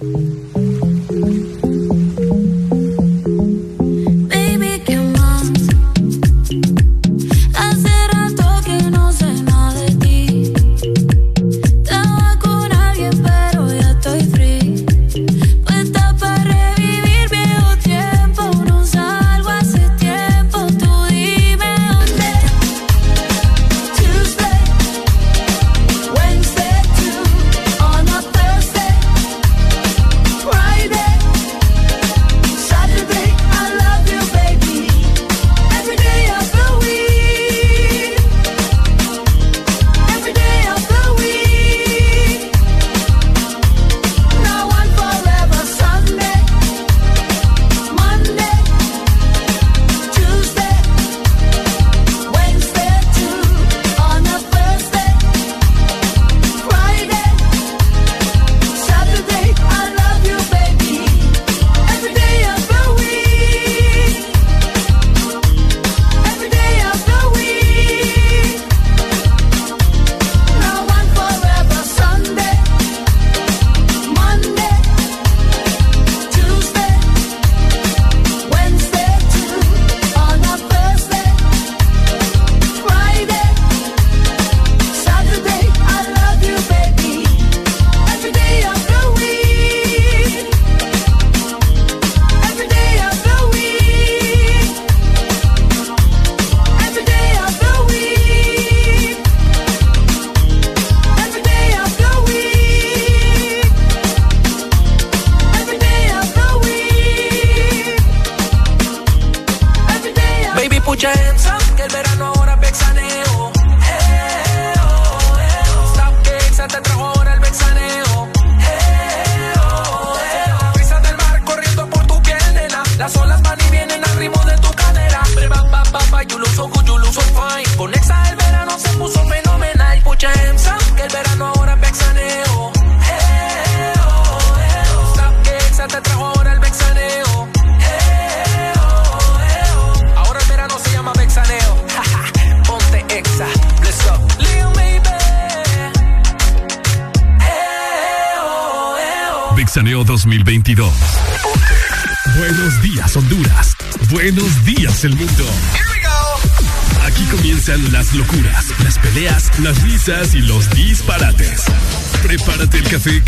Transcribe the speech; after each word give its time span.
2022. 0.00 0.67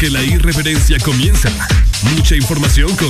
Que 0.00 0.08
la 0.08 0.22
irreverencia 0.22 0.98
comienza. 0.98 1.50
Mucha 2.16 2.34
información 2.34 2.96
con 2.96 3.09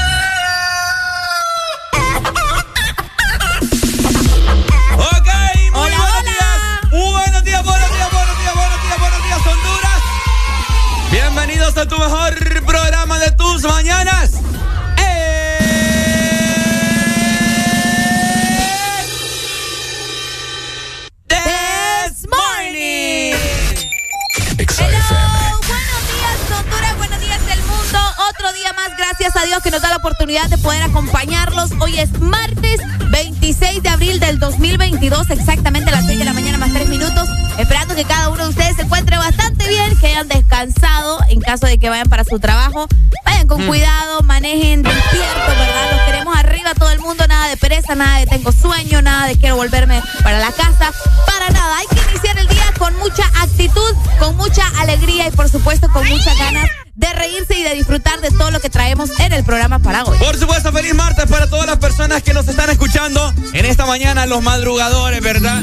Trabajo. 42.87 42.87
Vayan 43.25 43.47
con 43.47 43.63
mm. 43.63 43.67
cuidado, 43.67 44.21
manejen 44.23 44.83
despierto, 44.83 45.47
¿verdad? 45.47 45.91
Los 45.91 46.01
queremos 46.01 46.35
arriba 46.35 46.73
todo 46.73 46.91
el 46.91 46.99
mundo, 46.99 47.25
nada 47.27 47.47
de 47.47 47.57
pereza, 47.57 47.95
nada 47.95 48.19
de 48.19 48.25
tengo 48.25 48.51
sueño, 48.51 49.01
nada 49.01 49.27
de 49.27 49.37
quiero 49.37 49.55
volverme 49.55 50.01
para 50.23 50.39
la 50.39 50.51
casa. 50.51 50.91
Para 51.25 51.49
nada, 51.49 51.77
hay 51.77 51.87
que 51.87 52.09
iniciar 52.09 52.37
el 52.37 52.47
día 52.47 52.65
con 52.77 52.95
mucha 52.97 53.23
actitud, 53.41 53.95
con 54.19 54.35
mucha 54.37 54.67
alegría 54.79 55.27
y 55.27 55.31
por 55.31 55.49
supuesto 55.49 55.89
con 55.91 56.07
muchas 56.07 56.37
ganas 56.37 56.69
de 56.95 57.13
reírse 57.13 57.57
y 57.57 57.63
de 57.63 57.73
disfrutar 57.73 58.19
de 58.21 58.29
todo 58.31 58.51
lo 58.51 58.59
que 58.59 58.69
traemos 58.69 59.11
en 59.19 59.33
el 59.33 59.43
programa 59.43 59.79
para 59.79 60.03
hoy. 60.03 60.17
Por 60.19 60.37
supuesto, 60.37 60.71
feliz 60.71 60.93
martes 60.93 61.25
para 61.25 61.47
todas 61.47 61.65
las 61.65 61.77
personas 61.77 62.21
que 62.21 62.33
nos 62.33 62.47
están 62.47 62.69
escuchando 62.69 63.33
en 63.53 63.65
esta 63.65 63.85
mañana, 63.85 64.25
los 64.25 64.41
madrugadores, 64.43 65.21
¿verdad? 65.21 65.61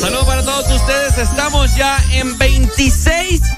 Saludos 0.00 0.26
para 0.26 0.44
todos 0.44 0.70
ustedes. 0.70 1.18
Estamos 1.18 1.74
ya 1.76 1.98
en 2.12 2.36
26 2.36 3.40
de 3.40 3.53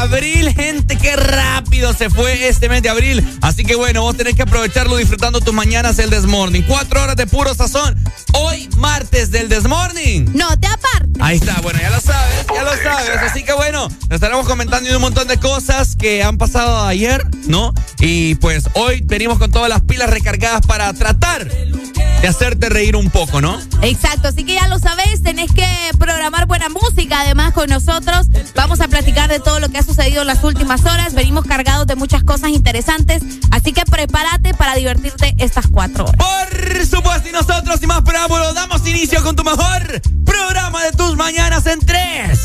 abril, 0.00 0.52
gente. 0.54 0.96
Qué 0.96 1.16
rápido 1.16 1.92
se 1.92 2.10
fue 2.10 2.48
este 2.48 2.68
mes 2.68 2.82
de 2.82 2.88
abril. 2.88 3.24
Así 3.40 3.64
que 3.64 3.74
bueno, 3.74 4.02
vos 4.02 4.16
tenés 4.16 4.34
que 4.34 4.42
aprovecharlo 4.42 4.96
disfrutando 4.96 5.40
tus 5.40 5.54
mañanas 5.54 5.98
el 5.98 6.10
Desmorning. 6.10 6.62
Cuatro 6.62 7.02
horas 7.02 7.16
de 7.16 7.26
puro 7.26 7.54
sazón. 7.54 7.96
Hoy, 8.32 8.68
martes 8.76 9.30
del 9.30 9.48
Desmorning. 9.48 10.30
No 10.34 10.56
te 10.58 10.66
apartes. 10.66 11.20
Ahí 11.20 11.36
está, 11.36 11.60
bueno, 11.62 11.78
ya 11.80 11.90
lo 11.90 12.00
sabes, 12.00 12.46
ya 12.54 12.62
lo 12.62 12.76
sabes. 12.82 13.16
Así 13.22 13.42
que 13.42 13.52
bueno, 13.52 13.88
estaremos 14.10 14.46
comentando 14.46 14.94
un 14.94 15.00
montón 15.00 15.26
de 15.28 15.38
cosas 15.38 15.96
que 15.96 16.22
han 16.22 16.38
pasado 16.38 16.84
ayer, 16.86 17.24
¿no? 17.46 17.72
Y 17.98 18.34
pues 18.36 18.68
hoy 18.74 19.00
venimos 19.04 19.38
con 19.38 19.50
todas 19.50 19.68
las 19.68 19.80
pilas 19.82 20.10
recargadas 20.10 20.60
para 20.66 20.92
tratar 20.92 21.48
de 21.48 22.28
hacerte 22.28 22.68
reír 22.68 22.96
un 22.96 23.10
poco, 23.10 23.40
¿no? 23.40 23.58
Exacto, 23.82 24.28
así 24.28 24.44
que 24.44 24.54
ya 24.54 24.68
lo 24.68 24.78
sabéis, 24.78 25.22
tenés 25.22 25.52
que 25.52 25.66
programar 25.98 26.46
buena 26.46 26.68
música 26.68 27.20
además 27.20 27.52
con 27.52 27.68
nosotros. 27.68 28.26
Vamos 28.54 28.80
a 28.80 28.88
de 29.28 29.40
todo 29.40 29.60
lo 29.60 29.68
que 29.68 29.78
ha 29.78 29.82
sucedido 29.82 30.22
en 30.22 30.26
las 30.26 30.42
últimas 30.44 30.82
horas. 30.82 31.14
Venimos 31.14 31.44
cargados 31.44 31.86
de 31.86 31.96
muchas 31.96 32.22
cosas 32.22 32.50
interesantes, 32.50 33.22
así 33.50 33.72
que 33.72 33.82
prepárate 33.84 34.54
para 34.54 34.74
divertirte 34.74 35.34
estas 35.38 35.66
cuatro 35.68 36.04
horas. 36.04 36.16
Por 36.16 36.86
supuesto, 36.86 37.28
y 37.28 37.32
nosotros, 37.32 37.80
sin 37.80 37.88
más 37.88 38.02
preámbulos, 38.02 38.54
damos 38.54 38.86
inicio 38.86 39.22
con 39.22 39.36
tu 39.36 39.44
mejor 39.44 40.00
programa 40.24 40.82
de 40.84 40.92
tus 40.92 41.16
mañanas 41.16 41.66
en 41.66 41.80
3, 41.80 42.35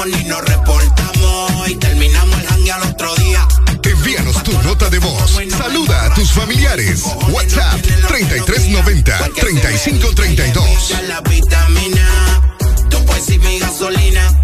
no 0.00 0.06
llamamos 0.06 0.06
ni 0.06 0.24
nos 0.24 0.44
reportamos. 0.44 1.68
Y 1.68 1.76
terminamos 1.76 2.40
el 2.40 2.48
hangue 2.48 2.72
al 2.72 2.82
otro 2.82 3.14
día. 3.16 3.46
Envíanos 3.82 4.42
tu 4.42 4.52
nota 4.62 4.88
de 4.88 4.98
voz. 4.98 5.38
Saluda 5.50 6.06
a 6.06 6.14
tus 6.14 6.30
familiares. 6.32 7.02
WhatsApp 7.28 7.80
3390 8.08 9.18
3532. 9.34 10.88
Ya 10.88 11.02
la 11.02 11.20
vitamina. 11.20 12.42
Tu 12.88 13.04
pues 13.04 13.28
y 13.30 13.38
mi 13.38 13.58
gasolina. 13.58 14.42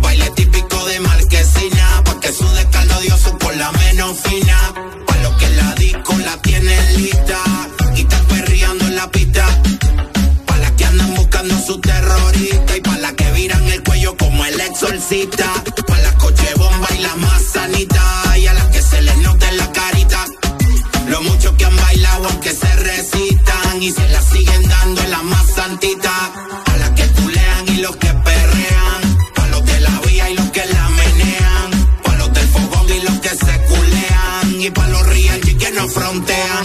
Baile 0.00 0.30
típico 0.30 0.84
de 0.86 1.00
marquesina. 1.00 2.02
Pa' 2.04 2.20
que 2.20 2.32
sude 2.32 2.66
caldo 2.70 3.00
dioso 3.00 3.36
por 3.38 3.54
la 3.56 3.70
menos 3.72 4.18
fina. 4.20 4.72
Pa' 5.06 5.16
los 5.16 5.34
que 5.36 5.48
la 5.50 5.74
disco 5.74 6.16
la 6.18 6.36
tienen 6.40 6.96
lista. 6.96 7.38
Y 7.94 8.00
están 8.02 8.24
perreando 8.26 8.86
en 8.86 8.96
la 8.96 9.10
pista. 9.10 9.44
Pa' 10.46 10.56
las 10.56 10.70
que 10.72 10.84
andan 10.86 11.14
buscando 11.14 11.60
su 11.66 11.78
terrorista. 11.80 12.79
Exorcista. 14.70 15.46
Pa' 15.86 15.98
las 15.98 16.14
coche 16.14 16.48
bomba 16.56 16.88
y 16.96 17.00
las 17.00 17.16
más 17.16 17.42
sanitas. 17.42 18.38
Y 18.38 18.46
a 18.46 18.54
las 18.54 18.66
que 18.66 18.82
se 18.82 19.02
les 19.02 19.16
nota 19.18 19.48
en 19.48 19.56
la 19.56 19.72
carita. 19.72 20.26
Lo 21.08 21.22
mucho 21.22 21.56
que 21.56 21.64
han 21.64 21.76
bailado 21.76 22.28
aunque 22.28 22.52
se 22.52 22.76
resistan 22.76 23.82
y 23.82 23.90
se 23.90 24.08
la 24.08 24.22
siguen 24.22 24.62
dando 24.68 25.02
en 25.02 25.10
la 25.10 25.22
más 25.22 25.46
santita. 25.54 26.12
A 26.72 26.76
las 26.76 26.90
que 26.90 27.06
culean 27.18 27.68
y 27.68 27.76
los 27.86 27.96
que 27.96 28.12
perrean. 28.28 29.00
Pa' 29.34 29.46
los 29.48 29.64
de 29.64 29.80
la 29.80 30.00
vía 30.06 30.30
y 30.30 30.34
los 30.34 30.50
que 30.50 30.64
la 30.66 30.88
menean. 30.88 31.70
Pa' 32.04 32.14
los 32.16 32.32
del 32.32 32.48
fogón 32.48 32.88
y 32.88 33.00
los 33.00 33.18
que 33.20 33.30
se 33.30 33.54
culean. 33.68 34.60
Y 34.60 34.70
pa' 34.70 34.88
los 34.88 35.06
real 35.06 35.40
y 35.48 35.54
que 35.54 35.70
no 35.72 35.88
frontean. 35.88 36.59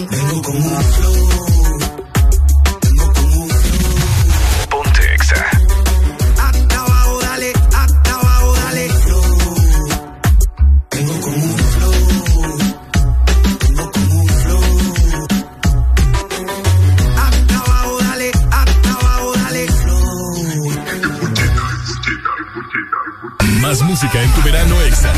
Música 23.96 24.22
en 24.22 24.30
tu 24.34 24.42
verano 24.42 24.82
Exa. 24.82 25.14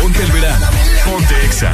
Ponte 0.00 0.22
el 0.22 0.32
verano. 0.32 0.66
Ponte 1.04 1.44
Exa. 1.44 1.70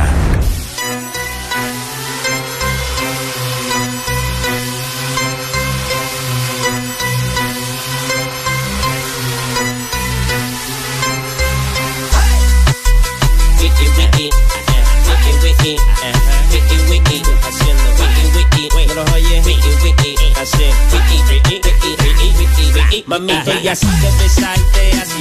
Mami, 23.06 23.32
así 23.68 23.86
de 23.86 24.10
besarte, 24.22 24.92
así 25.00 25.13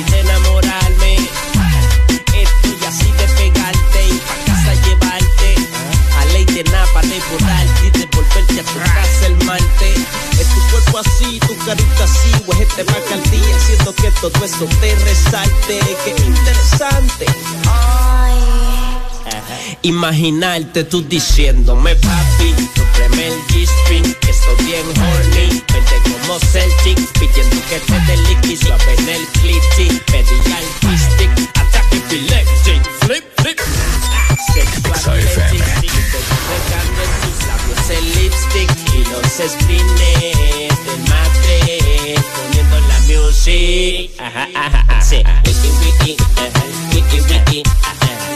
tu 8.63 8.79
casa 8.79 9.27
el 9.27 9.45
malte. 9.45 9.93
Es 10.39 10.47
tu 10.53 10.61
cuerpo 10.71 10.99
así, 10.99 11.39
tu 11.39 11.57
carita 11.65 12.03
así, 12.03 12.31
o 12.47 12.53
es 12.53 12.61
este 12.61 12.83
día 12.83 13.55
haciendo 13.55 13.95
que 13.95 14.11
todo 14.21 14.45
eso 14.45 14.65
te 14.81 14.95
resalte. 14.95 15.79
Qué 16.05 16.15
interesante. 16.23 17.25
Imaginarte 19.81 20.85
tú 20.85 21.01
diciéndome 21.01 21.95
papi, 21.95 22.53
tu 22.73 22.81
el 23.19 23.33
G-string, 23.47 24.13
que 24.21 24.31
estoy 24.31 24.65
bien 24.65 24.87
horny. 24.87 25.63
Vente 25.73 25.97
como 26.03 26.39
Celtic, 26.39 26.97
pidiendo 27.19 27.57
que 27.67 27.79
te 27.79 27.99
dé 28.07 28.17
liqui 28.17 28.55
suave 28.57 28.95
en 28.97 29.09
el 29.09 29.27
clitty. 29.27 29.99
Pedí 30.05 30.37
al 30.53 30.99
stick, 30.99 31.31
ataque 31.55 31.97
epileptic, 31.97 32.81
flip, 33.01 33.25
flip. 33.37 33.59
Sexual 34.53 34.99
el 37.89 38.05
lipstick 38.15 38.69
y 38.93 39.03
los 39.11 39.25
spines 39.25 40.77
del 40.85 40.99
matre, 41.09 42.15
poniendo 42.35 42.79
la 42.87 42.99
music. 43.01 44.11
Ajá, 44.19 44.47
ajá, 44.55 44.85
ajá. 44.87 45.01
Sí, 45.01 45.23
wiki, 45.45 45.69
wiki, 45.83 46.17
ajá, 46.37 46.63
wiki, 46.93 47.17
wiki, 47.29 47.63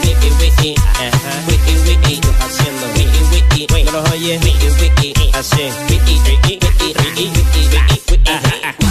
wiki, 0.04 0.30
wiki, 0.40 0.74
ajá, 0.98 1.32
wiki, 1.48 1.74
wiki, 1.88 2.20
haciendo 2.40 2.86
wiki, 2.96 3.20
wiki, 3.66 3.84
no 3.84 3.92
los 3.92 4.10
oyes, 4.10 4.42
wiki, 4.44 4.68
wiki, 4.80 5.30
así, 5.32 5.70
wiki, 5.88 6.20
wiki, 6.26 6.58
wiki, 6.60 6.94
wiki, 6.98 7.30
wiki, 7.34 7.64
wiki, 7.70 8.30
ajá, 8.30 8.74
wiki, 8.78 8.87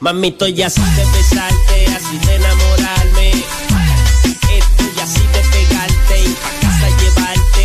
Mamito, 0.00 0.48
ya 0.48 0.66
así 0.68 0.80
de 0.80 1.04
besarte, 1.12 1.86
así 1.94 2.16
de 2.26 2.36
enamorarme. 2.36 3.28
Estoy 3.30 4.98
así 5.02 5.20
de 5.20 5.42
pegarte 5.52 6.20
y 6.24 6.28
pa' 6.40 6.54
casa 6.62 6.88
llevarte. 7.00 7.64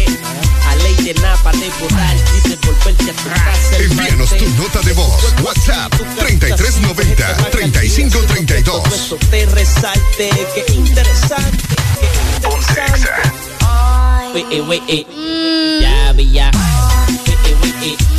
A 0.68 0.75
ley 0.84 0.96
de 0.96 1.13
napa, 1.22 1.51
de 1.54 1.70
borrarte 1.80 2.32
y 2.38 2.42
de 2.50 2.56
volverte 2.58 3.10
a 3.10 3.13
tu 3.13 3.30
casa. 3.30 3.77
Envíanos 3.80 4.30
tu 4.32 4.46
nota 4.62 4.82
de 4.82 4.92
voz. 4.92 5.34
WhatsApp 5.44 5.94
3390-3532. 5.94 8.94
Esto 8.94 9.15
te 9.32 9.46
resalte, 9.46 10.30
qué 10.56 10.65
interesante, 10.74 11.75
qué 12.01 12.08
interesante. 12.36 13.10
Wait, 14.34 14.46
wait, 14.68 14.84
wait. 14.89 15.08
Ya, 15.80 16.12
ya. 16.12 16.51
Wait, 17.25 17.38
wait, 17.62 17.75
wait. 17.80 18.15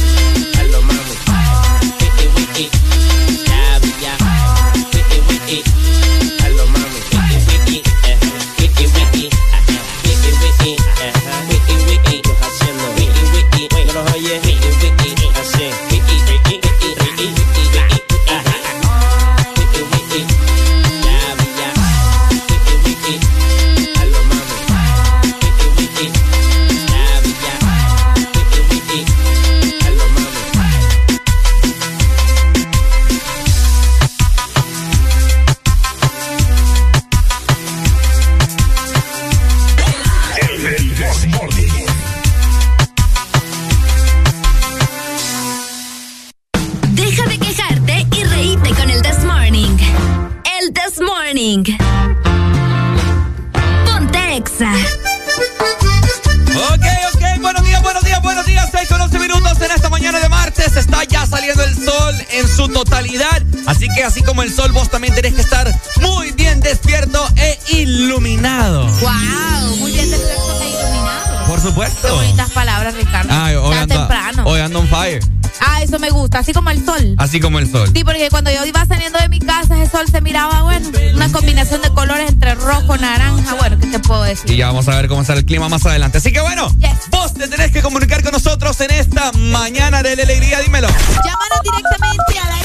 Así 63.67 63.89
que, 63.95 64.05
así 64.05 64.23
como 64.23 64.43
el 64.43 64.53
sol, 64.53 64.73
vos 64.73 64.89
también 64.91 65.15
tenés 65.15 65.35
que 65.35 65.41
estar 65.41 65.69
muy 66.01 66.33
bien 66.33 66.61
despierto 66.61 67.27
e 67.37 67.59
iluminado. 67.71 68.87
¡Wow! 69.01 69.77
Muy 69.79 69.93
bien 69.93 70.11
despierto 70.11 70.63
e 70.63 70.69
iluminado. 70.69 71.47
Por 71.47 71.61
supuesto. 71.61 72.09
Qué 72.09 72.13
bonitas 72.15 72.51
palabras, 72.51 72.95
Ricardo. 72.95 73.29
Ay, 73.33 73.55
hoy 73.57 73.77
ando, 73.77 73.95
temprano. 73.95 74.43
hoy 74.47 74.61
ando 74.61 74.79
on 74.81 74.89
fire. 74.89 75.21
Ah, 75.61 75.81
eso 75.83 75.99
me 75.99 76.11
gusta, 76.11 76.41
así 76.41 76.53
como 76.53 76.69
el 76.71 76.85
sol. 76.85 77.15
Así 77.19 77.41
como 77.41 77.59
el 77.59 77.71
sol. 77.71 77.91
Sí, 77.95 78.05
porque 78.05 78.29
cuando 78.31 78.51
yo 78.51 78.65
iba 78.67 78.85
saliendo 78.85 79.19
de 79.19 79.29
mi 79.31 79.39
casa, 79.39 79.81
ese 79.81 79.91
sol 79.91 80.07
se 80.11 80.21
miraba, 80.21 80.63
bueno, 80.63 80.91
una 81.15 81.33
combinación 81.33 81.81
de 81.81 81.89
colores 81.91 82.29
entre 82.29 82.55
rojo, 82.57 82.97
naranja. 82.99 83.55
Bueno, 83.55 83.79
¿qué 83.81 83.87
te 83.87 83.99
puedo 84.01 84.23
decir? 84.23 84.51
Y 84.51 84.57
ya 84.57 84.67
vamos 84.67 84.87
a 84.89 84.97
ver 84.97 85.09
cómo 85.09 85.25
sale 85.25 85.41
el 85.41 85.47
clima 85.47 85.69
más 85.71 85.85
adelante. 85.87 86.19
Así 86.19 86.31
que 86.31 86.41
bueno, 86.41 86.69
Yes. 86.79 86.91
vos 87.11 87.33
te 87.33 87.49
tenés 87.49 87.73
que 87.73 87.81
comunicar 87.81 88.23
con 88.23 88.33
nosotros 88.33 88.79
en 88.83 88.91
esta 88.91 89.33
mañana 89.33 90.03
de 90.03 90.15
la 90.17 90.23
alegría. 90.25 90.61
Dímelo. 90.61 90.89
Llámanos 90.89 91.61
directamente 91.63 92.39
a 92.39 92.51
la 92.51 92.59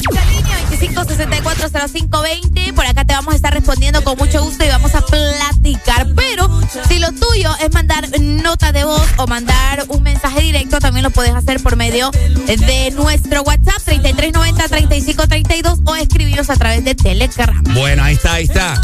extra 0.92 1.26
línea 1.26 1.42
25640520. 1.42 2.74
Por 2.74 2.86
acá 2.86 3.04
te 3.04 3.14
vamos 3.14 3.32
a 3.32 3.36
estar 3.36 3.52
respondiendo 3.52 4.02
con 4.04 4.16
mucho 4.18 4.42
gusto 4.42 4.64
y 4.64 4.68
vamos 4.68 4.94
a 4.94 5.02
platicar. 5.02 6.06
Pero 6.14 6.48
si 6.88 6.98
lo 6.98 7.12
tuyo 7.12 7.54
es 7.60 7.72
mandar 7.72 8.08
nota 8.20 8.72
de 8.72 8.84
voz 8.84 9.06
o 9.16 9.26
mandar 9.26 9.84
un 9.88 10.02
mensaje 10.02 10.40
directo, 10.40 10.78
también 10.78 11.02
lo 11.02 11.10
puedes 11.10 11.34
hacer 11.34 11.62
por 11.62 11.76
medio 11.76 12.10
de 12.10 12.90
nuestro 12.92 13.42
WhatsApp 13.42 13.82
3390-3532 13.86 15.82
o 15.84 15.96
escribirnos 15.96 16.50
a 16.50 16.56
través 16.56 16.84
de 16.84 16.94
Telegram. 16.94 17.62
Bueno, 17.74 18.04
ahí 18.04 18.14
está, 18.14 18.34
ahí 18.34 18.44
está. 18.44 18.80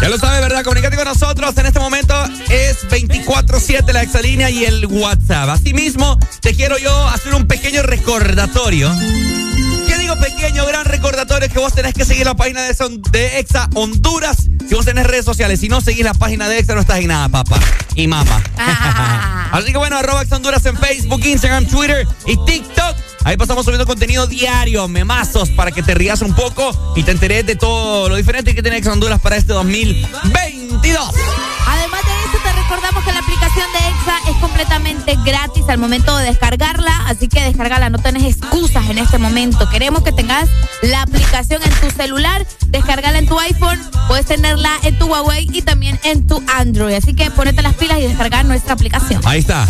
Ya 0.00 0.08
lo 0.08 0.16
sabes, 0.16 0.40
¿verdad? 0.40 0.64
Comunícate 0.64 0.96
con 0.96 1.04
nosotros. 1.04 1.54
En 1.58 1.66
este 1.66 1.78
momento 1.78 2.14
es 2.48 2.88
24-7 2.88 3.92
la 3.92 4.02
exalínea 4.02 4.48
y 4.48 4.64
el 4.64 4.86
WhatsApp. 4.86 5.50
Asimismo, 5.50 6.18
te 6.40 6.54
quiero 6.54 6.78
yo 6.78 7.06
hacer 7.08 7.34
un 7.34 7.46
pequeño 7.46 7.82
recordatorio. 7.82 8.90
¿Qué 9.90 9.98
digo 9.98 10.14
pequeño, 10.16 10.64
gran 10.66 10.84
recordatorio? 10.84 11.46
Es 11.48 11.52
que 11.52 11.58
vos 11.58 11.72
tenés 11.74 11.94
que 11.94 12.04
seguir 12.04 12.24
la 12.24 12.34
página 12.36 12.62
de, 12.62 12.74
Son- 12.74 13.02
de 13.10 13.40
Exa 13.40 13.68
Honduras. 13.74 14.48
Si 14.68 14.74
vos 14.76 14.84
tenés 14.84 15.04
redes 15.04 15.24
sociales, 15.24 15.58
si 15.58 15.68
no 15.68 15.80
seguís 15.80 16.04
la 16.04 16.14
página 16.14 16.48
de 16.48 16.58
Exa, 16.58 16.74
no 16.76 16.80
estás 16.82 16.98
en 17.00 17.08
nada, 17.08 17.28
papá. 17.28 17.58
Y 17.96 18.06
mamá. 18.06 18.40
Ah. 18.56 19.48
Así 19.52 19.72
que 19.72 19.78
bueno, 19.78 19.96
arroba 19.96 20.22
Exa 20.22 20.36
Honduras 20.36 20.64
en 20.66 20.76
Facebook, 20.76 21.20
Instagram, 21.24 21.66
Twitter 21.66 22.06
y 22.26 22.36
TikTok. 22.46 22.96
Ahí 23.24 23.36
pasamos 23.36 23.64
subiendo 23.64 23.84
contenido 23.84 24.28
diario, 24.28 24.86
memazos, 24.86 25.50
para 25.50 25.72
que 25.72 25.82
te 25.82 25.92
rías 25.94 26.22
un 26.22 26.34
poco 26.34 26.94
y 26.94 27.02
te 27.02 27.10
enteres 27.10 27.44
de 27.46 27.56
todo 27.56 28.08
lo 28.08 28.14
diferente 28.14 28.54
que 28.54 28.62
tiene 28.62 28.76
Exa 28.78 28.92
Honduras 28.92 29.20
para 29.20 29.36
este 29.36 29.52
2022. 29.54 31.10
Además 31.66 32.00
de 32.04 32.10
eso, 32.28 32.38
te 32.44 32.52
recordamos 32.52 33.04
que 33.04 33.12
la 33.12 33.18
aplicación 33.18 33.66
de 33.72 33.89
completamente 34.40 35.16
gratis 35.24 35.64
al 35.68 35.78
momento 35.78 36.16
de 36.16 36.24
descargarla, 36.24 37.06
así 37.06 37.28
que 37.28 37.42
descargala, 37.42 37.90
no 37.90 37.98
tenés 37.98 38.24
excusas 38.24 38.88
en 38.90 38.98
este 38.98 39.18
momento. 39.18 39.68
Queremos 39.68 40.02
que 40.02 40.12
tengas 40.12 40.48
la 40.82 41.02
aplicación 41.02 41.62
en 41.62 41.70
tu 41.80 41.90
celular, 41.96 42.46
descargala 42.68 43.18
en 43.18 43.26
tu 43.26 43.38
iPhone, 43.38 43.78
puedes 44.08 44.26
tenerla 44.26 44.70
en 44.82 44.98
tu 44.98 45.06
Huawei 45.06 45.48
y 45.52 45.62
también 45.62 45.98
en 46.04 46.26
tu 46.26 46.42
Android. 46.54 46.94
Así 46.94 47.14
que 47.14 47.30
ponete 47.30 47.62
las 47.62 47.74
pilas 47.74 47.98
y 47.98 48.02
descargar 48.02 48.44
nuestra 48.44 48.74
aplicación. 48.74 49.20
Ahí 49.24 49.40
está. 49.40 49.66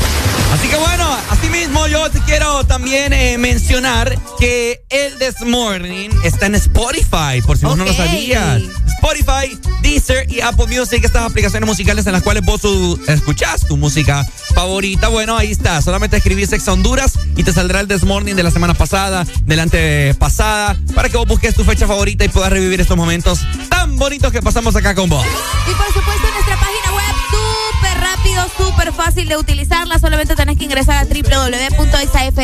Así 0.52 0.68
que 0.68 0.76
bueno, 0.76 1.06
así 1.30 1.48
mismo 1.48 1.86
yo 1.86 2.10
te 2.10 2.20
quiero 2.20 2.64
también 2.64 3.12
eh, 3.12 3.38
mencionar 3.38 4.18
que 4.38 4.82
el 4.90 5.16
This 5.18 5.46
Morning 5.46 6.10
está 6.24 6.46
en 6.46 6.54
Spotify, 6.56 7.40
por 7.46 7.56
si 7.56 7.66
vos 7.66 7.76
no 7.76 7.84
lo 7.84 7.92
sabías. 7.92 8.62
Spotify, 8.96 9.58
Deezer 9.80 10.30
y 10.30 10.40
Apple 10.40 10.66
Music, 10.66 11.02
estas 11.04 11.22
aplicaciones 11.22 11.66
musicales 11.66 12.06
en 12.06 12.12
las 12.12 12.22
cuales 12.22 12.44
vos 12.44 12.60
escuchás 13.08 13.66
tu 13.66 13.76
música 13.76 14.26
favorita. 14.60 15.08
Bueno, 15.08 15.38
ahí 15.38 15.50
está. 15.50 15.80
Solamente 15.80 16.18
escribís 16.18 16.50
Sex 16.50 16.68
Honduras 16.68 17.18
y 17.34 17.44
te 17.44 17.52
saldrá 17.52 17.80
el 17.80 17.88
This 17.88 18.04
Morning 18.04 18.34
de 18.34 18.42
la 18.42 18.50
semana 18.50 18.74
pasada, 18.74 19.24
del 19.46 19.58
antepasada, 19.58 20.76
para 20.94 21.08
que 21.08 21.16
vos 21.16 21.26
busques 21.26 21.54
tu 21.54 21.64
fecha 21.64 21.86
favorita 21.86 22.26
y 22.26 22.28
puedas 22.28 22.50
revivir 22.50 22.78
estos 22.78 22.96
momentos 22.96 23.40
tan 23.70 23.96
bonitos 23.96 24.30
que 24.30 24.42
pasamos 24.42 24.76
acá 24.76 24.94
con 24.94 25.08
vos. 25.08 25.24
Y 25.24 25.74
por 25.74 25.86
supuesto, 25.86 26.26
nuestra 26.34 26.56
página 26.60 26.79
rápido, 28.20 28.44
súper 28.56 28.92
fácil 28.92 29.28
de 29.28 29.36
utilizarla. 29.36 29.98
Solamente 29.98 30.34
tenés 30.34 30.56
que 30.58 30.64
ingresar 30.64 30.96
a 30.98 31.04
www.isafm.hn 31.04 32.34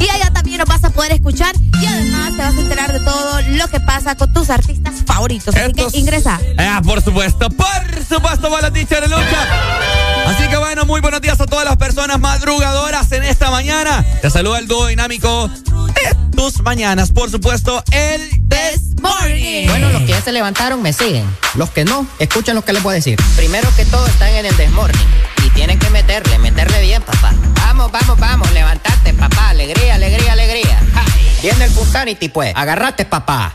y 0.00 0.08
allá 0.08 0.32
también 0.32 0.58
nos 0.58 0.68
vas 0.68 0.84
a 0.84 0.90
poder 0.90 1.12
escuchar 1.12 1.54
y 1.80 1.86
además 1.86 2.36
te 2.36 2.42
vas 2.42 2.56
a 2.56 2.60
enterar 2.60 2.92
de 2.92 3.00
todo 3.00 3.40
lo 3.42 3.68
que 3.68 3.80
pasa 3.80 4.14
con 4.16 4.32
tus 4.32 4.50
artistas 4.50 4.94
favoritos. 5.06 5.54
Así 5.54 5.72
que 5.72 5.86
ingresa. 5.98 6.40
Ah, 6.58 6.80
por 6.84 7.02
supuesto, 7.02 7.48
por 7.50 7.66
supuesto, 8.08 8.50
va 8.50 8.60
la 8.60 8.70
de 8.70 8.82
lucha. 8.82 9.46
Así 10.26 10.48
que 10.48 10.56
bueno, 10.56 10.84
muy 10.84 11.00
buenos 11.00 11.20
días 11.20 11.40
a 11.40 11.46
todas 11.46 11.64
las 11.64 11.76
personas 11.76 12.18
madrugadoras 12.20 13.10
en 13.12 13.24
esta 13.24 13.50
mañana. 13.50 14.04
Te 14.20 14.30
saluda 14.30 14.58
el 14.58 14.68
dúo 14.68 14.86
dinámico 14.86 15.48
de 15.48 16.16
tus 16.36 16.60
mañanas. 16.62 17.12
Por 17.12 17.30
supuesto, 17.30 17.82
el 17.90 18.28
This 18.48 19.00
Morning. 19.00 19.66
Bueno, 19.66 19.90
los 19.90 20.02
que 20.02 20.08
ya 20.08 20.20
se 20.20 20.32
levantaron 20.32 20.82
me 20.82 20.92
siguen. 20.92 21.24
Los 21.54 21.70
que 21.70 21.84
no, 21.84 22.06
escuchen 22.18 22.54
lo 22.54 22.64
que 22.64 22.72
les 22.72 22.82
voy 22.82 22.92
a 22.92 22.94
decir. 22.94 23.18
Primero 23.36 23.68
que 23.76 23.84
todo 23.84 24.06
están 24.06 24.28
en 24.30 24.38
el 24.38 24.41
This 24.50 24.72
Morning. 24.72 24.98
Y 25.46 25.50
tienen 25.50 25.78
que 25.78 25.88
meterle, 25.90 26.36
meterle 26.40 26.80
bien, 26.80 27.00
papá. 27.00 27.32
Vamos, 27.64 27.92
vamos, 27.92 28.18
vamos, 28.18 28.50
levantate, 28.52 29.14
papá. 29.14 29.50
Alegría, 29.50 29.94
alegría, 29.94 30.32
alegría. 30.32 30.80
Viene 31.40 31.66
el 31.66 31.70
Punsanity, 31.70 32.28
pues. 32.28 32.52
Agarrate, 32.56 33.04
papá. 33.04 33.54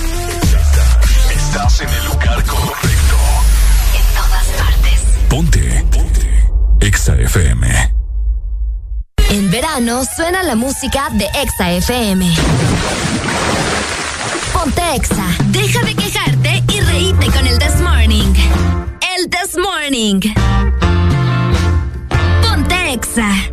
Estás 1.53 1.81
en 1.81 1.89
el 1.89 2.05
lugar 2.05 2.45
correcto. 2.45 3.17
En 3.93 4.15
todas 4.15 4.47
partes. 4.57 5.01
Ponte. 5.27 5.85
Ponte. 5.91 6.49
Exa 6.79 7.13
FM. 7.15 7.93
En 9.31 9.51
verano 9.51 10.03
suena 10.05 10.43
la 10.43 10.55
música 10.55 11.09
de 11.11 11.25
Exa 11.25 11.71
FM. 11.73 12.33
Ponte 14.53 14.95
Exa. 14.95 15.25
Deja 15.47 15.83
de 15.83 15.93
quejarte 15.93 16.63
y 16.69 16.79
reíte 16.79 17.25
con 17.25 17.45
el 17.45 17.59
This 17.59 17.81
Morning. 17.81 18.33
El 19.17 19.29
This 19.29 19.57
Morning. 19.57 20.21
Ponte 22.41 22.93
Exa. 22.93 23.50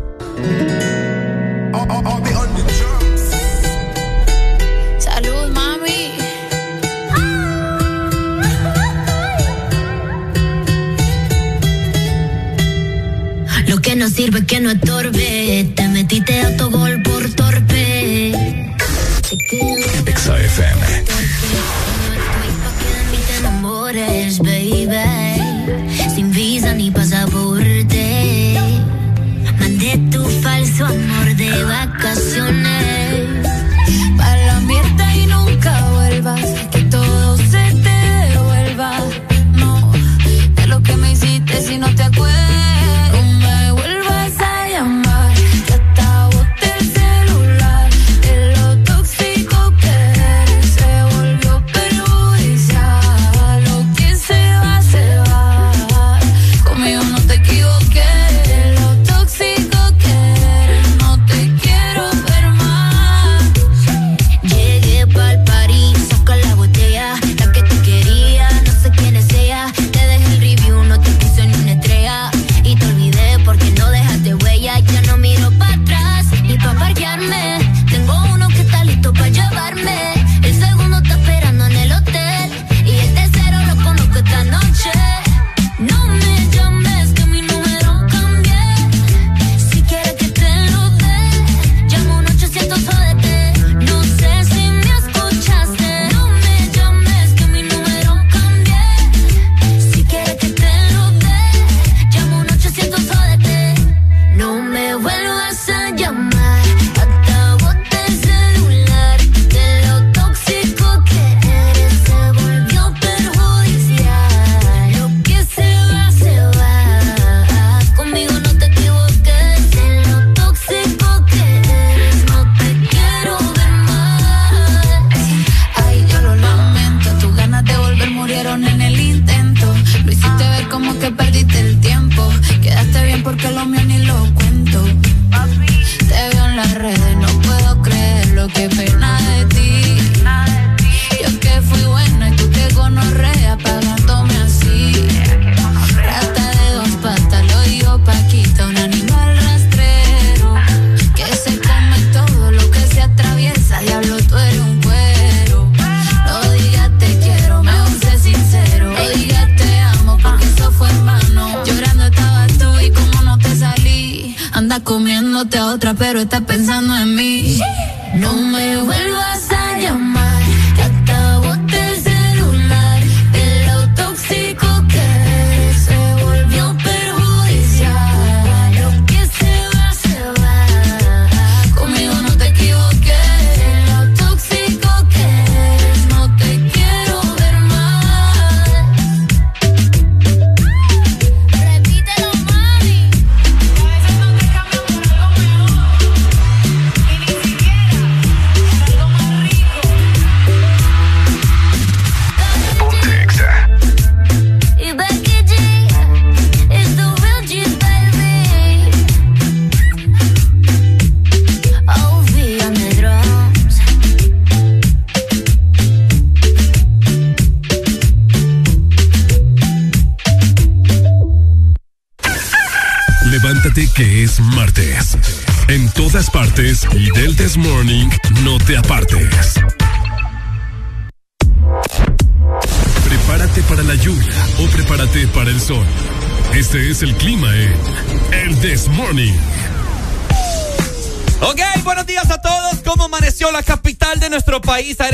Sirve 14.19 14.45
que 14.45 14.59
no 14.59 14.69
estorbe. 14.69 15.71
Te 15.75 15.87
metiste 15.87 16.41
a 16.41 16.57
tu 16.57 16.69
gol 16.69 17.01
por 17.03 17.23
torpe. 17.35 18.33
Exa 20.11 20.37
FM. 20.37 20.85
Te 23.27 23.37
enamores, 23.39 24.39
baby. 24.39 25.07
Sin 26.13 26.31
visa 26.31 26.73
ni 26.73 26.91
pasaporte. 26.91 28.03
Mandé 29.59 29.91
tu 30.11 30.21
falso 30.43 30.85
amor 30.85 31.27
de 31.37 31.51
vacaciones. 31.63 33.47
Para 34.17 34.45
la 34.47 34.59
mierda 34.59 35.15
y 35.15 35.27
nunca 35.27 35.71
vuelvas. 35.95 36.45
Que 36.71 36.81
todo 36.95 37.37
se 37.37 37.63
te 37.85 37.97
devuelva. 38.33 38.91
No, 39.53 39.93
de 40.57 40.67
lo 40.67 40.83
que 40.83 40.93
me 40.97 41.13
hiciste 41.13 41.61
si 41.61 41.77
no 41.77 41.87
te 41.95 42.03
acuerdas. 42.03 42.48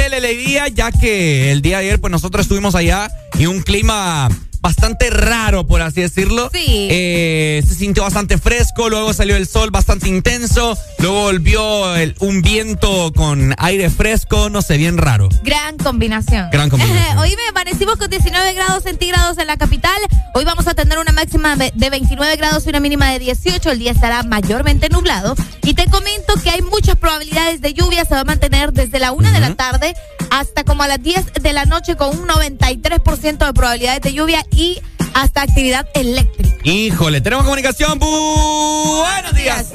Alegría? 0.01 0.67
Ya 0.67 0.91
que 0.91 1.51
el 1.51 1.61
día 1.61 1.79
de 1.79 1.85
ayer, 1.85 2.01
pues 2.01 2.11
nosotros 2.11 2.45
estuvimos 2.45 2.75
allá 2.75 3.09
y 3.37 3.45
un 3.45 3.61
clima 3.61 4.29
bastante 4.85 5.09
raro, 5.09 5.65
por 5.65 5.81
así 5.81 6.01
decirlo. 6.01 6.49
Sí. 6.53 6.87
Eh, 6.91 7.63
se 7.67 7.73
sintió 7.73 8.03
bastante 8.03 8.37
fresco, 8.37 8.87
luego 8.87 9.13
salió 9.13 9.35
el 9.35 9.47
sol 9.47 9.71
bastante 9.71 10.07
intenso, 10.07 10.77
luego 10.99 11.23
volvió 11.23 11.95
el- 11.95 12.15
un 12.19 12.43
viento 12.43 13.11
con 13.15 13.55
aire 13.57 13.89
fresco, 13.89 14.49
no 14.51 14.61
sé, 14.61 14.77
bien 14.77 14.97
raro. 14.97 15.27
Gran 15.43 15.77
combinación. 15.77 16.49
Gran 16.51 16.69
combinación. 16.69 17.17
Hoy 17.17 17.29
me 17.35 17.47
amanecimos 17.49 17.95
con 17.97 18.11
19 18.11 18.53
grados 18.53 18.83
centígrados 18.83 19.39
en 19.39 19.47
la 19.47 19.57
capital. 19.57 19.97
Hoy 20.35 20.45
vamos 20.45 20.67
a 20.67 20.75
tener 20.75 20.99
una 20.99 21.11
máxima 21.13 21.55
de 21.55 21.71
de 21.73 21.89
29 21.89 22.35
grados 22.35 22.65
y 22.67 22.69
una 22.69 22.79
mínima 22.79 23.09
de 23.11 23.17
18. 23.19 23.71
El 23.71 23.79
día 23.79 23.91
estará 23.91 24.21
mayormente 24.23 24.87
nublado. 24.89 25.35
Y 25.63 25.73
te 25.73 25.85
comento 25.87 26.35
que 26.43 26.51
hay 26.51 26.61
muchas 26.61 26.95
probabilidades 26.95 27.59
de 27.59 27.73
lluvia. 27.73 28.05
Se 28.05 28.13
va 28.13 28.19
a 28.21 28.23
mantener 28.23 28.71
desde 28.71 28.99
la 28.99 29.11
1 29.11 29.31
de 29.31 29.39
la 29.39 29.55
tarde 29.55 29.95
hasta 30.31 30.63
como 30.63 30.83
a 30.83 30.87
las 30.87 31.01
10 31.01 31.33
de 31.33 31.53
la 31.53 31.65
noche 31.65 31.95
con 31.95 32.09
un 32.17 32.27
93% 32.27 33.45
de 33.45 33.53
probabilidades 33.53 34.01
de 34.01 34.13
lluvia 34.13 34.43
y 34.51 34.79
hasta 35.13 35.43
actividad 35.43 35.87
eléctrica. 35.93 36.55
Híjole, 36.63 37.21
tenemos 37.21 37.45
comunicación. 37.45 37.99
Bu- 37.99 38.99
Buenos 39.01 39.33
días. 39.33 39.73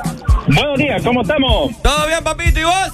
Buenos 0.49 0.79
días, 0.79 1.03
¿cómo 1.03 1.23
estamos? 1.23 1.71
¿Todo 1.83 2.07
bien, 2.07 2.23
papito? 2.25 2.61
¿Y 2.61 2.65
vos? 2.65 2.89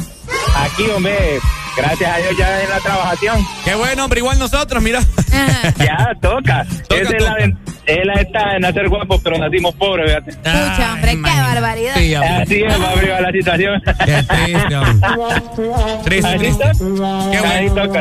Aquí, 0.57 0.85
hombre, 0.95 1.38
gracias 1.77 2.14
a 2.14 2.19
Dios 2.19 2.35
ya 2.38 2.62
en 2.62 2.71
la 2.71 2.81
trabajación. 2.81 3.47
Qué 3.64 3.75
bueno, 3.75 4.05
hombre, 4.05 4.21
igual 4.21 4.38
nosotros, 4.38 4.83
mira. 4.83 5.01
Ya, 5.79 6.12
toca. 6.21 6.66
Es 6.88 7.11
la, 7.23 7.37
ven- 7.87 7.99
es 7.99 8.07
la 8.07 8.14
esta 8.14 8.53
de 8.53 8.61
nacer 8.61 8.88
guapos, 8.88 9.20
pero 9.22 9.38
nacimos 9.38 9.75
pobres, 9.75 10.07
fíjate. 10.11 10.31
Escucha, 10.31 10.92
hombre, 10.94 11.12
qué 11.12 11.22
barbaridad. 11.40 11.94
Sí. 11.96 12.14
Así 12.14 12.62
es, 12.62 12.83
va 12.83 12.90
arriba 12.90 13.20
la 13.20 13.33
situación. 13.33 13.83
Qué 14.05 14.22
triste, 14.22 14.77
hombre. 14.77 15.09
Triste, 16.05 16.38
triste. 16.38 16.64
Qué 17.31 17.38
Ahí 17.38 17.68
bueno. 17.68 17.87
toca. 17.87 18.01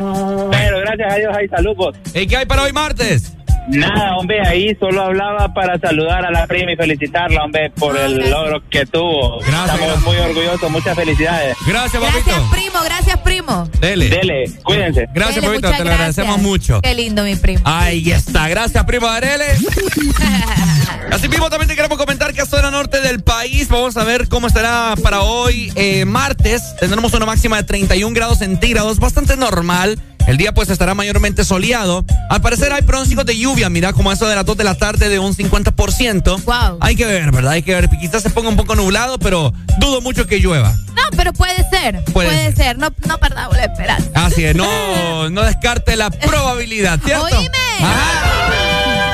Pero 0.51 0.79
gracias 0.79 1.13
a 1.13 1.15
Dios 1.17 1.35
hay 1.37 1.47
salud, 1.47 1.75
vos. 1.75 1.95
¿Y 2.13 2.27
qué 2.27 2.37
hay 2.37 2.45
para 2.45 2.63
hoy 2.63 2.73
martes? 2.73 3.33
Nada, 3.67 4.15
hombre, 4.17 4.41
ahí 4.45 4.75
solo 4.79 5.03
hablaba 5.03 5.53
para 5.53 5.79
saludar 5.79 6.25
a 6.25 6.31
la 6.31 6.45
prima 6.47 6.71
y 6.73 6.75
felicitarla, 6.75 7.43
hombre, 7.43 7.71
por 7.71 7.97
el 7.97 8.29
logro 8.29 8.61
que 8.69 8.85
tuvo. 8.85 9.39
Estamos 9.41 10.01
muy 10.03 10.17
orgullosos, 10.17 10.69
muchas 10.71 10.95
felicidades. 10.95 11.55
Gracias, 11.67 12.01
Gracias, 12.01 12.41
primo, 12.51 12.79
gracias, 12.83 13.17
primo. 13.19 13.69
Dele. 13.79 14.09
Dele, 14.09 14.51
cuídense. 14.63 15.07
Gracias, 15.13 15.43
Dele, 15.43 15.47
papito, 15.47 15.71
te 15.71 15.77
lo 15.77 15.83
gracias. 15.85 15.93
agradecemos 15.95 16.41
mucho. 16.41 16.81
Qué 16.81 16.93
lindo, 16.93 17.23
mi 17.23 17.35
primo. 17.35 17.61
Ahí 17.65 18.11
está, 18.11 18.47
gracias 18.47 18.83
primo 18.85 19.07
Arele. 19.07 19.45
Así 21.11 21.29
mismo 21.29 21.49
también 21.49 21.69
te 21.69 21.75
queremos 21.75 21.97
comentar 21.97 22.33
que 22.33 22.41
a 22.41 22.45
zona 22.45 22.71
norte 22.71 22.99
del 23.01 23.21
país 23.21 23.69
vamos 23.69 23.95
a 23.97 24.03
ver 24.03 24.27
cómo 24.27 24.47
estará 24.47 24.95
para 25.01 25.21
hoy 25.21 25.71
eh, 25.75 26.05
martes. 26.05 26.61
Tendremos 26.79 27.13
una 27.13 27.25
máxima 27.25 27.57
de 27.57 27.63
31 27.63 28.13
grados 28.13 28.39
centígrados, 28.39 28.99
bastante 28.99 29.37
normal. 29.37 29.99
El 30.27 30.37
día 30.37 30.53
pues 30.53 30.69
estará 30.69 30.95
mayormente 30.95 31.43
soleado. 31.43 32.03
Al 32.29 32.41
parecer 32.41 32.73
hay 32.73 32.81
pronósticos 32.81 33.25
de 33.25 33.37
lluvia, 33.37 33.54
mira, 33.69 33.93
como 33.93 34.11
eso 34.11 34.27
de 34.27 34.35
las 34.35 34.45
2 34.45 34.57
de 34.57 34.63
la 34.63 34.75
tarde 34.75 35.09
de 35.09 35.17
un 35.17 35.33
50%. 35.33 36.43
Wow. 36.43 36.77
Hay 36.81 36.95
que 36.95 37.05
ver, 37.05 37.31
¿verdad? 37.31 37.53
Hay 37.53 37.63
que 37.63 37.73
ver. 37.73 37.89
Quizás 37.89 38.21
se 38.21 38.29
ponga 38.29 38.49
un 38.49 38.55
poco 38.55 38.75
nublado, 38.75 39.17
pero 39.17 39.53
dudo 39.79 40.01
mucho 40.01 40.27
que 40.27 40.39
llueva. 40.39 40.73
No, 40.95 41.03
pero 41.15 41.33
puede 41.33 41.67
ser. 41.69 42.03
Puede 42.05 42.29
Puede, 42.29 42.55
ser. 42.55 42.77
No, 42.77 42.89
no 43.07 43.17
perdamos 43.17 43.55
la 43.55 43.65
esperanza. 43.65 44.09
Así 44.13 44.43
es, 44.43 44.55
no, 44.55 45.29
no 45.29 45.41
descarte 45.43 45.95
la 45.95 46.09
probabilidad, 46.09 46.99
¿cierto? 47.03 47.25
Oíme. 47.25 47.49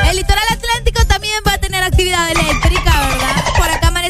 El 0.10 0.18
litoral 0.18 0.44
atlántico 0.52 1.06
también 1.06 1.36
va 1.48 1.54
a 1.54 1.58
tener 1.58 1.84
actividad 1.84 2.30
eléctrica, 2.32 2.92
¿verdad? 3.10 3.41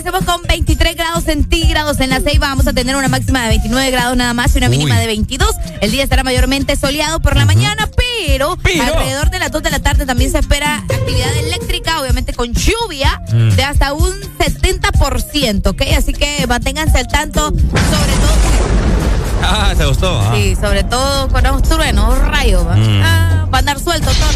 Amanecemos 0.03 0.25
con 0.35 0.47
23 0.47 0.95
grados 0.95 1.23
centígrados. 1.25 1.99
En 1.99 2.09
la 2.09 2.19
Ceiba 2.21 2.47
vamos 2.47 2.65
a 2.65 2.73
tener 2.73 2.95
una 2.95 3.07
máxima 3.07 3.43
de 3.43 3.49
29 3.49 3.91
grados 3.91 4.17
nada 4.17 4.33
más 4.33 4.55
y 4.55 4.57
una 4.57 4.67
mínima 4.67 4.97
de 4.99 5.05
22. 5.05 5.47
El 5.79 5.91
día 5.91 6.03
estará 6.03 6.23
mayormente 6.23 6.75
soleado 6.75 7.19
por 7.19 7.35
la 7.37 7.45
mañana, 7.45 7.87
pero, 8.25 8.57
Pero. 8.63 8.83
alrededor 8.95 9.29
de 9.29 9.37
las 9.37 9.51
2 9.51 9.61
de 9.61 9.69
la 9.69 9.77
tarde 9.79 10.07
también 10.07 10.31
se 10.31 10.39
espera 10.39 10.77
actividad 10.77 11.31
eléctrica, 11.37 12.01
obviamente 12.01 12.33
con 12.33 12.51
lluvia 12.51 13.21
Mm. 13.31 13.49
de 13.51 13.63
hasta 13.63 13.93
un 13.93 14.11
70%, 14.39 15.69
¿ok? 15.69 15.83
Así 15.95 16.13
que 16.13 16.47
manténganse 16.47 16.97
al 16.97 17.07
tanto, 17.07 17.49
sobre 17.49 17.61
todo 17.61 19.43
Ah, 19.43 19.73
te 19.77 19.85
gustó. 19.85 20.19
ah. 20.19 20.33
Sí, 20.35 20.55
sobre 20.59 20.83
todo 20.83 21.27
con 21.27 21.43
los 21.43 21.61
truenos, 21.61 22.17
rayos. 22.27 22.63
Mm. 22.63 23.01
Ah, 23.03 23.47
va 23.53 23.57
a 23.57 23.59
andar 23.59 23.79
suelto 23.79 24.09
todo. 24.09 24.29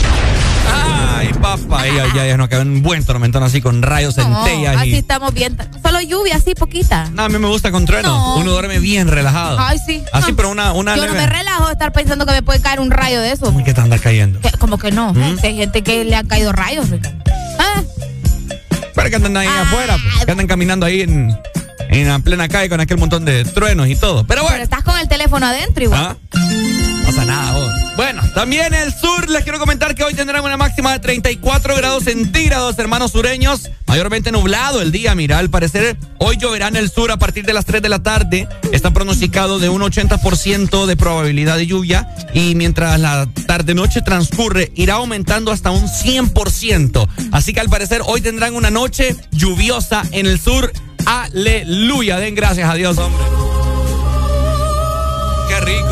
Ay, 0.67 1.29
papá, 1.41 1.85
ya, 1.87 2.05
ya, 2.13 2.25
ya 2.25 2.37
nos 2.37 2.49
queda 2.49 2.61
un 2.61 2.81
buen 2.81 3.03
tormentón 3.05 3.43
así 3.43 3.61
con 3.61 3.81
rayos, 3.81 4.17
No, 4.17 4.23
centellas 4.45 4.77
así 4.77 4.89
y. 4.89 4.95
estamos 4.95 5.33
bien. 5.33 5.57
Solo 5.83 6.01
lluvia, 6.01 6.35
así 6.35 6.55
poquita. 6.55 7.09
No, 7.13 7.23
a 7.23 7.29
mí 7.29 7.37
me 7.37 7.47
gusta 7.47 7.71
con 7.71 7.85
truenos. 7.85 8.11
No. 8.11 8.35
Uno 8.37 8.51
duerme 8.51 8.79
bien 8.79 9.07
relajado. 9.07 9.57
Ay, 9.59 9.77
sí. 9.85 10.03
Así, 10.11 10.31
No. 10.31 10.37
pero 10.37 10.49
una, 10.49 10.73
una 10.73 10.95
Yo 10.95 11.05
no 11.07 11.13
me 11.13 11.25
relajo 11.27 11.67
de 11.67 11.73
estar 11.73 11.91
pensando 11.93 12.25
que 12.25 12.33
me 12.33 12.41
puede 12.41 12.59
caer 12.61 12.79
un 12.79 12.91
rayo 12.91 13.21
de 13.21 13.31
eso. 13.31 13.49
Uy, 13.49 13.63
¿Qué 13.63 13.73
te 13.73 13.81
anda 13.81 13.97
cayendo? 13.97 14.39
Que- 14.41 14.51
como 14.57 14.77
que 14.77 14.91
no. 14.91 15.13
¿Mm? 15.13 15.37
Hay 15.43 15.55
gente 15.57 15.81
que 15.83 16.03
le 16.03 16.15
han 16.15 16.27
caído 16.27 16.51
rayos. 16.51 16.89
Ricardo. 16.89 17.17
Ah, 17.59 17.81
Pero 18.93 19.09
que 19.09 19.15
andan 19.15 19.37
ahí 19.37 19.47
afuera, 19.47 19.97
pues, 20.01 20.25
que 20.25 20.31
andan 20.31 20.47
caminando 20.47 20.85
ahí 20.85 21.01
en, 21.01 21.37
en 21.89 22.07
la 22.07 22.19
plena 22.19 22.47
calle 22.49 22.69
con 22.69 22.79
aquel 22.81 22.97
montón 22.97 23.23
de 23.25 23.43
truenos 23.45 23.87
y 23.87 23.95
todo. 23.95 24.25
Pero 24.25 24.41
pero 24.41 24.43
bueno, 24.43 24.63
estás 24.63 24.83
con 24.83 24.97
el 24.99 25.07
teléfono 25.07 25.45
adentro 25.45 25.83
igual. 25.83 26.01
¿ah? 26.01 26.15
Pasa 27.05 27.25
nada, 27.25 27.53
vos. 27.53 27.71
Bueno, 27.95 28.21
también 28.33 28.73
el 28.73 28.93
sur, 28.93 29.29
les 29.29 29.43
quiero 29.43 29.59
comentar 29.59 29.95
que 29.95 30.03
hoy 30.03 30.13
tendrán 30.13 30.43
una 30.43 30.57
máxima 30.57 30.91
de 30.91 30.99
34 30.99 31.75
grados 31.75 32.03
centígrados, 32.03 32.77
hermanos 32.77 33.11
sureños. 33.11 33.69
Mayormente 33.87 34.31
nublado 34.31 34.81
el 34.81 34.91
día, 34.91 35.15
mira, 35.15 35.37
al 35.37 35.49
parecer 35.49 35.95
hoy 36.17 36.37
lloverá 36.37 36.67
en 36.67 36.75
el 36.75 36.89
sur 36.89 37.11
a 37.11 37.17
partir 37.17 37.45
de 37.45 37.53
las 37.53 37.65
3 37.65 37.81
de 37.81 37.89
la 37.89 38.03
tarde. 38.03 38.49
Está 38.73 38.91
pronosticado 38.91 39.59
de 39.59 39.69
un 39.69 39.81
80% 39.81 40.85
de 40.85 40.97
probabilidad 40.97 41.57
de 41.57 41.67
lluvia 41.67 42.09
y 42.33 42.55
mientras 42.55 42.99
la 42.99 43.27
tarde-noche 43.47 44.01
transcurre 44.01 44.71
irá 44.75 44.95
aumentando 44.95 45.51
hasta 45.51 45.71
un 45.71 45.87
100%. 45.87 47.07
Así 47.31 47.53
que 47.53 47.61
al 47.61 47.69
parecer 47.69 48.01
hoy 48.05 48.21
tendrán 48.21 48.55
una 48.55 48.71
noche 48.71 49.15
lluviosa 49.31 50.03
en 50.11 50.25
el 50.25 50.39
sur. 50.39 50.73
Aleluya, 51.05 52.17
den 52.17 52.35
gracias 52.35 52.69
a 52.69 52.73
Dios, 52.73 52.97
hombre. 52.97 53.23
Qué 55.47 55.59
rico. 55.61 55.84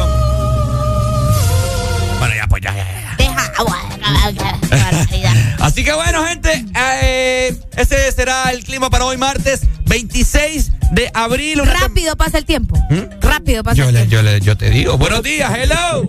Así 5.60 5.84
que 5.84 5.94
bueno, 5.94 6.26
gente, 6.26 6.66
eh, 7.04 7.56
ese 7.78 8.12
será 8.12 8.52
el 8.52 8.64
clima 8.64 8.90
para 8.90 9.06
hoy 9.06 9.18
martes 9.18 9.62
26 9.86 10.72
de 10.92 11.10
abril. 11.14 11.62
Rápido 11.66 12.16
pasa 12.16 12.38
el 12.38 12.46
tiempo. 12.46 12.78
¿Mm? 12.90 13.20
Rápido 13.22 13.64
pasa 13.64 13.76
yo, 13.78 13.88
el 13.90 13.94
le, 13.94 14.00
tiempo. 14.02 14.16
yo, 14.16 14.22
le, 14.24 14.40
yo 14.42 14.58
te 14.58 14.70
digo. 14.70 14.98
Buenos 14.98 15.24
días, 15.24 15.52
hello. 15.56 16.08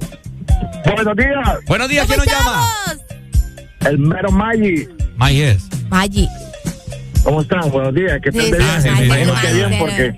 Buenos 0.84 1.16
días, 1.16 1.58
Buenos 1.66 1.88
días, 1.88 2.06
¿quién 2.06 2.20
¿Cómo 2.20 2.30
nos 2.30 2.44
llama? 2.44 2.66
el 3.86 3.98
mero 3.98 4.30
Maggi. 4.30 4.88
Mayes. 5.16 5.62
Maggi. 5.88 6.28
¿Cómo 7.22 7.40
están? 7.42 7.70
Buenos 7.70 7.94
días, 7.94 8.18
¿qué 8.22 8.30
tal 8.32 8.42
Sí, 8.42 8.50
de 8.52 8.58
viaje? 8.58 8.82
sí, 8.82 8.88
Me 8.90 9.06
imagino 9.06 9.34
que 9.40 9.52
bien 9.54 9.70
sí. 9.70 9.76
porque 9.78 10.14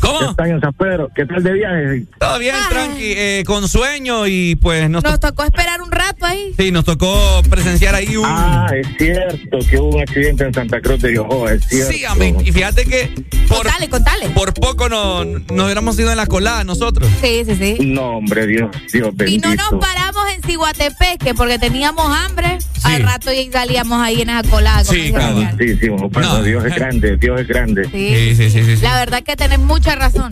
¿Cómo? 0.00 0.30
están 0.30 0.50
en 0.50 0.60
San 0.60 0.72
Pedro. 0.72 1.08
¿Qué 1.14 1.24
tal 1.26 1.42
de 1.42 1.52
viaje? 1.52 2.04
Todo 2.18 2.38
bien, 2.38 2.54
Ay. 2.56 2.62
tranqui, 2.70 3.12
eh, 3.16 3.42
con 3.46 3.68
sueño 3.68 4.26
y 4.26 4.56
pues 4.56 4.88
nos, 4.90 5.02
Nos 5.04 5.20
to- 5.20 5.28
tocó 5.28 5.44
esperar 5.44 5.82
un 5.82 5.90
rato 5.90 6.26
ahí. 6.26 6.52
sí, 6.58 6.70
nos 6.70 6.84
tocó 6.84 7.42
presenciar 7.48 7.94
ahí 7.94 8.16
un... 8.16 8.24
Ah, 8.26 8.66
es 8.74 8.86
cierto 8.98 9.58
que 9.68 9.78
hubo 9.78 9.96
un 9.96 10.00
accidente 10.02 10.44
en 10.44 10.54
Santa 10.54 10.80
Cruz 10.80 11.00
de 11.02 11.14
Yoho, 11.14 11.48
es 11.48 11.64
cierto. 11.66 11.92
sí, 11.92 12.04
amén. 12.04 12.36
Y 12.44 12.52
fíjate 12.52 12.84
que 12.84 13.10
por, 13.48 13.58
Contale, 13.58 13.88
contale. 13.88 14.28
por 14.30 14.54
poco 14.54 14.88
no, 14.88 15.24
nos 15.24 15.64
hubiéramos 15.64 15.98
ido 15.98 16.10
en 16.10 16.16
la 16.16 16.26
colada 16.26 16.64
nosotros. 16.64 17.08
Sí, 17.20 17.42
sí, 17.46 17.56
sí. 17.56 17.76
No, 17.86 18.18
hombre, 18.18 18.46
Dios, 18.46 18.70
Dios 18.92 19.10
Y 19.14 19.16
bendito. 19.16 19.48
no 19.48 19.54
nos 19.72 19.80
paramos 19.80 20.22
en 20.34 20.42
Ciguatepeque 20.42 21.34
porque 21.34 21.58
teníamos 21.58 22.06
hambre. 22.16 22.58
Al 22.84 23.02
rato 23.02 23.32
y 23.32 23.50
salíamos 23.50 24.00
ahí 24.00 24.22
en 24.22 24.30
esa 24.30 24.48
colada. 24.48 24.84
Sí, 24.84 25.10
claro. 25.12 25.40
Santísimo, 25.42 26.08
pero 26.10 26.26
No. 26.26 26.42
Dios 26.42 26.64
es 26.64 26.74
grande, 26.76 27.16
Dios 27.16 27.40
es 27.40 27.48
grande. 27.48 27.84
Sí. 27.86 27.90
Sí, 27.90 28.34
sí, 28.36 28.50
sí, 28.50 28.64
sí. 28.64 28.76
sí. 28.76 28.82
La 28.82 28.94
verdad 29.00 29.22
que 29.24 29.34
tenés 29.36 29.58
mucha 29.88 29.98
razón. 29.98 30.30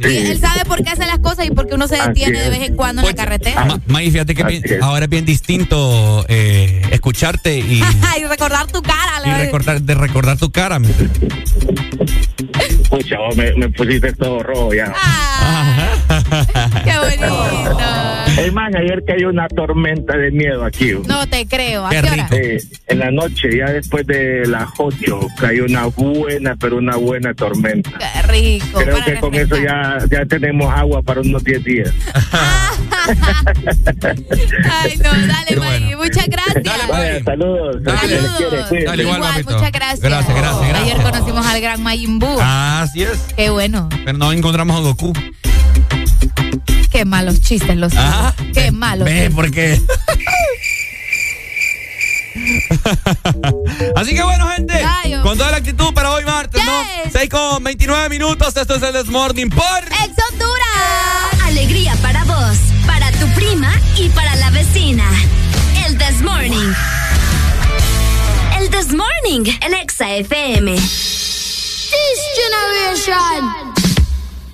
Y 0.00 0.06
él 0.06 0.38
sabe 0.38 0.64
por 0.64 0.82
qué 0.82 0.90
hace 0.90 1.06
las 1.06 1.18
cosas 1.18 1.46
y 1.46 1.50
por 1.50 1.66
qué 1.66 1.74
uno 1.74 1.88
se 1.88 1.96
detiene 1.96 2.40
de 2.40 2.50
vez 2.50 2.68
en 2.68 2.76
cuando 2.76 3.02
en 3.02 3.08
la 3.08 3.14
carretera. 3.14 3.64
Ma, 3.64 3.80
May, 3.86 4.10
fíjate 4.10 4.34
que 4.34 4.78
ahora 4.80 5.04
es 5.04 5.10
bien 5.10 5.24
distinto 5.24 6.24
eh, 6.28 6.82
escucharte 6.90 7.58
y, 7.58 7.82
recordar 8.28 8.66
tu 8.66 8.82
cara. 8.82 9.20
La 9.24 9.38
y 9.38 9.44
recordar, 9.44 9.82
de 9.82 9.94
recordar 9.94 10.38
tu 10.38 10.50
cara. 10.50 10.80
Pucha, 12.88 13.16
me, 13.36 13.52
me 13.54 13.68
pusiste 13.70 14.12
todo 14.14 14.42
rojo 14.42 14.74
ya. 14.74 14.92
Ah. 14.94 15.37
¡Qué 16.84 16.98
bonito! 16.98 17.78
Es 18.38 18.52
más, 18.52 18.72
ayer 18.74 19.02
cayó 19.06 19.30
una 19.30 19.48
tormenta 19.48 20.16
de 20.16 20.30
miedo 20.30 20.64
aquí. 20.64 20.92
No 21.06 21.26
te 21.26 21.46
creo. 21.46 21.86
¿A 21.86 21.90
qué, 21.90 21.98
hora? 21.98 22.28
Eh, 22.30 22.58
en 22.86 22.98
la 22.98 23.10
noche, 23.10 23.56
ya 23.56 23.66
después 23.72 24.06
de 24.06 24.46
las 24.46 24.68
8, 24.78 25.20
cayó 25.38 25.64
una 25.64 25.86
buena, 25.86 26.54
pero 26.56 26.76
una 26.76 26.96
buena 26.96 27.34
tormenta. 27.34 27.90
Qué 27.98 28.22
rico. 28.22 28.78
Creo 28.80 29.04
que 29.04 29.16
con 29.16 29.34
eso 29.34 29.56
ya, 29.56 29.98
ya 30.10 30.24
tenemos 30.26 30.72
agua 30.72 31.02
para 31.02 31.20
unos 31.20 31.42
10 31.42 31.64
días. 31.64 31.92
Ay, 34.70 34.96
no, 34.98 35.10
dale, 35.26 35.56
bueno. 35.56 35.86
Mari. 35.86 35.96
Muchas 35.96 36.26
gracias. 36.28 36.62
Dale, 36.62 36.82
vale, 36.88 37.24
saludos. 37.24 37.82
Dale. 37.82 38.20
saludos. 38.20 38.68
Quiere, 38.68 38.84
dale, 38.84 39.02
igual, 39.02 39.18
igual 39.18 39.44
muchas 39.44 39.72
gracias. 39.72 40.00
Gracias, 40.00 40.36
gracias, 40.36 40.68
gracias. 40.68 40.92
Ayer 40.92 41.02
conocimos 41.02 41.46
al 41.46 41.60
gran 41.60 41.82
Majin 41.82 42.18
Buu. 42.18 42.38
Así 42.40 43.02
es. 43.02 43.18
Qué 43.36 43.50
bueno. 43.50 43.88
Pero 44.04 44.18
no 44.18 44.32
encontramos 44.32 44.76
a 44.76 44.80
Goku. 44.80 45.12
Qué 46.90 47.04
malos 47.04 47.40
chistes 47.40 47.76
los. 47.76 47.92
Ah, 47.94 48.34
Ajá. 48.36 48.44
Qué 48.54 48.70
malos. 48.72 49.04
Ve, 49.04 49.30
porque. 49.34 49.80
Así 53.96 54.14
que 54.14 54.22
bueno, 54.22 54.48
gente, 54.48 54.80
Rayos. 54.82 55.22
con 55.22 55.36
toda 55.36 55.50
la 55.50 55.56
actitud 55.58 55.92
para 55.92 56.12
hoy 56.12 56.24
martes, 56.24 56.60
yes. 56.62 56.70
¿no? 56.70 56.82
6 57.12 57.28
con 57.30 57.64
29 57.64 58.08
minutos, 58.08 58.56
esto 58.56 58.76
es 58.76 58.82
el 58.82 58.92
Desmorning 58.92 59.50
por 59.50 59.84
Ex 59.84 60.14
Honduras. 60.30 60.66
Ah, 60.76 61.30
alegría 61.46 61.94
para 61.96 62.24
vos, 62.24 62.56
para 62.86 63.10
tu 63.12 63.26
prima 63.34 63.72
y 63.96 64.08
para 64.10 64.34
la 64.36 64.50
vecina. 64.50 65.04
El 65.86 65.98
Desmorning. 65.98 66.74
El 68.58 68.70
Desmorning, 68.70 69.46
el 69.62 69.74
Exa 69.74 70.14
FM. 70.16 70.74
This 70.74 70.90
generation. 72.36 73.77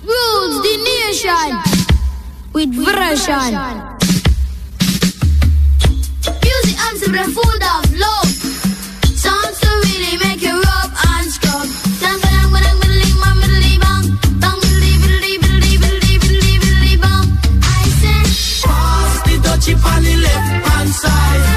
rules 0.05 0.61
the 0.61 0.75
nation 0.91 1.49
with 2.53 2.71
version. 2.73 3.51
Music 6.45 6.77
and 6.85 6.95
the 6.99 7.25
food 7.35 7.63
of 7.73 7.83
love. 8.05 8.31
Sounds 9.17 9.59
to 9.59 9.69
really 9.85 10.17
make 10.23 10.41
you 10.41 10.55
rub 10.61 10.91
and 11.09 11.31
scrub. 11.31 11.67
Bang, 12.01 12.19
bang, 12.21 12.53
bang. 12.53 12.65
I 17.67 17.89
pass 18.63 19.13
the 19.25 19.73
on 19.73 20.03
the 20.03 20.15
left 20.17 20.67
hand 20.67 20.89
side. 20.89 21.54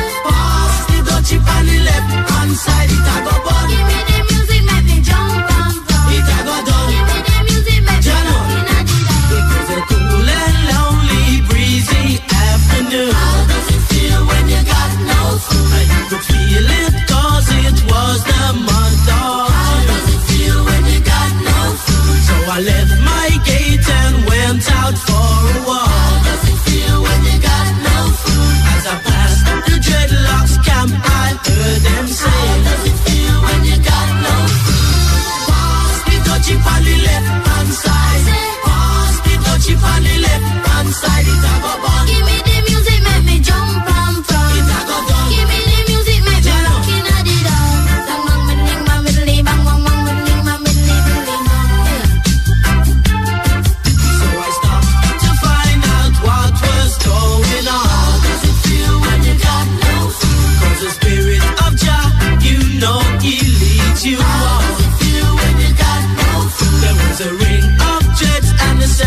heard 31.68 31.83
them 31.83 32.07
say. 32.07 32.28
How 32.28 32.62
does 32.66 32.85
it 32.90 32.98
feel 33.07 33.37
when 33.46 33.61
you 33.64 33.76
got 33.92 34.09
no 34.24 34.35
food? 34.64 35.48
Pass 35.48 35.96
the 36.07 36.16
dodgy. 36.24 37.08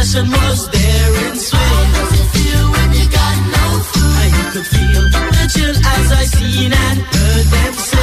was 0.02 0.68
there 0.72 1.28
in 1.28 1.36
swing. 1.38 1.62
How 1.62 1.94
does 1.94 2.20
it 2.20 2.28
feel 2.34 2.72
when 2.72 2.94
you 2.94 3.08
got 3.10 3.38
no 3.56 3.80
food? 3.92 4.18
I 4.18 4.50
could 4.52 4.66
feel 4.66 5.04
the 5.14 5.46
chill 5.54 5.76
as 5.76 6.12
I 6.12 6.24
seen 6.26 6.74
and 6.74 7.00
heard 7.02 7.46
them 7.46 7.74
say. 7.74 8.01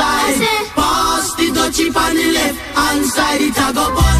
side. 0.00 0.40
Pass 0.78 1.34
the 1.36 1.46
dutchie 1.56 1.90
on 2.02 2.14
the 2.14 2.26
left 2.32 2.58
hand 2.76 3.06
side. 3.06 3.40
It 3.40 3.56
a 3.56 3.72
go 3.72 3.86
bun. 3.94 4.19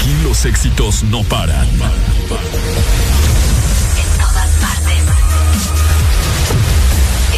Aquí 0.00 0.16
los 0.24 0.46
éxitos 0.46 1.02
no 1.04 1.22
paran. 1.24 1.68
En 1.68 1.78
todas 4.18 4.50
partes. 4.62 5.02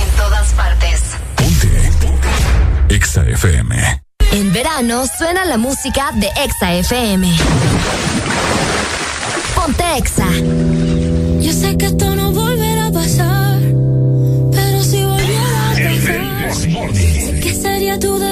En 0.00 0.08
todas 0.16 0.52
partes. 0.52 1.00
Ponte. 1.34 2.94
Exa 2.94 3.24
FM. 3.24 4.02
En 4.30 4.52
verano 4.52 5.06
suena 5.18 5.44
la 5.44 5.58
música 5.58 6.12
de 6.14 6.28
Exa 6.44 6.74
FM. 6.74 7.36
Ponte 9.56 9.82
Exa. 9.96 10.28
Yo 11.40 11.52
sé 11.52 11.76
que 11.76 11.86
esto 11.86 12.14
no 12.14 12.30
volverá 12.30 12.86
a 12.86 12.92
pasar, 12.92 13.58
pero 14.52 14.84
si 14.84 15.02
volviera 15.04 15.66
a 15.66 15.74
pasar, 15.74 16.54
sé 16.94 17.40
que 17.42 17.54
sería 17.56 17.98
tu 17.98 18.20
debilidad, 18.20 18.31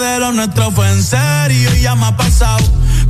de 0.00 0.18
lo 0.20 0.32
nuestro 0.32 0.70
fue 0.72 0.88
en 0.90 1.02
serio. 1.02 1.74
Y 1.74 1.82
ya 1.82 1.94
me 1.94 2.06
ha 2.06 2.16
pasado 2.16 2.58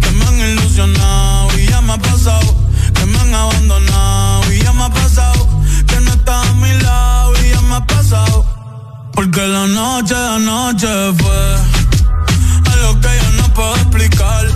que 0.00 0.10
me 0.10 0.24
han 0.26 0.38
ilusionado. 0.38 1.58
Y 1.58 1.66
ya 1.66 1.80
me 1.80 1.92
ha 1.92 1.98
pasado 1.98 2.54
que 2.94 3.06
me 3.06 3.18
han 3.18 3.34
abandonado. 3.34 4.52
Y 4.52 4.62
ya 4.62 4.72
me 4.72 4.84
ha 4.84 4.90
pasado 4.90 5.48
que 5.86 6.00
no 6.00 6.10
estás 6.10 6.46
a 6.46 6.52
mi 6.54 6.72
lado. 6.80 7.32
Y 7.44 7.50
ya 7.50 7.60
me 7.62 7.74
ha 7.76 7.86
pasado. 7.86 8.44
Porque 9.12 9.46
la 9.46 9.66
noche, 9.66 10.14
la 10.14 10.38
noche 10.38 10.88
fue 11.18 11.56
algo 12.72 13.00
que 13.00 13.08
yo 13.08 13.30
no 13.42 13.54
puedo 13.54 13.74
explicar. 13.76 14.46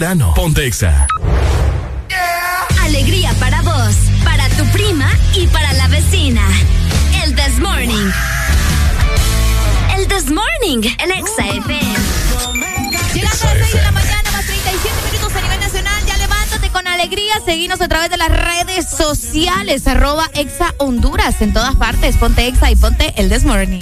Verano. 0.00 0.34
Ponte 0.34 0.66
Exa. 0.66 1.06
Alegría 2.82 3.32
para 3.40 3.62
vos, 3.62 3.94
para 4.24 4.46
tu 4.50 4.64
prima 4.66 5.08
y 5.34 5.46
para 5.46 5.72
la 5.72 5.88
vecina. 5.88 6.42
El 7.24 7.34
This 7.34 7.58
Morning. 7.58 8.10
El 9.96 10.06
This 10.06 10.30
Morning 10.30 10.82
en 10.98 11.12
Exa 11.12 11.46
FM. 11.46 11.80
Llegando 13.14 13.48
a 13.48 13.54
las 13.54 13.68
6 13.68 13.72
de 13.72 13.82
la 13.82 13.92
mañana, 13.92 14.30
más 14.32 14.44
37 14.44 14.96
minutos 15.12 15.34
a 15.34 15.40
nivel 15.40 15.60
nacional. 15.60 16.04
Ya 16.06 16.16
levántate 16.18 16.68
con 16.68 16.86
alegría. 16.86 17.40
Seguinos 17.46 17.80
a 17.80 17.88
través 17.88 18.10
de 18.10 18.18
las 18.18 18.28
redes 18.28 18.86
sociales. 18.90 19.86
Arroba 19.86 20.28
Exa 20.34 20.74
Honduras. 20.76 21.40
En 21.40 21.54
todas 21.54 21.74
partes. 21.76 22.16
Ponte 22.16 22.46
Exa 22.46 22.70
y 22.70 22.76
ponte 22.76 23.14
el 23.16 23.30
This 23.30 23.44
Morning. 23.44 23.80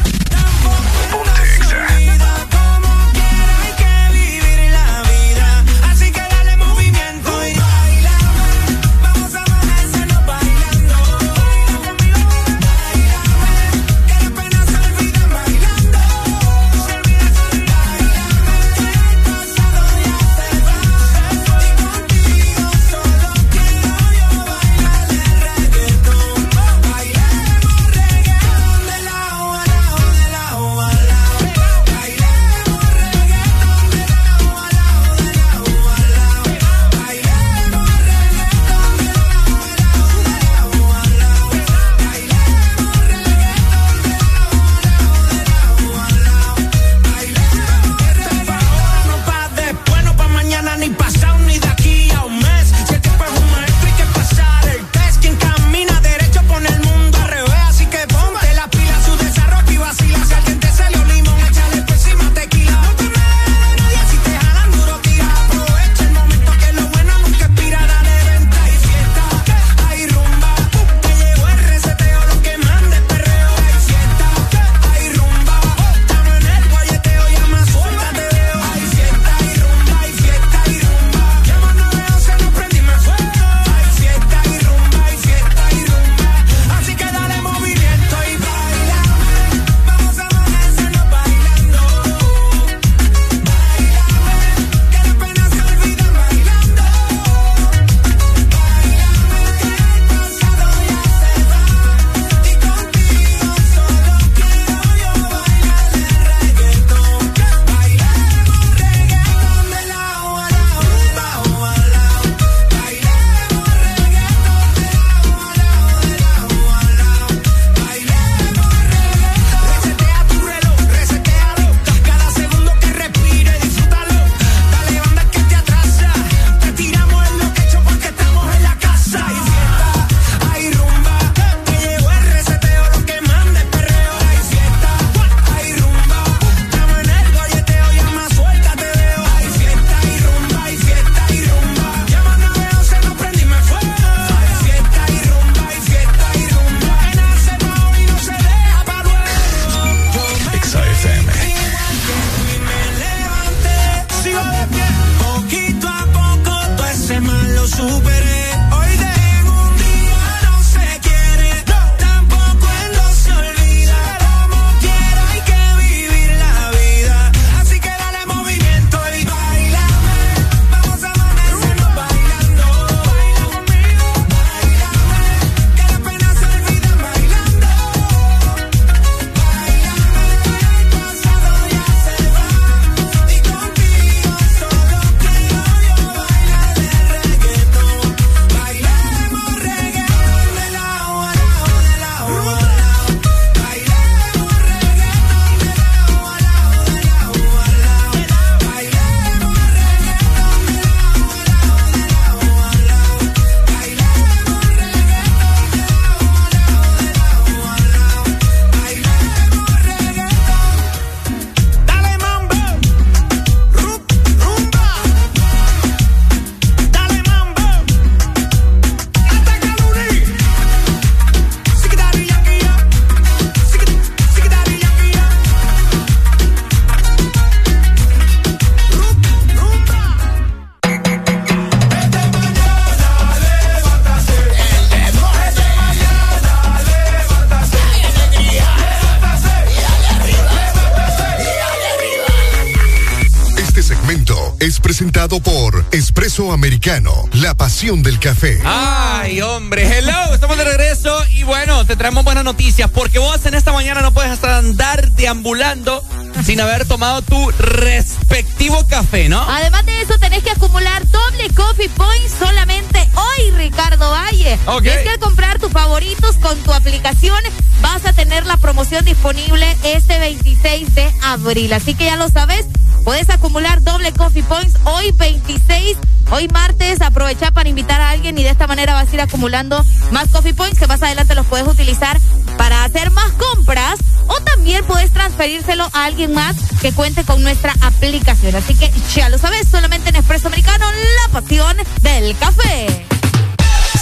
Espresso 246.34 246.52
Americano, 246.52 247.28
la 247.34 247.54
pasión 247.54 248.02
del 248.02 248.18
café. 248.18 248.60
Ay, 248.64 249.40
hombre, 249.40 249.86
hello, 249.86 250.34
estamos 250.34 250.58
de 250.58 250.64
regreso 250.64 251.16
y 251.30 251.44
bueno, 251.44 251.86
te 251.86 251.94
traemos 251.94 252.24
buenas 252.24 252.42
noticias 252.42 252.90
porque 252.90 253.20
vos 253.20 253.46
en 253.46 253.54
esta 253.54 253.72
mañana 253.72 254.00
no 254.00 254.12
puedes 254.12 254.32
hasta 254.32 254.58
andar 254.58 255.12
deambulando 255.12 256.02
sin 256.44 256.60
haber 256.60 256.86
tomado 256.86 257.22
tu 257.22 257.50
respectivo 257.52 258.84
café, 258.88 259.28
¿no? 259.28 259.48
Además 259.48 259.86
de 259.86 260.02
eso, 260.02 260.18
tenés 260.18 260.42
que 260.42 260.50
acumular 260.50 261.08
doble 261.08 261.48
coffee 261.54 261.88
points 261.90 262.32
solamente 262.36 262.98
hoy, 263.14 263.50
Ricardo 263.52 264.10
Valle. 264.10 264.58
Ok. 264.66 264.86
Y 264.86 264.88
es 264.88 264.98
que 264.98 265.10
al 265.10 265.20
comprar 265.20 265.60
tus 265.60 265.70
favoritos 265.70 266.34
con 266.38 266.58
tu 266.64 266.72
aplicación, 266.72 267.38
vas 267.80 268.04
a 268.06 268.12
tener 268.12 268.44
la 268.44 268.56
promoción 268.56 269.04
disponible 269.04 269.76
este 269.84 270.18
26 270.18 270.94
de 270.96 271.12
abril. 271.22 271.72
Así 271.72 271.94
que 271.94 272.06
ya 272.06 272.16
lo 272.16 272.28
sabes, 272.28 272.66
puedes 273.04 273.28
acumular 273.30 273.82
doble 273.82 274.12
coffee 274.12 274.42
points 274.42 274.74
hoy 274.84 275.12
26, 275.12 275.96
hoy 276.30 276.48
martes. 276.48 277.00
Aprovecha 277.00 277.50
para 277.50 277.68
invitar 277.68 278.00
a 278.00 278.10
alguien 278.10 278.36
y 278.38 278.42
de 278.42 278.50
esta 278.50 278.66
manera 278.66 278.94
vas 278.94 279.10
a 279.10 279.14
ir 279.14 279.20
acumulando 279.20 279.84
más 280.10 280.28
coffee 280.28 280.54
points 280.54 280.78
que 280.78 280.86
más 280.86 281.02
adelante 281.02 281.34
los 281.34 281.46
puedes 281.46 281.66
utilizar 281.66 282.18
para 282.56 282.84
hacer 282.84 283.10
más 283.10 283.32
compras 283.32 284.00
o 284.26 284.34
también 284.42 284.84
puedes 284.86 285.12
transferírselo 285.12 285.88
a 285.92 286.04
alguien 286.04 286.32
más 286.32 286.56
que 286.80 286.92
cuente 286.92 287.24
con 287.24 287.42
nuestra 287.42 287.74
aplicación. 287.80 288.54
Así 288.56 288.74
que 288.74 288.90
ya 289.14 289.28
lo 289.28 289.38
sabes, 289.38 289.68
solamente 289.68 290.08
en 290.08 290.16
Espresso 290.16 290.48
Americano, 290.48 290.86
la 290.92 291.40
pasión 291.40 291.76
del 292.02 292.36
café. 292.38 293.06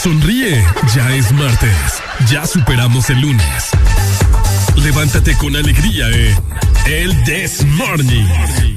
Sonríe, 0.02 0.64
ya 0.94 1.14
es 1.14 1.30
martes. 1.32 2.02
Ya 2.28 2.46
superamos 2.46 3.08
el 3.10 3.20
lunes. 3.20 3.70
Levántate 4.76 5.36
con 5.36 5.54
alegría 5.54 6.08
en 6.08 6.36
El 6.86 7.24
This 7.24 7.64
Morning. 7.64 8.71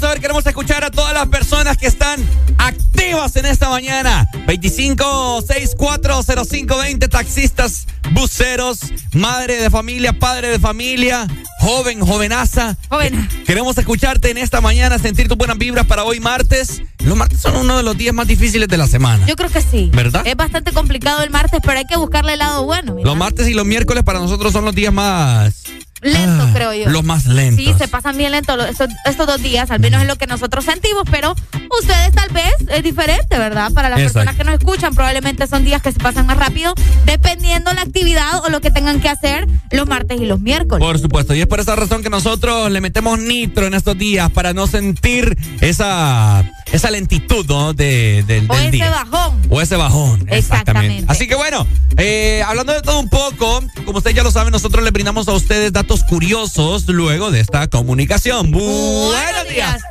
Vamos 0.00 0.12
a 0.12 0.14
ver, 0.14 0.22
queremos 0.22 0.46
escuchar 0.46 0.82
a 0.82 0.90
todas 0.90 1.12
las 1.12 1.28
personas 1.28 1.76
que 1.76 1.86
están 1.86 2.24
activas 2.56 3.36
en 3.36 3.44
esta 3.44 3.68
mañana. 3.68 4.26
25640520 4.46 7.06
taxistas, 7.08 7.86
buceros, 8.12 8.80
madre 9.12 9.56
de 9.56 9.68
familia, 9.68 10.18
padre 10.18 10.48
de 10.48 10.58
familia, 10.58 11.26
joven, 11.58 12.00
jovenaza. 12.00 12.78
Joven. 12.88 13.28
Queremos 13.44 13.76
escucharte 13.76 14.30
en 14.30 14.38
esta 14.38 14.62
mañana, 14.62 14.98
sentir 14.98 15.28
tus 15.28 15.36
buenas 15.36 15.58
vibras 15.58 15.84
para 15.86 16.04
hoy 16.04 16.18
martes. 16.18 16.80
Los 17.00 17.14
martes 17.16 17.40
son 17.40 17.56
uno 17.56 17.76
de 17.76 17.82
los 17.82 17.98
días 17.98 18.14
más 18.14 18.26
difíciles 18.26 18.68
de 18.68 18.78
la 18.78 18.86
semana. 18.86 19.26
Yo 19.26 19.36
creo 19.36 19.50
que 19.50 19.60
sí. 19.60 19.90
¿Verdad? 19.92 20.26
Es 20.26 20.36
bastante 20.36 20.72
complicado 20.72 21.22
el 21.22 21.28
martes, 21.30 21.60
pero 21.62 21.78
hay 21.78 21.84
que 21.84 21.98
buscarle 21.98 22.32
el 22.34 22.38
lado 22.38 22.64
bueno. 22.64 22.94
mira. 22.94 23.06
Los 23.06 23.18
martes 23.18 23.48
y 23.48 23.54
los 23.54 23.66
miércoles 23.66 24.04
para 24.04 24.18
nosotros 24.18 24.50
son 24.52 24.64
los 24.64 24.74
días 24.74 24.94
más... 24.94 25.59
Lento, 26.02 26.44
Ah, 26.48 26.50
creo 26.54 26.72
yo. 26.72 26.88
Los 26.90 27.04
más 27.04 27.26
lentos. 27.26 27.64
Sí, 27.64 27.74
se 27.78 27.86
pasan 27.88 28.16
bien 28.16 28.32
lento 28.32 28.56
los- 28.56 28.68
estos, 28.70 28.88
estos 29.04 29.26
dos 29.26 29.42
días, 29.42 29.70
al 29.70 29.80
menos 29.80 30.00
es 30.02 30.08
lo 30.08 30.16
que 30.16 30.26
nosotros 30.26 30.64
sentimos, 30.64 31.02
pero 31.10 31.34
ustedes 31.80 32.12
tal 32.12 32.30
vez 32.30 32.52
es 32.70 32.82
diferente, 32.82 33.38
¿verdad? 33.38 33.70
Para 33.72 33.88
las 33.90 33.98
Exacto. 33.98 34.14
personas 34.20 34.36
que 34.36 34.44
nos 34.44 34.54
escuchan, 34.54 34.94
probablemente 34.94 35.46
son 35.46 35.64
días 35.64 35.82
que 35.82 35.92
se 35.92 35.98
pasan 36.00 36.26
más 36.26 36.38
rápido, 36.38 36.72
dependiendo 37.04 37.72
la 37.74 37.82
actividad 37.82 38.42
o 38.44 38.48
lo 38.48 38.60
que 38.60 38.70
tengan 38.70 39.00
que 39.00 39.08
hacer 39.08 39.46
los 39.70 39.86
martes 39.86 40.20
y 40.20 40.24
los 40.26 40.40
miércoles. 40.40 40.84
Por 40.84 40.98
supuesto, 40.98 41.34
y 41.34 41.40
es 41.40 41.46
por 41.46 41.60
esa 41.60 41.76
razón 41.76 42.02
que 42.02 42.10
nosotros 42.10 42.70
le 42.70 42.80
metemos 42.80 43.18
nitro 43.18 43.66
en 43.66 43.74
estos 43.74 43.98
días 43.98 44.30
para 44.30 44.52
no 44.54 44.66
sentir 44.66 45.36
esa, 45.60 46.44
esa 46.72 46.90
lentitud 46.90 47.44
¿no? 47.46 47.74
de, 47.74 48.24
del, 48.26 48.46
o 48.50 48.54
del 48.54 48.62
ese 48.66 48.70
día. 48.72 48.90
bajón. 48.90 49.40
O 49.50 49.60
ese 49.60 49.76
bajón. 49.76 50.20
Exactamente. 50.28 50.38
Exactamente. 50.38 51.04
Así 51.12 51.26
que 51.28 51.34
bueno, 51.34 51.66
eh, 51.96 52.42
hablando 52.46 52.72
de 52.72 52.80
todo 52.82 52.98
un 53.00 53.08
poco, 53.08 53.62
como 53.90 53.98
ustedes 53.98 54.14
ya 54.14 54.22
lo 54.22 54.30
saben, 54.30 54.52
nosotros 54.52 54.84
le 54.84 54.92
brindamos 54.92 55.26
a 55.26 55.32
ustedes 55.32 55.72
datos 55.72 56.04
curiosos 56.04 56.86
luego 56.86 57.32
de 57.32 57.40
esta 57.40 57.66
comunicación. 57.66 58.52
Buenos 58.52 59.48
días. 59.48 59.82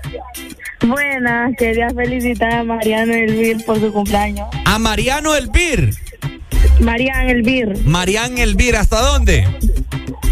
Buenas, 0.87 1.51
quería 1.57 1.89
felicitar 1.89 2.49
a 2.49 2.63
Mariano 2.63 3.13
Elvir 3.13 3.65
por 3.65 3.77
su 3.77 3.91
cumpleaños. 3.91 4.47
A 4.63 4.79
Mariano 4.79 5.35
Elvir. 5.35 5.93
Marian 6.79 7.29
Elvir, 7.29 7.77
Marian 7.83 8.37
Elvir, 8.37 8.77
¿hasta 8.77 9.01
dónde? 9.01 9.45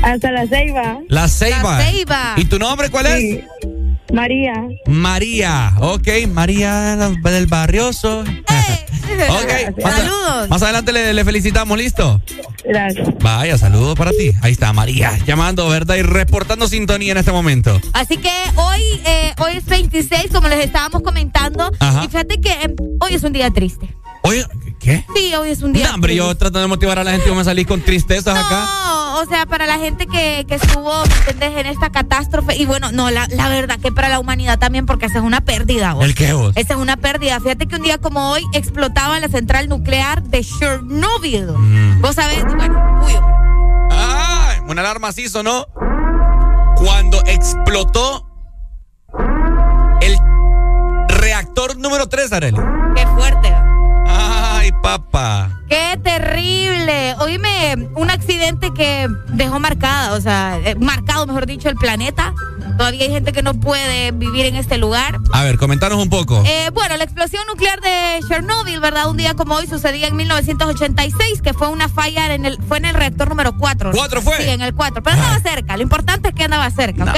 hasta 0.02 0.32
la 0.32 0.48
Ceiba. 0.48 1.00
La 1.10 1.28
Ceiba. 1.28 1.78
La 1.78 1.84
Ceiba. 1.84 2.34
¿Y 2.38 2.46
tu 2.46 2.60
nombre 2.60 2.90
cuál 2.90 3.08
es? 3.08 3.20
Sí. 3.20 3.42
María. 4.14 4.54
María, 4.86 5.74
ok, 5.82 6.08
María 6.30 6.96
del 6.96 7.48
Barrioso. 7.48 8.22
ok, 8.22 9.84
más, 9.84 9.94
Saludos. 9.94 10.50
más 10.50 10.62
adelante 10.64 10.94
le, 10.94 11.14
le 11.14 11.26
felicitamos, 11.26 11.78
¿listo? 11.78 12.22
Gracias. 12.68 13.08
Vaya, 13.22 13.58
saludos 13.58 13.96
para 13.96 14.12
ti. 14.12 14.32
Ahí 14.42 14.52
está 14.52 14.74
María, 14.74 15.18
llamando, 15.26 15.68
¿verdad? 15.70 15.96
Y 15.96 16.02
reportando 16.02 16.68
sintonía 16.68 17.14
en 17.14 17.18
este 17.18 17.32
momento. 17.32 17.80
Así 17.94 18.18
que 18.18 18.32
hoy, 18.56 18.82
eh, 19.06 19.34
hoy 19.40 19.54
es 19.58 19.66
26, 19.66 20.28
como 20.34 20.48
les 20.50 20.66
estábamos 20.66 21.02
comentando, 21.02 21.72
Ajá. 21.80 22.04
y 22.04 22.08
fíjate 22.08 22.42
que 22.42 22.50
eh, 22.50 22.76
hoy 23.00 23.14
es 23.14 23.24
un 23.24 23.34
día 23.34 23.50
triste. 23.52 23.96
Oye, 24.24 24.46
¿qué? 24.80 25.06
Sí, 25.16 25.34
hoy 25.36 25.52
es 25.52 25.62
un 25.62 25.72
día 25.72 25.88
No, 25.88 25.96
hombre, 25.96 26.14
yo 26.16 26.36
tratando 26.36 26.62
de 26.62 26.68
motivar 26.68 27.00
a 27.00 27.04
la 27.04 27.12
gente 27.12 27.30
y 27.30 27.34
me 27.34 27.44
salí 27.44 27.64
con 27.64 27.82
tristezas 27.82 28.36
acá. 28.38 28.68
O 29.20 29.26
sea, 29.26 29.46
para 29.46 29.66
la 29.66 29.78
gente 29.80 30.06
que, 30.06 30.46
que 30.48 30.56
estuvo, 30.56 30.92
¿me 31.06 31.16
entendés? 31.16 31.58
En 31.58 31.66
esta 31.66 31.90
catástrofe. 31.90 32.56
Y 32.56 32.66
bueno, 32.66 32.92
no, 32.92 33.10
la, 33.10 33.28
la 33.32 33.50
verdad 33.50 33.80
que 33.80 33.92
para 33.92 34.10
la 34.10 34.20
humanidad 34.20 34.60
también, 34.60 34.86
porque 34.86 35.08
esa 35.08 35.18
es 35.18 35.24
una 35.24 35.42
pérdida. 35.42 35.94
vos. 35.94 36.06
¿El 36.06 36.14
qué, 36.16 36.34
vos? 36.34 36.54
Esa 36.56 36.74
es 36.76 36.80
una 36.80 36.98
pérdida. 36.98 37.40
Fíjate 37.40 37.66
que 37.68 37.76
un 37.76 37.82
día 37.82 37.98
como 37.98 38.30
hoy 38.32 38.44
explotaba 38.54 39.20
la 39.20 39.28
central 39.28 39.70
nuclear 39.70 40.22
de 40.24 40.44
Chernobyl. 40.44 41.48
Mm. 41.48 42.02
Vos 42.02 42.16
sabés, 42.16 42.44
bueno, 42.56 43.02
uy, 43.06 43.14
¡Ay! 43.92 44.58
Una 44.68 44.82
alarma 44.82 45.08
así 45.08 45.28
sonó 45.30 45.66
cuando 46.76 47.22
explotó 47.26 48.26
el 50.02 50.18
reactor 51.08 51.78
número 51.78 52.08
3, 52.08 52.32
Arely. 52.34 52.58
qué 52.96 53.08
fuerte. 53.08 53.54
¡Ay, 54.08 54.72
papá! 54.84 55.62
Qué 55.70 56.00
terrible. 56.04 57.16
Oíme, 57.20 57.90
un 57.96 58.10
accidente 58.10 58.72
que 58.74 59.08
dejó 59.34 59.60
marcada, 59.60 60.14
o 60.14 60.22
sea, 60.22 60.60
eh, 60.64 60.76
marcado, 60.76 61.26
mejor 61.28 61.46
dicho, 61.46 61.68
el 61.70 61.76
planeta. 61.76 62.34
Todavía 62.78 63.06
hay 63.06 63.12
gente 63.12 63.34
que 63.34 63.42
no 63.42 63.54
puede 63.56 64.12
vivir 64.12 64.46
en 64.46 64.56
este 64.56 64.78
lugar. 64.78 65.18
A 65.34 65.44
ver, 65.44 65.58
comentanos 65.58 65.98
un 65.98 66.10
poco. 66.10 66.44
Eh, 66.46 66.70
bueno, 66.74 66.96
la 66.96 67.04
explosión 67.04 67.42
nuclear 67.48 67.82
de 67.82 68.20
Chernobyl, 68.28 68.80
¿verdad? 68.80 69.10
Un 69.10 69.18
día 69.18 69.34
como 69.34 69.56
hoy 69.56 69.66
sucedía 69.68 70.08
en 70.08 70.16
1986, 70.16 71.42
que 71.42 71.54
fue 71.54 71.70
una 71.70 71.90
falla 71.90 72.34
en 72.36 72.46
el, 72.46 72.58
fue 72.68 72.78
en 72.78 72.86
el 72.86 72.94
reactor 72.94 73.30
número 73.30 73.58
4. 73.58 73.92
¿Cuatro 73.94 74.22
fue? 74.22 74.38
Sí, 74.38 74.50
en 74.50 74.62
el 74.62 74.74
4, 74.76 75.02
pero 75.02 75.16
andaba 75.16 75.40
cerca. 75.40 75.76
Lo 75.76 75.84
importante 75.84 76.30
es 76.30 76.36
que 76.36 76.44
andaba 76.44 76.70
cerca, 76.70 77.06
No. 77.06 77.12
¿ok? 77.12 77.18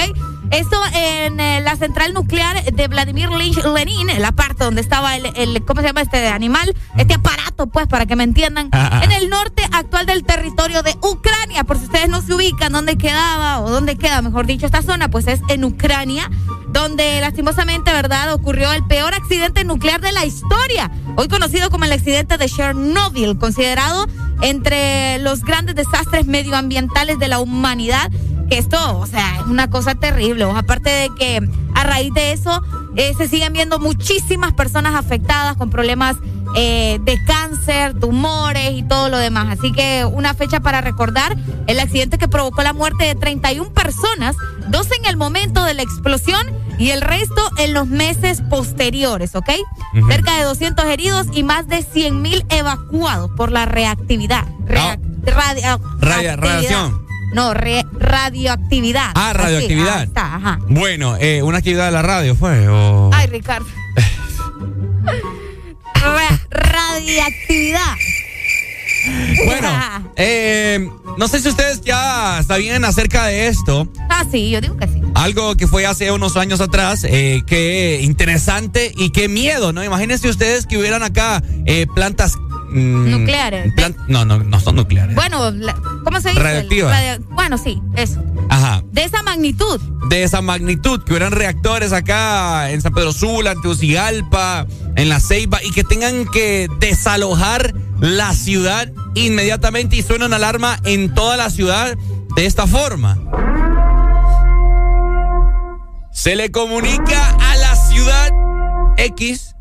Esto 0.50 0.82
en 0.94 1.38
eh, 1.38 1.60
la 1.60 1.76
central 1.76 2.12
nuclear 2.12 2.64
de 2.64 2.88
Vladimir 2.88 3.28
Lynch 3.30 3.62
Lenin, 3.64 4.10
en 4.10 4.20
la 4.20 4.32
parte 4.32 4.64
donde 4.64 4.80
estaba 4.80 5.14
el, 5.14 5.26
el- 5.36 5.64
¿cómo 5.64 5.80
se 5.80 5.86
llama 5.86 6.00
este 6.00 6.26
animal? 6.26 6.74
Este 6.96 7.14
aparato, 7.14 7.68
pues, 7.68 7.86
para 7.86 8.06
que 8.06 8.16
me 8.16 8.24
entiendan. 8.24 8.39
Ah, 8.72 8.88
ah. 8.92 9.00
En 9.04 9.12
el 9.12 9.28
norte 9.28 9.62
actual 9.70 10.06
del 10.06 10.24
territorio 10.24 10.82
de 10.82 10.96
Ucrania, 11.02 11.64
por 11.64 11.76
si 11.78 11.84
ustedes 11.84 12.08
no 12.08 12.22
se 12.22 12.34
ubican 12.34 12.72
dónde 12.72 12.96
quedaba 12.96 13.60
o 13.60 13.70
dónde 13.70 13.96
queda, 13.96 14.22
mejor 14.22 14.46
dicho, 14.46 14.66
esta 14.66 14.82
zona, 14.82 15.10
pues 15.10 15.26
es 15.26 15.40
en 15.48 15.64
Ucrania, 15.64 16.30
donde 16.68 17.20
lastimosamente, 17.20 17.92
¿verdad?, 17.92 18.32
ocurrió 18.32 18.72
el 18.72 18.84
peor 18.86 19.14
accidente 19.14 19.64
nuclear 19.64 20.00
de 20.00 20.12
la 20.12 20.24
historia, 20.24 20.90
hoy 21.16 21.28
conocido 21.28 21.70
como 21.70 21.84
el 21.84 21.92
accidente 21.92 22.38
de 22.38 22.48
Chernobyl, 22.48 23.36
considerado 23.38 24.06
entre 24.40 25.18
los 25.18 25.42
grandes 25.42 25.74
desastres 25.74 26.26
medioambientales 26.26 27.18
de 27.18 27.28
la 27.28 27.40
humanidad. 27.40 28.10
Esto, 28.48 28.98
o 28.98 29.06
sea, 29.06 29.40
es 29.40 29.46
una 29.46 29.68
cosa 29.68 29.94
terrible. 29.94 30.44
O, 30.44 30.56
aparte 30.56 30.90
de 30.90 31.10
que 31.16 31.40
a 31.74 31.84
raíz 31.84 32.12
de 32.14 32.32
eso 32.32 32.62
eh, 32.96 33.14
se 33.16 33.28
siguen 33.28 33.52
viendo 33.52 33.78
muchísimas 33.78 34.54
personas 34.54 34.94
afectadas 34.94 35.56
con 35.56 35.70
problemas 35.70 36.16
eh, 36.56 36.98
de 37.02 37.22
cáncer, 37.24 37.98
tumores 37.98 38.72
y 38.72 38.82
todo 38.82 39.08
lo 39.08 39.18
demás. 39.18 39.56
Así 39.58 39.72
que 39.72 40.04
una 40.04 40.34
fecha 40.34 40.60
para 40.60 40.80
recordar 40.80 41.36
el 41.66 41.80
accidente 41.80 42.18
que 42.18 42.28
provocó 42.28 42.62
la 42.62 42.72
muerte 42.72 43.04
de 43.04 43.14
31 43.14 43.72
personas, 43.72 44.36
dos 44.68 44.88
en 44.98 45.06
el 45.06 45.16
momento 45.16 45.64
de 45.64 45.74
la 45.74 45.82
explosión 45.82 46.40
y 46.78 46.90
el 46.90 47.00
resto 47.02 47.42
en 47.58 47.74
los 47.74 47.86
meses 47.86 48.42
posteriores, 48.48 49.34
¿ok? 49.34 49.50
Cerca 50.08 50.36
de 50.38 50.44
200 50.44 50.84
heridos 50.86 51.26
y 51.32 51.42
más 51.42 51.68
de 51.68 51.82
100 51.82 52.22
mil 52.22 52.44
evacuados 52.48 53.30
por 53.36 53.52
la 53.52 53.66
reactividad. 53.66 54.46
Rea- 54.66 54.98
radio- 55.24 55.78
Radia- 56.00 56.32
actividad. 56.32 56.38
radiación. 56.38 57.06
No, 57.34 57.54
re- 57.54 57.84
radioactividad. 57.92 59.12
Ah, 59.14 59.32
radioactividad. 59.34 60.02
está, 60.02 60.34
ajá. 60.36 60.58
Bueno, 60.68 61.16
eh, 61.20 61.42
una 61.44 61.58
actividad 61.58 61.86
de 61.86 61.92
la 61.92 62.02
radio 62.02 62.34
fue. 62.34 62.66
o- 62.68 63.10
Ay, 63.12 63.26
Ricardo. 63.28 63.66
radiactividad. 66.70 67.96
Bueno, 69.46 70.12
eh, 70.16 70.88
no 71.16 71.28
sé 71.28 71.40
si 71.40 71.48
ustedes 71.48 71.80
ya 71.82 72.42
sabían 72.46 72.84
acerca 72.84 73.26
de 73.26 73.48
esto. 73.48 73.88
Ah, 74.08 74.24
sí, 74.30 74.50
yo 74.50 74.60
digo 74.60 74.76
que 74.76 74.86
sí. 74.86 75.00
Algo 75.14 75.56
que 75.56 75.66
fue 75.66 75.86
hace 75.86 76.10
unos 76.12 76.36
años 76.36 76.60
atrás, 76.60 77.04
eh, 77.04 77.42
qué 77.46 78.00
interesante 78.02 78.92
y 78.96 79.10
qué 79.10 79.28
miedo, 79.28 79.72
¿no? 79.72 79.82
Imagínense 79.84 80.28
ustedes 80.28 80.66
que 80.66 80.78
hubieran 80.78 81.02
acá 81.02 81.42
eh, 81.66 81.86
plantas... 81.94 82.36
mm, 82.70 83.10
Nucleares. 83.10 83.72
plan- 83.74 83.96
no, 84.08 84.24
no, 84.24 84.38
no 84.38 84.60
son 84.60 84.76
nucleares. 84.76 85.14
Bueno, 85.14 85.50
la- 85.50 85.74
¿cómo 86.04 86.20
se 86.20 86.30
dice? 86.30 86.40
Radioactiva. 86.42 86.90
Radio- 86.90 87.24
bueno, 87.30 87.58
sí, 87.58 87.80
eso. 87.96 88.22
Ajá. 88.48 88.82
De 88.92 89.04
esa 89.04 89.22
magnitud. 89.22 89.80
de 90.08 90.22
esa 90.24 90.40
magnitud, 90.40 91.02
que 91.04 91.12
hubieran 91.12 91.30
reactores 91.32 91.92
acá 91.92 92.70
en 92.70 92.80
San 92.82 92.92
Pedro 92.92 93.12
Sula, 93.12 93.52
en 93.52 93.60
Tegucigalpa, 93.62 94.66
en 94.96 95.08
La 95.08 95.20
Ceiba, 95.20 95.62
y 95.62 95.70
que 95.70 95.84
tengan 95.84 96.26
que 96.26 96.68
desalojar 96.80 97.72
la 98.00 98.32
ciudad 98.32 98.90
inmediatamente 99.14 99.96
y 99.96 100.02
suena 100.02 100.26
una 100.26 100.36
alarma 100.36 100.78
en 100.84 101.14
toda 101.14 101.36
la 101.36 101.48
ciudad 101.50 101.96
de 102.34 102.46
esta 102.46 102.66
forma. 102.66 103.18
Se 106.12 106.34
le 106.36 106.50
comunica 106.50 107.36
a 107.40 107.56
la 107.56 107.76
ciudad 107.76 108.30
X, 108.96 109.54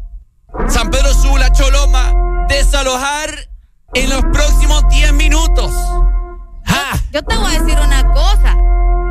San 0.68 0.89
Pedro 0.89 1.14
Sula, 1.14 1.51
Choloma, 1.51 2.09
desalojar 2.50 3.30
en 3.93 4.10
los 4.10 4.22
próximos 4.26 4.88
10 4.89 5.14
minutos. 5.14 5.72
Yo 7.12 7.24
te 7.24 7.38
voy 7.38 7.56
a 7.56 7.60
decir 7.60 7.80
una 7.80 8.04
cosa. 8.14 8.56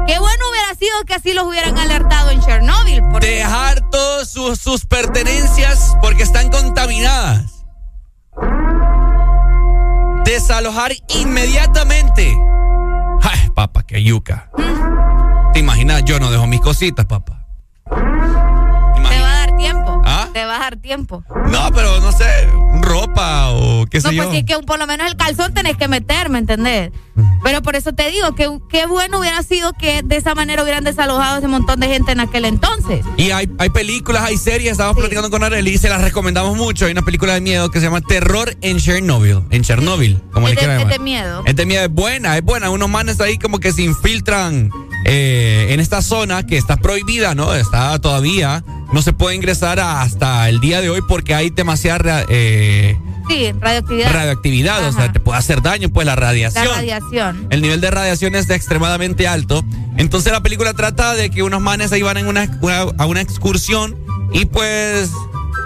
Qué 0.07 0.19
bueno 0.19 0.45
hubiera 0.51 0.75
sido 0.79 1.05
que 1.05 1.15
así 1.15 1.33
los 1.33 1.47
hubieran 1.47 1.77
alertado 1.77 2.31
en 2.31 2.41
Chernobyl. 2.41 3.03
Dejar 3.21 3.91
todas 3.91 4.31
sus, 4.31 4.59
sus 4.61 4.87
pertenencias 4.87 5.97
porque 6.01 6.23
están 6.23 6.49
contaminadas. 6.51 7.65
Desalojar 10.25 10.93
inmediatamente. 11.09 12.37
Ay, 13.23 13.51
papá, 13.55 13.83
qué 13.83 14.03
yuca. 14.03 14.51
¿Te 15.53 15.59
imaginas? 15.59 16.05
Yo 16.05 16.21
no 16.21 16.31
dejo 16.31 16.47
mis 16.47 16.61
cositas, 16.61 17.07
papá. 17.07 17.47
Te 20.39 20.45
va 20.45 20.55
a 20.55 20.61
dar 20.61 20.77
tiempo. 20.77 21.25
No, 21.51 21.73
pero 21.75 22.01
no 22.01 22.13
sé, 22.13 22.25
ropa 22.81 23.51
o 23.51 23.87
qué 23.87 24.01
sé 24.01 24.07
No, 24.07 24.17
pues 24.17 24.29
yo. 24.29 24.33
sí 24.33 24.45
que 24.45 24.57
por 24.61 24.79
lo 24.79 24.87
menos 24.87 25.09
el 25.09 25.17
calzón 25.17 25.53
tenés 25.53 25.77
que 25.77 25.89
meter, 25.89 26.29
¿me 26.29 26.39
entendés? 26.39 26.93
Pero 27.43 27.61
por 27.61 27.75
eso 27.75 27.93
te 27.93 28.09
digo 28.09 28.37
que 28.37 28.49
qué 28.71 28.87
bueno 28.87 29.19
hubiera 29.19 29.43
sido 29.43 29.73
que 29.73 30.03
de 30.05 30.15
esa 30.15 30.37
manera 30.37 30.63
hubieran 30.63 30.85
desalojado 30.85 31.39
ese 31.39 31.49
montón 31.49 31.81
de 31.81 31.89
gente 31.89 32.13
en 32.13 32.21
aquel 32.21 32.45
entonces. 32.45 33.05
Y 33.17 33.33
hay, 33.33 33.51
hay 33.59 33.71
películas, 33.71 34.23
hay 34.23 34.37
series, 34.37 34.71
estábamos 34.71 34.99
platicando 34.99 35.29
con 35.29 35.43
Arely 35.43 35.73
y 35.73 35.79
se 35.79 35.89
las 35.89 36.03
recomendamos 36.03 36.57
mucho. 36.57 36.87
Hay 36.87 36.93
una 36.93 37.03
película 37.03 37.35
de 37.35 37.41
miedo 37.41 37.73
que 37.73 37.81
se 37.81 37.87
llama 37.87 38.01
Terror 38.01 38.57
en 38.61 38.79
Chernobyl. 38.79 39.43
En 39.51 39.63
Chernobyl, 39.65 40.23
como 40.33 40.47
es, 40.47 40.55
le 40.55 40.59
quieran 40.61 40.81
es 40.83 40.89
de 40.89 40.99
miedo. 41.01 41.43
Es 41.47 41.57
de 41.57 41.67
miedo, 41.67 41.83
es 41.83 41.91
buena, 41.91 42.37
es 42.39 42.45
buena. 42.45 42.71
Unos 42.71 42.89
manes 42.89 43.21
ahí 43.21 43.39
como 43.39 43.59
que 43.59 43.73
se 43.73 43.83
infiltran 43.83 44.71
eh, 45.05 45.69
en 45.71 45.81
esta 45.81 46.03
zona 46.03 46.45
que 46.47 46.57
está 46.57 46.77
prohibida, 46.77 47.35
¿no? 47.35 47.55
Está 47.55 47.99
todavía, 47.99 48.65
no 48.93 49.03
se 49.03 49.13
puede 49.13 49.37
ingresar 49.37 49.81
hasta 49.81 50.49
el 50.49 50.61
día 50.61 50.81
de 50.81 50.91
hoy 50.91 51.01
porque 51.09 51.35
hay 51.35 51.51
demasiada 51.51 52.25
eh, 52.29 52.99
Sí, 53.29 53.53
radioactividad. 53.61 54.13
radioactividad, 54.13 54.85
o 54.89 54.93
sea, 54.93 55.05
Ajá. 55.05 55.13
te 55.13 55.21
puede 55.21 55.39
hacer 55.39 55.61
daño, 55.61 55.91
pues 55.91 56.07
la 56.07 56.13
La 56.15 56.17
radiación. 56.17 56.67
radiación. 56.67 57.47
El 57.51 57.61
nivel 57.61 57.81
de 57.81 57.91
radiación 57.91 58.35
es 58.35 58.49
extremadamente 58.49 59.29
alto. 59.29 59.63
Entonces 59.99 60.33
la 60.33 60.43
película 60.43 60.73
trata 60.75 61.15
de 61.15 61.29
que 61.31 61.43
unos 61.43 61.61
manes 61.61 61.93
ahí 61.93 62.01
van 62.03 62.17
en 62.17 62.27
una- 62.27 62.49
a 62.99 63.07
una 63.07 63.21
excursión 63.21 63.97
y 64.33 64.47
pues 64.47 65.11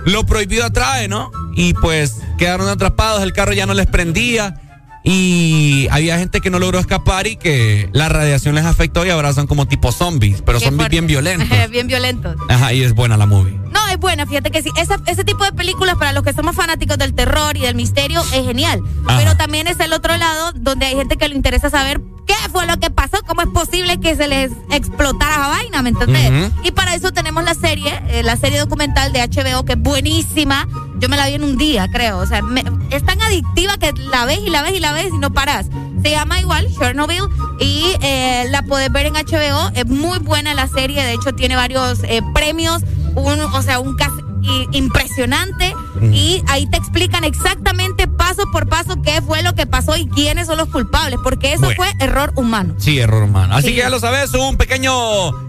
lo 0.06 0.24
prohibido 0.26 0.64
atrae, 0.64 1.06
¿no? 1.06 1.30
Y 1.54 1.74
pues 1.74 2.16
quedaron 2.38 2.68
atrapados, 2.68 3.22
el 3.22 3.32
carro 3.32 3.52
ya 3.52 3.66
no 3.66 3.74
les 3.74 3.86
prendía 3.86 4.60
y 5.04 5.88
había 5.90 6.18
gente 6.18 6.40
que 6.40 6.50
no 6.50 6.58
logró 6.58 6.78
escapar 6.78 7.26
y 7.26 7.36
que 7.36 7.88
la 7.92 8.08
radiación 8.08 8.54
les 8.54 8.64
afectó 8.64 9.04
y 9.04 9.10
ahora 9.10 9.32
son 9.32 9.46
como 9.46 9.66
tipo 9.66 9.90
zombies, 9.92 10.42
pero 10.42 10.58
Qué 10.58 10.66
zombies 10.66 10.82
fuerte. 10.88 10.90
bien 10.90 11.06
violentos. 11.06 11.48
bien 11.70 11.86
violentos. 11.86 12.36
Ajá, 12.48 12.72
y 12.72 12.82
es 12.82 12.94
buena 12.94 13.16
la 13.16 13.26
movie. 13.26 13.61
No, 13.72 13.80
es 13.88 13.98
buena, 13.98 14.26
fíjate 14.26 14.50
que 14.50 14.62
sí. 14.62 14.70
Esa- 14.76 15.00
ese 15.06 15.24
tipo 15.24 15.44
de 15.44 15.52
películas 15.52 15.96
para 15.96 16.12
los 16.12 16.22
que 16.22 16.32
somos 16.32 16.54
fanáticos 16.54 16.98
del 16.98 17.14
terror 17.14 17.56
y 17.56 17.60
del 17.60 17.74
misterio 17.74 18.20
es 18.32 18.44
genial. 18.44 18.80
Ajá. 19.06 19.18
Pero 19.18 19.36
también 19.36 19.66
es 19.66 19.80
el 19.80 19.92
otro 19.92 20.16
lado 20.16 20.52
donde 20.54 20.86
hay 20.86 20.96
gente 20.96 21.16
que 21.16 21.28
le 21.28 21.34
interesa 21.34 21.70
saber 21.70 22.00
qué 22.26 22.34
fue 22.52 22.66
lo 22.66 22.76
que 22.78 22.90
pasó, 22.90 23.18
cómo 23.26 23.42
es 23.42 23.48
posible 23.48 23.98
que 23.98 24.14
se 24.14 24.28
les 24.28 24.52
explotara 24.70 25.32
esa 25.34 25.48
vaina, 25.48 25.82
¿me 25.82 25.88
entendés? 25.90 26.50
Y 26.62 26.70
para 26.70 26.94
eso 26.94 27.12
tenemos 27.12 27.42
la 27.44 27.54
serie, 27.54 28.00
eh, 28.08 28.22
la 28.22 28.36
serie 28.36 28.58
documental 28.60 29.12
de 29.12 29.20
HBO 29.22 29.64
que 29.64 29.72
es 29.72 29.78
buenísima. 29.78 30.68
Yo 30.98 31.08
me 31.08 31.16
la 31.16 31.26
vi 31.26 31.34
en 31.34 31.42
un 31.44 31.56
día, 31.58 31.88
creo. 31.92 32.18
O 32.18 32.26
sea, 32.26 32.42
me- 32.42 32.64
es 32.90 33.04
tan 33.04 33.20
adictiva 33.22 33.76
que 33.78 33.92
la 33.92 34.24
ves 34.24 34.38
y 34.46 34.50
la 34.50 34.62
ves 34.62 34.74
y 34.74 34.80
la 34.80 34.92
ves 34.92 35.08
y 35.12 35.18
no 35.18 35.32
paras. 35.32 35.66
Se 36.02 36.10
llama 36.10 36.38
igual 36.40 36.68
Chernobyl 36.78 37.22
y 37.60 37.86
eh, 38.02 38.46
la 38.50 38.62
puedes 38.62 38.90
ver 38.92 39.06
en 39.06 39.14
HBO. 39.16 39.70
Es 39.74 39.86
muy 39.86 40.18
buena 40.20 40.54
la 40.54 40.68
serie. 40.68 41.02
De 41.02 41.12
hecho, 41.14 41.32
tiene 41.32 41.56
varios 41.56 42.00
eh, 42.04 42.22
premios. 42.34 42.82
Un, 43.14 43.40
o 43.40 43.62
sea, 43.62 43.78
un 43.80 43.96
cast 43.96 44.14
i- 44.42 44.68
impresionante. 44.72 45.74
Y 46.12 46.42
ahí 46.48 46.68
te 46.70 46.76
explican 46.76 47.22
exactamente 47.24 48.08
paso 48.08 48.42
por 48.52 48.68
paso 48.68 49.00
qué 49.02 49.20
fue 49.22 49.42
lo 49.42 49.54
que 49.54 49.66
pasó 49.66 49.96
y 49.96 50.06
quiénes 50.08 50.46
son 50.48 50.56
los 50.58 50.68
culpables. 50.68 51.18
Porque 51.22 51.52
eso 51.52 51.62
Bueno. 51.62 51.76
fue 51.76 51.92
error 52.00 52.32
humano. 52.36 52.74
Sí, 52.78 52.98
error 52.98 53.22
humano. 53.22 53.54
Así 53.54 53.68
Sí. 53.68 53.74
que 53.74 53.80
ya 53.80 53.90
lo 53.90 54.00
sabes, 54.00 54.32
un 54.34 54.56
pequeño 54.56 54.92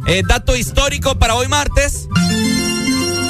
eh, 0.05 0.21
dato 0.27 0.55
histórico 0.55 1.15
para 1.17 1.35
hoy 1.35 1.47
martes. 1.47 2.07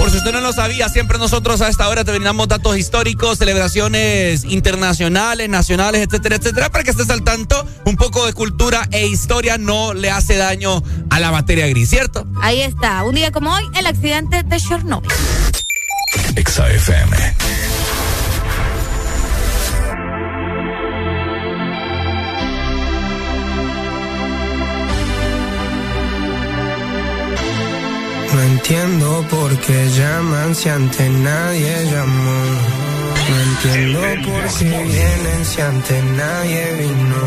Por 0.04 0.12
si 0.12 0.18
usted 0.18 0.34
no 0.34 0.42
lo 0.42 0.52
sabía, 0.52 0.90
siempre 0.90 1.18
nosotros 1.18 1.62
a 1.62 1.70
esta 1.70 1.88
hora 1.88 2.04
te 2.04 2.12
brindamos 2.12 2.50
datos 2.50 2.78
históricos, 2.78 3.38
celebraciones 3.38 4.44
internacionales, 4.44 5.48
nacionales, 5.48 6.02
etcétera, 6.02 6.36
etcétera, 6.36 6.70
para 6.70 6.84
que 6.84 6.92
estés 6.92 7.10
al 7.10 7.24
tanto. 7.24 7.66
Un 7.86 7.96
poco 7.96 8.26
de 8.26 8.34
cultura 8.34 8.86
e 8.92 9.08
historia 9.08 9.58
no 9.58 9.94
le 9.94 10.12
hace 10.12 10.36
daño 10.36 10.84
a 11.10 11.22
la 11.22 11.32
materia 11.32 11.68
gris, 11.68 11.90
¿cierto? 11.90 12.28
Ahí 12.42 12.60
está. 12.60 13.02
Un 13.06 13.16
día 13.16 13.32
como 13.32 13.54
hoy, 13.54 13.64
el 13.76 13.88
accidente 13.88 14.44
de 14.44 14.60
Chernobyl. 14.60 15.10
Exa 16.36 16.68
entiendo 28.46 29.26
por 29.30 29.58
qué 29.60 29.90
llaman 29.90 30.56
si 30.56 30.70
antes 30.70 31.10
nadie 31.10 31.86
llamó. 31.92 32.42
No 33.30 33.36
entiendo 33.50 34.00
por 34.30 34.44
qué 34.58 34.84
vienen 34.84 35.46
si 35.46 35.62
antes 35.62 36.04
nadie 36.04 36.74
vino. 36.80 37.24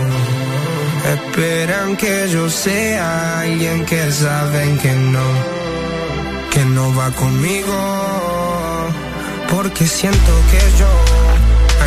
Esperan 1.14 1.96
que 1.96 2.28
yo 2.28 2.50
sea 2.50 3.40
alguien 3.40 3.84
que 3.86 4.10
saben 4.10 4.78
que 4.78 4.92
no, 4.92 5.26
que 6.52 6.64
no 6.64 6.94
va 6.94 7.10
conmigo. 7.12 7.76
Porque 9.50 9.86
siento 9.86 10.32
que 10.50 10.62
yo 10.78 10.92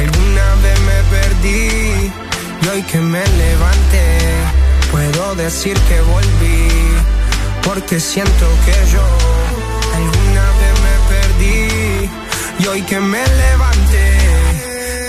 alguna 0.01 0.47
vez 0.63 0.79
me 0.89 0.99
perdí 1.15 2.11
y 2.63 2.67
hoy 2.67 2.81
que 2.83 2.99
me 2.99 3.23
levanté 3.43 4.07
puedo 4.91 5.35
decir 5.35 5.77
que 5.87 6.01
volví. 6.01 7.18
Porque 7.69 7.99
siento 7.99 8.47
que 8.65 8.91
yo 8.91 9.03
alguna 9.95 10.45
vez 10.59 10.73
me 10.85 10.95
perdí 11.13 12.09
y 12.57 12.65
hoy 12.65 12.81
que 12.81 12.99
me 12.99 13.23
levanté 13.23 14.17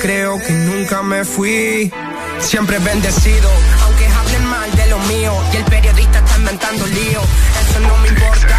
creo 0.03 0.39
que 0.39 0.53
nunca 0.53 1.03
me 1.03 1.25
fui. 1.25 1.91
Siempre 2.39 2.79
bendecido, 2.79 3.51
aunque 3.85 4.07
hablen 4.07 4.45
mal 4.45 4.71
de 4.77 4.87
lo 4.89 4.99
mío 4.99 5.33
y 5.55 5.57
el 5.57 5.65
periodista 5.65 6.19
está 6.19 6.37
inventando 6.37 6.87
lío. 6.87 7.21
Eso 7.63 7.81
no 7.81 7.97
me 7.97 8.09
importa, 8.09 8.59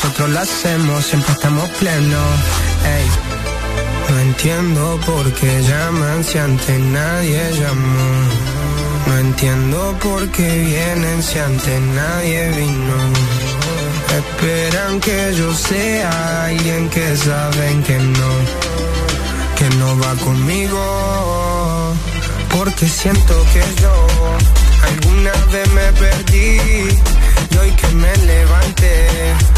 Nosotros 0.00 0.30
lo 0.30 0.38
hacemos, 0.38 1.04
siempre 1.06 1.32
estamos 1.32 1.68
plenos. 1.70 2.30
Ey. 2.86 3.06
No 4.08 4.20
entiendo 4.20 5.00
por 5.04 5.32
qué 5.32 5.60
llaman 5.60 6.22
si 6.22 6.38
antes 6.38 6.78
nadie 6.78 7.42
llamó. 7.58 8.10
No 9.08 9.18
entiendo 9.18 9.98
por 10.00 10.28
qué 10.28 10.48
vienen 10.66 11.20
si 11.20 11.40
antes 11.40 11.80
nadie 11.80 12.48
vino. 12.50 12.94
Esperan 14.16 15.00
que 15.00 15.34
yo 15.34 15.52
sea 15.52 16.44
alguien 16.44 16.88
que 16.90 17.16
saben 17.16 17.82
que 17.82 17.98
no, 17.98 18.30
que 19.56 19.68
no 19.78 19.98
va 19.98 20.14
conmigo. 20.24 21.92
Porque 22.56 22.86
siento 22.86 23.34
que 23.52 23.64
yo 23.82 24.06
alguna 24.90 25.32
vez 25.52 25.68
me 25.72 25.92
perdí 26.00 26.60
y 27.50 27.56
hoy 27.56 27.72
que 27.72 27.88
me 27.88 28.16
levanté 28.16 29.57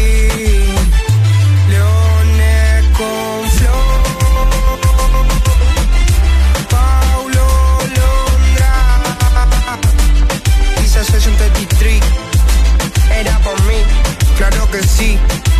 claro 14.71 15.50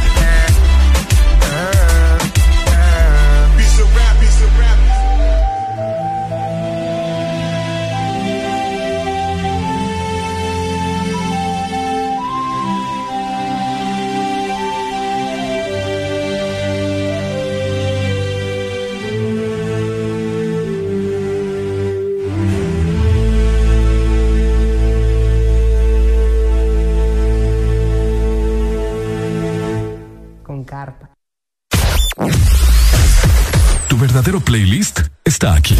verdadero 34.02 34.39
playlist 34.39 35.02
está 35.24 35.54
aquí. 35.54 35.78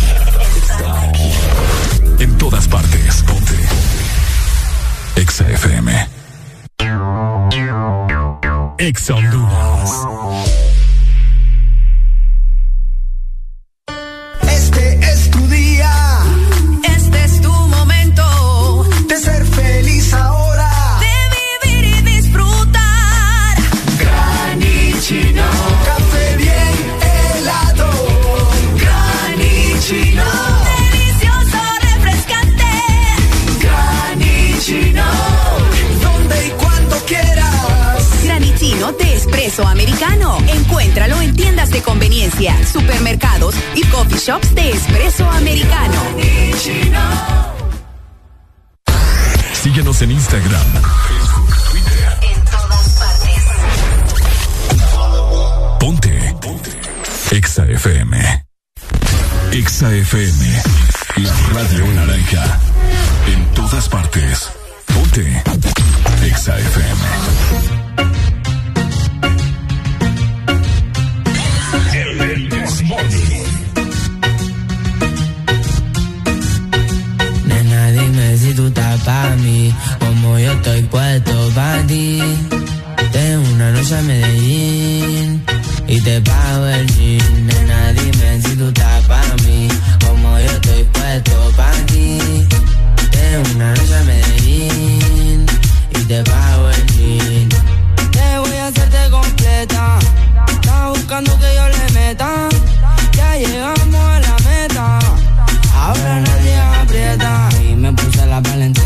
Está 0.55 1.09
aquí. 1.09 1.32
En 2.19 2.38
todas 2.38 2.67
partes. 2.67 3.24
Ponte. 3.24 3.55
Exa 5.15 5.49
FM. 5.49 6.07
Exa 8.78 9.15
Honduras. 9.15 10.61
Espresso 39.52 39.68
americano. 39.68 40.38
Encuéntralo 40.47 41.20
en 41.22 41.36
tiendas 41.36 41.70
de 41.72 41.82
conveniencia, 41.82 42.56
supermercados 42.66 43.54
y 43.76 43.84
coffee 43.88 44.18
shops 44.18 44.56
de 44.56 44.72
espresso 44.72 45.30
americano. 45.30 46.02
Síguenos 49.54 50.02
en 50.02 50.12
Instagram, 50.12 50.62
Facebook, 51.08 51.54
Twitter. 51.70 52.18
En 52.22 52.45
todas 52.45 52.89
partes. 52.97 53.43
Ponte. 55.80 56.36
Ponte. 56.41 56.72
Exa 57.32 57.66
FM. 57.66 58.45
Exa 59.52 59.93
FM. 59.93 60.64
La 61.18 61.34
radio 61.54 61.86
naranja. 61.88 62.60
En 63.28 63.45
todas 63.54 63.89
partes. 63.89 64.49
Ponte. 64.93 65.43
Exa 66.24 66.58
FM. 66.58 67.80
Ti. 81.91 82.21
Tengo 83.11 83.49
una 83.53 83.71
noche 83.71 83.95
a 83.97 84.01
Medellín 84.01 85.43
y 85.87 85.99
te 85.99 86.21
pago 86.21 86.65
el 86.67 86.87
jean. 86.95 87.47
Nena, 87.47 87.79
dime 87.97 88.29
si 88.43 88.55
tú 88.59 88.67
estás 88.67 89.03
pa' 89.09 89.35
mí, 89.43 89.67
como 90.05 90.27
yo 90.39 90.51
estoy 90.57 90.83
puesto 90.95 91.35
pa' 91.57 91.79
ti. 91.91 92.17
Tengo 93.15 93.43
una 93.55 93.69
noche 93.75 93.95
a 94.01 94.03
Medellín 94.11 95.45
y 95.97 95.99
te 96.09 96.19
pago 96.23 96.69
el 96.75 96.83
jean. 96.93 97.49
Te 98.15 98.27
voy 98.39 98.57
a 98.63 98.67
hacerte 98.67 99.01
completa. 99.17 99.83
Estás 100.55 100.89
buscando 100.95 101.31
que 101.41 101.49
yo 101.57 101.65
le 101.75 101.85
meta. 101.99 102.29
Ya 103.17 103.29
llegamos 103.43 104.03
a 104.15 104.19
la 104.27 104.35
meta. 104.49 104.99
Ahora 105.83 106.13
nadie 106.27 106.55
aprieta. 106.81 107.49
Y 107.69 107.75
me 107.75 107.91
puse 107.93 108.25
la 108.25 108.39
valenciaga. 108.39 108.80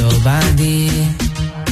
Puesto 0.00 0.22
pa' 0.22 0.40
ti. 0.56 0.90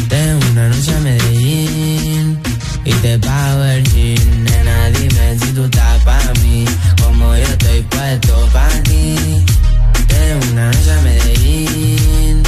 Tengo 0.09 0.47
una 0.53 0.69
noche 0.69 0.95
a 0.95 1.01
Medellín 1.01 2.39
y 2.85 2.93
te 2.93 3.19
pago 3.19 3.65
el 3.65 3.85
jean. 3.85 4.45
Nena, 4.45 4.91
dime 4.91 5.39
si 5.39 5.53
tú 5.53 5.65
estás 5.65 6.03
pa' 6.05 6.33
mí, 6.43 6.65
como 7.03 7.35
yo 7.35 7.43
estoy 7.43 7.83
puesto 7.83 8.49
pa' 8.53 8.69
ti. 8.85 9.45
Tengo 10.09 10.53
una 10.53 10.67
noche 10.67 10.93
a 10.93 11.01
Medellín 11.03 12.43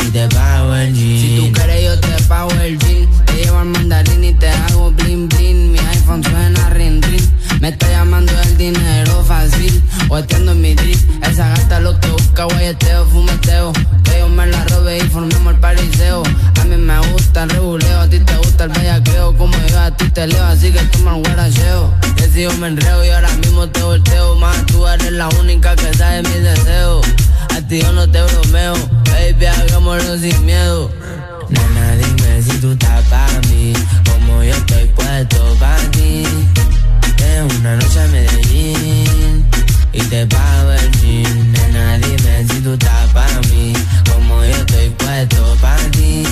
y 0.00 0.10
te 0.10 0.28
pago 0.28 0.74
el 0.74 0.94
jean. 0.94 1.20
Si 1.20 1.36
tú 1.36 1.52
quieres 1.52 1.84
yo 1.84 2.00
te 2.00 2.22
pago 2.24 2.50
el 2.52 2.78
jean. 2.78 3.08
Te 3.26 3.32
llevo 3.34 3.58
al 3.58 3.66
mandarín 3.66 4.24
y 4.24 4.32
te 4.32 4.48
hago 4.48 4.90
bling 4.92 5.28
bling. 5.28 5.72
Mi 5.72 5.78
iPhone 5.78 6.22
suena 6.22 6.70
ring 6.70 7.02
ring. 7.02 7.28
Me 7.60 7.68
está 7.68 7.90
llamando 7.90 8.32
el 8.42 8.56
dinero 8.56 9.24
fácil. 9.24 9.82
Guateando 10.08 10.52
en 10.52 10.60
mi 10.60 10.74
drip. 10.74 10.98
Esa 11.22 11.48
gata 11.48 11.80
lo 11.80 11.98
que 12.00 12.08
busca, 12.08 12.44
guayeteo, 12.44 13.06
fumeteo. 13.06 13.72
Me 14.36 14.46
la 14.46 14.64
robe 14.66 14.98
y 14.98 15.00
formemos 15.00 15.54
el 15.54 15.60
pariseo. 15.60 16.22
A 16.60 16.64
mí 16.64 16.76
me 16.76 16.98
gusta 17.08 17.42
el 17.44 17.50
reguleo, 17.50 18.00
a 18.00 18.08
ti 18.08 18.20
te 18.20 18.36
gusta 18.36 18.64
el 18.64 18.70
bellaqueo. 18.70 19.36
Como 19.36 19.56
yo 19.68 19.80
a 19.80 19.90
ti 19.90 20.08
te 20.10 20.26
leo, 20.26 20.44
así 20.44 20.70
que 20.70 20.80
toma 20.92 21.14
un 21.14 21.22
guaracheo. 21.22 21.92
Yo 22.36 22.52
me 22.58 22.66
enreo 22.66 23.02
y 23.02 23.08
ahora 23.08 23.32
mismo 23.36 23.66
te 23.66 23.82
volteo. 23.82 24.34
Más 24.34 24.66
tú 24.66 24.86
eres 24.86 25.10
la 25.12 25.26
única 25.40 25.74
que 25.74 25.90
sabe 25.94 26.22
mis 26.22 26.42
deseos. 26.42 27.06
A 27.56 27.62
ti 27.62 27.80
yo 27.80 27.90
no 27.92 28.06
te 28.06 28.20
bromeo, 28.22 28.74
baby, 29.06 29.46
hagámoslo 29.46 30.18
sin 30.18 30.44
miedo. 30.44 30.90
Nena, 31.48 31.96
dime 31.96 32.42
si 32.42 32.58
tú 32.58 32.72
estás 32.72 33.02
para 33.06 33.40
mí, 33.48 33.72
como 34.04 34.42
yo 34.42 34.52
estoy 34.54 34.84
puesto 34.88 35.56
para 35.58 35.82
ti. 35.92 36.24
De 37.16 37.56
una 37.58 37.76
noche 37.76 38.02
a 38.02 38.06
Medellín 38.08 39.46
y 39.94 40.00
te 40.02 40.26
pago 40.26 40.72
el 40.72 40.92
jean. 41.00 41.52
Nena, 41.52 41.98
dime 42.00 42.46
si 42.50 42.60
tú 42.60 42.74
estás 42.74 43.08
para 43.14 43.40
mí, 43.48 43.72
yo 44.48 44.56
estoy 44.56 44.88
puesto 44.90 45.56
para 45.60 45.90
ti. 45.90 46.22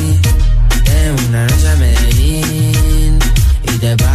De 0.84 1.12
una 1.26 1.46
noche 1.46 1.68
a 1.68 1.76
Medellín 1.76 3.18
y 3.62 3.78
te 3.78 3.96
pago 3.96 4.13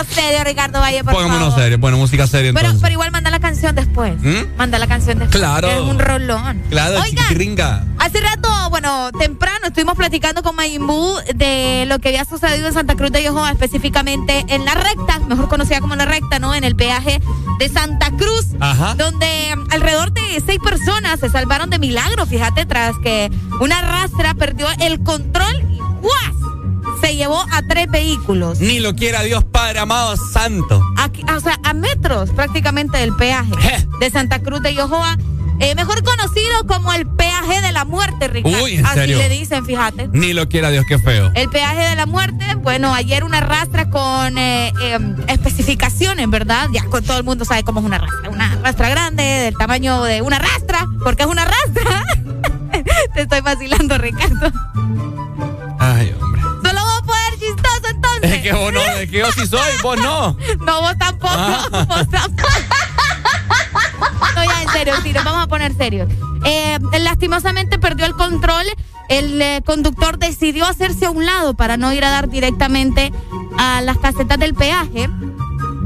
a 0.00 0.04
ponernos 0.04 0.14
serio, 0.14 0.44
Ricardo 0.44 0.80
Valle, 0.80 1.04
por 1.04 1.12
Pongámonos 1.14 1.48
favor. 1.50 1.60
serio, 1.62 1.78
bueno, 1.78 1.96
música 1.98 2.26
seria 2.26 2.52
Pero, 2.52 2.60
entonces. 2.60 2.82
pero 2.82 2.92
igual 2.92 3.10
manda 3.10 3.30
la 3.30 3.40
canción 3.40 3.74
después. 3.74 4.14
¿Mm? 4.20 4.56
Manda 4.56 4.78
la 4.78 4.86
canción 4.86 5.18
después. 5.18 5.38
Claro. 5.38 5.68
Es 5.68 5.80
un 5.80 5.98
rolón. 5.98 6.62
Claro, 6.70 7.00
Oigan. 7.00 7.96
Hace 7.98 8.20
rato, 8.20 8.48
bueno, 8.70 9.10
temprano 9.18 9.66
estuvimos 9.66 9.94
platicando 9.96 10.42
con 10.42 10.54
Mayimbu 10.56 11.16
de 11.34 11.84
lo 11.86 11.98
que 11.98 12.08
había 12.08 12.24
sucedido 12.24 12.68
en 12.68 12.74
Santa 12.74 12.94
Cruz 12.94 13.10
de 13.12 13.22
Yojoa, 13.22 13.50
específicamente 13.50 14.44
en 14.48 14.64
la 14.64 14.74
recta, 14.74 15.18
mejor 15.28 15.48
conocida 15.48 15.80
como 15.80 15.96
la 15.96 16.04
recta, 16.06 16.38
¿no? 16.38 16.54
En 16.54 16.64
el 16.64 16.76
peaje 16.76 17.20
de 17.58 17.68
Santa 17.68 18.10
Cruz, 18.16 18.46
Ajá. 18.60 18.94
donde 18.94 19.54
alrededor 19.70 20.12
de 20.12 20.42
seis 20.46 20.58
personas 20.62 21.20
se 21.20 21.28
salvaron 21.28 21.70
de 21.70 21.78
milagro, 21.78 22.24
fíjate, 22.26 22.66
tras 22.66 22.94
que 23.02 23.30
una 23.60 23.80
rastra 23.82 24.34
perdió 24.34 24.66
el 24.80 25.02
control 25.02 25.54
y 25.72 25.78
¡guas! 25.78 27.00
Se 27.02 27.14
llevó 27.14 27.40
a 27.52 27.62
tres 27.68 27.88
vehículos. 27.88 28.60
Ni 28.60 28.80
lo 28.80 28.94
quiera 28.96 29.22
Dios 29.22 29.44
Padre 29.58 29.80
amado 29.80 30.16
santo. 30.16 30.80
Aquí, 30.96 31.24
o 31.36 31.40
sea, 31.40 31.58
a 31.64 31.74
metros 31.74 32.30
prácticamente 32.30 32.96
del 32.98 33.12
peaje 33.16 33.50
de 33.98 34.08
Santa 34.08 34.38
Cruz 34.38 34.62
de 34.62 34.72
Yojoa. 34.72 35.18
eh, 35.58 35.74
mejor 35.74 36.04
conocido 36.04 36.64
como 36.68 36.92
el 36.92 37.08
peaje 37.08 37.60
de 37.60 37.72
la 37.72 37.84
muerte, 37.84 38.28
Ricardo. 38.28 38.62
Uy, 38.62 38.76
¿en 38.76 38.86
Así 38.86 39.00
serio? 39.00 39.18
le 39.18 39.28
dicen, 39.28 39.66
fíjate. 39.66 40.10
Ni 40.12 40.32
lo 40.32 40.48
quiera 40.48 40.70
Dios, 40.70 40.84
qué 40.88 40.96
feo. 41.00 41.32
El 41.34 41.50
peaje 41.50 41.80
de 41.88 41.96
la 41.96 42.06
muerte, 42.06 42.54
bueno, 42.54 42.94
ayer 42.94 43.24
una 43.24 43.40
rastra 43.40 43.90
con 43.90 44.38
eh, 44.38 44.72
eh, 44.80 44.98
especificaciones, 45.26 46.30
¿verdad? 46.30 46.68
Ya 46.72 46.84
con 46.84 47.02
todo 47.02 47.18
el 47.18 47.24
mundo 47.24 47.44
sabe 47.44 47.64
cómo 47.64 47.80
es 47.80 47.86
una 47.86 47.98
rastra. 47.98 48.30
Una 48.30 48.54
rastra 48.62 48.88
grande, 48.90 49.24
del 49.24 49.56
tamaño 49.56 50.04
de 50.04 50.22
una 50.22 50.38
rastra, 50.38 50.86
porque 51.02 51.24
es 51.24 51.28
una 51.28 51.44
rastra. 51.44 52.04
Te 53.14 53.22
estoy 53.22 53.40
vacilando, 53.40 53.98
Ricardo. 53.98 54.52
Que 58.48 58.56
vos 58.56 58.72
no, 58.72 58.80
es 58.80 59.10
que 59.10 59.18
yo 59.18 59.32
sí 59.32 59.46
soy, 59.46 59.70
vos 59.82 60.00
no. 60.00 60.36
No, 60.64 60.80
vos 60.80 60.96
tampoco. 60.98 61.28
Ah. 61.30 61.66
Vos 61.88 62.08
tampoco. 62.08 62.48
No, 64.34 64.44
ya 64.44 64.62
en 64.62 64.68
serio, 64.70 64.94
sí, 65.02 65.12
nos 65.12 65.24
vamos 65.24 65.44
a 65.44 65.46
poner 65.48 65.74
serios. 65.74 66.08
Eh, 66.44 66.78
lastimosamente 67.00 67.78
perdió 67.78 68.06
el 68.06 68.14
control. 68.14 68.64
El 69.08 69.40
eh, 69.40 69.62
conductor 69.64 70.18
decidió 70.18 70.66
hacerse 70.66 71.06
a 71.06 71.10
un 71.10 71.26
lado 71.26 71.54
para 71.54 71.76
no 71.76 71.92
ir 71.92 72.04
a 72.04 72.10
dar 72.10 72.28
directamente 72.28 73.12
a 73.58 73.80
las 73.80 73.98
casetas 73.98 74.38
del 74.38 74.54
peaje. 74.54 75.10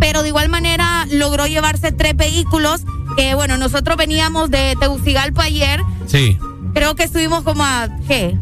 Pero 0.01 0.23
de 0.23 0.29
igual 0.29 0.49
manera 0.49 1.07
logró 1.11 1.47
llevarse 1.47 1.93
tres 1.93 2.17
vehículos. 2.17 2.83
Que 3.17 3.35
bueno, 3.35 3.57
nosotros 3.57 3.97
veníamos 3.97 4.51
de 4.51 4.77
Tegucigalpa 4.79 5.45
ayer. 5.45 5.81
Sí. 6.07 6.39
Creo 6.75 6.95
que 6.95 7.05
estuvimos 7.05 7.43
como 7.43 7.65
a, 7.65 7.89
¿qué? 8.07 8.37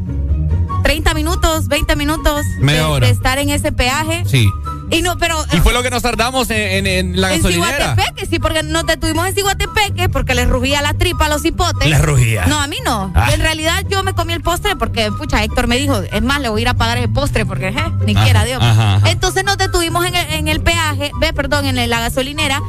30 0.83 1.15
minutos, 1.15 1.69
20 1.69 1.97
minutos 1.97 2.45
Media 2.59 2.81
de- 2.83 2.87
hora. 2.87 3.07
de 3.07 3.13
estar 3.13 3.39
en 3.39 3.51
ese 3.51 3.73
peaje. 3.73 4.25
Sí. 4.27 4.49
Y 4.93 5.03
no, 5.03 5.17
pero 5.19 5.37
Y 5.53 5.59
fue 5.59 5.73
lo 5.73 5.85
que 5.85 5.91
nos 5.91 6.03
tardamos 6.03 6.51
en, 6.51 6.85
en- 6.85 6.87
en 6.89 7.21
la 7.21 7.33
en 7.33 7.37
gasolinera. 7.41 7.93
Ciguatepeque, 7.95 8.27
sí, 8.27 8.41
porque 8.41 8.65
nos 8.65 8.85
detuvimos 8.87 9.25
en 9.29 9.35
Ciguatepeque 9.37 10.09
porque 10.09 10.35
les 10.35 10.49
rugía 10.49 10.83
la 10.83 10.95
tripa 10.95 11.27
a 11.27 11.29
los 11.29 11.45
hipotes. 11.45 11.89
Les 11.89 12.03
rugía. 12.03 12.47
No, 12.47 12.59
a 12.61 12.67
mí 12.67 12.79
no. 12.85 13.13
Ah. 13.15 13.31
En 13.33 13.41
realidad 13.41 13.85
yo 13.89 14.03
me 14.03 14.15
comí 14.15 14.33
el 14.33 14.41
postre 14.43 14.75
porque, 14.75 15.13
pucha, 15.13 15.45
Héctor 15.45 15.69
me 15.69 15.77
dijo, 15.79 15.97
es 16.11 16.23
más, 16.23 16.41
le 16.41 16.49
voy 16.49 16.61
a 16.61 16.63
ir 16.63 16.69
a 16.71 16.75
pagar 16.75 16.99
el 16.99 17.09
postre 17.09 17.47
porque, 17.47 17.73
je, 17.73 18.05
ni 18.05 18.17
Ajá, 18.17 18.25
quiera 18.25 18.45
Dios. 18.45 18.61
ajá, 18.61 18.97
ajá. 18.97 19.11
Entonces 19.11 19.45
nos 19.45 19.59
detuvimos 19.59 20.05
en 20.07 20.17
el, 20.17 20.27
en 20.33 20.49
el 20.49 20.61
peaje, 20.61 21.13
ve, 21.21 21.33
perdón, 21.33 21.67
en 21.67 21.89
la 21.89 22.01
gasolinera, 22.01 22.61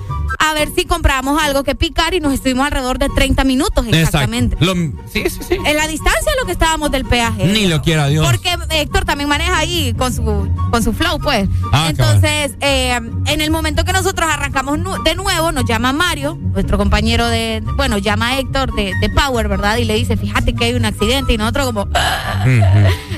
a 0.43 0.53
ver 0.53 0.69
si 0.75 0.85
comprábamos 0.85 1.41
algo 1.41 1.63
que 1.63 1.75
picar 1.75 2.13
y 2.13 2.19
nos 2.19 2.33
estuvimos 2.33 2.65
alrededor 2.65 2.97
de 2.99 3.09
30 3.09 3.43
minutos 3.43 3.85
exactamente. 3.87 4.57
Lo- 4.59 4.73
sí, 4.73 5.23
sí, 5.29 5.39
sí. 5.47 5.57
En 5.65 5.75
la 5.77 5.87
distancia 5.87 6.31
de 6.31 6.39
lo 6.39 6.45
que 6.45 6.51
estábamos 6.53 6.91
del 6.91 7.05
peaje. 7.05 7.45
Ni 7.45 7.67
lo 7.67 7.81
quiera 7.81 8.07
Dios. 8.07 8.25
Porque 8.25 8.55
Héctor 8.71 9.05
también 9.05 9.29
maneja 9.29 9.57
ahí 9.57 9.93
con 9.97 10.13
su, 10.13 10.23
con 10.71 10.83
su 10.83 10.93
flow, 10.93 11.19
pues. 11.19 11.47
Ah, 11.71 11.87
Entonces, 11.89 12.55
eh, 12.61 12.93
en 13.27 13.41
el 13.41 13.51
momento 13.51 13.83
que 13.85 13.93
nosotros 13.93 14.29
arrancamos 14.31 14.79
de 15.03 15.15
nuevo, 15.15 15.51
nos 15.51 15.65
llama 15.65 15.93
Mario, 15.93 16.37
nuestro 16.53 16.77
compañero 16.77 17.27
de, 17.27 17.63
bueno, 17.77 17.97
llama 17.97 18.29
a 18.29 18.39
Héctor 18.39 18.73
de, 18.73 18.93
de 18.99 19.09
Power, 19.09 19.47
¿verdad? 19.47 19.77
Y 19.77 19.85
le 19.85 19.93
dice, 19.95 20.17
fíjate 20.17 20.53
que 20.55 20.65
hay 20.65 20.73
un 20.73 20.85
accidente 20.85 21.33
y 21.33 21.37
nosotros 21.37 21.67
como, 21.67 21.87
"Ah, 21.93 22.45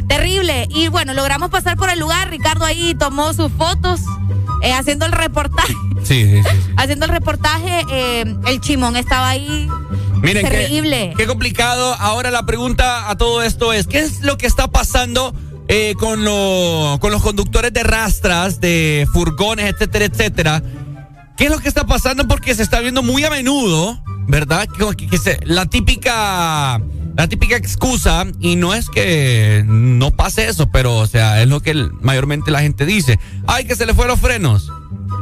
terrible. 0.08 0.68
Y 0.70 0.88
bueno, 0.88 1.14
logramos 1.14 1.50
pasar 1.50 1.78
por 1.78 1.90
el 1.90 2.00
lugar, 2.00 2.30
Ricardo 2.30 2.66
ahí 2.66 2.96
tomó 2.96 3.34
sus 3.34 3.52
fotos, 3.52 4.02
eh, 4.62 4.74
haciendo 4.74 5.06
el 5.06 5.12
reportaje. 5.12 5.74
Sí, 6.04 6.26
sí, 6.30 6.44
sí. 6.44 6.50
Haciendo 6.78 7.06
el 7.06 7.12
reportaje, 7.12 7.82
eh, 7.92 8.36
el 8.48 8.60
chimón 8.62 8.96
estaba 8.98 9.30
ahí. 9.30 9.68
Miren, 10.22 10.44
qué- 10.46 10.52
terrible. 10.52 11.14
Qué, 11.18 11.26
complicado. 11.28 11.94
Ahora 12.00 12.30
la 12.32 12.46
pregunta 12.46 13.10
a 13.10 13.16
todo 13.18 13.42
esto 13.42 13.72
es, 13.74 13.88
¿qué 13.88 14.00
es 14.00 14.22
lo 14.22 14.38
que 14.38 14.46
está 14.48 14.68
pasando 14.68 15.34
eh, 15.70 15.94
con, 16.00 16.24
lo- 16.26 16.98
con 17.00 17.12
los 17.12 17.22
conductores 17.22 17.72
de 17.74 17.84
rastras, 17.84 18.60
de 18.60 19.08
furgones, 19.14 19.66
etcétera, 19.74 20.06
etcétera? 20.06 20.64
¿Qué 21.38 21.46
es 21.46 21.52
lo 21.52 21.60
que 21.60 21.68
está 21.70 21.86
pasando? 21.86 22.28
Porque 22.28 22.54
se 22.54 22.64
está 22.64 22.80
viendo 22.82 23.02
muy 23.02 23.24
a 23.24 23.30
menudo 23.30 24.00
¿verdad? 24.28 24.68
Que, 24.96 25.08
que 25.08 25.18
se- 25.18 25.40
la 25.46 25.66
típica 25.66 26.80
la 27.16 27.28
típica 27.28 27.56
excusa 27.56 28.26
y 28.40 28.56
no 28.56 28.74
es 28.74 28.90
que 28.90 29.64
no 29.66 30.12
pase 30.12 30.48
eso, 30.48 30.70
pero 30.72 30.96
o 30.96 31.08
sea, 31.08 31.42
es 31.42 31.48
lo 31.48 31.60
que 31.62 31.74
mayormente 32.02 32.52
la 32.52 32.62
gente 32.62 32.86
dice. 32.86 33.20
Ay, 33.48 33.66
que 33.66 33.76
se 33.76 33.86
le 33.86 33.94
fueron 33.94 34.12
los 34.12 34.20
frenos. 34.20 34.72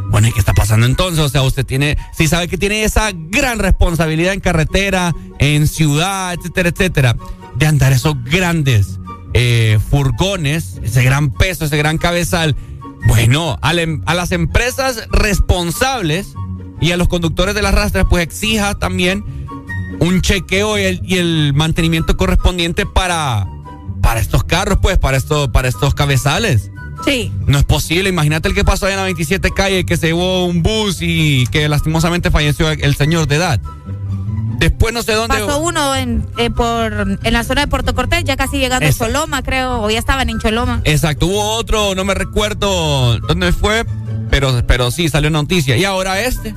Bueno, 0.09 0.27
¿y 0.27 0.31
qué 0.33 0.39
está 0.39 0.53
pasando 0.53 0.85
entonces? 0.85 1.23
O 1.23 1.29
sea, 1.29 1.41
usted 1.41 1.65
tiene, 1.65 1.97
si 2.17 2.27
sabe 2.27 2.47
que 2.47 2.57
tiene 2.57 2.83
esa 2.83 3.11
gran 3.13 3.59
responsabilidad 3.59 4.33
en 4.33 4.39
carretera, 4.41 5.13
en 5.39 5.67
ciudad, 5.67 6.33
etcétera, 6.33 6.69
etcétera, 6.69 7.15
de 7.55 7.65
andar 7.65 7.93
esos 7.93 8.21
grandes 8.25 8.99
eh, 9.33 9.79
furgones, 9.89 10.79
ese 10.83 11.03
gran 11.03 11.31
peso, 11.31 11.65
ese 11.65 11.77
gran 11.77 11.97
cabezal. 11.97 12.55
Bueno, 13.07 13.57
a, 13.61 13.73
em- 13.73 14.01
a 14.05 14.13
las 14.13 14.31
empresas 14.31 15.07
responsables 15.11 16.27
y 16.81 16.91
a 16.91 16.97
los 16.97 17.07
conductores 17.07 17.55
de 17.55 17.61
las 17.61 17.73
rastras, 17.73 18.05
pues 18.09 18.23
exija 18.23 18.75
también 18.75 19.40
un 20.01 20.21
chequeo 20.21 20.77
y 20.77 20.81
el, 20.83 21.01
y 21.03 21.17
el 21.17 21.53
mantenimiento 21.53 22.17
correspondiente 22.17 22.85
para, 22.85 23.47
para 24.01 24.19
estos 24.19 24.43
carros, 24.43 24.79
pues, 24.81 24.97
para, 24.97 25.15
esto, 25.15 25.51
para 25.51 25.67
estos 25.69 25.93
cabezales. 25.95 26.71
Sí. 27.05 27.31
No 27.47 27.57
es 27.57 27.63
posible. 27.63 28.09
Imagínate 28.09 28.49
el 28.49 28.53
que 28.55 28.63
pasó 28.63 28.85
allá 28.85 28.95
en 28.95 28.99
la 28.99 29.05
27 29.05 29.51
calle, 29.51 29.85
que 29.85 29.97
se 29.97 30.07
llevó 30.07 30.45
un 30.45 30.61
bus 30.61 30.97
y 31.01 31.47
que 31.47 31.69
lastimosamente 31.69 32.29
falleció 32.29 32.69
el 32.69 32.95
señor 32.95 33.27
de 33.27 33.35
edad. 33.37 33.59
Después 34.57 34.93
no 34.93 35.01
sé 35.01 35.13
dónde. 35.13 35.39
Pasó 35.39 35.59
uno 35.59 35.95
en, 35.95 36.23
eh, 36.37 36.51
por, 36.51 37.17
en 37.23 37.33
la 37.33 37.43
zona 37.43 37.61
de 37.61 37.67
Puerto 37.67 37.95
Cortés, 37.95 38.23
ya 38.23 38.35
casi 38.37 38.59
llegando 38.59 38.85
Esa- 38.85 39.05
a 39.05 39.07
Choloma, 39.07 39.41
creo, 39.41 39.81
o 39.81 39.89
ya 39.89 39.97
estaban 39.97 40.29
en 40.29 40.39
Choloma. 40.39 40.81
Exacto, 40.83 41.25
hubo 41.25 41.41
otro, 41.55 41.95
no 41.95 42.03
me 42.03 42.13
recuerdo 42.13 43.17
dónde 43.19 43.51
fue, 43.53 43.85
pero, 44.29 44.61
pero 44.67 44.91
sí 44.91 45.09
salió 45.09 45.31
noticia. 45.31 45.77
Y 45.77 45.83
ahora 45.85 46.21
este. 46.21 46.53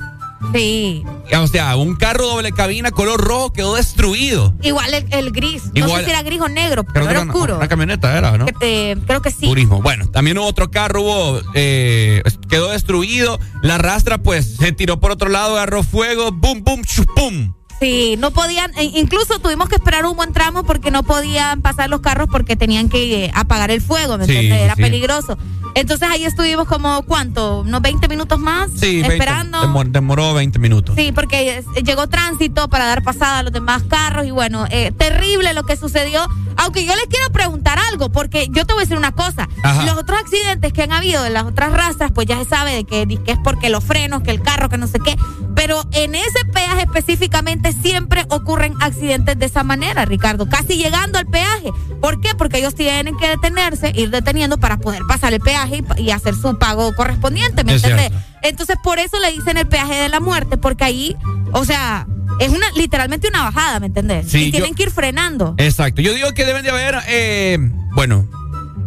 Sí. 0.53 1.03
O 1.37 1.47
sea, 1.47 1.75
un 1.75 1.95
carro 1.95 2.27
doble 2.27 2.51
cabina 2.51 2.91
color 2.91 3.19
rojo 3.19 3.51
quedó 3.51 3.75
destruido. 3.75 4.53
Igual 4.61 4.93
el, 4.93 5.05
el 5.11 5.31
gris. 5.31 5.63
No 5.75 5.89
sé 5.89 6.05
si 6.05 6.09
era 6.11 6.23
gris 6.23 6.41
o 6.41 6.47
negro, 6.47 6.83
pero 6.83 7.09
era 7.09 7.21
una, 7.21 7.31
oscuro. 7.31 7.57
una 7.57 7.67
camioneta, 7.67 8.17
era, 8.17 8.37
¿no? 8.37 8.45
Eh, 8.61 8.95
creo 9.05 9.21
que 9.21 9.31
sí. 9.31 9.45
Turismo. 9.45 9.81
Bueno, 9.81 10.07
también 10.09 10.37
hubo 10.37 10.45
otro 10.45 10.71
carro, 10.71 11.01
hubo, 11.01 11.41
eh, 11.53 12.21
quedó 12.49 12.71
destruido. 12.71 13.39
La 13.61 13.77
rastra, 13.77 14.17
pues, 14.17 14.55
se 14.57 14.71
tiró 14.71 14.99
por 14.99 15.11
otro 15.11 15.29
lado, 15.29 15.55
agarró 15.55 15.83
fuego, 15.83 16.31
boom, 16.31 16.63
boom, 16.63 16.83
chus, 16.83 17.05
pum. 17.15 17.53
Sí, 17.79 18.15
no 18.17 18.31
podían, 18.31 18.71
e- 18.77 18.83
incluso 18.99 19.39
tuvimos 19.39 19.67
que 19.69 19.75
esperar 19.75 20.05
un 20.05 20.15
buen 20.15 20.31
tramo 20.33 20.63
porque 20.63 20.91
no 20.91 21.03
podían 21.03 21.61
pasar 21.61 21.89
los 21.89 21.99
carros 22.01 22.27
porque 22.31 22.55
tenían 22.55 22.87
que 22.89 23.25
eh, 23.25 23.31
apagar 23.33 23.69
el 23.71 23.81
fuego, 23.81 24.17
¿me 24.17 24.25
Sí, 24.25 24.31
entiendes? 24.33 24.61
Era 24.61 24.75
sí. 24.75 24.81
peligroso. 24.81 25.37
Entonces 25.75 26.07
ahí 26.09 26.23
estuvimos 26.23 26.69
como, 26.69 27.01
¿cuánto? 27.03 27.59
¿Unos 27.59 27.81
20 27.81 28.07
minutos 28.07 28.39
más? 28.39 28.69
Sí, 28.79 29.01
20, 29.01 29.13
esperando. 29.13 29.61
demor- 29.61 29.91
demoró 29.91 30.33
20 30.33 30.57
minutos. 30.57 30.95
Sí, 30.95 31.11
porque 31.11 31.57
eh, 31.57 31.63
llegó 31.83 32.07
tránsito 32.07 32.69
para 32.69 32.85
dar 32.85 33.03
pasada 33.03 33.39
a 33.39 33.43
los 33.43 33.51
demás 33.51 33.83
carros 33.83 34.25
y 34.25 34.31
bueno, 34.31 34.65
eh, 34.69 34.93
terrible 34.97 35.53
lo 35.53 35.63
que 35.63 35.75
sucedió. 35.75 36.25
Aunque 36.55 36.85
yo 36.85 36.95
les 36.95 37.05
quiero 37.07 37.29
preguntar 37.33 37.77
algo, 37.91 38.07
porque 38.09 38.47
yo 38.51 38.65
te 38.65 38.73
voy 38.73 38.83
a 38.83 38.85
decir 38.85 38.95
una 38.97 39.11
cosa. 39.11 39.49
Ajá. 39.63 39.83
Los 39.83 39.97
otros 39.97 40.17
accidentes 40.17 40.71
que 40.71 40.83
han 40.83 40.93
habido 40.93 41.21
de 41.21 41.29
las 41.29 41.43
otras 41.43 41.73
razas, 41.73 42.09
pues 42.15 42.25
ya 42.25 42.37
se 42.37 42.45
sabe 42.45 42.73
de 42.73 42.85
que, 42.85 43.05
de 43.05 43.21
que 43.21 43.33
es 43.33 43.37
porque 43.43 43.69
los 43.69 43.83
frenos, 43.83 44.21
que 44.23 44.31
el 44.31 44.41
carro, 44.41 44.69
que 44.69 44.77
no 44.77 44.87
sé 44.87 44.99
qué. 45.03 45.17
Pero 45.55 45.83
en 45.91 46.15
ese 46.15 46.45
peaje 46.53 46.83
específicamente 46.83 47.64
siempre 47.73 48.25
ocurren 48.29 48.73
accidentes 48.81 49.37
de 49.37 49.45
esa 49.45 49.63
manera, 49.63 50.05
Ricardo. 50.05 50.47
Casi 50.49 50.77
llegando 50.77 51.17
al 51.19 51.25
peaje. 51.27 51.69
¿Por 52.01 52.19
qué? 52.21 52.35
Porque 52.35 52.57
ellos 52.59 52.75
tienen 52.75 53.17
que 53.17 53.27
detenerse, 53.27 53.91
ir 53.95 54.09
deteniendo 54.09 54.57
para 54.59 54.77
poder 54.77 55.01
pasar 55.07 55.33
el 55.33 55.39
peaje 55.39 55.83
y, 55.97 56.11
hacer 56.11 56.35
su 56.35 56.57
pago 56.59 56.93
correspondiente, 56.95 57.63
¿me 57.63 57.75
Es 57.75 57.83
entiendes? 57.83 58.11
Entonces, 58.41 58.75
por 58.83 58.99
eso 58.99 59.19
le 59.19 59.31
dicen 59.31 59.57
el 59.57 59.67
peaje 59.67 59.95
de 59.95 60.09
la 60.09 60.19
muerte, 60.19 60.57
porque 60.57 60.83
ahí, 60.83 61.15
o 61.51 61.65
sea, 61.65 62.07
es 62.39 62.49
una 62.49 62.69
literalmente 62.75 63.27
una 63.27 63.43
bajada, 63.43 63.79
¿me 63.79 63.87
entendés? 63.87 64.29
Sí, 64.29 64.45
y 64.45 64.51
tienen 64.51 64.71
yo- 64.71 64.75
que 64.75 64.83
ir 64.83 64.91
frenando. 64.91 65.55
Exacto. 65.57 66.01
Yo 66.01 66.13
digo 66.13 66.31
que 66.33 66.45
deben 66.45 66.63
de 66.63 66.69
haber, 66.69 66.95
eh, 67.07 67.57
bueno, 67.95 68.27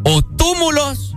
o 0.05 0.23
túmulos 0.23 1.17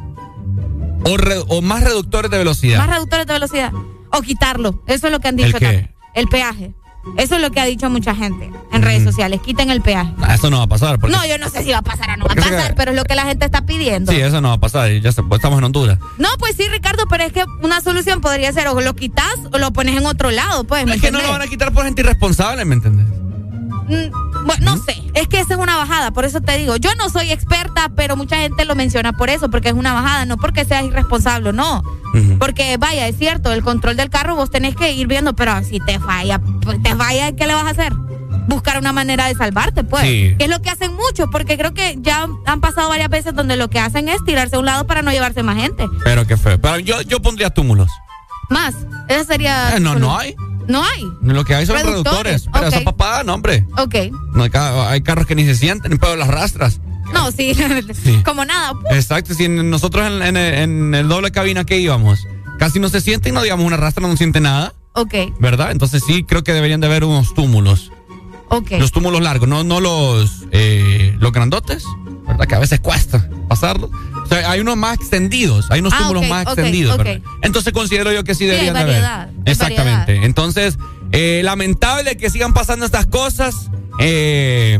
o, 1.06 1.18
re- 1.18 1.44
o 1.48 1.62
más 1.62 1.84
reductores 1.84 2.32
de 2.32 2.38
velocidad. 2.38 2.78
Más 2.78 2.90
reductores 2.90 3.26
de 3.28 3.34
velocidad. 3.34 3.72
O 4.12 4.22
quitarlo. 4.22 4.84
Eso 4.88 5.08
es 5.08 5.12
lo 5.14 5.20
que 5.20 5.28
han 5.30 5.40
¿El 5.40 5.46
dicho 5.46 5.60
qué? 5.60 5.66
también. 5.66 5.96
El 6.14 6.28
peaje. 6.28 6.74
Eso 7.18 7.36
es 7.36 7.42
lo 7.42 7.50
que 7.52 7.60
ha 7.60 7.66
dicho 7.66 7.90
mucha 7.90 8.14
gente 8.16 8.52
en 8.72 8.82
redes 8.82 9.04
sociales. 9.04 9.42
Quiten 9.42 9.70
el 9.70 9.82
peaje. 9.82 10.14
Ah, 10.22 10.36
eso 10.36 10.50
no 10.50 10.58
va 10.60 10.64
a 10.64 10.68
pasar. 10.68 11.00
Porque, 11.00 11.16
No, 11.16 11.26
yo 11.26 11.38
no 11.38 11.50
sé 11.50 11.64
si 11.64 11.72
va 11.72 11.80
a 11.80 11.82
pasar 11.82 12.10
o 12.12 12.18
no 12.18 12.26
va 12.26 12.34
a 12.34 12.36
pasar, 12.36 12.76
pero 12.76 12.92
es 12.92 12.98
lo 12.98 13.04
que 13.04 13.16
la 13.16 13.24
gente 13.26 13.46
está 13.46 13.66
pidiendo. 13.66 14.12
Sí, 14.12 14.20
eso 14.20 14.40
no 14.42 14.50
va 14.50 14.54
a 14.56 14.60
pasar. 14.60 14.92
Ya 14.92 15.12
pues 15.12 15.40
estamos 15.40 15.58
en 15.58 15.64
Honduras. 15.64 15.98
No, 16.18 16.30
pues 16.38 16.56
sí, 16.56 16.68
Ricardo, 16.70 17.04
pero 17.10 17.24
es 17.24 17.34
que 17.34 17.44
una 17.64 17.82
solución 17.82 18.22
podría 18.22 18.52
ser 18.54 18.68
o 18.68 18.80
lo 18.80 18.96
quitas 18.96 19.34
o 19.52 19.58
lo 19.58 19.72
pones 19.74 19.98
en 19.98 20.06
otro 20.06 20.32
lado, 20.32 20.64
pues. 20.64 20.86
¿me 20.86 20.96
Es 20.96 21.02
que 21.02 21.12
no 21.12 21.18
entendés? 21.20 21.28
lo 21.28 21.32
van 21.40 21.48
a 21.48 21.50
quitar 21.50 21.74
por 21.74 21.86
gente 21.86 22.02
irresponsable, 22.02 22.66
¿me 22.66 22.76
entiendes? 22.76 23.08
Mm, 23.08 24.31
Bueno, 24.46 24.76
no 24.76 24.78
sé, 24.78 24.96
es 25.14 25.28
que 25.28 25.40
esa 25.40 25.54
es 25.54 25.60
una 25.60 25.78
bajada, 25.78 26.12
por 26.12 26.26
eso 26.26 26.42
te 26.42 26.58
digo, 26.58 26.76
yo 26.78 26.94
no 26.96 27.10
soy 27.10 27.32
experta, 27.32 27.90
pero 27.96 28.16
mucha 28.16 28.38
gente 28.38 28.66
lo 28.66 28.76
menciona 28.76 29.14
por 29.14 29.30
eso, 29.30 29.50
porque 29.50 29.70
es 29.70 29.76
una 29.76 29.94
bajada, 29.94 30.26
no 30.26 30.38
porque 30.38 30.66
seas 30.66 30.84
irresponsable, 30.84 31.54
no. 31.54 31.84
Porque 32.40 32.76
vaya, 32.78 33.08
es 33.08 33.18
cierto, 33.18 33.54
el 33.54 33.64
control 33.64 33.96
del 33.96 34.10
carro 34.10 34.36
vos 34.36 34.50
tenés 34.50 34.76
que 34.76 34.92
ir 34.92 35.08
viendo, 35.08 35.34
pero 35.34 35.64
si 35.64 35.80
te 35.80 35.98
falla, 36.00 36.42
te 36.84 36.96
falla, 36.96 37.32
¿qué 37.34 37.48
le 37.48 37.54
vas 37.54 37.66
a 37.66 37.70
hacer? 37.70 37.94
Buscar 38.48 38.78
una 38.78 38.92
manera 38.92 39.28
de 39.28 39.36
salvarte, 39.36 39.86
pues. 39.86 40.04
Sí. 40.04 40.36
Que 40.38 40.46
es 40.46 40.50
lo 40.50 40.62
que 40.62 40.70
hacen 40.70 40.94
muchos, 40.94 41.30
porque 41.32 41.58
creo 41.58 41.74
que 41.74 41.98
ya 42.02 42.28
han 42.46 42.60
pasado 42.60 42.90
varias 42.90 43.10
veces 43.10 43.34
donde 43.34 43.56
lo 43.56 43.70
que 43.70 43.80
hacen 43.80 44.10
es 44.10 44.24
tirarse 44.26 44.58
a 44.58 44.60
un 44.60 44.66
lado 44.66 44.86
para 44.88 45.02
no 45.04 45.12
llevarse 45.12 45.42
más 45.42 45.56
gente. 45.56 45.86
Pero 46.04 46.28
qué 46.28 46.36
feo. 46.36 46.60
Pero 46.60 46.80
yo, 46.80 47.02
yo 47.02 47.22
pondría 47.22 47.50
túmulos. 47.50 47.90
Más, 48.50 48.76
esa 49.08 49.24
sería... 49.24 49.78
Eh, 49.78 49.80
no, 49.80 49.96
no 49.96 50.18
hay. 50.18 50.36
No 50.72 50.84
hay. 50.84 51.08
Lo 51.22 51.44
que 51.44 51.54
hay 51.56 51.66
son 51.66 51.76
Reductores. 51.78 52.48
Pero 52.52 52.68
ok. 52.68 52.74
esa 52.74 52.84
papada, 52.84 53.24
no, 53.24 53.34
hombre. 53.34 53.66
Ok. 53.78 53.96
No 54.34 54.44
hay, 54.44 54.50
ca- 54.50 54.90
hay 54.90 55.02
carros 55.02 55.26
que 55.28 55.36
ni 55.36 55.46
se 55.46 55.56
sienten, 55.56 55.98
pero 55.98 56.16
las 56.16 56.28
rastras. 56.30 56.80
No, 57.14 57.30
sí, 57.32 57.54
como 58.24 58.46
nada. 58.46 58.74
Exacto, 58.92 59.34
si 59.34 59.50
nosotros 59.50 60.08
en, 60.08 60.22
en- 60.22 60.38
en 60.38 60.96
el 60.96 61.08
doble 61.10 61.32
cabina 61.32 61.66
que 61.66 61.78
íbamos, 61.78 62.20
casi 62.58 62.80
no 62.80 62.88
se 62.88 63.02
sienten, 63.02 63.34
no 63.34 63.42
digamos 63.44 63.66
una 63.66 63.76
rastra, 63.76 64.08
no 64.08 64.16
siente 64.16 64.40
nada, 64.40 64.74
Ok, 64.94 65.14
¿verdad? 65.40 65.72
Entonces 65.72 66.04
sí, 66.06 66.24
creo 66.24 66.44
que 66.44 66.54
deberían 66.54 66.80
de 66.82 66.88
haber 66.88 67.04
unos 67.04 67.34
túmulos. 67.34 67.92
ok. 68.50 68.72
Los 68.80 68.92
túmulos 68.94 69.22
largos, 69.22 69.48
no, 69.50 69.64
no 69.66 69.80
los, 69.82 70.46
eh, 70.52 71.16
los 71.20 71.32
grandotes, 71.34 71.84
¿verdad? 72.28 72.46
Que 72.48 72.56
a 72.56 72.60
veces 72.60 72.80
cuesta 72.80 73.30
pasarlo. 73.50 73.90
O 74.24 74.28
sea, 74.28 74.50
hay 74.52 74.60
unos 74.62 74.78
más 74.78 74.96
extendidos, 74.96 75.70
hay 75.72 75.80
unos 75.82 75.94
Ah, 75.94 75.98
túmulos 76.00 76.28
más 76.28 76.44
extendidos, 76.46 76.94
ok. 76.98 77.04
¿verdad? 77.04 77.22
Entonces 77.42 77.74
considero 77.74 78.12
yo 78.14 78.24
que 78.24 78.34
sí 78.34 78.46
Sí, 78.46 78.46
deberían 78.46 78.74
de 78.76 78.80
variedad, 78.84 79.22
haber. 79.24 79.36
Exactamente. 79.46 79.98
variedad. 80.00 80.26
Entonces, 80.26 80.78
eh, 81.12 81.42
lamentable 81.44 82.16
que 82.18 82.30
sigan 82.30 82.54
pasando 82.54 82.86
estas 82.86 83.06
cosas. 83.08 83.70
Eh, 84.00 84.80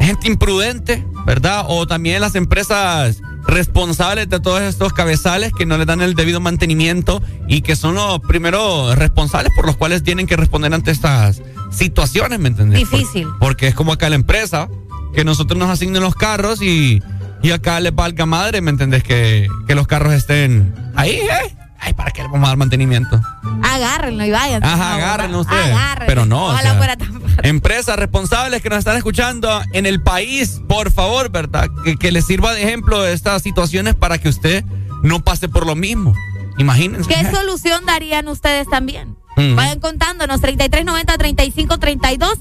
gente 0.00 0.26
imprudente, 0.28 1.04
¿verdad? 1.26 1.64
O 1.68 1.86
también 1.86 2.20
las 2.20 2.34
empresas 2.34 3.20
responsables 3.46 4.28
de 4.28 4.38
todos 4.40 4.60
estos 4.62 4.92
cabezales 4.92 5.52
que 5.52 5.66
no 5.66 5.76
le 5.76 5.84
dan 5.84 6.00
el 6.00 6.14
debido 6.14 6.40
mantenimiento 6.40 7.20
y 7.48 7.62
que 7.62 7.74
son 7.76 7.96
los 7.96 8.20
primeros 8.20 8.96
responsables 8.96 9.52
por 9.54 9.66
los 9.66 9.76
cuales 9.76 10.02
tienen 10.04 10.26
que 10.26 10.36
responder 10.36 10.72
ante 10.72 10.92
estas 10.92 11.42
situaciones, 11.70 12.38
¿me 12.38 12.48
entendés? 12.48 12.78
Difícil. 12.78 13.24
Por- 13.24 13.38
porque 13.40 13.68
es 13.68 13.74
como 13.74 13.92
acá 13.92 14.08
la 14.08 14.14
empresa, 14.16 14.68
que 15.14 15.24
nosotros 15.24 15.58
nos 15.58 15.68
asignen 15.68 16.02
los 16.02 16.14
carros 16.14 16.62
y, 16.62 17.02
y 17.42 17.50
acá 17.50 17.80
les 17.80 17.94
valga 17.94 18.26
madre, 18.26 18.60
¿me 18.60 18.70
entendés? 18.70 19.02
Que, 19.02 19.48
que 19.66 19.74
los 19.74 19.86
carros 19.86 20.12
estén 20.14 20.74
ahí, 20.94 21.16
¿eh? 21.16 21.56
Ay, 21.84 21.94
¿para 21.94 22.12
qué 22.12 22.22
le 22.22 22.28
vamos 22.28 22.46
a 22.46 22.50
dar 22.50 22.56
mantenimiento? 22.56 23.20
Agárrenlo 23.62 24.24
y 24.24 24.30
vayan. 24.30 24.62
Ajá, 24.62 24.94
agárrenlo 24.94 25.40
ustedes. 25.40 25.66
Agárrenlo. 25.66 26.06
Pero 26.06 26.26
no, 26.26 26.44
o 26.44 26.50
Ojalá 26.50 26.70
sea, 26.70 26.74
fuera 26.76 26.96
tan 26.96 27.22
Empresas 27.42 27.96
responsables 27.98 28.62
que 28.62 28.68
nos 28.68 28.78
están 28.78 28.96
escuchando 28.96 29.62
en 29.72 29.86
el 29.86 30.00
país, 30.00 30.60
por 30.68 30.92
favor, 30.92 31.30
¿verdad? 31.30 31.68
Que, 31.84 31.96
que 31.96 32.12
les 32.12 32.24
sirva 32.24 32.52
de 32.52 32.62
ejemplo 32.62 33.04
estas 33.04 33.42
situaciones 33.42 33.96
para 33.96 34.18
que 34.18 34.28
usted 34.28 34.64
no 35.02 35.24
pase 35.24 35.48
por 35.48 35.66
lo 35.66 35.74
mismo. 35.74 36.14
Imagínense. 36.58 37.12
¿Qué 37.12 37.28
solución 37.32 37.84
darían 37.86 38.28
ustedes 38.28 38.68
también? 38.68 39.16
Ujú. 39.36 39.54
Vayan 39.54 39.80
contándonos 39.80 40.40
3390-3532. 40.40 42.38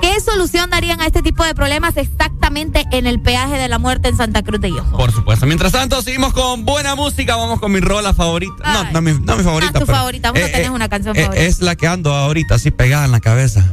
¿Qué 0.00 0.20
solución 0.20 0.70
darían 0.70 1.00
a 1.00 1.06
este 1.06 1.20
tipo 1.20 1.44
de 1.44 1.52
problemas 1.54 1.96
exactamente 1.96 2.84
en 2.92 3.06
el 3.08 3.20
peaje 3.20 3.56
de 3.56 3.66
la 3.68 3.78
muerte 3.80 4.08
en 4.08 4.16
Santa 4.16 4.42
Cruz 4.42 4.60
de 4.60 4.68
Hiojo? 4.70 4.96
Por 4.96 5.10
supuesto. 5.12 5.46
Mientras 5.46 5.72
tanto, 5.72 6.00
seguimos 6.00 6.32
con 6.32 6.64
buena 6.64 6.94
música. 6.94 7.34
Vamos 7.36 7.58
con 7.58 7.72
mi 7.72 7.80
rola 7.80 8.14
favorita. 8.14 8.72
No, 8.72 8.92
no 8.92 9.00
mi, 9.00 9.12
no 9.20 9.36
mi 9.36 9.42
favorita. 9.42 9.72
Ah, 9.74 9.80
tu 9.80 9.86
pero- 9.86 9.98
favorita. 9.98 10.30
Vos 10.30 10.40
no 10.40 10.46
eh, 10.46 10.50
tenés 10.50 10.68
eh, 10.68 10.70
una 10.70 10.88
canción 10.88 11.16
eh, 11.16 11.22
favorita. 11.22 11.44
Es 11.44 11.60
la 11.60 11.74
que 11.74 11.88
ando 11.88 12.14
ahorita, 12.14 12.54
así 12.54 12.70
pegada 12.70 13.04
en 13.04 13.10
la 13.12 13.20
cabeza. 13.20 13.64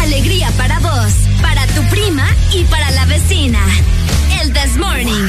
Alegría 0.00 0.50
para 0.58 0.78
vos, 0.80 1.12
para 1.40 1.66
tu 1.68 1.82
prima 1.88 2.26
y 2.52 2.64
para 2.64 2.90
la 2.90 3.06
vecina. 3.06 3.60
El 4.42 4.52
This 4.52 4.76
Morning. 4.76 5.28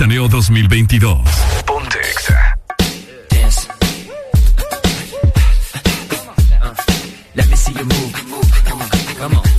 Mixaneo 0.00 0.30
2022. 0.30 1.22
Ponte 1.66 2.00
Let 7.34 7.50
me 7.50 7.56
see 7.56 7.72
you 7.74 7.84
move. 7.84 8.12
Come 8.64 8.80
come. 9.18 9.49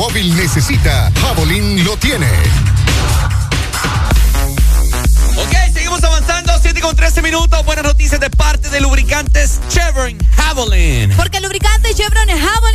automóvil 0.00 0.34
necesita, 0.34 1.12
Javelin 1.20 1.84
lo 1.84 1.94
tiene. 1.98 2.26
Ok, 5.36 5.54
seguimos 5.74 6.02
avanzando. 6.02 6.52
7 6.58 6.80
con 6.80 6.96
13 6.96 7.20
minutos. 7.20 7.62
Buenas 7.66 7.84
noticias 7.84 8.18
de 8.18 8.30
parte 8.30 8.70
de 8.70 8.80
lubricantes 8.80 9.60
Chevron 9.68 10.16
Javelin. 10.36 11.12
Porque 11.16 11.40
lubricantes 11.40 11.96
Chevron 11.96 12.28
Javelin 12.28 12.69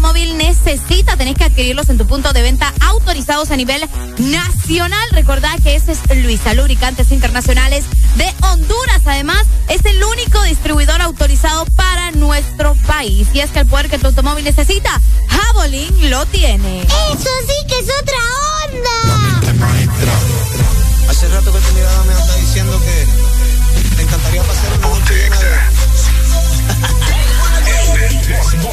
automóvil 0.00 0.38
necesita, 0.38 1.18
tenés 1.18 1.36
que 1.36 1.44
adquirirlos 1.44 1.90
en 1.90 1.98
tu 1.98 2.06
punto 2.06 2.32
de 2.32 2.40
venta 2.40 2.72
autorizados 2.80 3.50
a 3.50 3.56
nivel 3.56 3.86
nacional. 4.16 5.06
Recordá 5.12 5.54
que 5.62 5.76
ese 5.76 5.92
es 5.92 6.00
Luisa 6.22 6.54
Lubricantes 6.54 7.12
Internacionales 7.12 7.84
de 8.16 8.26
Honduras. 8.40 9.02
Además, 9.04 9.44
es 9.68 9.84
el 9.84 10.02
único 10.02 10.42
distribuidor 10.44 11.02
autorizado 11.02 11.66
para 11.76 12.12
nuestro 12.12 12.74
país. 12.86 13.28
Y 13.34 13.40
es 13.40 13.50
que 13.50 13.58
el 13.58 13.66
poder 13.66 13.90
que 13.90 13.98
tu 13.98 14.06
automóvil 14.06 14.42
necesita, 14.42 14.98
Javelin 15.28 16.08
lo 16.08 16.24
tiene. 16.26 16.80
Eso 16.80 17.30
sí 17.46 17.66
que 17.68 17.80
es 17.80 17.88
otra 18.00 18.16
onda. 18.64 18.96
Hace 21.10 21.28
rato 21.28 21.52
que 21.52 21.60
tu 21.60 21.74
mirada 21.74 22.04
me 22.04 22.14
anda 22.14 22.36
diciendo 22.36 22.80
que 22.80 23.06
te 23.96 24.02
encantaría 24.02 24.42
pasar 24.44 24.72
un 24.72 24.80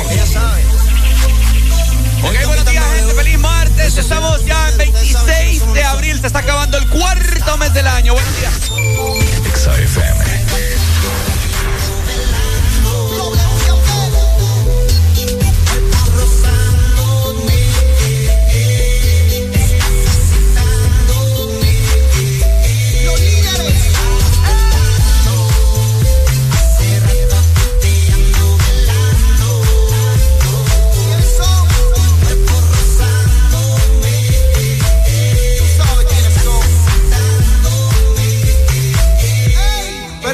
Ella 0.10 0.26
sabe. 0.26 0.77
Ok, 2.24 2.46
buenos 2.46 2.66
días, 2.66 2.84
gente. 2.96 3.14
Feliz 3.14 3.40
martes. 3.40 3.98
Estamos 3.98 4.44
ya 4.46 4.70
en 4.70 4.78
26 4.78 5.74
de 5.74 5.84
abril. 5.84 6.20
Se 6.20 6.28
está 6.28 6.40
acabando 6.40 6.78
el 6.78 6.88
cuarto 6.88 7.58
mes 7.58 7.74
del 7.74 7.88
año. 7.88 8.14
Buenos 8.14 8.38
días. 8.38 8.54
XFM. 9.54 10.38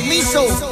Me 0.03 0.21
so. 0.21 0.62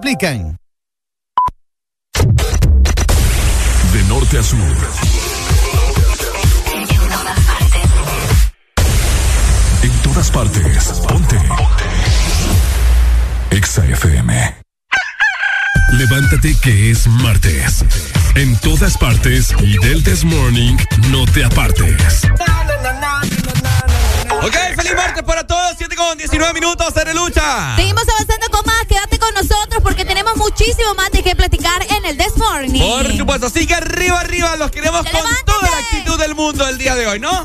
aplican. 0.00 0.56
Así 33.42 33.66
que 33.66 33.74
arriba, 33.74 34.20
arriba, 34.20 34.56
los 34.56 34.70
queremos 34.70 35.02
con 35.02 35.22
toda 35.46 35.70
la 35.70 35.78
actitud 35.78 36.18
del 36.18 36.34
mundo 36.34 36.68
el 36.68 36.76
día 36.78 36.94
de 36.94 37.06
hoy, 37.06 37.20
¿no? 37.20 37.44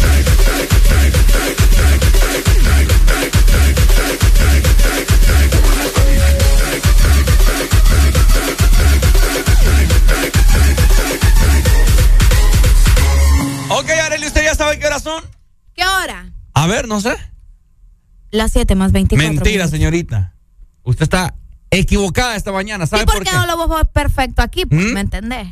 No 16.91 17.01
sé. 17.01 17.15
Las 18.31 18.51
7 18.51 18.75
más 18.75 18.91
24. 18.91 19.33
Mentira, 19.33 19.51
minutos. 19.51 19.71
señorita. 19.71 20.33
Usted 20.83 21.03
está 21.03 21.35
equivocada 21.69 22.35
esta 22.35 22.51
mañana. 22.51 22.85
¿Sabe 22.85 23.03
¿Y 23.03 23.05
por 23.05 23.15
por 23.15 23.23
qué? 23.23 23.31
qué 23.31 23.35
no 23.35 23.45
lo 23.45 23.67
vos 23.67 23.83
perfecto 23.93 24.41
aquí? 24.41 24.65
Pues, 24.65 24.85
¿Mm? 24.85 24.93
¿Me 24.93 24.99
entendés? 24.99 25.47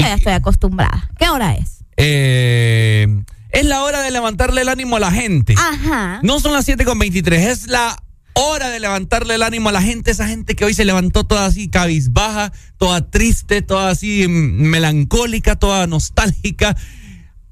Yo 0.00 0.06
ya 0.06 0.14
estoy 0.14 0.32
acostumbrada. 0.32 1.10
¿Qué 1.18 1.28
hora 1.28 1.54
es? 1.54 1.84
Eh, 1.96 3.06
es 3.50 3.64
la 3.66 3.82
hora 3.82 4.02
de 4.02 4.10
levantarle 4.10 4.62
el 4.62 4.68
ánimo 4.68 4.96
a 4.96 5.00
la 5.00 5.12
gente. 5.12 5.54
Ajá. 5.56 6.20
No 6.22 6.40
son 6.40 6.52
las 6.52 6.64
7 6.64 6.84
con 6.84 6.98
23, 6.98 7.46
es 7.48 7.66
la 7.68 7.96
hora 8.34 8.70
de 8.70 8.80
levantarle 8.80 9.34
el 9.34 9.42
ánimo 9.42 9.68
a 9.68 9.72
la 9.72 9.82
gente, 9.82 10.10
esa 10.10 10.26
gente 10.26 10.56
que 10.56 10.64
hoy 10.64 10.74
se 10.74 10.84
levantó 10.84 11.24
toda 11.24 11.46
así 11.46 11.68
cabizbaja, 11.68 12.52
toda 12.78 13.10
triste, 13.10 13.60
toda 13.62 13.90
así 13.90 14.26
mm, 14.26 14.62
melancólica, 14.62 15.56
toda 15.56 15.86
nostálgica. 15.86 16.76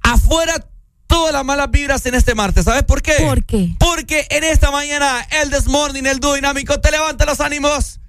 Afuera 0.03 0.67
todas 1.11 1.33
las 1.33 1.45
malas 1.45 1.71
vibras 1.71 2.07
en 2.07 2.15
este 2.15 2.35
martes, 2.35 2.65
¿sabes 2.65 2.85
por 2.85 3.03
qué? 3.03 3.15
¿Por 3.19 3.45
qué? 3.45 3.75
Porque 3.79 4.27
en 4.31 4.45
esta 4.45 4.71
mañana 4.71 5.21
el 5.43 5.51
This 5.51 5.67
Morning, 5.67 6.05
el 6.05 6.21
dúo 6.21 6.35
dinámico, 6.35 6.81
te 6.81 6.91
levanta 6.91 7.27
los 7.27 7.41
ánimos 7.41 8.01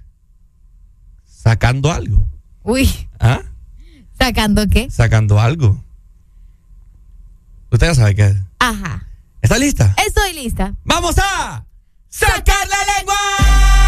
sacando 1.26 1.92
algo. 1.92 2.26
Uy, 2.62 2.88
¿Ah? 3.18 3.42
¿sacando 4.16 4.66
qué? 4.68 4.88
Sacando 4.90 5.40
algo. 5.40 5.82
Usted 7.70 7.88
ya 7.88 7.94
sabe 7.94 8.14
qué 8.14 8.26
es. 8.26 8.36
Ajá. 8.60 9.06
¿Está 9.40 9.58
lista? 9.58 9.94
Estoy 10.06 10.34
lista. 10.34 10.74
¡Vamos 10.84 11.16
a 11.18 11.64
sacar 12.08 12.68
la 12.68 12.98
lengua! 12.98 13.81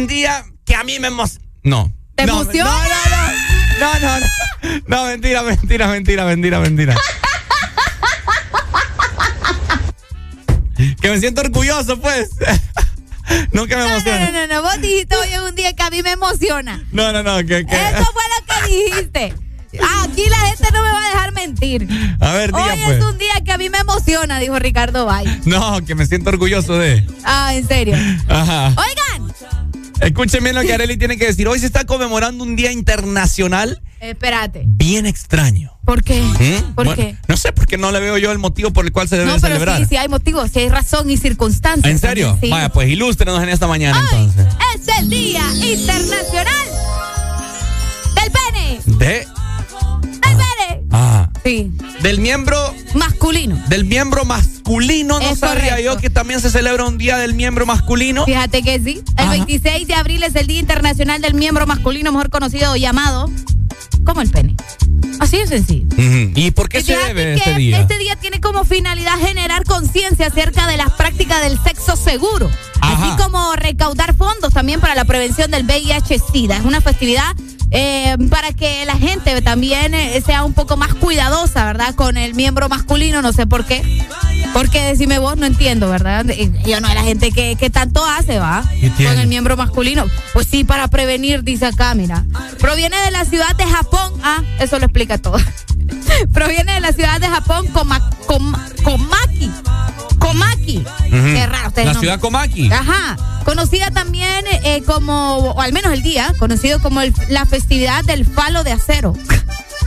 Un 0.00 0.06
día 0.06 0.44
que 0.64 0.74
a 0.74 0.84
mí 0.84 0.98
me 0.98 1.08
emociona. 1.08 1.44
No. 1.62 1.92
¿Te 2.16 2.26
no, 2.26 2.40
emociona? 2.42 2.70
No, 2.70 2.78
no, 2.82 2.88
no. 3.10 3.30
No, 3.80 4.00
no, 4.00 4.20
no. 4.20 4.26
No, 4.86 5.04
mentira, 5.06 5.42
mentira, 5.42 5.86
mentira, 5.88 6.24
mentira, 6.26 6.60
mentira. 6.60 6.96
que 11.00 11.10
me 11.10 11.18
siento 11.20 11.40
orgulloso, 11.42 12.00
pues. 12.00 12.30
no 13.52 13.66
que 13.66 13.76
me 13.76 13.82
No, 13.82 13.88
no, 13.88 13.94
emociona. 13.94 14.30
no, 14.30 14.46
no, 14.46 14.54
no. 14.54 14.62
Vos 14.62 14.80
dijiste 14.80 15.16
hoy 15.16 15.28
es 15.32 15.40
un 15.40 15.54
día 15.54 15.72
que 15.74 15.82
a 15.82 15.90
mí 15.90 16.02
me 16.02 16.10
emociona. 16.12 16.82
No, 16.92 17.12
no, 17.12 17.22
no, 17.22 17.38
que, 17.38 17.64
que- 17.66 17.76
Eso 17.88 18.12
fue 18.12 18.22
lo 18.38 18.46
que 18.46 18.70
dijiste. 18.72 19.34
Ah, 19.80 20.04
Aquí 20.10 20.24
la 20.28 20.36
gente 20.48 20.68
no 20.72 20.82
me 20.82 20.90
va 20.90 20.98
a 20.98 21.08
dejar 21.10 21.32
mentir. 21.32 21.86
A 22.20 22.32
ver, 22.32 22.48
diga 22.52 22.72
Hoy 22.74 22.80
pues. 22.84 22.98
es 22.98 23.04
un 23.04 23.18
día 23.18 23.34
que 23.44 23.52
a 23.52 23.58
mí 23.58 23.70
me 23.70 23.78
emociona, 23.78 24.40
dijo 24.40 24.58
Ricardo 24.58 25.06
Bay. 25.06 25.42
No, 25.44 25.84
que 25.84 25.94
me 25.94 26.06
siento 26.06 26.30
orgulloso 26.30 26.76
de. 26.76 27.06
Ah, 27.24 27.54
en 27.54 27.66
serio. 27.68 27.94
Ajá. 28.28 28.66
Oigan, 28.70 29.09
Escúcheme 30.00 30.52
lo 30.52 30.62
que 30.62 30.72
Areli 30.74 30.96
tiene 30.96 31.16
que 31.16 31.26
decir. 31.26 31.46
Hoy 31.48 31.58
se 31.58 31.66
está 31.66 31.84
conmemorando 31.84 32.42
un 32.44 32.56
día 32.56 32.72
internacional 32.72 33.82
espérate. 34.00 34.62
bien 34.66 35.06
extraño. 35.06 35.72
¿Por 35.84 36.02
qué? 36.02 36.20
¿Mm? 36.22 36.74
¿Por 36.74 36.86
Bueno, 36.86 36.94
qué? 36.94 37.16
No 37.28 37.36
sé, 37.36 37.52
porque 37.52 37.76
no 37.78 37.90
le 37.92 38.00
veo 38.00 38.16
yo 38.18 38.32
el 38.32 38.38
motivo 38.38 38.70
por 38.72 38.84
el 38.84 38.92
cual 38.92 39.08
se 39.08 39.16
debe 39.16 39.26
No, 39.30 39.36
pero 39.40 39.54
celebrar. 39.54 39.78
sí, 39.78 39.86
sí 39.90 39.96
hay 39.96 40.08
motivos, 40.08 40.50
sí 40.52 40.60
hay 40.60 40.68
razón 40.68 41.10
y 41.10 41.16
circunstancias. 41.16 41.90
¿En 41.90 41.98
serio? 41.98 42.38
sí. 42.40 42.48
Vaya, 42.50 42.70
pues 42.70 42.88
ilústrenos 42.88 43.42
en 43.42 43.48
esta 43.48 43.66
mañana 43.66 43.98
entonces. 44.00 44.46
Es 44.74 44.98
el 44.98 45.08
Día 45.10 45.42
Internacional 45.54 46.66
del 48.14 48.32
Pene. 48.32 48.80
De. 48.98 49.26
Sí. 51.44 51.70
Del 52.02 52.18
miembro. 52.20 52.56
Masculino. 52.94 53.56
Del 53.68 53.84
miembro 53.84 54.24
masculino. 54.24 55.18
No 55.20 55.30
Es 55.30 55.38
sabía 55.38 55.70
correcto. 55.70 55.82
yo 55.94 55.96
que 55.96 56.10
también 56.10 56.40
se 56.40 56.50
celebra 56.50 56.84
un 56.84 56.98
día 56.98 57.16
del 57.18 57.34
miembro 57.34 57.64
masculino. 57.66 58.24
Fíjate 58.26 58.62
que 58.62 58.78
sí. 58.80 59.02
El 59.16 59.24
Ajá. 59.24 59.30
26 59.30 59.86
de 59.86 59.94
abril 59.94 60.22
es 60.22 60.34
el 60.36 60.46
Día 60.46 60.60
Internacional 60.60 61.20
del 61.22 61.34
Miembro 61.34 61.66
Masculino, 61.66 62.12
mejor 62.12 62.30
conocido 62.30 62.72
o 62.72 62.76
llamado 62.76 63.30
como 64.04 64.20
el 64.22 64.30
pene. 64.30 64.56
Así 65.18 65.36
de 65.38 65.46
sencillo. 65.46 65.86
¿Y 65.98 66.50
por 66.52 66.68
qué 66.68 66.78
Y 66.78 66.82
se 66.82 66.96
debe 66.96 67.34
que 67.34 67.34
este 67.34 67.54
día? 67.54 67.80
Este 67.80 67.98
día 67.98 68.16
tiene 68.16 68.40
como 68.40 68.64
finalidad 68.64 69.18
generar 69.18 69.64
conciencia 69.64 70.26
acerca 70.28 70.66
de 70.66 70.76
las 70.78 70.92
prácticas 70.92 71.42
del 71.42 71.58
sexo 71.62 71.94
seguro, 71.96 72.50
Ajá. 72.80 73.12
así 73.14 73.22
como 73.22 73.54
recaudar 73.56 74.14
fondos 74.14 74.54
también 74.54 74.80
para 74.80 74.94
la 74.94 75.04
prevención 75.04 75.50
del 75.50 75.64
VIH-Sida. 75.66 76.56
Es 76.56 76.64
una 76.64 76.80
festividad 76.80 77.34
eh, 77.70 78.16
para 78.28 78.52
que 78.52 78.84
la 78.84 78.96
gente 78.96 79.40
también 79.42 79.94
eh, 79.94 80.20
sea 80.24 80.44
un 80.44 80.52
poco 80.52 80.76
más 80.76 80.94
cuidadosa, 80.94 81.64
¿verdad? 81.64 81.94
Con 81.94 82.16
el 82.16 82.34
miembro 82.34 82.68
masculino, 82.68 83.22
no 83.22 83.32
sé 83.32 83.46
por 83.46 83.64
qué. 83.64 84.04
Porque 84.52 84.82
decime 84.82 85.18
vos, 85.18 85.36
no 85.36 85.46
entiendo, 85.46 85.88
¿verdad? 85.88 86.28
Eh, 86.30 86.50
Yo 86.66 86.80
no 86.80 86.88
es 86.88 86.94
la 86.94 87.02
gente 87.04 87.30
que, 87.30 87.56
que 87.56 87.70
tanto 87.70 88.04
hace, 88.04 88.38
¿va? 88.38 88.64
Con 88.96 89.18
el 89.18 89.28
miembro 89.28 89.56
masculino. 89.56 90.04
Pues 90.32 90.48
sí, 90.50 90.64
para 90.64 90.88
prevenir, 90.88 91.44
dice 91.44 91.66
acá, 91.66 91.94
mira. 91.94 92.24
Proviene 92.58 92.96
de 92.98 93.10
la 93.12 93.24
ciudad 93.24 93.54
de 93.56 93.64
Japón. 93.66 94.12
Ah, 94.24 94.42
eso 94.58 94.78
lo 94.78 94.86
explica 94.86 95.18
todo. 95.18 95.38
Proviene 96.32 96.74
de 96.74 96.80
la 96.80 96.92
ciudad 96.92 97.20
de 97.20 97.28
Japón, 97.28 97.66
Koma- 97.68 98.10
Koma- 98.26 98.66
Komaki. 98.82 99.50
Komaki. 100.18 100.84
Qué 101.10 101.46
raro. 101.46 101.72
La 101.76 101.92
no- 101.92 102.00
ciudad 102.00 102.20
Komaki. 102.20 102.70
Ajá. 102.72 103.16
Conocida 103.44 103.90
también 103.90 104.44
eh, 104.64 104.82
como, 104.86 105.36
o 105.36 105.60
al 105.60 105.72
menos 105.72 105.92
el 105.92 106.02
día, 106.02 106.32
conocido 106.38 106.80
como 106.80 107.00
el- 107.00 107.14
la 107.28 107.46
festividad 107.46 108.04
del 108.04 108.24
falo 108.26 108.62
de 108.64 108.72
acero. 108.72 109.14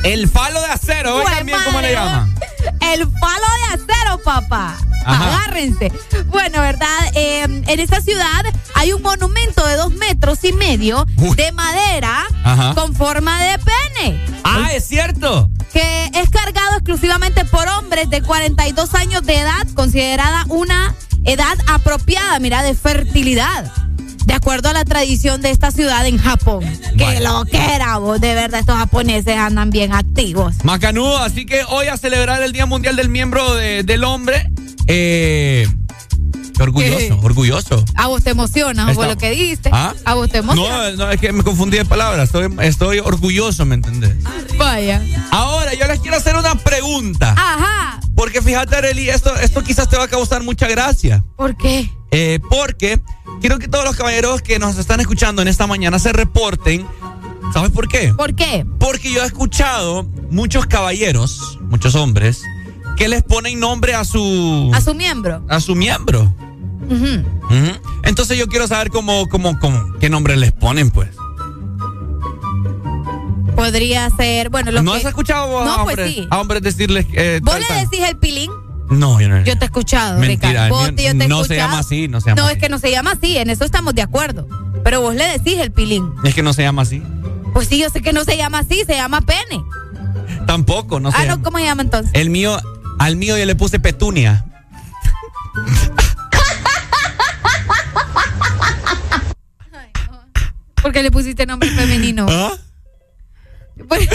El 0.04 0.30
falo 0.30 0.62
de 0.62 0.68
acero, 0.68 1.16
oigan 1.16 1.46
bien 1.46 1.58
cómo 1.66 1.82
le 1.82 1.94
llaman. 1.94 2.36
El 2.82 3.08
falo 3.20 3.46
de 3.68 3.74
acero, 3.74 4.18
papá. 4.24 4.78
Ajá. 5.06 5.28
Agárrense. 5.38 5.92
Bueno, 6.28 6.62
¿verdad? 6.62 6.88
Eh, 7.16 7.44
en 7.44 7.80
esta 7.80 8.02
ciudad 8.02 8.44
hay 8.76 8.94
un 8.94 9.02
monumento 9.02 9.66
de 9.66 9.76
dos 9.76 9.92
metros 9.94 10.44
y 10.44 10.54
medio 10.54 11.06
Uy. 11.18 11.36
de 11.36 11.52
madera 11.52 12.24
Ajá. 12.44 12.74
con 12.76 12.96
forma 12.96 13.42
de 13.44 13.60
pene. 13.60 14.26
Ah, 14.44 14.70
es 14.74 14.86
cierto. 14.88 15.50
Que 15.72 16.12
es 16.14 16.30
cargado 16.30 16.76
exclusivamente 16.76 17.46
por 17.46 17.68
hombres 17.68 18.10
de 18.10 18.22
42 18.22 18.94
años 18.96 19.24
de 19.24 19.40
edad, 19.40 19.68
considerada 19.76 20.46
una 20.50 20.96
edad 21.26 21.58
apropiada, 21.68 22.40
mira, 22.40 22.62
de 22.64 22.74
fertilidad. 22.74 23.72
De 24.26 24.34
acuerdo 24.34 24.70
a 24.70 24.74
la 24.74 24.86
tradición 24.86 25.42
de 25.42 25.50
esta 25.52 25.72
ciudad 25.72 26.06
en 26.08 26.18
Japón. 26.18 26.64
Que 26.98 27.20
lo 27.20 27.46
que 27.46 27.58
era, 27.76 27.98
vos. 27.98 28.20
De 28.22 28.34
verdad, 28.34 28.60
estos 28.62 28.78
japoneses 28.78 29.38
andan 29.38 29.70
bien 29.70 29.94
activos. 29.94 30.56
Macanudo, 30.64 31.18
así 31.20 31.46
que 31.46 31.64
hoy 31.68 31.88
a 31.88 31.98
celebrar 31.98 32.42
el 32.42 32.52
Día 32.54 32.66
Mundial 32.66 32.96
del 32.96 33.10
Miembro 33.10 33.54
de- 33.56 33.84
del 33.84 34.04
Hombre. 34.04 34.50
Eh, 34.88 35.68
orgulloso, 36.60 36.98
¿Qué? 36.98 37.12
orgulloso. 37.24 37.86
A 37.96 38.08
vos 38.08 38.24
te 38.24 38.30
emociona, 38.32 38.84
Está- 38.84 38.94
por 38.96 39.08
lo 39.08 39.18
que 39.18 39.32
dijiste. 39.32 39.70
¿Ah? 39.74 39.94
A 40.06 40.14
vos 40.16 40.30
te 40.30 40.40
emociona. 40.40 40.92
No, 40.92 40.98
no, 40.98 41.12
es 41.12 41.20
que 41.20 41.32
me 41.34 41.44
confundí 41.44 41.78
de 41.78 41.86
palabras. 41.86 42.26
Estoy, 42.26 42.54
estoy 42.62 43.00
orgulloso, 43.00 43.66
¿me 43.66 43.76
entendés? 43.76 44.16
Vaya. 44.58 45.02
Ahora, 45.32 45.74
yo 45.74 45.88
les 45.88 46.00
quiero 46.00 46.18
hacer 46.18 46.36
una 46.36 46.56
pregunta. 46.56 47.32
Ajá. 47.32 48.00
Porque 48.16 48.42
fíjate, 48.42 48.76
Arely, 48.76 49.10
esto, 49.10 49.36
esto 49.38 49.64
quizás 49.64 49.90
te 49.90 49.98
va 49.98 50.04
a 50.04 50.08
causar 50.08 50.44
mucha 50.44 50.68
gracia. 50.68 51.24
¿Por 51.36 51.58
qué? 51.58 51.90
Eh, 52.12 52.40
porque 52.50 53.00
quiero 53.42 53.58
que 53.58 53.68
todos 53.68 53.84
los 53.86 53.96
caballeros 53.96 54.42
que 54.44 54.60
nos 54.60 54.78
están 54.78 55.00
escuchando 55.00 55.42
en 55.42 55.48
esta 55.48 55.66
mañana 55.66 55.98
se 55.98 56.14
reporten. 56.14 56.86
¿Sabes 57.54 57.72
por 57.72 57.88
qué? 57.88 58.14
¿Por 58.14 58.36
qué? 58.36 58.66
Porque 58.80 59.12
yo 59.12 59.22
he 59.24 59.26
escuchado 59.26 60.04
muchos 60.32 60.66
caballeros, 60.68 61.60
muchos 61.70 61.94
hombres, 61.96 62.42
que 62.98 63.08
les 63.08 63.24
ponen 63.24 63.60
nombre 63.60 63.96
a 63.96 64.04
su 64.06 64.72
A 64.74 64.82
su 64.82 64.94
miembro. 64.94 65.44
a 65.50 65.60
su 65.60 65.76
miembro. 65.76 66.34
Entonces 68.04 68.38
yo 68.38 68.48
quiero 68.48 68.68
saber 68.68 68.90
cómo, 68.90 69.28
cómo, 69.30 69.58
cómo, 69.60 69.94
qué 70.00 70.10
nombre 70.10 70.36
les 70.38 70.52
ponen, 70.52 70.92
pues. 70.92 71.10
Podría 73.56 74.10
ser, 74.10 74.50
bueno, 74.50 74.72
¿No 74.82 74.94
que... 74.94 74.98
has 75.00 75.06
escuchado 75.06 75.60
a, 75.62 75.66
No, 75.66 75.84
pues 75.84 75.98
hombres, 75.98 76.14
sí. 76.16 76.28
a 76.30 76.42
hombres 76.42 76.62
decirles 76.64 77.06
eh, 77.14 77.40
¿Vos 77.44 77.54
tal, 77.54 77.64
le 77.70 77.82
decís 77.82 78.00
el 78.10 78.18
pilín? 78.18 78.52
No, 78.90 79.22
yo 79.22 79.30
no. 79.30 79.44
Yo 79.44 79.58
te 79.58 79.66
he 79.66 79.68
escuchado, 79.68 80.20
Mentira, 80.20 80.66
Ricardo. 80.66 80.76
Vos, 80.76 80.88
yo 80.90 80.96
te 80.96 81.14
no 81.14 81.44
se 81.44 81.54
escuchado. 81.54 81.56
llama 81.56 81.80
así, 81.80 82.08
no 82.08 82.20
se 82.20 82.30
llama 82.30 82.42
No, 82.42 82.48
así. 82.48 82.56
es 82.56 82.62
que 82.62 82.70
no 82.70 82.80
se 82.80 82.92
llama 82.92 83.12
así, 83.12 83.38
en 83.38 83.50
eso 83.50 83.64
estamos 83.64 83.94
de 83.96 84.02
acuerdo. 84.02 84.48
Pero 84.84 85.02
vos 85.02 85.16
le 85.16 85.26
decís 85.28 85.58
el 85.60 85.72
pilín. 85.72 86.12
Es 86.24 86.34
que 86.36 86.44
no 86.44 86.52
se 86.54 86.64
llama 86.64 86.82
así. 86.82 87.02
Pues 87.54 87.68
sí, 87.68 87.78
yo 87.80 87.90
sé 87.90 88.02
que 88.02 88.12
no 88.12 88.24
se 88.24 88.36
llama 88.38 88.60
así, 88.60 88.84
se 88.86 88.96
llama 88.96 89.22
pene. 89.22 89.64
Tampoco, 90.48 91.00
no 91.00 91.12
se 91.12 91.18
ah, 91.18 91.26
no. 91.26 91.42
¿cómo 91.44 91.60
se 91.60 91.64
llama 91.64 91.84
entonces? 91.84 92.12
El 92.14 92.30
mío, 92.32 92.60
al 93.04 93.18
mío 93.18 93.38
yo 93.38 93.46
le 93.46 93.56
puse 93.56 93.80
petunia. 93.80 94.46
¿Por 100.82 100.92
qué 100.94 101.04
le 101.04 101.12
pusiste 101.12 101.46
nombre 101.46 101.70
femenino? 101.70 102.26
¿Ah? 102.30 102.54
Pues, 103.88 104.08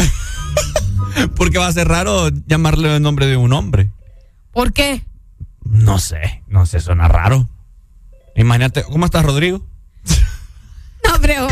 Porque 1.36 1.58
va 1.58 1.66
a 1.66 1.72
ser 1.72 1.88
raro 1.88 2.30
llamarle 2.46 2.96
el 2.96 3.02
nombre 3.02 3.26
de 3.26 3.36
un 3.36 3.52
hombre. 3.52 3.90
¿Por 4.52 4.72
qué? 4.72 5.04
No 5.64 5.98
sé, 5.98 6.42
no 6.46 6.64
sé, 6.64 6.80
suena 6.80 7.08
raro. 7.08 7.46
Imagínate, 8.36 8.84
¿cómo 8.84 9.04
estás, 9.04 9.24
Rodrigo? 9.24 9.66
No, 11.06 11.14
hombre. 11.14 11.36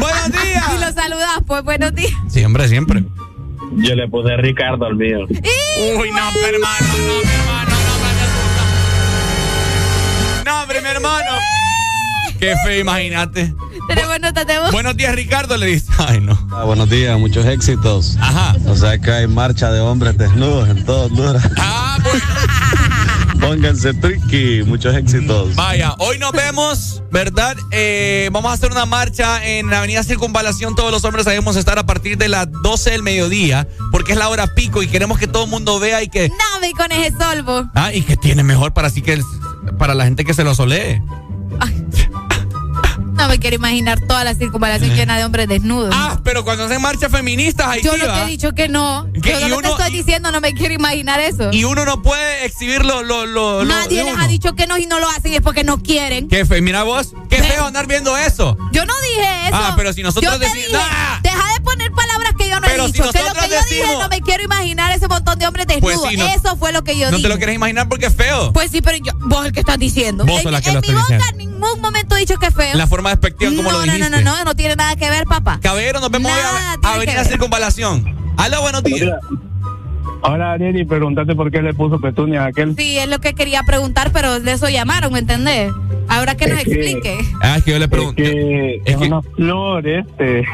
Buenos 0.00 0.32
días. 0.32 0.64
Y 0.74 0.80
lo 0.80 0.92
saludas, 0.92 1.38
pues 1.46 1.62
buenos 1.62 1.94
días. 1.94 2.12
Siempre, 2.28 2.68
siempre. 2.68 3.04
Yo 3.76 3.94
le 3.94 4.08
puse 4.08 4.36
Ricardo 4.36 4.86
al 4.86 4.96
mío. 4.96 5.26
Uy, 5.28 6.10
no, 6.10 6.30
pero 6.34 6.56
hermano, 6.56 6.86
no, 6.98 7.14
mi 7.24 7.32
hermano, 7.32 7.70
no. 10.44 10.44
No, 10.44 10.62
hombre, 10.62 10.80
mi 10.82 10.88
hermano. 10.88 11.30
Qué 12.38 12.54
fe, 12.64 12.80
imagínate. 12.80 13.54
Tenemos 13.88 14.20
notas 14.20 14.46
de 14.46 14.58
voz. 14.58 14.72
Buenos 14.72 14.96
días, 14.96 15.14
Ricardo, 15.14 15.56
le 15.56 15.66
dice. 15.66 15.92
Ay, 15.98 16.20
no. 16.20 16.38
Ah, 16.52 16.64
buenos 16.64 16.90
días, 16.90 17.18
muchos 17.18 17.46
éxitos. 17.46 18.16
Ajá. 18.20 18.56
O 18.66 18.76
sea 18.76 18.98
que 18.98 19.10
hay 19.10 19.26
marcha 19.26 19.70
de 19.70 19.80
hombres 19.80 20.18
desnudos 20.18 20.68
en 20.68 20.84
todo 20.84 21.06
Honduras. 21.06 21.48
Ah, 21.56 21.98
pues. 22.02 22.22
Pónganse 23.42 23.92
tricky, 23.94 24.62
muchos 24.64 24.94
éxitos. 24.94 25.54
Vaya, 25.56 25.94
hoy 25.98 26.16
nos 26.18 26.30
vemos, 26.32 27.02
¿verdad? 27.10 27.56
Eh, 27.72 28.30
vamos 28.32 28.50
a 28.50 28.54
hacer 28.54 28.70
una 28.70 28.86
marcha 28.86 29.44
en 29.44 29.68
la 29.68 29.78
Avenida 29.78 30.04
Circunvalación. 30.04 30.76
Todos 30.76 30.92
los 30.92 31.04
hombres 31.04 31.26
debemos 31.26 31.56
estar 31.56 31.76
a 31.78 31.84
partir 31.84 32.16
de 32.16 32.28
las 32.28 32.46
12 32.62 32.90
del 32.92 33.02
mediodía, 33.02 33.66
porque 33.90 34.12
es 34.12 34.18
la 34.18 34.28
hora 34.28 34.54
pico 34.54 34.82
y 34.82 34.86
queremos 34.86 35.18
que 35.18 35.26
todo 35.26 35.44
el 35.44 35.50
mundo 35.50 35.80
vea 35.80 36.02
y 36.02 36.08
que. 36.08 36.28
No, 36.28 36.60
me 36.60 36.70
con 36.72 36.92
ese 36.92 37.14
solvo. 37.18 37.68
Ah, 37.74 37.92
y 37.92 38.02
que 38.02 38.16
tiene 38.16 38.44
mejor 38.44 38.72
para 38.72 38.86
así 38.88 39.02
que 39.02 39.14
el- 39.14 39.24
para 39.76 39.94
la 39.94 40.04
gente 40.04 40.24
que 40.24 40.34
se 40.34 40.44
lo 40.44 40.54
solee. 40.54 41.02
No 43.22 43.28
me 43.28 43.38
quiero 43.38 43.54
imaginar 43.54 44.00
toda 44.00 44.24
la 44.24 44.34
circunvalación 44.34 44.96
llena 44.96 45.16
de 45.16 45.24
hombres 45.24 45.46
desnudos. 45.46 45.94
Eh. 45.94 45.96
Ah, 45.96 46.20
pero 46.24 46.42
cuando 46.42 46.64
hacen 46.64 46.82
marchas 46.82 47.10
feministas, 47.12 47.68
ahí 47.68 47.80
Yo 47.80 47.96
no 47.96 48.04
te 48.12 48.22
he 48.22 48.26
dicho 48.26 48.52
que 48.52 48.66
no. 48.68 49.06
¿Qué? 49.22 49.30
Yo 49.48 49.58
que 49.58 49.62
te 49.62 49.68
estoy 49.68 49.92
diciendo, 49.92 50.32
no 50.32 50.40
me 50.40 50.52
quiero 50.54 50.74
imaginar 50.74 51.20
eso. 51.20 51.50
Y 51.52 51.62
uno 51.62 51.84
no 51.84 52.02
puede 52.02 52.44
exhibir 52.44 52.84
lo, 52.84 53.02
lo, 53.04 53.64
Nadie 53.64 54.02
les 54.02 54.12
uno. 54.14 54.22
ha 54.24 54.26
dicho 54.26 54.54
que 54.56 54.66
no 54.66 54.76
y 54.76 54.86
no 54.86 54.98
lo 54.98 55.08
hacen 55.08 55.32
y 55.32 55.36
es 55.36 55.40
porque 55.40 55.62
no 55.62 55.80
quieren. 55.80 56.26
Qué 56.28 56.44
fe, 56.44 56.60
mira 56.62 56.82
vos, 56.82 57.14
qué 57.30 57.36
feo 57.42 57.64
andar 57.64 57.86
viendo 57.86 58.16
eso. 58.18 58.58
Yo 58.72 58.84
no 58.86 58.92
dije 59.08 59.46
eso. 59.46 59.50
Ah, 59.56 59.74
pero 59.76 59.92
si 59.92 60.02
nosotros 60.02 60.32
yo 60.32 60.40
te 60.40 60.46
deci- 60.46 60.54
dije, 60.66 60.68
¡Ah! 60.76 61.20
deja 61.22 61.52
de 61.54 61.60
poner 61.60 61.92
palabras 61.92 62.32
que 62.36 62.48
yo 62.48 62.58
no 62.58 62.66
Pero 62.66 62.84
he 62.84 62.86
si 62.88 62.92
dicho. 62.94 63.12
que 63.12 63.18
lo 63.22 63.32
que 63.34 63.48
yo 63.48 63.56
dije, 63.68 63.76
decimos- 63.76 64.02
no 64.02 64.08
me 64.08 64.20
quiero 64.20 64.42
imaginar 64.42 64.90
ese 64.90 65.06
montón 65.06 65.38
de 65.38 65.46
hombres 65.46 65.66
Pues 65.80 65.80
desnudos. 65.80 66.10
sí, 66.10 66.16
no- 66.16 66.26
eso 66.26 66.56
fue 66.56 66.72
lo 66.72 66.82
que 66.82 66.98
yo 66.98 67.08
No 67.12 67.18
dije. 67.18 67.22
te 67.22 67.28
lo 67.28 67.36
quieres 67.36 67.54
imaginar 67.54 67.88
porque 67.88 68.06
es 68.06 68.14
feo. 68.16 68.52
Pues 68.52 68.72
sí, 68.72 68.82
pero 68.82 68.98
yo, 68.98 69.12
vos 69.20 69.46
el 69.46 69.52
que 69.52 69.60
estás 69.60 69.78
diciendo. 69.78 70.24
Vos 70.24 70.44
en 70.44 70.50
la 70.50 70.60
que 70.60 70.70
en 70.70 70.74
lo 70.74 70.80
mi 70.80 70.88
boca 70.92 71.18
en 71.30 71.38
ningún 71.38 71.80
momento 71.80 72.16
he 72.16 72.20
dicho 72.20 72.36
que 72.38 72.46
es 72.46 72.54
feo. 72.54 72.74
La 72.76 72.86
forma 72.88 73.11
despectiva 73.12 73.50
como 73.56 73.62
no, 73.70 73.78
lo 73.80 73.86
no, 73.86 73.92
dijiste. 73.92 74.10
no, 74.10 74.20
no, 74.20 74.36
no, 74.38 74.44
no 74.44 74.54
tiene 74.54 74.76
nada 74.76 74.96
que 74.96 75.08
ver, 75.10 75.24
papá. 75.24 75.58
Caballero, 75.62 76.00
nos 76.00 76.10
vemos 76.10 76.30
hoy 76.32 76.38
Nada 76.38 76.76
a, 76.82 76.94
Avenida 76.94 77.12
que 77.12 77.18
ver. 77.18 77.26
Circunvalación. 77.28 78.32
Aló, 78.36 78.60
buenos 78.62 78.82
días. 78.82 79.10
Ahora, 80.24 80.52
Ariel, 80.52 80.86
pregúntate 80.86 81.34
por 81.34 81.50
qué 81.50 81.62
le 81.62 81.74
puso 81.74 82.00
petunia 82.00 82.44
a 82.44 82.46
aquel. 82.46 82.76
Sí, 82.76 82.96
es 82.98 83.08
lo 83.08 83.18
que 83.20 83.34
quería 83.34 83.62
preguntar, 83.64 84.12
pero 84.12 84.38
de 84.38 84.52
eso 84.52 84.68
llamaron, 84.68 85.12
¿me 85.12 85.18
entendés? 85.18 85.72
Ahora 86.08 86.36
que 86.36 86.46
nos 86.46 86.58
Es 86.58 86.64
que- 86.64 86.72
explique. 86.72 87.18
Ah, 87.40 87.56
es 87.56 87.64
que 87.64 87.72
yo 87.72 87.78
le 87.80 87.88
pregunto. 87.88 88.14
Que 88.14 88.80
es 88.84 88.96
una 88.96 89.20
flor, 89.22 89.86
este. 89.88 90.44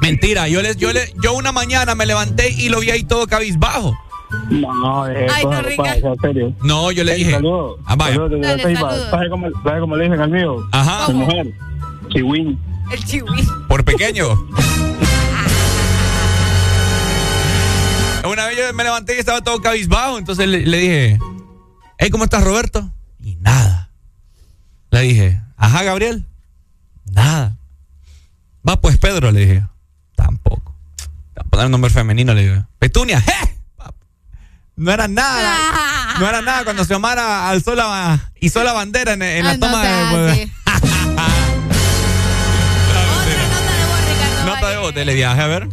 Mentira, 0.00 0.48
yo 0.48 0.62
le, 0.62 0.74
yo 0.76 0.92
le, 0.92 1.12
yo 1.22 1.34
una 1.34 1.52
mañana 1.52 1.94
me 1.94 2.06
levanté 2.06 2.50
y 2.50 2.68
lo 2.68 2.80
vi 2.80 2.90
ahí 2.90 3.04
todo 3.04 3.26
cabizbajo. 3.26 3.96
No, 4.50 5.06
es 5.06 5.32
Ay, 5.32 5.44
no, 5.44 5.50
cosa, 5.50 5.62
Rica. 5.62 5.82
papá, 5.82 5.94
en 5.96 6.20
serio. 6.20 6.54
No, 6.62 6.90
yo 6.92 7.04
le 7.04 7.12
Ey, 7.12 7.18
dije. 7.18 7.30
Saludos. 7.32 7.80
Ah, 7.84 7.96
vaya. 7.96 8.14
Saludos 8.14 8.40
Dale, 8.40 8.62
saludos. 8.62 9.10
¿Sabe 9.10 9.30
cómo, 9.30 9.46
¿Sabe 9.64 9.80
cómo 9.80 9.96
le 9.96 10.04
dicen 10.04 10.20
al 10.20 10.30
mío? 10.30 10.56
Ajá. 10.72 11.06
Su 11.06 11.12
mujer. 11.14 11.52
Chihuín. 12.08 12.58
El 12.92 13.04
chihuín. 13.04 13.46
Por 13.68 13.84
pequeño. 13.84 14.26
Una 18.24 18.46
vez 18.46 18.56
yo 18.56 18.72
me 18.74 18.84
levanté 18.84 19.16
y 19.16 19.18
estaba 19.18 19.40
todo 19.42 19.60
cabizbajo, 19.60 20.16
entonces 20.16 20.46
le, 20.46 20.64
le 20.64 20.78
dije, 20.78 21.18
hey, 21.98 22.08
¿cómo 22.10 22.24
estás, 22.24 22.44
Roberto? 22.44 22.90
Y 23.20 23.34
nada. 23.36 23.90
Le 24.90 25.00
dije, 25.00 25.40
ajá, 25.56 25.82
Gabriel. 25.82 26.24
Nada. 27.10 27.56
Va, 28.66 28.80
pues, 28.80 28.96
Pedro, 28.98 29.32
le 29.32 29.40
dije. 29.40 29.66
Tampoco. 30.14 30.74
Voy 31.34 31.36
a 31.36 31.44
poner 31.44 31.66
un 31.66 31.72
nombre 31.72 31.90
femenino, 31.90 32.32
le 32.32 32.42
digo. 32.48 32.66
Petunia, 32.78 33.20
¡je! 33.20 33.32
No 34.76 34.92
era 34.92 35.08
nada. 35.08 36.16
No 36.18 36.28
era 36.28 36.42
nada 36.42 36.64
cuando 36.64 36.84
Xiomara 36.84 37.48
alzó 37.48 37.74
la, 37.74 38.30
hizo 38.40 38.62
la 38.64 38.72
bandera 38.72 39.12
en, 39.12 39.22
en 39.22 39.44
la 39.44 39.54
no 39.54 39.60
toma 39.60 39.82
seas 39.82 40.12
de... 40.12 40.30
así. 40.30 40.52
Nota 44.46 44.68
de 44.70 44.76
voz, 44.78 44.94
dele 44.94 45.14
viaje, 45.14 45.40
a 45.40 45.46
ver. 45.46 45.68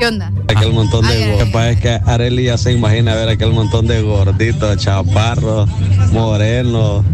¿Qué 0.00 0.06
onda? 0.06 0.32
Aquel 0.48 0.72
montón 0.72 1.04
Ay, 1.04 1.18
de 1.18 1.24
ay, 1.24 1.30
Lo 1.32 1.38
que 1.44 1.46
pasa 1.52 1.70
es 1.70 1.80
que 1.80 2.00
Areli 2.06 2.44
ya 2.44 2.56
se 2.56 2.72
imagina 2.72 3.14
ver 3.14 3.28
aquel 3.28 3.52
montón 3.52 3.86
de 3.86 4.00
gorditos, 4.00 4.78
chaparros, 4.78 5.68
morenos, 6.10 7.04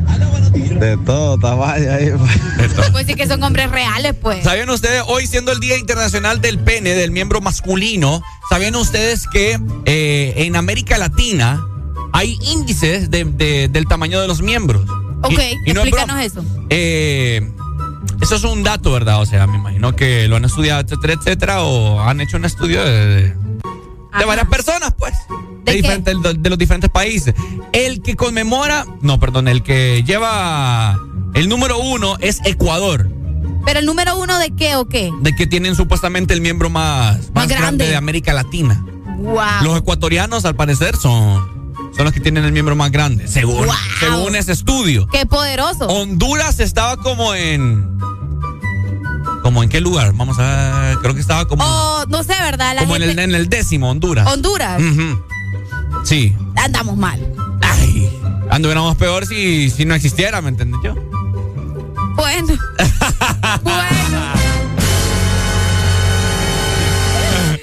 de 0.55 0.97
todo 1.05 1.37
tamaño 1.39 1.91
ahí. 1.93 2.13
Pues 2.93 3.07
sí 3.09 3.15
que 3.17 3.27
son 3.27 3.43
hombres 3.43 3.71
reales, 3.73 4.15
pues. 4.23 4.45
¿Sabían 4.45 4.71
ustedes, 4.71 5.03
hoy 5.09 5.27
siendo 5.27 5.51
el 5.51 5.59
Día 5.59 5.77
Internacional 5.77 6.41
del 6.41 6.61
Pene, 6.61 6.91
del 6.91 7.11
miembro 7.11 7.41
masculino, 7.41 8.23
¿sabían 8.51 8.77
ustedes 8.77 9.27
que 9.33 9.59
eh, 9.85 10.35
en 10.37 10.55
América 10.55 10.97
Latina 10.97 11.61
hay 12.13 12.39
índices 12.41 13.11
de- 13.11 13.25
de- 13.25 13.67
del 13.69 13.87
tamaño 13.89 14.21
de 14.21 14.29
los 14.29 14.43
miembros? 14.43 14.89
Ok, 15.23 15.33
Y- 15.67 15.71
y 15.71 15.75
no 15.75 15.81
es 15.83 15.89
explícanos 15.89 16.25
eso. 16.25 16.45
Eh, 16.71 17.51
eso 18.21 18.35
es 18.37 18.45
un 18.45 18.63
dato, 18.63 18.93
¿verdad? 18.93 19.21
O 19.21 19.27
sea, 19.27 19.47
me 19.47 19.57
imagino 19.57 19.95
que 19.95 20.29
lo 20.29 20.37
han 20.37 20.45
estudiado, 20.45 20.81
etcétera, 20.81 21.15
etcétera, 21.15 21.63
o 21.63 22.01
han 22.01 22.21
hecho 22.21 22.37
un 22.37 22.45
estudio 22.45 22.85
de, 22.85 23.35
de- 24.19 24.25
varias 24.27 24.49
personas, 24.49 24.95
pues. 24.99 25.15
De, 25.65 25.73
diferentes, 25.73 26.23
de, 26.23 26.35
de 26.35 26.49
los 26.51 26.59
diferentes 26.59 26.91
países. 26.91 27.35
El 27.73 28.01
que 28.03 28.15
conmemora, 28.17 28.87
no, 29.01 29.19
perdón, 29.21 29.49
el 29.49 29.63
que 29.63 30.03
lleva 30.05 30.99
el 31.35 31.49
número 31.49 31.79
uno 31.79 32.17
es 32.21 32.41
Ecuador. 32.45 33.11
Pero 33.65 33.81
el 33.81 33.87
número 33.87 34.17
uno 34.17 34.39
de 34.39 34.53
qué 34.55 34.77
o 34.77 34.87
qué? 34.87 35.11
De 35.21 35.35
que 35.35 35.47
tienen 35.47 35.75
supuestamente 35.75 36.33
el 36.35 36.41
miembro 36.41 36.71
más, 36.71 37.17
más, 37.35 37.49
grande. 37.49 37.55
grande. 37.59 37.89
de 37.89 37.97
América 37.97 38.33
Latina. 38.33 38.85
Wow. 39.19 39.65
Los 39.65 39.79
ecuatorianos, 39.79 40.45
al 40.45 40.55
parecer, 40.55 40.95
son, 40.97 41.56
son 41.95 42.05
los 42.05 42.13
que 42.13 42.21
tienen 42.21 42.45
el 42.45 42.53
miembro 42.53 42.77
más 42.77 42.91
grande, 42.91 43.29
según, 43.29 43.67
según 44.01 44.37
ese 44.37 44.53
estudio. 44.53 45.07
Qué 45.09 45.27
poderoso. 45.27 45.87
Honduras 45.87 46.61
estaba 46.61 46.97
como 46.97 47.35
en. 47.35 47.97
¿Como 49.43 49.63
en 49.63 49.69
qué 49.69 49.81
lugar? 49.81 50.13
Vamos 50.15 50.39
a 50.39 50.81
ver. 50.81 50.99
Creo 50.99 51.15
que 51.15 51.21
estaba 51.21 51.47
como, 51.47 51.65
Oh, 51.65 52.05
no 52.09 52.23
sé, 52.23 52.35
¿verdad? 52.41 52.75
La 52.75 52.81
como 52.83 52.97
en, 52.97 53.03
el, 53.03 53.19
en 53.19 53.35
el 53.35 53.49
décimo, 53.49 53.91
Honduras. 53.91 54.27
Honduras. 54.27 54.83
Sí. 56.05 56.35
Andamos 56.57 56.97
mal. 56.97 57.21
Anduviéramos 58.51 58.97
peor 58.97 59.27
si, 59.27 59.71
si 59.71 59.85
no 59.85 59.95
existiera, 59.95 60.41
¿me 60.41 60.51
entiendes 60.51 60.81
yo? 60.83 60.95
Bueno. 62.15 62.55
bueno. 63.63 64.35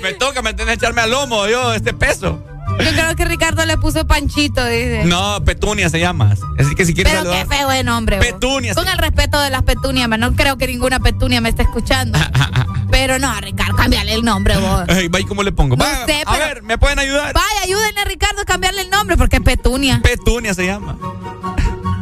Me 0.02 0.14
toca, 0.14 0.42
¿me 0.42 0.50
entiendes? 0.50 0.76
Echarme 0.78 1.02
al 1.02 1.12
lomo, 1.12 1.48
yo, 1.48 1.74
este 1.74 1.94
peso. 1.94 2.44
Yo 2.80 2.92
creo 2.92 3.16
que 3.16 3.26
Ricardo 3.26 3.66
le 3.66 3.78
puso 3.78 4.06
panchito, 4.08 4.66
dice. 4.66 5.04
No, 5.06 5.44
Petunia 5.46 5.90
se 5.90 6.00
llama. 6.00 6.36
Así 6.60 6.76
que 6.76 6.86
si 6.86 6.94
quieres 6.94 7.14
Pero 7.14 7.30
qué 7.32 7.38
saludar. 7.40 7.58
feo 7.58 7.70
de 7.70 7.84
nombre. 7.84 8.18
vos. 8.18 8.26
Petunias. 8.26 8.76
Con 8.76 8.88
el 8.88 8.98
respeto 8.98 9.40
de 9.40 9.50
las 9.50 9.64
petunias, 9.64 10.08
man, 10.10 10.20
no 10.20 10.34
creo 10.36 10.58
que 10.58 10.68
ninguna 10.68 11.00
petunia 11.00 11.40
me 11.42 11.50
esté 11.50 11.64
escuchando. 11.64 12.18
pero 12.92 13.20
no, 13.20 13.34
Ricardo, 13.42 13.76
cámbiale 13.76 14.14
el 14.14 14.24
nombre 14.24 14.58
vos. 14.58 14.84
Ay, 14.90 15.08
va, 15.08 15.20
¿y 15.20 15.24
cómo 15.26 15.44
le 15.44 15.52
pongo? 15.52 15.76
No 15.76 15.84
Va, 15.86 16.06
sé, 16.06 16.24
a 16.26 16.32
pero- 16.32 16.46
ver, 16.46 16.64
¿me 16.64 16.78
pueden 16.78 17.00
ayudar? 17.00 17.34
Vaya, 17.34 17.62
ayúdenle 17.64 18.02
a 18.02 18.06
Ricardo 18.06 18.42
a 18.42 18.46
cambiarle 18.46 18.82
el 18.82 18.90
nombre 18.90 19.18
porque 19.18 19.38
es 19.38 19.42
petunia. 19.42 20.00
Petunia 20.04 20.54
se 20.54 20.66
llama. 20.66 20.98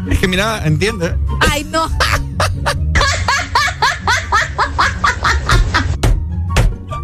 Es 0.10 0.20
que 0.20 0.28
mira, 0.28 0.66
entiende. 0.66 1.16
Ay, 1.52 1.64
no. 1.66 1.90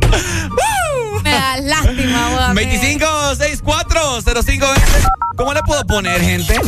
Me 1.24 1.32
da 1.32 1.58
lástima, 1.58 2.30
vos. 2.30 2.54
25640520. 4.38 5.08
¿Cómo 5.36 5.54
le 5.54 5.62
puedo 5.64 5.84
poner, 5.86 6.22
gente? 6.22 6.60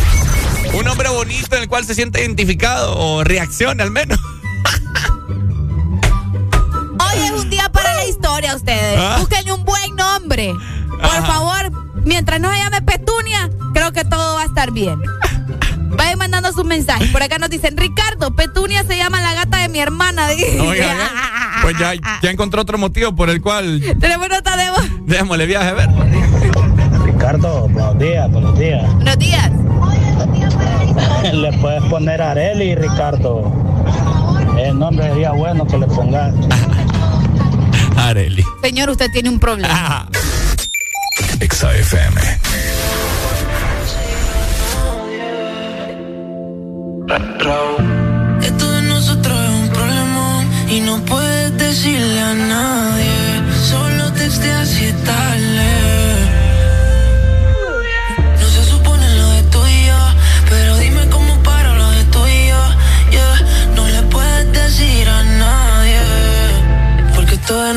Un 0.73 0.85
nombre 0.85 1.09
bonito 1.09 1.55
en 1.55 1.63
el 1.63 1.69
cual 1.69 1.85
se 1.85 1.93
siente 1.95 2.21
identificado 2.21 2.97
o 2.97 3.23
reaccione 3.23 3.83
al 3.83 3.91
menos. 3.91 4.19
Hoy 6.99 7.19
es 7.25 7.31
un 7.31 7.49
día 7.49 7.69
para 7.71 7.93
la 7.95 8.05
historia, 8.05 8.55
ustedes. 8.55 8.97
Ah. 8.99 9.17
Búsquenle 9.19 9.53
un 9.53 9.63
buen 9.65 9.95
nombre. 9.95 10.53
Por 10.89 11.05
Ajá. 11.05 11.25
favor, 11.25 11.71
mientras 12.05 12.39
no 12.39 12.51
se 12.51 12.57
llame 12.57 12.81
Petunia, 12.81 13.49
creo 13.73 13.91
que 13.91 14.03
todo 14.03 14.35
va 14.35 14.41
a 14.41 14.45
estar 14.45 14.71
bien. 14.71 14.99
Vayan 15.91 16.17
mandando 16.17 16.51
sus 16.51 16.65
mensajes. 16.65 17.09
Por 17.09 17.21
acá 17.23 17.37
nos 17.39 17.49
dicen, 17.49 17.77
Ricardo, 17.77 18.31
Petunia 18.35 18.83
se 18.83 18.97
llama 18.97 19.21
la 19.21 19.33
gata 19.33 19.57
de 19.59 19.69
mi 19.69 19.79
hermana. 19.79 20.27
pues 21.61 21.77
ya, 21.79 21.93
ya 22.21 22.29
encontró 22.31 22.61
otro 22.61 22.77
motivo 22.77 23.15
por 23.15 23.29
el 23.29 23.41
cual 23.41 23.81
Tenemos 23.99 24.29
nota 24.29 24.55
de 24.57 24.69
voz. 24.71 24.85
démosle 25.01 25.45
viaje 25.45 25.69
a 25.69 25.73
ver. 25.73 25.89
Ricardo, 27.31 27.67
buenos 27.69 27.99
días, 27.99 28.31
buenos 28.31 28.57
días. 28.57 28.95
Buenos 28.95 29.19
días. 29.19 29.51
Le 31.31 31.53
puedes 31.59 31.83
poner 31.83 32.19
Areli, 32.23 32.73
Ricardo. 32.73 33.53
El 34.57 34.79
nombre 34.79 35.09
sería 35.09 35.33
bueno 35.33 35.67
que 35.67 35.77
le 35.77 35.85
pongas. 35.85 36.33
Areli. 37.97 38.43
Señor, 38.63 38.89
usted 38.89 39.11
tiene 39.13 39.29
un 39.29 39.39
problema. 39.39 39.69
Ah. 39.71 40.07
Exa 41.39 41.71
FM. 41.75 42.19
Que 48.41 48.51
todo 48.57 48.81
nosotros 48.81 49.37
es 49.39 49.49
un 49.61 49.69
problema 49.69 50.45
y 50.67 50.79
no 50.79 50.97
puedes 51.05 51.55
decirle 51.59 52.21
a 52.21 52.33
nadie. 52.33 52.78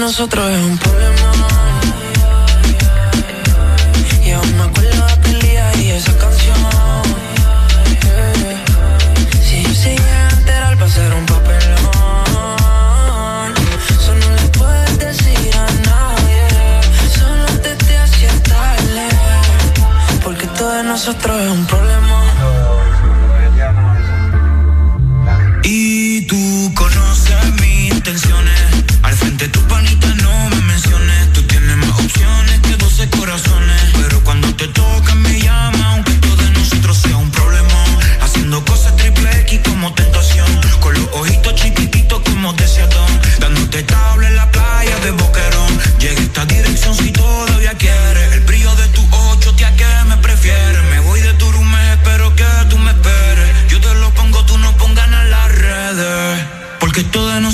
nosotros 0.03 0.51
es 0.51 0.59
un 0.65 0.79
poema. 0.79 1.02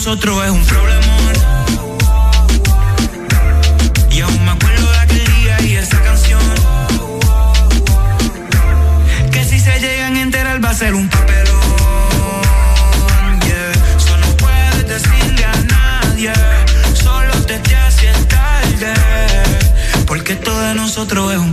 nosotros 0.09 0.43
es 0.43 0.51
un 0.51 0.65
problemón. 0.65 1.35
Y 4.11 4.21
aún 4.23 4.43
me 4.43 4.53
acuerdo 4.53 4.91
de 4.91 4.99
aquel 5.01 5.27
día 5.35 5.61
y 5.61 5.77
esa 5.77 6.01
canción. 6.03 6.41
Que 9.31 9.45
si 9.45 9.61
se 9.61 9.79
llegan 9.79 10.17
a 10.17 10.23
enterar 10.23 10.65
va 10.65 10.71
a 10.71 10.75
ser 10.75 10.95
un 10.95 11.11
papelón. 11.11 11.51
Yeah. 13.43 13.73
No 14.23 14.37
puedes 14.39 14.89
decirle 14.89 15.45
a 15.45 15.53
nadie. 15.77 16.33
Solo 16.95 17.35
te 17.45 17.77
hace 17.77 18.11
tarde. 18.29 18.95
Porque 20.07 20.37
todo 20.37 20.59
de 20.59 20.75
nosotros 20.75 21.35
es 21.35 21.39
un 21.39 21.48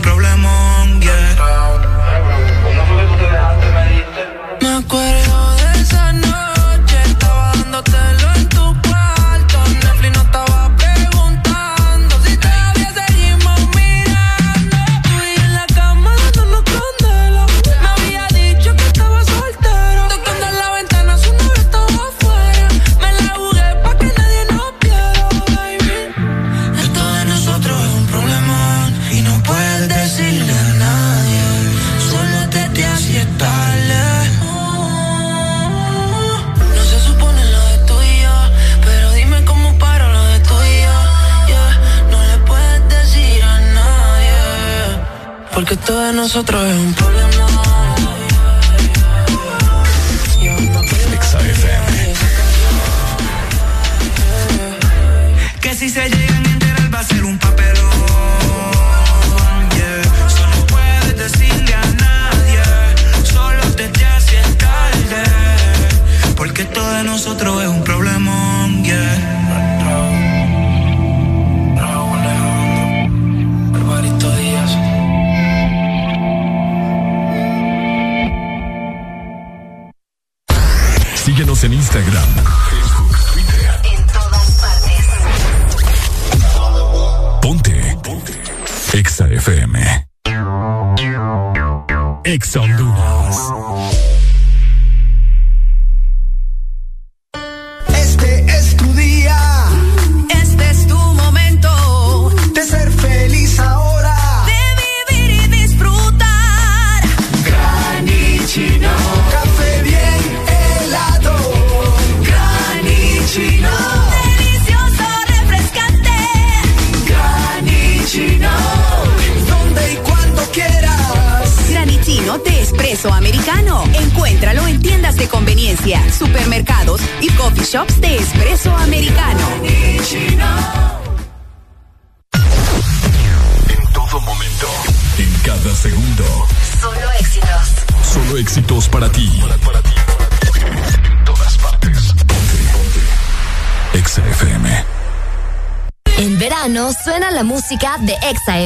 Esto 45.85 45.99
de 45.99 46.13
nosotros 46.13 46.65
es 46.65 46.79
un 46.79 46.93
plan 46.95 47.14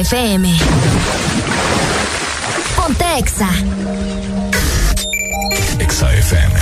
FM. 0.00 0.50
Ponte 2.74 3.04
Exa. 3.18 3.50
Exa 5.78 6.14
FM. 6.14 6.60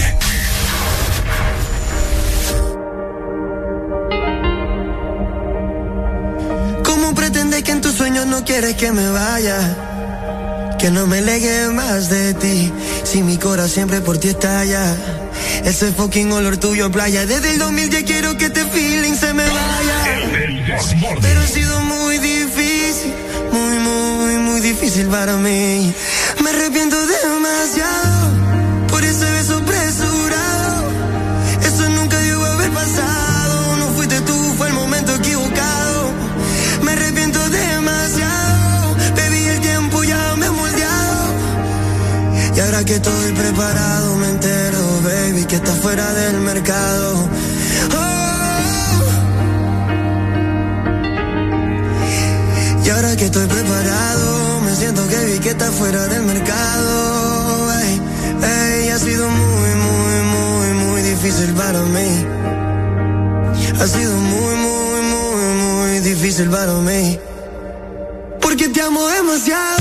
¿Cómo 6.82 7.14
pretendes 7.14 7.62
que 7.62 7.70
en 7.70 7.80
tus 7.80 7.94
sueños 7.94 8.26
no 8.26 8.44
quieres 8.44 8.74
que 8.74 8.90
me 8.90 9.08
vaya? 9.08 10.76
Que 10.76 10.90
no 10.90 11.06
me 11.06 11.20
legue 11.20 11.68
más 11.68 12.08
de 12.10 12.34
ti. 12.34 12.72
Si 13.04 13.22
mi 13.22 13.36
corazón 13.36 13.70
siempre 13.70 14.00
por 14.00 14.18
ti 14.18 14.30
estalla. 14.30 14.96
Ese 15.64 15.92
fucking 15.92 16.32
olor 16.32 16.56
tuyo 16.56 16.90
playa. 16.90 17.24
Desde 17.24 17.52
el 17.52 17.60
2000 17.60 17.90
ya 17.90 18.04
quiero 18.04 18.36
que 18.36 18.46
este 18.46 18.64
feeling 18.64 19.14
se 19.14 19.32
me 19.32 19.44
vaya. 19.44 20.80
Pero 21.20 21.40
ha 21.40 21.46
sido 21.46 21.80
muy 21.82 22.18
difícil 22.18 22.57
difícil 24.78 25.08
para 25.08 25.36
mí. 25.38 25.92
Me 26.42 26.50
arrepiento 26.50 26.96
demasiado 27.06 28.30
por 28.88 29.02
ese 29.02 29.24
beso 29.32 29.56
apresurado. 29.56 30.90
Eso 31.66 31.88
nunca 31.90 32.16
debió 32.18 32.44
haber 32.44 32.70
pasado. 32.70 33.76
No 33.78 33.86
fuiste 33.96 34.20
tú, 34.20 34.36
fue 34.56 34.68
el 34.68 34.74
momento 34.74 35.14
equivocado. 35.16 36.12
Me 36.82 36.92
arrepiento 36.92 37.40
demasiado. 37.50 38.96
Bebí 39.16 39.44
el 39.46 39.60
tiempo 39.60 40.04
ya 40.04 40.36
me 40.36 40.46
he 40.46 40.50
moldeado. 40.50 41.26
Y 42.56 42.60
ahora 42.60 42.84
que 42.84 42.94
estoy 42.94 43.32
preparado, 43.32 44.16
me 44.16 44.30
entero, 44.30 45.00
baby, 45.02 45.44
que 45.44 45.56
estás 45.56 45.78
fuera 45.78 46.12
del 46.12 46.36
mercado 46.40 47.17
está 55.58 55.72
fuera 55.72 56.06
del 56.06 56.22
mercado. 56.22 57.72
Ey, 57.80 58.00
ey, 58.42 58.88
ha 58.90 58.98
sido 58.98 59.28
muy, 59.28 59.70
muy, 59.86 60.16
muy, 60.34 60.84
muy 60.84 61.02
difícil 61.02 61.52
para 61.54 61.80
mí. 61.82 62.10
Ha 63.80 63.86
sido 63.86 64.12
muy, 64.12 64.54
muy, 64.66 65.00
muy, 65.14 65.46
muy 65.64 66.00
difícil 66.00 66.48
para 66.48 66.74
mí. 66.74 67.18
Porque 68.40 68.68
te 68.68 68.80
amo 68.82 69.04
demasiado. 69.08 69.77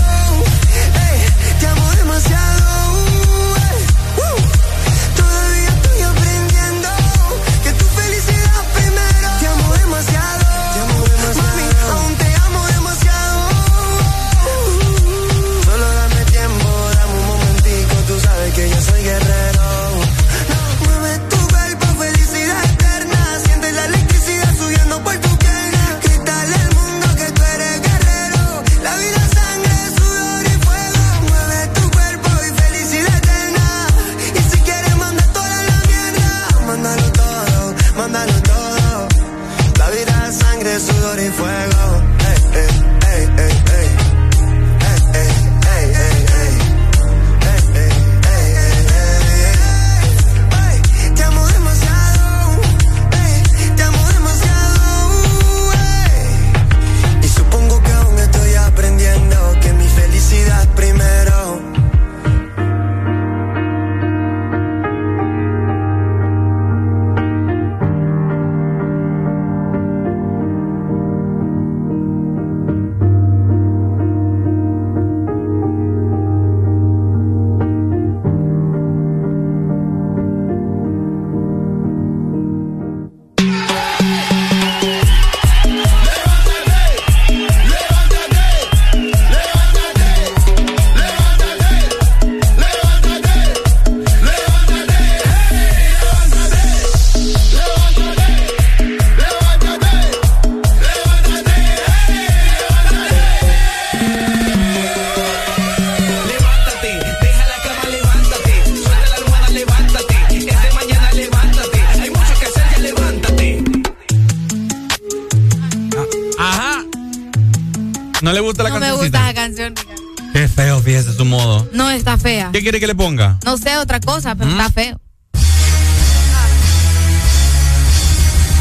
Quiere 122.80 122.80
que 122.80 122.88
le 122.88 122.96
ponga? 122.96 123.40
No 123.44 123.58
sé 123.58 123.78
otra 123.78 124.00
cosa, 124.00 124.36
pero 124.36 124.50
¿Mm? 124.50 124.60
está 124.60 124.72
feo. 124.72 125.02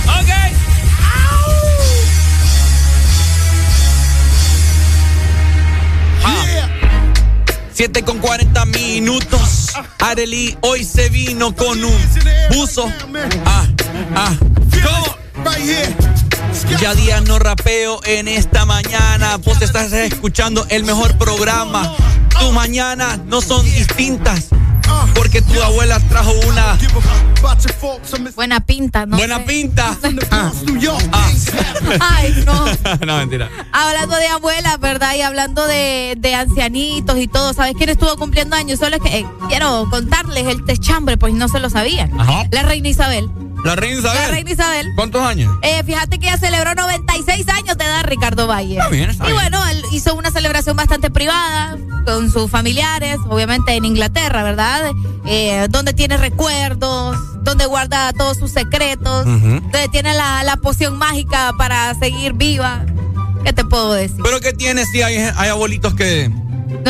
Ok. 0.06 0.30
7 7.72 8.02
con 8.04 8.18
40 8.20 8.64
minutos. 8.66 9.72
Arely 9.98 10.56
hoy 10.62 10.82
se 10.82 11.10
vino 11.10 11.54
con 11.54 11.84
un 11.84 11.98
buzo. 12.50 12.90
Ah, 13.44 13.66
ah. 14.14 14.34
¿Cómo? 14.82 15.16
Ya 16.80 16.94
día 16.94 17.20
no 17.20 17.38
rapeo 17.38 18.00
en 18.04 18.28
esta 18.28 18.64
mañana. 18.64 19.36
Vos 19.36 19.60
estás 19.60 19.92
escuchando 19.92 20.66
el 20.70 20.84
mejor 20.84 21.18
programa. 21.18 21.94
Tu 22.40 22.52
mañana 22.52 23.16
no 23.26 23.40
son 23.40 23.64
distintas. 23.64 24.48
Porque 25.14 25.42
tu 25.42 25.60
abuela 25.62 25.98
trajo 26.08 26.32
una 26.48 26.78
Buena 28.34 28.60
pinta, 28.60 29.06
¿no? 29.06 29.16
buena 29.16 29.38
sé. 29.38 29.44
pinta. 29.44 29.96
Ah. 30.30 30.50
Ay, 32.00 32.44
no. 32.44 32.66
no, 33.06 33.16
mentira. 33.18 33.48
Hablando 33.72 34.16
de 34.16 34.26
abuelas, 34.28 34.78
¿verdad? 34.80 35.14
Y 35.14 35.22
hablando 35.22 35.66
de, 35.66 36.14
de 36.18 36.34
ancianitos 36.34 37.18
y 37.18 37.28
todo, 37.28 37.52
¿sabes 37.52 37.74
quién 37.76 37.88
estuvo 37.90 38.16
cumpliendo 38.16 38.56
años? 38.56 38.78
Solo 38.78 38.96
es 38.96 39.02
que 39.02 39.18
eh, 39.20 39.26
quiero 39.48 39.88
contarles 39.90 40.46
el 40.46 40.64
techambre, 40.64 41.16
pues 41.16 41.34
no 41.34 41.48
se 41.48 41.60
lo 41.60 41.70
sabían. 41.70 42.18
Ajá. 42.20 42.44
La 42.50 42.62
reina 42.62 42.88
Isabel. 42.88 43.28
La 43.64 43.74
reina 43.76 43.98
Isabel. 44.00 44.20
La 44.22 44.28
reina 44.28 44.50
Isabel. 44.50 44.86
¿Cuántos 44.96 45.22
años? 45.22 45.52
Eh, 45.62 45.82
fíjate 45.84 46.18
que 46.18 46.28
ella 46.28 46.38
celebró 46.38 46.74
96 46.74 47.48
años 47.48 47.78
de 47.78 47.84
edad, 47.84 48.04
Ricardo 48.04 48.46
Valle. 48.46 48.74
Está 48.74 48.88
bien, 48.88 49.10
está 49.10 49.24
y 49.24 49.32
bien. 49.32 49.40
bueno, 49.40 49.66
él 49.68 49.82
hizo 49.92 50.14
una 50.14 50.30
celebración 50.30 50.76
bastante 50.76 51.10
privada 51.10 51.76
con 52.06 52.30
sus 52.30 52.50
familiares, 52.50 53.18
obviamente 53.28 53.74
en 53.74 53.84
Inglaterra, 53.84 54.42
¿verdad? 54.42 54.92
Eh, 55.26 55.66
donde 55.68 55.92
tiene 55.92 56.16
recuerdos, 56.16 57.16
donde 57.42 57.66
guarda 57.66 58.12
todos 58.12 58.38
sus 58.38 58.52
secretos, 58.52 59.24
donde 59.24 59.88
tiene 59.90 60.14
la, 60.14 60.42
la 60.44 60.56
poción 60.56 60.96
mágica 60.96 61.52
para 61.58 61.94
seguir 61.98 62.32
viva. 62.32 62.86
¿Qué 63.44 63.52
te 63.52 63.64
puedo 63.64 63.92
decir? 63.92 64.20
¿Pero 64.22 64.40
qué 64.40 64.52
tiene 64.52 64.86
si 64.86 65.02
hay, 65.02 65.16
hay 65.16 65.48
abuelitos 65.48 65.94
que... 65.94 66.30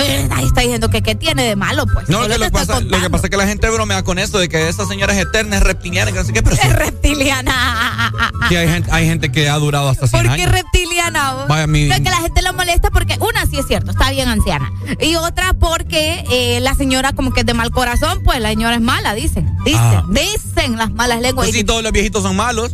Ahí 0.01 0.45
está 0.45 0.61
diciendo 0.63 0.89
que 0.91 1.03
qué 1.03 1.15
tiene 1.15 1.45
de 1.45 1.57
malo, 1.57 1.85
pues. 1.87 2.09
No, 2.09 2.23
que 2.27 2.39
lo, 2.39 2.51
pasa, 2.51 2.81
lo 2.81 3.01
que 3.01 3.11
pasa 3.11 3.27
es 3.27 3.31
que 3.31 3.37
la 3.37 3.47
gente 3.47 3.69
bromea 3.71 4.03
con 4.03 4.19
eso 4.19 4.39
de 4.39 4.49
que 4.49 4.69
esa 4.69 4.87
señora 4.87 5.13
es 5.15 5.21
eterna, 5.21 5.57
es 5.57 5.63
reptiliana, 5.63 6.13
que 6.13 6.19
no 6.19 6.25
sé 6.25 6.33
qué, 6.33 6.43
pero 6.43 6.57
Es 6.57 6.73
reptiliana. 6.73 8.13
sí 8.49 8.57
hay, 8.57 8.69
gente, 8.69 8.91
hay 8.93 9.07
gente 9.07 9.33
que 9.33 9.49
ha 9.49 9.57
durado 9.57 9.89
hasta 9.89 10.07
100 10.07 10.23
¿Por 10.23 10.37
qué 10.37 10.43
años. 10.43 10.53
reptiliana? 10.55 11.33
vos? 11.35 11.49
Vaya, 11.49 11.67
mi- 11.67 11.89
que 11.89 12.11
la 12.11 12.17
gente 12.21 12.43
lo 12.43 12.53
molesta 12.53 12.91
porque 12.91 13.17
una 13.21 13.47
sí 13.47 13.59
es 13.59 13.67
cierto, 13.67 13.91
está 13.91 14.11
bien 14.11 14.29
anciana. 14.29 14.71
Y 15.01 15.15
otra 15.17 15.53
porque 15.55 16.25
eh, 16.31 16.61
la 16.61 16.75
señora 16.75 17.13
como 17.13 17.33
que 17.33 17.41
es 17.41 17.47
de 17.47 17.55
mal 17.55 17.71
corazón, 17.71 18.23
pues 18.25 18.41
la 18.41 18.51
señora 18.51 18.75
es 18.77 18.81
mala, 18.81 19.15
dicen. 19.15 19.51
Dicen, 19.65 19.81
Ah. 19.81 20.05
dicen 20.11 20.77
las 20.77 20.91
malas 20.91 21.21
lenguas. 21.21 21.47
Pues 21.47 21.57
sí, 21.57 21.65
todos 21.65 21.83
los 21.83 21.93
viejitos 21.93 22.23
son 22.23 22.37
malos. 22.37 22.73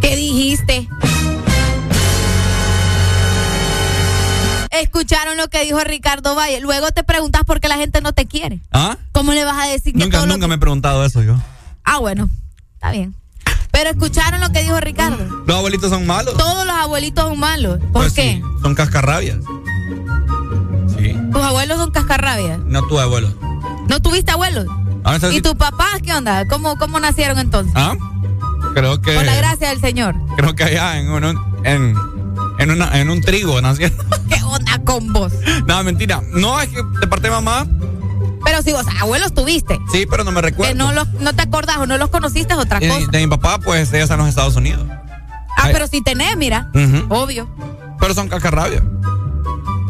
¿Qué 0.00 0.14
dijiste? 0.16 0.88
Escucharon 4.70 5.36
lo 5.36 5.48
que 5.48 5.64
dijo 5.64 5.78
Ricardo 5.80 6.34
Valle. 6.34 6.60
Luego 6.60 6.90
te 6.90 7.04
preguntas 7.04 7.42
por 7.44 7.60
qué 7.60 7.68
la 7.68 7.76
gente 7.76 8.00
no 8.00 8.12
te 8.12 8.26
quiere. 8.26 8.60
¿Ah? 8.72 8.96
¿Cómo 9.12 9.32
le 9.32 9.44
vas 9.44 9.56
a 9.58 9.66
decir 9.68 9.92
que 9.92 9.98
Nunca, 9.98 10.18
todo 10.18 10.26
lo 10.26 10.32
nunca 10.34 10.48
me 10.48 10.54
he 10.56 10.58
preguntado 10.58 11.04
eso 11.04 11.22
yo. 11.22 11.36
Ah, 11.84 11.98
bueno, 11.98 12.28
está 12.74 12.90
bien. 12.90 13.14
Pero 13.70 13.90
escucharon 13.90 14.40
lo 14.40 14.50
que 14.50 14.62
dijo 14.62 14.78
Ricardo. 14.80 15.18
Los 15.46 15.56
abuelitos 15.56 15.90
son 15.90 16.06
malos. 16.06 16.34
Todos 16.36 16.64
los 16.66 16.74
abuelitos 16.76 17.24
son 17.28 17.38
malos. 17.38 17.78
¿Por 17.78 17.92
Pues 17.92 18.12
qué? 18.14 18.40
sí, 18.42 18.42
son 18.62 18.74
cascarrabias. 18.74 19.38
Sí. 20.98 21.14
Tus 21.32 21.42
abuelos 21.42 21.78
son 21.78 21.90
cascarrabias. 21.90 22.58
No 22.60 22.82
tu 22.86 22.98
abuelo. 22.98 23.32
¿No 23.88 24.00
tuviste 24.00 24.32
abuelos? 24.32 24.66
Está 25.04 25.28
¿Y 25.28 25.30
así- 25.32 25.42
tus 25.42 25.54
papás 25.54 26.00
qué 26.02 26.12
onda? 26.14 26.46
¿Cómo, 26.48 26.76
cómo 26.78 26.98
nacieron 26.98 27.38
entonces? 27.38 27.72
¿Ah? 27.76 27.94
Creo 28.74 29.00
que. 29.00 29.14
Por 29.14 29.24
la 29.24 29.36
gracia 29.36 29.68
del 29.68 29.80
Señor. 29.80 30.16
Creo 30.36 30.54
que 30.54 30.64
allá 30.64 30.98
en, 30.98 31.08
un- 31.10 31.40
en, 31.64 31.94
en, 32.58 32.70
una- 32.70 32.98
en 33.00 33.10
un 33.10 33.20
trigo 33.20 33.60
nacieron. 33.60 33.98
¿Qué 34.28 34.42
onda 34.42 34.78
con 34.84 35.12
vos? 35.12 35.32
no, 35.66 35.82
mentira. 35.84 36.22
No, 36.32 36.60
es 36.60 36.68
que 36.68 36.82
de 37.00 37.06
parte 37.06 37.28
de 37.28 37.30
mamá, 37.34 37.66
Pero 38.44 38.62
si 38.62 38.72
vos 38.72 38.84
abuelos 39.00 39.34
tuviste, 39.34 39.78
sí, 39.92 40.06
pero 40.08 40.24
no 40.24 40.32
me 40.32 40.40
recuerdo. 40.42 40.72
que 40.72 40.78
no, 40.78 40.92
los, 40.92 41.08
no 41.14 41.34
te 41.34 41.42
acordás 41.42 41.78
o 41.78 41.86
no 41.86 41.98
los 41.98 42.10
conociste 42.10 42.54
es 42.54 42.58
otra 42.60 42.80
cosa. 42.80 42.98
de, 43.10 43.18
mi 43.18 43.26
papá, 43.26 43.58
pues 43.58 43.92
ella 43.92 44.02
está 44.04 44.14
en 44.14 44.20
los 44.20 44.28
Estados 44.28 44.56
Unidos. 44.56 44.84
Ah, 45.58 45.62
Ay. 45.64 45.72
pero 45.72 45.86
si 45.86 46.02
tenés, 46.02 46.36
mira, 46.36 46.70
obvio. 47.08 47.48
Pero 47.98 48.14
son 48.14 48.28
cascarrabias. 48.28 48.82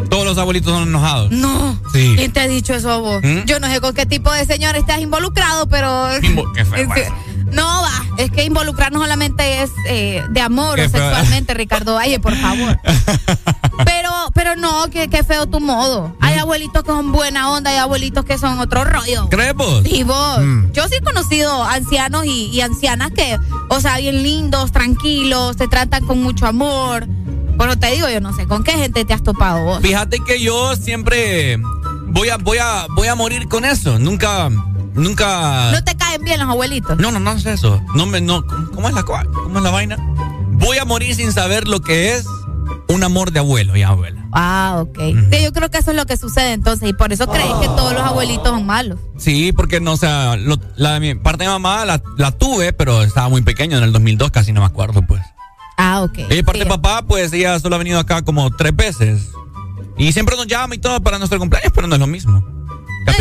Todos 0.09 0.25
los 0.25 0.39
abuelitos 0.39 0.73
son 0.73 0.89
enojados. 0.89 1.31
No. 1.33 1.79
Sí. 1.93 2.15
¿Quién 2.17 2.33
te 2.33 2.39
ha 2.41 2.47
dicho 2.47 2.73
eso 2.75 2.93
a 2.93 2.99
vos? 2.99 3.21
¿Mm? 3.25 3.45
Yo 3.47 3.59
no 3.59 3.67
sé 3.67 3.81
con 3.81 3.93
qué 3.95 4.07
tipo 4.07 4.33
de 4.33 4.45
señor 4.47 4.77
estás 4.77 5.01
involucrado, 5.01 5.67
pero. 5.69 6.09
Invo- 6.21 6.51
qué 6.55 6.65
feo. 6.65 6.89
No 7.53 7.83
va, 7.83 7.93
es 8.19 8.31
que 8.31 8.45
involucrar 8.45 8.93
no 8.93 9.01
solamente 9.01 9.63
es 9.63 9.71
eh, 9.89 10.23
de 10.31 10.41
amor 10.41 10.77
Qué 10.77 10.87
o 10.87 10.91
feo. 10.91 11.01
sexualmente, 11.03 11.55
Ricardo 11.55 11.95
Valle, 11.95 12.19
por 12.21 12.35
favor. 12.37 12.79
Pero, 13.85 14.11
pero 14.35 14.57
no, 14.57 14.89
que, 14.91 15.09
que 15.09 15.23
feo 15.23 15.47
tu 15.47 15.61
modo. 15.61 16.09
¿Mm? 16.09 16.25
Hay 16.25 16.39
abuelitos 16.39 16.83
que 16.83 16.91
son 16.91 17.13
buena 17.13 17.51
onda, 17.51 17.71
hay 17.71 17.77
abuelitos 17.77 18.25
que 18.25 18.39
son 18.39 18.59
otro 18.59 18.85
rollo. 18.85 19.29
¿Crees 19.29 19.55
vos? 19.55 19.83
Y 19.85 20.03
vos, 20.03 20.39
Mm. 20.41 20.73
yo 20.73 20.89
sí 20.89 20.95
he 20.97 21.03
conocido 21.03 21.63
ancianos 21.63 22.25
y, 22.25 22.47
y 22.47 22.63
ancianas 22.63 23.11
que, 23.13 23.39
o 23.69 23.81
sea, 23.81 23.99
bien 23.99 24.23
lindos, 24.23 24.73
tranquilos, 24.73 25.57
te 25.59 25.69
tratan 25.69 26.07
con 26.07 26.23
mucho 26.23 26.47
amor. 26.47 27.07
Bueno, 27.57 27.79
te 27.79 27.91
digo, 27.93 28.09
yo 28.09 28.21
no 28.21 28.35
sé, 28.35 28.47
¿con 28.47 28.65
qué 28.65 28.73
gente 28.73 29.05
te 29.05 29.13
has 29.13 29.23
topado 29.23 29.63
vos? 29.63 29.83
Fíjate 29.83 30.21
que 30.27 30.41
yo 30.43 30.75
siempre 30.77 31.59
voy 32.07 32.31
a, 32.31 32.39
voy 32.39 32.59
a, 32.59 32.87
voy 32.95 33.09
a 33.09 33.15
morir 33.15 33.47
con 33.47 33.65
eso. 33.67 33.99
Nunca, 33.99 34.49
nunca. 34.97 35.71
¿No 35.73 35.83
te 35.85 35.97
caen 35.97 36.23
bien 36.25 36.41
los 36.41 36.49
abuelitos? 36.49 36.99
No, 36.99 37.11
no, 37.11 37.21
no 37.21 37.33
es 37.33 37.47
eso. 37.47 37.83
No 37.95 38.07
me, 38.07 38.21
no. 38.21 38.45
¿Cómo 38.75 38.89
es 38.89 38.95
la 38.95 39.03
¿Cómo 39.05 39.59
es 39.59 39.63
la 39.65 39.71
vaina? 39.71 39.97
Voy 40.53 40.79
a 40.79 40.85
morir 40.85 41.15
sin 41.15 41.33
saber 41.33 41.69
lo 41.69 41.81
que 41.81 42.15
es 42.17 42.27
un 42.89 43.03
amor 43.05 43.31
de 43.33 43.41
abuelo 43.41 43.77
y 43.77 43.83
abuela. 43.83 44.25
Ah, 44.33 44.77
ok. 44.81 44.99
Sí, 45.31 45.43
yo 45.43 45.53
creo 45.53 45.71
que 45.71 45.79
eso 45.79 45.91
es 45.93 45.97
lo 45.97 46.07
que 46.07 46.17
sucede 46.17 46.53
entonces 46.53 46.89
y 46.89 46.93
por 46.93 47.13
eso 47.13 47.27
crees 47.27 47.53
que 47.61 47.67
todos 47.69 47.93
los 47.93 48.03
abuelitos 48.03 48.49
son 48.49 48.67
malos. 48.67 48.99
Sí, 49.17 49.53
porque 49.53 49.81
no, 49.81 49.93
o 49.93 49.97
sea, 49.97 50.37
lo- 50.37 50.59
la 50.77 50.95
de 50.95 51.01
mi 51.01 51.15
parte 51.15 51.45
de 51.45 51.51
mamá 51.51 51.85
la, 51.85 52.03
la 52.17 52.33
tuve, 52.33 52.73
pero 52.73 53.03
estaba 53.03 53.29
muy 53.29 53.43
pequeño 53.43 53.79
en 53.79 53.85
el 53.85 53.93
2002, 53.93 54.31
casi 54.31 54.53
no 54.53 54.61
me 54.61 54.67
acuerdo, 54.67 55.03
pues. 55.03 55.23
Ah, 55.79 56.03
ok. 56.03 56.19
Y 56.31 56.35
de 56.37 56.45
parte 56.45 56.61
de 56.61 56.67
papá, 56.67 57.03
pues 57.07 57.33
ella 57.33 57.59
solo 57.61 57.77
ha 57.77 57.79
venido 57.79 57.99
acá 57.99 58.23
como 58.23 58.51
tres 58.51 58.75
veces. 58.75 59.29
Y 59.99 60.13
siempre 60.13 60.37
nos 60.37 60.47
llama 60.47 60.75
y 60.75 60.79
todo 60.79 61.01
para 61.03 61.19
nuestro 61.19 61.39
cumpleaños, 61.39 61.73
pero 61.75 61.87
no 61.87 61.95
es 61.95 62.01
lo 62.01 62.07
mismo. 62.07 62.45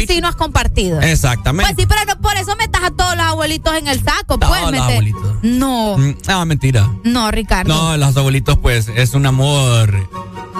Sí, 0.07 0.21
no 0.21 0.27
has 0.27 0.35
compartido. 0.35 1.01
Exactamente. 1.01 1.73
Pues 1.73 1.81
sí, 1.87 1.87
pero 1.87 2.05
no, 2.13 2.21
por 2.21 2.35
eso 2.37 2.55
metas 2.57 2.83
a 2.83 2.91
todos 2.91 3.15
los 3.15 3.25
abuelitos 3.25 3.73
en 3.75 3.87
el 3.87 4.03
saco, 4.03 4.37
pues. 4.39 4.51
Todos 4.59 4.71
los 4.71 4.81
abuelitos. 4.81 5.35
No, 5.43 5.97
Mm, 5.97 6.15
Ah, 6.27 6.45
mentira. 6.45 6.89
no, 7.03 7.29
Ricardo. 7.31 7.73
No, 7.73 7.97
los 7.97 8.15
abuelitos, 8.17 8.57
pues, 8.57 8.89
es 8.95 9.13
un 9.13 9.25
amor 9.25 10.09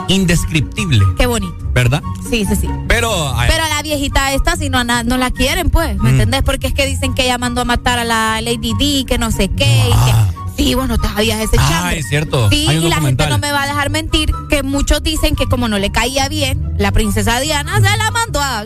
indescriptible, 0.08 1.04
Qué 1.18 1.26
bonito. 1.26 1.56
¿verdad? 1.74 2.02
Sí, 2.30 2.46
sí, 2.46 2.56
sí. 2.56 2.70
Pero, 2.88 3.36
ay, 3.36 3.50
Pero 3.52 3.64
a 3.66 3.70
la 3.70 3.82
viejita 3.82 4.34
esta, 4.34 4.56
si 4.56 4.70
no, 4.70 4.84
na- 4.84 5.04
no 5.04 5.18
la 5.18 5.32
quieren, 5.32 5.70
pues, 5.70 5.98
¿me 5.98 6.04
Mm. 6.10 6.14
entendés? 6.14 6.42
Porque 6.44 6.68
es 6.68 6.74
que 6.74 6.86
dicen 6.86 7.14
que 7.14 7.24
ella 7.24 7.38
mandó 7.38 7.62
a 7.62 7.66
matar 7.66 8.00
a 8.00 8.04
la 8.06 8.40
Lady 8.42 8.74
D, 8.80 9.06
que 9.06 9.18
no 9.18 9.32
sé 9.32 9.50
qué. 9.50 9.66
y 9.90 9.92
que- 9.92 10.64
sí, 10.64 10.74
bueno, 10.76 10.98
te 10.98 11.08
sabías 11.08 11.40
ese 11.42 11.58
ah, 11.60 11.68
chambre. 11.70 12.00
es 12.00 12.08
cierto. 12.08 12.50
Sí, 12.50 12.68
y 12.70 12.88
la 12.90 13.02
gente 13.02 13.28
no 13.28 13.38
me 13.40 13.52
va 13.52 13.64
a 13.64 13.68
dejar 13.68 13.90
mentir 13.90 14.32
que 14.50 14.64
muchos 14.64 15.04
dicen 15.04 15.36
que 15.36 15.48
como 15.48 15.68
no 15.68 15.80
le 15.80 15.92
caía 15.92 16.30
bien, 16.30 16.74
la 16.78 16.92
princesa 16.92 17.40
Diana 17.40 17.76
se 17.76 17.98
la 17.98 18.12
mandó 18.12 18.40
a... 18.42 18.64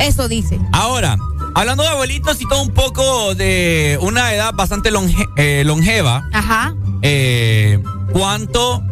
Eso 0.00 0.28
dicen. 0.28 0.66
Ahora, 0.72 1.16
hablando 1.54 1.82
de 1.82 1.88
abuelitos 1.90 2.40
y 2.40 2.48
todo 2.48 2.62
un 2.62 2.72
poco 2.74 3.34
de 3.34 3.98
una 4.02 4.32
edad 4.34 4.52
bastante 4.54 4.90
longe- 4.92 5.28
eh, 5.36 5.62
longeva, 5.64 6.28
Ajá. 6.32 6.74
eh, 7.02 7.82
¿cuánto, 8.12 8.82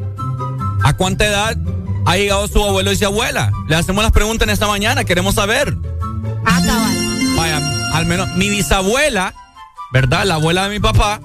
a 0.83 0.97
cuánta 0.97 1.27
edad 1.27 1.57
ha 2.07 2.17
llegado 2.17 2.47
su 2.49 2.63
abuelo 2.65 2.93
y 2.93 2.97
su 2.97 3.07
abuela? 3.07 3.53
Le 3.69 3.77
hacemos 3.77 4.03
las 4.03 4.13
preguntas 4.13 4.47
en 4.49 4.53
esta 4.53 4.67
mañana, 4.67 5.05
queremos 5.05 5.35
saber. 5.35 5.77
Ah, 6.47 6.61
cabal. 6.65 6.97
Vaya, 7.37 7.91
al 7.95 8.07
menos 8.07 8.29
mi 8.37 8.49
bisabuela, 8.49 9.35
¿verdad? 9.93 10.25
La 10.25 10.35
abuela 10.35 10.65
de 10.65 10.71
mi 10.71 10.81
papá, 10.81 11.21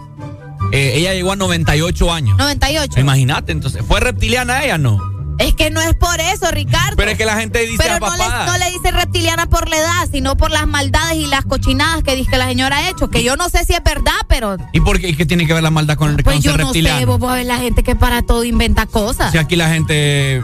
eh, 0.72 0.94
ella 0.96 1.14
llegó 1.14 1.32
a 1.32 1.36
98 1.36 2.12
años. 2.14 2.38
98. 2.38 3.00
Imagínate, 3.00 3.52
entonces, 3.52 3.84
¿fue 3.88 4.00
reptiliana 4.00 4.64
ella 4.64 4.78
no? 4.78 5.00
Es 5.40 5.56
que 5.56 5.72
no 5.72 5.80
es 5.82 5.94
por 5.96 6.20
eso, 6.20 6.52
Ricardo. 6.52 6.96
Pero 6.98 7.12
es 7.12 7.18
que 7.18 7.26
la 7.26 7.38
gente 7.38 7.60
dice 7.62 7.78
Pero 7.82 7.98
no 8.00 8.16
le, 8.16 8.24
no 8.46 8.58
le 8.58 8.72
dice 8.72 8.92
reptiliana 8.92 9.46
por 9.48 9.70
la 9.70 9.78
edad, 9.78 10.08
sino 10.12 10.36
por 10.36 10.52
las 10.52 10.68
maldades 10.68 11.16
y 11.16 11.28
las 11.28 11.46
cochinadas 11.46 12.04
que 12.04 12.16
dice 12.16 12.30
que 12.30 12.38
la 12.38 12.48
señora 12.48 12.78
ha 12.78 12.90
hecho. 12.90 13.10
Que 13.10 13.24
yo 13.24 13.38
no 13.38 13.48
sé 13.50 13.64
si 13.66 13.74
es 13.74 13.82
verdad, 13.84 14.14
pero 14.28 14.58
¿Y 14.74 14.82
por 14.82 15.00
qué, 15.00 15.08
¿Y 15.10 15.16
qué 15.16 15.26
tiene 15.26 15.48
que 15.48 15.54
ver 15.54 15.64
la 15.64 15.72
maldad 15.72 15.96
con 15.98 16.10
el 16.12 16.24
pues 16.24 16.42
yo 16.42 16.52
ser 16.52 16.60
no 16.60 16.66
sé, 16.68 16.80
reptiliano? 16.82 17.08
vos, 17.08 17.20
vos 17.20 17.34
ves 17.34 17.46
la 17.46 17.58
gente 17.58 17.84
que 17.84 17.96
para 17.96 18.22
todo 18.22 18.44
inventa 18.44 18.86
cosas. 18.86 19.32
Si 19.32 19.38
aquí 19.38 19.56
la 19.56 19.70
gente. 19.70 20.44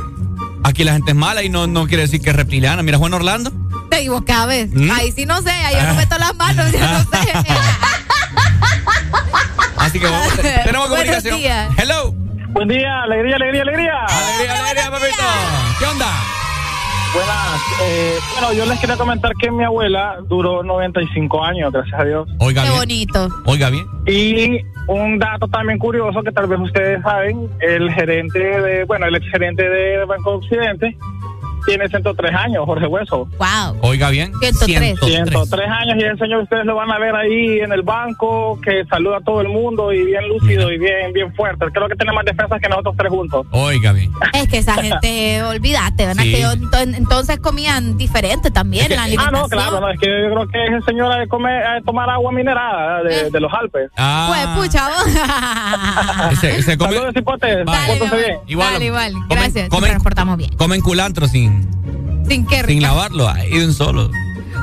Aquí 0.63 0.83
la 0.83 0.93
gente 0.93 1.11
es 1.11 1.17
mala 1.17 1.43
y 1.43 1.49
no, 1.49 1.67
no 1.67 1.85
quiere 1.87 2.03
decir 2.03 2.21
que 2.21 2.29
es 2.31 2.35
reptiliana. 2.35 2.81
Mira, 2.81 2.97
Juan 2.97 3.13
Orlando. 3.13 3.51
Te 3.89 3.97
equivocas, 3.99 4.47
¿ves? 4.47 4.69
¿Mm? 4.73 4.89
Ahí 4.91 5.11
sí 5.11 5.25
no 5.27 5.41
sé, 5.43 5.51
ahí 5.51 5.75
yo 5.75 5.83
no 5.83 5.93
meto 5.93 6.17
las 6.17 6.33
manos, 6.35 6.71
yo 6.71 6.79
no 6.79 6.99
sé. 7.01 7.33
Así 9.77 9.99
que 9.99 10.07
vamos, 10.07 10.33
te- 10.35 10.41
tenemos 10.65 10.89
Buenos 10.89 11.05
comunicación. 11.21 11.37
días. 11.37 11.69
Hello. 11.77 12.15
Buen 12.55 12.69
día, 12.69 13.01
alegría, 13.01 13.35
alegría, 13.35 13.61
alegría. 13.63 13.93
Alegría, 14.05 14.63
alegría, 14.63 14.89
papito. 14.89 15.23
¿Qué 15.77 15.85
onda? 15.85 16.05
Buenas. 17.13 17.61
eh, 17.83 18.13
bueno, 18.33 18.53
yo 18.53 18.65
les 18.65 18.79
quería 18.79 18.95
comentar 18.97 19.31
que 19.39 19.51
mi 19.51 19.63
abuela 19.65 20.17
duró 20.27 20.63
95 20.63 21.43
años, 21.43 21.71
gracias 21.73 21.99
a 21.99 22.03
Dios. 22.05 22.29
Oiga 22.39 22.63
Qué 22.63 22.69
bien. 22.69 22.79
bonito. 22.79 23.29
Oiga 23.45 23.69
bien. 23.69 23.85
Y 24.07 24.61
un 24.87 25.19
dato 25.19 25.47
también 25.49 25.79
curioso 25.79 26.21
que 26.23 26.31
tal 26.31 26.47
vez 26.47 26.59
ustedes 26.61 27.01
saben, 27.03 27.49
el 27.59 27.91
gerente 27.91 28.39
de, 28.39 28.85
bueno, 28.85 29.05
el 29.07 29.15
exgerente 29.15 29.67
de 29.67 30.05
Banco 30.05 30.35
Occidente 30.35 30.97
tiene 31.65 31.87
103 31.87 32.33
años, 32.35 32.63
Jorge 32.65 32.87
Hueso. 32.87 33.27
Wow. 33.37 33.77
Oiga 33.81 34.09
bien. 34.09 34.31
103. 34.39 34.99
103 34.99 35.67
años 35.69 35.95
y 35.99 36.03
el 36.03 36.17
señor 36.19 36.43
ustedes 36.43 36.65
lo 36.65 36.75
van 36.75 36.91
a 36.91 36.99
ver 36.99 37.15
ahí 37.15 37.59
en 37.59 37.71
el 37.71 37.81
banco 37.81 38.59
que 38.63 38.83
saluda 38.89 39.17
a 39.17 39.21
todo 39.21 39.41
el 39.41 39.49
mundo 39.49 39.91
y 39.93 40.03
bien 40.03 40.27
lúcido 40.27 40.71
y 40.71 40.77
bien 40.77 41.11
bien 41.13 41.33
fuerte. 41.35 41.65
Creo 41.73 41.87
que 41.87 41.95
tiene 41.95 42.11
más 42.13 42.25
defensas 42.25 42.59
que 42.61 42.69
nosotros 42.69 42.95
tres 42.97 43.09
juntos. 43.09 43.45
Oiga 43.51 43.91
bien. 43.91 44.11
Es 44.33 44.47
que 44.47 44.57
esa 44.59 44.73
gente, 44.81 45.43
olvídate, 45.43 46.05
¿verdad? 46.07 46.23
Sí. 46.23 46.31
Que 46.33 46.41
yo- 46.41 46.51
ento- 46.53 46.95
entonces 46.95 47.39
comían 47.39 47.97
diferente 47.97 48.51
también 48.51 48.89
la 48.95 49.03
Ah, 49.17 49.31
no, 49.31 49.47
claro, 49.47 49.79
no, 49.79 49.89
es 49.89 49.99
que 49.99 50.07
yo 50.07 50.33
creo 50.33 50.47
que 50.47 50.65
ese 50.67 50.81
señor 50.85 51.11
ha 51.11 51.17
de, 51.19 51.27
comer, 51.27 51.63
ha 51.65 51.73
de 51.75 51.81
tomar 51.83 52.09
agua 52.09 52.31
minerada 52.31 53.01
de, 53.03 53.29
de 53.31 53.39
los 53.39 53.51
Alpes. 53.53 53.89
Ah. 53.97 54.53
Pues, 54.55 54.67
pucha, 54.67 54.87
vos. 54.89 56.39
Se, 56.41 56.61
se 56.63 56.77
come, 56.77 56.93
Saludos, 56.93 57.15
hipotes. 57.15 57.65
Bien. 57.65 58.37
Igual. 58.47 58.73
Dale, 58.73 58.85
igual. 58.85 59.13
Comen- 59.13 59.27
Gracias. 59.29 59.69
comen- 59.69 59.71
Siempre 59.71 59.93
nos 59.93 60.03
portamos 60.03 60.37
bien. 60.37 60.55
comen 60.57 60.81
culantro 60.81 61.27
sin, 61.27 61.54
Sin 62.27 62.45
que 62.45 62.63
sin 62.65 62.81
lavarlo. 62.81 63.29
Ahí 63.29 63.49
de 63.59 63.65
un 63.65 63.73
solo. 63.73 64.09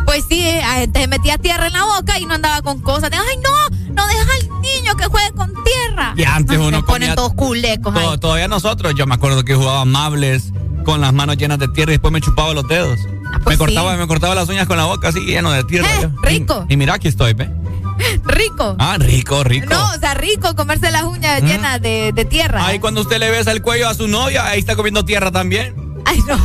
Pues 0.06 0.24
sí, 0.28 0.44
a 0.48 0.74
gente 0.80 1.00
se 1.00 1.06
metía 1.06 1.38
tierra 1.38 1.68
en 1.68 1.72
la 1.74 1.84
boca 1.84 2.18
y 2.18 2.26
no 2.26 2.34
andaba 2.34 2.60
con 2.62 2.80
cosas 2.80 3.10
de, 3.10 3.16
ay, 3.16 3.36
no, 3.42 3.94
no 3.94 4.06
deja 4.06 4.28
al 4.40 4.60
niño 4.60 4.96
que 4.96 5.04
juegue 5.06 5.30
con 5.32 5.52
tierra. 5.64 6.12
Y 6.16 6.24
antes 6.24 6.58
Ay, 6.58 6.66
uno 6.66 6.78
se 6.78 6.82
ponen 6.82 7.08
comía- 7.10 7.14
todos 7.14 7.34
culecos 7.34 7.94
ahí. 7.94 8.04
To- 8.04 8.18
todavía 8.18 8.48
nosotros, 8.48 8.94
yo 8.96 9.06
me 9.06 9.14
acuerdo 9.14 9.44
que 9.44 9.54
jugaba 9.54 9.84
mables 9.84 10.52
con 10.84 11.00
las 11.00 11.12
manos 11.12 11.36
llenas 11.36 11.58
de 11.60 11.68
tierra 11.68 11.92
y 11.92 11.94
después 11.94 12.12
me 12.12 12.20
chupaba 12.20 12.52
los 12.52 12.66
dedos. 12.66 12.98
pues 13.44 13.46
me 13.46 13.52
sí. 13.52 13.58
cortaba, 13.58 13.96
me 13.96 14.06
cortaba 14.08 14.34
las 14.34 14.48
uñas 14.48 14.66
con 14.66 14.76
la 14.76 14.84
boca 14.86 15.08
así 15.08 15.20
lleno 15.20 15.52
de 15.52 15.62
tierra. 15.64 15.88
Eh, 16.02 16.10
rico. 16.22 16.66
Y, 16.68 16.74
y 16.74 16.76
mira 16.76 16.94
aquí 16.94 17.06
estoy, 17.08 17.34
¿ve? 17.34 17.48
Rico. 18.24 18.74
Ah, 18.80 18.96
rico, 18.98 19.44
rico. 19.44 19.66
No, 19.72 19.86
o 19.94 19.98
sea, 20.00 20.14
rico 20.14 20.56
comerse 20.56 20.90
las 20.90 21.04
uñas 21.04 21.42
Mm. 21.42 21.46
llenas 21.46 21.80
de, 21.80 22.10
de 22.12 22.24
tierra. 22.24 22.66
Ahí 22.66 22.80
cuando 22.80 23.02
usted 23.02 23.18
le 23.20 23.30
besa 23.30 23.52
el 23.52 23.62
cuello 23.62 23.88
a 23.88 23.94
su 23.94 24.08
novia, 24.08 24.46
ahí 24.46 24.58
está 24.58 24.74
comiendo 24.74 25.04
tierra 25.04 25.30
también. 25.30 25.74
Ay, 26.04 26.18
no. 26.26 26.36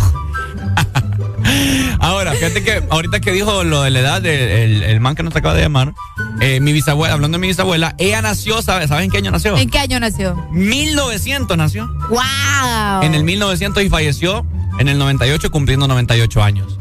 Ahora, 2.00 2.34
fíjate 2.34 2.64
que 2.64 2.84
ahorita 2.90 3.20
que 3.20 3.32
dijo 3.32 3.64
lo 3.64 3.82
de 3.84 3.90
la 3.90 4.00
edad 4.00 4.22
del 4.22 4.84
el 4.84 5.00
man 5.00 5.16
que 5.16 5.24
nos 5.24 5.36
acaba 5.36 5.54
de 5.56 5.62
llamar, 5.62 5.94
eh, 6.42 6.60
mi 6.60 6.74
bisabuela, 6.74 7.14
hablando 7.14 7.38
de 7.38 7.42
mi 7.42 7.48
bisabuela, 7.48 7.96
ella 7.98 8.22
nació, 8.22 8.62
¿sabe- 8.62 8.88
¿saben 8.88 9.06
en 9.06 9.12
qué 9.12 9.18
año 9.18 9.32
nació? 9.32 9.58
¿En 9.58 9.70
qué 9.70 9.80
año 9.80 10.00
nació? 10.00 10.36
1900 10.52 11.58
nació. 11.58 11.88
¡Wow! 12.10 13.02
En 13.04 13.14
el 13.16 13.24
1900 13.24 13.84
y 13.84 13.90
falleció 13.90 14.46
en 14.80 14.88
el 14.88 14.98
98 14.98 15.50
cumpliendo 15.52 15.88
98 15.88 16.44
años. 16.44 16.78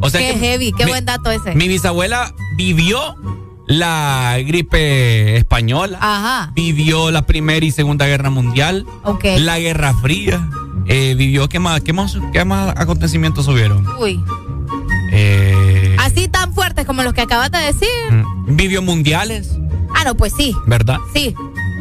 O 0.00 0.10
sea 0.10 0.20
qué 0.20 0.32
que 0.32 0.38
heavy, 0.38 0.72
qué 0.72 0.84
mi- 0.84 0.90
buen 0.92 1.04
dato 1.04 1.30
ese. 1.30 1.54
Mi 1.54 1.68
bisabuela 1.68 2.32
vivió 2.56 3.16
la 3.66 4.36
gripe 4.46 5.36
española, 5.36 5.98
Ajá. 6.00 6.52
vivió 6.54 7.10
la 7.10 7.22
Primera 7.26 7.64
y 7.64 7.70
Segunda 7.70 8.06
Guerra 8.06 8.28
Mundial, 8.30 8.84
Ok. 9.04 9.24
la 9.38 9.58
Guerra 9.58 9.94
Fría, 9.94 10.46
eh, 10.86 11.14
vivió, 11.16 11.48
¿qué 11.48 11.58
más, 11.58 11.80
qué, 11.82 11.92
más, 11.92 12.16
¿qué 12.32 12.44
más 12.44 12.74
acontecimientos 12.76 13.46
hubieron? 13.48 13.86
Uy. 13.98 14.22
Eh, 15.12 15.96
Así 15.98 16.28
tan 16.28 16.52
fuertes 16.54 16.84
como 16.86 17.02
los 17.02 17.12
que 17.12 17.20
acabas 17.22 17.50
de 17.50 17.58
decir. 17.58 17.88
mm, 18.10 18.56
vivió 18.56 18.82
mundiales, 18.82 19.56
Ah, 19.96 20.02
no, 20.04 20.16
pues 20.16 20.32
sí. 20.36 20.54
¿verdad? 20.66 20.98
Sí. 21.14 21.34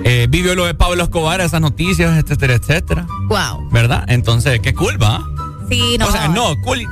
Eh, 0.04 0.28
vivió 0.30 0.54
lo 0.54 0.66
de 0.66 0.76
Pablo 0.76 1.02
Escobar, 1.04 1.42
esas 1.42 1.62
noticias, 1.62 2.16
etcétera, 2.24 2.54
etcétera, 2.56 3.08
Wow. 3.28 3.70
¿verdad? 3.72 4.04
Entonces, 4.08 4.60
qué 4.60 4.74
cool, 4.76 5.02
¿va? 5.02 5.24
Sí, 5.70 5.98
no. 5.98 6.08
O 6.08 6.12
sea, 6.12 6.28
no, 6.28 6.56
cool. 6.62 6.88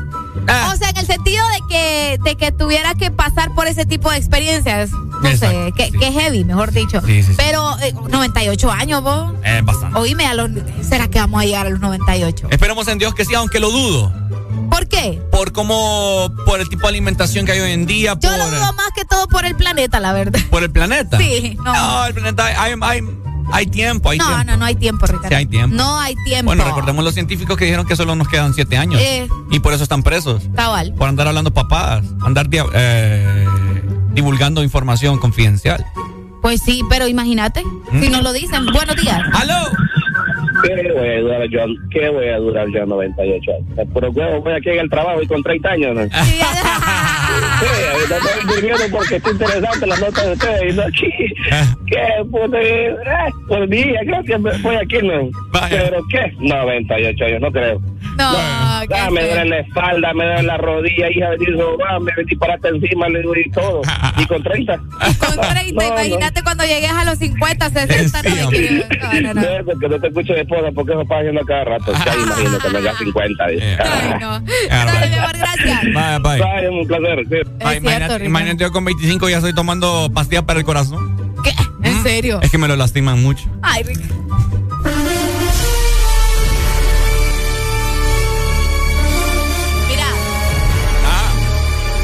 Ah, 0.47 0.71
O 0.73 0.77
sea, 0.77 0.89
en 0.89 0.97
el 0.97 1.05
sentido 1.05 1.43
de 1.49 1.59
que, 1.69 2.19
de 2.23 2.35
que 2.35 2.51
tuviera 2.51 2.95
que 2.95 3.11
pasar 3.11 3.53
por 3.53 3.67
ese 3.67 3.85
tipo 3.85 4.09
de 4.11 4.17
experiencias. 4.17 4.91
No 4.91 5.29
sé, 5.37 5.71
que, 5.75 5.91
que 5.91 6.11
heavy, 6.11 6.43
mejor 6.43 6.71
dicho. 6.71 6.99
Sí, 7.05 7.21
sí, 7.21 7.31
sí. 7.31 7.33
Pero 7.37 7.77
eh, 7.79 7.93
98 8.09 8.71
años, 8.71 9.03
vos. 9.03 9.33
eh, 9.43 9.61
bastante. 9.63 9.99
Oíme, 9.99 10.25
a 10.25 10.33
los, 10.33 10.49
¿será 10.81 11.07
que 11.09 11.19
vamos 11.19 11.41
a 11.41 11.45
llegar 11.45 11.67
a 11.67 11.69
los 11.69 11.79
98? 11.79 12.47
Esperemos 12.49 12.87
en 12.87 12.97
Dios 12.97 13.13
que 13.13 13.23
sí, 13.25 13.35
aunque 13.35 13.59
lo 13.59 13.69
dudo. 13.69 14.11
¿Por 14.69 14.87
qué? 14.87 15.21
Por 15.31 15.51
cómo, 15.51 16.31
por 16.45 16.59
el 16.61 16.69
tipo 16.69 16.83
de 16.83 16.87
alimentación 16.89 17.45
que 17.45 17.51
hay 17.51 17.59
hoy 17.59 17.71
en 17.71 17.85
día, 17.85 18.17
Yo 18.19 18.29
por, 18.29 18.37
lo 18.39 18.45
dudo 18.49 18.73
más 18.73 18.89
que 18.95 19.03
todo 19.05 19.27
por 19.27 19.45
el 19.45 19.55
planeta, 19.55 19.99
la 19.99 20.13
verdad. 20.13 20.39
por 20.49 20.63
el 20.63 20.71
planeta. 20.71 21.17
Sí, 21.19 21.57
no. 21.63 22.05
el 22.05 22.13
planeta, 22.13 22.45
hay, 22.45 22.73
hay 22.81 23.01
Hay 23.51 23.67
tiempo, 23.67 24.09
hay 24.09 24.17
no, 24.17 24.27
tiempo. 24.27 24.43
no, 24.45 24.57
no 24.57 24.65
hay 24.65 24.75
tiempo, 24.75 25.05
Ricardo. 25.05 25.27
Sí 25.29 25.33
hay 25.33 25.45
tiempo. 25.45 25.75
No 25.75 25.99
hay 25.99 26.15
tiempo. 26.25 26.45
Bueno, 26.45 26.63
recordemos 26.65 27.03
los 27.03 27.13
científicos 27.13 27.57
que 27.57 27.65
dijeron 27.65 27.85
que 27.85 27.95
solo 27.95 28.15
nos 28.15 28.27
quedan 28.27 28.53
siete 28.53 28.77
años. 28.77 29.01
Eh. 29.01 29.27
Y 29.49 29.59
por 29.59 29.73
eso 29.73 29.83
están 29.83 30.03
presos. 30.03 30.43
Cabal. 30.55 30.93
Por 30.93 31.09
andar 31.09 31.27
hablando 31.27 31.53
papadas. 31.53 32.05
Andar 32.21 32.47
eh, 32.51 33.47
divulgando 34.13 34.63
información 34.63 35.17
confidencial. 35.19 35.85
Pues 36.41 36.61
sí, 36.61 36.81
pero 36.89 37.07
imagínate, 37.07 37.63
si 37.99 38.09
no 38.09 38.21
lo 38.21 38.33
dicen. 38.33 38.65
Buenos 38.67 38.95
días. 38.95 39.21
¡Aló! 39.33 39.69
¿Qué 40.63 40.91
voy 40.93 41.09
a 41.09 41.19
durar 41.21 41.49
yo? 41.49 41.59
¿Qué 41.91 42.09
voy 42.09 42.27
a 42.27 42.37
durar 42.37 42.67
yo 42.73 42.85
98 42.85 43.51
años? 43.51 43.87
Pero 43.93 44.11
huevo, 44.11 44.41
voy 44.41 44.53
aquí 44.53 44.69
en 44.69 44.79
el 44.79 44.89
trabajo 44.89 45.21
y 45.21 45.27
con 45.27 45.41
30 45.43 45.69
años, 45.69 45.95
¿no? 45.95 46.03
Sí, 46.03 46.35
ahorita 47.93 48.17
estoy 48.17 48.55
durmiendo 48.55 48.83
porque 48.97 49.15
está 49.17 49.31
interesante 49.31 49.87
la 49.87 49.97
nota 49.97 50.25
de 50.25 50.33
ustedes 50.33 50.73
y 50.73 50.75
no 50.75 50.81
aquí. 50.83 51.09
¿Qué? 51.87 52.07
Puta, 52.31 52.57
eh, 52.61 52.95
por 53.47 53.67
día, 53.69 53.99
creo 54.05 54.23
que 54.23 54.37
me- 54.37 54.57
voy 54.59 54.75
aquí, 54.75 54.97
¿no? 55.05 55.29
¿Pero 55.69 56.01
qué? 56.09 56.33
98 56.39 57.25
años, 57.25 57.41
no 57.41 57.51
creo. 57.51 57.79
No, 58.17 58.33
Ah, 58.93 59.09
me 59.11 59.21
duele 59.23 59.45
la 59.45 59.59
espalda, 59.59 60.13
me 60.13 60.25
duele 60.25 60.43
la 60.43 60.57
rodilla, 60.57 61.09
hija, 61.09 61.29
me 61.29 61.37
dijo, 61.45 61.77
va, 61.77 61.99
me 61.99 62.11
metí 62.17 62.35
para 62.35 62.55
encima, 62.63 63.07
le 63.09 63.19
digo, 63.19 63.33
y 63.35 63.49
todo. 63.51 63.81
Y 64.17 64.25
con 64.25 64.43
30. 64.43 64.77
Con 64.77 65.39
30, 65.39 65.87
imagínate 65.87 66.43
cuando 66.43 66.63
llegues 66.65 66.91
a 66.91 67.05
los 67.05 67.17
50, 67.19 67.69
60. 67.69 68.21
no, 68.23 68.49
que- 68.49 68.71
no, 68.71 69.21
no, 69.21 69.33
no. 69.33 69.41
No, 69.41 69.65
porque 69.65 69.87
no 69.89 69.99
te 69.99 70.07
escucho 70.07 70.33
de 70.33 70.45
esposa, 70.51 70.71
porque 70.73 70.91
eso 70.93 71.05
pasa 71.05 71.19
haciendo 71.19 71.41
cada 71.45 71.63
rato. 71.65 71.93
Ya 72.05 72.15
imagino 72.15 72.59
que 72.59 72.69
me 72.69 72.81
da 72.81 72.97
50. 72.97 73.47
dice. 73.47 73.77
Ay, 73.79 74.19
no. 74.19 74.39
Dale, 74.69 75.09
mi 75.09 75.15
amor, 75.15 75.37
gracias. 75.37 75.81
Bye, 75.83 76.19
bye. 76.19 76.39
Bye, 76.39 76.69
un 76.69 76.87
placer. 76.87 77.25
sí. 77.29 77.51
Ay, 77.63 77.77
imagínate, 77.77 78.25
imagínate 78.25 78.63
yo 78.63 78.71
con 78.71 78.85
25 78.85 79.29
ya 79.29 79.37
estoy 79.37 79.53
tomando 79.53 80.09
pastillas 80.13 80.43
para 80.43 80.59
el 80.59 80.65
corazón. 80.65 81.35
¿Qué? 81.43 81.51
¿En 81.83 82.03
serio? 82.03 82.39
Es 82.41 82.51
que 82.51 82.57
me 82.57 82.67
lo 82.67 82.75
lastiman 82.75 83.21
mucho. 83.21 83.49
Ay, 83.61 83.83
Rick. 83.83 83.99
Mira. 89.89 90.05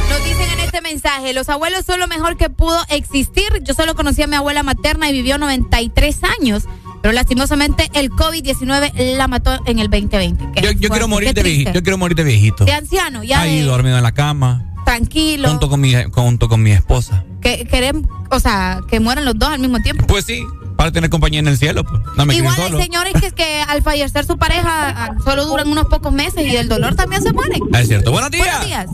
Nos 0.10 0.24
dicen 0.24 0.50
en 0.52 0.60
este 0.60 0.82
mensaje, 0.82 1.34
los 1.34 1.50
abuelos 1.50 1.86
son 1.86 2.00
lo 2.00 2.08
mejor 2.08 2.38
que 2.38 2.50
pudo 2.50 2.80
existir. 2.90 3.48
Yo 3.62 3.74
solo 3.74 3.96
conocí 3.96 4.22
a 4.24 4.28
mi 4.28 4.36
abuela 4.36 4.64
materna 4.64 5.10
y 5.10 5.14
vivió 5.14 5.38
93 5.38 6.22
años. 6.40 6.64
Pero 7.02 7.14
lastimosamente 7.14 7.90
el 7.94 8.10
COVID-19 8.12 9.16
la 9.18 9.28
mató 9.28 9.60
en 9.66 9.80
el 9.80 9.90
2020. 9.90 10.50
Qué 10.56 10.62
Yo, 10.62 10.72
yo 10.72 10.90
quiero 10.90 11.08
morir 11.08 11.34
de 11.34 11.44
viejito. 11.44 11.72
Yo 11.74 11.82
quiero 11.84 11.98
morir 11.98 12.18
de 12.18 12.24
viejito. 12.24 12.66
De 12.66 12.74
anciano, 12.74 13.24
ya 13.24 13.42
Ahí 13.42 13.60
de- 13.60 13.66
dormido 13.66 13.98
en 13.98 14.04
la 14.04 14.14
cama. 14.14 14.64
tranquilo. 14.86 15.50
Junto 15.50 15.70
con 15.70 15.82
mi, 15.82 15.94
junto 16.12 16.48
con 16.50 16.62
mi 16.64 16.72
esposa. 16.72 17.24
Que 17.42 17.66
queremos, 17.66 18.04
o 18.32 18.40
sea, 18.40 18.82
que 18.90 19.00
mueran 19.00 19.26
los 19.26 19.38
dos 19.38 19.50
al 19.50 19.60
mismo 19.60 19.80
tiempo. 19.82 20.06
Pues 20.08 20.26
sí, 20.26 20.44
para 20.76 20.92
tener 20.92 21.10
compañía 21.10 21.40
en 21.40 21.48
el 21.48 21.58
cielo. 21.58 21.84
Pues. 21.84 22.02
No 22.18 22.26
me 22.26 22.36
Igual 22.36 22.56
hay 22.60 22.82
señores 22.82 23.14
que, 23.22 23.32
que 23.32 23.62
al 23.68 23.82
fallecer 23.84 24.26
su 24.26 24.38
pareja 24.38 24.90
ah, 24.90 25.16
solo 25.24 25.46
duran 25.46 25.68
unos 25.68 25.86
pocos 25.88 26.12
meses 26.14 26.46
y 26.46 26.56
el 26.56 26.68
dolor 26.70 26.96
también 26.96 27.22
se 27.22 27.32
muere. 27.34 27.60
Ah, 27.74 27.82
Es 27.82 27.88
cierto. 27.90 28.12
Buenos 28.12 28.32
días. 28.32 28.46
Buenos 28.48 28.66
días. 28.66 28.86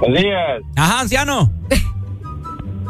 Buenos 0.00 0.20
días. 0.22 0.62
Ajá, 0.76 1.00
anciano. 1.00 1.52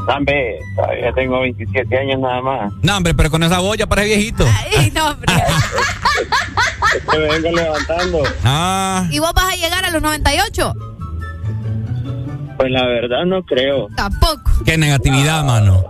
Hombre, 0.08 0.58
todavía 0.76 1.12
tengo 1.12 1.40
27 1.40 1.98
años 1.98 2.20
nada 2.20 2.40
más. 2.40 2.72
No, 2.82 2.96
hombre, 2.96 3.14
pero 3.14 3.30
con 3.30 3.42
esa 3.42 3.58
voz 3.58 3.76
ya 3.76 3.86
parece 3.86 4.08
viejito. 4.08 4.46
Ay, 4.76 4.90
no, 4.94 5.10
hombre. 5.10 5.26
Me 7.12 7.18
vengo 7.18 7.50
levantando. 7.56 8.22
Ah. 8.44 9.06
¿Y 9.10 9.18
vos 9.18 9.32
vas 9.34 9.52
a 9.52 9.56
llegar 9.56 9.84
a 9.84 9.90
los 9.90 10.00
98? 10.02 10.74
Pues 12.56 12.70
la 12.70 12.86
verdad 12.86 13.24
no 13.26 13.42
creo. 13.42 13.88
Tampoco. 13.96 14.50
Qué 14.64 14.78
negatividad, 14.78 15.44
mano. 15.44 15.84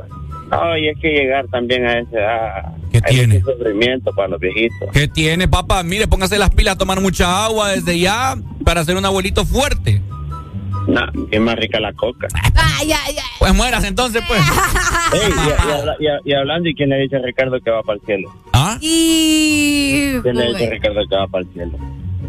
No, 0.50 0.76
y 0.76 0.88
es 0.88 0.98
que 1.00 1.08
llegar 1.10 1.46
también 1.48 1.86
a 1.86 1.98
esa 1.98 2.18
edad. 2.18 2.72
¿Qué 2.90 3.00
hay 3.04 3.14
tiene? 3.14 3.42
sufrimiento 3.42 4.12
para 4.14 4.28
los 4.28 4.40
viejitos. 4.40 4.88
¿Qué 4.92 5.08
tiene, 5.08 5.48
papá? 5.48 5.82
Mire, 5.82 6.06
póngase 6.08 6.38
las 6.38 6.50
pilas 6.50 6.76
a 6.76 6.78
tomar 6.78 7.00
mucha 7.00 7.44
agua 7.44 7.68
desde 7.70 7.98
ya 7.98 8.36
para 8.64 8.84
ser 8.84 8.96
un 8.96 9.04
abuelito 9.04 9.44
fuerte. 9.44 10.00
No, 10.86 11.02
es 11.30 11.40
más 11.40 11.56
rica 11.56 11.80
la 11.80 11.92
coca. 11.92 12.28
Ay, 12.54 12.92
ay, 12.92 13.16
ay. 13.16 13.24
Pues 13.38 13.54
mueras 13.54 13.84
entonces, 13.84 14.22
pues. 14.28 14.40
Ey, 15.12 15.20
y, 15.30 16.02
y 16.02 16.06
y- 16.06 16.30
y 16.30 16.34
hablando, 16.34 16.68
¿y 16.68 16.74
quién 16.74 16.90
le 16.90 16.98
dice 16.98 17.16
a 17.16 17.20
Ricardo 17.20 17.58
que 17.60 17.70
va 17.70 17.82
para 17.82 17.98
el 17.98 18.04
cielo? 18.06 18.32
¿Ah? 18.52 18.78
Y... 18.80 20.18
¿Quién 20.22 20.36
le 20.36 20.46
dice 20.48 20.66
a 20.66 20.70
Ricardo 20.70 21.00
que 21.08 21.16
va 21.16 21.26
para 21.28 21.44
el 21.44 21.52
cielo? 21.52 21.78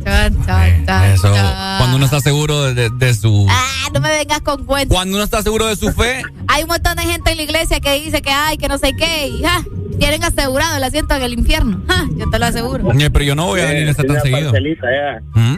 Chan, 0.04 0.46
chan, 0.46 0.86
chan, 0.86 1.12
Eso, 1.12 1.30
cuando 1.78 1.96
uno 1.98 2.06
está 2.06 2.20
seguro 2.22 2.64
de, 2.64 2.74
de- 2.74 2.90
de 2.90 3.14
su... 3.14 3.46
Ah, 3.50 3.90
no 3.94 4.00
me 4.00 4.10
vengas 4.10 4.42
con 4.42 4.64
cuentos. 4.66 4.96
Cuando 4.96 5.16
uno 5.16 5.24
está 5.24 5.42
seguro 5.42 5.66
de 5.68 5.76
su 5.76 5.92
fe, 5.92 6.22
Hay 6.48 6.64
un 6.64 6.70
montón 6.70 6.96
de 6.96 7.04
gente 7.04 7.32
en 7.32 7.38
la 7.38 7.44
iglesia 7.44 7.80
que 7.80 8.00
dice 8.02 8.22
que 8.22 8.30
ay, 8.32 8.58
que 8.58 8.68
no 8.70 8.78
sé 8.78 8.94
qué, 8.98 9.28
y 9.28 9.44
ja, 9.44 9.64
tienen 10.00 10.24
asegurado 10.24 10.78
el 10.78 10.84
asiento 10.84 11.14
en 11.16 11.22
el 11.24 11.34
infierno. 11.34 11.82
Ja, 11.88 12.06
yo 12.16 12.30
te 12.30 12.40
lo 12.40 12.46
aseguro. 12.46 12.94
Ñe, 12.94 13.10
pero 13.12 13.26
yo 13.26 13.36
no 13.36 13.48
voy 13.48 13.62
a 13.62 13.66
venir 13.66 13.88
a 13.88 13.92
estar 13.92 14.06
tan 14.06 14.22
seguido. 14.22 14.52
parcelita 14.52 14.88
ya. 14.90 15.22
¿Mm? 15.42 15.58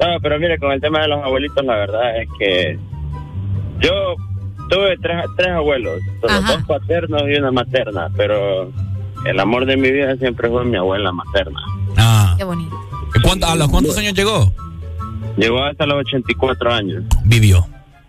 No, 0.00 0.20
pero 0.22 0.38
mire, 0.38 0.58
con 0.58 0.72
el 0.72 0.80
tema 0.80 1.00
de 1.00 1.08
los 1.08 1.22
abuelitos, 1.24 1.64
la 1.64 1.74
verdad 1.76 2.16
es 2.22 2.28
que 2.38 2.78
yo 3.80 4.16
tuve 4.68 4.96
tres, 5.02 5.24
tres 5.36 5.48
abuelos, 5.50 6.00
solo 6.20 6.32
dos 6.42 6.62
paternos 6.66 7.22
y 7.28 7.34
una 7.38 7.50
materna, 7.50 8.08
pero 8.16 8.72
el 9.24 9.40
amor 9.40 9.66
de 9.66 9.76
mi 9.76 9.90
vida 9.90 10.16
siempre 10.16 10.48
fue 10.48 10.64
mi 10.64 10.76
abuela 10.76 11.12
materna. 11.12 11.60
Ah. 11.96 12.34
Qué 12.38 12.44
bonito. 12.44 12.74
¿Y 13.14 13.20
cuánto- 13.20 13.46
¿A 13.46 13.56
los 13.56 13.68
cuántos 13.68 13.96
años 13.98 14.14
llegó? 14.14 14.52
Llegó 15.36 15.62
hasta 15.64 15.86
los 15.86 15.98
84 16.00 16.72
años. 16.72 17.02
Vivió. 17.24 17.66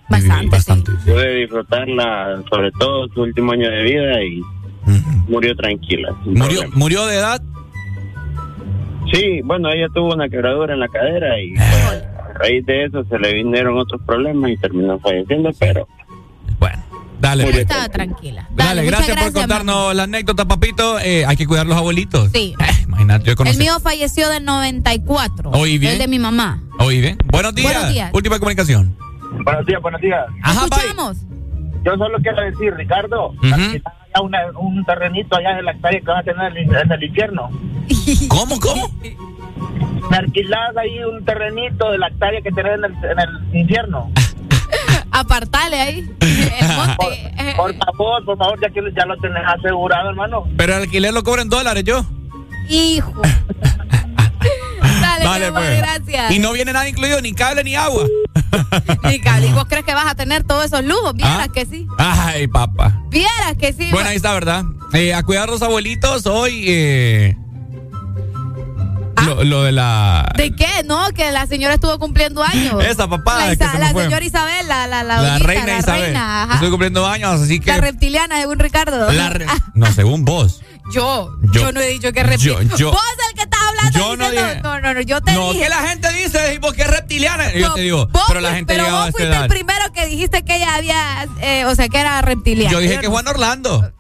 Bastante. 0.10 0.48
Bastante. 0.48 0.92
Pude 1.06 1.36
disfrutarla, 1.36 2.42
sobre 2.50 2.72
todo 2.74 3.08
su 3.14 3.22
último 3.22 3.54
año 3.54 3.70
de 3.70 3.84
vida, 3.84 4.24
y 4.24 4.42
murió 5.28 5.56
tranquila. 5.56 6.12
¿Murió, 6.26 6.46
problema. 6.62 6.76
¿Murió 6.76 7.06
de 7.06 7.16
edad? 7.16 7.42
Sí, 9.14 9.42
bueno, 9.44 9.70
ella 9.70 9.88
tuvo 9.94 10.14
una 10.14 10.30
quebradura 10.30 10.74
en 10.74 10.80
la 10.80 10.88
cadera 10.88 11.40
y 11.42 11.54
pues, 11.54 12.04
a 12.18 12.34
raíz 12.40 12.66
de 12.66 12.86
eso 12.86 13.04
se 13.06 13.20
le 13.20 13.34
vinieron 13.34 13.78
otros 13.78 14.02
problemas 14.06 14.52
y 14.52 14.58
terminó 14.58 15.00
falleciendo, 15.00 15.50
pero 15.60 15.88
Dale. 17.22 17.46
Murió 17.46 17.62
Estaba 17.62 17.88
tranquila. 17.88 18.48
Dale, 18.50 18.84
gracias, 18.84 19.16
por 19.16 19.32
contarnos 19.32 19.94
la 19.94 20.04
anécdota, 20.04 20.48
papito. 20.48 20.98
Eh, 21.00 21.24
hay 21.24 21.38
que 21.38 21.46
cuidar 21.46 21.68
los 21.68 21.78
abuelitos. 21.78 22.32
Sí. 22.34 22.56
Eh, 22.60 22.66
imagínate, 22.84 23.26
yo 23.26 23.32
El 23.34 23.38
conocí. 23.38 23.60
mío 23.60 23.80
falleció 23.80 24.28
del 24.30 24.44
94. 24.44 25.52
Oí 25.52 25.78
bien. 25.78 25.94
El 25.94 26.00
de 26.00 26.08
mi 26.08 26.18
mamá. 26.18 26.64
Oí 26.80 27.00
bien. 27.00 27.20
Buenos 27.26 27.54
días. 27.54 27.72
Buenos 27.74 27.94
días. 27.94 28.10
Última 28.12 28.40
comunicación. 28.40 28.98
Buenos 29.44 29.66
días, 29.68 29.80
buenos 29.84 30.02
días. 30.02 30.26
Ajá, 30.42 30.66
Escuchamos. 30.66 31.18
Yo 31.86 31.96
solo 31.96 32.18
quiero 32.24 32.42
decir, 32.42 32.74
Ricardo, 32.74 33.34
allá 34.14 34.22
una- 34.24 34.60
un 34.60 34.84
terrenito 34.86 35.36
allá 35.38 35.58
en 35.60 35.66
la 35.66 35.72
hectárea 35.72 36.00
que 36.00 36.06
van 36.06 36.18
a 36.20 36.24
tener 36.24 36.58
en 36.58 36.70
el, 36.70 36.76
en 36.76 36.92
el 36.92 37.04
infierno. 37.04 37.50
¿Cómo, 38.30 38.60
cómo? 38.60 38.90
Me 40.10 40.18
alquilás 40.18 40.76
ahí 40.78 41.04
un 41.04 41.24
terrenito 41.24 41.92
de 41.92 41.98
la 41.98 42.08
hectárea 42.08 42.42
que 42.42 42.52
tenés 42.52 42.74
en 42.80 42.86
el, 42.86 42.92
en 43.12 43.20
el 43.20 43.56
infierno. 43.62 44.12
Apartale 45.12 45.80
ahí. 45.82 46.10
Por, 46.98 47.14
por 47.56 47.76
favor, 47.86 48.26
por 48.26 48.38
favor, 48.38 48.60
ya 48.62 48.70
que 48.70 48.82
ya 48.96 49.06
lo 49.06 49.18
tenés 49.18 49.44
asegurado, 49.46 50.10
hermano. 50.10 50.46
Pero 50.58 50.76
el 50.76 50.84
alquiler 50.84 51.14
lo 51.14 51.22
cobran 51.24 51.50
dólares 51.50 51.84
yo. 51.84 52.06
Hijo. 52.70 53.22
Dale, 55.20 55.52
pues. 55.52 55.78
gracias. 55.78 56.32
Y 56.32 56.40
no 56.40 56.52
viene 56.54 56.74
nada 56.74 56.88
incluido, 56.88 57.22
ni 57.22 57.34
cable 57.34 57.64
ni 57.64 57.76
agua. 57.76 58.06
Ni 59.04 59.20
cable. 59.20 59.48
¿Y 59.48 59.52
vos 59.54 59.66
crees 59.68 59.86
que 59.86 59.94
vas 59.94 60.08
a 60.08 60.16
tener 60.16 60.44
todos 60.44 60.66
esos 60.66 60.84
lujos? 60.84 61.14
Vieras 61.14 61.40
¿Ah? 61.42 61.48
que 61.54 61.66
sí. 61.66 61.88
Ay, 61.98 62.48
papá. 62.48 63.02
Vieras 63.10 63.56
que 63.60 63.74
sí. 63.74 63.90
Bueno, 63.92 64.10
ahí 64.10 64.16
está, 64.16 64.34
¿verdad? 64.34 64.64
Eh, 64.94 65.14
a 65.14 65.24
cuidar 65.24 65.48
a 65.50 65.52
los 65.52 65.62
abuelitos 65.62 66.26
hoy. 66.26 66.66
Eh, 66.68 67.36
lo, 69.26 69.44
lo 69.44 69.64
de 69.64 69.72
la. 69.72 70.32
¿De 70.36 70.56
qué? 70.56 70.68
No, 70.86 71.10
que 71.14 71.32
la 71.32 71.46
señora 71.46 71.76
estuvo 71.76 71.98
cumpliendo 72.00 72.44
años. 72.44 72.84
Esa, 72.86 73.08
papá. 73.08 73.38
La, 73.40 73.48
que 73.56 73.64
Isa- 73.64 73.72
se 73.74 73.80
la 73.80 73.94
señora 73.94 74.26
Isabel, 74.26 74.68
la, 74.68 74.88
la, 74.88 75.04
la, 75.04 75.40
reina 75.40 75.66
la 75.68 75.78
Isabel. 75.80 76.02
reina, 76.04 76.44
ajá. 76.44 76.54
Estoy 76.56 76.70
cumpliendo 76.70 77.06
años, 77.06 77.40
así 77.42 77.60
que. 77.60 77.70
La 77.72 77.78
reptiliana, 77.78 78.38
según 78.40 78.60
Ricardo. 78.60 79.12
la 79.12 79.30
re- 79.30 79.46
No, 79.76 79.92
según 79.94 80.26
vos. 80.26 80.62
Yo, 80.94 81.32
Yo- 81.54 81.62
yo, 81.62 81.72
no 81.72 81.80
he 81.80 81.88
dicho 81.90 82.12
que 82.12 82.24
reptiliana. 82.24 82.64
yo- 82.72 82.78
yo- 82.78 82.92
Vos 82.92 83.02
el 83.30 83.36
que 83.38 83.44
hablando 83.72 84.00
yo 84.00 84.16
no 84.18 84.30
dije- 84.30 84.62
no, 84.64 84.80
no, 84.82 84.94
no, 84.94 85.02
yo 85.02 85.22
te 85.22 85.34
No, 85.34 85.52
dije. 85.54 85.64
que 85.64 85.70
la 85.70 85.88
gente 85.88 86.12
dice, 86.14 86.58
vos 86.60 86.74
que 86.74 86.82
es 86.84 86.88
reptiliana. 86.88 87.52
Yo 87.54 87.74
te 87.74 87.82
digo, 87.82 88.08
vos 88.08 88.24
pero 88.28 88.40
la 88.42 88.54
gente 88.54 88.74
pero 88.76 88.90
vos 88.92 89.12
fuiste 89.12 89.36
el 89.36 89.48
primero 89.48 89.92
que 89.94 90.06
dijiste 90.08 90.44
que 90.44 90.56
ella 90.58 90.76
había, 90.76 91.28
eh, 91.42 91.66
o 91.66 91.76
sea, 91.76 91.88
que 91.90 92.00
era 92.00 92.22
reptiliana. 92.22 92.72
Yo 92.72 92.80
dije 92.80 93.00
que 93.00 93.08
Juan 93.08 93.28
Orlando. 93.28 93.92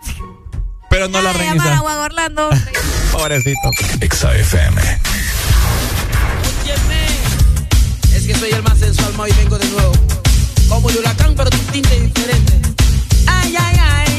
Pero 0.89 1.07
no 1.07 1.22
la 1.22 1.31
sé. 1.31 1.38
reina 1.39 1.53
Llamar 1.56 1.68
a 1.68 1.76
Isabel. 1.76 1.80
Juan 1.93 1.98
Orlando. 1.99 2.49
Pobrecito. 3.14 3.69
XAFM. 4.02 4.81
Es 8.14 8.27
que 8.27 8.35
soy 8.35 8.49
el 8.52 8.61
más 8.64 8.77
sensual, 8.77 9.14
ma, 9.15 9.23
hoy 9.23 9.31
vengo 9.38 9.57
de 9.57 9.68
nuevo. 9.69 9.91
Como 10.69 10.89
el 10.89 10.98
huracán, 10.98 11.34
pero 11.35 11.49
tu 11.49 11.57
tinte 11.72 11.99
diferente. 11.99 12.53
Ay, 13.27 13.56
ay, 13.57 13.77
ay, 13.81 14.11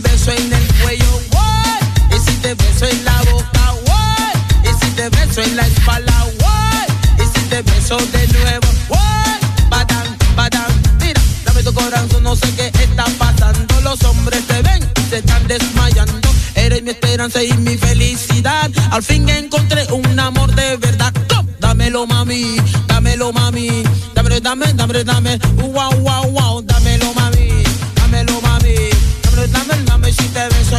beso 0.00 0.30
en 0.32 0.52
el 0.52 0.74
cuello, 0.82 1.22
what? 1.32 2.16
Y 2.16 2.18
si 2.18 2.36
te 2.38 2.54
beso 2.54 2.86
en 2.86 3.04
la 3.04 3.22
boca, 3.30 3.74
what? 3.86 4.64
Y 4.64 4.84
si 4.84 4.90
te 4.92 5.08
beso 5.08 5.42
en 5.42 5.56
la 5.56 5.66
espalda, 5.66 6.26
what? 6.40 6.88
Y 7.18 7.38
si 7.38 7.44
te 7.46 7.62
beso 7.62 7.96
de 7.96 8.28
nuevo, 8.28 8.68
what? 8.88 9.70
Badam, 9.70 10.16
badam, 10.36 10.72
mira, 11.00 11.20
dame 11.44 11.62
tu 11.62 11.72
corazón, 11.72 12.22
no 12.22 12.36
sé 12.36 12.48
qué 12.54 12.70
está 12.82 13.04
pasando. 13.18 13.80
Los 13.80 14.02
hombres 14.04 14.46
te 14.46 14.62
ven, 14.62 14.88
se 15.10 15.18
están 15.18 15.46
desmayando. 15.46 16.28
Eres 16.54 16.82
mi 16.82 16.90
esperanza 16.90 17.42
y 17.42 17.52
mi 17.54 17.76
felicidad. 17.76 18.70
Al 18.90 19.02
fin 19.02 19.28
encontré 19.28 19.86
un 19.92 20.18
amor 20.20 20.54
de 20.54 20.76
verdad. 20.76 21.12
¡Tom! 21.28 21.46
Dámelo, 21.60 22.06
mami, 22.06 22.56
dámelo, 22.86 23.32
mami. 23.32 23.82
Dame, 24.14 24.40
dame, 24.40 24.72
dame, 24.74 25.04
dame. 25.04 25.38
Wow, 25.56 25.92
wow, 26.00 26.26
wow 26.30 26.67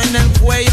en 0.09 0.15
el 0.15 0.29
cuello. 0.39 0.71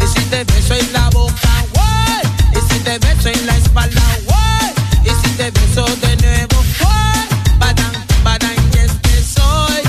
Y 0.00 0.06
si 0.06 0.24
te 0.26 0.44
beso 0.44 0.74
en 0.74 0.92
la 0.92 1.10
boca. 1.10 1.50
What? 1.74 2.24
Y 2.52 2.72
si 2.72 2.78
te 2.80 2.98
beso 2.98 3.28
en 3.28 3.46
la 3.46 3.56
espalda. 3.56 4.02
What? 4.26 4.72
Y 5.04 5.10
si 5.22 5.34
te 5.36 5.50
beso 5.50 5.84
de 5.84 6.16
nuevo. 6.16 6.56
What? 6.80 7.58
Badán, 7.58 7.92
badán, 8.24 8.54
y 8.74 8.78
es 8.78 8.92
que 9.02 9.22
soy 9.22 9.82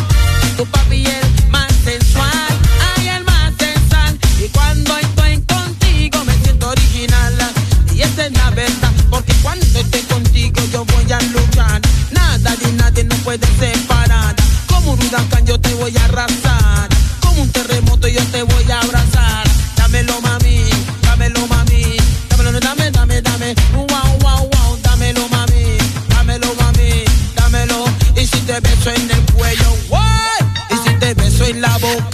tu 0.57 0.65
papi 0.65 1.05
el 1.05 1.49
más 1.49 1.71
sensual. 1.83 2.53
Ay, 2.95 3.07
el 3.09 3.23
más 3.23 3.53
sensual. 3.57 4.17
Y 4.39 4.47
cuando 4.49 4.97
estoy 4.97 5.41
contigo 5.41 6.23
me 6.25 6.33
siento 6.43 6.69
original. 6.69 7.33
Y 7.93 8.01
esa 8.01 8.25
es 8.25 8.33
la 8.33 8.49
verdad. 8.51 8.91
Porque 9.09 9.33
cuando 9.41 9.65
esté 9.79 10.01
contigo 10.01 10.61
yo 10.71 10.83
voy 10.85 11.11
a 11.11 11.19
luchar. 11.21 11.81
Nada 12.11 12.55
ni 12.63 12.71
nadie 12.73 13.03
nos 13.05 13.19
puede 13.19 13.47
separar. 13.59 14.35
Como 14.67 14.93
un 14.93 14.99
huracán 15.05 15.45
yo 15.45 15.59
te 15.59 15.73
voy 15.75 15.95
a 15.97 16.05
arrasar. 16.05 16.89
Como 17.21 17.43
un 17.43 17.49
terremoto 17.51 17.92
yo 18.07 18.21
te 18.31 18.43
voy 18.43 18.71
a 18.71 18.79
abrazar. 18.81 19.47
Dámelo 19.75 20.19
mami, 20.21 20.65
dámelo 21.01 21.47
mami. 21.47 21.97
Dámelo, 22.29 22.59
dame, 22.59 22.91
dame, 22.91 23.21
dame. 23.21 23.55
Wow, 23.73 24.17
wow, 24.21 24.49
wow. 24.51 24.77
Dámelo 24.81 25.27
mami, 25.29 25.77
dámelo 26.09 26.53
mami. 26.59 27.05
Dámelo. 27.35 27.85
Y 28.15 28.25
si 28.27 28.39
te 28.39 28.59
beso 28.59 28.89
en 28.89 29.11
el 29.11 29.21
cuello, 29.33 29.69
what? 29.89 30.43
Y 30.69 30.89
si 30.89 30.95
te 30.95 31.13
beso 31.13 31.45
en 31.45 31.61
la 31.61 31.77
boca, 31.77 32.12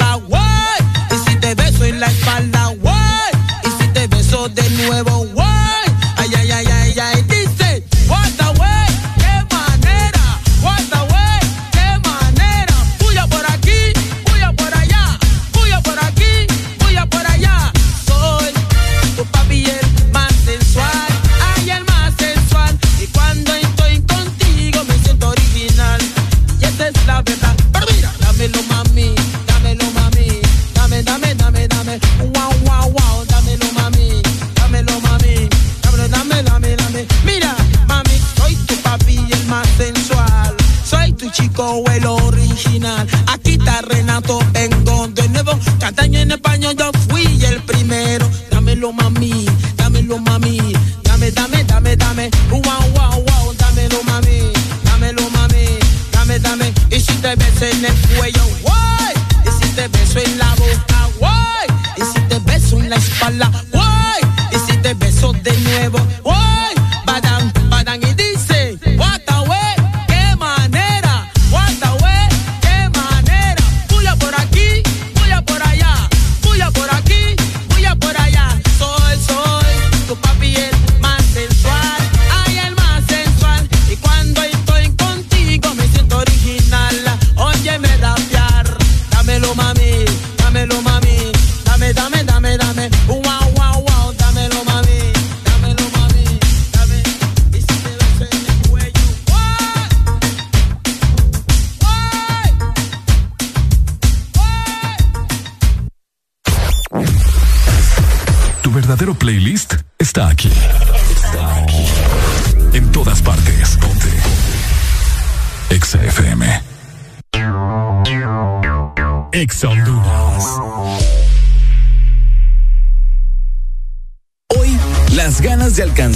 Renato, 43.90 44.40
vengo 44.54 45.08
de 45.10 45.28
nuevo. 45.30 45.60
Cantando 45.80 46.18
en 46.18 46.32
español, 46.32 46.76
yo 46.78 46.92
fui 47.10 47.26
el 47.44 47.62
primero. 47.64 48.30
Dámelo 48.52 48.94
mami, 48.94 49.46
dámelo 49.76 50.20
mami. 50.20 50.60
Dame, 51.04 51.32
dame, 51.32 51.64
dame, 51.66 51.96
dame. 51.96 52.30
Wow, 52.50 52.62
wow, 52.62 53.24
wow. 53.24 53.54
Dámelo 53.58 54.04
mami, 54.04 54.52
dámelo 54.84 55.30
mami. 55.32 55.66
Dame, 56.12 56.40
dame. 56.40 56.74
Y 56.92 57.00
si 57.00 57.14
te 57.14 57.36
beso 57.36 57.66
en 57.66 57.86
el 57.86 57.96
cuello, 58.16 58.44
guay. 58.62 59.14
Y 59.46 59.64
si 59.64 59.70
te 59.74 59.88
beso 59.88 60.20
en 60.20 60.38
la 60.38 60.50
boca, 60.56 61.10
guay. 61.20 61.68
Y 61.98 62.02
si 62.02 62.22
te 62.30 62.40
beso 62.40 62.80
en 62.80 62.90
la 62.90 62.96
espalda, 62.96 63.52
guay. 63.72 64.22
Y 64.52 64.72
si 64.72 64.78
te 64.78 64.94
beso 64.94 65.34
de 65.34 65.58
nuevo, 65.58 66.00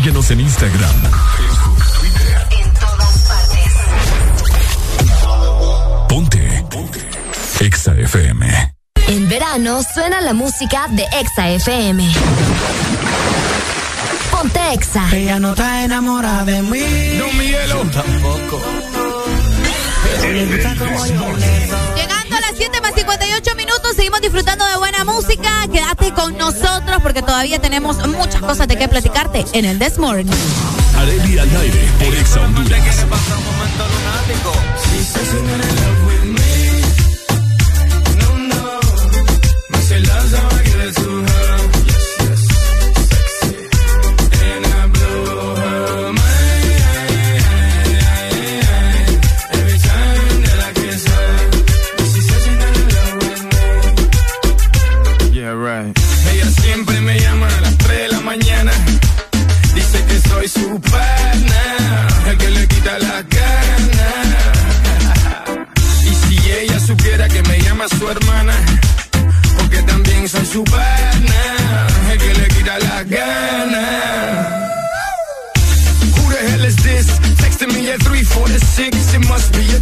Síguenos 0.00 0.30
en 0.30 0.40
Instagram, 0.40 1.02
Facebook, 1.36 1.84
Twitter. 2.00 2.48
Ponte. 6.08 6.64
Ponte. 6.70 7.00
Exa 7.60 7.92
FM. 7.92 8.72
En 9.08 9.28
verano 9.28 9.82
suena 9.82 10.22
la 10.22 10.32
música 10.32 10.86
de 10.88 11.06
Exa 11.20 11.50
FM. 11.50 12.10
Ponte 14.30 14.72
Exa. 14.72 15.06
Ella 15.12 15.38
no 15.38 15.50
está 15.50 15.84
enamorada 15.84 16.46
de 16.46 16.62
mí. 16.62 17.18
No, 17.18 17.30
Miguelo. 17.34 17.84
Tampoco. 17.92 18.62
Llegando 20.22 20.86
a 20.86 20.90
las 20.92 21.02
7 21.02 21.18
más 21.18 21.89
58 23.00 23.54
minutos, 23.56 23.96
seguimos 23.96 24.20
disfrutando 24.20 24.66
de 24.66 24.76
buena 24.76 25.04
música. 25.04 25.66
Quédate 25.72 26.12
con 26.12 26.36
nosotros 26.36 26.98
porque 27.02 27.22
todavía 27.22 27.58
tenemos 27.58 28.06
muchas 28.06 28.42
cosas 28.42 28.68
de 28.68 28.76
qué 28.76 28.88
platicarte 28.88 29.46
en 29.54 29.64
el 29.64 29.78
This 29.78 29.96
Morning. 29.96 30.30
Areli 30.98 31.38
al 31.38 31.56
aire 31.56 31.88
por 31.98 32.14
Exa 32.14 32.42
Honduras. 32.42 33.06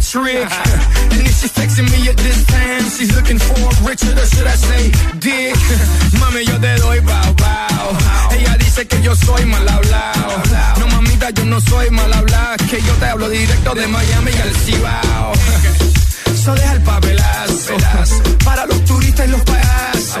trick. 0.09 0.49
and 1.13 1.21
then 1.21 1.33
she's 1.37 1.53
texting 1.53 1.85
me 1.93 2.09
at 2.09 2.17
this 2.17 2.43
time. 2.45 2.83
She's 2.95 3.11
looking 3.15 3.37
for 3.37 3.69
Richard, 3.87 4.17
or 4.17 4.25
should 4.25 4.47
I 4.47 4.57
say 4.57 4.83
Dick? 5.19 5.55
Mami, 6.19 6.41
yo 6.49 6.57
te 6.57 6.73
doy 6.81 6.99
bao 7.01 7.33
bao. 7.35 7.87
Ella 8.33 8.57
dice 8.57 8.87
que 8.87 9.01
yo 9.03 9.15
soy 9.15 9.45
mal 9.45 9.67
hablado. 9.69 10.41
No, 10.79 10.87
mamita, 10.87 11.29
yo 11.29 11.45
no 11.45 11.61
soy 11.61 11.89
mal 11.91 12.11
hablado. 12.11 12.57
Que 12.69 12.81
yo 12.81 12.93
te 12.95 13.05
hablo 13.05 13.29
directo 13.29 13.75
de 13.75 13.87
Miami 13.87 14.31
al 14.31 14.51
Cibao. 14.63 15.33
Eso 16.33 16.55
deja 16.55 16.73
el 16.73 16.81
papelazo. 16.81 17.73
Para 18.43 18.65
los 18.65 18.83
turistas 18.85 19.27
y 19.27 19.31
los 19.31 19.41
payasos. 19.41 20.19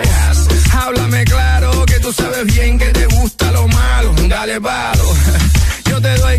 Háblame 0.71 1.23
claro, 1.25 1.85
que 1.85 1.99
tú 1.99 2.13
sabes 2.13 2.45
bien 2.45 2.77
que 2.77 2.89
te 2.89 3.05
gusta 3.07 3.51
lo 3.51 3.67
malo. 3.67 4.13
Dale 4.27 4.61
palo. 4.61 5.05
Yo 5.89 5.99
te 5.99 6.15
doy 6.17 6.38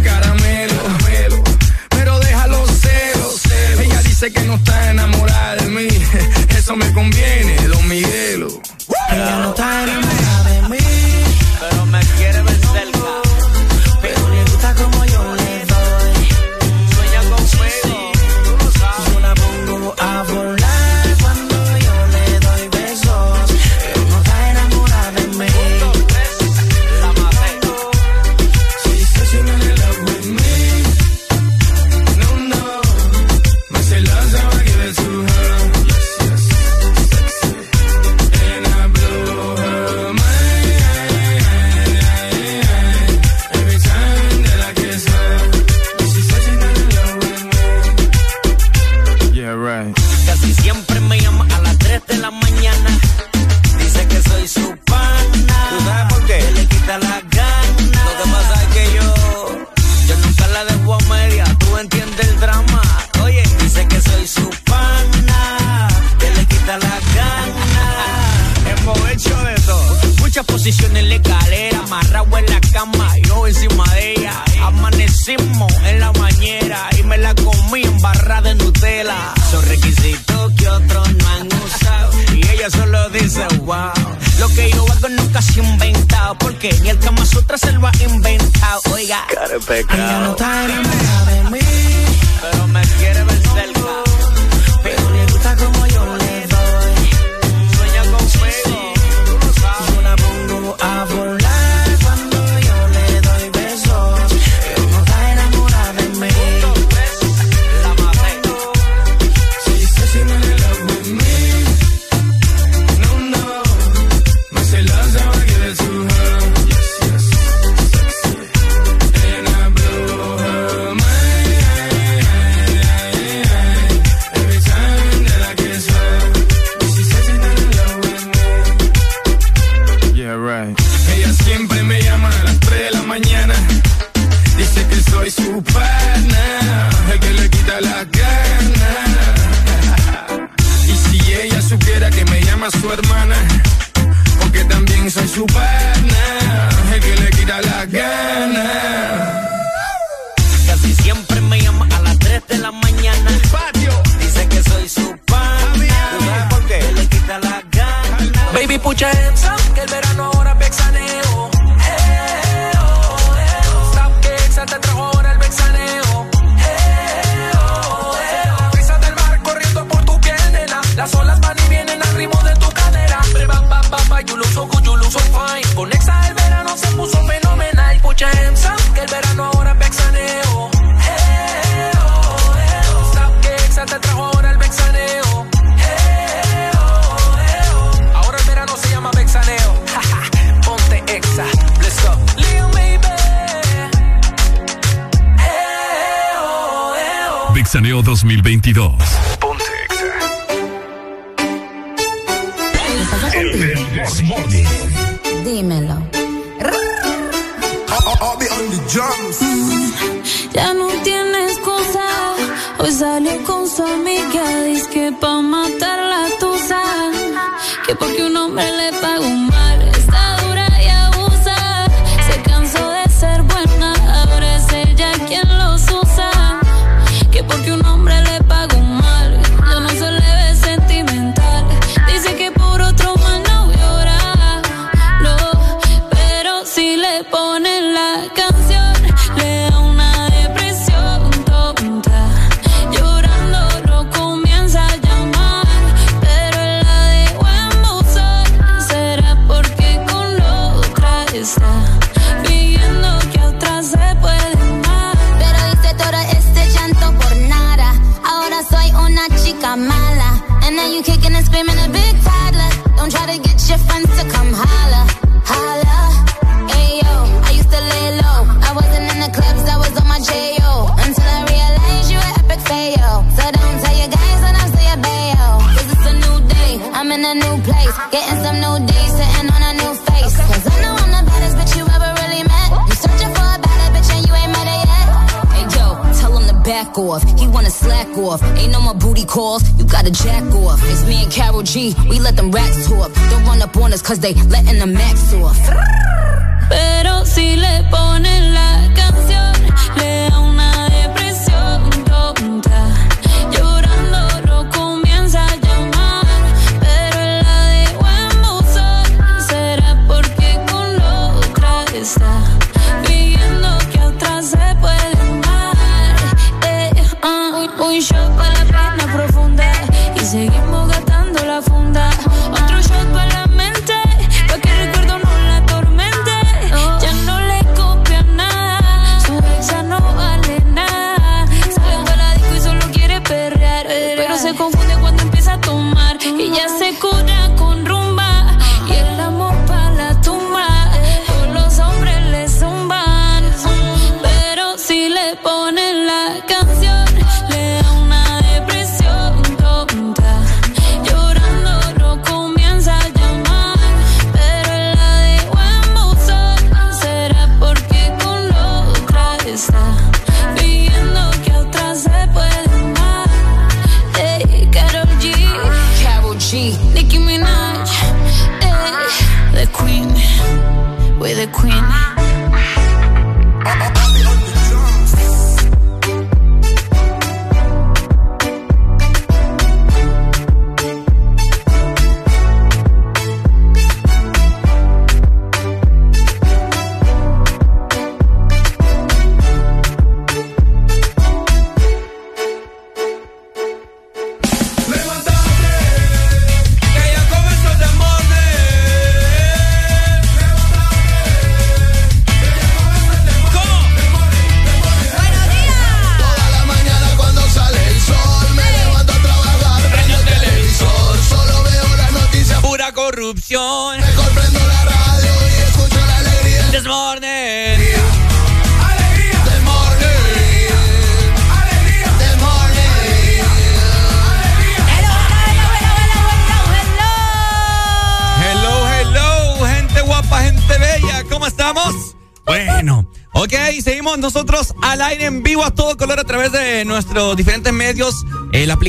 pecado. 89.60 90.34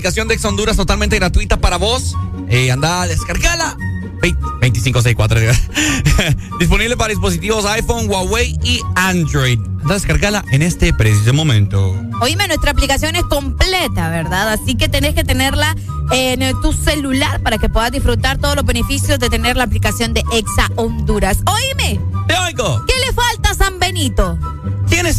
Aplicación 0.01 0.27
de 0.27 0.33
Ex 0.33 0.43
Honduras 0.45 0.75
totalmente 0.77 1.15
gratuita 1.17 1.57
para 1.57 1.77
vos. 1.77 2.15
Eh, 2.49 2.71
anda, 2.71 3.05
descargala. 3.05 3.77
Ve- 4.19 4.33
2564. 4.33 5.39
digo. 5.39 5.53
Disponible 6.59 6.97
para 6.97 7.09
dispositivos 7.09 7.65
iPhone, 7.67 8.09
Huawei 8.09 8.57
y 8.63 8.81
Android. 8.95 9.59
Anda, 9.83 9.93
descargala 9.93 10.43
en 10.51 10.63
este 10.63 10.91
preciso 10.91 11.35
momento. 11.35 11.95
Oíme, 12.19 12.47
nuestra 12.47 12.71
aplicación 12.71 13.15
es 13.15 13.23
completa, 13.25 14.09
¿verdad? 14.09 14.53
Así 14.53 14.73
que 14.73 14.89
tenés 14.89 15.13
que 15.13 15.23
tenerla 15.23 15.75
en 16.11 16.41
eh, 16.41 16.53
tu 16.63 16.73
celular 16.73 17.39
para 17.43 17.59
que 17.59 17.69
puedas 17.69 17.91
disfrutar 17.91 18.39
todos 18.39 18.55
los 18.55 18.65
beneficios 18.65 19.19
de 19.19 19.29
tener 19.29 19.55
la 19.55 19.65
aplicación 19.65 20.15
de 20.15 20.23
Exa 20.33 20.67
Honduras. 20.77 21.43
Oíme. 21.45 22.00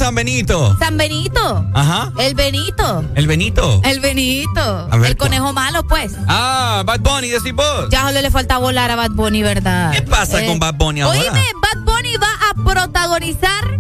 San 0.03 0.17
Benito? 0.17 0.77
San 0.81 0.97
Benito. 0.97 1.65
Ajá. 1.75 2.11
El 2.19 2.35
Benito. 2.35 3.05
El 3.15 3.29
Benito. 3.29 3.81
El 3.85 4.01
Benito. 4.01 4.89
A 4.91 4.97
ver, 4.97 5.13
el 5.13 5.17
conejo 5.17 5.53
malo, 5.53 5.85
pues. 5.85 6.13
Ah, 6.27 6.83
Bad 6.85 6.99
Bunny, 7.03 7.29
decís 7.29 7.55
vos. 7.55 7.89
Ya 7.89 8.09
solo 8.09 8.21
le 8.21 8.29
falta 8.33 8.59
volar 8.59 8.91
a 8.91 8.97
Bad 8.97 9.13
Bunny, 9.13 9.45
¿verdad? 9.45 9.93
¿Qué 9.93 10.03
pasa 10.03 10.45
con 10.45 10.59
Bad 10.59 10.75
Bunny 10.75 11.03
ahora? 11.03 11.21
Oíme, 11.21 11.45
Bad 11.63 11.85
Bunny 11.85 12.17
va 12.17 12.33
a 12.51 12.65
protagonizar 12.65 13.79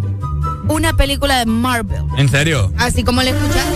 una 0.69 0.93
película 0.93 1.39
de 1.39 1.47
Marvel. 1.47 2.05
¿En 2.16 2.28
serio? 2.28 2.73
Así 2.78 3.03
como 3.03 3.20
le 3.20 3.31
escuchas. 3.31 3.66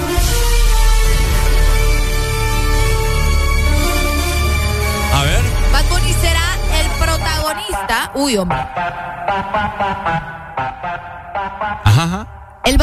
A 5.14 5.22
ver. 5.24 5.40
Bad 5.72 5.84
Bunny 5.90 6.12
será 6.20 6.44
el 6.80 6.86
protagonista. 6.96 8.12
Uy, 8.14 8.36
hombre. 8.36 8.58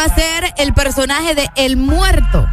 Va 0.03 0.11
a 0.11 0.15
ser 0.15 0.53
el 0.57 0.73
personaje 0.73 1.33
de 1.33 1.49
El 1.55 1.77
Muerto. 1.77 2.45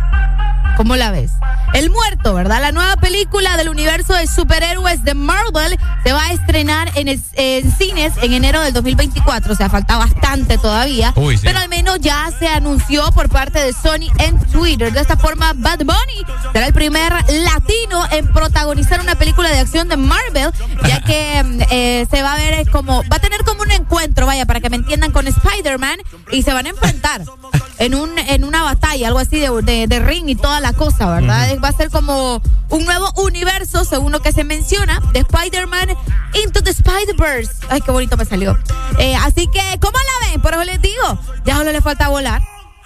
¿Cómo 0.77 0.95
la 0.95 1.11
ves? 1.11 1.33
El 1.75 1.91
Muerto, 1.91 2.33
¿verdad? 2.35 2.61
La 2.61 2.73
nueva 2.73 2.97
película 2.97 3.57
del 3.57 3.69
universo 3.69 4.15
de 4.15 4.27
superhéroes 4.27 5.05
de 5.05 5.15
Marvel 5.15 5.79
se 6.05 6.13
va 6.13 6.27
a 6.27 6.33
estrenar 6.33 6.91
en, 6.95 7.09
el- 7.09 7.21
en 7.35 7.71
cines 7.77 8.13
en 8.23 8.33
enero 8.33 8.61
del 8.63 8.73
2024. 8.73 9.53
O 9.53 9.57
sea, 9.57 9.69
falta 9.69 9.99
bastante 9.99 10.59
todavía. 10.59 11.13
Uy, 11.17 11.37
sí. 11.37 11.43
Pero 11.45 11.59
al 11.59 11.69
menos 11.69 11.99
ya 12.01 12.31
se 12.39 12.49
anunció 12.49 13.11
por 13.13 13.29
parte 13.29 13.59
de 13.61 13.73
Sony 13.73 14.09
en 14.19 14.39
Twitter. 14.51 14.93
De 14.93 15.01
esta 15.01 15.17
forma, 15.17 15.53
Bad 15.55 15.81
Bunny 15.81 16.25
será 16.53 16.67
el 16.67 16.73
primer 16.73 17.13
latino 17.31 18.05
en 18.11 18.27
protagonizar 18.33 19.01
una 19.01 19.15
película 19.17 19.51
de 19.51 19.59
acción 19.61 19.89
de 19.89 19.97
Marvel, 19.97 20.51
ya 20.89 21.01
que 21.03 21.43
mm, 21.45 21.61
eh, 21.71 22.07
se 22.11 22.23
va 22.23 22.33
a 22.33 22.37
ver 22.37 22.69
como, 22.71 23.03
va 23.13 23.17
a 23.17 23.21
tener 23.21 23.45
como 23.45 23.63
un 23.63 23.71
encuentro, 23.71 24.25
vaya, 24.27 24.47
para 24.47 24.61
que 24.61 24.71
me 24.71 24.77
entiendan, 24.77 25.13
con 25.13 25.27
Spider-Man 25.29 25.99
y 26.33 26.43
se 26.43 26.53
van 26.53 26.67
a 26.67 26.71
enfrentar 26.71 27.23
en 27.81 27.95
un 27.97 28.17
en 28.19 28.45
una 28.45 28.63
batalla, 28.63 29.09
algo 29.09 29.19
así 29.19 29.39
de, 29.41 29.51
de- 29.63 29.87
de 29.89 29.99
ring 30.01 30.29
y 30.29 30.37
toda 30.37 30.61
la 30.61 30.73
cosa, 30.73 31.11
¿verdad? 31.11 31.49
Va 31.63 31.69
a 31.69 31.73
ser 31.73 31.91
como 31.91 32.41
un 32.69 32.85
nuevo 32.85 33.11
universo, 33.17 33.85
según 33.85 34.13
lo 34.13 34.21
que 34.23 34.31
se 34.33 34.45
menciona, 34.45 35.01
de 35.13 35.21
Spider-Man 35.21 35.89
Into 36.45 36.63
the 36.63 36.71
Spider-Verse. 36.71 37.53
Ay, 37.69 37.81
qué 37.81 37.91
bonito 37.91 38.17
me 38.17 38.25
salió. 38.25 38.57
Eh, 38.99 39.17
así 39.17 39.49
que, 39.49 39.61
¿cómo 39.81 39.99
la 39.99 40.29
ven? 40.31 40.41
Por 40.41 40.53
eso 40.55 40.63
les 40.65 40.81
digo, 40.81 41.19
ya 41.45 41.57
solo 41.57 41.73
le 41.73 41.81
falta 41.81 42.09
volar. 42.09 42.41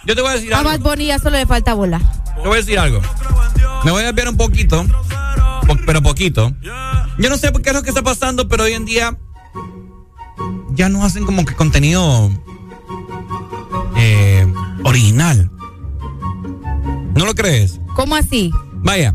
Yo 0.06 0.14
te 0.14 0.22
voy 0.22 0.30
a 0.30 0.34
decir 0.34 0.54
A 0.54 0.58
algo. 0.58 0.70
Bad 0.70 0.80
Bunny 0.80 1.06
ya 1.06 1.18
solo 1.18 1.36
le 1.36 1.46
falta 1.46 1.74
volar. 1.74 2.00
Te 2.36 2.40
voy 2.48 2.52
a 2.54 2.56
decir 2.60 2.78
algo. 2.78 3.00
Me 3.84 3.90
voy 3.90 4.02
a 4.02 4.06
desviar 4.06 4.28
un 4.28 4.36
poquito, 4.36 4.86
po- 5.66 5.76
pero 5.84 6.02
poquito. 6.02 6.52
Yo 7.18 7.28
no 7.30 7.36
sé 7.36 7.52
por 7.52 7.62
qué 7.62 7.70
es 7.70 7.74
lo 7.74 7.82
que 7.82 7.90
está 7.90 8.02
pasando, 8.02 8.48
pero 8.48 8.64
hoy 8.64 8.72
en 8.74 8.84
día 8.84 9.16
ya 10.70 10.88
no 10.88 11.04
hacen 11.04 11.24
como 11.26 11.44
que 11.44 11.54
contenido 11.54 12.30
original. 14.85 15.51
¿No 17.15 17.24
lo 17.27 17.35
crees? 17.35 17.81
¿Cómo 17.94 18.16
así? 18.16 18.52
Vaya, 18.82 19.15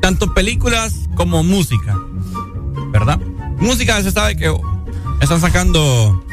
tanto 0.00 0.34
películas 0.34 1.08
como 1.14 1.42
música, 1.44 1.98
¿verdad? 2.90 3.18
Música 3.58 4.02
se 4.02 4.10
sabe 4.10 4.36
que 4.36 4.52
están 5.20 5.40
sacando 5.40 6.24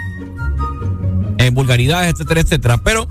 eh, 1.37 1.51
vulgaridades, 1.51 2.11
etcétera, 2.13 2.41
etcétera, 2.41 2.77
pero 2.79 3.07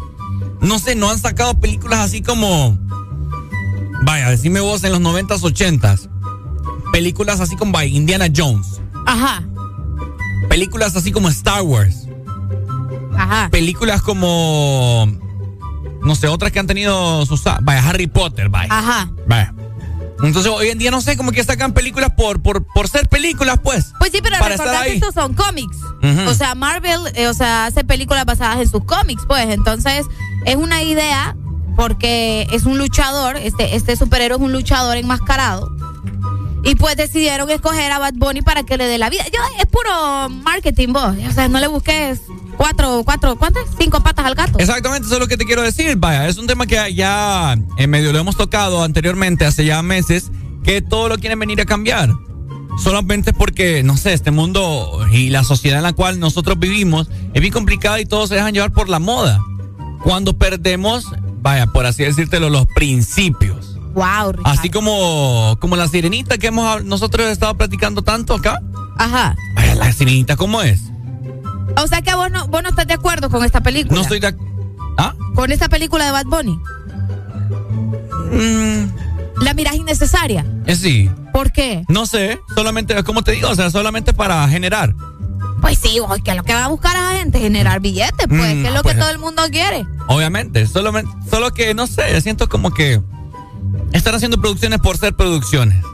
no 0.61 0.79
sé, 0.79 0.95
no 0.97 1.09
han 1.11 1.19
sacado 1.19 1.59
películas 1.61 2.01
así 2.01 2.21
como, 2.21 2.77
vaya, 4.03 4.31
decime 4.31 4.61
vos 4.61 4.83
en 4.85 4.93
los 4.93 5.01
90s, 5.01 5.41
80s, 5.41 6.09
películas 6.93 7.41
así 7.41 7.57
como 7.57 7.73
vaya, 7.73 7.95
Indiana 7.95 8.27
Jones, 8.35 8.81
Ajá, 9.07 9.45
películas 10.49 10.97
así 10.97 11.13
como 11.13 11.29
Star 11.29 11.63
Wars, 11.63 12.09
ajá. 13.17 13.49
películas 13.51 14.03
como 14.03 15.07
no 16.09 16.15
sé, 16.15 16.27
otras 16.27 16.51
que 16.51 16.59
han 16.59 16.67
tenido 16.67 17.25
sus... 17.27 17.45
Vaya, 17.45 17.87
Harry 17.87 18.07
Potter, 18.07 18.49
vaya. 18.49 18.69
Ajá. 18.71 19.11
Vaya. 19.27 19.55
Entonces 20.23 20.51
hoy 20.51 20.69
en 20.69 20.79
día 20.79 20.91
no 20.91 21.01
sé, 21.01 21.17
como 21.17 21.31
que 21.31 21.45
sacan 21.45 21.75
películas 21.75 22.13
por, 22.17 22.43
por, 22.43 22.65
por 22.65 22.89
ser 22.89 23.09
películas, 23.09 23.61
pues. 23.63 23.93
Pues 23.99 24.11
sí, 24.11 24.21
pero 24.23 24.37
recordad 24.39 24.85
que 24.85 24.95
estos 24.95 25.15
son 25.15 25.35
cómics. 25.35 25.77
O 26.27 26.35
sea, 26.35 26.55
Marvel, 26.55 27.01
eh, 27.15 27.29
o 27.29 27.35
sea, 27.35 27.67
hace 27.67 27.85
películas 27.85 28.25
basadas 28.25 28.59
en 28.59 28.69
sus 28.69 28.85
cómics, 28.85 29.23
pues. 29.29 29.49
Entonces, 29.51 30.07
es 30.47 30.57
una 30.57 30.83
idea 30.83 31.37
porque 31.77 32.49
es 32.53 32.65
un 32.65 32.79
luchador, 32.79 33.37
este, 33.37 33.77
este 33.77 33.95
superhéroe 33.95 34.39
es 34.39 34.43
un 34.43 34.53
luchador 34.53 34.97
enmascarado. 34.97 35.71
Y 36.65 36.75
pues 36.75 36.97
decidieron 36.97 37.49
escoger 37.51 37.93
a 37.93 37.99
Bad 37.99 38.15
Bunny 38.15 38.43
para 38.43 38.65
que 38.65 38.77
le 38.77 38.87
dé 38.87 38.99
la 38.99 39.11
vida. 39.11 39.25
Yo, 39.27 39.41
es 39.61 39.67
puro 39.67 40.29
marketing, 40.29 40.93
vos. 40.93 41.15
O 41.29 41.33
sea, 41.33 41.49
no 41.49 41.61
le 41.61 41.69
busques 41.69 42.21
cuatro, 42.59 43.03
cuatro, 43.05 43.37
¿cuántas? 43.39 43.65
Cinco 43.79 44.03
patas 44.03 44.27
al 44.27 44.35
gato. 44.35 44.59
Exactamente, 44.59 45.07
eso 45.07 45.15
es 45.15 45.21
lo 45.21 45.29
que 45.29 45.39
te 45.39 45.47
quiero 45.47 45.63
decir. 45.63 45.97
Vaya, 45.97 46.29
es 46.29 46.37
un 46.37 46.47
tema 46.47 46.67
que 46.67 46.93
ya 46.93 47.57
en 47.79 47.91
medio 47.91 48.13
lo 48.13 48.19
hemos 48.19 48.37
tocado 48.37 48.83
anteriormente, 48.83 49.47
hace 49.47 49.65
ya 49.65 49.81
meses, 49.83 50.31
que 50.65 50.83
todo 50.83 51.09
lo 51.09 51.17
quieren 51.17 51.39
venir 51.39 51.61
a 51.63 51.65
cambiar. 51.65 52.11
Solamente 52.83 53.33
porque, 53.33 53.83
no 53.83 53.97
sé, 53.97 54.13
este 54.13 54.31
mundo 54.31 55.07
y 55.11 55.31
la 55.31 55.43
sociedad 55.43 55.79
en 55.79 55.85
la 55.85 55.95
cual 55.95 56.21
nosotros 56.21 56.59
vivimos 56.59 57.09
es 57.33 57.41
bien 57.41 57.53
complicada 57.53 58.01
y 58.01 58.07
todos 58.07 58.29
se 58.29 58.35
dejan 58.35 58.53
llevar 58.53 58.73
por 58.73 58.89
la 58.89 58.99
moda. 58.99 59.41
Cuando 60.03 60.37
perdemos, 60.37 61.07
vaya, 61.41 61.67
por 61.69 61.87
así 61.87 62.05
decírtelo, 62.05 62.51
los 62.51 62.67
principios. 62.67 63.77
Wow, 63.95 64.33
Así 64.45 64.71
como, 64.71 65.57
como 65.61 65.75
la 65.75 65.89
sirenita 65.89 66.39
que 66.39 66.49
hemos 66.49 66.85
nosotros 66.85 67.27
estado 67.29 67.57
platicando 67.57 68.03
tanto 68.03 68.35
acá. 68.35 68.61
Ajá. 68.97 69.35
Vaya, 69.55 69.75
la 69.75 69.93
sirenita, 69.93 70.37
¿cómo 70.37 70.63
es? 70.63 70.88
O 71.83 71.87
sea 71.87 72.03
que 72.03 72.15
vos 72.15 72.31
no, 72.31 72.47
vos 72.49 72.63
no 72.63 72.69
estás 72.71 72.87
de 72.87 72.95
acuerdo 72.95 73.31
con 73.31 73.45
esta 73.45 73.61
película. 73.61 73.95
No 73.95 74.03
estoy 74.03 74.21
de 74.21 74.35
¿Ah? 74.97 75.15
Con 75.35 75.53
esta 75.53 75.69
película 75.69 76.05
de 76.07 76.11
Bad 76.11 76.27
Bunny. 76.27 76.59
Mm. 78.33 79.43
La 79.43 79.55
miras 79.55 79.75
innecesaria. 79.77 80.45
Eh, 80.67 80.75
sí. 80.75 81.11
¿Por 81.33 81.53
qué? 81.53 81.85
No 81.89 82.07
sé, 82.07 82.41
solamente, 82.55 83.01
como 83.05 83.23
te 83.23 83.33
digo, 83.33 83.49
o 83.49 83.55
sea, 83.55 83.71
solamente 83.71 84.13
para 84.13 84.49
generar. 84.49 84.95
Pues 85.61 85.79
sí, 85.79 86.01
oye, 86.01 86.23
que 86.23 86.35
lo 86.35 86.43
que 86.43 86.55
va 86.55 86.65
a 86.65 86.69
buscar 86.69 86.97
a 86.97 87.13
la 87.13 87.19
gente 87.19 87.39
generar 87.39 87.81
billetes, 87.81 88.27
pues, 88.29 88.57
Mm, 88.57 88.63
que 88.63 88.69
es 88.69 88.75
lo 88.75 88.83
pues. 88.83 88.95
que 88.95 89.01
todo 89.01 89.11
el 89.11 89.19
mundo 89.19 89.43
quiere. 89.51 89.87
Obviamente, 90.09 90.67
solamente, 90.67 91.11
solo 91.31 91.53
que, 91.53 91.75
no 91.75 91.87
sé, 91.87 92.21
siento 92.21 92.49
como 92.49 92.73
que 92.73 93.01
están 93.93 94.15
haciendo 94.15 94.41
producciones 94.41 94.81
por 94.81 94.99
ser 94.99 95.15
producciones. 95.15 95.85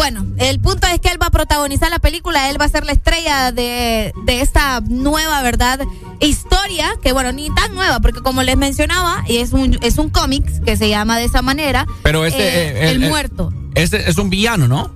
Bueno, 0.00 0.24
el 0.38 0.58
punto 0.60 0.86
es 0.86 0.98
que 0.98 1.10
él 1.10 1.20
va 1.20 1.26
a 1.26 1.30
protagonizar 1.30 1.90
la 1.90 1.98
película, 1.98 2.48
él 2.48 2.58
va 2.58 2.64
a 2.64 2.68
ser 2.70 2.86
la 2.86 2.92
estrella 2.92 3.52
de, 3.52 4.14
de 4.24 4.40
esta 4.40 4.80
nueva, 4.80 5.42
¿verdad? 5.42 5.78
Historia, 6.20 6.88
que 7.02 7.12
bueno, 7.12 7.32
ni 7.32 7.54
tan 7.54 7.74
nueva, 7.74 8.00
porque 8.00 8.22
como 8.22 8.42
les 8.42 8.56
mencionaba, 8.56 9.22
y 9.28 9.36
es 9.36 9.52
un, 9.52 9.78
es 9.82 9.98
un 9.98 10.08
cómic 10.08 10.64
que 10.64 10.78
se 10.78 10.88
llama 10.88 11.18
de 11.18 11.26
esa 11.26 11.42
manera. 11.42 11.86
Pero 12.02 12.24
ese, 12.24 12.38
eh, 12.38 12.68
eh, 12.86 12.90
el 12.92 13.04
eh, 13.04 13.08
muerto. 13.10 13.52
Ese 13.74 14.08
es 14.08 14.16
un 14.16 14.30
villano, 14.30 14.68
¿no? 14.68 14.90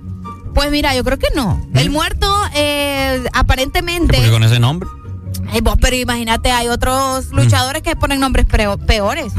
Pues 0.55 0.71
mira, 0.71 0.95
yo 0.95 1.03
creo 1.03 1.19
que 1.19 1.27
no. 1.35 1.63
El 1.75 1.91
muerto, 1.91 2.27
eh, 2.55 3.23
aparentemente. 3.31 4.17
Porque 4.17 4.31
con 4.31 4.43
ese 4.43 4.59
nombre. 4.59 4.89
Ay, 5.51 5.61
vos, 5.61 5.75
pero 5.79 5.95
imagínate, 5.95 6.49
hay 6.49 6.67
otros 6.69 7.31
luchadores 7.31 7.83
que 7.83 7.95
ponen 7.95 8.19
nombres 8.19 8.47
peores. 8.47 9.33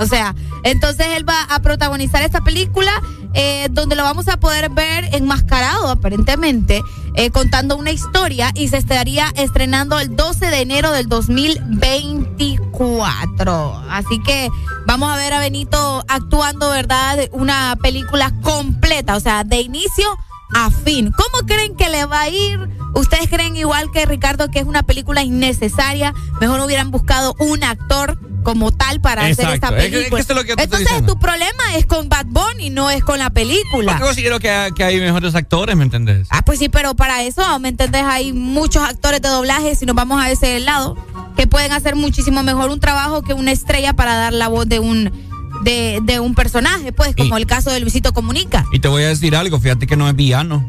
O 0.00 0.06
sea, 0.06 0.34
entonces 0.64 1.06
él 1.16 1.28
va 1.28 1.44
a 1.44 1.60
protagonizar 1.60 2.22
esta 2.22 2.40
película 2.40 2.90
eh, 3.34 3.68
donde 3.70 3.94
lo 3.94 4.02
vamos 4.02 4.26
a 4.28 4.40
poder 4.40 4.68
ver 4.70 5.14
enmascarado 5.14 5.88
aparentemente, 5.88 6.82
eh, 7.14 7.30
contando 7.30 7.76
una 7.76 7.92
historia 7.92 8.50
y 8.54 8.66
se 8.68 8.78
estaría 8.78 9.26
estrenando 9.36 10.00
el 10.00 10.16
12 10.16 10.46
de 10.46 10.62
enero 10.62 10.90
del 10.90 11.06
2024. 11.08 13.84
Así 13.88 14.20
que 14.22 14.50
vamos 14.86 15.12
a 15.12 15.16
ver 15.16 15.34
a 15.34 15.38
Benito 15.38 16.04
actuando, 16.08 16.70
¿verdad? 16.70 17.18
Una 17.32 17.76
película 17.80 18.32
completa, 18.42 19.14
o 19.16 19.20
sea, 19.20 19.44
de 19.44 19.60
inicio 19.60 20.08
a 20.54 20.70
fin. 20.70 21.12
¿Cómo 21.12 21.46
creen 21.46 21.76
que 21.76 21.88
le 21.88 22.06
va 22.06 22.22
a 22.22 22.30
ir? 22.30 22.58
¿Ustedes 22.94 23.28
creen 23.28 23.56
igual 23.56 23.92
que 23.92 24.06
Ricardo 24.06 24.48
que 24.48 24.58
es 24.58 24.66
una 24.66 24.82
película 24.82 25.22
innecesaria? 25.22 26.12
Mejor 26.40 26.58
hubieran 26.60 26.90
buscado 26.90 27.36
un 27.38 27.62
actor 27.62 28.18
como 28.42 28.72
tal 28.72 29.00
para 29.00 29.22
hacer 29.26 29.48
esta 29.50 29.68
Es 29.68 29.74
que- 29.74 29.78
es 29.78 29.84
que 29.84 29.90
película. 30.10 30.20
es 30.20 30.28
lo 30.28 30.44
que 30.44 30.52
Entonces 30.52 30.80
diciendo. 30.80 31.12
tu 31.14 31.18
problema 31.20 31.76
es 31.76 31.86
con 31.86 32.08
Bad 32.08 32.26
Bunny, 32.26 32.70
no 32.70 32.90
es 32.90 33.02
con 33.04 33.18
la 33.18 33.30
película. 33.30 33.92
Porque 33.92 34.04
considero 34.06 34.40
que, 34.40 34.70
que 34.74 34.84
hay 34.84 34.98
mejores 35.00 35.34
actores, 35.34 35.76
¿me 35.76 35.84
entendés? 35.84 36.28
Ah, 36.30 36.42
pues 36.42 36.58
sí, 36.58 36.68
pero 36.68 36.94
para 36.94 37.22
eso, 37.22 37.58
¿me 37.58 37.68
entendés? 37.68 38.02
Hay 38.04 38.32
muchos 38.32 38.82
actores 38.82 39.20
de 39.22 39.28
doblaje, 39.28 39.74
si 39.76 39.86
nos 39.86 39.94
vamos 39.96 40.22
a 40.22 40.30
ese 40.30 40.58
lado, 40.60 40.96
que 41.36 41.46
pueden 41.46 41.72
hacer 41.72 41.96
muchísimo 41.96 42.42
mejor 42.42 42.70
un 42.70 42.80
trabajo 42.80 43.22
que 43.22 43.34
una 43.34 43.52
estrella 43.52 43.92
para 43.94 44.14
dar 44.16 44.32
la 44.32 44.48
voz 44.48 44.68
de 44.68 44.78
un 44.80 45.30
de, 45.62 45.98
de 46.04 46.20
un 46.20 46.34
personaje, 46.34 46.92
pues, 46.92 47.14
como 47.14 47.36
el 47.36 47.44
caso 47.46 47.70
de 47.70 47.80
Luisito 47.80 48.14
Comunica. 48.14 48.64
Y 48.72 48.78
te 48.78 48.88
voy 48.88 49.02
a 49.02 49.08
decir 49.08 49.36
algo, 49.36 49.58
fíjate 49.60 49.86
que 49.86 49.94
no 49.96 50.08
es 50.08 50.14
villano, 50.16 50.66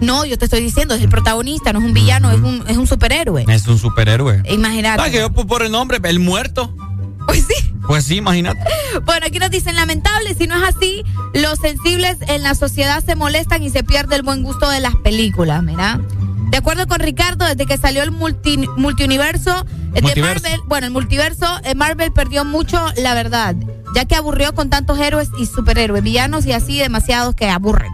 No, 0.00 0.24
yo 0.24 0.38
te 0.38 0.44
estoy 0.44 0.60
diciendo, 0.60 0.94
es 0.94 1.02
el 1.02 1.08
protagonista, 1.08 1.72
no 1.72 1.78
es 1.78 1.84
un 1.84 1.94
villano, 1.94 2.30
es, 2.30 2.40
un, 2.40 2.64
es 2.68 2.76
un 2.76 2.86
superhéroe. 2.86 3.44
es 3.48 3.66
un 3.66 3.78
superhéroe. 3.78 4.42
Imagínate. 4.50 5.02
Ah, 5.02 5.10
que 5.10 5.18
yo 5.18 5.30
por 5.30 5.62
el 5.62 5.72
nombre, 5.72 5.98
el 6.02 6.18
muerto. 6.18 6.74
Pues 7.26 7.44
sí. 7.46 7.72
Pues 7.86 8.04
sí, 8.04 8.16
imagínate. 8.16 8.60
Bueno, 9.04 9.26
aquí 9.26 9.38
nos 9.38 9.50
dicen 9.50 9.76
lamentable, 9.76 10.34
si 10.34 10.46
no 10.46 10.56
es 10.56 10.74
así, 10.74 11.04
los 11.34 11.58
sensibles 11.58 12.16
en 12.28 12.42
la 12.42 12.54
sociedad 12.54 13.04
se 13.04 13.14
molestan 13.14 13.62
y 13.62 13.70
se 13.70 13.84
pierde 13.84 14.16
el 14.16 14.22
buen 14.22 14.42
gusto 14.42 14.68
de 14.70 14.80
las 14.80 14.96
películas, 14.96 15.62
mira. 15.62 16.00
De 16.50 16.56
acuerdo 16.56 16.86
con 16.86 17.00
Ricardo, 17.00 17.44
desde 17.44 17.66
que 17.66 17.76
salió 17.76 18.02
el 18.02 18.10
multi, 18.10 18.56
multiuniverso 18.76 19.66
eh, 19.94 20.00
de. 20.00 20.20
Marvel, 20.22 20.60
bueno, 20.66 20.86
el 20.86 20.92
multiverso, 20.92 21.46
eh, 21.64 21.74
Marvel 21.74 22.12
perdió 22.12 22.44
mucho 22.44 22.80
la 22.96 23.14
verdad, 23.14 23.56
ya 23.94 24.04
que 24.04 24.14
aburrió 24.14 24.54
con 24.54 24.70
tantos 24.70 24.98
héroes 24.98 25.28
y 25.38 25.46
superhéroes, 25.46 26.02
villanos 26.02 26.46
y 26.46 26.52
así 26.52 26.78
demasiados 26.78 27.34
que 27.34 27.48
aburren. 27.48 27.92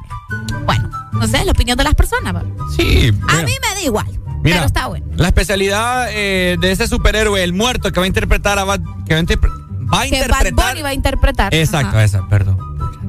Bueno, 0.67 0.91
no 1.13 1.27
sé, 1.27 1.45
la 1.45 1.53
opinión 1.53 1.77
de 1.79 1.85
las 1.85 1.95
personas. 1.95 2.35
va. 2.35 2.43
Sí. 2.77 3.13
A 3.29 3.37
mí 3.43 3.53
me 3.63 3.75
da 3.75 3.83
igual, 3.85 4.07
Mira, 4.43 4.57
pero 4.57 4.65
está 4.67 4.87
bueno. 4.89 5.07
La 5.17 5.29
especialidad 5.29 6.09
eh, 6.11 6.57
de 6.61 6.73
ese 6.73 6.87
superhéroe, 6.89 7.43
el 7.43 7.53
muerto, 7.53 7.93
que 7.93 8.01
va 8.01 8.05
a 8.05 8.09
interpretar 8.09 8.59
a 8.59 8.65
Bad, 8.65 8.81
que 9.07 9.15
va 9.15 9.21
a, 9.21 9.23
interpre- 9.23 9.51
va 9.93 10.01
a 10.01 10.05
Que 10.05 10.11
Bad 10.11 10.23
interpretar. 10.23 10.71
Bunny 10.71 10.83
va 10.83 10.89
a 10.91 10.95
interpretar. 10.95 11.55
Exacto, 11.55 11.89
Ajá. 11.97 12.05
esa, 12.05 12.29
perdón. 12.29 12.59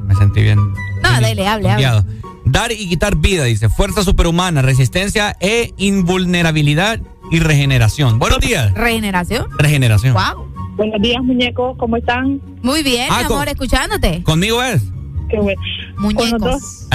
Me 0.06 0.14
sentí 0.16 0.42
bien. 0.42 0.58
No, 0.58 1.10
dale, 1.20 1.46
hable, 1.46 1.70
hable. 1.70 2.04
Dar 2.46 2.72
y 2.72 2.88
quitar 2.88 3.16
vida, 3.16 3.44
dice. 3.44 3.68
Fuerza 3.70 4.04
superhumana, 4.04 4.60
resistencia 4.62 5.34
e 5.40 5.72
invulnerabilidad 5.78 7.00
y 7.30 7.40
regeneración. 7.40 8.18
Buenos 8.18 8.40
días. 8.40 8.72
Regeneración. 8.74 9.46
Regeneración. 9.58 10.12
Wow. 10.14 10.46
Buenos 10.76 11.00
días, 11.00 11.22
muñecos, 11.22 11.76
¿cómo 11.78 11.96
están? 11.96 12.40
Muy 12.62 12.82
bien, 12.82 13.08
Ah, 13.10 13.18
mi 13.20 13.24
con- 13.24 13.36
amor, 13.36 13.48
escuchándote. 13.48 14.22
Conmigo 14.24 14.62
es. 14.62 14.82
Qué 15.30 15.38
bueno. 15.38 15.60
Muñecos. 15.96 16.30
Con 16.30 16.40
los 16.40 16.60
dos, 16.62 16.86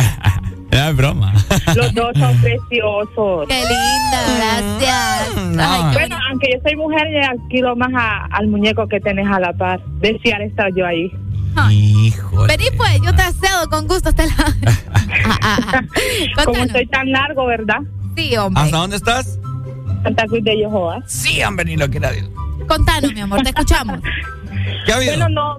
Es 0.71 0.95
broma. 0.95 1.33
los 1.75 1.93
dos 1.93 2.11
son 2.17 2.37
preciosos. 2.41 3.47
Qué 3.47 3.61
linda, 3.61 4.21
gracias. 4.37 5.29
Ay, 5.59 5.81
qué 5.91 5.93
bueno, 5.99 6.17
aunque 6.29 6.47
yo 6.53 6.59
soy 6.63 6.75
mujer, 6.75 7.07
le 7.11 7.21
alquilo 7.25 7.75
más 7.75 7.89
a- 7.95 8.25
al 8.31 8.47
muñeco 8.47 8.87
que 8.87 8.99
tenés 8.99 9.27
a 9.27 9.39
la 9.39 9.53
par. 9.53 9.81
Desear 9.99 10.41
estar 10.41 10.73
yo 10.75 10.85
ahí. 10.85 11.11
Hijo. 11.71 12.45
Vení 12.47 12.65
pues, 12.77 13.01
yo 13.03 13.13
te 13.13 13.21
accedo 13.21 13.67
con 13.69 13.85
gusto 13.87 14.09
hasta 14.09 14.23
la... 14.25 14.33
Como 16.45 16.57
estoy 16.63 16.85
tan 16.87 17.11
largo, 17.11 17.45
¿verdad? 17.47 17.79
Sí, 18.15 18.35
hombre. 18.37 18.63
¿Hasta 18.63 18.77
dónde 18.77 18.95
estás? 18.95 19.39
Santa 20.03 20.25
Cruz 20.27 20.43
de 20.43 20.51
Jehová. 20.55 20.99
Sí, 21.07 21.41
han 21.41 21.55
venido, 21.57 21.89
que 21.89 21.97
era 21.97 22.11
Dios. 22.11 22.29
Contanos, 22.67 23.13
mi 23.13 23.19
amor, 23.19 23.41
te 23.41 23.49
escuchamos. 23.49 23.99
¿Qué 24.85 24.93
ha 24.93 24.95
habido? 24.95 25.17
Bueno, 25.17 25.29
no, 25.29 25.57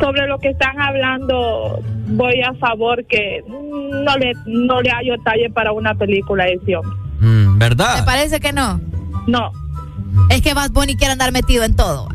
sobre 0.00 0.26
lo 0.26 0.38
que 0.38 0.50
están 0.50 0.80
hablando, 0.80 1.80
voy 2.08 2.40
a 2.42 2.52
favor 2.54 3.04
que 3.06 3.42
no 3.48 4.16
le, 4.18 4.32
no 4.46 4.80
le 4.80 4.90
hallo 4.90 5.14
talle 5.24 5.50
para 5.50 5.72
una 5.72 5.94
película 5.94 6.44
de 6.44 6.54
ese 6.54 6.76
hombre. 6.76 6.96
Mm, 7.20 7.52
¿Te 7.58 7.64
¿Verdad? 7.68 8.04
parece 8.04 8.40
que 8.40 8.52
no? 8.52 8.80
No, 9.26 9.50
Es 10.30 10.42
que 10.42 10.52
Bad 10.54 10.70
Bunny 10.72 10.96
quiere 10.96 11.12
andar 11.12 11.32
metido 11.32 11.64
en 11.64 11.74
todo. 11.76 12.08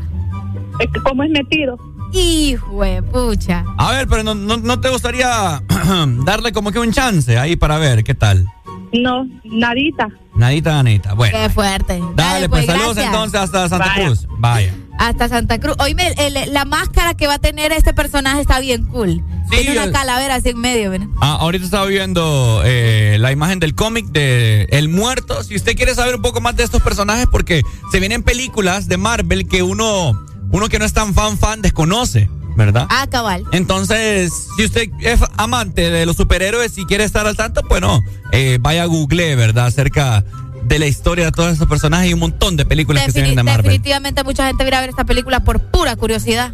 es 0.80 0.86
que 0.92 1.00
como 1.00 1.22
es 1.22 1.30
metido. 1.30 1.78
Hijo 2.12 2.82
de 2.82 3.02
pucha. 3.02 3.64
A 3.78 3.92
ver, 3.92 4.08
pero 4.08 4.22
no, 4.24 4.34
no, 4.34 4.56
¿no 4.56 4.80
te 4.80 4.88
gustaría 4.90 5.62
darle 6.24 6.52
como 6.52 6.72
que 6.72 6.78
un 6.80 6.90
chance 6.92 7.38
ahí 7.38 7.56
para 7.56 7.78
ver 7.78 8.02
qué 8.04 8.14
tal? 8.14 8.46
No, 8.92 9.24
nadita. 9.44 10.08
Nadita, 10.40 10.78
Anita. 10.78 11.14
Bueno. 11.14 11.38
Qué 11.38 11.48
fuerte. 11.50 12.02
Dale, 12.16 12.48
pues, 12.48 12.66
saludos 12.66 12.94
gracias. 12.96 13.06
entonces 13.14 13.40
hasta 13.40 13.68
Santa 13.68 13.86
Vaya. 13.88 14.06
Cruz. 14.06 14.26
Vaya. 14.38 14.74
Hasta 14.98 15.28
Santa 15.28 15.58
Cruz. 15.60 15.76
Oíme, 15.78 16.12
el- 16.18 16.52
la 16.52 16.64
máscara 16.64 17.14
que 17.14 17.26
va 17.26 17.34
a 17.34 17.38
tener 17.38 17.72
este 17.72 17.94
personaje 17.94 18.40
está 18.40 18.58
bien 18.60 18.84
cool. 18.86 19.22
Sí, 19.50 19.56
Tiene 19.56 19.72
una 19.72 19.84
el- 19.84 19.92
calavera 19.92 20.34
así 20.36 20.50
en 20.50 20.58
medio, 20.58 20.90
¿verdad? 20.90 21.06
Ah, 21.20 21.38
ahorita 21.40 21.64
estaba 21.64 21.86
viendo 21.86 22.62
eh, 22.64 23.16
la 23.20 23.32
imagen 23.32 23.58
del 23.60 23.74
cómic 23.74 24.06
de 24.06 24.64
El 24.70 24.88
Muerto. 24.88 25.42
Si 25.42 25.56
usted 25.56 25.74
quiere 25.76 25.94
saber 25.94 26.14
un 26.16 26.22
poco 26.22 26.40
más 26.40 26.56
de 26.56 26.64
estos 26.64 26.82
personajes, 26.82 27.26
porque 27.30 27.62
se 27.92 27.98
vienen 28.00 28.22
películas 28.22 28.88
de 28.88 28.96
Marvel 28.96 29.48
que 29.48 29.62
uno, 29.62 30.12
uno 30.52 30.68
que 30.68 30.78
no 30.78 30.84
es 30.84 30.92
tan 30.92 31.14
fan 31.14 31.36
fan 31.38 31.62
desconoce, 31.62 32.30
¿verdad? 32.60 32.86
Ah, 32.90 33.06
cabal. 33.10 33.44
Entonces, 33.52 34.32
si 34.56 34.64
usted 34.64 34.88
es 35.00 35.20
amante 35.36 35.90
de 35.90 36.06
los 36.06 36.16
superhéroes 36.16 36.76
y 36.78 36.84
quiere 36.86 37.04
estar 37.04 37.26
al 37.26 37.36
tanto, 37.36 37.62
bueno, 37.68 38.02
eh, 38.32 38.58
vaya 38.60 38.82
a 38.82 38.86
Google, 38.86 39.34
¿verdad? 39.36 39.66
Acerca 39.66 40.24
de 40.62 40.78
la 40.78 40.86
historia 40.86 41.24
de 41.24 41.32
todos 41.32 41.52
estos 41.52 41.66
personajes 41.68 42.10
y 42.10 42.14
un 42.14 42.20
montón 42.20 42.56
de 42.56 42.64
películas 42.66 43.06
que 43.06 43.12
se 43.12 43.20
vienen 43.22 43.36
de 43.36 43.42
Marvel. 43.42 43.64
Definitivamente 43.64 44.22
mucha 44.24 44.46
gente 44.46 44.66
irá 44.66 44.78
a 44.78 44.80
ver 44.82 44.90
esta 44.90 45.04
película 45.04 45.40
por 45.42 45.58
pura 45.70 45.96
curiosidad 45.96 46.50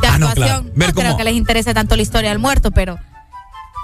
de 0.00 0.08
Ah, 0.08 0.18
no, 0.18 0.32
claro. 0.32 0.64
No, 0.74 0.86
creo 0.94 1.16
que 1.18 1.24
les 1.24 1.34
interese 1.34 1.74
tanto 1.74 1.94
la 1.94 2.02
historia 2.02 2.30
del 2.30 2.38
muerto, 2.38 2.70
pero 2.70 2.98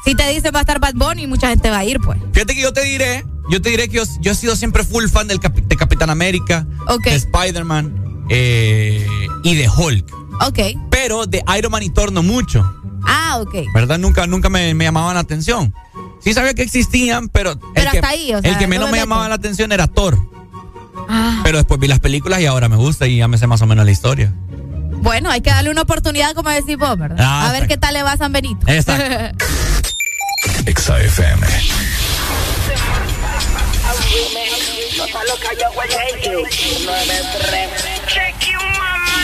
si 0.05 0.15
te 0.15 0.27
dice 0.33 0.51
va 0.51 0.61
a 0.61 0.63
estar 0.63 0.81
Bad 0.81 0.95
Bunny, 0.95 1.27
mucha 1.27 1.49
gente 1.51 1.69
va 1.71 1.79
a 1.79 1.85
ir, 1.85 2.01
pues. 2.01 2.19
Fíjate 2.33 2.55
que 2.55 2.63
yo 2.63 2.73
te 2.73 2.83
diré, 2.85 3.23
yo 3.51 3.61
te 3.61 3.69
diré 3.69 3.89
que 3.89 3.97
yo, 3.97 4.05
yo 4.21 4.33
he 4.33 4.35
sido 4.35 4.57
siempre 4.57 4.83
full 4.83 5.07
fan 5.09 5.29
del 5.29 5.41
Capi- 5.41 5.67
de 5.67 5.77
Capitán 5.77 6.09
América, 6.09 6.67
de 7.05 7.17
Spider-Man 7.17 8.25
eh, 8.31 9.07
y 9.43 9.55
de 9.57 9.69
Hulk. 9.69 10.11
Ok. 10.41 10.59
Pero 10.91 11.27
de 11.27 11.43
Iron 11.59 11.73
Man 11.73 11.83
y 11.83 11.91
Thor 11.91 12.13
no 12.13 12.23
mucho, 12.23 12.65
Ah, 13.09 13.39
ok. 13.41 13.55
¿verdad? 13.75 13.99
Nunca, 13.99 14.27
nunca 14.27 14.49
me, 14.49 14.75
me 14.75 14.85
llamaban 14.85 15.15
la 15.15 15.21
atención. 15.21 15.73
Sí 16.21 16.35
sabía 16.35 16.55
que 16.55 16.63
existían, 16.63 17.29
pero, 17.29 17.53
el 17.53 17.59
Pero 17.75 17.91
que, 17.93 17.99
hasta 17.99 18.09
ahí, 18.09 18.35
o 18.35 18.41
sea, 18.41 18.51
el 18.51 18.59
que 18.59 18.65
no 18.65 18.71
menos 18.71 18.91
me 18.91 18.99
llamaba 18.99 19.29
la 19.29 19.37
atención 19.37 19.71
era 19.71 19.87
Thor. 19.87 20.19
Ah, 21.09 21.41
Pero 21.45 21.59
después 21.59 21.79
vi 21.79 21.87
las 21.87 22.01
películas 22.01 22.41
y 22.41 22.47
ahora 22.47 22.69
me 22.69 22.77
gusta 22.77 23.07
y 23.07 23.19
ya 23.19 23.29
me 23.29 23.39
sé 23.39 23.47
más 23.47 23.63
o 23.63 23.67
menos 23.67 23.85
la 23.85 23.93
historia. 23.93 24.33
bueno, 25.03 25.31
hay 25.31 25.41
que 25.41 25.51
darle 25.51 25.71
una 25.71 25.83
oportunidad, 25.83 26.35
como 26.35 26.51
decís 26.51 26.77
vos, 26.77 26.99
¿verdad? 26.99 27.19
Ah, 27.21 27.49
a 27.49 27.53
ver 27.53 27.69
qué 27.69 27.77
tal 27.77 27.95
le 27.95 28.03
va 28.03 28.13
a 28.13 28.17
San 28.17 28.33
Benito. 28.33 28.67
Exacto. 28.67 29.45
Exa 30.67 30.97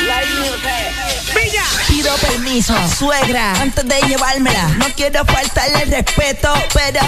FM. 0.02 1.62
Pido 1.88 2.14
permiso, 2.16 2.74
suegra, 2.98 3.52
antes 3.60 3.86
de 3.86 4.00
llevármela. 4.08 4.68
No 4.78 4.86
quiero 4.96 5.24
faltarle 5.24 5.82
el 5.82 5.90
respeto, 5.92 6.52
pero 6.74 7.00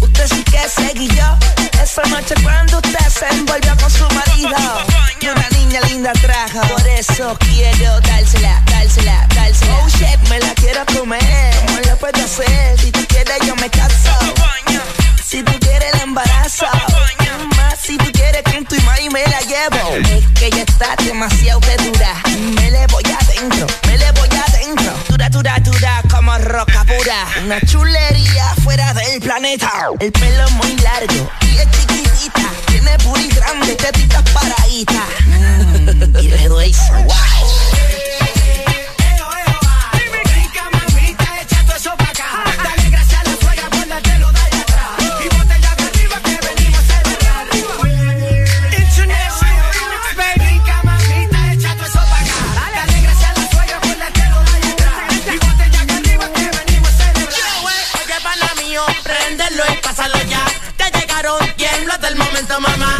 usted 0.00 0.26
sí 0.28 0.44
que 0.44 0.58
seguí 0.68 1.08
yo. 1.08 1.38
Esa 1.82 2.02
noche 2.04 2.34
cuando 2.42 2.76
usted 2.76 3.08
se 3.08 3.26
envolvió 3.34 3.74
con 3.76 3.90
su 3.90 4.04
marido. 4.10 4.56
Una 5.22 5.48
niña 5.50 5.80
linda 5.88 6.12
trajo. 6.12 6.60
Por 6.68 6.86
eso 6.88 7.36
quiero 7.40 8.00
dársela, 8.00 8.62
dársela, 8.66 9.26
dársela. 9.34 9.78
Oh 9.78 9.88
shit, 9.88 10.28
me 10.28 10.38
la 10.40 10.54
quiero 10.54 10.84
comer. 10.94 11.54
¿Cómo 11.66 11.78
lo 11.88 11.96
puedo 11.96 12.24
hacer? 12.24 12.78
Si 12.78 12.90
tú 12.92 13.00
quieres, 13.08 13.38
yo 13.46 13.56
me 13.56 13.70
caso. 13.70 14.10
Si 15.24 15.42
tú 15.42 15.52
quieres, 15.60 15.94
el 15.94 16.00
embarazo. 16.00 16.66
Si 17.82 17.96
tú 17.98 18.04
quieres 18.12 18.42
con 18.44 18.64
tu 18.64 18.76
imagen 18.76 19.12
me 19.12 19.22
la 19.26 19.40
llevo. 19.40 19.96
Es 19.96 20.24
que 20.38 20.46
ella 20.46 20.62
está 20.62 20.94
demasiado 21.02 21.58
de 21.60 21.76
dura. 21.78 22.14
Me 22.54 22.70
le 22.70 22.86
voy 22.86 23.02
adentro, 23.02 23.66
me 23.88 23.98
le 23.98 24.12
voy 24.12 24.28
adentro. 24.28 24.92
Dura, 25.08 25.28
dura, 25.28 25.58
dura 25.58 26.02
como 26.08 26.38
roca 26.38 26.84
pura. 26.84 27.26
Una 27.44 27.60
chulería 27.62 28.54
fuera 28.62 28.94
del 28.94 29.20
planeta. 29.20 29.70
El 29.98 30.12
pelo 30.12 30.48
muy 30.50 30.76
largo 30.76 31.28
y 31.40 31.58
es 31.58 31.70
chiquitita. 31.72 32.50
Tiene 32.66 32.96
puri 32.98 33.28
grande, 33.28 33.74
tetitas 33.74 34.22
paraditas. 34.30 35.04
Mm, 35.26 36.18
y 36.20 36.28
le 36.28 36.48
doy 36.48 36.72
wow. 37.04 38.41
Mamá. 62.60 62.91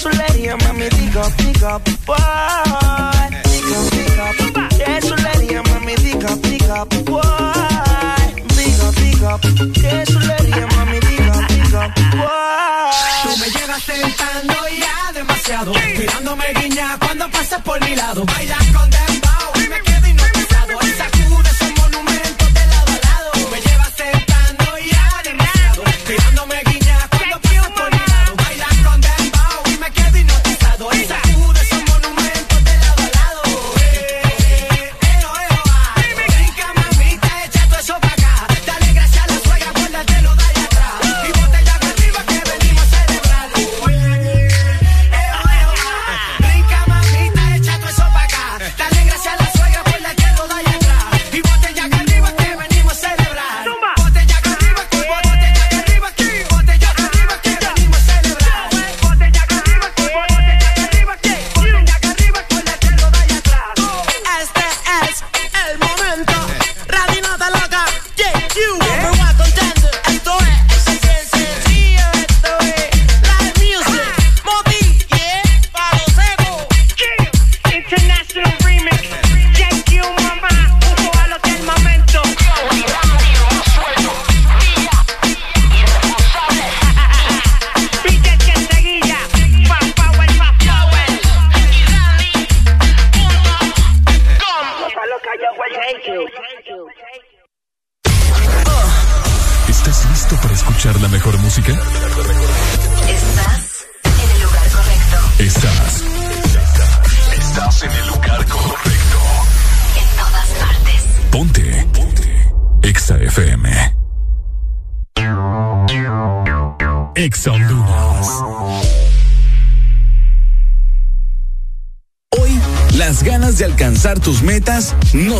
Chulería, 0.00 0.56
mami, 0.56 0.88
pick 0.90 1.16
up, 1.16 1.32
pick 1.38 1.62
up. 1.62 1.82
Boy. 2.06 2.16
Pick 3.50 3.66
up, 3.74 3.90
pick 3.90 4.56
up. 4.56 4.68
Qué 4.78 5.00
chulería, 5.02 5.62
mami, 5.62 5.94
pick 5.96 6.24
up, 6.24 6.40
pick 6.42 6.68
up. 6.70 6.88
Boy. 7.04 7.22
Pick 8.56 8.78
up, 8.80 8.94
pick 8.94 9.22
up. 9.22 9.40
Qué 9.74 10.04
chulería, 10.06 10.66
mami, 10.76 11.00
pick 11.00 11.28
up, 11.34 11.46
pick 11.48 11.74
up. 11.74 11.90
Boy. 12.14 12.78
Tú 13.24 13.36
me 13.38 13.50
llevas 13.50 13.84
tentando 13.84 14.54
ya 14.78 15.12
demasiado. 15.12 15.72
Mirándome 15.72 16.46
guiña 16.54 16.96
cuando 17.00 17.28
pasas 17.30 17.60
por 17.62 17.80
mi 17.84 17.96
lado. 17.96 18.24
Bailas 18.24 18.67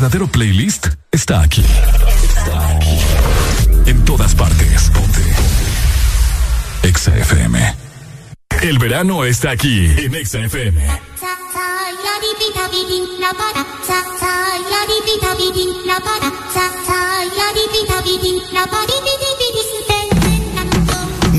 Verdadero 0.00 0.28
playlist 0.28 0.86
está 1.12 1.42
aquí. 1.42 1.62
Está 2.22 2.68
aquí. 2.70 2.98
En 3.84 4.02
todas 4.06 4.34
partes. 4.34 4.90
Ponte. 4.94 5.20
Exa 6.82 7.14
FM. 7.18 7.74
El 8.62 8.78
verano 8.78 9.26
está 9.26 9.50
aquí 9.50 9.84
en 9.98 10.14
Exa 10.14 10.38
FM. 10.38 10.80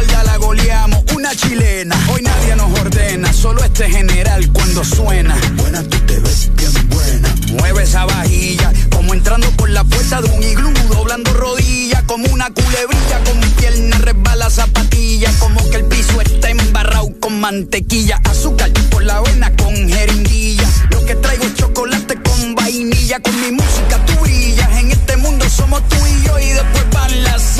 espalda 0.00 0.24
la 0.24 0.36
goleamos, 0.38 1.04
una 1.14 1.34
chilena. 1.34 1.96
Hoy 2.12 2.22
nadie 2.22 2.56
nos 2.56 2.78
ordena, 2.78 3.32
solo 3.32 3.62
este 3.62 3.88
general 3.90 4.50
cuando 4.52 4.84
suena. 4.84 5.36
Buena, 5.56 5.82
tú 5.82 5.98
te 6.06 6.18
ves 6.20 6.50
bien 6.54 6.88
buena. 6.88 7.34
Mueve 7.52 7.82
esa 7.82 8.04
vajilla, 8.04 8.72
como 8.90 9.14
entrando 9.14 9.50
por 9.52 9.68
la 9.70 9.84
puerta 9.84 10.20
de 10.22 10.28
un 10.30 10.42
iglú, 10.42 10.72
doblando 10.88 11.32
rodillas, 11.34 12.02
como 12.04 12.26
una 12.32 12.50
culebrilla, 12.50 13.24
con 13.24 13.40
pierna 13.56 13.98
resbala 13.98 14.50
zapatilla, 14.50 15.30
como 15.38 15.68
que 15.70 15.76
el 15.78 15.84
piso 15.84 16.20
está 16.20 16.50
embarrado 16.50 17.10
con 17.20 17.40
mantequilla, 17.40 18.20
azúcar 18.24 18.70
por 18.90 19.02
la 19.02 19.20
vena 19.20 19.54
con 19.56 19.74
jeringuilla. 19.74 20.68
Lo 20.90 21.04
que 21.04 21.14
traigo 21.16 21.44
es 21.44 21.54
chocolate 21.54 22.16
con 22.22 22.54
vainilla, 22.54 23.20
con 23.20 23.38
mi 23.40 23.50
música 23.52 24.04
tú 24.06 24.14
brillas. 24.22 24.70
En 24.78 24.92
este 24.92 25.16
mundo 25.16 25.48
somos 25.48 25.86
tú 25.88 25.96
y 26.06 26.26
yo, 26.26 26.38
y 26.38 26.48
después 26.50 26.84
van 26.92 27.24
las 27.24 27.59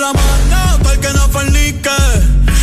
La 0.00 0.12
mano 0.12 0.82
para 0.82 1.00
que 1.00 1.08
no 1.12 1.28
fornique. 1.28 1.90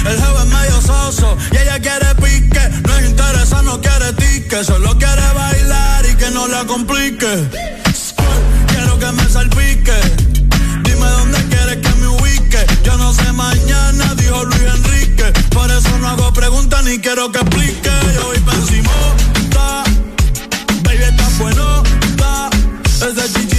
El 0.05 0.17
jefe 0.17 0.39
es 0.39 0.45
medio 0.45 0.81
soso 0.81 1.37
y 1.51 1.57
ella 1.57 1.79
quiere 1.79 2.13
pique. 2.15 2.61
No 2.87 2.97
es 2.97 3.09
interesa, 3.09 3.61
no 3.63 3.79
quiere 3.81 4.13
tique. 4.13 4.63
Solo 4.63 4.97
quiere 4.97 5.27
bailar 5.33 6.05
y 6.05 6.15
que 6.15 6.29
no 6.31 6.47
la 6.47 6.65
complique. 6.65 7.49
Quiero 8.67 8.99
que 8.99 9.11
me 9.11 9.29
salpique. 9.29 9.97
Dime 10.83 11.07
dónde 11.07 11.39
quieres 11.49 11.77
que 11.77 11.95
me 11.95 12.07
ubique. 12.07 12.65
Yo 12.83 12.97
no 12.97 13.13
sé 13.13 13.31
mañana, 13.31 14.13
dijo 14.15 14.43
Luis 14.43 14.61
Enrique. 14.61 15.31
Por 15.49 15.71
eso 15.71 15.97
no 15.99 16.09
hago 16.09 16.33
preguntas 16.33 16.83
ni 16.83 16.99
quiero 16.99 17.31
que 17.31 17.39
explique. 17.39 17.91
Yo 18.15 18.25
voy 18.25 18.37
encima. 18.59 18.91
Baby, 20.83 21.03
está 21.03 21.29
bueno, 21.39 21.83
ta. 22.17 22.49
Ese 22.85 23.33
chichito 23.33 23.52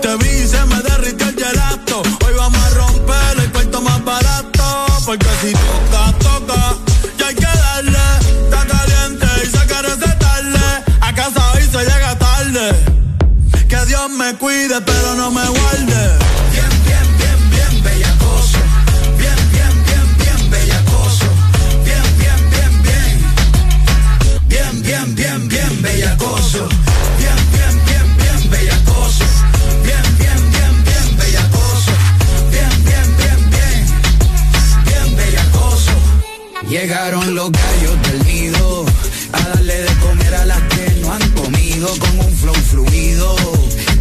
Te 0.00 0.16
vi 0.16 0.31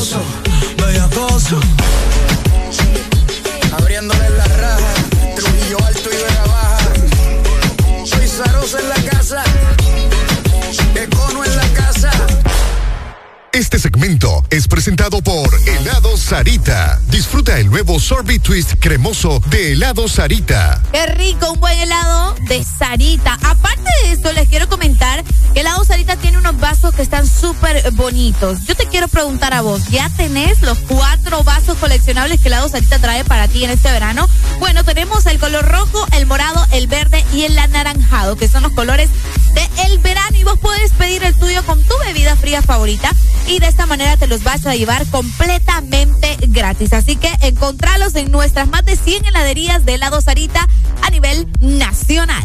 gozo, 0.00 0.22
vaya. 0.78 1.99
Este 13.60 13.78
segmento 13.78 14.42
es 14.48 14.66
presentado 14.66 15.20
por 15.20 15.50
Helado 15.68 16.16
Sarita. 16.16 16.98
Disfruta 17.08 17.58
el 17.58 17.66
nuevo 17.66 18.00
sorbet 18.00 18.40
twist 18.40 18.72
cremoso 18.80 19.42
de 19.50 19.72
Helado 19.72 20.08
Sarita. 20.08 20.82
Qué 20.90 21.04
rico, 21.04 21.52
un 21.52 21.60
buen 21.60 21.78
helado 21.78 22.36
de 22.48 22.64
Sarita. 22.64 23.34
Aparte 23.42 23.90
de 24.02 24.12
esto, 24.12 24.32
les 24.32 24.48
quiero 24.48 24.66
comentar 24.66 25.22
que 25.52 25.60
helado 25.60 25.84
Sarita 25.84 26.16
tiene 26.16 26.38
unos 26.38 26.58
vasos 26.58 26.94
que 26.94 27.02
están 27.02 27.26
súper 27.26 27.90
bonitos. 27.92 28.64
Yo 28.64 28.74
te 28.74 28.86
quiero 28.86 29.08
preguntar 29.08 29.52
a 29.52 29.60
vos, 29.60 29.88
¿ya 29.90 30.08
tenés 30.08 30.62
los 30.62 30.78
cuatro 30.78 31.44
vasos 31.44 31.76
coleccionables 31.76 32.40
que 32.40 32.48
helado 32.48 32.70
Sarita 32.70 32.98
trae 32.98 33.26
para 33.26 33.46
ti 33.46 33.64
en 33.64 33.70
este 33.72 33.92
verano? 33.92 34.26
Bueno, 34.58 34.84
tenemos 34.84 35.26
el 35.26 35.38
color 35.38 35.68
rojo, 35.68 36.06
el 36.12 36.24
morado, 36.24 36.66
el 36.72 36.86
verde 36.86 37.22
y 37.34 37.42
el 37.42 37.58
anaranjado, 37.58 38.36
que 38.36 38.48
son 38.48 38.62
los 38.62 38.72
colores 38.72 39.10
de 39.52 39.68
el 39.84 39.98
verano. 39.98 40.38
Y 40.38 40.44
vos 40.44 40.58
puedes 40.58 40.92
pedir 40.92 41.22
el 41.24 41.34
tuyo 41.34 41.62
con 41.66 41.78
tu 41.82 41.94
bebida 42.06 42.36
fría 42.36 42.62
favorita 42.62 43.12
y 43.50 43.58
de 43.58 43.66
esta 43.66 43.84
manera 43.86 44.16
te 44.16 44.28
los 44.28 44.44
vas 44.44 44.64
a 44.66 44.76
llevar 44.76 45.04
completamente 45.06 46.36
gratis. 46.40 46.92
Así 46.92 47.16
que 47.16 47.32
encontralos 47.42 48.14
en 48.14 48.30
nuestras 48.30 48.68
más 48.68 48.84
de 48.84 48.96
100 48.96 49.24
heladerías 49.24 49.84
de 49.84 49.94
helado 49.94 50.20
Sarita 50.20 50.68
a 51.02 51.10
nivel 51.10 51.48
nacional. 51.60 52.44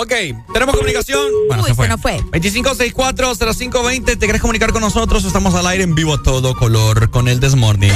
Ok, 0.00 0.12
tenemos 0.52 0.76
comunicación. 0.76 1.28
Bueno, 1.48 1.64
Uy, 1.64 1.70
se 1.70 1.74
fue. 1.74 1.86
se 1.86 1.90
nos 1.90 2.00
fue. 2.00 2.20
2564-0520. 2.30 4.16
¿Te 4.16 4.26
querés 4.28 4.40
comunicar 4.40 4.70
con 4.70 4.80
nosotros? 4.80 5.24
Estamos 5.24 5.56
al 5.56 5.66
aire 5.66 5.82
en 5.82 5.96
vivo 5.96 6.14
a 6.14 6.22
todo 6.22 6.54
color 6.54 7.10
con 7.10 7.26
el 7.26 7.40
Desmorning. 7.40 7.90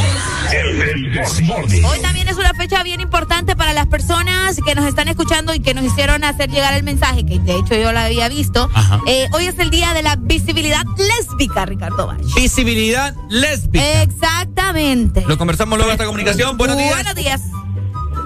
Hoy 1.85 2.01
también 2.01 2.27
es 2.27 2.37
una 2.39 2.55
fecha 2.55 2.83
bien 2.83 3.01
importante 3.01 3.55
para 3.55 3.73
las 3.73 3.87
personas 3.87 4.57
que 4.67 4.75
nos 4.75 4.85
están 4.87 5.07
escuchando 5.07 5.55
y 5.55 5.61
que 5.61 5.75
nos 5.75 5.85
hicieron 5.85 6.25
hacer 6.25 6.51
llegar 6.51 6.75
el 6.75 6.83
mensaje, 6.83 7.25
que 7.25 7.39
de 7.39 7.55
hecho 7.55 7.77
yo 7.77 7.93
lo 7.93 8.01
había 8.01 8.29
visto. 8.29 8.69
Ajá. 8.75 9.01
Eh, 9.07 9.29
hoy 9.33 9.47
es 9.47 9.57
el 9.61 9.71
día 9.71 9.95
de 9.95 10.03
la 10.03 10.17
visibilidad 10.17 10.83
lésbica, 10.99 11.67
Ricardo 11.67 12.09
Valle. 12.09 12.25
Visibilidad 12.35 13.15
lésbica. 13.29 14.03
Exactamente. 14.03 15.23
Lo 15.29 15.39
conversamos 15.39 15.79
luego 15.79 15.91
de 15.91 15.95
esta 15.95 16.07
comunicación. 16.07 16.57
Buenos 16.57 16.79
días. 16.79 16.95
Buenos 16.95 17.15
días. 17.15 17.43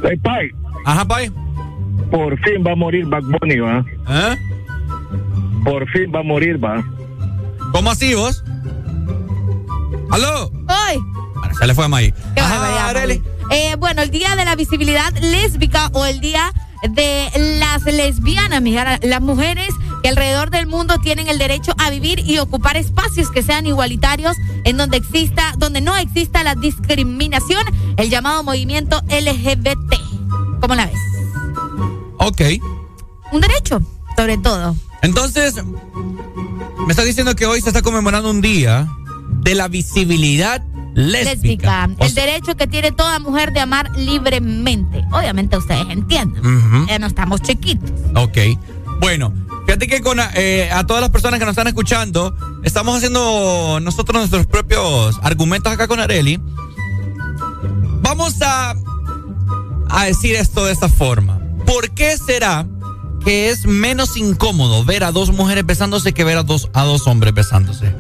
Hey, 0.03 0.17
Pai. 0.17 0.49
Ajá, 0.87 1.05
Pai. 1.07 1.31
Por 2.10 2.39
fin 2.41 2.65
va 2.67 2.73
a 2.73 2.76
morir 2.76 3.07
Bad 3.07 3.23
Bunny, 3.23 3.59
¿va? 3.59 3.85
¿Eh? 4.09 4.36
Por 5.65 5.89
fin 5.91 6.12
va 6.15 6.20
a 6.20 6.23
morir, 6.23 6.62
va. 6.62 6.85
¿Cómo 7.73 7.91
así 7.91 8.15
vos? 8.15 8.43
¿Aló? 10.10 10.47
Hoy. 10.47 10.99
Bueno, 11.35 11.55
se 11.59 11.67
le 11.67 11.75
fue 11.75 11.85
a 11.85 11.89
May. 11.89 12.15
Eh, 13.51 13.76
bueno, 13.78 14.02
el 14.02 14.10
día 14.10 14.35
de 14.36 14.44
la 14.44 14.57
visibilidad 14.57 15.12
lésbica 15.20 15.91
o 15.93 16.05
el 16.05 16.20
día 16.20 16.52
de 16.89 17.28
las 17.59 17.85
lesbianas, 17.85 18.60
mija, 18.62 18.99
las 19.02 19.20
mujeres 19.20 19.68
que 20.02 20.09
alrededor 20.09 20.51
del 20.51 20.67
mundo 20.67 20.99
tienen 20.99 21.28
el 21.28 21.39
derecho 21.39 21.73
a 21.78 21.91
vivir 21.91 22.20
y 22.20 22.39
ocupar 22.39 22.76
espacios 22.76 23.31
que 23.31 23.43
sean 23.43 23.67
igualitarios 23.67 24.36
en 24.65 24.76
donde 24.76 24.97
exista, 24.97 25.55
donde 25.59 25.81
no 25.81 25.97
exista 25.97 26.44
la 26.44 26.55
discriminación, 26.55 27.65
el 27.97 28.10
llamado 28.10 28.43
movimiento 28.43 29.01
LGBT. 29.09 29.94
¿Cómo 30.60 30.75
la 30.75 30.86
ves? 30.86 31.16
Ok. 32.19 32.41
Un 33.33 33.41
derecho, 33.41 33.81
sobre 34.17 34.39
todo. 34.39 34.75
Entonces, 35.03 35.55
me 35.65 36.91
estás 36.91 37.05
diciendo 37.05 37.35
que 37.35 37.47
hoy 37.47 37.61
se 37.61 37.69
está 37.69 37.83
conmemorando 37.83 38.31
un 38.31 38.41
día 38.41 38.89
de 39.41 39.55
la 39.55 39.69
visibilidad 39.69 40.62
lésbica. 40.95 41.89
O 41.99 42.05
El 42.05 42.11
sea- 42.11 42.25
derecho 42.25 42.57
que 42.57 42.67
tiene 42.67 42.91
toda 42.93 43.19
mujer 43.19 43.53
de 43.53 43.61
amar 43.61 43.91
libremente. 43.97 45.05
Obviamente 45.12 45.57
ustedes 45.59 45.86
entienden. 45.91 46.86
Ya 46.89 46.99
no 46.99 47.07
estamos 47.07 47.43
chiquitos. 47.43 47.91
Ok. 48.15 48.39
Bueno, 49.01 49.33
fíjate 49.67 49.86
que 49.89 50.01
con 50.01 50.19
eh, 50.35 50.70
a 50.73 50.85
todas 50.86 51.03
las 51.03 51.11
personas 51.11 51.39
que 51.39 51.45
nos 51.45 51.53
están 51.53 51.67
escuchando, 51.67 52.35
estamos 52.65 52.97
haciendo 52.97 53.78
nosotros 53.81 54.17
nuestros 54.20 54.47
propios 54.47 55.19
argumentos 55.23 55.70
acá 55.73 55.86
con 55.86 56.01
Areli. 56.01 56.41
Vamos 58.01 58.41
a, 58.41 58.75
a 59.91 60.05
decir 60.05 60.35
esto 60.36 60.65
de 60.65 60.73
esta 60.73 60.89
forma. 60.89 61.41
¿Por 61.67 61.91
qué 61.91 62.17
será 62.17 62.65
que 63.25 63.51
es 63.51 63.67
menos 63.67 64.17
incómodo 64.17 64.85
ver 64.85 65.05
a 65.05 65.12
dos 65.12 65.31
mujeres 65.33 65.67
besándose 65.67 66.12
que 66.15 66.25
ver 66.25 66.39
a 66.39 66.43
dos, 66.43 66.70
a 66.75 66.83
dos 66.85 67.07
hombres 67.07 67.35
besándose? 67.35 67.93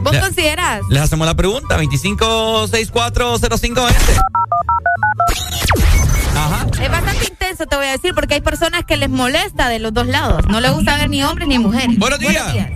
¿Vos 0.00 0.12
Le- 0.12 0.20
consideras? 0.20 0.82
Les 0.88 1.02
hacemos 1.02 1.26
la 1.26 1.34
pregunta, 1.34 1.76
25640520. 1.76 3.92
Ajá. 6.36 6.66
Es 6.80 6.90
bastante 6.90 7.26
intenso, 7.28 7.66
te 7.66 7.76
voy 7.76 7.86
a 7.86 7.90
decir, 7.92 8.14
porque 8.14 8.34
hay 8.34 8.40
personas 8.40 8.84
que 8.84 8.96
les 8.96 9.10
molesta 9.10 9.68
de 9.68 9.80
los 9.80 9.92
dos 9.92 10.06
lados. 10.06 10.44
No 10.48 10.60
les 10.60 10.72
gusta 10.72 10.96
ver 10.96 11.10
ni 11.10 11.22
hombres 11.24 11.48
ni 11.48 11.58
mujeres. 11.58 11.98
Buenos 11.98 12.20
días. 12.20 12.54
Buenos 12.54 12.54
días, 12.54 12.70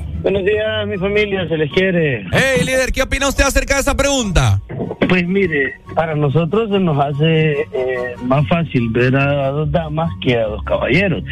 mi 0.87 0.99
familia, 0.99 1.49
se 1.49 1.57
les 1.57 1.71
quiere. 1.73 2.27
Hey, 2.33 2.65
líder, 2.65 2.93
¿qué 2.93 3.03
opina 3.03 3.29
usted 3.29 3.45
acerca 3.45 3.75
de 3.75 3.81
esa 3.81 3.97
pregunta? 3.97 4.61
Pues 5.09 5.27
mire, 5.27 5.75
para 5.95 6.15
nosotros 6.15 6.71
se 6.71 6.79
nos 6.79 6.99
hace 6.99 7.53
eh, 7.53 8.15
más 8.25 8.47
fácil 8.49 8.89
ver 8.91 9.15
a 9.17 9.51
dos 9.51 9.71
damas 9.71 10.11
que 10.23 10.39
a 10.39 10.47
dos 10.47 10.63
caballeros. 10.65 11.23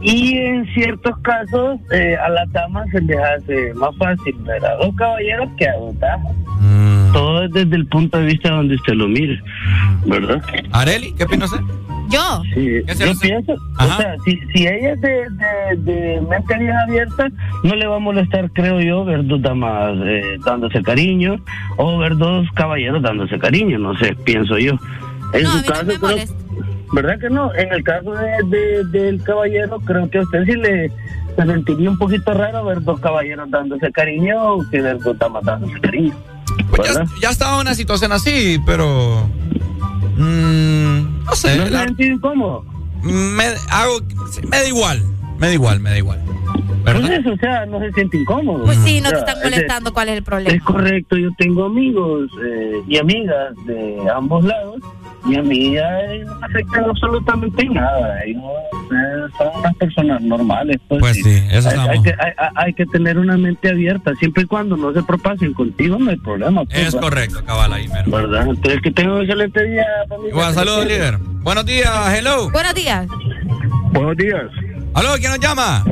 Y 0.00 0.36
en 0.38 0.66
ciertos 0.74 1.16
casos 1.18 1.78
eh, 1.92 2.16
a 2.16 2.28
las 2.30 2.50
damas 2.52 2.88
se 2.90 3.00
les 3.02 3.18
hace 3.18 3.74
más 3.74 3.96
fácil 3.96 4.34
ver 4.40 4.64
a 4.64 4.76
dos 4.76 4.94
caballeros 4.96 5.48
que 5.56 5.68
a 5.68 5.74
dos 5.74 5.98
damas. 5.98 6.32
Todo 7.12 7.44
es 7.44 7.52
desde 7.52 7.76
el 7.76 7.86
punto 7.86 8.18
de 8.18 8.24
vista 8.24 8.50
donde 8.50 8.74
usted 8.74 8.94
lo 8.94 9.06
mire, 9.06 9.38
¿verdad? 10.06 10.42
Areli, 10.72 11.12
¿qué 11.12 11.24
opina 11.24 11.44
usted? 11.44 11.60
Yo. 12.12 12.42
Sí, 12.54 12.82
¿Qué 12.86 12.94
se 12.94 13.06
yo 13.06 13.18
pienso, 13.18 13.54
Ajá. 13.78 13.94
o 13.94 14.00
sea, 14.00 14.16
si, 14.24 14.38
si 14.54 14.66
ella 14.66 14.92
es 14.92 15.00
de, 15.00 15.10
de, 15.10 15.92
de 15.92 16.20
mente 16.20 16.58
bien 16.58 16.72
abierta, 16.72 17.28
no 17.64 17.74
le 17.74 17.86
va 17.86 17.96
a 17.96 18.00
molestar, 18.00 18.50
creo 18.52 18.80
yo, 18.80 19.04
ver 19.04 19.26
dos 19.26 19.40
damas 19.40 19.94
eh, 20.04 20.36
dándose 20.44 20.82
cariño 20.82 21.36
o 21.78 21.98
ver 21.98 22.16
dos 22.16 22.46
caballeros 22.54 23.02
dándose 23.02 23.38
cariño, 23.38 23.78
no 23.78 23.96
sé, 23.98 24.14
pienso 24.24 24.58
yo. 24.58 24.72
En 25.32 25.44
No, 25.44 25.50
a 25.50 25.52
su 25.52 25.58
no 25.60 25.66
caso, 25.66 25.84
me 25.86 25.94
creo-. 25.94 26.26
¿verdad 26.92 27.18
que 27.18 27.30
no? 27.30 27.54
En 27.54 27.72
el 27.72 27.82
caso 27.82 28.12
de, 28.12 28.30
de- 28.58 28.84
del 28.84 29.22
caballero, 29.22 29.80
creo 29.80 30.10
que 30.10 30.18
a 30.18 30.22
usted 30.22 30.44
sí 30.44 30.52
le 30.52 30.90
se 31.34 31.46
sentiría 31.46 31.88
un 31.88 31.96
poquito 31.96 32.34
raro 32.34 32.62
ver 32.66 32.82
dos 32.82 33.00
caballeros 33.00 33.50
dándose 33.50 33.90
cariño 33.90 34.58
que 34.70 34.82
ver 34.82 34.98
dos 34.98 35.18
damas 35.18 35.42
dándose 35.44 35.80
cariño. 35.80 36.12
Pues 36.68 36.92
ya, 36.94 37.04
ya 37.22 37.30
estaba 37.30 37.54
en 37.54 37.60
una 37.62 37.74
situación 37.74 38.12
así, 38.12 38.58
pero. 38.66 39.26
Mm, 40.16 41.24
no 41.24 41.34
sé. 41.34 41.56
¿No 41.56 41.64
se 41.64 41.70
la- 41.70 41.84
sentí 41.84 42.04
incómodo? 42.04 42.64
me, 43.02 43.44
hago, 43.70 44.00
me 44.48 44.56
da 44.58 44.68
igual. 44.68 45.02
Me 45.38 45.48
da 45.48 45.54
igual, 45.54 45.80
me 45.80 45.90
da 45.90 45.98
igual. 45.98 46.22
¿Verdad? 46.84 47.00
Pues 47.08 47.18
eso, 47.20 47.30
o 47.32 47.36
sea, 47.36 47.66
no 47.66 47.78
se 47.80 47.92
siente 47.92 48.16
incómodo. 48.18 48.64
Pues 48.64 48.78
sí, 48.84 49.00
no 49.00 49.08
O 49.08 49.12
te 49.12 49.18
sea, 49.18 49.26
están 49.26 49.38
ese- 49.38 49.50
molestando. 49.50 49.92
¿Cuál 49.92 50.08
es 50.10 50.16
el 50.18 50.22
problema? 50.24 50.54
Es 50.56 50.62
correcto, 50.62 51.16
yo 51.16 51.30
tengo 51.38 51.64
amigos 51.64 52.30
eh, 52.44 52.82
y 52.88 52.98
amigas 52.98 53.54
de 53.66 53.98
ambos 54.14 54.44
lados 54.44 54.80
y 55.24 55.36
a 55.36 55.42
mí 55.42 55.74
ya 55.74 56.00
eh, 56.00 56.24
no 56.24 56.34
me 56.36 56.46
afecta 56.46 56.78
absolutamente 56.84 57.64
nada. 57.68 58.22
Ellos 58.24 58.42
eh, 58.90 59.32
son 59.38 59.48
unas 59.60 59.74
personas 59.76 60.20
normales. 60.22 60.78
Pues, 60.88 61.00
Pues 61.00 61.14
sí, 61.22 61.42
eso 61.50 61.68
hay, 61.70 61.78
hay 61.88 62.02
que, 62.02 62.14
hay, 62.56 62.74
que 62.74 62.86
tener 62.86 63.18
una 63.18 63.36
mente 63.36 63.68
abierta, 63.70 64.14
siempre 64.16 64.42
y 64.42 64.46
cuando 64.46 64.76
no 64.76 64.92
se 64.92 65.02
propasen 65.02 65.52
contigo, 65.54 65.98
no 65.98 66.10
hay 66.10 66.16
problema. 66.16 66.64
pues, 66.64 66.78
Es 66.78 66.94
¿verdad? 66.94 67.00
correcto, 67.08 67.44
cabal 67.44 67.72
ahí, 67.72 67.88
mero. 67.88 68.10
¿Verdad? 68.10 68.46
Entonces, 68.48 68.80
que 68.82 68.90
tengan 68.90 69.14
un 69.14 69.22
excelente 69.22 69.64
día, 69.64 69.84
familia. 70.08 70.30
Igual, 70.30 70.54
saludos, 70.54 70.86
líder. 70.86 71.18
Buenos 71.18 71.66
días, 71.66 71.90
hello. 72.18 72.50
Buenos 72.50 72.74
días. 72.74 73.06
Buenos 73.92 74.16
días. 74.16 74.42
Aló, 74.94 75.08
¿quién 75.18 75.30
nos 75.30 75.40
llama? 75.40 75.84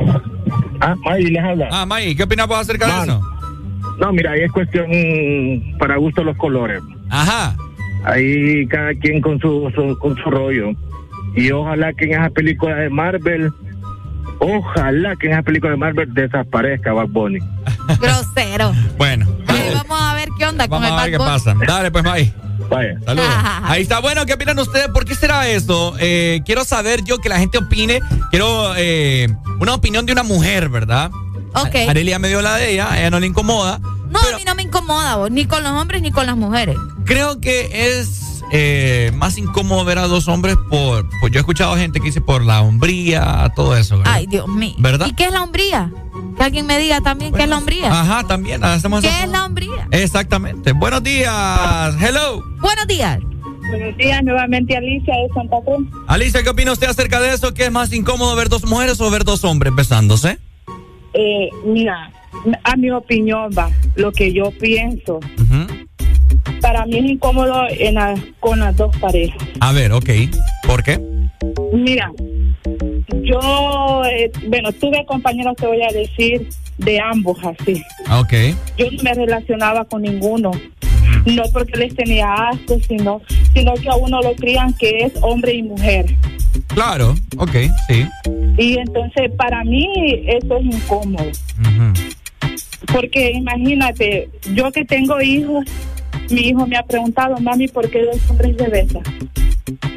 Ah, 0.81 0.95
May, 1.05 1.25
les 1.25 1.43
habla. 1.45 1.69
Ah, 1.71 1.87
May, 1.87 2.15
¿qué 2.15 2.23
opinas 2.25 2.47
vos 2.47 2.59
acerca 2.59 2.87
de 2.87 3.03
eso? 3.05 3.21
No, 3.99 4.13
mira, 4.13 4.33
ahí 4.33 4.41
es 4.43 4.53
cuestión 4.53 4.87
para 5.79 5.97
gusto 5.97 6.25
los 6.25 6.37
colores. 6.37 6.81
Ajá. 7.11 7.55
Ahí 8.05 8.67
cada 8.67 8.95
quien 8.95 9.21
con 9.21 9.39
su, 9.41 9.71
su- 9.75 9.99
con 9.99 10.17
su 10.17 10.31
rollo. 10.31 10.71
Y 11.37 11.51
ojalá 11.51 11.93
que 11.93 12.07
en 12.07 12.13
esa 12.21 12.31
película 12.31 12.75
de 12.77 12.91
Marvel, 12.91 13.53
ojalá 14.39 15.15
que 15.17 15.27
en 15.27 15.33
esa 15.35 15.43
película 15.43 15.73
de 15.73 15.77
Marvel 15.79 16.13
desaparezca 16.15 16.93
Bad 16.93 17.09
Bunny. 17.09 17.39
Grosero. 18.01 18.73
Bueno, 18.97 19.27
vamos 19.47 19.99
a 20.01 20.15
ver 20.15 20.29
qué 20.39 20.47
onda 20.47 20.67
con 20.69 20.83
vamos 20.83 20.89
el 20.89 20.99
a 20.99 21.03
ver 21.03 21.11
qué 21.13 21.19
Bunny. 21.19 21.31
pasa. 21.31 21.55
Dale, 21.67 21.91
pues, 21.91 22.05
May. 22.05 22.35
Vaya. 22.69 22.99
Saludos. 23.05 23.29
Ahí 23.65 23.83
está. 23.83 24.01
Bueno, 24.01 24.25
¿qué 24.27 24.35
opinan 24.35 24.59
ustedes? 24.59 24.89
¿Por 24.89 25.05
qué 25.05 25.15
será 25.15 25.49
eso? 25.49 25.95
Eh, 25.99 26.41
quiero 26.47 26.65
saber 26.65 27.03
yo 27.05 27.19
que 27.19 27.29
la 27.29 27.39
gente 27.39 27.59
opine. 27.59 28.01
Quiero 28.31 28.75
eh, 28.77 29.29
una 29.61 29.75
opinión 29.75 30.07
de 30.07 30.13
una 30.13 30.23
mujer, 30.23 30.69
¿verdad? 30.69 31.11
Ok. 31.55 31.75
Arelia 31.89 32.19
me 32.19 32.29
dio 32.29 32.41
la 32.43 32.57
de 32.57 32.73
ella, 32.73 32.93
a 32.93 32.99
ella 33.01 33.11
no 33.11 33.19
le 33.21 33.27
incomoda. 33.27 33.81
No, 34.11 34.19
a 34.19 34.37
mí 34.37 34.45
no 34.45 34.55
me 34.55 34.63
incomoda, 34.63 35.17
vos, 35.17 35.31
ni 35.31 35.45
con 35.47 35.63
los 35.63 35.73
hombres 35.73 36.03
ni 36.03 36.11
con 36.11 36.27
las 36.27 36.37
mujeres. 36.37 36.77
Creo 37.05 37.41
que 37.41 37.97
es 37.97 38.43
eh, 38.53 39.13
más 39.15 39.39
incómodo 39.39 39.85
ver 39.85 39.99
a 39.99 40.09
dos 40.09 40.27
hombres 40.29 40.57
por, 40.69 41.09
pues 41.21 41.33
yo 41.33 41.39
he 41.39 41.43
escuchado 41.43 41.77
gente 41.77 42.01
que 42.01 42.07
dice 42.07 42.21
por 42.21 42.43
la 42.45 42.63
hombría, 42.63 43.53
todo 43.55 43.77
eso, 43.77 43.99
¿verdad? 43.99 44.13
Ay, 44.15 44.27
Dios 44.27 44.49
mío. 44.49 44.75
¿Verdad? 44.79 45.07
¿Y 45.07 45.13
qué 45.15 45.27
es 45.27 45.33
la 45.33 45.43
hombría? 45.43 45.93
Que 46.37 46.43
alguien 46.43 46.67
me 46.67 46.79
diga 46.79 47.01
también 47.01 47.33
qué 47.33 47.45
es 47.45 47.49
la 47.49 47.59
hombría. 47.59 47.89
Ajá, 47.91 48.27
también 48.27 48.65
hacemos 48.65 49.03
¿Qué 49.03 49.09
eso. 49.09 49.25
es 49.25 49.31
la 49.31 49.45
hombría? 49.45 49.87
Exactamente. 49.93 50.73
Buenos 50.73 51.03
días. 51.03 51.95
Hello. 52.01 52.43
Buenos 52.61 52.87
días. 52.89 53.21
Buenos 53.71 53.97
días, 53.97 54.21
nuevamente 54.25 54.77
Alicia 54.77 55.15
de 55.15 55.29
Santa 55.33 55.57
Cruz. 55.65 55.87
Alicia, 56.09 56.43
¿qué 56.43 56.51
opina 56.51 56.73
usted 56.73 56.89
acerca 56.89 57.21
de 57.21 57.33
eso? 57.33 57.55
¿Qué 57.55 57.67
es 57.67 57.71
más 57.71 57.93
incómodo 57.93 58.35
ver 58.35 58.49
dos 58.49 58.65
mujeres 58.65 59.01
o 59.01 59.09
ver 59.11 59.23
dos 59.25 59.45
hombres 59.45 59.73
besándose? 59.75 60.39
Eh, 61.15 61.49
mira, 61.65 62.11
a 62.65 62.77
mi 62.77 62.91
opinión 62.91 63.51
va, 63.57 63.71
lo 63.97 64.13
que 64.13 64.33
yo 64.33 64.51
pienso. 64.61 65.21
Para 66.61 66.85
mí 66.87 66.99
es 66.99 67.05
incómodo 67.05 67.65
en 67.71 67.95
la- 67.95 68.15
con 68.39 68.61
las 68.61 68.77
dos 68.77 68.95
parejas. 68.99 69.43
A 69.61 69.73
ver, 69.73 69.93
ok. 69.93 70.11
¿Por 70.67 70.83
qué? 70.83 70.99
Mira, 71.73 72.11
yo, 73.23 74.03
eh, 74.05 74.31
bueno, 74.49 74.71
tuve 74.73 75.05
compañeros, 75.07 75.57
te 75.57 75.67
voy 75.67 75.83
a 75.83 75.93
decir, 75.93 76.49
de 76.79 77.01
ambos 77.01 77.39
así. 77.45 77.83
Ok. 78.19 78.33
Yo 78.79 78.91
no 78.91 79.03
me 79.03 79.15
relacionaba 79.15 79.85
con 79.85 80.03
ninguno. 80.03 80.51
No 81.27 81.43
porque 81.53 81.77
les 81.79 81.95
tenía 81.95 82.33
asco, 82.33 82.79
sino, 82.87 83.21
sino 83.55 83.75
que 83.75 83.89
a 83.89 83.97
uno 83.97 84.21
lo 84.23 84.33
crían 84.35 84.73
que 84.75 85.01
es 85.01 85.13
hombre 85.23 85.55
y 85.55 85.63
mujer. 85.63 86.07
Claro, 86.69 87.15
ok, 87.37 87.51
sí. 87.89 88.07
Y 88.57 88.79
entonces 88.79 89.31
para 89.37 89.63
mí 89.65 89.87
eso 90.27 90.57
es 90.59 90.65
incómodo. 90.65 91.31
Porque 92.93 93.31
imagínate, 93.33 94.29
yo 94.55 94.71
que 94.73 94.85
tengo 94.85 95.21
hijos, 95.21 95.65
mi 96.31 96.49
hijo 96.49 96.67
me 96.67 96.77
ha 96.77 96.83
preguntado, 96.83 97.37
mami, 97.39 97.69
¿por 97.69 97.89
qué 97.91 98.03
dos 98.03 98.19
hombres 98.31 98.57
se 98.57 98.69
besan? 98.69 99.03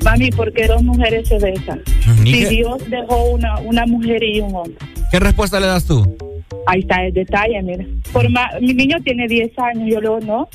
Mami, 0.03 0.29
¿por 0.31 0.51
qué 0.53 0.67
dos 0.67 0.83
mujeres 0.83 1.27
se 1.27 1.39
besan? 1.39 1.81
¿Y 2.25 2.33
Si 2.33 2.39
qué? 2.43 2.49
Dios 2.49 2.89
dejó 2.89 3.25
una, 3.31 3.59
una 3.59 3.85
mujer 3.85 4.21
y 4.23 4.41
un 4.41 4.53
hombre. 4.55 4.75
¿Qué 5.11 5.19
respuesta 5.19 5.59
le 5.59 5.67
das 5.67 5.85
tú? 5.85 6.15
Ahí 6.67 6.81
está 6.81 7.05
el 7.05 7.13
detalle, 7.13 7.61
mira. 7.63 7.85
Por 8.11 8.29
ma- 8.29 8.51
mi 8.61 8.73
niño 8.73 8.97
tiene 9.03 9.27
10 9.27 9.57
años, 9.59 9.89
yo 9.89 10.01
le 10.01 10.07
digo, 10.09 10.19
no. 10.21 10.49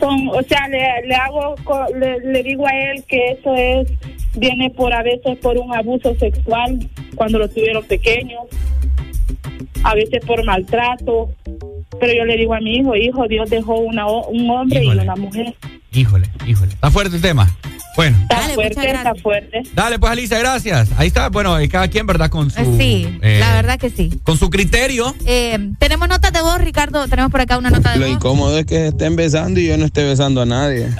Son, 0.00 0.28
o 0.28 0.42
sea, 0.42 0.66
le, 0.68 1.06
le 1.06 1.14
hago, 1.14 1.54
le, 1.98 2.20
le 2.20 2.42
digo 2.42 2.66
a 2.66 2.70
él 2.90 3.04
que 3.06 3.32
eso 3.32 3.54
es, 3.54 3.88
viene 4.34 4.70
por 4.70 4.94
a 4.94 5.02
veces 5.02 5.36
por 5.38 5.58
un 5.58 5.74
abuso 5.74 6.14
sexual 6.16 6.78
cuando 7.14 7.38
lo 7.38 7.48
tuvieron 7.48 7.84
pequeños, 7.84 8.44
a 9.82 9.94
veces 9.94 10.24
por 10.26 10.44
maltrato. 10.44 11.30
Pero 12.00 12.12
yo 12.12 12.24
le 12.24 12.36
digo 12.36 12.54
a 12.54 12.60
mi 12.60 12.76
hijo, 12.76 12.96
hijo, 12.96 13.26
Dios 13.28 13.48
dejó 13.50 13.76
una, 13.78 14.06
o- 14.06 14.28
un 14.28 14.50
hombre 14.50 14.84
y 14.84 14.88
una 14.88 15.14
mujer. 15.16 15.54
Híjole, 15.92 16.28
híjole. 16.46 16.72
Está 16.72 16.90
fuerte 16.90 17.16
el 17.16 17.22
tema. 17.22 17.48
Bueno. 17.96 18.16
Está 18.22 18.38
fuerte, 18.54 18.90
está 18.90 19.14
fuerte. 19.14 19.62
Dale, 19.72 20.00
pues 20.00 20.10
Alicia, 20.10 20.36
gracias. 20.40 20.90
Ahí 20.96 21.06
está, 21.06 21.28
bueno, 21.28 21.60
y 21.62 21.68
cada 21.68 21.86
quien, 21.86 22.04
¿verdad? 22.08 22.28
Con 22.28 22.50
su, 22.50 22.76
Sí, 22.76 23.06
eh, 23.22 23.36
la 23.38 23.54
verdad 23.54 23.78
que 23.78 23.88
sí. 23.90 24.10
con 24.24 24.36
su 24.36 24.50
criterio. 24.50 25.14
Eh, 25.26 25.70
tenemos 25.78 26.08
notas 26.08 26.32
de 26.32 26.42
voz, 26.42 26.58
Ricardo. 26.60 27.06
Tenemos 27.06 27.30
por 27.30 27.40
acá 27.42 27.56
una 27.56 27.70
nota 27.70 27.92
de 27.92 27.98
Lo 28.00 28.06
voz. 28.06 28.14
incómodo 28.16 28.58
es 28.58 28.66
que 28.66 28.74
se 28.74 28.88
estén 28.88 29.14
besando 29.14 29.60
y 29.60 29.68
yo 29.68 29.78
no 29.78 29.84
esté 29.84 30.02
besando 30.02 30.42
a 30.42 30.46
nadie. 30.46 30.86
Eso 30.86 30.98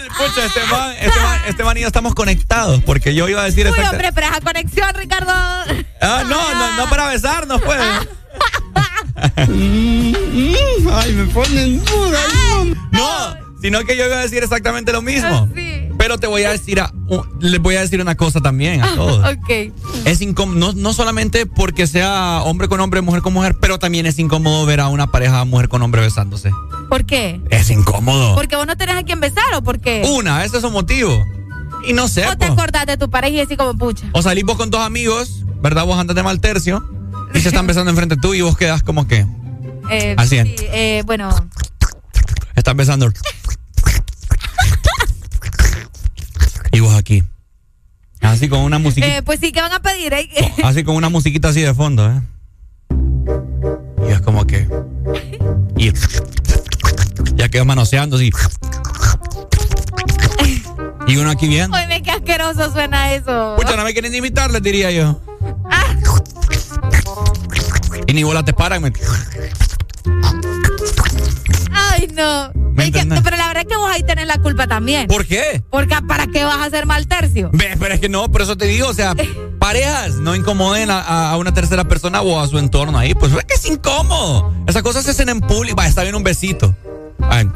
cabal, 0.00 0.08
pucha, 0.16 0.44
este 0.46 0.60
man, 0.70 0.94
este 1.00 1.20
man, 1.20 1.40
este 1.46 1.64
man 1.64 1.76
y 1.76 1.80
yo 1.80 1.86
estamos 1.86 2.14
conectados, 2.14 2.82
porque 2.84 3.14
yo 3.14 3.28
iba 3.28 3.42
a 3.42 3.44
decir 3.44 3.66
Uy, 3.66 3.78
hombre, 3.80 4.12
pero 4.12 4.26
esa 4.28 4.40
conexión, 4.40 4.94
Ricardo. 4.94 5.32
Ah, 6.00 6.24
no, 6.26 6.54
no, 6.54 6.76
no 6.76 6.88
para 6.88 7.08
besarnos, 7.08 7.60
pues. 7.62 7.80
Ay, 9.36 11.12
me 11.12 11.24
ponen 11.32 11.84
duda. 11.84 12.20
No, 12.92 13.47
sino 13.60 13.80
que 13.84 13.96
yo 13.96 14.06
iba 14.06 14.16
a 14.16 14.22
decir 14.22 14.42
exactamente 14.42 14.92
lo 14.92 14.98
Ah, 14.98 15.02
mismo. 15.02 15.48
Pero 15.98 16.16
te 16.18 16.26
voy 16.28 16.44
a 16.44 16.50
decir, 16.52 16.80
a- 16.80 16.92
les 17.40 17.60
voy 17.60 17.74
a 17.74 17.80
decir 17.80 18.00
una 18.00 18.14
cosa 18.14 18.40
también 18.40 18.82
a 18.82 18.94
todos. 18.94 19.18
ok. 19.34 19.72
Es 20.04 20.20
incómodo, 20.20 20.56
no, 20.58 20.72
no 20.72 20.92
solamente 20.92 21.44
porque 21.46 21.86
sea 21.88 22.42
hombre 22.44 22.68
con 22.68 22.78
hombre, 22.80 23.00
mujer 23.00 23.20
con 23.22 23.32
mujer, 23.32 23.56
pero 23.60 23.78
también 23.80 24.06
es 24.06 24.18
incómodo 24.18 24.64
ver 24.64 24.80
a 24.80 24.88
una 24.88 25.08
pareja 25.08 25.44
mujer 25.44 25.68
con 25.68 25.82
hombre 25.82 26.00
besándose. 26.02 26.52
¿Por 26.88 27.04
qué? 27.04 27.40
Es 27.50 27.70
incómodo. 27.70 28.34
¿Porque 28.36 28.54
vos 28.56 28.66
no 28.66 28.76
tenés 28.76 28.94
a 28.96 29.02
quien 29.02 29.18
besar 29.20 29.44
o 29.56 29.62
por 29.62 29.80
qué? 29.80 30.06
Una, 30.08 30.44
ese 30.44 30.58
es 30.58 30.64
un 30.64 30.72
motivo. 30.72 31.24
Y 31.86 31.92
no 31.92 32.06
sé, 32.08 32.26
¿O 32.26 32.36
te 32.38 32.46
po. 32.46 32.52
acordás 32.54 32.86
de 32.86 32.96
tu 32.96 33.10
pareja 33.10 33.34
y 33.36 33.40
así 33.40 33.56
como 33.56 33.76
pucha? 33.76 34.06
o 34.12 34.22
salís 34.22 34.44
vos 34.44 34.56
con 34.56 34.70
dos 34.70 34.80
amigos, 34.80 35.44
¿verdad? 35.62 35.84
Vos 35.84 35.98
andas 35.98 36.14
de 36.16 36.22
mal 36.22 36.40
tercio 36.40 36.82
y 37.34 37.40
se 37.40 37.48
están 37.48 37.66
besando 37.66 37.90
enfrente 37.90 38.16
tú 38.16 38.34
y 38.34 38.40
vos 38.40 38.56
quedas 38.56 38.82
como 38.82 39.06
que 39.08 39.26
Eh, 39.90 40.14
Así 40.16 40.36
es. 40.38 40.44
sí, 40.48 40.54
eh, 40.72 41.02
bueno, 41.06 41.28
están 42.56 42.76
besando. 42.76 43.10
Aquí. 46.96 47.22
Así 48.20 48.48
con 48.48 48.60
una 48.60 48.78
musiquita. 48.78 49.16
eh, 49.18 49.22
pues 49.22 49.40
sí, 49.40 49.52
¿qué 49.52 49.60
van 49.60 49.72
a 49.72 49.80
pedir? 49.80 50.12
eh? 50.12 50.28
Así 50.64 50.82
con 50.84 50.96
una 50.96 51.08
musiquita 51.08 51.48
así 51.48 51.60
de 51.60 51.72
fondo, 51.74 52.10
¿eh? 52.10 52.20
Y 54.08 54.12
es 54.12 54.20
como 54.20 54.44
que. 54.46 54.68
Y. 55.76 55.92
Ya 57.34 57.48
quedas 57.48 57.66
manoseando 57.66 58.16
así. 58.16 58.30
Y 61.06 61.16
uno 61.16 61.30
aquí 61.30 61.48
viendo. 61.48 61.76
Oye, 61.76 62.02
qué 62.02 62.10
asqueroso 62.10 62.70
suena 62.72 63.12
eso. 63.14 63.54
Pucha, 63.56 63.76
no 63.76 63.84
me 63.84 63.92
quieren 63.92 64.14
invitar, 64.14 64.50
les 64.50 64.62
diría 64.62 64.90
yo. 64.90 65.20
Y 68.06 68.12
ni 68.14 68.22
bola 68.24 68.44
te 68.44 68.52
paran. 68.52 68.82
me- 68.82 68.92
Ay, 71.98 72.08
no. 72.14 72.52
Pero 73.22 73.36
la 73.36 73.48
verdad 73.48 73.62
es 73.62 73.66
que 73.68 73.76
vos 73.76 73.90
ahí 73.90 74.02
tenés 74.04 74.26
la 74.26 74.38
culpa 74.38 74.66
también. 74.66 75.08
¿Por 75.08 75.26
qué? 75.26 75.62
Porque 75.70 75.96
¿para 76.06 76.26
qué 76.28 76.44
vas 76.44 76.56
a 76.58 76.64
hacer 76.64 76.86
mal 76.86 77.06
tercio? 77.08 77.50
Ve, 77.52 77.76
pero 77.78 77.94
es 77.94 78.00
que 78.00 78.08
no, 78.08 78.30
por 78.30 78.42
eso 78.42 78.56
te 78.56 78.66
digo, 78.66 78.88
o 78.88 78.94
sea, 78.94 79.14
parejas 79.58 80.14
no 80.14 80.34
incomoden 80.36 80.90
a, 80.90 81.30
a- 81.30 81.36
una 81.36 81.52
tercera 81.52 81.84
persona 81.84 82.20
o 82.22 82.40
a 82.40 82.46
su 82.46 82.58
entorno 82.58 82.98
ahí, 82.98 83.14
pues 83.14 83.32
es 83.32 83.44
que 83.44 83.54
es 83.54 83.66
incómodo. 83.66 84.52
Esas 84.66 84.82
cosas 84.82 85.04
se 85.04 85.10
hacen 85.10 85.28
en 85.28 85.40
público. 85.40 85.76
Va, 85.76 85.86
está 85.86 86.02
bien 86.02 86.14
un 86.14 86.22
besito. 86.22 86.74
Ay, 87.20 87.50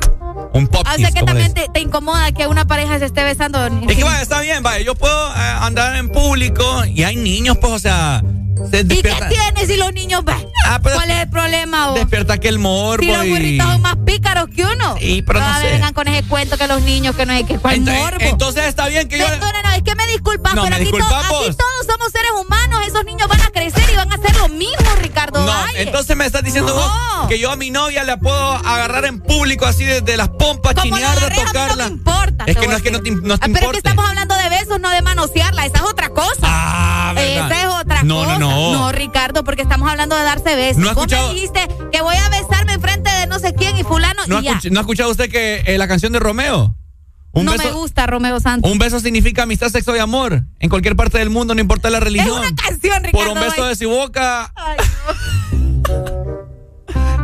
un 0.55 0.67
pop 0.67 0.85
O 0.87 0.97
sea 0.99 1.11
que 1.12 1.23
también 1.23 1.55
te, 1.55 1.69
te 1.73 1.81
incomoda 1.81 2.33
que 2.33 2.47
una 2.49 2.65
pareja 2.67 2.99
se 2.99 3.05
esté 3.07 3.23
besando. 3.23 3.65
Es 3.89 3.97
que 3.97 4.03
vaya, 4.05 4.21
está 4.23 4.41
bien, 4.41 4.62
vaya, 4.62 4.85
yo 4.85 4.95
puedo 4.97 5.29
eh, 5.31 5.39
andar 5.61 5.95
en 5.97 6.09
público 6.09 6.85
y 6.85 7.05
hay 7.05 7.15
niños, 7.17 7.57
pues, 7.59 7.73
o 7.73 7.79
sea, 7.79 8.23
se 8.71 8.81
¿Y 8.81 9.03
qué 9.03 9.15
tienes 9.29 9.67
si 9.69 9.77
los 9.77 9.93
niños 9.93 10.25
ven? 10.25 10.47
¿Cuál 10.83 11.11
es 11.11 11.21
el 11.23 11.29
problema 11.31 11.89
vos? 11.89 11.95
despierta 11.97 12.35
aquel 12.35 12.59
morbo 12.59 13.03
Si 13.03 13.09
los 13.13 13.25
y... 13.27 13.31
burritos 13.31 13.67
son 13.67 13.83
más 13.83 13.97
pícaros 14.07 14.49
que 14.55 14.65
uno. 14.65 14.97
Sí, 14.99 15.23
pero 15.27 15.41
no 15.41 15.47
Ah, 15.47 15.59
sé. 15.61 15.71
vengan 15.73 15.93
con 15.95 16.09
ese 16.09 16.27
cuento 16.29 16.57
que 16.57 16.67
los 16.67 16.81
niños, 16.83 17.15
que 17.17 17.27
no 17.27 17.33
hay 17.33 17.45
que 17.45 17.59
cuál 17.59 17.75
Entonces- 17.77 18.03
morbo. 18.03 18.19
entonces 18.21 18.65
está 18.67 18.89
bien 18.89 19.09
que 19.09 19.19
yo- 19.19 19.29
No, 19.29 19.53
no, 19.53 19.63
no, 19.63 19.71
es 19.73 19.83
que 19.83 19.95
me 19.95 20.07
disculpas, 20.07 20.55
No, 20.55 20.63
pero 20.65 20.77
me 20.77 20.83
aquí, 20.83 20.91
to- 20.91 20.97
disculpamos. 20.97 21.47
aquí 21.49 21.57
todos 21.57 21.87
somos 21.87 22.13
seres 22.13 22.31
humanos. 22.41 22.81
Esos 22.87 23.05
niños 23.05 23.29
van 23.29 23.41
a 23.41 23.47
crecer 23.51 23.85
y 23.93 23.97
van 23.97 24.11
a 24.13 24.15
hacer 24.17 24.35
lo 24.37 24.49
mismo, 24.49 24.95
Ricardo 25.01 25.41
No, 25.41 25.47
Valle. 25.47 25.83
entonces 25.83 26.17
me 26.17 26.27
estás 26.27 26.43
diciendo 26.43 26.75
vos 26.75 26.87
No. 26.87 27.29
que 27.29 27.39
yo 27.39 27.51
a 27.51 27.57
mi 27.57 27.71
novia 27.71 28.03
la 28.05 28.19
puedo 28.19 28.37
agarrar 28.53 29.05
en 29.05 29.21
público 29.21 29.67
así 29.67 29.85
desde 29.85 30.17
las 30.17 30.29
pompas, 30.29 30.75
Como 30.75 30.97
la 30.97 31.15
chinearla, 31.15 31.27
agarré, 31.27 31.35
a 31.35 31.39
mí 31.39 31.45
no 31.45 31.53
tocarla. 31.53 31.85
me 31.89 31.91
importa, 31.93 32.45
Es 32.47 32.57
que 32.57 32.67
no 32.69 32.77
es 32.77 32.83
que 32.83 32.91
no 32.91 33.01
te, 33.03 33.11
no 33.11 33.39
te 33.39 33.45
Ah, 33.45 33.49
Pero 33.53 33.67
es 33.67 33.73
que 33.73 33.79
estamos 33.79 34.09
hablando 34.09 34.35
de 34.37 34.49
besos, 34.49 34.81
no 34.81 34.91
de 34.91 35.03
manosearla. 35.03 35.67
Esa 35.67 35.77
es 35.79 35.83
otra 35.83 36.09
cosa. 36.11 36.39
Ah, 36.45 37.13
¿verdad? 37.15 37.47
Esa 37.53 37.61
es 37.61 37.67
otra 37.69 37.82
No, 38.05 38.39
no, 38.39 38.47
cosa. 38.47 38.79
no. 38.79 38.93
Ricardo, 38.93 39.45
porque 39.45 39.63
estamos 39.63 39.91
hablando 39.91 40.17
de 40.17 40.23
darse 40.25 40.55
besos. 40.55 40.79
¿No 40.79 40.91
ha 40.91 40.95
Vos 40.95 41.05
escuchado? 41.05 41.29
me 41.29 41.35
dijiste 41.35 41.69
que 41.93 42.03
voy 42.03 42.17
a 42.17 42.29
besarme 42.29 42.73
enfrente 42.75 43.11
de 43.11 43.27
no 43.27 43.39
sé 43.39 43.55
quién 43.55 43.77
y 43.77 43.83
fulano 43.85 44.23
¿No, 44.27 44.39
ha 44.39 44.41
y 44.41 44.45
ya. 44.45 44.53
escuch- 44.59 44.71
¿No 44.71 44.81
ha 44.81 44.83
escuchado 44.83 45.11
usted 45.11 45.31
que 45.31 45.63
eh, 45.67 45.79
la 45.79 45.89
canción 45.89 46.13
de 46.13 46.19
Romeo? 46.21 46.75
Un 47.35 47.47
no 47.47 47.53
beso, 47.53 47.65
me 47.65 47.71
gusta 47.73 48.07
Romeo 48.07 48.39
Santos. 48.41 48.71
Un 48.71 48.79
beso 48.79 49.01
significa 49.01 49.45
amistad, 49.45 49.69
sexo 49.71 49.97
y 49.97 49.99
amor. 49.99 50.45
En 50.61 50.69
cualquier 50.69 50.97
parte 50.97 51.19
del 51.19 51.31
mundo, 51.31 51.55
no 51.55 51.61
importa 51.63 51.89
la 51.89 51.99
religión. 51.99 52.43
Es 52.45 52.51
una 52.51 52.55
canción, 52.55 53.03
Por 53.11 53.23
Ricardo. 53.23 53.33
un 53.33 53.41
beso 53.41 53.65
de 53.67 53.75
su 53.77 53.89
boca. 53.89 54.53
¿No 55.89 56.32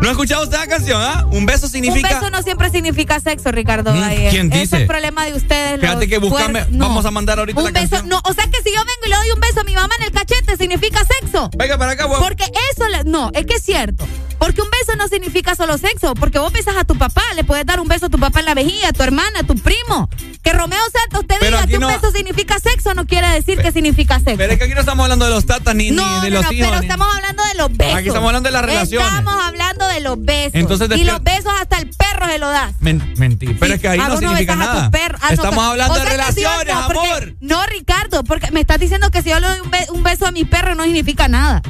ha 0.06 0.10
escuchado 0.12 0.44
usted 0.44 0.56
la 0.58 0.66
canción, 0.68 1.00
ah? 1.02 1.26
Un 1.30 1.44
beso 1.44 1.66
Un 1.66 1.72
significa. 1.72 2.08
beso 2.14 2.30
no 2.30 2.42
siempre 2.42 2.70
significa 2.70 3.18
sexo, 3.18 3.50
Ricardo. 3.50 3.92
Valle. 3.92 4.28
¿quién 4.30 4.46
Ese 4.52 4.60
dice? 4.60 4.76
es 4.76 4.82
el 4.82 4.86
problema 4.86 5.24
de 5.26 5.32
ustedes. 5.34 5.80
Fíjate 5.80 6.08
que 6.08 6.18
buscame. 6.18 6.66
no. 6.70 6.86
Vamos 6.88 7.04
a 7.04 7.10
mandar 7.10 7.38
ahorita 7.40 7.58
Un 7.58 7.64
la 7.66 7.72
beso, 7.72 7.90
canción. 7.90 8.08
no, 8.08 8.20
o 8.24 8.32
sea 8.32 8.44
que 8.44 8.58
si 8.62 8.70
yo 8.74 8.78
vengo 8.78 9.06
y 9.06 9.08
le 9.08 9.16
doy 9.16 9.30
un 9.34 9.40
beso 9.40 9.60
a 9.60 9.64
mi 9.64 9.74
mamá 9.74 9.94
en 9.98 10.04
el 10.04 10.12
cachete, 10.12 10.56
significa 10.56 11.00
sexo. 11.20 11.50
Venga 11.56 11.76
para 11.78 11.92
acá, 11.92 12.04
guapo. 12.04 12.22
Porque 12.22 12.44
eso, 12.72 12.86
le- 12.88 13.04
no, 13.04 13.30
es 13.34 13.44
que 13.46 13.54
es 13.56 13.62
cierto. 13.64 14.06
Porque 14.38 14.62
un 14.62 14.68
beso 14.70 14.96
no 14.96 15.08
significa 15.08 15.56
solo 15.56 15.76
sexo. 15.78 16.14
Porque 16.14 16.38
vos 16.38 16.52
besas 16.52 16.76
a 16.76 16.84
tu 16.84 16.96
papá, 16.96 17.22
le 17.34 17.42
puedes 17.42 17.66
dar 17.66 17.80
un 17.80 17.88
beso 17.88 18.06
a 18.06 18.08
tu 18.08 18.18
papá 18.20 18.38
en 18.38 18.46
la 18.46 18.54
vejiga, 18.54 18.88
a 18.90 18.92
tu 18.92 19.02
hermana, 19.02 19.40
a 19.40 19.42
tu 19.42 19.56
primo. 19.56 20.08
Que 20.48 20.56
Romeo 20.56 20.80
Santos 20.92 21.26
te 21.26 21.34
Pero 21.40 21.56
diga 21.58 21.66
que 21.66 21.74
un 21.74 21.80
no- 21.82 21.88
beso 21.88 22.10
significa 22.10 22.58
sexo 22.58 22.94
no 22.94 23.04
quiere 23.06 23.28
decir 23.28 23.58
que 23.60 23.70
significa 23.70 24.18
sexo. 24.18 24.38
Pero 24.38 24.52
es 24.54 24.58
que 24.58 24.64
aquí 24.64 24.72
no 24.72 24.80
estamos 24.80 25.04
hablando 25.04 25.26
de 25.26 25.30
los 25.30 25.44
tatas 25.44 25.74
ni, 25.74 25.90
no, 25.90 26.02
ni 26.20 26.24
de 26.24 26.30
no, 26.30 26.36
los 26.36 26.44
no, 26.46 26.52
hijos. 26.52 26.68
pero 26.68 26.80
ni- 26.80 26.86
estamos 26.86 27.06
hablando 27.14 27.42
de 27.44 27.54
los 27.56 27.76
besos. 27.76 27.94
Aquí 27.96 28.08
estamos 28.08 28.28
hablando 28.28 28.48
de 28.48 28.52
las 28.52 28.64
relaciones. 28.64 29.08
Estamos 29.08 29.34
hablando 29.44 29.88
de 29.88 30.00
los 30.00 30.24
besos. 30.24 30.54
Entonces, 30.54 30.86
y 30.88 30.90
despier- 30.90 31.04
los 31.12 31.22
besos 31.22 31.52
hasta 31.60 31.76
el 31.78 31.90
perro 31.90 32.26
se 32.28 32.38
lo 32.38 32.48
das. 32.48 32.72
Men- 32.80 33.12
mentira. 33.18 33.52
Pero 33.60 33.74
es 33.74 33.80
que 33.80 33.88
ahí 33.88 33.98
Ah, 34.02 34.08
no 34.08 34.16
significa 34.18 34.54
besas 34.54 34.68
a 34.68 34.72
tu 34.72 34.76
nada. 34.78 34.90
perro. 34.90 35.18
Ah, 35.20 35.26
no, 35.26 35.34
Estamos 35.34 35.50
pero- 35.58 35.70
hablando 35.70 35.94
o 35.94 35.96
de 35.98 36.02
sea 36.02 36.10
sí 36.10 36.16
o 36.16 36.22
relaciones, 36.50 36.74
no, 36.74 36.86
porque- 36.86 36.98
amor. 37.10 37.34
No, 37.40 37.66
Ricardo, 37.66 38.24
porque 38.24 38.50
me 38.50 38.60
estás 38.60 38.80
diciendo 38.80 39.10
que 39.10 39.22
si 39.22 39.28
yo 39.28 39.40
le 39.40 39.48
doy 39.48 39.60
un, 39.60 39.70
be- 39.70 39.86
un 39.92 40.02
beso 40.02 40.26
a 40.26 40.30
mi 40.30 40.46
perro 40.46 40.74
no 40.74 40.84
significa 40.84 41.28
nada. 41.28 41.60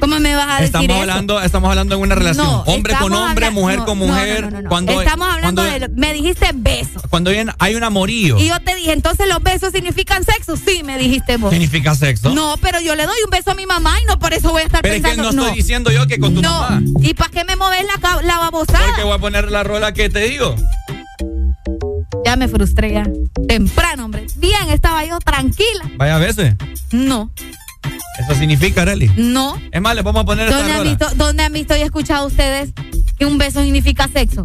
¿Cómo 0.00 0.18
me 0.20 0.34
vas 0.36 0.46
a 0.48 0.52
decir 0.60 0.64
Estamos 0.66 0.88
eso? 0.90 1.00
hablando, 1.00 1.42
estamos 1.42 1.68
hablando 1.70 1.94
en 1.96 2.00
una 2.00 2.14
relación. 2.14 2.46
No, 2.46 2.60
hombre 2.62 2.94
con 2.98 3.12
hombre, 3.12 3.50
mujer 3.50 3.78
no, 3.80 3.84
con 3.86 3.98
no, 3.98 4.06
no, 4.06 4.12
mujer. 4.14 4.44
no, 4.44 4.50
no, 4.50 4.62
no. 4.62 4.68
Cuando, 4.68 5.00
Estamos 5.02 5.28
hablando 5.32 5.62
cuando, 5.62 5.88
de. 5.88 5.88
Me 5.94 6.12
dijiste 6.12 6.48
beso. 6.54 7.02
cuando 7.10 7.30
hay 7.58 7.74
un 7.74 7.84
amorío. 7.84 8.13
Y 8.14 8.48
yo 8.48 8.60
te 8.60 8.74
dije, 8.76 8.92
entonces 8.92 9.26
los 9.28 9.42
besos 9.42 9.72
significan 9.72 10.24
sexo. 10.24 10.56
Sí, 10.56 10.82
me 10.84 10.96
dijiste 10.98 11.36
vos. 11.36 11.50
¿Significa 11.50 11.94
sexo? 11.94 12.30
No, 12.34 12.56
pero 12.60 12.80
yo 12.80 12.94
le 12.94 13.04
doy 13.06 13.16
un 13.24 13.30
beso 13.30 13.50
a 13.50 13.54
mi 13.54 13.66
mamá 13.66 14.00
y 14.02 14.06
no 14.06 14.18
por 14.18 14.32
eso 14.34 14.50
voy 14.50 14.62
a 14.62 14.66
estar 14.66 14.82
Pero 14.82 14.94
es 14.94 15.02
que 15.02 15.08
pensando. 15.08 15.32
no 15.32 15.42
estoy 15.44 15.56
diciendo 15.58 15.90
yo 15.90 16.06
que 16.06 16.18
con 16.18 16.34
tu 16.34 16.42
no. 16.42 16.50
mamá. 16.60 16.82
¿Y 17.02 17.14
para 17.14 17.30
qué 17.30 17.44
me 17.44 17.56
moves 17.56 17.84
la, 17.84 18.22
la 18.22 18.38
babosada? 18.38 18.86
Porque 18.86 19.02
voy 19.04 19.14
a 19.14 19.18
poner 19.18 19.50
la 19.50 19.62
rola 19.64 19.92
que 19.92 20.08
te 20.08 20.20
digo. 20.20 20.54
Ya 22.24 22.36
me 22.36 22.48
frustré 22.48 22.92
ya. 22.92 23.06
Temprano, 23.48 24.06
hombre. 24.06 24.26
Bien, 24.36 24.68
estaba 24.70 25.04
yo 25.04 25.18
tranquila. 25.18 25.90
Vaya 25.96 26.16
veces. 26.18 26.54
No, 26.90 27.30
Eso 28.18 28.34
significa, 28.38 28.82
Arely. 28.82 29.10
no. 29.16 29.60
Es 29.72 29.80
más, 29.80 29.94
le 29.94 30.02
vamos 30.02 30.22
a 30.22 30.24
poner 30.24 30.46
esta 30.48 30.58
¿Dónde 30.58 30.72
han, 30.72 30.78
rola. 30.78 30.90
visto, 30.90 31.08
¿Dónde 31.16 31.42
han 31.42 31.52
visto 31.52 31.76
y 31.76 31.80
escuchado 31.82 32.26
ustedes 32.26 32.70
que 33.18 33.26
un 33.26 33.38
beso 33.38 33.60
significa 33.62 34.08
sexo? 34.12 34.44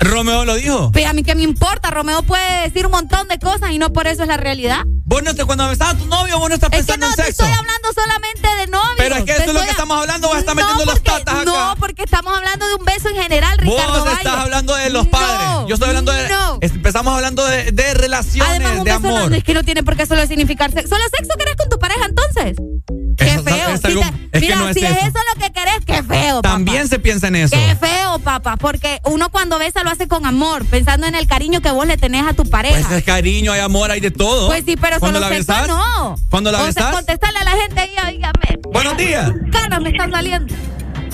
Romeo 0.00 0.44
lo 0.44 0.54
dijo. 0.54 0.92
Pues 0.92 1.06
a 1.06 1.12
mí 1.12 1.22
qué 1.22 1.34
me 1.34 1.42
importa, 1.42 1.90
Romeo 1.90 2.22
puede 2.22 2.62
decir 2.62 2.84
un 2.86 2.92
montón 2.92 3.26
de 3.28 3.38
cosas 3.38 3.70
y 3.70 3.78
no 3.78 3.92
por 3.92 4.06
eso 4.06 4.22
es 4.22 4.28
la 4.28 4.36
realidad. 4.36 4.82
Vos 5.04 5.22
no 5.22 5.34
te, 5.34 5.44
cuando 5.44 5.66
besás 5.68 5.94
a 5.94 5.96
tu 5.98 6.06
novio, 6.06 6.38
vos 6.38 6.48
no 6.48 6.54
estás 6.54 6.70
Es 6.72 6.80
que 6.80 6.92
pensando 6.92 7.06
no 7.06 7.12
en 7.12 7.16
sexo. 7.16 7.44
estoy 7.44 7.58
hablando 7.58 7.88
solamente 7.94 8.48
de 8.56 8.66
novios. 8.66 8.94
Pero 8.98 9.14
es 9.16 9.24
que 9.24 9.32
eso 9.32 9.42
es 9.42 9.54
lo 9.54 9.60
que 9.60 9.68
a- 9.68 9.70
estamos 9.70 9.98
hablando, 10.00 10.28
vas 10.28 10.36
a 10.36 10.40
estar 10.40 10.54
No, 10.56 10.62
metiendo 10.62 10.84
las 10.92 11.02
tatas 11.02 11.34
acá. 11.34 11.44
No, 11.44 11.74
porque 11.78 12.02
estamos 12.02 12.36
hablando 12.36 12.68
de 12.68 12.74
un 12.74 12.84
beso 12.84 13.08
en 13.08 13.16
general, 13.16 13.56
Ricardo 13.58 14.00
Vos 14.00 14.08
estás 14.12 14.24
Valle. 14.32 14.42
hablando 14.42 14.74
de 14.74 14.90
los 14.90 15.06
padres. 15.08 15.46
Yo 15.68 15.74
estoy 15.74 15.88
hablando 15.88 16.12
de. 16.12 16.28
no. 16.28 16.58
Empezamos 16.60 17.14
hablando 17.14 17.44
de, 17.46 17.72
de 17.72 17.94
relaciones, 17.94 18.50
Además, 18.50 18.78
un 18.78 18.84
de 18.84 18.90
beso 18.92 19.00
no- 19.08 19.16
amor. 19.16 19.34
es 19.34 19.44
que 19.44 19.54
no 19.54 19.62
tiene 19.64 19.82
por 19.82 19.96
qué 19.96 20.06
solo 20.06 20.26
significar 20.26 20.70
sexo. 20.72 20.88
¿Solo 20.94 21.04
sexo 21.16 21.32
querés 21.38 21.56
con 21.56 21.68
tu 21.68 21.78
pareja 21.78 22.04
entonces? 22.06 22.56
Qué 23.16 23.24
Eso 23.26 23.42
feo. 23.44 23.68
es 23.70 23.80
Si 23.80 23.86
algo- 23.86 24.00
te- 24.02 24.06
es 24.06 24.30
que 24.32 24.40
mira, 24.40 24.56
no 24.56 24.68
es 24.68 24.74
si 24.76 24.84
eso. 24.84 24.94
es 24.94 25.02
eso 25.08 25.18
lo 25.34 25.40
que 25.40 25.52
querés, 25.52 25.78
qué 25.86 26.02
feo, 26.02 26.36
papá. 26.42 26.48
También 26.54 26.88
se 26.88 26.98
piensa 26.98 27.28
en 27.28 27.36
eso. 27.36 27.56
Qué 27.56 27.76
feo, 27.76 28.18
papá, 28.18 28.56
porque 28.56 29.00
uno 29.04 29.30
cuando 29.30 29.58
besa 29.58 29.82
lo 29.82 29.90
hace 29.90 30.06
con 30.08 30.26
amor, 30.26 30.64
pensando 30.66 31.06
en 31.06 31.14
el 31.14 31.26
cariño 31.26 31.60
que 31.60 31.70
vos 31.70 31.86
le 31.86 31.96
tenés 31.96 32.26
a 32.26 32.34
tu 32.34 32.44
pareja. 32.48 32.74
Pues 32.86 32.98
es 32.98 33.04
cariño, 33.04 33.52
hay 33.52 33.60
amor, 33.60 33.90
hay 33.90 34.00
de 34.00 34.10
todo. 34.10 34.48
Pues 34.48 34.64
sí, 34.66 34.76
pero 34.76 34.98
Cuando 35.00 35.18
solo 35.20 35.30
la 35.30 35.36
sexo 35.36 35.52
besás, 35.52 35.68
no. 35.68 36.16
Cuando 36.30 36.52
la 36.52 36.58
o 36.58 36.72
sea, 36.72 36.84
besás. 36.86 36.94
contestarle 36.94 37.38
a 37.38 37.44
la 37.44 37.50
gente 37.52 37.80
ahí, 37.80 37.90
oígame. 38.14 38.58
Buenos 38.72 38.96
días. 38.96 39.30
Caras 39.52 39.80
me 39.80 39.90
están 39.90 40.10
saliendo. 40.10 40.54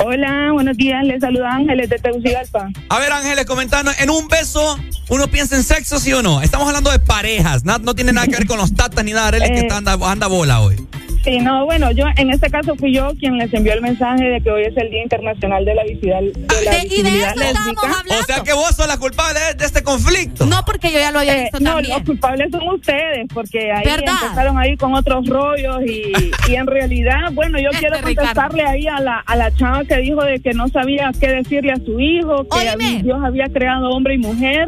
Hola, 0.04 0.50
buenos 0.52 0.76
días. 0.76 1.04
Les 1.04 1.20
saluda 1.20 1.50
Ángeles 1.52 1.88
de 1.90 1.98
Tegucigalpa. 1.98 2.68
A 2.88 2.98
ver, 2.98 3.12
Ángeles, 3.12 3.44
comentanos, 3.44 3.94
en 4.00 4.10
un 4.10 4.26
beso, 4.26 4.78
¿uno 5.10 5.28
piensa 5.28 5.54
en 5.54 5.62
sexo, 5.62 6.00
sí 6.00 6.12
o 6.12 6.22
no? 6.22 6.40
Estamos 6.42 6.66
hablando 6.66 6.90
de 6.90 6.98
parejas, 6.98 7.64
na- 7.64 7.78
no, 7.78 7.94
tiene 7.94 8.12
nada 8.12 8.26
que 8.26 8.32
ver 8.36 8.46
con 8.46 8.58
los 8.58 8.74
tatas 8.74 9.04
ni 9.04 9.12
nada, 9.12 9.28
Arely, 9.28 9.48
que 9.48 9.58
Eh. 9.60 9.62
está 9.62 9.76
anda, 9.76 9.98
anda 10.10 10.26
bola 10.28 10.60
hoy. 10.60 10.84
Sí, 11.24 11.38
no, 11.38 11.64
bueno, 11.66 11.92
yo 11.92 12.06
en 12.16 12.30
este 12.30 12.50
caso 12.50 12.74
fui 12.74 12.92
yo 12.92 13.12
quien 13.16 13.38
les 13.38 13.52
envió 13.54 13.72
el 13.74 13.80
mensaje 13.80 14.24
de 14.24 14.40
que 14.40 14.50
hoy 14.50 14.64
es 14.64 14.76
el 14.76 14.90
Día 14.90 15.04
Internacional 15.04 15.64
de 15.64 15.74
la, 15.74 15.84
Visibilidad 15.84 16.20
de 16.20 16.64
la 16.64 16.78
Visibilidad 16.82 17.36
Lésbica. 17.36 17.82
O 18.20 18.24
sea 18.24 18.42
que 18.42 18.52
vos 18.52 18.74
sos 18.74 18.88
la 18.88 18.96
culpable 18.96 19.38
de, 19.56 19.64
este 19.64 19.84
conflicto. 19.84 20.46
No, 20.46 20.64
porque 20.64 20.90
yo 20.90 20.98
ya 20.98 21.12
lo 21.12 21.20
había 21.20 21.34
visto 21.42 21.58
Eh, 21.58 21.60
no, 21.60 21.74
también. 21.74 21.94
los 21.94 22.02
culpables 22.06 22.50
son 22.50 22.68
ustedes, 22.70 23.26
porque 23.32 23.70
ahí 23.70 23.84
¿Verdad? 23.84 24.14
empezaron 24.20 24.58
ahí 24.58 24.76
con 24.76 24.94
otros 24.94 25.24
rollos 25.28 25.82
y, 25.86 26.12
y 26.50 26.54
en 26.56 26.66
realidad, 26.66 27.30
bueno, 27.32 27.58
yo 27.60 27.70
quiero 27.78 27.94
Este 27.96 28.08
Ricardo. 28.08 28.28
contestarle 28.34 28.64
ahí 28.64 28.86
a 28.88 28.98
la, 28.98 29.18
a 29.18 29.36
la 29.36 29.54
chava 29.54 29.84
que 29.84 29.98
dijo 29.98 30.24
de 30.24 30.40
que 30.40 30.54
no 30.54 30.66
sabía 30.68 31.12
qué 31.20 31.28
decirle 31.28 31.70
a 31.70 31.76
su 31.76 32.00
hijo, 32.00 32.48
que 32.48 32.58
Óyeme. 32.58 33.02
Dios 33.04 33.20
había 33.22 33.46
creado 33.46 33.90
hombre 33.90 34.14
y 34.14 34.18
mujer. 34.18 34.66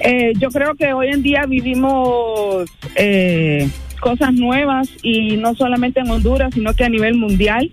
Eh, 0.00 0.32
yo 0.38 0.50
creo 0.50 0.74
que 0.74 0.92
hoy 0.92 1.08
en 1.08 1.22
día 1.22 1.44
vivimos 1.46 2.68
eh, 2.96 3.68
cosas 4.04 4.34
nuevas 4.34 4.88
y 5.02 5.38
no 5.38 5.54
solamente 5.54 6.00
en 6.00 6.10
Honduras, 6.10 6.52
sino 6.52 6.74
que 6.74 6.84
a 6.84 6.90
nivel 6.90 7.14
mundial. 7.14 7.70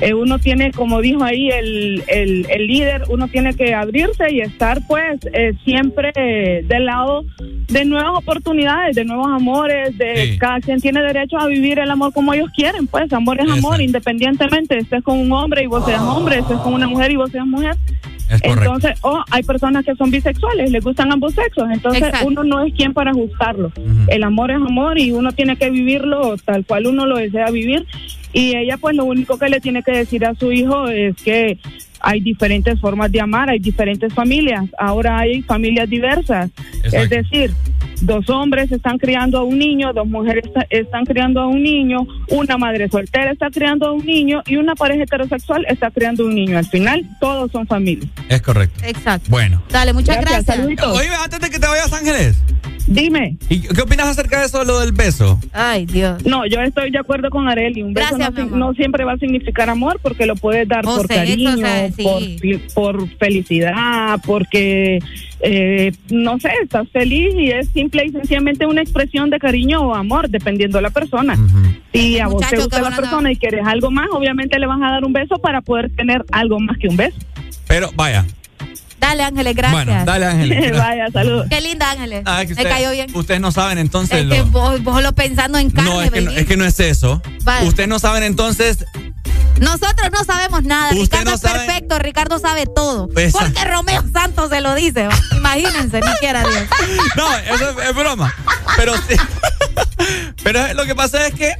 Eh, 0.00 0.14
uno 0.14 0.38
tiene, 0.38 0.70
como 0.70 1.00
dijo 1.00 1.24
ahí 1.24 1.48
el, 1.50 2.04
el, 2.06 2.46
el 2.50 2.66
líder, 2.68 3.02
uno 3.08 3.26
tiene 3.28 3.54
que 3.54 3.74
abrirse 3.74 4.30
y 4.32 4.40
estar 4.40 4.80
pues 4.86 5.18
eh, 5.32 5.54
siempre 5.64 6.12
eh, 6.14 6.64
del 6.68 6.84
lado 6.86 7.24
de 7.68 7.84
nuevas 7.84 8.12
oportunidades, 8.16 8.94
de 8.94 9.04
nuevos 9.04 9.26
amores, 9.28 9.96
de 9.98 10.08
Sí. 10.32 10.38
cada 10.38 10.60
quien 10.60 10.80
tiene 10.80 11.00
derecho 11.02 11.36
a 11.38 11.46
vivir 11.48 11.78
el 11.80 11.90
amor 11.90 12.12
como 12.12 12.32
ellos 12.34 12.50
quieren, 12.54 12.86
pues 12.86 13.12
amor 13.12 13.40
es 13.40 13.50
amor, 13.50 13.80
independientemente, 13.80 14.78
estés 14.78 15.02
con 15.02 15.18
un 15.18 15.32
hombre 15.32 15.62
y 15.64 15.66
vos 15.66 15.84
seas 15.84 16.00
hombre, 16.02 16.38
estés 16.38 16.58
con 16.58 16.74
una 16.74 16.86
mujer 16.88 17.10
y 17.10 17.16
vos 17.16 17.30
seas 17.30 17.46
mujer. 17.46 17.74
Es. 18.28 18.40
Entonces, 18.42 18.98
o 19.02 19.22
hay 19.30 19.42
personas 19.42 19.84
que 19.84 19.94
son 19.94 20.10
bisexuales, 20.10 20.70
les 20.70 20.84
gustan 20.84 21.10
ambos 21.12 21.34
sexos, 21.34 21.68
entonces 21.72 22.02
Exacto. 22.02 22.26
uno 22.26 22.44
no 22.44 22.64
es 22.64 22.74
quien 22.74 22.92
para 22.92 23.10
ajustarlo. 23.10 23.72
El 24.08 24.22
amor 24.22 24.50
es 24.50 24.56
amor 24.56 24.98
y 24.98 25.12
uno 25.12 25.32
tiene 25.32 25.56
que 25.56 25.70
vivirlo 25.70 26.36
tal 26.44 26.64
cual 26.64 26.86
uno 26.86 27.06
lo 27.06 27.16
desea 27.16 27.50
vivir. 27.50 27.86
Y 28.32 28.56
ella 28.56 28.76
pues 28.76 28.94
lo 28.94 29.04
único 29.04 29.38
que 29.38 29.48
le 29.48 29.60
tiene 29.60 29.82
que 29.82 29.92
decir 29.92 30.24
a 30.26 30.34
su 30.34 30.52
hijo 30.52 30.88
es 30.88 31.16
que 31.16 31.58
hay 32.00 32.20
diferentes 32.20 32.78
formas 32.80 33.10
de 33.10 33.20
amar, 33.20 33.50
hay 33.50 33.58
diferentes 33.58 34.12
familias, 34.12 34.64
ahora 34.78 35.18
hay 35.18 35.42
familias 35.42 35.88
diversas. 35.88 36.50
Es 36.84 37.10
decir, 37.10 37.52
dos 38.00 38.28
hombres 38.30 38.70
están 38.72 38.98
criando 38.98 39.38
a 39.38 39.42
un 39.44 39.58
niño, 39.58 39.92
dos 39.92 40.06
mujeres 40.06 40.44
está- 40.46 40.66
están 40.70 41.04
criando 41.04 41.40
a 41.40 41.46
un 41.48 41.62
niño, 41.62 42.06
una 42.30 42.56
madre 42.56 42.88
soltera 42.88 43.32
está 43.32 43.50
criando 43.50 43.86
a 43.88 43.92
un 43.92 44.04
niño 44.04 44.42
y 44.46 44.56
una 44.56 44.74
pareja 44.74 45.02
heterosexual 45.04 45.64
está 45.68 45.90
criando 45.90 46.24
un 46.26 46.34
niño. 46.34 46.58
Al 46.58 46.66
final, 46.66 47.04
todos 47.20 47.50
son 47.52 47.66
familias. 47.66 48.08
Es 48.28 48.42
correcto. 48.42 48.80
Exacto. 48.84 49.26
Bueno. 49.30 49.62
Dale, 49.70 49.92
muchas 49.92 50.20
Gracias, 50.20 50.46
gracias. 50.58 50.86
Oye, 50.86 51.08
antes 51.22 51.40
de 51.40 51.50
que 51.50 51.58
te 51.58 51.66
vayas, 51.66 51.92
Ángeles. 51.92 52.36
Dime. 52.86 53.36
¿Y 53.50 53.60
qué 53.60 53.82
opinas 53.82 54.08
acerca 54.08 54.40
de 54.40 54.46
eso, 54.46 54.64
lo 54.64 54.80
del 54.80 54.92
beso? 54.92 55.38
Ay, 55.52 55.84
Dios. 55.84 56.24
No, 56.24 56.46
yo 56.46 56.58
estoy 56.62 56.90
de 56.90 56.98
acuerdo 56.98 57.28
con 57.28 57.46
Areli. 57.46 57.82
Un 57.82 57.92
beso 57.92 58.16
Gracias, 58.16 58.48
no, 58.50 58.56
no 58.56 58.72
siempre 58.72 59.04
va 59.04 59.12
a 59.12 59.18
significar 59.18 59.68
amor 59.68 60.00
porque 60.02 60.24
lo 60.24 60.36
puedes 60.36 60.66
dar 60.66 60.86
O 60.86 60.96
por 60.96 61.06
cariño, 61.06 61.54
sea, 61.58 61.92
sí. 61.92 62.02
por, 62.74 62.98
por 63.02 63.08
felicidad, 63.18 64.18
porque, 64.24 65.00
eh, 65.40 65.92
no 66.10 66.38
sé, 66.40 66.50
estás 66.62 66.88
feliz 66.90 67.34
y 67.36 67.50
es 67.50 67.68
simple 67.68 68.04
y 68.06 68.10
sencillamente 68.10 68.66
una 68.66 68.82
expresión 68.82 69.30
de 69.30 69.38
cariño 69.38 69.80
o 69.80 69.94
amor, 69.94 70.28
dependiendo 70.28 70.78
de 70.78 70.82
la 70.82 70.90
persona. 70.90 71.36
Si 71.92 72.18
a 72.18 72.26
vos 72.28 72.46
te 72.48 72.56
gusta 72.56 72.80
la 72.80 72.94
persona 72.96 73.30
y 73.32 73.36
quieres 73.36 73.66
algo 73.66 73.90
más, 73.90 74.06
obviamente 74.12 74.58
le 74.58 74.66
vas 74.66 74.80
a 74.82 74.90
dar 74.90 75.04
un 75.04 75.12
beso 75.12 75.38
para 75.38 75.60
poder 75.60 75.90
tener 75.94 76.24
algo 76.32 76.58
más 76.60 76.76
que 76.78 76.88
un 76.88 76.96
beso. 76.96 77.16
Pero 77.66 77.90
vaya. 77.94 78.26
Dale, 79.00 79.22
Ángeles, 79.22 79.54
gracias. 79.54 79.84
Bueno, 79.86 80.04
dale, 80.04 80.26
Ángeles. 80.26 80.72
Vaya, 80.76 81.06
saludos. 81.12 81.46
Qué 81.48 81.60
linda, 81.60 81.92
Ángeles. 81.92 82.22
Ah, 82.26 82.42
que 82.44 82.54
Me 82.56 82.64
cayó 82.64 82.90
bien. 82.90 83.08
Ustedes 83.14 83.40
no 83.40 83.52
saben 83.52 83.78
entonces 83.78 84.18
Es 84.18 84.24
lo- 84.26 84.34
que 84.34 84.42
vos, 84.42 84.82
vos 84.82 85.00
lo 85.04 85.12
pensando 85.12 85.56
en 85.56 85.70
carne, 85.70 85.88
No, 85.88 86.02
es 86.02 86.10
que 86.10 86.20
no, 86.20 86.26
baby. 86.32 86.40
es 86.40 86.46
que 86.46 86.56
no 86.56 86.64
es 86.64 86.80
eso. 86.80 87.22
Vale. 87.44 87.68
Ustedes 87.68 87.88
no 87.88 88.00
saben 88.00 88.24
entonces. 88.24 88.84
Nosotros 89.60 90.08
no 90.12 90.24
sabemos 90.24 90.62
nada. 90.64 90.88
Usted 90.90 91.00
Ricardo 91.02 91.30
no 91.30 91.34
es 91.36 91.40
sabe- 91.40 91.58
perfecto. 91.66 91.98
Ricardo 91.98 92.38
sabe 92.38 92.66
todo. 92.66 93.08
Esa- 93.16 93.38
Porque 93.38 93.64
Romeo 93.64 94.02
Santos 94.12 94.50
se 94.50 94.60
lo 94.60 94.74
dice. 94.74 95.06
va. 95.08 95.14
Imagínense, 95.36 96.00
ni 96.00 96.12
quiera 96.20 96.40
Dios. 96.40 96.64
No, 97.16 97.36
eso 97.36 97.70
es, 97.80 97.88
es 97.88 97.94
broma. 97.94 98.34
Pero 98.76 98.94
sí. 98.96 99.16
Pero 100.44 100.72
lo 100.74 100.84
que 100.86 100.94
pasa 100.94 101.26
es 101.26 101.34
que 101.34 101.52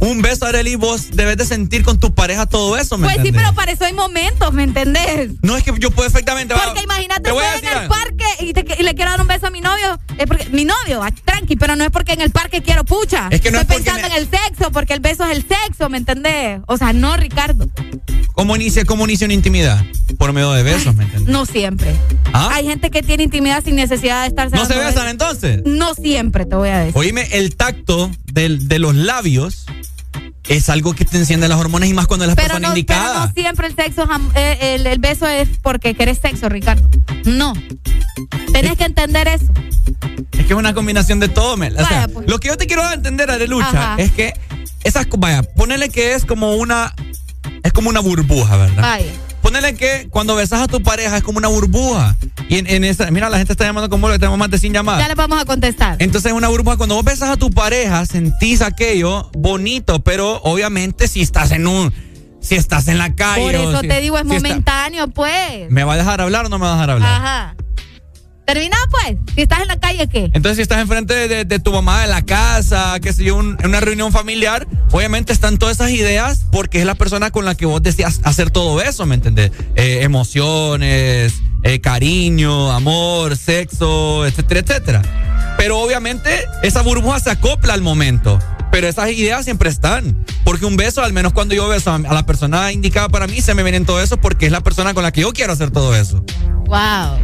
un 0.00 0.20
beso, 0.22 0.44
Arely, 0.46 0.76
vos 0.76 1.08
debes 1.12 1.36
de 1.36 1.46
sentir 1.46 1.82
con 1.82 1.98
tu 1.98 2.14
pareja 2.14 2.46
todo 2.46 2.76
eso, 2.76 2.98
¿me 2.98 3.04
Pues 3.06 3.14
sí, 3.14 3.18
entendés? 3.20 3.42
pero 3.42 3.54
para 3.54 3.72
eso 3.72 3.84
hay 3.84 3.92
momentos, 3.94 4.52
¿me 4.52 4.62
entendés? 4.64 5.30
No, 5.42 5.56
es 5.56 5.62
que 5.64 5.72
yo 5.78 5.90
puedo 5.90 6.08
perfectamente. 6.10 6.52
va, 6.54 6.62
Porque 6.64 6.82
imagínate 6.82 7.22
te 7.22 7.32
voy 7.32 7.44
a 7.44 7.56
en 7.56 7.64
el 7.66 7.88
parque 7.88 8.24
y, 8.40 8.52
te- 8.52 8.66
y 8.78 8.82
le 8.82 8.94
quiero 8.94 9.12
dar 9.12 9.20
un 9.20 9.26
beso 9.28 9.46
a 9.46 9.50
mi 9.50 9.60
novio. 9.60 9.98
Es 10.18 10.26
porque 10.26 10.46
mi 10.50 10.64
novio, 10.64 11.02
ah, 11.02 11.10
tranqui, 11.24 11.56
pero 11.56 11.74
no 11.76 11.84
es 11.84 11.90
porque 11.90 12.12
en 12.12 12.20
el 12.20 12.30
parque 12.30 12.60
quiero 12.62 12.84
pucha. 12.84 13.28
Es 13.30 13.40
que 13.40 13.50
no 13.50 13.60
Estoy 13.60 13.76
es 13.78 13.82
porque 13.82 13.90
pensando 14.00 14.14
en 14.16 14.22
el 14.22 14.28
sexo, 14.30 14.70
porque 14.72 14.92
el 14.94 15.00
beso 15.00 15.24
es 15.24 15.36
el 15.38 15.46
sexo, 15.48 15.88
¿me 15.88 15.98
entendés? 15.98 16.60
O 16.66 16.76
sea, 16.76 16.92
no, 16.92 17.16
Ricardo. 17.16 17.66
¿Cómo 18.32 18.56
inicia, 18.56 18.84
cómo 18.84 19.04
inicia 19.04 19.26
una 19.26 19.34
intimidad? 19.34 19.82
Por 20.18 20.32
medio 20.32 20.52
de 20.52 20.62
besos, 20.64 20.94
¿me 20.94 21.04
entiendes? 21.04 21.32
No 21.32 21.46
siempre. 21.46 21.94
¿Ah? 22.32 22.50
Hay 22.52 22.66
gente 22.66 22.90
que 22.90 23.02
tiene 23.02 23.22
intimidad 23.22 23.62
sin 23.64 23.76
necesidad 23.76 24.22
de 24.22 24.28
estarse 24.28 24.56
¿No 24.56 24.66
se 24.66 24.74
besan 24.74 24.94
besos. 24.94 25.10
entonces? 25.10 25.62
No 25.64 25.94
siempre, 25.94 26.44
te 26.44 26.56
voy 26.56 26.68
a 26.68 26.78
decir. 26.80 26.92
Oíme, 26.96 27.28
el 27.32 27.54
tacto 27.56 28.10
de 28.34 28.78
los 28.78 28.94
labios 28.94 29.66
es 30.48 30.68
algo 30.68 30.94
que 30.94 31.04
te 31.04 31.16
enciende 31.16 31.48
las 31.48 31.58
hormonas 31.58 31.88
y 31.88 31.94
más 31.94 32.06
cuando 32.06 32.24
es 32.24 32.28
la 32.28 32.34
Pero 32.36 32.48
persona 32.48 32.68
no, 32.68 32.74
pero 32.86 33.14
no 33.14 33.32
siempre 33.32 33.66
el 33.68 33.76
sexo, 33.76 34.06
eh, 34.34 34.74
el, 34.74 34.86
el 34.86 34.98
beso 34.98 35.26
es 35.26 35.48
porque 35.62 35.94
querés 35.94 36.18
sexo, 36.18 36.48
Ricardo. 36.48 36.88
No. 37.24 37.54
Tenés 38.52 38.76
que 38.76 38.84
entender 38.84 39.28
eso. 39.28 39.52
Es 40.32 40.46
que 40.46 40.52
es 40.52 40.58
una 40.58 40.74
combinación 40.74 41.20
de 41.20 41.28
todo, 41.28 41.56
Mel. 41.56 41.76
O 41.78 41.86
sea, 41.86 42.08
pues. 42.08 42.28
lo 42.28 42.38
que 42.40 42.48
yo 42.48 42.56
te 42.56 42.66
quiero 42.66 42.90
entender, 42.92 43.30
Arelucha, 43.30 43.92
Ajá. 43.92 43.96
es 43.98 44.12
que 44.12 44.34
esas, 44.82 45.06
vaya, 45.16 45.42
ponele 45.42 45.88
que 45.88 46.14
es 46.14 46.26
como 46.26 46.54
una, 46.56 46.94
es 47.62 47.72
como 47.72 47.88
una 47.88 48.00
burbuja, 48.00 48.56
¿verdad? 48.56 48.82
Vaya. 48.82 49.12
Ponele 49.54 49.76
que 49.76 50.08
cuando 50.10 50.34
besas 50.34 50.62
a 50.62 50.66
tu 50.66 50.82
pareja 50.82 51.16
es 51.16 51.22
como 51.22 51.38
una 51.38 51.46
burbuja. 51.46 52.16
Y 52.48 52.58
en, 52.58 52.66
en 52.66 52.82
esa, 52.82 53.08
mira, 53.12 53.28
la 53.30 53.36
gente 53.38 53.52
está 53.52 53.64
llamando 53.64 53.88
como 53.88 54.08
que 54.08 54.18
tenemos 54.18 54.36
más 54.36 54.50
de 54.50 54.58
100 54.58 54.72
llamadas. 54.72 55.00
Ya 55.00 55.06
le 55.06 55.14
vamos 55.14 55.40
a 55.40 55.44
contestar. 55.44 55.96
Entonces, 56.00 56.32
una 56.32 56.48
burbuja, 56.48 56.76
cuando 56.76 56.96
vos 56.96 57.04
besas 57.04 57.30
a 57.30 57.36
tu 57.36 57.50
pareja, 57.50 58.04
sentís 58.04 58.62
aquello 58.62 59.30
bonito, 59.32 60.00
pero 60.02 60.40
obviamente 60.42 61.06
si 61.06 61.20
estás 61.22 61.52
en 61.52 61.68
un. 61.68 61.92
si 62.40 62.56
estás 62.56 62.88
en 62.88 62.98
la 62.98 63.14
calle. 63.14 63.42
Por 63.42 63.54
o 63.54 63.70
eso 63.70 63.80
si- 63.80 63.88
te 63.88 64.00
digo, 64.00 64.18
es 64.18 64.28
si 64.28 64.34
está- 64.34 64.48
momentáneo, 64.48 65.06
pues. 65.08 65.70
¿Me 65.70 65.84
va 65.84 65.94
a 65.94 65.96
dejar 65.98 66.20
hablar 66.20 66.46
o 66.46 66.48
no 66.48 66.58
me 66.58 66.64
va 66.66 66.72
a 66.72 66.74
dejar 66.74 66.90
hablar? 66.90 67.12
Ajá. 67.12 67.54
Termina, 68.46 68.76
pues. 68.90 69.16
Si 69.34 69.42
estás 69.42 69.60
en 69.60 69.68
la 69.68 69.78
calle, 69.80 70.06
¿qué? 70.08 70.24
Entonces, 70.34 70.56
si 70.56 70.62
estás 70.62 70.78
enfrente 70.80 71.14
de, 71.14 71.28
de- 71.28 71.44
de 71.44 71.58
tu 71.58 71.72
mamá 71.72 72.04
en 72.04 72.10
la 72.10 72.22
casa, 72.22 72.96
sé 73.02 73.24
yo, 73.24 73.36
un- 73.36 73.56
en 73.60 73.66
una 73.68 73.80
reunión 73.80 74.12
familiar, 74.12 74.66
obviamente 74.92 75.32
están 75.32 75.56
todas 75.58 75.76
esas 75.76 75.90
ideas 75.90 76.44
porque 76.52 76.78
es 76.80 76.84
la 76.86 76.94
persona 76.94 77.30
con 77.30 77.44
la 77.46 77.54
que 77.54 77.64
vos 77.66 77.82
deseas 77.82 78.20
hacer 78.22 78.50
todo 78.50 78.80
eso, 78.82 79.06
¿me 79.06 79.14
entendés? 79.14 79.50
Eh, 79.76 80.00
emociones, 80.02 81.34
eh, 81.62 81.80
cariño, 81.80 82.70
amor, 82.72 83.36
sexo, 83.36 84.26
etcétera, 84.26 84.60
etcétera. 84.60 85.02
Pero 85.56 85.78
obviamente 85.80 86.44
esa 86.62 86.82
burbuja 86.82 87.20
se 87.20 87.30
acopla 87.30 87.72
al 87.74 87.80
momento. 87.82 88.38
Pero 88.70 88.88
esas 88.88 89.08
ideas 89.12 89.44
siempre 89.44 89.70
están. 89.70 90.26
Porque 90.44 90.66
un 90.66 90.76
beso, 90.76 91.02
al 91.02 91.12
menos 91.12 91.32
cuando 91.32 91.54
yo 91.54 91.68
beso 91.68 91.92
a, 91.92 91.94
a 91.94 92.12
la 92.12 92.26
persona 92.26 92.72
indicada 92.72 93.08
para 93.08 93.26
mí, 93.28 93.40
se 93.40 93.54
me 93.54 93.62
vienen 93.62 93.86
todo 93.86 94.02
eso 94.02 94.16
porque 94.18 94.46
es 94.46 94.52
la 94.52 94.60
persona 94.62 94.92
con 94.94 95.02
la 95.04 95.12
que 95.12 95.20
yo 95.22 95.32
quiero 95.32 95.52
hacer 95.52 95.70
todo 95.70 95.94
eso. 95.94 96.22
Wow. 96.66 97.18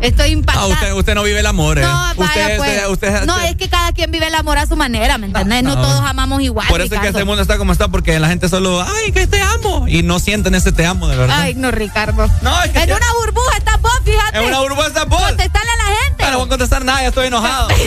Estoy 0.00 0.30
impactada. 0.30 0.64
Ah, 0.66 0.68
usted, 0.74 0.92
usted 0.92 1.14
no 1.14 1.22
vive 1.24 1.40
el 1.40 1.46
amor, 1.46 1.78
¿eh? 1.78 1.82
No, 1.82 1.88
vaya, 2.16 2.16
usted, 2.16 2.56
pues. 2.58 2.70
usted- 2.88 2.88
usted- 2.88 3.26
no, 3.26 3.38
es 3.40 3.56
que 3.56 3.68
cada 3.68 3.92
quien 3.92 4.10
vive 4.12 4.28
el 4.28 4.34
amor 4.34 4.56
a 4.58 4.66
su 4.66 4.76
manera, 4.76 5.18
¿me 5.18 5.26
entiendes? 5.26 5.62
No, 5.64 5.74
no. 5.74 5.82
todos 5.82 6.04
amamos 6.04 6.40
igual. 6.42 6.68
Por 6.68 6.80
eso 6.80 6.94
es 6.94 7.00
que 7.00 7.08
este 7.08 7.24
mundo 7.24 7.42
está 7.42 7.58
como 7.58 7.72
está, 7.72 7.88
porque 7.88 8.18
la 8.20 8.28
gente 8.28 8.48
solo, 8.48 8.80
ay, 8.82 9.10
que 9.12 9.26
te 9.26 9.40
amo. 9.42 9.86
Y 9.88 10.02
no 10.04 10.18
sienten 10.20 10.54
ese 10.54 10.70
te 10.72 10.86
amo, 10.86 11.08
de 11.08 11.16
verdad. 11.16 11.40
Ay, 11.40 11.54
no, 11.54 11.70
Ricardo. 11.72 12.28
No, 12.42 12.62
es 12.62 12.70
que 12.70 12.78
en 12.80 12.88
ya- 12.88 12.96
una 12.96 13.12
burbuja 13.24 13.56
estás 13.58 13.80
vos, 13.82 14.00
fíjate. 14.04 14.38
En 14.38 14.44
una 14.44 14.60
burbuja 14.60 14.86
estás 14.86 15.08
vos. 15.08 15.20
Contestale 15.20 15.68
a 15.70 15.76
la 15.90 15.96
gente. 16.04 16.24
Ah, 16.24 16.30
no 16.30 16.38
voy 16.38 16.46
a 16.46 16.48
contestar 16.50 16.84
nada, 16.84 17.02
ya 17.02 17.08
estoy 17.08 17.26
enojado. 17.26 17.68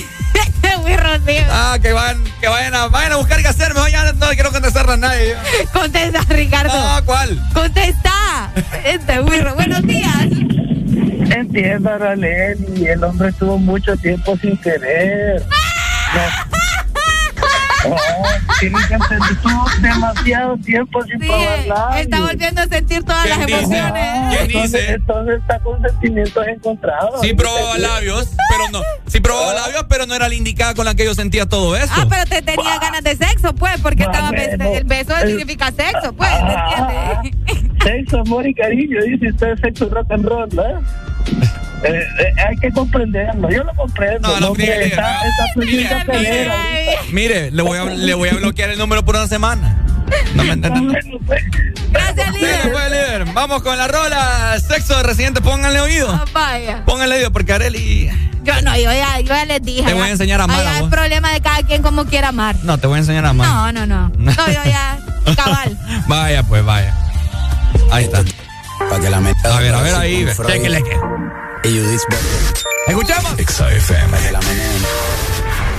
Ah, 1.53 1.77
que 1.81 1.91
vayan, 1.93 2.23
que 2.40 2.48
vayan 2.48 2.73
a, 2.75 2.88
vayan 2.88 3.14
a 3.14 3.15
buscar 3.17 3.41
qué 3.41 3.48
hacer. 3.48 3.73
Mejor 3.73 3.90
ya 3.91 4.11
no 4.14 4.27
quiero 4.30 4.51
contestarle 4.51 4.93
a 4.93 4.98
nadie. 4.98 5.35
Contesta, 5.73 6.22
Ricardo. 6.30 6.72
Ah, 6.73 7.01
¿cuál? 7.06 7.41
Contesta. 7.53 8.51
Este 8.83 9.19
burro. 9.19 9.56
Buenos 9.56 9.81
días. 9.83 10.27
Entiendo, 11.41 11.89
Araleli, 11.89 12.87
el 12.87 13.03
hombre 13.03 13.29
estuvo 13.29 13.57
mucho 13.57 13.95
tiempo 13.97 14.37
sin 14.37 14.55
querer. 14.57 15.41
No. 16.13 16.51
No, 17.89 17.95
tienes 18.59 18.85
que 18.85 18.93
entender, 18.93 19.31
estuvo 19.31 19.65
demasiado 19.81 20.55
tiempo 20.57 21.01
sin 21.03 21.19
Sí, 21.19 21.27
probar 21.27 21.65
labios. 21.67 22.01
está 22.01 22.21
volviendo 22.21 22.61
a 22.61 22.67
sentir 22.67 23.03
todas 23.03 23.27
las 23.27 23.37
¿Quién 23.39 23.47
dice? 23.47 23.77
emociones. 23.77 24.13
¿Quién 24.29 24.41
Entonces, 24.45 24.81
dice? 24.81 24.93
entonces 24.93 25.35
está 25.41 25.59
con 25.61 25.81
sentimientos 25.81 26.47
encontrados. 26.47 27.21
Sí 27.21 27.33
probaba 27.33 27.77
labios, 27.79 28.29
pero 28.51 28.69
no. 28.71 28.81
Sí 29.07 29.19
probaba 29.19 29.55
labios, 29.55 29.85
pero 29.89 30.05
no 30.05 30.13
era 30.13 30.29
la 30.29 30.35
indicada 30.35 30.75
con 30.75 30.85
la 30.85 30.93
que 30.93 31.05
yo 31.05 31.15
sentía 31.15 31.47
todo 31.47 31.75
eso. 31.75 31.91
Ah, 31.97 32.05
pero 32.07 32.23
te 32.25 32.43
tenía 32.43 32.77
ganas 32.77 33.03
de 33.03 33.15
sexo, 33.15 33.55
pues, 33.55 33.81
porque 33.81 34.03
estaba 34.03 34.29
o 34.29 34.31
menos. 34.31 34.77
el 34.77 34.83
beso 34.83 35.17
El- 35.17 35.29
significa 35.29 35.71
sexo, 35.71 36.13
pues, 36.13 36.29
¿me 36.43 36.53
Ah, 36.55 37.21
entiendes? 37.23 37.83
Sexo, 37.83 38.19
amor 38.19 38.45
y 38.47 38.53
cariño, 38.53 39.01
dice 39.03 39.29
usted 39.31 39.57
sexo 39.59 39.89
rock 39.89 40.11
and 40.11 40.23
roll, 40.27 40.47
¿no? 40.53 40.63
Eh, 41.83 42.06
eh, 42.19 42.33
hay 42.48 42.58
que 42.58 42.72
comprenderlo, 42.72 43.50
yo 43.50 43.64
lo 43.64 43.74
comprendo. 43.74 44.27
No, 44.27 44.40
no, 44.40 44.53
mire, 44.53 44.85
está, 44.85 45.19
mire. 45.56 45.82
está 45.83 46.03
le 47.56 47.61
voy, 47.64 47.77
a, 47.80 47.85
le 47.85 48.14
voy 48.14 48.30
a 48.30 48.33
bloquear 48.35 48.69
el 48.69 48.77
número 48.77 49.03
por 49.03 49.16
una 49.16 49.27
semana. 49.27 49.77
No 50.35 50.43
me 50.43 50.51
entienden. 50.53 50.90
Gracias, 51.91 52.35
Sí, 52.35 52.45
pues, 52.72 52.91
líder. 52.91 53.25
Vamos 53.33 53.64
con 53.64 53.77
la 53.77 53.88
rola. 53.88 54.59
Sexo 54.59 54.98
de 54.98 55.03
residente, 55.03 55.41
pónganle 55.41 55.82
oído. 55.82 56.09
Ah, 56.11 56.25
Vaya. 56.33 56.83
Pónganle 56.85 57.16
oído, 57.17 57.32
porque 57.32 57.53
Areli. 57.53 58.09
Yo 58.43 58.59
no, 58.64 58.75
yo 58.75 58.91
ya, 58.91 59.19
yo 59.19 59.27
ya 59.27 59.45
les 59.45 59.61
dije. 59.61 59.83
Te 59.83 59.93
voy 59.93 60.08
a 60.08 60.09
enseñar 60.09 60.41
a 60.41 60.45
amar, 60.45 60.59
allá 60.61 60.77
a 60.77 60.80
es 60.80 60.83
problema 60.88 61.32
de 61.32 61.41
cada 61.41 61.61
quien 61.64 61.82
como 61.82 62.06
quiera 62.06 62.30
amar. 62.30 62.56
No, 62.64 62.77
te 62.77 62.88
voy 62.88 62.95
a 62.95 63.00
enseñar 63.00 63.25
a 63.25 63.30
amar. 63.30 63.48
No, 63.48 63.72
no, 63.72 63.85
no. 63.85 64.11
No, 64.17 64.32
yo 64.48 64.64
ya, 64.66 65.00
cabal. 65.35 65.77
Vaya, 66.08 66.43
pues, 66.43 66.64
vaya. 66.66 66.95
Ahí 67.91 68.06
está. 68.06 68.24
Para 68.89 69.01
que 69.01 69.09
la 69.09 69.19
meta. 69.19 69.57
A 69.57 69.59
ver, 69.59 69.73
a 69.73 69.81
ver 69.81 69.95
ahí. 69.95 70.25
Chéquele 70.25 70.83
que. 70.83 70.99
Y 71.63 71.79
Judith 71.79 72.01
¿Escuchamos? 72.87 73.31
XFM. 73.37 74.09
Para 74.09 74.23
que 74.23 74.31
la 74.31 74.39
meneen. 74.41 74.81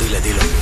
Dile, 0.00 0.20
dilo. 0.20 0.61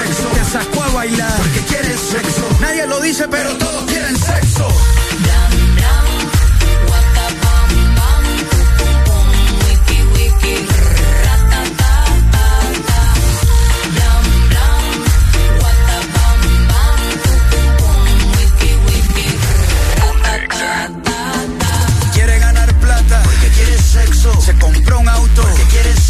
Te 0.07 0.45
sacó 0.45 0.83
a 0.83 0.89
bailar 0.89 1.31
porque 1.37 1.59
quiere 1.61 1.95
sexo. 1.95 2.49
Nadie 2.59 2.87
lo 2.87 2.99
dice, 3.01 3.27
pero 3.27 3.55
todos 3.57 3.85
quieren 3.85 4.17
sexo. 4.17 4.67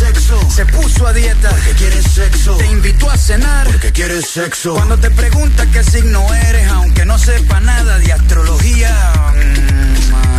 Sexo. 0.05 0.39
Se 0.49 0.65
puso 0.65 1.07
a 1.07 1.13
dieta 1.13 1.49
porque 1.49 1.71
quiere 1.73 2.01
sexo. 2.01 2.57
Te 2.57 2.65
invitó 2.67 3.09
a 3.09 3.17
cenar 3.17 3.67
porque 3.67 3.91
quiere 3.91 4.21
sexo. 4.21 4.73
Cuando 4.73 4.97
te 4.97 5.11
pregunta 5.11 5.65
qué 5.71 5.83
signo 5.83 6.25
eres, 6.33 6.67
aunque 6.71 7.05
no 7.05 7.17
sepa 7.17 7.59
nada 7.59 7.97
de 7.99 8.11
astrología. 8.11 8.91
mm, 9.33 9.91
Es 10.01 10.30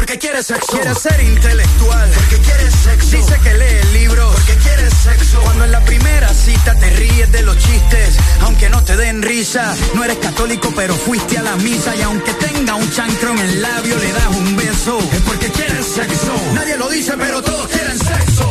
porque 0.00 0.18
quiere 0.18 0.42
sexo. 0.42 0.72
Quiere 0.72 0.94
ser 0.94 1.20
intelectual. 1.20 2.10
Porque 2.14 2.38
quiere 2.38 2.70
sexo. 2.70 3.16
Dice 3.18 3.38
que 3.44 3.52
lee 3.52 4.00
libros. 4.00 4.34
Porque 4.34 4.56
quiere 4.56 4.88
sexo. 4.90 5.40
Cuando 5.42 5.66
en 5.66 5.72
la 5.72 5.84
primera 5.84 6.32
cita 6.32 6.74
te 6.74 6.88
ríes 6.88 7.30
de 7.30 7.42
los 7.42 7.58
chistes, 7.58 8.16
aunque 8.40 8.70
no 8.70 8.82
te 8.82 8.96
den 8.96 9.20
risa. 9.20 9.76
No 9.94 10.02
eres 10.02 10.16
católico, 10.16 10.72
pero 10.74 10.94
fuiste 10.94 11.36
a 11.36 11.42
la 11.42 11.54
misa. 11.56 11.94
Y 11.94 12.00
aunque 12.00 12.32
tenga 12.32 12.76
un 12.76 12.90
chancro 12.90 13.32
en 13.32 13.38
el 13.40 13.60
labio, 13.60 13.96
le 13.98 14.12
das 14.12 14.28
un 14.28 14.56
beso. 14.56 14.98
Es 15.12 15.20
porque 15.20 15.48
quiere 15.50 15.82
sexo. 15.82 16.32
Nadie 16.54 16.78
lo 16.78 16.88
dice, 16.88 17.12
pero 17.18 17.42
todos 17.42 17.68
quieren 17.68 17.98
sexo. 17.98 18.49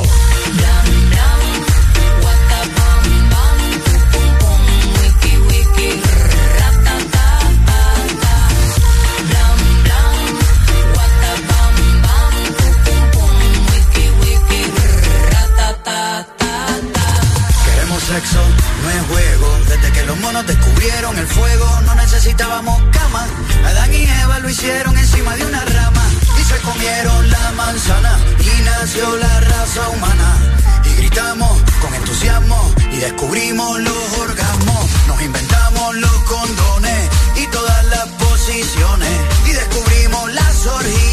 Descubrieron 20.80 21.18
el 21.18 21.28
fuego, 21.28 21.82
no 21.82 21.96
necesitábamos 21.96 22.82
cama. 22.92 23.28
Adán 23.66 23.94
y 23.94 24.04
Eva 24.06 24.40
lo 24.40 24.50
hicieron 24.50 24.98
encima 24.98 25.36
de 25.36 25.46
una 25.46 25.66
rama. 25.66 26.02
Y 26.40 26.44
se 26.44 26.58
comieron 26.60 27.30
la 27.30 27.52
manzana. 27.52 28.18
Y 28.40 28.62
nació 28.62 29.18
la 29.18 29.40
raza 29.42 29.90
humana. 29.90 30.38
Y 30.86 30.94
gritamos 31.02 31.62
con 31.82 31.94
entusiasmo. 31.94 32.74
Y 32.94 32.98
descubrimos 32.98 33.80
los 33.80 34.18
orgasmos. 34.20 34.86
Nos 35.08 35.22
inventamos 35.22 35.96
los 35.96 36.24
condones. 36.24 37.10
Y 37.36 37.48
todas 37.48 37.86
las 37.88 38.08
posiciones. 38.08 39.20
Y 39.48 39.52
descubrimos 39.52 40.34
las 40.34 40.66
orgías. 40.66 41.09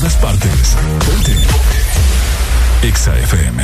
todas 0.00 0.16
partes. 0.16 0.76
Ponte. 1.04 1.32
Ponte. 1.32 2.86
Exa 2.86 3.12
FM. 3.18 3.62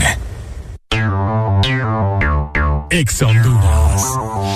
Exa 2.90 3.26
Honduras. 3.26 4.55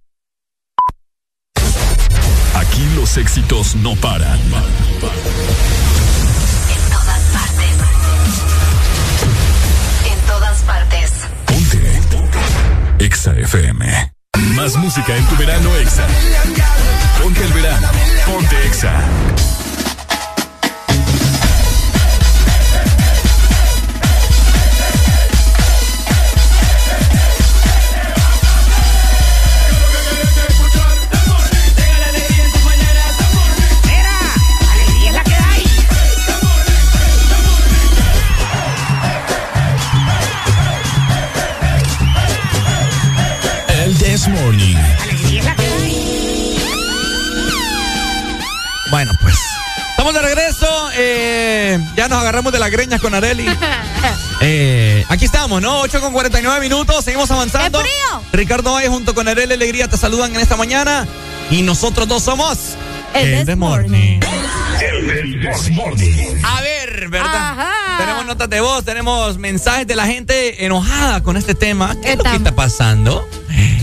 Aquí 2.81 2.89
los 2.95 3.15
éxitos 3.17 3.75
no 3.75 3.95
paran. 3.95 4.39
En 4.39 4.49
todas 6.89 7.21
partes. 7.31 7.75
En 10.11 10.19
todas 10.25 10.61
partes. 10.63 11.11
Ponte. 11.45 12.01
Exa 12.97 13.33
FM. 13.33 14.13
Más 14.55 14.75
música 14.77 15.15
en 15.15 15.23
tu 15.27 15.35
verano, 15.35 15.75
Exa. 15.75 16.07
Ponte 17.21 17.43
el 17.45 17.53
verano. 17.53 17.87
Ponte 18.25 18.65
Exa. 18.65 18.93
Morning. 44.27 44.75
Bueno, 48.89 49.11
pues. 49.21 49.35
Estamos 49.91 50.13
de 50.13 50.21
regreso. 50.21 50.89
eh, 50.95 51.79
ya 51.95 52.07
nos 52.07 52.19
agarramos 52.19 52.51
de 52.53 52.59
las 52.59 52.69
greñas 52.71 53.01
con 53.01 53.13
Areli. 53.15 53.45
Eh, 54.43 55.05
aquí 55.07 55.25
estamos, 55.25 55.61
¿no? 55.61 55.81
8 55.81 56.01
con 56.01 56.13
49 56.13 56.59
minutos. 56.61 57.05
Seguimos 57.05 57.29
avanzando. 57.29 57.77
¡Qué 57.77 57.85
frío! 57.87 58.23
Ricardo 58.33 58.73
Valle 58.73 58.87
junto 58.87 59.13
con 59.13 59.27
Areli 59.27 59.53
Alegría 59.53 59.87
te 59.87 59.97
saludan 59.97 60.33
en 60.33 60.41
esta 60.41 60.57
mañana. 60.57 61.07
Y 61.51 61.61
nosotros 61.61 62.07
dos 62.07 62.23
somos. 62.23 62.57
El 63.13 63.25
The 63.25 63.45
Desmorning. 63.45 64.19
A 66.43 66.61
ver, 66.61 67.09
¿verdad? 67.09 67.51
Ajá. 67.51 67.97
Tenemos 67.99 68.25
notas 68.25 68.49
de 68.49 68.61
voz, 68.61 68.83
tenemos 68.83 69.37
mensajes 69.37 69.85
de 69.85 69.95
la 69.95 70.07
gente 70.07 70.65
enojada 70.65 71.21
con 71.21 71.37
este 71.37 71.53
tema. 71.53 71.95
¿Qué 72.01 72.13
es 72.13 72.17
lo 72.17 72.23
que 72.23 72.35
está 72.37 72.55
pasando? 72.55 73.27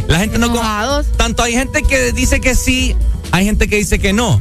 La 0.09 0.19
gente 0.19 0.39
no. 0.39 0.47
Enojados. 0.47 1.07
Tanto 1.17 1.43
hay 1.43 1.53
gente 1.53 1.83
que 1.83 2.13
dice 2.13 2.41
que 2.41 2.55
sí, 2.57 2.97
hay 3.31 3.45
gente 3.45 3.69
que 3.69 3.77
dice 3.77 3.99
que 4.01 4.13
no. 4.13 4.41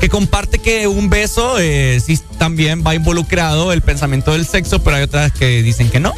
Que 0.00 0.08
comparte 0.08 0.58
que 0.60 0.86
un 0.86 1.10
beso 1.10 1.58
eh, 1.58 2.00
sí 2.04 2.18
también 2.38 2.82
va 2.86 2.94
involucrado 2.94 3.72
el 3.72 3.82
pensamiento 3.82 4.32
del 4.32 4.46
sexo, 4.46 4.82
pero 4.82 4.96
hay 4.96 5.02
otras 5.02 5.32
que 5.32 5.62
dicen 5.62 5.90
que 5.90 5.98
no. 6.00 6.14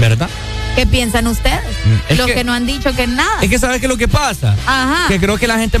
¿Verdad? 0.00 0.28
¿Qué 0.74 0.86
piensan 0.86 1.26
ustedes? 1.28 1.60
Mm, 1.84 2.12
es 2.12 2.18
Los 2.18 2.26
que- 2.26 2.34
que, 2.34 2.44
no 2.44 2.52
han 2.52 2.66
dicho 2.66 2.92
que 2.96 3.06
nada. 3.06 3.42
Es 3.42 3.48
que 3.48 3.58
sabes 3.60 3.78
qué 3.78 3.86
es 3.86 3.90
lo 3.90 3.96
que 3.98 4.08
pasa. 4.08 4.56
Ajá. 4.66 5.06
Que 5.06 5.20
creo 5.20 5.36
que 5.38 5.46
la 5.46 5.58
gente 5.58 5.78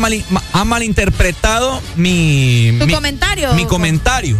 ha 0.52 0.64
malinterpretado 0.64 1.80
mi, 1.96 2.76
Tu 2.78 2.86
mi- 2.86 2.92
comentario. 2.94 3.54
mi 3.54 3.64
comentario. 3.64 4.36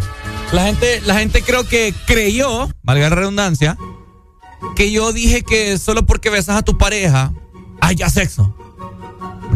La 0.52 0.64
gente, 0.66 1.00
la 1.06 1.16
gente 1.18 1.42
creo 1.42 1.66
que 1.66 1.92
creyó, 2.06 2.68
valga 2.84 3.08
la 3.08 3.16
redundancia, 3.16 3.76
que 4.76 4.92
yo 4.92 5.12
dije 5.12 5.42
que 5.42 5.76
solo 5.78 6.06
porque 6.06 6.30
besas 6.30 6.56
a 6.58 6.62
tu 6.62 6.78
pareja, 6.78 7.32
hay 7.86 7.96
ya 7.96 8.08
sexo. 8.10 8.54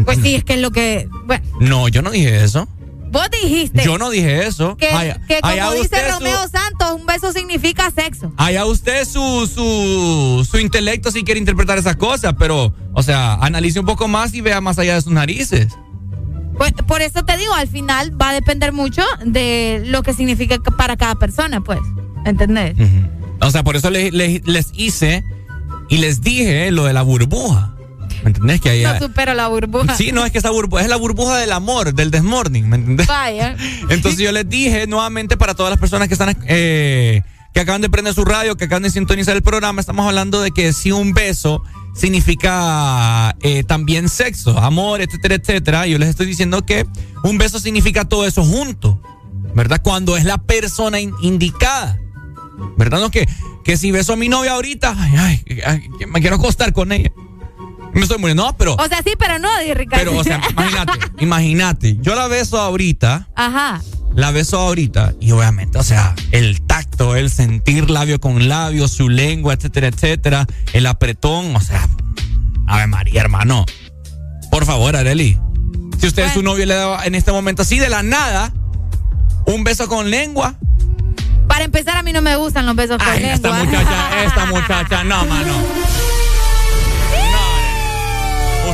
Pues 0.05 0.19
sí, 0.21 0.35
es 0.35 0.43
que 0.43 0.53
es 0.55 0.61
lo 0.61 0.71
que. 0.71 1.07
Bueno, 1.25 1.43
No, 1.59 1.87
yo 1.89 2.01
no 2.01 2.11
dije 2.11 2.43
eso. 2.43 2.67
vos 3.11 3.27
dijiste 3.41 3.83
Yo 3.83 3.97
no 3.97 4.09
dije 4.11 4.45
eso. 4.45 4.77
que, 4.77 4.87
Ay- 4.87 5.13
que 5.27 5.39
como 5.41 5.71
dice 5.71 5.81
usted 5.81 6.07
su- 6.09 6.13
Romeo 6.19 6.47
Santos, 6.47 6.91
un 6.99 7.05
beso 7.05 7.33
significa 7.33 7.91
sexo. 7.91 8.31
Allá 8.37 8.65
usted 8.65 9.03
su, 9.05 9.47
su, 9.53 10.47
su 10.49 10.57
intelecto 10.59 11.11
si 11.11 11.23
quiere 11.23 11.39
interpretar 11.39 11.77
esas 11.77 11.95
cosas, 11.97 12.35
pero, 12.39 12.73
o 12.93 13.03
sea, 13.03 13.33
analice 13.35 13.79
un 13.79 13.85
poco 13.87 14.07
más 14.07 14.33
y 14.33 14.41
vea 14.41 14.61
más 14.61 14.77
allá 14.79 14.93
de 14.95 15.01
sus 15.01 15.11
narices. 15.11 15.67
Pues, 16.57 16.71
por 16.87 17.01
eso 17.01 17.23
te 17.25 17.35
digo, 17.37 17.53
al 17.53 17.67
final 17.67 18.19
va 18.21 18.29
a 18.29 18.33
depender 18.33 18.73
mucho 18.73 19.01
de 19.25 19.81
lo 19.85 20.03
que 20.03 20.13
significa 20.13 20.57
ca- 20.59 20.71
para 20.77 20.95
cada 20.97 21.15
persona, 21.15 21.61
pues. 21.61 21.79
¿Entendés? 22.25 22.75
O 23.41 23.49
sea, 23.49 23.63
por 23.63 23.75
eso 23.75 23.89
le- 23.89 24.11
le- 24.11 24.41
les 24.45 24.67
hice 24.75 25.23
y 25.89 25.97
les 25.97 26.21
dije 26.21 26.69
lo 26.71 26.83
de 26.85 26.93
la 26.93 27.01
burbuja. 27.01 27.75
¿Me 28.23 28.31
entendés? 28.31 28.59
Que 28.61 28.69
ahí, 28.69 28.83
No 28.83 28.97
supero 28.99 29.33
la 29.33 29.47
burbuja. 29.47 29.95
sí, 29.95 30.11
no 30.11 30.25
es 30.25 30.31
que 30.31 30.37
esa 30.39 30.49
burbuja 30.49 30.81
es 30.83 30.89
la 30.89 30.97
burbuja 30.97 31.37
del 31.37 31.51
amor, 31.53 31.93
del 31.93 32.11
desmorning, 32.11 32.67
¿me 32.69 32.75
entendés? 32.77 33.07
Vaya. 33.07 33.55
Entonces 33.89 34.19
yo 34.19 34.31
les 34.31 34.47
dije 34.49 34.87
nuevamente 34.87 35.37
para 35.37 35.53
todas 35.55 35.69
las 35.71 35.79
personas 35.79 36.07
que 36.07 36.13
están 36.15 36.37
eh, 36.47 37.21
que 37.53 37.59
acaban 37.61 37.81
de 37.81 37.89
prender 37.89 38.13
su 38.13 38.25
radio, 38.25 38.57
que 38.57 38.65
acaban 38.65 38.83
de 38.83 38.89
sintonizar 38.89 39.35
el 39.35 39.41
programa, 39.41 39.79
estamos 39.81 40.05
hablando 40.05 40.41
de 40.41 40.51
que 40.51 40.73
si 40.73 40.91
un 40.91 41.13
beso 41.13 41.63
significa 41.95 43.35
eh, 43.41 43.63
también 43.63 44.09
sexo, 44.09 44.57
amor, 44.59 45.01
etcétera, 45.01 45.35
etcétera. 45.35 45.87
Yo 45.87 45.97
les 45.97 46.09
estoy 46.09 46.25
diciendo 46.27 46.65
que 46.65 46.85
un 47.23 47.37
beso 47.37 47.59
significa 47.59 48.05
todo 48.05 48.25
eso 48.25 48.43
junto, 48.43 49.01
¿verdad? 49.55 49.81
Cuando 49.81 50.15
es 50.17 50.25
la 50.25 50.37
persona 50.37 50.99
in- 50.99 51.13
indicada. 51.21 51.97
¿Verdad? 52.77 52.99
No 52.99 53.09
que, 53.09 53.27
que 53.63 53.77
si 53.77 53.91
beso 53.91 54.13
a 54.13 54.15
mi 54.17 54.27
novia 54.27 54.51
ahorita, 54.53 54.93
ay, 54.97 55.41
ay, 55.65 55.89
me 56.07 56.19
quiero 56.21 56.35
acostar 56.35 56.73
con 56.73 56.91
ella. 56.91 57.11
Me 57.99 58.03
estoy 58.05 58.17
muriendo. 58.17 58.45
No, 58.45 58.57
pero, 58.57 58.75
O 58.75 58.87
sea, 58.87 59.01
sí, 59.03 59.11
pero 59.19 59.37
no, 59.39 59.49
Ricardo. 59.73 60.05
pero, 60.11 60.17
o 60.19 60.23
sea, 60.23 60.41
imagínate, 60.49 60.99
imagínate. 61.19 61.97
Yo 62.01 62.15
la 62.15 62.27
beso 62.27 62.59
ahorita 62.59 63.27
Ajá. 63.35 63.81
la 64.15 64.31
beso 64.31 64.57
ahorita 64.59 65.13
y 65.19 65.31
obviamente, 65.31 65.77
o 65.77 65.83
sea, 65.83 66.15
el 66.31 66.61
tacto, 66.61 67.15
el 67.15 67.29
sentir 67.29 67.89
labio 67.89 68.19
con 68.19 68.47
labio, 68.49 68.87
su 68.87 69.09
lengua, 69.09 69.53
etcétera, 69.53 69.87
etcétera, 69.87 70.47
el 70.73 70.85
apretón, 70.85 71.55
o 71.55 71.61
sea, 71.61 71.87
Ave 72.67 72.87
María, 72.87 73.21
hermano. 73.21 73.65
Por 74.51 74.65
favor, 74.65 74.95
Areli. 74.95 75.37
Si 75.99 76.07
usted 76.07 76.23
es 76.27 76.33
su 76.33 76.41
novio 76.43 76.65
le 76.65 76.75
da 76.75 77.05
en 77.05 77.13
este 77.15 77.31
momento 77.31 77.61
así 77.63 77.77
de 77.77 77.89
la 77.89 78.01
nada 78.03 78.53
un 79.45 79.63
beso 79.63 79.87
con 79.89 80.09
lengua, 80.09 80.55
Para 81.47 81.65
empezar, 81.65 81.97
a 81.97 82.03
mí 82.03 82.13
no 82.13 82.21
me 82.21 82.35
gustan 82.37 82.65
los 82.65 82.75
besos 82.75 82.97
con 82.99 83.07
ay, 83.09 83.23
esta 83.25 83.49
lengua. 83.49 83.65
muchacha, 83.65 84.23
esta 84.23 84.45
muchacha, 84.45 85.03
no, 85.03 85.25
mano. 85.25 85.53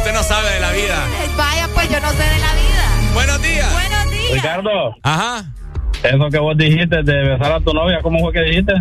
No, 0.05 0.11
usted 0.11 0.13
no 0.13 0.23
sabe 0.23 0.53
de 0.53 0.59
la 0.59 0.71
vida. 0.71 1.07
Vaya, 1.35 1.67
pues 1.73 1.89
yo 1.89 1.99
no 1.99 2.11
sé 2.11 2.17
de 2.17 2.39
la 2.39 2.53
vida. 2.53 3.11
Buenos 3.15 3.41
días. 3.41 3.73
Buenos 3.73 4.11
días. 4.11 4.33
Ricardo. 4.33 4.95
Ajá. 5.01 5.45
Eso 6.03 6.29
que 6.29 6.37
vos 6.37 6.55
dijiste 6.55 7.01
de 7.01 7.29
besar 7.29 7.53
a 7.53 7.59
tu 7.59 7.73
novia, 7.73 7.99
¿cómo 8.03 8.19
fue 8.19 8.31
que 8.31 8.41
dijiste? 8.41 8.73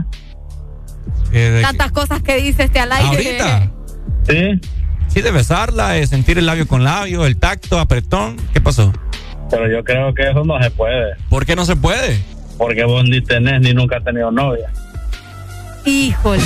Tantas 1.63 1.93
cosas 1.93 2.23
que 2.23 2.37
dice 2.37 2.65
este 2.65 2.79
al 2.79 2.93
aire. 2.93 3.09
¿Ahorita? 3.09 3.71
Sí. 4.29 4.61
Sí, 5.09 5.23
de 5.23 5.31
besarla, 5.31 5.91
de 5.91 6.07
sentir 6.07 6.37
el 6.37 6.45
labio 6.45 6.69
con 6.69 6.85
labio, 6.85 7.25
el 7.25 7.39
tacto, 7.39 7.79
apretón. 7.79 8.37
¿Qué 8.53 8.61
pasó? 8.61 8.93
Pero 9.51 9.71
yo 9.71 9.83
creo 9.83 10.13
que 10.13 10.29
eso 10.29 10.45
no 10.45 10.63
se 10.63 10.71
puede. 10.73 11.17
¿Por 11.31 11.47
qué 11.47 11.57
no 11.57 11.65
se 11.65 11.75
puede? 11.75 12.23
Porque 12.59 12.85
vos 12.85 13.03
ni 13.03 13.23
tenés 13.23 13.63
ni 13.63 13.73
nunca 13.73 13.97
has 13.97 14.05
tenido 14.05 14.31
novia. 14.31 14.71
Híjole. 15.87 16.43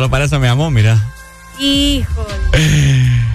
Solo 0.00 0.08
para 0.10 0.24
eso 0.24 0.40
me 0.40 0.48
amó, 0.48 0.70
mira. 0.70 0.98
Híjole. 1.58 2.34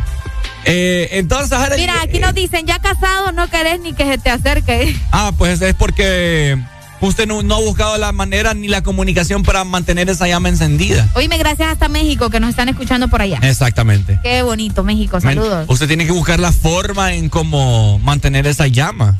Eh, 0.68 1.19
entonces, 1.19 1.52
Arely, 1.52 1.82
Mira, 1.82 2.02
aquí 2.02 2.18
nos 2.18 2.34
dicen, 2.34 2.66
ya 2.66 2.80
casado 2.80 3.32
no 3.32 3.48
querés 3.52 3.82
ni 3.82 3.94
que 3.94 4.03
se 4.03 4.18
te 4.18 4.32
acerque. 4.32 5.00
Ah, 5.11 5.32
pues 5.38 5.61
es 5.61 5.76
porque 5.76 6.58
usted 7.02 7.27
no, 7.27 7.44
no 7.44 7.53
ha 7.58 7.60
buscado 7.60 8.00
la 8.00 8.11
manera 8.11 8.56
ni 8.56 8.68
la 8.68 8.82
comunicación 8.82 9.44
para 9.44 9.64
mantener 9.64 10.10
esa 10.10 10.27
llama 10.27 10.50
encendida. 10.50 11.08
Oíme, 11.14 11.38
gracias 11.38 11.69
hasta 11.69 11.88
México 11.88 12.32
que 12.32 12.40
nos 12.40 12.50
están 12.50 12.68
escuchando 12.68 13.10
por 13.10 13.22
allá. 13.22 13.38
Exactamente. 13.44 14.19
Qué 14.24 14.42
bonito, 14.42 14.84
México. 14.84 15.22
Saludos. 15.22 15.68
Usted 15.69 15.88
tiene 15.88 16.08
que 16.08 16.14
buscar 16.14 16.40
la 16.40 16.52
forma 16.52 17.14
en 17.14 17.30
cómo 17.30 18.00
mantener 18.00 18.48
esa 18.48 18.66
llama. 18.66 19.19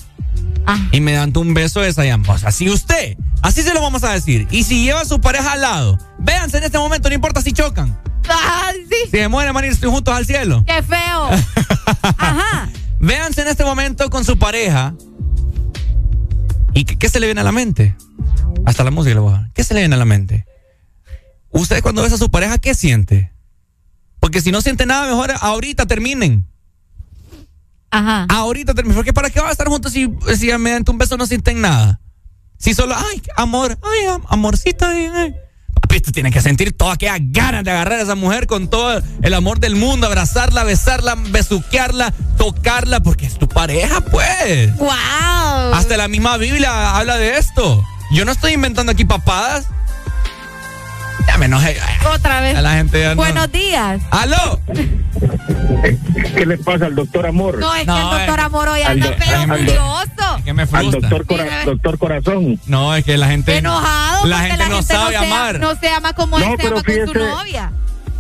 Ah. 0.68 0.80
Y 0.92 1.02
mediante 1.02 1.40
un 1.40 1.54
beso 1.54 1.82
de 1.82 1.90
esa 1.90 2.04
sea, 2.04 2.52
si 2.52 2.70
usted, 2.70 3.18
así 3.42 3.62
se 3.62 3.74
lo 3.74 3.82
vamos 3.82 4.04
a 4.04 4.12
decir. 4.12 4.48
Y 4.52 4.64
si 4.64 4.84
lleva 4.84 5.02
a 5.02 5.06
su 5.06 5.22
pareja 5.22 5.54
al 5.54 5.62
lado, 5.62 5.98
véanse 6.20 6.58
en 6.58 6.64
este 6.64 6.78
momento, 6.78 7.10
no 7.10 7.16
importa 7.16 7.42
si 7.42 7.52
chocan. 7.52 8.00
Sí. 8.90 8.96
Si 9.06 9.12
se 9.12 9.28
mueren, 9.28 9.54
van 9.54 9.64
a 9.64 9.68
ir 9.68 9.86
juntos 9.86 10.14
al 10.14 10.26
cielo. 10.26 10.64
Qué 10.66 10.82
feo. 10.82 11.30
Ajá. 12.18 12.70
Véanse 13.00 13.42
en 13.42 13.48
este 13.48 13.64
momento 13.64 14.10
con 14.10 14.26
su 14.26 14.38
pareja. 14.38 14.96
¿Y 16.74 16.86
qué, 16.86 16.98
qué 16.98 17.10
se 17.10 17.20
le 17.20 17.28
viene 17.28 17.42
a 17.42 17.44
la 17.44 17.52
mente? 17.52 17.96
Hasta 18.66 18.84
la 18.84 18.92
música 18.92 19.14
le 19.14 19.22
voy 19.22 19.34
a 19.34 19.38
dar. 19.38 19.52
¿Qué 19.54 19.64
se 19.64 19.74
le 19.74 19.82
viene 19.82 19.96
a 19.96 20.00
la 20.00 20.06
mente? 20.06 20.46
Usted 21.52 21.82
cuando 21.82 22.02
besa 22.02 22.16
a 22.16 22.18
su 22.18 22.30
pareja, 22.30 22.58
¿qué 22.58 22.74
siente? 22.74 23.32
Porque 24.20 24.42
si 24.42 24.52
no 24.52 24.62
siente 24.62 24.86
nada, 24.86 25.08
mejor 25.08 25.32
ahorita 25.40 25.86
terminen. 25.86 26.48
Ajá. 27.98 28.26
Ahorita 28.30 28.74
terminen. 28.74 28.96
Porque 28.96 29.14
¿para 29.14 29.30
qué 29.30 29.40
van 29.40 29.50
a 29.50 29.52
estar 29.52 29.68
juntos 29.68 29.92
si, 29.94 30.10
si 30.38 30.48
mediante 30.58 30.92
un 30.92 30.98
beso 30.98 31.18
no 31.18 31.26
sienten 31.26 31.62
nada? 31.62 32.00
Si 32.58 32.74
solo, 32.74 32.96
ay, 32.96 33.22
amor, 33.38 33.78
ay, 33.84 34.06
am- 34.08 34.24
amorcito, 34.30 34.86
ay, 34.86 35.10
ay. 35.14 35.36
Papi, 35.82 35.98
usted 35.98 36.14
tiene 36.14 36.32
que 36.32 36.42
sentir 36.42 36.76
todas 36.76 36.96
aquellas 36.96 37.20
ganas 37.22 37.64
de 37.64 37.72
agarrar 37.72 38.00
a 38.00 38.04
esa 38.04 38.16
mujer 38.16 38.48
con 38.48 38.70
todo 38.70 39.02
el 39.22 39.34
amor 39.34 39.60
del 39.60 39.76
mundo, 39.76 40.08
abrazarla, 40.08 40.64
besarla, 40.64 41.16
besuquearla, 41.16 42.12
tocarla, 42.38 43.02
porque 43.02 43.26
es 43.26 43.38
tu 43.38 43.48
pareja, 43.48 44.02
pues. 44.02 44.76
¡Wow! 44.78 44.90
Hasta 45.74 45.98
la 45.98 46.08
misma 46.08 46.38
Biblia 46.38 46.96
habla 46.96 47.18
de 47.18 47.38
esto. 47.38 47.84
Yo 48.12 48.24
no 48.26 48.32
estoy 48.32 48.54
inventando 48.54 48.92
aquí 48.94 49.04
papadas. 49.06 49.68
Ya 51.28 51.38
me 51.38 51.46
enojé. 51.46 51.78
Otra 52.14 52.42
vez. 52.42 52.56
A 52.58 52.62
la 52.62 52.74
gente 52.76 53.00
ya 53.02 53.10
no- 53.10 53.16
Buenos 53.16 53.52
días. 53.52 54.02
¡Aló! 54.12 54.60
¿Qué 56.36 56.46
le 56.46 56.58
pasa 56.58 56.86
al 56.88 56.96
doctor 56.96 57.26
Amor? 57.26 57.60
No, 57.60 57.74
es 57.76 57.86
que 57.86 57.92
el 57.92 58.10
doctor 58.10 58.40
eh, 58.40 58.44
Amor 58.44 58.68
hoy 58.70 58.82
al 58.82 58.92
anda 58.94 59.16
pero 59.18 59.38
al 59.38 59.48
do- 59.48 59.56
furioso. 59.56 60.44
Que 60.46 60.54
me 60.54 60.62
Al 60.64 60.68
frustra. 60.68 61.00
doctor, 61.10 61.26
Cora- 61.26 61.66
doctor 61.66 61.98
Corazón. 61.98 62.60
No, 62.68 62.96
es 62.96 63.04
que 63.04 63.18
la 63.18 63.28
gente. 63.28 63.58
Enojado 63.58 64.28
La 64.28 64.40
gente 64.40 64.70
no 64.70 64.82
sabe 64.82 65.18
amar. 65.18 65.60
no 65.60 65.76
se 65.76 65.90
ama 65.90 66.14
como 66.14 66.40
No, 66.40 66.46
él 66.46 66.52
se 66.52 66.58
pero 66.58 66.78
ama 66.78 66.84
con 66.84 66.94
su 66.94 67.02
fíjese- 67.14 67.20
novia. 67.30 67.72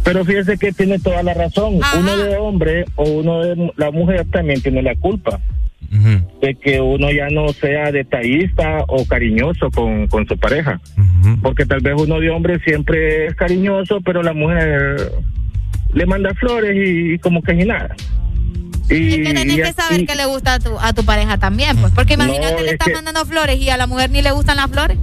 Pero 0.03 0.23
fíjese 0.25 0.57
que 0.57 0.71
tiene 0.71 0.99
toda 0.99 1.23
la 1.23 1.33
razón. 1.33 1.79
Ajá. 1.83 1.97
Uno 1.97 2.15
de 2.17 2.37
hombre 2.37 2.85
o 2.95 3.03
uno 3.03 3.39
de 3.39 3.73
la 3.75 3.91
mujer 3.91 4.25
también 4.31 4.61
tiene 4.61 4.81
la 4.83 4.95
culpa 4.95 5.39
de 6.41 6.55
que 6.55 6.81
uno 6.81 7.11
ya 7.11 7.27
no 7.29 7.49
sea 7.53 7.91
detallista 7.91 8.83
o 8.87 9.05
cariñoso 9.05 9.69
con, 9.71 10.07
con 10.07 10.27
su 10.27 10.37
pareja. 10.37 10.79
Porque 11.41 11.65
tal 11.65 11.81
vez 11.81 11.93
uno 11.97 12.19
de 12.19 12.29
hombre 12.29 12.59
siempre 12.65 13.27
es 13.27 13.35
cariñoso, 13.35 13.99
pero 14.01 14.21
la 14.23 14.33
mujer 14.33 15.11
le 15.93 16.05
manda 16.05 16.33
flores 16.35 16.75
y, 16.75 17.13
y 17.13 17.19
como 17.19 17.41
que 17.41 17.53
ni 17.53 17.65
nada. 17.65 17.95
Y, 18.89 18.93
Es 19.09 19.15
que 19.27 19.33
tenés 19.33 19.45
y 19.45 19.55
que 19.61 19.73
saber 19.73 19.93
así- 19.97 20.05
que 20.05 20.15
le 20.15 20.25
gusta 20.25 20.53
a 20.55 20.59
tu, 20.59 20.77
a 20.79 20.93
tu 20.93 21.03
pareja 21.05 21.37
también, 21.37 21.75
pues. 21.77 21.91
Porque 21.93 22.13
imagínate, 22.13 22.51
No, 22.55 22.59
le 22.61 22.65
es 22.67 22.73
estás 22.73 22.87
que- 22.89 22.93
mandando 22.93 23.25
flores 23.25 23.57
y 23.59 23.69
a 23.69 23.77
la 23.77 23.87
mujer 23.87 24.11
ni 24.11 24.21
le 24.21 24.31
gustan 24.31 24.57
las 24.57 24.69
flores. 24.69 24.97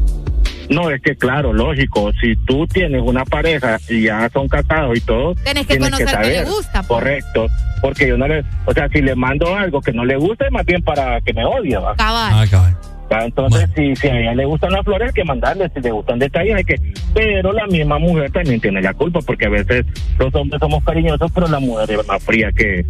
No, 0.70 0.90
es 0.90 1.00
que 1.02 1.16
claro, 1.16 1.52
lógico, 1.52 2.10
si 2.20 2.36
tú 2.46 2.66
tienes 2.66 3.02
una 3.02 3.24
pareja 3.24 3.78
y 3.88 4.02
ya 4.02 4.28
son 4.30 4.48
casados 4.48 4.96
y 4.96 5.00
todo, 5.00 5.34
Tienes 5.34 5.66
que 5.66 5.78
conocer 5.78 6.18
qué 6.22 6.28
le 6.28 6.44
gusta, 6.44 6.82
pues. 6.82 6.86
Correcto, 6.86 7.46
porque 7.80 8.08
yo 8.08 8.16
no 8.16 8.28
le, 8.28 8.44
o 8.64 8.72
sea, 8.72 8.88
si 8.88 9.02
le 9.02 9.14
mando 9.14 9.54
algo 9.54 9.80
que 9.80 9.92
no 9.92 10.04
le 10.04 10.16
gusta, 10.16 10.46
es 10.46 10.52
más 10.52 10.64
bien 10.64 10.82
para 10.82 11.20
que 11.20 11.32
me 11.32 11.44
odie, 11.44 11.76
¿va? 11.76 11.94
Cabal. 11.96 12.32
Ah, 12.34 12.44
cabal. 12.50 12.76
Entonces, 13.20 13.68
si, 13.76 13.94
si 13.96 14.08
a 14.08 14.18
ella 14.18 14.34
le 14.34 14.44
gustan 14.46 14.72
las 14.72 14.84
flores, 14.84 15.08
hay 15.08 15.14
que 15.14 15.24
mandarle, 15.24 15.70
si 15.74 15.80
le 15.80 15.90
gustan 15.90 16.18
detalles, 16.18 16.54
hay 16.54 16.64
que... 16.64 16.76
Pero 17.14 17.52
la 17.52 17.66
misma 17.66 17.98
mujer 17.98 18.30
también 18.30 18.60
tiene 18.60 18.80
la 18.80 18.94
culpa, 18.94 19.20
porque 19.20 19.46
a 19.46 19.50
veces 19.50 19.84
los 20.18 20.34
hombres 20.34 20.60
somos 20.60 20.82
cariñosos, 20.82 21.30
pero 21.32 21.46
la 21.48 21.60
mujer 21.60 21.90
es 21.90 22.06
más 22.06 22.22
fría 22.22 22.50
que, 22.52 22.86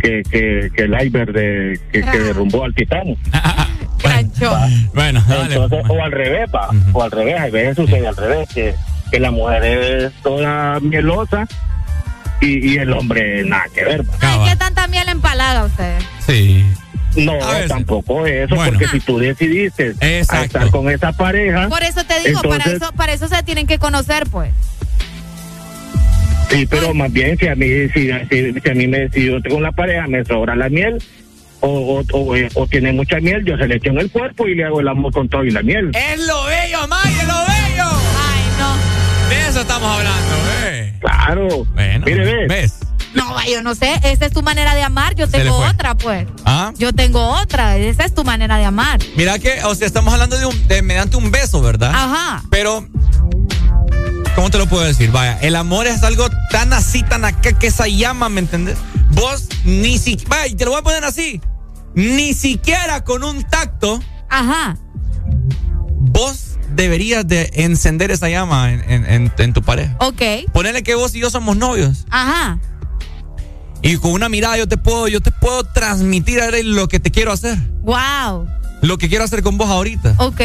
que, 0.00 0.22
que, 0.30 0.70
que 0.74 0.82
el 0.82 0.94
iceberg 1.02 1.32
de, 1.32 1.80
que, 1.90 2.02
que 2.02 2.18
derrumbó 2.18 2.64
al 2.64 2.74
Titanic. 2.74 3.18
Bueno, 4.94 5.22
dale. 5.28 5.54
Entonces, 5.54 5.84
o 5.88 6.02
al 6.02 6.12
revés, 6.12 6.48
pa, 6.50 6.70
o 6.92 7.02
al 7.02 7.10
revés, 7.10 7.40
a 7.40 7.46
veces 7.46 7.76
sucede 7.76 8.06
al 8.06 8.16
revés, 8.16 8.48
que, 8.54 8.74
que 9.10 9.20
la 9.20 9.30
mujer 9.30 9.64
es 9.64 10.12
toda 10.22 10.80
mielosa 10.80 11.46
y, 12.40 12.72
y 12.72 12.76
el 12.78 12.92
hombre 12.92 13.44
nada 13.44 13.64
que 13.74 13.84
ver. 13.84 14.04
Ay, 14.20 14.38
¿Qué 14.50 14.56
tanta 14.56 14.86
miel 14.88 15.08
empalaga 15.08 15.64
ustedes? 15.64 16.04
Sí. 16.26 16.64
No, 17.16 17.32
tampoco 17.66 18.26
eso, 18.26 18.54
porque 18.56 18.86
si 18.88 19.00
tú 19.00 19.18
decidiste 19.18 19.94
a 20.02 20.42
estar 20.42 20.70
con 20.70 20.90
esa 20.90 21.12
pareja, 21.12 21.66
Por 21.70 21.82
eso 21.82 22.04
te 22.04 22.20
digo, 22.28 22.42
para 22.42 22.56
entonces- 22.56 22.82
eso, 22.82 22.92
para 22.92 23.12
eso 23.14 23.26
se 23.28 23.42
tienen 23.42 23.66
que 23.66 23.78
conocer, 23.78 24.24
pues. 24.30 24.50
Sí, 26.50 26.66
pero 26.66 26.94
más 26.94 27.12
bien 27.12 27.36
si 27.38 27.48
a 27.48 27.54
mí 27.56 27.66
si, 27.92 28.10
si- 28.30 28.60
si 28.60 28.70
a 28.70 28.74
mí 28.74 28.86
me 28.86 29.08
si 29.08 29.26
yo 29.26 29.40
tengo 29.42 29.56
una 29.56 29.72
pareja 29.72 30.06
me 30.06 30.24
sobra 30.24 30.54
la 30.54 30.68
miel 30.68 31.02
o, 31.60 31.68
o, 31.68 32.04
o, 32.12 32.36
eh, 32.36 32.48
o 32.54 32.66
tiene 32.66 32.92
mucha 32.92 33.18
miel, 33.20 33.44
yo 33.44 33.56
se 33.56 33.66
le 33.66 33.76
echo 33.76 33.90
en 33.90 33.98
el 33.98 34.10
cuerpo 34.10 34.46
y 34.46 34.54
le 34.54 34.64
hago 34.64 34.80
el 34.80 34.88
amor 34.88 35.12
con 35.12 35.28
todo 35.28 35.44
y 35.44 35.50
la 35.50 35.62
miel. 35.62 35.90
Es 35.94 36.26
lo 36.26 36.44
bello, 36.44 36.86
May, 36.88 37.14
es 37.14 37.26
lo 37.26 37.34
bello. 37.34 37.88
Ay, 37.88 38.42
no. 38.58 39.28
De 39.28 39.48
eso 39.48 39.60
estamos 39.60 39.98
hablando, 39.98 40.34
eh. 40.64 40.94
Claro. 41.00 41.66
Mire, 42.04 42.24
ve. 42.24 42.46
¿Ves? 42.48 42.78
No, 43.14 43.34
yo 43.46 43.62
no 43.62 43.74
sé. 43.74 43.98
Esa 44.04 44.26
es 44.26 44.32
tu 44.32 44.42
manera 44.42 44.74
de 44.74 44.82
amar. 44.82 45.14
Yo 45.14 45.26
tengo 45.26 45.56
otra, 45.56 45.94
pues. 45.94 46.26
¿Ah? 46.44 46.72
Yo 46.76 46.92
tengo 46.92 47.26
otra. 47.40 47.76
Esa 47.76 48.04
es 48.04 48.14
tu 48.14 48.24
manera 48.24 48.58
de 48.58 48.64
amar. 48.64 49.00
Mira 49.16 49.38
que, 49.38 49.62
o 49.64 49.74
sea, 49.74 49.86
estamos 49.86 50.12
hablando 50.12 50.38
de, 50.38 50.46
un, 50.46 50.68
de 50.68 50.82
mediante 50.82 51.16
un 51.16 51.30
beso, 51.30 51.62
¿verdad? 51.62 51.92
Ajá. 51.94 52.42
Pero, 52.50 52.86
¿cómo 54.34 54.50
te 54.50 54.58
lo 54.58 54.66
puedo 54.66 54.84
decir? 54.84 55.10
Vaya, 55.10 55.38
el 55.40 55.56
amor 55.56 55.86
es 55.86 56.02
algo 56.02 56.28
tan 56.50 56.72
así, 56.72 57.02
tan 57.02 57.24
acá, 57.24 57.52
que 57.52 57.68
esa 57.68 57.88
llama, 57.88 58.28
¿me 58.28 58.40
entendés? 58.40 58.76
Vos 59.10 59.48
ni 59.64 59.98
siquiera, 59.98 60.42
te 60.56 60.64
lo 60.64 60.72
voy 60.72 60.80
a 60.80 60.82
poner 60.82 61.04
así, 61.04 61.40
ni 61.94 62.34
siquiera 62.34 63.04
con 63.04 63.24
un 63.24 63.42
tacto, 63.44 64.00
Ajá. 64.28 64.76
vos 65.98 66.58
deberías 66.74 67.26
de 67.26 67.50
encender 67.54 68.10
esa 68.10 68.28
llama 68.28 68.72
en, 68.72 68.90
en- 68.90 69.04
en- 69.10 69.32
en 69.38 69.52
tu 69.52 69.62
pareja. 69.62 69.96
Ok. 70.00 70.22
Ponele 70.52 70.82
que 70.82 70.94
vos 70.94 71.14
y 71.14 71.20
yo 71.20 71.30
somos 71.30 71.56
novios. 71.56 72.04
Ajá. 72.10 72.58
Y 73.82 73.96
con 73.98 74.12
una 74.12 74.28
mirada 74.28 74.56
yo 74.58 74.66
te 74.68 74.76
puedo, 74.76 75.06
yo 75.08 75.20
te 75.20 75.30
puedo 75.30 75.62
transmitir 75.64 76.40
a 76.40 76.46
él 76.48 76.74
lo 76.74 76.88
que 76.88 76.98
te 77.00 77.10
quiero 77.10 77.32
hacer. 77.32 77.56
Wow. 77.82 78.46
Lo 78.82 78.98
que 78.98 79.08
quiero 79.08 79.24
hacer 79.24 79.42
con 79.42 79.56
vos 79.56 79.70
ahorita. 79.70 80.14
Ok. 80.18 80.40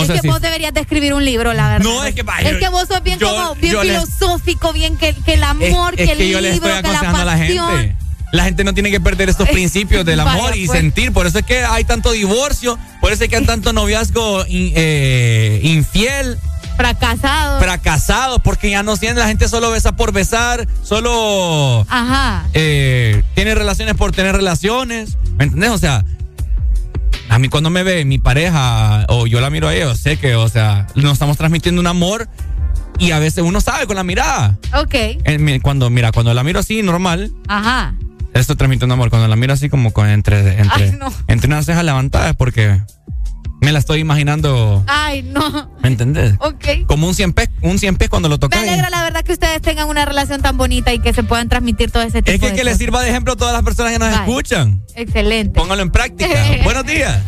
O 0.00 0.02
es 0.04 0.10
que 0.10 0.20
sí. 0.20 0.28
vos 0.28 0.40
deberías 0.40 0.72
de 0.74 0.80
escribir 0.80 1.14
un 1.14 1.24
libro, 1.24 1.52
la 1.54 1.68
verdad. 1.70 1.84
No, 1.88 2.04
es 2.04 2.14
que 2.14 2.22
vaya, 2.22 2.48
Es 2.50 2.56
que 2.58 2.68
vos 2.68 2.86
sos 2.88 3.02
bien 3.02 3.18
yo- 3.18 3.28
como 3.28 3.54
bien 3.56 3.74
les- 3.74 3.82
filosófico, 4.04 4.72
bien 4.72 4.96
que, 4.96 5.14
que 5.14 5.34
el 5.34 5.42
Es, 5.42 5.48
amor, 5.48 5.94
es 5.96 6.06
que 6.06 6.12
el 6.12 6.18
que 6.18 6.28
yo 6.30 6.40
libro, 6.40 6.54
estoy 6.54 6.60
que 6.60 6.68
la 6.68 6.78
aconsejando 6.98 7.18
a 7.20 7.24
la 7.24 7.38
pasión. 7.38 7.68
gente. 7.78 7.96
La 8.30 8.44
gente 8.44 8.62
no 8.62 8.74
tiene 8.74 8.90
que 8.90 9.00
perder 9.00 9.28
estos 9.30 9.48
principios 9.50 10.04
del 10.04 10.20
amor 10.20 10.50
vaya, 10.50 10.56
y 10.56 10.66
pues. 10.66 10.78
sentir. 10.78 11.12
Por 11.12 11.26
eso 11.26 11.38
es 11.38 11.46
que 11.46 11.64
hay 11.64 11.84
tanto 11.84 12.12
divorcio, 12.12 12.78
por 13.00 13.10
eso 13.12 13.24
es 13.24 13.30
que 13.30 13.36
hay 13.36 13.44
tanto 13.46 13.72
noviazgo 13.72 14.44
in- 14.46 14.72
eh, 14.76 15.60
infiel, 15.62 16.38
Fracasado. 16.76 17.58
fracasado, 17.58 18.38
porque 18.40 18.70
ya 18.70 18.82
no 18.82 18.96
sienten, 18.96 19.20
la 19.20 19.28
gente 19.28 19.48
solo 19.48 19.70
besa 19.70 19.96
por 19.96 20.12
besar, 20.12 20.68
solo 20.84 21.84
Ajá. 21.88 22.46
eh, 22.54 23.22
tiene 23.34 23.54
relaciones 23.54 23.94
por 23.96 24.12
tener 24.12 24.36
relaciones. 24.36 25.16
¿Me 25.38 25.44
entendés? 25.44 25.70
O 25.70 25.78
sea, 25.78 26.04
a 27.28 27.38
mí 27.38 27.48
cuando 27.48 27.70
me 27.70 27.82
ve 27.82 28.04
mi 28.04 28.18
pareja 28.18 29.04
o 29.08 29.26
yo 29.26 29.40
la 29.40 29.50
miro 29.50 29.68
a 29.68 29.74
ella, 29.74 29.94
sé 29.94 30.16
que, 30.16 30.34
o 30.34 30.48
sea, 30.48 30.86
nos 30.94 31.12
estamos 31.12 31.36
transmitiendo 31.36 31.80
un 31.80 31.86
amor 31.86 32.28
y 32.98 33.12
a 33.12 33.18
veces 33.18 33.44
uno 33.44 33.60
sabe 33.60 33.86
con 33.86 33.96
la 33.96 34.04
mirada. 34.04 34.58
Ok. 34.74 34.94
Cuando, 35.62 35.90
mira, 35.90 36.10
cuando 36.12 36.34
la 36.34 36.42
miro 36.42 36.58
así, 36.60 36.82
normal, 36.82 37.30
Ajá. 37.46 37.94
esto 38.34 38.56
transmite 38.56 38.84
un 38.84 38.92
amor. 38.92 39.10
Cuando 39.10 39.28
la 39.28 39.36
miro 39.36 39.52
así 39.52 39.68
como 39.68 39.92
con 39.92 40.08
entre, 40.08 40.58
entre, 40.60 40.84
Ay, 40.84 40.96
no. 40.98 41.12
entre 41.28 41.46
unas 41.48 41.64
cejas 41.66 41.84
levantadas, 41.84 42.34
porque 42.36 42.80
me 43.60 43.72
la 43.72 43.78
estoy 43.80 44.00
imaginando, 44.00 44.84
Ay, 44.86 45.22
no. 45.22 45.70
¿me 45.82 45.88
entendés? 45.88 46.34
Ok. 46.40 46.64
Como 46.86 47.06
un 47.08 47.14
cien 47.14 47.32
pies, 47.32 47.50
un 47.62 47.78
cien 47.78 47.96
pies 47.96 48.08
cuando 48.08 48.28
lo 48.28 48.36
Me 48.36 48.38
tocas. 48.38 48.60
alegra 48.62 48.88
la 48.90 49.02
verdad 49.02 49.22
que 49.22 49.32
ustedes 49.32 49.60
tengan 49.62 49.88
una 49.88 50.04
relación 50.04 50.40
tan 50.42 50.56
bonita 50.56 50.92
y 50.92 51.00
que 51.00 51.12
se 51.12 51.22
puedan 51.24 51.48
transmitir 51.48 51.90
todo 51.90 52.02
ese 52.04 52.22
tipo 52.22 52.32
Es 52.34 52.40
que, 52.40 52.50
de 52.50 52.52
que 52.52 52.64
le 52.64 52.70
cosas. 52.70 52.78
sirva 52.78 53.02
de 53.02 53.10
ejemplo 53.10 53.32
a 53.32 53.36
todas 53.36 53.52
las 53.52 53.62
personas 53.62 53.92
que 53.92 53.98
nos 53.98 54.10
Bye. 54.10 54.18
escuchan. 54.20 54.82
Excelente. 54.94 55.58
Póngalo 55.58 55.82
en 55.82 55.90
práctica. 55.90 56.28
Buenos 56.64 56.86
días. 56.86 57.20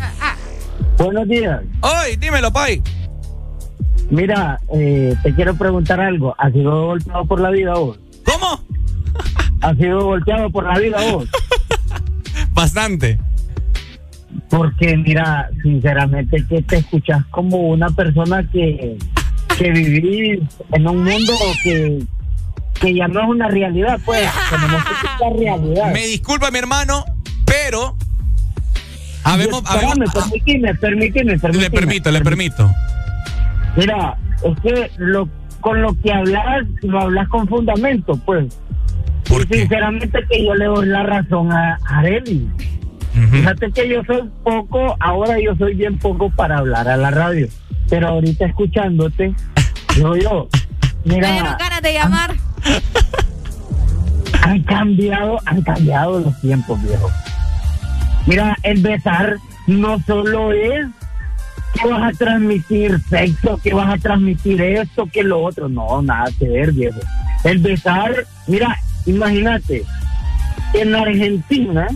Buenos 0.98 1.26
días. 1.28 1.60
Hoy, 1.80 2.16
dímelo, 2.16 2.52
Pai. 2.52 2.82
Mira, 4.10 4.60
eh, 4.74 5.14
te 5.22 5.34
quiero 5.34 5.54
preguntar 5.56 6.00
algo. 6.00 6.34
¿Has 6.38 6.52
sido 6.52 6.86
golpeado 6.86 7.24
por 7.26 7.40
la 7.40 7.50
vida 7.50 7.74
vos? 7.74 7.98
¿Cómo? 8.24 8.60
¿Has 9.62 9.76
sido 9.76 10.04
golpeado 10.04 10.50
por 10.50 10.64
la 10.64 10.78
vida 10.78 10.98
vos? 11.12 11.28
Bastante. 12.52 13.18
Porque 14.50 14.96
mira, 14.96 15.48
sinceramente 15.62 16.44
que 16.48 16.60
te 16.62 16.78
escuchas 16.78 17.24
como 17.30 17.56
una 17.68 17.88
persona 17.90 18.42
que, 18.50 18.98
que 19.56 19.70
vivís 19.70 20.40
en 20.72 20.88
un 20.88 21.04
mundo 21.04 21.32
que, 21.62 22.02
que 22.80 22.94
ya 22.94 23.06
no 23.06 23.20
es 23.22 23.28
una 23.28 23.48
realidad, 23.48 23.98
pues. 24.04 24.28
Tenemos 24.50 24.82
que 24.84 25.44
realidad. 25.44 25.92
Me 25.92 26.06
disculpa, 26.06 26.50
mi 26.50 26.58
hermano, 26.58 27.04
pero. 27.46 27.96
Habemos, 29.22 29.62
habemos- 29.66 30.12
permíteme, 30.12 30.74
permíteme, 30.74 31.38
permíteme. 31.38 31.62
le 31.62 31.70
permito, 31.70 32.10
le 32.10 32.20
permito. 32.22 32.70
Mira, 33.76 34.16
es 34.42 34.60
que 34.62 34.90
lo, 34.96 35.28
con 35.60 35.80
lo 35.80 35.94
que 36.00 36.12
hablas, 36.12 36.66
lo 36.82 37.00
hablas 37.00 37.28
con 37.28 37.46
fundamento, 37.46 38.16
pues. 38.24 38.46
y 39.30 39.54
sinceramente 39.54 40.18
que 40.28 40.44
yo 40.44 40.54
le 40.54 40.64
doy 40.64 40.86
la 40.86 41.02
razón 41.04 41.52
a 41.52 41.78
Areli. 41.86 42.48
Fíjate 43.28 43.70
que 43.72 43.88
yo 43.88 44.02
soy 44.04 44.28
poco, 44.42 44.96
ahora 45.00 45.36
yo 45.40 45.54
soy 45.56 45.74
bien 45.74 45.98
poco 45.98 46.30
para 46.30 46.58
hablar 46.58 46.88
a 46.88 46.96
la 46.96 47.10
radio. 47.10 47.48
Pero 47.88 48.08
ahorita 48.08 48.46
escuchándote, 48.46 49.34
yo, 49.96 50.48
Me 51.04 51.14
mira, 51.16 51.32
dieron 51.32 51.56
ganas 51.58 51.82
de 51.82 51.92
llamar. 51.92 52.34
han 54.42 54.62
cambiado, 54.62 55.38
han 55.44 55.62
cambiado 55.62 56.20
los 56.20 56.40
tiempos, 56.40 56.82
viejo. 56.82 57.10
Mira, 58.26 58.56
el 58.62 58.80
besar 58.82 59.36
no 59.66 59.98
solo 60.06 60.52
es 60.52 60.86
que 61.74 61.88
vas 61.88 62.14
a 62.14 62.16
transmitir 62.16 63.00
sexo, 63.08 63.58
que 63.62 63.72
vas 63.72 63.94
a 63.94 63.98
transmitir 63.98 64.60
esto, 64.60 65.06
que 65.06 65.22
lo 65.22 65.42
otro. 65.42 65.68
No, 65.68 66.02
nada 66.02 66.30
que 66.38 66.48
ver, 66.48 66.72
viejo. 66.72 67.00
El 67.44 67.58
besar, 67.58 68.26
mira, 68.46 68.76
imagínate, 69.06 69.84
en 70.74 70.94
Argentina 70.94 71.88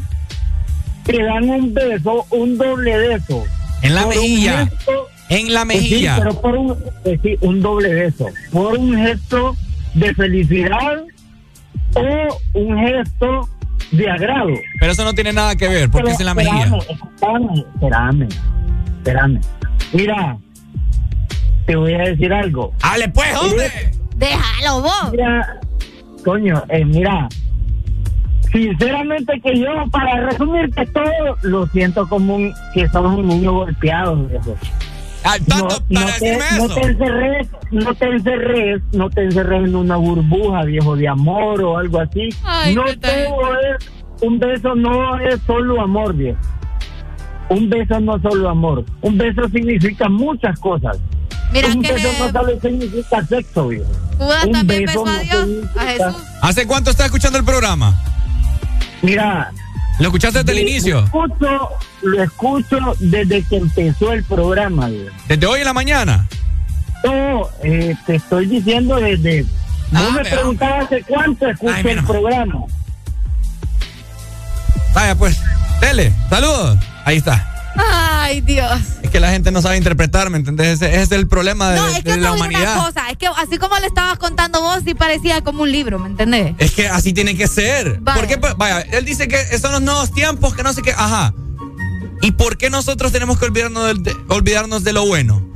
te 1.05 1.23
dan 1.23 1.49
un 1.49 1.75
beso, 1.75 2.27
un 2.31 2.57
doble 2.59 2.97
beso. 2.97 3.45
En 3.83 3.95
la 3.95 4.07
mejilla. 4.07 4.67
gesto- 4.67 5.09
En 5.29 5.53
la 5.55 5.61
sí, 5.63 5.67
mejilla. 5.67 6.17
pero 6.19 6.41
por 6.41 6.57
un, 6.57 6.77
pues 7.03 7.21
sí, 7.23 7.37
un 7.41 7.61
doble 7.63 7.93
beso. 7.95 8.27
Por 8.53 8.79
un 8.79 8.97
gesto 8.97 9.57
de 9.95 10.15
felicidad 10.15 11.03
o 11.95 12.41
un 12.55 12.79
gesto 12.79 13.49
de 13.93 14.11
agrado. 14.11 14.51
Pero 14.81 14.93
eso 14.93 15.05
no 15.05 15.15
tiene 15.15 15.33
nada 15.33 15.55
que 15.57 15.69
ver, 15.69 15.91
porque 15.91 16.05
Pero 16.05 16.15
es 16.15 16.21
en 16.21 16.27
la 16.27 16.35
mejilla. 16.35 16.77
Espérame, 16.79 17.65
espérame, 17.75 18.29
espérame. 18.99 19.41
Mira, 19.93 20.37
te 21.67 21.77
voy 21.77 21.95
a 21.95 21.99
decir 21.99 22.33
algo. 22.33 22.73
¡Hable 22.83 23.09
pues, 23.09 23.37
hombre! 23.37 23.71
Déjalo 24.17 24.83
vos. 24.83 25.11
Mira, 25.13 25.61
coño, 26.25 26.63
eh, 26.69 26.85
mira, 26.85 27.29
sinceramente 28.55 29.41
que 29.43 29.59
yo, 29.59 29.67
para 29.91 30.21
resumirte 30.31 30.87
todo, 30.87 31.37
lo 31.43 31.67
siento 31.67 32.09
como 32.09 32.37
un, 32.37 32.55
que 32.73 32.89
somos 32.89 33.19
un 33.19 33.27
niño 33.29 33.53
golpeado, 33.53 34.17
viejo. 34.17 34.57
No, 35.49 35.57
no 35.57 35.69
te, 35.69 35.85
no 35.89 36.69
te 36.69 36.83
encerres, 36.83 37.49
no 37.73 37.95
te 37.95 38.05
encerres, 38.07 38.83
no 38.93 39.11
te 39.11 39.25
encerres 39.25 39.65
en 39.69 39.75
una 39.75 39.97
burbuja, 39.97 40.65
viejo, 40.65 40.97
de 40.97 41.09
amor 41.09 41.63
o 41.63 41.79
algo 41.79 42.01
así. 42.01 42.29
Ay, 42.45 42.75
no 42.75 42.85
todo 43.01 43.59
es, 43.59 43.91
un 44.21 44.39
beso 44.39 44.75
no 44.75 45.19
es 45.19 45.41
solo 45.47 45.81
amor, 45.81 46.15
viejo. 46.15 46.39
Un 47.49 47.69
beso 47.71 48.01
no 48.01 48.17
es 48.17 48.23
solo 48.23 48.49
amor. 48.51 48.85
Un 49.01 49.17
beso 49.19 49.49
significa 49.49 50.09
muchas 50.09 50.59
cosas. 50.61 50.99
Mira 51.53 51.69
un 51.69 51.83
que 51.83 51.93
beso 51.93 52.09
no 52.19 52.31
solo 52.31 52.61
significa 52.61 53.25
sexo, 53.27 53.69
viejo. 53.69 53.91
Un 54.47 54.53
también 54.53 54.85
beso 54.85 55.05
besó 55.05 55.07
a 55.07 55.17
no 55.17 55.23
Dios, 55.23 55.35
a 55.35 55.47
significa- 55.47 55.87
Jesús. 56.11 56.23
¿Hace 56.43 56.67
cuánto 56.67 56.91
está 56.91 57.07
escuchando 57.07 57.39
el 57.39 57.45
programa? 57.45 57.95
Mira, 59.05 59.51
¿Lo 60.01 60.07
escuchaste 60.07 60.41
desde 60.43 60.53
el 60.59 60.65
Lo 60.65 60.71
inicio? 60.71 60.99
Escucho, 61.05 61.69
lo 62.03 62.23
escucho 62.23 62.79
desde 62.99 63.43
que 63.45 63.57
empezó 63.57 64.13
el 64.13 64.25
programa. 64.25 64.89
güey. 64.89 65.07
¿Desde 65.29 65.47
hoy 65.47 65.61
en 65.61 65.67
la 65.67 65.73
mañana? 65.73 66.27
No, 67.05 67.49
eh, 67.63 67.95
te 68.07 68.17
estoy 68.17 68.47
diciendo 68.47 68.97
desde... 68.97 69.45
Ah, 69.93 70.03
Vos 70.03 70.13
me 70.15 70.23
vea. 70.23 70.33
preguntabas 70.35 70.85
hace 70.87 71.03
cuánto 71.05 71.49
escucho 71.49 71.89
el 71.89 72.05
programa. 72.05 72.55
Vaya, 74.95 75.15
pues. 75.15 75.39
Tele, 75.81 76.13
saludos. 76.31 76.79
Ahí 77.05 77.19
está. 77.19 77.54
Ay, 77.77 78.41
Dios. 78.41 78.81
Es 79.03 79.11
que 79.11 79.21
la 79.21 79.31
gente 79.31 79.51
no 79.51 79.61
sabe 79.63 79.77
interpretar, 79.77 80.31
¿me 80.31 80.39
entendés? 80.39 80.81
Ese, 80.81 80.87
ese 80.95 81.03
es 81.03 81.13
el 81.13 81.29
problema 81.29 81.71
de, 81.71 81.77
No, 81.77 81.89
es 81.89 82.03
que 82.03 82.13
de 82.13 82.19
la 82.19 82.33
humanidad. 82.33 82.75
una 82.75 82.85
cosa, 82.87 83.11
es 83.11 83.19
que 83.19 83.27
así 83.27 83.59
como 83.59 83.79
le 83.79 83.87
estabas 83.87 84.19
contando 84.19 84.61
vos, 84.61 84.81
sí 84.85 84.95
parecía 84.95 85.43
como 85.43 85.63
un 85.63 85.73
libro, 85.73 85.99
¿me 85.99 86.09
entendés? 86.09 86.55
Es 86.59 86.73
que 86.73 86.89
así 86.89 87.13
tiene 87.13 87.37
que 87.37 87.47
ser. 87.49 87.99
Vaya. 88.01 88.21
¿Por 88.21 88.29
qué? 88.29 88.55
Vaya, 88.57 88.81
él 88.81 89.05
dice 89.05 89.29
que 89.29 89.59
son 89.59 89.73
los 89.73 89.83
nuevos 89.83 90.13
tiempos, 90.13 90.55
que 90.55 90.63
no 90.63 90.73
sé 90.73 90.83
qué. 90.83 90.93
Ajá. 90.93 91.35
¿Y 92.23 92.33
por 92.33 92.57
qué 92.57 92.71
nosotros 92.71 93.13
tenemos 93.13 93.39
que 93.39 93.47
olvidarnos, 93.47 94.03
de, 94.03 94.17
olvidarnos 94.29 94.85
de 94.85 94.93
lo 94.93 95.07
bueno? 95.07 95.54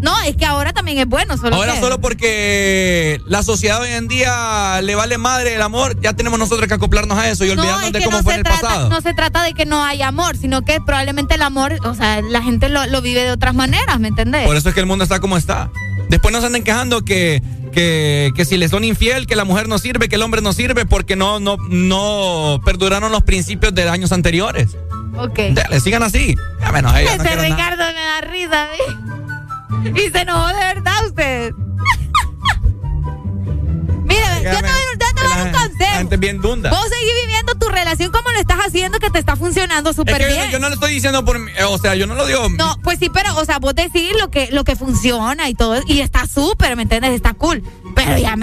No, 0.00 0.18
es 0.22 0.36
que 0.36 0.46
ahora 0.46 0.72
también 0.72 0.98
es 0.98 1.06
bueno, 1.06 1.36
solo 1.36 1.56
Ahora 1.56 1.74
que- 1.74 1.80
solo 1.80 2.00
porque 2.00 3.20
la 3.26 3.42
sociedad 3.42 3.80
hoy 3.80 3.90
en 3.90 4.08
día 4.08 4.80
le 4.82 4.94
vale 4.94 5.18
madre 5.18 5.54
el 5.54 5.62
amor, 5.62 6.00
ya 6.00 6.12
tenemos 6.14 6.38
nosotros 6.38 6.66
que 6.68 6.74
acoplarnos 6.74 7.18
a 7.18 7.28
eso 7.28 7.44
y 7.44 7.48
No, 7.48 7.60
olvidarnos 7.62 7.86
es 7.86 7.92
de 7.92 8.02
cómo 8.04 8.16
no 8.18 8.22
fue 8.22 8.32
en 8.34 8.38
el 8.38 8.44
trata, 8.44 8.60
pasado. 8.60 8.88
no 8.88 9.00
se 9.00 9.14
trata 9.14 9.42
de 9.42 9.52
que 9.54 9.66
no 9.66 9.84
haya 9.84 10.08
amor, 10.08 10.36
sino 10.36 10.62
que 10.62 10.80
probablemente 10.80 11.34
el 11.34 11.42
amor, 11.42 11.76
o 11.84 11.94
sea, 11.94 12.20
la 12.22 12.42
gente 12.42 12.68
lo, 12.68 12.86
lo 12.86 13.02
vive 13.02 13.22
de 13.24 13.30
otras 13.32 13.54
maneras, 13.54 13.98
¿me 14.00 14.08
entendés? 14.08 14.46
Por 14.46 14.56
eso 14.56 14.68
es 14.70 14.74
que 14.74 14.80
el 14.80 14.86
mundo 14.86 15.04
está 15.04 15.20
como 15.20 15.36
está. 15.36 15.70
Después 16.08 16.32
nos 16.32 16.42
anden 16.44 16.64
quejando 16.64 17.04
que, 17.04 17.42
que, 17.72 18.30
que 18.34 18.44
si 18.44 18.56
le 18.56 18.68
son 18.68 18.84
infiel, 18.84 19.26
que 19.26 19.36
la 19.36 19.44
mujer 19.44 19.68
no 19.68 19.78
sirve, 19.78 20.08
que 20.08 20.16
el 20.16 20.22
hombre 20.22 20.40
no 20.40 20.52
sirve 20.52 20.86
porque 20.86 21.14
no, 21.14 21.38
no, 21.40 21.56
no 21.68 22.60
perduraron 22.64 23.12
los 23.12 23.22
principios 23.22 23.74
de 23.74 23.88
años 23.88 24.10
anteriores. 24.12 24.76
Ok. 25.16 25.38
Dale, 25.52 25.80
sigan 25.80 26.02
así. 26.02 26.34
Ya 26.60 26.72
menos 26.72 26.92
no 26.92 26.98
Ese 26.98 27.16
nada. 27.18 27.42
Ricardo 27.42 27.84
me 27.94 28.00
da 28.00 28.20
risa, 28.22 28.64
¿eh? 28.74 29.19
Y 29.94 30.10
se 30.10 30.20
enojó 30.20 30.46
de 30.48 30.54
verdad 30.54 31.06
usted. 31.06 31.52
Mire, 34.04 34.22
yo 34.42 34.50
te, 34.50 34.50
yo 34.50 34.52
voy 34.52 35.32
a 35.32 35.36
dar 35.36 35.46
un 35.46 35.52
La 35.52 35.58
consejo. 35.60 35.92
gente 35.98 36.14
es 36.16 36.20
bien 36.20 36.40
dunda. 36.40 36.70
Vos 36.70 36.82
seguís 36.88 37.12
viviendo 37.26 37.54
tu 37.54 37.68
relación 37.68 38.10
como 38.10 38.30
lo 38.30 38.38
estás 38.40 38.58
haciendo, 38.58 38.98
que 38.98 39.10
te 39.10 39.18
está 39.20 39.36
funcionando 39.36 39.90
Es 39.90 39.96
súper 39.96 40.18
que 40.18 40.26
bien. 40.26 40.50
yo 40.50 40.58
no 40.58 40.68
lo 40.68 40.74
estoy 40.74 40.92
diciendo 40.94 41.24
por 41.24 41.38
mí, 41.38 41.50
o 41.68 41.78
sea, 41.78 41.94
yo 41.94 42.06
no 42.06 42.14
lo 42.14 42.26
digo. 42.26 42.48
No, 42.50 42.76
pues 42.82 42.98
sí, 42.98 43.08
pero, 43.12 43.36
o 43.36 43.44
sea, 43.44 43.58
vos 43.58 43.74
decís 43.74 44.10
lo 44.18 44.30
que, 44.30 44.48
lo 44.50 44.64
que 44.64 44.74
funciona 44.76 45.48
y 45.48 45.54
todo, 45.54 45.80
y 45.86 46.00
está 46.00 46.26
súper, 46.26 46.74
¿me 46.76 46.82
entiendes? 46.82 47.12
Está 47.12 47.34
cool. 47.34 47.62
Pero 47.94 48.16
ya, 48.18 48.34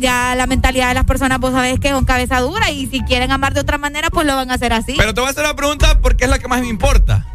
ya 0.00 0.34
la 0.34 0.46
mentalidad 0.46 0.88
de 0.88 0.94
las 0.94 1.04
personas, 1.04 1.38
vos 1.38 1.52
sabés 1.52 1.78
que 1.78 1.90
son 1.90 2.04
cabeza 2.04 2.40
dura, 2.40 2.70
y 2.70 2.86
si 2.86 3.00
quieren 3.02 3.30
amar 3.30 3.54
de 3.54 3.60
otra 3.60 3.78
manera, 3.78 4.10
pues 4.10 4.26
lo 4.26 4.34
van 4.34 4.50
a 4.50 4.54
hacer 4.54 4.72
así. 4.72 4.94
Pero 4.96 5.14
te 5.14 5.20
voy 5.20 5.28
a 5.28 5.30
hacer 5.30 5.44
una 5.44 5.54
pregunta 5.54 6.00
porque 6.00 6.24
es 6.24 6.30
la 6.30 6.38
que 6.38 6.48
más 6.48 6.60
me 6.62 6.68
importa. 6.68 7.26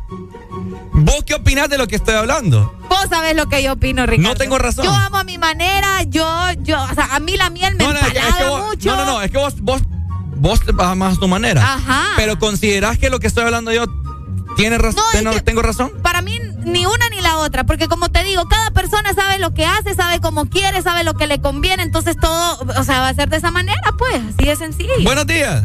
¿Vos 0.93 1.23
qué 1.25 1.33
opinás 1.35 1.69
de 1.69 1.77
lo 1.77 1.87
que 1.87 1.95
estoy 1.95 2.15
hablando? 2.15 2.73
Vos 2.89 3.05
sabés 3.09 3.35
lo 3.35 3.47
que 3.47 3.63
yo 3.63 3.73
opino, 3.73 4.05
Ricardo. 4.05 4.29
No 4.31 4.35
tengo 4.35 4.57
razón. 4.57 4.85
Yo 4.85 4.91
amo 4.93 5.17
a 5.17 5.23
mi 5.23 5.37
manera, 5.37 6.03
yo, 6.03 6.25
yo, 6.59 6.81
o 6.81 6.93
sea, 6.95 7.15
a 7.15 7.19
mí 7.19 7.37
la 7.37 7.49
miel 7.49 7.75
me 7.75 7.83
No, 7.83 7.93
no, 7.93 7.99
es 7.99 8.13
que 8.13 8.43
vos- 8.45 8.65
mucho. 8.67 8.89
no, 8.89 8.95
no, 8.97 9.05
no, 9.05 9.21
es 9.21 9.31
que 9.31 9.37
vos, 9.37 9.61
vos, 9.61 9.81
vos 10.35 10.59
te 10.61 10.71
vas 10.71 10.95
más 10.97 11.17
a 11.17 11.19
tu 11.19 11.27
manera. 11.27 11.61
Ajá. 11.73 12.03
Pero 12.15 12.37
considerás 12.39 12.97
que 12.97 13.09
lo 13.09 13.19
que 13.19 13.27
estoy 13.27 13.43
hablando 13.43 13.71
yo 13.71 13.85
tiene 14.57 14.77
razón, 14.77 15.03
No, 15.23 15.31
tengo 15.43 15.61
razón. 15.61 15.91
Para 16.03 16.21
mí, 16.21 16.37
ni 16.65 16.85
una 16.85 17.09
ni 17.09 17.21
la 17.21 17.37
otra, 17.37 17.63
porque 17.63 17.87
como 17.87 18.09
te 18.09 18.23
digo, 18.23 18.47
cada 18.49 18.71
persona 18.71 19.13
sabe 19.13 19.39
lo 19.39 19.53
que 19.53 19.65
hace, 19.65 19.95
sabe 19.95 20.19
cómo 20.19 20.49
quiere, 20.49 20.81
sabe 20.81 21.03
lo 21.03 21.13
que 21.13 21.25
le 21.25 21.39
conviene, 21.41 21.83
entonces 21.83 22.15
todo, 22.19 22.59
o 22.77 22.83
sea, 22.83 22.99
va 23.01 23.07
a 23.09 23.13
ser 23.13 23.29
de 23.29 23.37
esa 23.37 23.49
manera, 23.51 23.81
pues, 23.97 24.21
así 24.35 24.45
de 24.47 24.55
sencillo. 24.57 24.93
Buenos 25.03 25.25
días. 25.25 25.63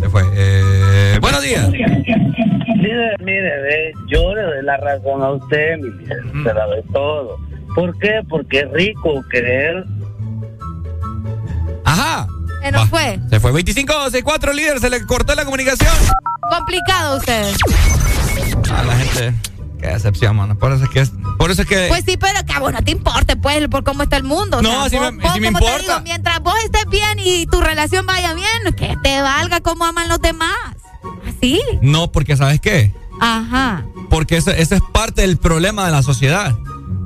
Se 0.00 0.08
fue. 0.08 0.22
Eh, 0.34 1.18
buenos 1.20 1.42
días. 1.42 1.68
Mire, 1.70 3.16
mire, 3.20 3.62
ve, 3.62 3.92
yo 4.08 4.34
le 4.34 4.42
doy 4.42 4.62
la 4.62 4.76
razón 4.76 5.22
a 5.22 5.30
usted, 5.32 5.78
mi 5.78 5.90
vida, 5.90 6.16
se 6.42 6.54
la 6.54 6.66
doy 6.66 6.82
todo. 6.92 7.38
¿Por 7.74 7.98
qué? 7.98 8.20
Porque 8.28 8.60
es 8.60 8.70
rico 8.72 9.22
querer. 9.30 9.84
Ajá. 11.84 12.26
Se 12.62 12.72
nos 12.72 12.88
fue. 12.88 13.18
Se 13.30 13.40
fue 13.40 13.52
25-64 13.52 14.52
líder, 14.52 14.80
se 14.80 14.90
le 14.90 15.04
cortó 15.06 15.34
la 15.34 15.44
comunicación. 15.44 15.92
Complicado 16.50 17.18
ustedes. 17.18 17.56
A 18.70 18.82
la 18.84 18.96
gente. 18.96 19.53
Qué 19.80 19.88
decepción, 19.88 20.36
mano. 20.36 20.56
Por 20.56 20.72
eso 20.72 20.84
es 20.84 20.90
que 20.90 21.00
es. 21.00 21.12
Por 21.38 21.50
eso 21.50 21.62
es 21.62 21.68
que. 21.68 21.86
Pues 21.88 22.04
sí, 22.06 22.16
pero 22.16 22.44
que 22.46 22.52
a 22.52 22.60
vos 22.60 22.72
no 22.72 22.82
te 22.82 22.90
importe, 22.92 23.36
pues, 23.36 23.68
por 23.68 23.84
cómo 23.84 24.02
está 24.04 24.16
el 24.16 24.24
mundo. 24.24 24.58
O 24.58 24.62
No, 24.62 24.88
sea, 24.88 24.88
sí 24.90 24.96
vos- 24.96 25.12
me- 25.12 25.22
vos, 25.22 25.36
importa. 25.36 25.78
digo, 25.80 26.00
mientras 26.02 26.40
vos 26.40 26.54
estés 26.64 26.86
bien 26.88 27.18
y 27.18 27.46
tu 27.46 27.60
relación 27.60 28.06
vaya 28.06 28.32
bien, 28.34 28.74
que 28.76 28.96
te 29.02 29.20
valga 29.20 29.60
cómo 29.60 29.84
aman 29.84 30.08
los 30.08 30.20
demás. 30.20 30.56
Así. 31.28 31.60
No, 31.82 32.10
porque 32.12 32.36
¿sabes 32.36 32.60
qué? 32.60 32.94
Ajá. 33.20 33.84
Porque 34.10 34.36
ese, 34.38 34.60
ese 34.60 34.76
es 34.76 34.82
parte 34.92 35.22
del 35.22 35.36
problema 35.36 35.84
de 35.86 35.92
la 35.92 36.02
sociedad. 36.02 36.54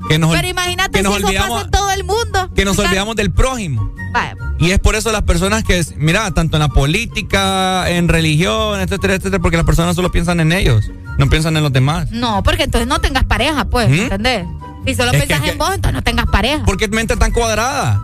Que 0.08 0.18
nos, 0.18 0.34
Pero 0.34 0.48
imagínate 0.48 0.90
que 0.92 0.98
si 0.98 1.04
nos 1.04 1.16
eso 1.18 1.26
olvidamos, 1.26 1.50
pasa 1.50 1.64
en 1.66 1.70
todo 1.70 1.90
el 1.90 2.04
mundo. 2.04 2.50
que 2.54 2.64
nos 2.64 2.78
olvidamos 2.78 3.14
del 3.16 3.30
prójimo. 3.30 3.92
Vaya. 4.12 4.34
Y 4.58 4.70
es 4.70 4.78
por 4.78 4.96
eso 4.96 5.12
las 5.12 5.22
personas 5.22 5.62
que, 5.64 5.84
mira, 5.96 6.30
tanto 6.32 6.56
en 6.56 6.60
la 6.62 6.68
política, 6.68 7.88
en 7.90 8.08
religión, 8.08 8.80
etcétera, 8.80 9.14
etcétera, 9.14 9.40
porque 9.40 9.56
las 9.58 9.66
personas 9.66 9.94
solo 9.94 10.10
piensan 10.10 10.40
en 10.40 10.52
ellos, 10.52 10.90
no 11.18 11.28
piensan 11.28 11.56
en 11.56 11.62
los 11.62 11.72
demás. 11.72 12.10
No, 12.10 12.42
porque 12.42 12.62
entonces 12.64 12.88
no 12.88 13.00
tengas 13.00 13.24
pareja, 13.24 13.66
pues, 13.66 13.88
¿Mm? 13.90 13.94
¿entendés? 13.94 14.46
Si 14.86 14.94
solo 14.94 15.10
Es 15.12 15.20
que- 15.20 15.26
pensás 15.26 15.42
es 15.44 15.52
en 15.52 15.58
que- 15.58 15.58
vos, 15.64 15.74
entonces 15.74 15.94
no 15.94 16.02
tengas 16.02 16.26
pareja. 16.26 16.64
¿Por 16.64 16.78
qué 16.78 16.88
mente 16.88 17.16
tan 17.16 17.32
cuadrada? 17.32 18.02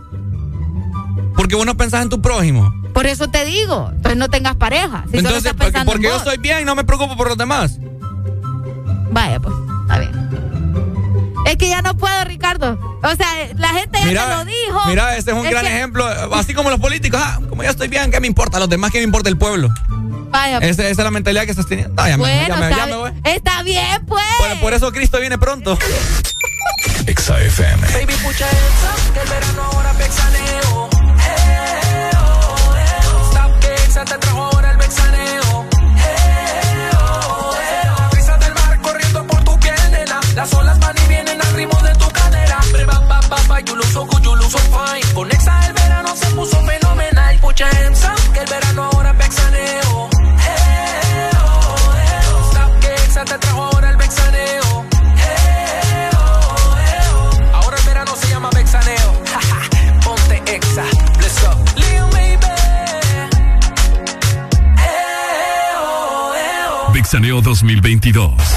Porque 1.36 1.56
vos 1.56 1.64
no 1.66 1.76
pensás 1.76 2.02
en 2.02 2.10
tu 2.10 2.20
prójimo. 2.20 2.72
Por 2.92 3.06
eso 3.06 3.28
te 3.28 3.44
digo, 3.46 3.88
entonces 3.90 4.16
no 4.18 4.28
tengas 4.28 4.54
pareja. 4.56 5.04
Si 5.06 5.16
solo 5.16 5.18
Entonces, 5.20 5.36
estás 5.38 5.52
porque, 5.54 5.64
pensando 5.72 5.92
porque 5.92 6.06
en 6.06 6.12
yo 6.12 6.18
estoy 6.18 6.36
bien 6.38 6.60
y 6.60 6.64
no 6.64 6.74
me 6.74 6.84
preocupo 6.84 7.16
por 7.16 7.28
los 7.28 7.38
demás. 7.38 7.78
Vaya, 9.10 9.40
pues, 9.40 9.54
está 9.82 9.98
bien. 9.98 10.53
Es 11.44 11.56
que 11.56 11.68
ya 11.68 11.82
no 11.82 11.94
puedo, 11.96 12.24
Ricardo. 12.24 12.78
O 13.02 13.14
sea, 13.16 13.28
la 13.56 13.68
gente 13.68 13.98
ya 14.12 14.26
te 14.28 14.34
lo 14.36 14.44
dijo. 14.44 14.80
mira, 14.86 15.16
ese 15.16 15.30
es 15.32 15.36
un 15.36 15.44
Es 15.44 15.50
gran 15.50 15.64
que- 15.64 15.70
ejemplo. 15.76 16.06
Así 16.34 16.54
como 16.54 16.70
los 16.70 16.80
políticos, 16.80 17.20
ah, 17.22 17.38
como 17.48 17.62
ya 17.62 17.70
estoy 17.70 17.88
bien, 17.88 18.10
¿qué 18.10 18.20
me 18.20 18.26
importa? 18.26 18.58
Los 18.58 18.68
demás, 18.68 18.90
¿qué 18.90 18.98
me 18.98 19.04
importa 19.04 19.28
el 19.28 19.36
pueblo? 19.36 19.68
Vaya, 20.30 20.58
pues. 20.58 20.70
Esa, 20.70 20.82
esa 20.88 21.02
es 21.02 21.04
la 21.04 21.10
mentalidad 21.10 21.44
que 21.44 21.50
estás 21.50 21.66
teniendo. 21.66 21.94
Ah, 22.02 22.08
ya 22.08 22.16
me- 22.16 22.22
bueno, 22.22 22.48
ya 22.48 22.56
me- 22.56 22.66
está, 22.70 22.76
ya 22.76 22.86
me 22.86 22.92
bien. 22.92 22.98
voy. 22.98 23.32
está 23.32 23.62
bien, 23.62 24.06
pues. 24.06 24.24
Por, 24.38 24.60
por 24.60 24.74
eso 24.74 24.92
Cristo 24.92 25.20
viene 25.20 25.38
pronto. 25.38 25.78
Exa 27.06 27.38
FM. 27.40 27.86
Baby, 27.92 28.14
pucha 28.24 28.46
esa, 28.50 29.12
que 29.12 29.20
el 29.20 29.28
verano 29.28 29.62
ahora 29.62 29.90
es 29.92 29.98
vexaneo. 29.98 30.88
Eh, 31.26 32.10
oh, 32.16 32.74
eh, 32.76 33.06
oh. 33.14 33.30
Stop 33.30 33.58
que 33.60 33.74
Exa 33.84 34.04
te 34.06 34.18
trajo 34.18 34.42
ahora 34.44 34.70
el 34.72 34.76
vexaneo. 34.78 35.66
Eh, 35.98 36.90
oh, 36.96 37.54
eh, 37.54 37.88
oh. 37.90 38.00
La 38.00 38.08
brisa 38.08 38.36
del 38.38 38.54
mar 38.54 38.80
corriendo 38.80 39.26
por 39.26 39.44
tu 39.44 39.60
piel, 39.60 39.74
nena. 39.92 40.20
Las 40.34 40.52
olas 40.54 40.73
Con 45.14 45.30
Exa 45.30 45.66
el 45.66 45.72
verano 45.72 46.14
se 46.16 46.26
puso 46.26 46.60
fenomenal. 46.64 47.38
Pucha 47.40 47.68
Exa, 47.86 48.14
que 48.32 48.40
el 48.40 48.46
verano 48.50 48.84
ahora 48.84 49.10
es 49.10 49.18
vexaneo. 49.18 50.10
Eh, 50.10 51.30
oh. 51.44 52.50
Stop 52.50 52.80
que 52.80 52.94
Exa 52.94 53.24
te 53.24 53.38
trajo 53.38 53.62
ahora 53.64 53.90
el 53.90 53.96
vexaneo. 53.96 54.84
Eh, 55.18 56.10
oh. 56.16 57.54
Ahora 57.54 57.76
el 57.78 57.84
verano 57.84 58.16
se 58.16 58.28
llama 58.28 58.50
vexaneo. 58.54 59.12
Ponte 60.04 60.42
Exa, 60.54 60.84
let's 61.20 61.40
go. 61.42 61.54
Lil. 61.76 62.04
Vixaneo 66.92 67.40
2022. 67.40 68.53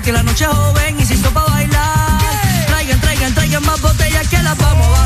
Que 0.00 0.10
la 0.10 0.22
noche 0.22 0.44
es 0.44 0.50
joven 0.50 0.98
y 0.98 1.04
se 1.04 1.14
hizo 1.14 1.30
para 1.32 1.46
bailar. 1.46 2.18
Traigan, 2.66 3.00
traigan, 3.00 3.34
traigan 3.34 3.62
más 3.64 3.80
botellas 3.80 4.26
que 4.28 4.42
las 4.42 4.56
vamos 4.56 4.98
a 4.98 5.01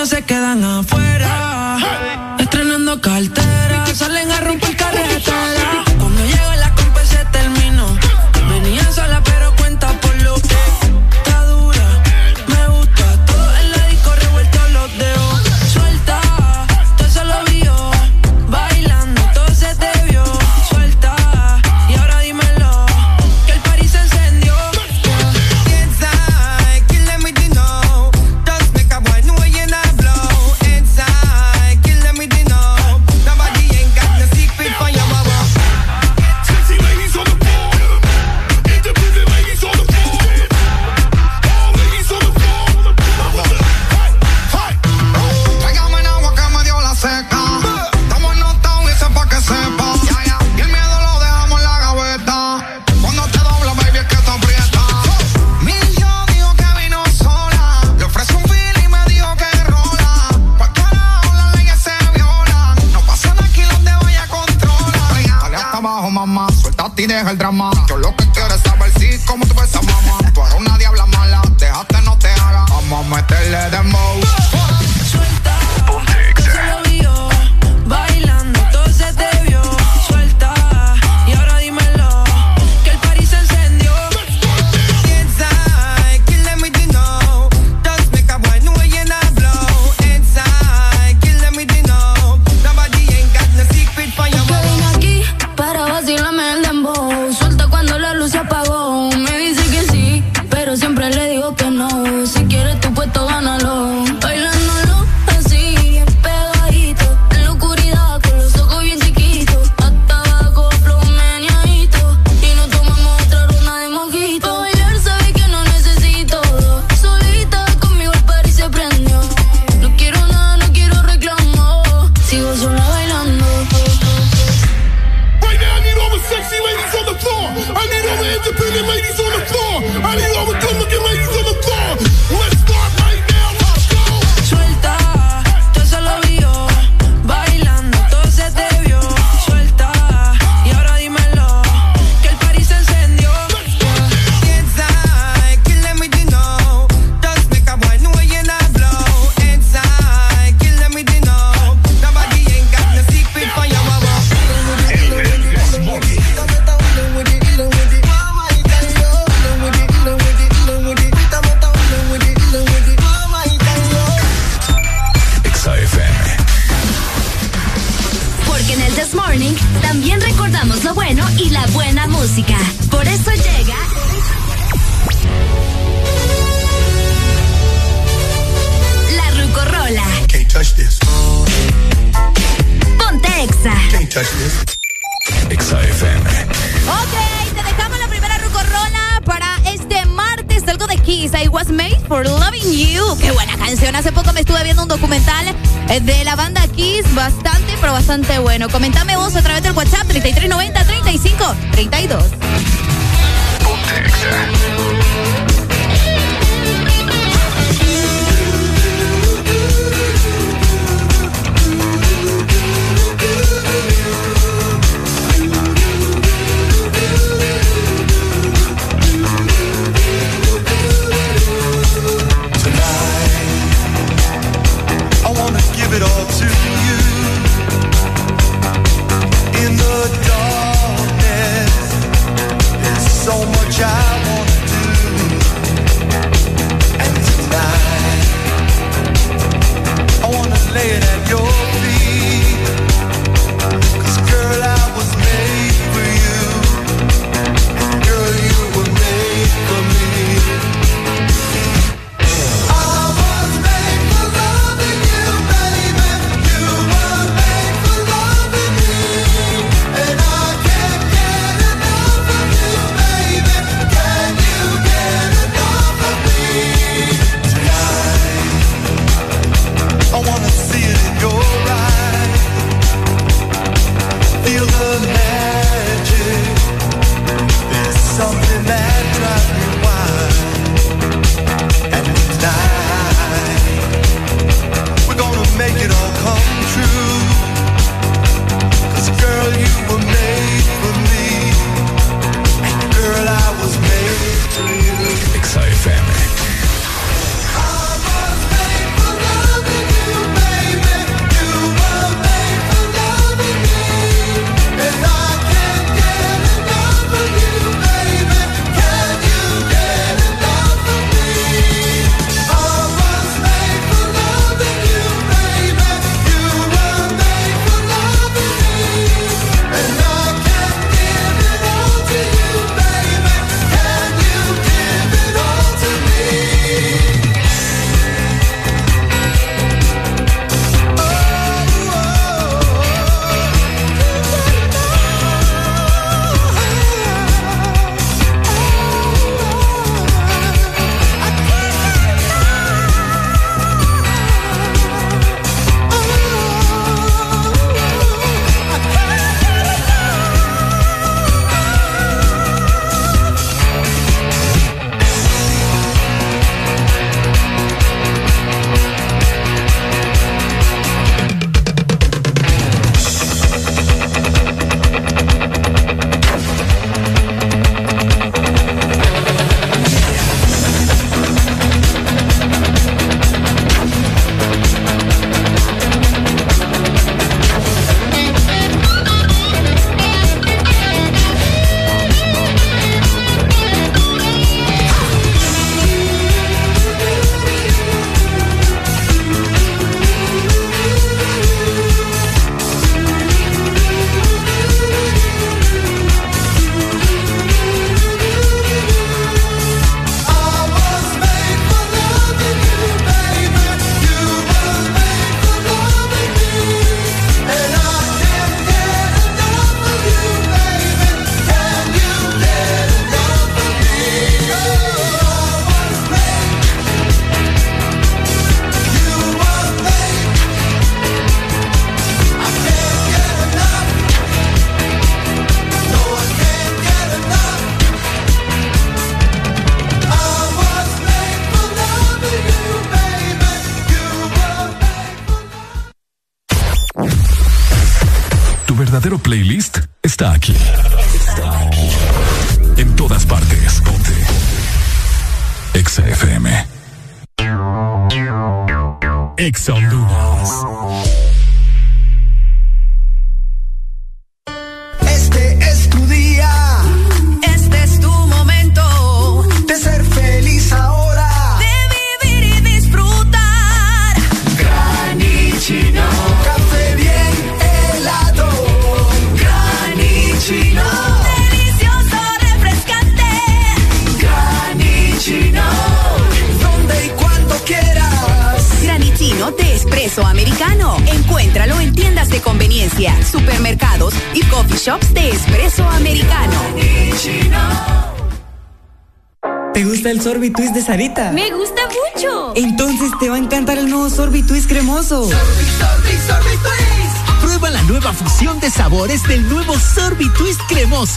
no 0.00 0.06
se 0.06 0.22
quedan 0.24 0.64
afuera. 0.64 1.76
Estrenando 2.38 3.02
cartera, 3.02 3.84
salen 3.94 4.30
a 4.30 4.40
romper 4.40 4.74
carretera. 4.74 5.59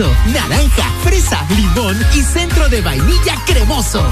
Naranja, 0.02 0.90
fresa, 1.04 1.46
limón 1.50 1.96
y 2.16 2.22
centro 2.22 2.68
de 2.68 2.82
vainilla 2.82 3.36
cremoso. 3.46 4.04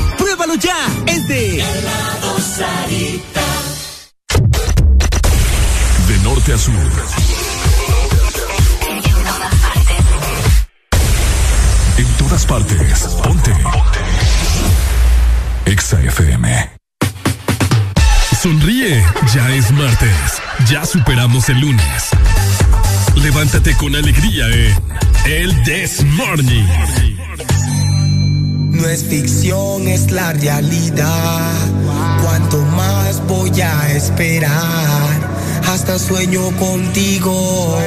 Sueño 36.12 36.52
contigo. 36.58 37.80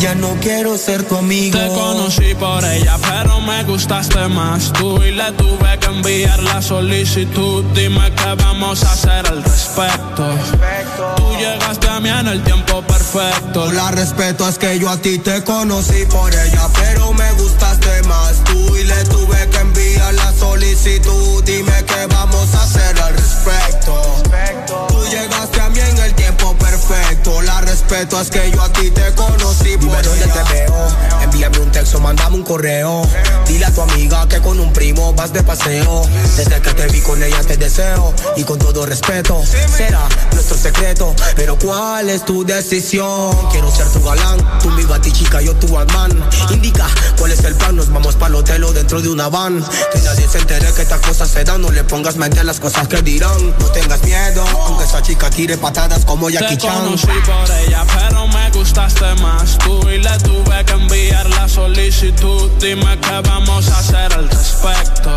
Ya 0.00 0.16
no 0.16 0.36
quiero 0.40 0.76
ser 0.76 1.04
tu 1.04 1.16
amigo. 1.16 1.56
Te 1.56 1.68
conocí 1.68 2.34
por 2.34 2.64
ella, 2.64 2.98
pero 3.00 3.40
me 3.40 3.62
gustaste 3.62 4.26
más 4.28 4.72
tú 4.72 5.00
y 5.02 5.12
le 5.12 5.30
tuve 5.32 5.78
que 5.78 5.86
enviar 5.86 6.42
la 6.42 6.60
solicitud. 6.60 7.64
Dime 7.74 8.12
qué 8.12 8.34
vamos 8.36 8.82
a 8.82 8.92
hacer 8.92 9.24
al 9.28 9.42
respecto. 9.44 10.24
Tú 11.16 11.30
llegaste 11.38 11.88
a 11.88 12.00
mí 12.00 12.08
en 12.08 12.26
el 12.26 12.42
tiempo 12.42 12.82
perfecto. 12.82 13.70
La 13.72 13.92
respeto 13.92 14.48
es 14.48 14.58
que 14.58 14.76
yo 14.80 14.90
a 14.90 14.96
ti 14.96 15.18
te 15.18 15.44
conocí 15.44 16.04
por 16.06 16.34
ella, 16.34 16.68
pero 16.74 17.12
me 17.12 17.30
gustaste 17.34 18.02
más 18.08 18.42
tú 18.44 18.76
y 18.76 18.82
le 18.82 19.04
tuve 19.04 19.48
que 19.50 19.58
enviar 19.58 20.12
la 20.12 20.32
solicitud. 20.32 21.44
Dime 21.44 21.84
qué 21.86 22.15
respeto 27.96 28.20
es 28.20 28.30
que 28.30 28.50
yo 28.50 28.62
a 28.62 28.68
ti 28.72 28.90
te 28.90 29.14
conocí 29.14 29.76
por 29.76 29.80
Dime 29.80 30.02
dónde 30.02 30.24
ella. 30.24 30.44
te 30.44 30.52
veo. 30.52 31.25
Envíame 31.36 31.58
un 31.58 31.70
texto, 31.70 32.00
mandame 32.00 32.36
un 32.36 32.42
correo. 32.44 33.02
Dile 33.46 33.66
a 33.66 33.70
tu 33.70 33.82
amiga 33.82 34.26
que 34.26 34.40
con 34.40 34.58
un 34.58 34.72
primo 34.72 35.12
vas 35.12 35.34
de 35.34 35.42
paseo. 35.42 36.02
Desde 36.34 36.62
que 36.62 36.72
te 36.72 36.86
vi 36.86 37.02
con 37.02 37.22
ella 37.22 37.42
te 37.42 37.58
deseo. 37.58 38.14
Y 38.36 38.44
con 38.44 38.58
todo 38.58 38.86
respeto, 38.86 39.42
será 39.44 40.08
nuestro 40.32 40.56
secreto. 40.56 41.14
Pero 41.36 41.58
¿cuál 41.58 42.08
es 42.08 42.24
tu 42.24 42.42
decisión? 42.46 43.36
Quiero 43.50 43.70
ser 43.70 43.86
tu 43.88 44.02
galán. 44.02 44.38
Tú 44.62 44.70
mi 44.70 44.84
batichica, 44.84 45.42
yo 45.42 45.54
tu 45.56 45.68
man. 45.68 46.26
Indica 46.50 46.86
cuál 47.18 47.32
es 47.32 47.44
el 47.44 47.54
plan. 47.54 47.76
Nos 47.76 47.92
vamos 47.92 48.14
para 48.14 48.28
el 48.28 48.36
hotel 48.36 48.64
o 48.64 48.72
dentro 48.72 49.02
de 49.02 49.10
una 49.10 49.28
van. 49.28 49.62
Que 49.92 50.00
nadie 50.00 50.26
se 50.26 50.38
entere 50.38 50.72
que 50.72 50.80
estas 50.80 51.00
cosas 51.00 51.28
se 51.28 51.44
dan. 51.44 51.60
No 51.60 51.70
le 51.70 51.84
pongas 51.84 52.16
mente 52.16 52.40
a 52.40 52.44
las 52.44 52.60
cosas 52.60 52.88
que 52.88 53.02
dirán. 53.02 53.54
No 53.58 53.66
tengas 53.66 54.02
miedo, 54.04 54.42
aunque 54.68 54.84
esa 54.84 55.02
chica 55.02 55.28
tire 55.28 55.58
patadas 55.58 56.06
como 56.06 56.30
Jackie 56.30 56.56
Te 56.56 56.62
Chan. 56.62 56.84
conocí 56.84 57.06
por 57.06 57.50
ella, 57.58 57.84
pero 57.94 58.26
me 58.28 58.50
gustaste 58.52 59.14
más 59.20 59.58
tú 59.58 59.86
y 59.90 59.98
le 59.98 60.18
tuve 60.20 60.64
que 60.64 60.72
enviar 60.72 61.25
la 61.28 61.48
solicitud. 61.48 62.50
Dime 62.60 62.98
qué 63.00 63.20
vamos 63.28 63.68
a 63.68 63.78
hacer 63.78 64.12
al 64.12 64.28
respecto. 64.28 65.14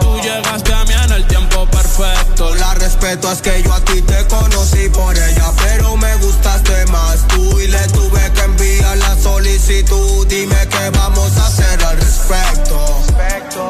Tú 0.00 0.20
llegaste 0.20 0.72
a 0.72 0.84
mí 0.84 0.94
en 1.04 1.12
el 1.12 1.26
tiempo 1.26 1.66
perfecto. 1.66 2.54
La 2.56 2.74
respeto 2.74 3.30
es 3.30 3.40
que 3.40 3.62
yo 3.62 3.72
a 3.72 3.80
ti 3.80 4.02
te 4.02 4.26
conocí 4.26 4.88
por 4.90 5.16
ella, 5.16 5.52
pero 5.62 5.96
me 5.96 6.14
gustaste 6.16 6.86
más 6.86 7.26
tú 7.28 7.60
y 7.60 7.68
le 7.68 7.86
tuve 7.88 8.32
que 8.32 8.40
enviar 8.42 8.96
la 8.98 9.16
solicitud. 9.16 10.26
Dime 10.26 10.68
qué 10.68 10.90
vamos 10.90 11.36
a 11.38 11.46
hacer 11.46 11.84
al 11.84 11.96
respecto. 11.96 13.02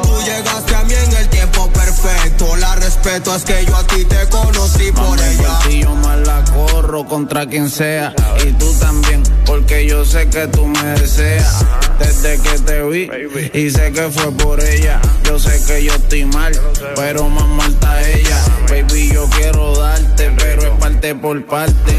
Tú 0.03 0.21
llegaste 0.23 0.75
a 0.75 0.83
mí 0.83 0.93
en 0.93 1.13
el 1.13 1.29
tiempo 1.29 1.34
perfecto. 1.69 2.55
La 2.57 2.75
respeto 2.75 3.35
es 3.35 3.43
que 3.43 3.65
yo 3.65 3.75
a 3.75 3.85
ti 3.87 4.05
te 4.05 4.27
conocí 4.29 4.91
por 4.91 5.19
ella. 5.19 5.59
Y 5.69 5.81
yo 5.81 5.95
me 5.95 6.17
la 6.17 6.43
corro 6.45 7.05
contra 7.05 7.45
quien 7.45 7.69
sea. 7.69 8.13
Y 8.45 8.51
tú 8.53 8.73
también, 8.79 9.23
porque 9.45 9.85
yo 9.87 10.05
sé 10.05 10.27
que 10.29 10.47
tú 10.47 10.65
me 10.65 10.83
deseas. 10.99 11.65
Desde 11.99 12.39
que 12.39 12.59
te 12.59 12.83
vi, 12.83 13.09
y 13.53 13.69
sé 13.69 13.91
que 13.91 14.09
fue 14.09 14.31
por 14.33 14.61
ella. 14.61 14.99
Yo 15.23 15.39
sé 15.39 15.61
que 15.65 15.83
yo 15.83 15.93
estoy 15.93 16.25
mal, 16.25 16.53
pero 16.95 17.29
más 17.29 17.47
mal 17.47 17.71
está 17.71 18.07
ella. 18.07 18.37
Baby, 18.69 19.11
yo 19.13 19.27
quiero 19.29 19.77
darte, 19.77 20.31
pero 20.37 20.63
es 20.63 20.79
parte 20.79 21.15
por 21.15 21.45
parte. 21.45 21.95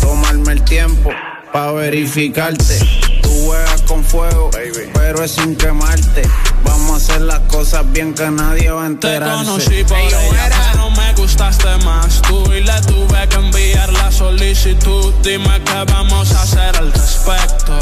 Tomarme 0.00 0.52
el 0.52 0.62
tiempo 0.64 1.10
pa' 1.52 1.72
verificarte. 1.72 3.13
Juegas 3.44 3.82
con 3.82 4.02
fuego, 4.02 4.50
pero 4.94 5.22
es 5.22 5.32
sin 5.32 5.54
quemarte. 5.56 6.22
Vamos 6.64 6.92
a 6.92 6.96
hacer 6.96 7.20
las 7.22 7.40
cosas 7.40 7.84
bien 7.92 8.14
que 8.14 8.30
nadie 8.30 8.70
va 8.70 8.82
a 8.82 8.86
Te 8.86 8.92
enterarse. 8.92 9.44
conocí 9.44 9.84
por 9.84 9.98
ella, 9.98 10.50
pero 10.72 10.90
me 10.90 11.12
gustaste 11.14 11.76
más 11.84 12.22
tú 12.22 12.50
y 12.52 12.62
le 12.62 12.80
tuve 12.82 13.28
que 13.28 13.36
enviar 13.36 13.92
la 13.92 14.10
solicitud. 14.10 15.12
Dime 15.22 15.60
qué 15.62 15.84
vamos 15.92 16.32
a 16.32 16.42
hacer 16.42 16.74
al 16.76 16.90
respecto. 16.92 17.78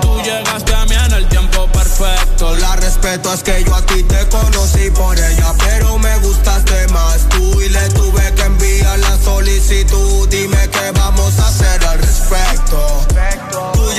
Tú 0.00 0.16
llegaste 0.22 0.74
a 0.74 0.86
mí 0.86 0.94
en 0.94 1.12
el 1.12 1.28
tiempo 1.28 1.66
perfecto. 1.72 2.56
La 2.56 2.76
respeto 2.76 3.34
es 3.34 3.42
que 3.42 3.62
yo 3.62 3.74
a 3.74 3.82
ti 3.84 4.02
te 4.04 4.26
conocí 4.28 4.90
por 4.92 5.18
ella, 5.18 5.52
pero 5.58 5.98
me 5.98 6.16
gustaste 6.18 6.88
más 6.88 7.28
tú 7.28 7.60
y 7.60 7.68
le 7.68 7.86
tuve 7.90 8.32
que 8.34 8.42
enviar 8.42 8.98
la 8.98 9.18
solicitud. 9.18 10.26
Dime 10.30 10.68
qué 10.70 10.90
vamos 10.94 11.38
a 11.38 11.48
hacer 11.48 11.84
al 11.84 11.98
respecto. 11.98 13.06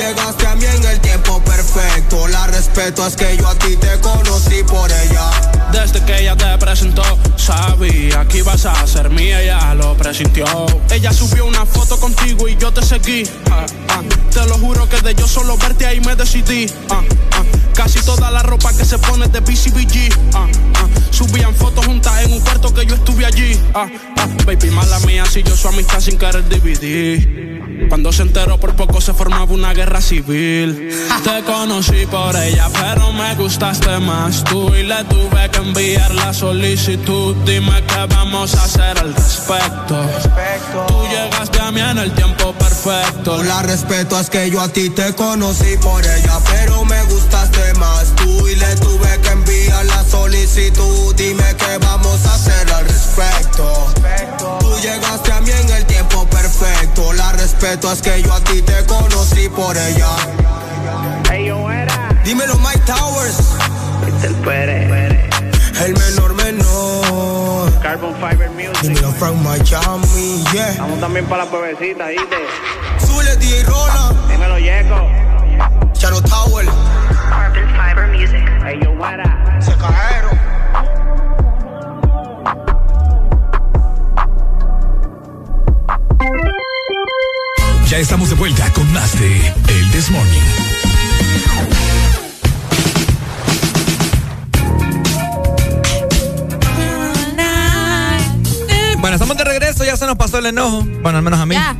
Llegaste 0.01 0.47
a 0.47 0.55
mí 0.55 0.65
en 0.65 0.83
el 0.83 0.99
tiempo 0.99 1.39
perfecto. 1.43 2.27
La 2.27 2.47
respeto 2.47 3.05
es 3.05 3.15
que 3.15 3.37
yo 3.37 3.47
a 3.47 3.53
ti 3.53 3.77
te 3.77 3.99
conocí 3.99 4.63
por 4.63 4.91
ella. 4.91 5.60
Desde 5.71 6.03
que 6.03 6.21
ella 6.21 6.35
te 6.35 6.57
presentó, 6.57 7.03
sabía 7.37 8.25
que 8.27 8.39
ibas 8.39 8.65
a 8.65 8.85
ser 8.87 9.09
mía, 9.09 9.41
ella 9.41 9.73
lo 9.73 9.95
presintió. 9.95 10.45
Ella 10.91 11.13
subió 11.13 11.45
una 11.45 11.65
foto 11.65 11.99
contigo 11.99 12.47
y 12.47 12.55
yo 12.57 12.71
te 12.71 12.83
seguí. 12.83 13.23
ah, 13.49 13.65
ah. 13.89 14.01
Te 14.31 14.45
lo 14.47 14.57
juro 14.57 14.87
que 14.87 15.01
de 15.01 15.13
yo 15.15 15.27
solo 15.27 15.57
verte 15.57 15.85
ahí 15.85 15.99
me 16.01 16.15
decidí. 16.15 16.67
ah. 16.89 17.01
Casi 17.73 17.99
toda 18.01 18.29
la 18.31 18.43
ropa 18.43 18.73
que 18.73 18.85
se 18.85 18.97
pone 18.99 19.27
de 19.27 19.39
BCBG. 19.39 20.09
Subían 21.11 21.53
fotos 21.55 21.85
juntas 21.85 22.23
en 22.23 22.33
un 22.33 22.39
cuarto 22.41 22.73
que 22.73 22.85
yo 22.85 22.95
estuve 22.95 23.25
allí. 23.25 23.57
Baby, 24.45 24.71
mala 24.71 24.99
mía, 24.99 25.25
si 25.25 25.41
yo 25.43 25.55
su 25.55 25.67
amistad 25.67 25.99
sin 25.99 26.17
querer 26.17 26.47
dividir. 26.49 27.87
Cuando 27.89 28.11
se 28.11 28.21
enteró 28.23 28.59
por 28.59 28.75
poco 28.75 29.01
se 29.01 29.13
formaba 29.13 29.51
una 29.53 29.73
guerra 29.73 30.01
civil. 30.01 30.89
Te 31.23 31.43
conocí 31.43 32.05
por 32.05 32.35
ella, 32.35 32.69
pero 32.73 33.11
me 33.13 33.33
gustaste 33.35 33.97
más 33.99 34.43
tú 34.43 34.73
y 34.75 34.83
le 34.83 35.03
tuve 35.05 35.49
que 35.51 35.60
enviar 35.61 36.13
la 36.15 36.33
solicitud. 36.33 37.35
Dime 37.45 37.83
qué 37.87 38.05
vamos 38.09 38.55
a 38.55 38.63
hacer 38.63 38.97
al 38.99 39.13
respecto. 39.13 39.95
Tú 40.87 41.03
llegaste 41.07 41.59
a 41.59 41.71
mí 41.71 41.81
en 41.81 41.97
el 41.97 42.11
tiempo 42.13 42.53
perfecto. 42.53 43.43
La 43.43 43.61
respeto, 43.61 44.19
es 44.19 44.29
que 44.29 44.49
yo 44.49 44.61
a 44.61 44.67
ti 44.69 44.89
te 44.89 45.13
conocí 45.13 45.77
por 45.81 46.03
ella, 46.05 46.39
pero 46.49 46.83
me 46.85 47.01
gustaste 47.03 47.73
más 47.75 48.15
tú 48.15 48.47
y 48.47 48.55
le 48.55 48.75
tuve 48.77 49.19
que 49.21 49.29
enviar 49.29 49.85
la 49.85 50.03
solicitud. 50.03 51.15
Dime 51.15 51.55
qué 51.57 51.77
vamos 51.79 52.25
a 52.25 52.33
hacer 52.35 52.71
al 52.73 52.85
respecto. 52.85 53.87
Tú 54.59 54.79
llegaste 54.81 55.31
a 55.31 55.41
mí 55.41 55.51
en 55.51 55.69
el 55.69 55.85
tiempo 55.85 56.25
perfecto. 56.27 57.13
La 57.13 57.31
respeto, 57.33 57.91
es 57.91 58.01
que 58.01 58.21
yo 58.21 58.33
a 58.33 58.41
ti 58.41 58.61
te 58.61 58.85
conocí 58.85 59.49
por 59.49 59.77
ella. 59.77 60.09
Dímelo, 62.23 62.57
Mike 62.59 62.81
Towers. 62.85 63.37
El 65.83 65.93
menor 65.97 66.35
menor. 66.35 67.81
Carbon 67.81 68.13
Fiber 68.15 68.51
Music. 68.51 68.81
Dímelo, 68.81 69.11
Frank 69.13 69.35
Miami, 69.37 70.43
yeah. 70.53 70.75
Vamos 70.77 70.99
también 70.99 71.25
para 71.25 71.43
las 71.43 71.51
bebecitas, 71.51 72.07
¿viste? 72.09 72.35
Zule, 72.99 73.35
DJ 73.37 73.63
Rola. 73.63 74.13
Dímelo, 74.29 74.59
Yeco. 74.59 75.09
Shadow 75.95 76.21
Tower. 76.21 76.67
Carbon 77.29 77.67
Fiber 77.69 78.07
Music. 78.09 78.47
Hey, 78.63 78.79
yo, 78.83 78.95
fuera. 78.95 79.59
Se 79.59 79.73
cajeron. 79.75 80.39
Ya 87.87 87.97
estamos 87.97 88.29
de 88.29 88.35
vuelta 88.35 88.71
con 88.73 88.91
más 88.93 89.19
de 89.19 89.47
El 89.67 89.91
This 89.91 90.11
Morning. 90.11 90.71
Bueno, 99.01 99.15
estamos 99.15 99.35
de 99.35 99.43
regreso, 99.43 99.83
ya 99.83 99.97
se 99.97 100.05
nos 100.05 100.15
pasó 100.15 100.37
el 100.37 100.45
enojo. 100.45 100.83
Bueno, 101.01 101.17
al 101.17 101.23
menos 101.23 101.39
a 101.39 101.45
mí. 101.45 101.55
Ya, 101.55 101.75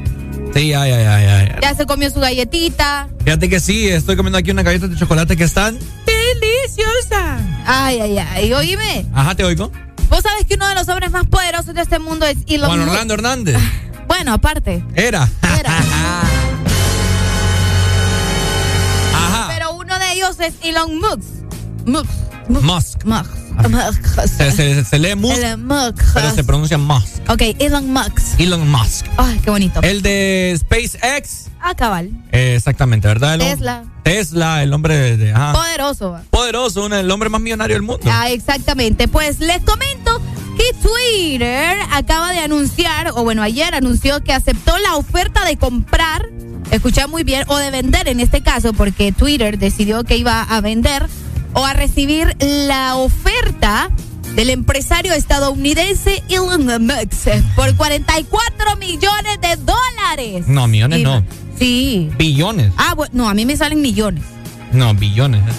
Sí, 0.53 0.67
ya, 0.69 0.85
ya, 0.85 1.01
ya, 1.01 1.21
ya, 1.45 1.59
ya. 1.61 1.75
se 1.75 1.85
comió 1.85 2.09
su 2.09 2.19
galletita. 2.19 3.07
Fíjate 3.23 3.47
que 3.47 3.61
sí, 3.61 3.87
estoy 3.87 4.17
comiendo 4.17 4.37
aquí 4.37 4.51
unas 4.51 4.65
galletas 4.65 4.89
de 4.89 4.97
chocolate 4.97 5.37
que 5.37 5.45
están 5.45 5.77
deliciosas. 6.05 7.41
Ay, 7.65 8.01
ay, 8.01 8.17
ay. 8.17 8.53
Oíme, 8.53 9.05
Ajá, 9.13 9.33
te 9.35 9.45
oigo. 9.45 9.71
vos 10.09 10.21
sabes 10.21 10.45
que 10.45 10.55
uno 10.55 10.67
de 10.67 10.75
los 10.75 10.89
hombres 10.89 11.11
más 11.11 11.25
poderosos 11.27 11.73
de 11.73 11.81
este 11.81 11.99
mundo 11.99 12.25
es 12.25 12.37
Elon 12.47 12.67
Juan 12.67 12.79
Musk. 12.79 12.91
Orlando 12.91 13.13
Hernández. 13.13 13.57
Bueno, 14.07 14.33
aparte. 14.33 14.83
Era. 14.93 15.29
Pero 19.47 19.73
uno 19.75 19.97
de 19.99 20.11
ellos 20.11 20.37
es 20.41 20.53
Elon 20.63 20.99
Musk. 20.99 21.45
Musk. 21.85 22.09
Musk. 22.49 23.05
Musk. 23.05 23.40
Se, 24.37 24.51
se- 24.51 24.83
se 24.85 24.99
lee 24.99 25.15
Musk, 25.15 25.37
Elon 25.37 25.65
Musk. 25.67 26.03
pero 26.13 26.31
se 26.33 26.43
pronuncia 26.43 26.77
Musk. 26.77 27.29
Ok, 27.29 27.41
Elon 27.59 27.91
Musk. 27.91 28.39
Elon 28.39 28.69
Musk. 28.69 29.05
Ay, 29.17 29.39
qué 29.43 29.49
bonito. 29.49 29.81
El 29.81 30.01
de 30.01 30.57
SpaceX. 30.59 31.47
Ah, 31.61 31.75
cabal. 31.75 32.09
eh, 32.31 32.55
exactamente, 32.57 33.07
¿verdad? 33.07 33.35
El 33.35 33.41
hom- 33.41 33.49
Tesla. 33.51 33.83
Tesla, 34.03 34.63
el 34.63 34.73
hombre 34.73 34.95
de, 34.97 35.17
de- 35.17 35.31
ajá. 35.33 35.53
Poderoso. 35.53 36.17
poderoso, 36.31 36.85
uno- 36.85 36.95
el 36.97 37.09
hombre 37.11 37.29
más 37.29 37.39
millonario 37.41 37.75
del 37.75 37.83
mundo. 37.83 38.01
Ah, 38.11 38.29
exactamente. 38.29 39.07
Pues 39.07 39.39
les 39.39 39.61
comento 39.61 40.19
que 40.57 40.73
Twitter 40.81 41.77
acaba 41.91 42.31
de 42.31 42.39
anunciar, 42.39 43.11
o 43.15 43.23
bueno, 43.23 43.41
ayer 43.43 43.73
anunció 43.75 44.23
que 44.23 44.33
aceptó 44.33 44.77
la 44.79 44.95
oferta 44.95 45.45
de 45.45 45.57
comprar, 45.57 46.27
escucha 46.71 47.05
muy 47.07 47.23
bien, 47.23 47.43
o 47.47 47.57
de 47.57 47.69
vender 47.69 48.07
en 48.07 48.19
este 48.19 48.41
caso, 48.41 48.73
porque 48.73 49.11
Twitter 49.11 49.57
decidió 49.59 50.03
que 50.03 50.17
iba 50.17 50.41
a 50.41 50.61
vender 50.61 51.07
o 51.53 51.65
a 51.65 51.73
recibir 51.73 52.35
la 52.39 52.95
oferta 52.95 53.89
del 54.35 54.49
empresario 54.49 55.13
estadounidense 55.13 56.23
Elon 56.29 56.65
Musk 56.85 57.27
por 57.55 57.75
44 57.75 58.75
millones 58.77 59.39
de 59.41 59.55
dólares. 59.57 60.47
No, 60.47 60.67
millones 60.67 60.99
Y- 60.99 61.03
no. 61.03 61.23
Sí. 61.59 62.09
Billones. 62.17 62.71
Ah, 62.77 62.93
bueno, 62.95 63.11
no, 63.13 63.29
a 63.29 63.33
mí 63.33 63.45
me 63.45 63.55
salen 63.55 63.81
millones. 63.81 64.23
No, 64.71 64.93
billones. 64.95 65.41
¿eh? 65.47 65.53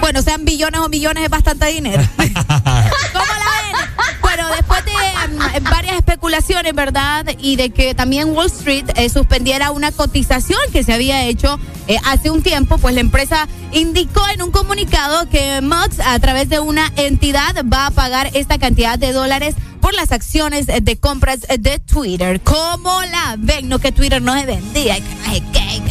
Bueno, 0.00 0.22
sean 0.22 0.44
billones 0.44 0.80
o 0.80 0.88
millones 0.88 1.24
es 1.24 1.30
bastante 1.30 1.66
dinero. 1.66 2.02
¿Cómo 2.16 2.34
la 2.34 3.48
ven? 3.62 4.18
Bueno, 4.20 4.48
después 4.50 4.84
de 4.84 4.92
mm, 4.92 5.64
varias 5.64 5.96
especulaciones, 5.96 6.74
¿verdad? 6.74 7.26
Y 7.38 7.56
de 7.56 7.70
que 7.70 7.94
también 7.94 8.30
Wall 8.30 8.46
Street 8.46 8.86
eh, 8.96 9.08
suspendiera 9.08 9.70
una 9.70 9.92
cotización 9.92 10.60
que 10.72 10.82
se 10.82 10.92
había 10.92 11.24
hecho 11.24 11.58
eh, 11.86 11.96
hace 12.04 12.30
un 12.30 12.42
tiempo, 12.42 12.78
pues 12.78 12.94
la 12.94 13.00
empresa 13.00 13.48
indicó 13.72 14.22
en 14.28 14.42
un 14.42 14.50
comunicado 14.50 15.28
que 15.30 15.60
Musk, 15.60 16.00
a 16.04 16.18
través 16.18 16.48
de 16.48 16.60
una 16.60 16.92
entidad, 16.96 17.64
va 17.72 17.86
a 17.86 17.90
pagar 17.90 18.30
esta 18.34 18.58
cantidad 18.58 18.98
de 18.98 19.12
dólares 19.12 19.54
por 19.78 19.94
las 19.94 20.12
acciones 20.12 20.68
eh, 20.68 20.80
de 20.82 20.96
compras 20.96 21.40
eh, 21.48 21.58
de 21.58 21.78
Twitter. 21.78 22.40
¿Cómo 22.42 23.00
la 23.02 23.36
ven? 23.38 23.68
No 23.68 23.78
que 23.78 23.92
Twitter 23.92 24.20
no 24.22 24.38
se 24.38 24.46
vendía, 24.46 24.96
que- 24.96 25.42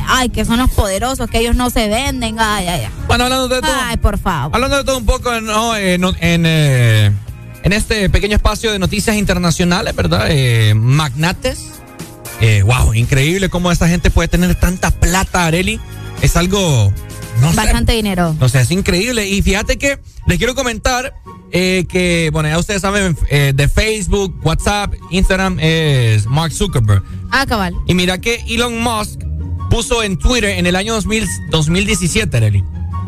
ay, 0.07 0.30
que 0.30 0.45
son 0.45 0.57
los 0.59 0.69
poderosos, 0.72 1.30
que 1.30 1.40
ellos 1.40 1.56
no 1.56 1.69
se 1.69 1.88
venden, 1.88 2.40
ay, 2.40 2.67
ay, 2.67 2.82
ay. 2.85 2.91
Bueno, 3.07 3.25
hablando 3.25 3.48
de 3.49 3.61
todo. 3.61 3.72
Ay, 3.74 3.98
por 3.98 4.17
favor. 4.17 4.56
Hablando 4.56 4.77
de 4.77 4.83
todo 4.83 4.98
un 4.98 5.06
poco, 5.06 5.40
¿no? 5.41 5.75
en, 5.75 6.03
en, 6.03 6.43
eh, 6.45 7.11
en 7.64 7.74
este 7.74 8.09
pequeño 8.09 8.35
espacio 8.38 8.72
de 8.72 8.80
noticias 8.80 9.16
internacionales, 9.17 9.95
¿verdad? 9.95 10.27
Eh, 10.30 10.74
magnates. 10.75 11.59
Eh, 12.40 12.61
wow, 12.64 12.93
increíble 12.93 13.49
cómo 13.49 13.72
esta 13.72 13.88
gente 13.88 14.11
puede 14.11 14.27
tener 14.27 14.53
tanta 14.56 14.91
plata, 14.91 15.45
Areli. 15.45 15.80
Es 16.22 16.35
algo. 16.38 16.93
No 17.41 17.51
sé, 17.51 17.57
Bastante 17.57 17.93
dinero. 17.93 18.35
O 18.40 18.49
sea, 18.49 18.61
es 18.61 18.72
increíble. 18.72 19.27
Y 19.27 19.41
fíjate 19.41 19.77
que 19.77 19.99
les 20.25 20.38
quiero 20.38 20.56
comentar 20.56 21.16
eh, 21.51 21.85
que, 21.88 22.30
bueno, 22.33 22.49
ya 22.49 22.57
ustedes 22.59 22.82
saben, 22.82 23.17
eh, 23.30 23.53
de 23.56 23.67
Facebook, 23.67 24.35
WhatsApp, 24.43 24.93
Instagram 25.11 25.59
es 25.59 26.25
Mark 26.25 26.51
Zuckerberg. 26.51 27.03
Ah, 27.32 27.45
cabal. 27.45 27.74
Y 27.88 27.93
mira 27.93 28.19
que 28.19 28.43
Elon 28.48 28.82
Musk 28.82 29.22
puso 29.69 30.03
en 30.03 30.17
Twitter 30.17 30.51
en 30.57 30.67
el 30.67 30.75
año 30.75 30.93
2000 30.93 31.27
2017, 31.49 32.38
Areli. 32.38 32.64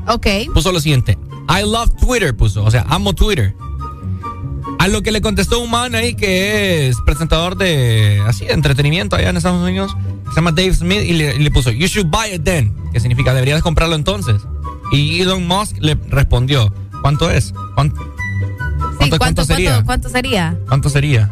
Ok. 0.08 0.28
Puso 0.54 0.72
lo 0.72 0.80
siguiente. 0.80 1.18
I 1.50 1.64
love 1.64 1.92
Twitter, 2.00 2.36
puso. 2.36 2.64
O 2.64 2.72
sea, 2.72 2.86
amo 2.90 3.14
Twitter. 3.14 3.56
A 4.78 4.88
lo 4.88 5.02
que 5.02 5.12
le 5.12 5.22
contestó 5.22 5.60
un 5.60 5.72
man 5.72 5.94
ahí 5.96 6.14
que 6.14 6.88
es 6.88 6.98
presentador 7.06 7.58
de 7.58 8.22
así 8.26 8.46
de 8.46 8.54
entretenimiento 8.54 9.16
allá 9.16 9.30
en 9.30 9.38
Estados 9.38 9.62
Unidos. 9.62 9.96
Se 10.30 10.36
llama 10.36 10.52
Dave 10.52 10.74
Smith 10.74 11.02
y 11.04 11.14
le, 11.14 11.52
puso, 11.52 11.72
You 11.72 11.88
should 11.88 12.10
buy 12.10 12.34
it 12.34 12.44
then. 12.44 12.76
Que 12.94 13.00
significa, 13.00 13.34
deberías 13.34 13.62
comprarlo 13.62 13.96
entonces. 13.96 14.42
Y 14.92 15.22
Elon 15.22 15.48
Musk 15.48 15.78
le 15.80 15.96
respondió, 16.10 16.74
¿cuánto 17.02 17.30
es? 17.30 17.54
¿Cuánto, 17.76 18.02
cuánto, 18.98 19.18
cuánto 19.18 19.46
sería? 19.46 19.84
¿cuánto, 19.84 20.10
sería? 20.10 20.58
¿Cuánto 20.68 20.90
sería? 20.90 21.32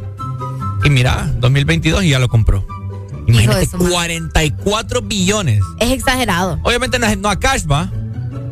Y 0.84 0.90
mira, 0.90 1.32
2022 1.40 2.03
y 2.03 2.09
ya 2.09 2.19
lo 2.19 2.30
compró. 2.30 2.66
Imagínate, 3.27 3.66
su 3.66 3.77
madre. 3.77 3.92
44 3.92 5.01
billones. 5.01 5.61
Es 5.80 5.92
exagerado. 5.92 6.59
Obviamente 6.64 6.98
no, 6.98 7.14
no 7.17 7.30
a 7.30 7.40
cash, 7.40 7.66
va. 7.69 7.92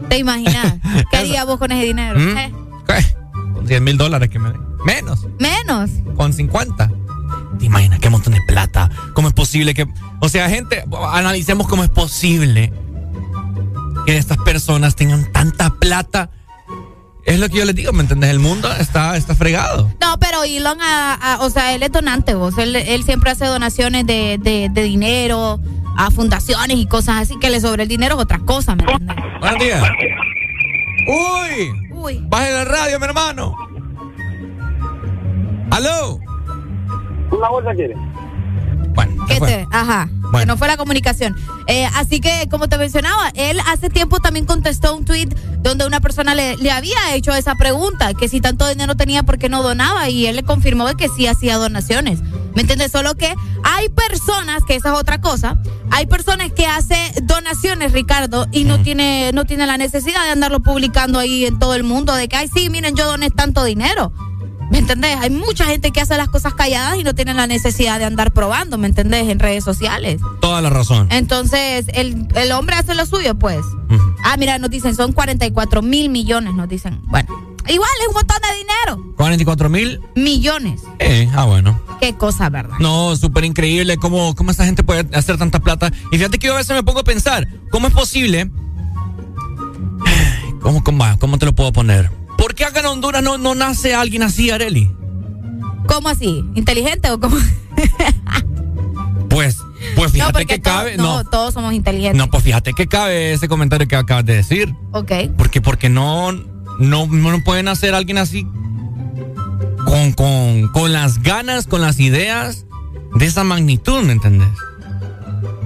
¿Te 0.09 0.17
imaginas? 0.17 0.75
¿Qué 1.11 1.17
harías 1.17 1.45
vos 1.45 1.57
con 1.57 1.72
ese 1.72 1.85
dinero? 1.85 2.19
¿Mm? 2.19 2.38
Eh, 2.38 2.53
¿Qué? 2.88 3.15
Con 3.53 3.65
10 3.65 3.82
mil 3.82 3.98
dólares 3.98 4.30
que 4.30 4.40
me 4.40 4.51
den. 4.51 4.61
Menos, 4.85 5.25
Menos. 5.40 5.90
con 6.15 6.32
50. 6.32 6.91
¿Te 7.59 7.66
imaginas 7.66 8.00
qué 8.00 8.09
montón 8.09 8.34
de 8.34 8.42
plata? 8.42 8.90
¿Cómo 9.14 9.27
es 9.27 9.34
posible 9.34 9.74
que.? 9.74 9.88
O 10.22 10.30
sea, 10.30 10.50
gente, 10.50 10.84
analicemos 11.11 11.67
cómo 11.67 11.84
es 11.84 11.90
posible 11.90 12.72
que 14.06 14.17
estas 14.17 14.38
personas 14.40 14.95
tengan 14.95 15.32
tanta 15.32 15.69
plata. 15.72 16.30
Es 17.25 17.40
lo 17.40 17.50
que 17.50 17.58
yo 17.58 17.66
les 17.66 17.74
digo, 17.75 17.92
¿me 17.92 18.01
entiendes? 18.01 18.30
El 18.30 18.38
mundo 18.40 18.72
está, 18.80 19.17
está 19.17 19.34
fregado. 19.34 19.92
No, 20.00 20.19
pero 20.19 20.43
Elon, 20.43 20.80
a- 20.80 21.16
a- 21.16 21.40
o 21.42 21.50
sea, 21.50 21.74
él 21.74 21.82
es 21.82 21.92
donante, 21.92 22.35
vos. 22.35 22.56
Él, 22.59 22.75
él 22.75 23.03
siempre 23.03 23.32
hace 23.32 23.45
donaciones 23.45 24.06
de, 24.06 24.38
de, 24.40 24.69
de 24.72 24.84
dinero 24.84 25.59
a 25.98 26.11
fundaciones 26.11 26.77
y 26.77 26.85
cosas 26.85 27.22
así, 27.24 27.40
que 27.40 27.50
le 27.50 27.59
sobre 27.61 27.82
el 27.84 27.90
dinero 27.90 28.16
es 28.16 28.22
otra 28.22 28.38
cosa, 28.40 28.75
¿me 28.75 28.84
entiendes? 28.84 29.16
Buenos 29.40 29.59
días. 29.59 29.84
Uy. 31.08 31.72
Uy. 31.92 32.19
Baje 32.27 32.51
la 32.51 32.66
radio, 32.66 33.00
mi 33.00 33.06
hermano. 33.06 33.56
¿Aló? 35.72 36.19
¿Una 37.38 37.49
bolsa 37.49 37.73
quiere? 37.73 37.95
Bueno, 38.93 39.25
¿Qué 39.27 39.35
fue. 39.38 39.47
te? 39.49 39.67
Ajá. 39.72 40.07
Que 40.07 40.27
Bueno. 40.31 40.53
no 40.53 40.57
fue 40.57 40.67
la 40.67 40.77
comunicación. 40.77 41.35
Eh, 41.67 41.85
así 41.95 42.19
que, 42.22 42.47
como 42.49 42.67
te 42.69 42.77
mencionaba, 42.77 43.30
él 43.35 43.59
hace 43.67 43.89
tiempo 43.89 44.19
también 44.19 44.45
contestó 44.45 44.95
un 44.95 45.03
tweet 45.05 45.30
donde 45.59 45.85
una 45.85 45.99
persona 45.99 46.33
le, 46.33 46.55
le 46.57 46.72
había 46.72 47.14
hecho 47.14 47.33
esa 47.33 47.55
pregunta, 47.55 48.14
que 48.14 48.30
si 48.30 48.39
tanto 48.41 48.67
dinero 48.67 48.95
tenía, 48.95 49.23
¿por 49.23 49.38
qué 49.38 49.49
no 49.49 49.64
donaba? 49.64 50.09
Y 50.09 50.27
él 50.27 50.35
le 50.38 50.43
confirmó 50.43 50.88
de 50.88 50.95
que 50.95 51.09
sí 51.09 51.27
hacía 51.27 51.57
donaciones. 51.57 52.19
¿Me 52.55 52.61
entiendes? 52.61 52.91
Solo 52.93 53.15
que 53.15 53.33
hay 53.64 53.89
personas, 53.89 54.64
que 54.65 54.75
esa 54.75 54.93
es 54.93 54.99
otra 54.99 55.19
cosa, 55.19 55.57
hay 55.91 56.05
personas 56.05 56.53
que 56.53 56.65
hacen 56.65 57.11
donaciones, 57.23 57.91
Ricardo, 57.91 58.47
y 58.53 58.64
no 58.64 58.80
tiene, 58.81 59.31
no 59.33 59.43
tiene 59.43 59.65
la 59.67 59.77
necesidad 59.77 60.23
de 60.23 60.30
andarlo 60.31 60.61
publicando 60.61 61.19
ahí 61.19 61.45
en 61.45 61.59
todo 61.59 61.75
el 61.75 61.83
mundo, 61.83 62.15
de 62.15 62.30
que, 62.30 62.38
ay, 62.38 62.47
sí, 62.53 62.69
miren, 62.69 62.95
yo 62.95 63.05
doné 63.07 63.30
tanto 63.30 63.65
dinero. 63.65 64.14
¿Me 64.72 64.80
entendés? 64.80 65.18
Hay 65.22 65.30
mucha 65.30 65.66
gente 65.66 65.92
que 65.92 66.02
hace 66.02 66.18
las 66.18 66.30
cosas 66.30 66.53
calladas 66.53 66.98
y 66.98 67.03
no 67.03 67.14
tiene 67.14 67.34
la 67.34 67.48
necesidad 67.48 68.00
de 68.00 68.06
andar 68.06 68.32
probando, 68.32 68.77
¿me 68.77 68.88
entendés? 68.88 69.30
En 69.30 69.40
redes 69.40 69.64
sociales. 69.64 70.22
Toda 70.42 70.61
la 70.61 70.69
razón. 70.69 71.08
Entonces, 71.11 71.85
el, 71.94 72.27
el 72.35 72.52
hombre 72.52 72.76
hace 72.76 72.95
lo 72.95 73.06
suyo, 73.06 73.35
pues. 73.35 73.64
Ah, 74.24 74.38
mira, 74.38 74.58
nos 74.58 74.72
dicen, 74.72 74.95
son 74.95 75.11
44 75.11 75.82
mil 75.82 76.10
millones, 76.10 76.56
nos 76.56 76.68
dicen. 76.68 77.00
Bueno, 77.03 77.30
igual 77.68 77.90
es 78.02 78.08
un 78.08 78.14
montón 78.16 78.38
de 78.42 78.58
dinero. 78.58 79.14
44 79.18 79.69
mil. 79.69 80.02
Millones. 80.16 80.82
Eh, 81.00 81.30
ah, 81.35 81.45
bueno. 81.45 81.80
Qué 82.02 82.16
cosa, 82.16 82.50
¿verdad? 82.50 82.77
No, 82.80 83.16
súper 83.16 83.45
increíble 83.45 83.98
cómo, 83.98 84.35
cómo 84.35 84.52
esta 84.52 84.66
gente 84.66 84.84
puede 84.84 85.08
hacer 85.16 85.38
tanta 85.38 85.60
plata. 85.60 85.92
Y 86.11 86.18
fíjate 86.18 86.40
que 86.40 86.48
yo 86.48 86.53
a 86.53 86.58
veces 86.58 86.76
me 86.76 86.84
pongo 86.84 87.02
a 87.02 87.03
pensar, 87.03 87.48
¿cómo 87.69 87.88
es 87.88 87.94
posible? 87.94 88.50
¿Cómo, 90.61 90.84
cómo? 90.84 91.06
¿Cómo 91.19 91.38
te 91.38 91.45
lo 91.45 91.53
puedo 91.53 91.72
poner? 91.72 92.10
¿Por 92.45 92.53
qué 92.53 92.64
acá 92.64 92.82
en 92.82 92.85
Honduras 92.85 93.24
no, 93.24 93.40
no 93.40 93.56
nace 93.56 93.95
alguien 93.95 94.22
así, 94.22 94.51
Areli? 94.51 94.95
¿Cómo 95.88 96.09
así? 96.09 96.45
¿Inteligente 96.53 97.09
o 97.09 97.19
cómo? 97.19 97.38
Pues, 99.30 99.57
pues 99.95 100.11
fíjate 100.11 100.45
que 100.45 100.61
cabe. 100.61 100.95
no, 100.95 101.24
No, 101.24 101.24
todos 101.25 101.56
somos 101.56 101.74
inteligentes. 101.74 102.17
no, 102.17 102.30
pues 102.30 102.43
fíjate 102.43 102.74
que 102.74 102.88
cabe 102.88 103.33
ese 103.33 103.48
comentario 103.49 103.88
que 103.88 103.95
acabas 103.95 104.25
de 104.25 104.35
decir. 104.35 104.75
Ok. 104.91 105.11
Porque, 105.35 105.59
porque 105.59 105.90
no, 105.90 106.32
no, 106.32 107.07
no 107.07 107.43
pueden 107.43 107.67
hacer 107.67 107.95
alguien 107.95 108.19
así 108.19 108.48
con, 109.83 110.14
con, 110.14 110.67
con 110.72 110.93
las 110.93 111.24
ganas, 111.24 111.65
con 111.65 111.82
las 111.82 111.99
ideas 111.99 112.65
de 113.15 113.25
esa 113.25 113.43
magnitud, 113.43 114.03
¿me 114.03 114.14
entendés? 114.14 114.49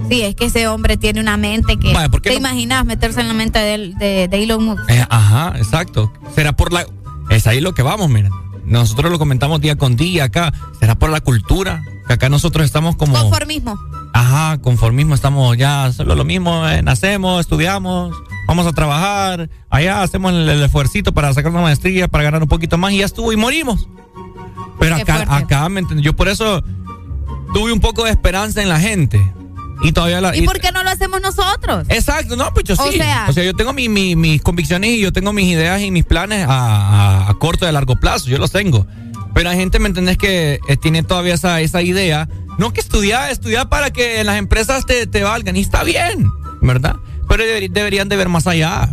Sí, 0.08 0.22
es 0.22 0.34
que 0.34 0.46
ese 0.46 0.66
hombre 0.68 0.96
tiene 0.96 1.20
una 1.20 1.36
mente 1.36 1.76
que. 1.78 1.92
Vaya, 1.92 2.08
¿por 2.08 2.20
qué 2.22 2.30
¿Te 2.30 2.34
no- 2.40 2.48
imaginas 2.48 2.84
meterse 2.84 3.20
en 3.20 3.28
la 3.28 3.34
mente 3.34 3.58
de, 3.58 3.74
él- 3.74 3.94
de, 3.98 4.28
de 4.28 4.42
Elon 4.42 4.64
Musk? 4.64 4.82
Eh, 4.88 5.04
ajá, 5.08 5.54
exacto. 5.56 6.12
Será 6.34 6.52
por 6.56 6.72
la. 6.72 6.86
Es 7.30 7.46
ahí 7.46 7.60
lo 7.60 7.74
que 7.74 7.82
vamos, 7.82 8.08
miren. 8.08 8.32
Nosotros 8.64 9.10
lo 9.10 9.18
comentamos 9.18 9.60
día 9.60 9.76
con 9.76 9.96
día 9.96 10.24
acá. 10.24 10.52
Será 10.78 10.96
por 10.96 11.10
la 11.10 11.20
cultura. 11.20 11.82
Que 12.06 12.14
acá 12.14 12.28
nosotros 12.28 12.64
estamos 12.66 12.96
como. 12.96 13.14
Conformismo. 13.14 13.78
Ajá, 14.12 14.58
conformismo. 14.58 15.14
Estamos 15.14 15.56
ya 15.56 15.92
solo 15.92 16.16
lo 16.16 16.24
mismo. 16.24 16.66
eh, 16.68 16.82
nacemos, 16.82 17.40
estudiamos, 17.40 18.12
vamos 18.48 18.66
a 18.66 18.72
trabajar. 18.72 19.48
Allá 19.70 20.02
hacemos 20.02 20.32
el, 20.32 20.48
el 20.48 20.62
esfuercito 20.62 21.12
para 21.12 21.32
sacar 21.34 21.52
una 21.52 21.62
maestría, 21.62 22.08
para 22.08 22.24
ganar 22.24 22.42
un 22.42 22.48
poquito 22.48 22.76
más 22.78 22.92
y 22.92 22.98
ya 22.98 23.04
estuvo 23.06 23.32
y 23.32 23.36
morimos. 23.36 23.88
Pero 24.80 24.96
Qué 24.96 25.02
acá, 25.02 25.14
fuerte. 25.26 25.34
acá, 25.34 25.68
¿me 25.68 25.80
entiendes? 25.80 26.04
Yo 26.04 26.16
por 26.16 26.28
eso 26.28 26.64
tuve 27.54 27.72
un 27.72 27.80
poco 27.80 28.04
de 28.04 28.10
esperanza 28.10 28.60
en 28.62 28.68
la 28.68 28.80
gente. 28.80 29.20
Y 29.82 29.92
todavía 29.92 30.20
la. 30.20 30.36
¿Y 30.36 30.42
por 30.42 30.60
qué 30.60 30.72
no 30.72 30.82
lo 30.82 30.90
hacemos 30.90 31.20
nosotros? 31.20 31.86
Exacto, 31.88 32.36
no, 32.36 32.52
pues 32.52 32.64
yo 32.66 32.76
sí. 32.76 32.82
O 33.28 33.32
sea- 33.32 33.44
yo 33.44 33.54
tengo 33.54 33.72
mi- 33.72 33.88
mi- 33.88 34.14
mis 34.16 34.42
convicciones 34.42 34.90
y 34.90 35.00
yo 35.00 35.12
tengo 35.12 35.32
mis 35.32 35.46
ideas 35.48 35.80
y 35.80 35.90
mis 35.90 36.04
planes 36.04 36.46
a, 36.46 36.52
a- 37.26 37.30
a 37.30 37.34
corto 37.34 37.64
y 37.64 37.68
a 37.68 37.72
largo 37.72 37.96
plazo, 37.96 38.28
yo 38.28 38.38
los 38.38 38.50
tengo. 38.52 38.86
Pero 39.34 39.48
hay 39.50 39.56
gente, 39.56 39.78
¿me 39.78 39.86
entendés? 39.88 40.18
Que 40.18 40.58
eh, 40.68 40.76
tiene 40.76 41.02
todavía 41.02 41.34
esa, 41.34 41.60
esa 41.60 41.80
idea. 41.82 42.28
No 42.58 42.72
que 42.72 42.80
estudiar, 42.80 43.30
estudiar 43.30 43.68
para 43.68 43.90
que 43.90 44.20
en 44.20 44.26
las 44.26 44.36
empresas 44.38 44.84
te, 44.84 45.06
te 45.06 45.22
valgan. 45.22 45.56
Y 45.56 45.60
está 45.60 45.82
bien, 45.84 46.30
¿verdad? 46.60 46.96
Pero 47.28 47.44
deber- 47.44 47.70
deberían 47.70 48.08
de 48.08 48.16
ver 48.16 48.28
más 48.28 48.46
allá. 48.46 48.90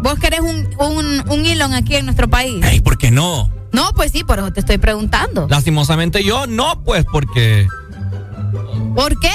¿Vos 0.00 0.18
querés 0.18 0.40
un, 0.40 0.68
un, 0.78 1.24
un 1.28 1.46
Elon 1.46 1.74
aquí 1.74 1.96
en 1.96 2.04
nuestro 2.06 2.28
país? 2.28 2.64
Ey, 2.64 2.80
¿por 2.80 2.98
qué 2.98 3.10
no? 3.10 3.50
No, 3.72 3.92
pues 3.94 4.12
sí, 4.12 4.24
por 4.24 4.38
eso 4.38 4.52
te 4.52 4.60
estoy 4.60 4.78
preguntando. 4.78 5.46
Lastimosamente 5.50 6.24
yo 6.24 6.46
no, 6.46 6.82
pues, 6.84 7.04
porque 7.04 7.66
¿Por 8.94 9.18
qué? 9.20 9.28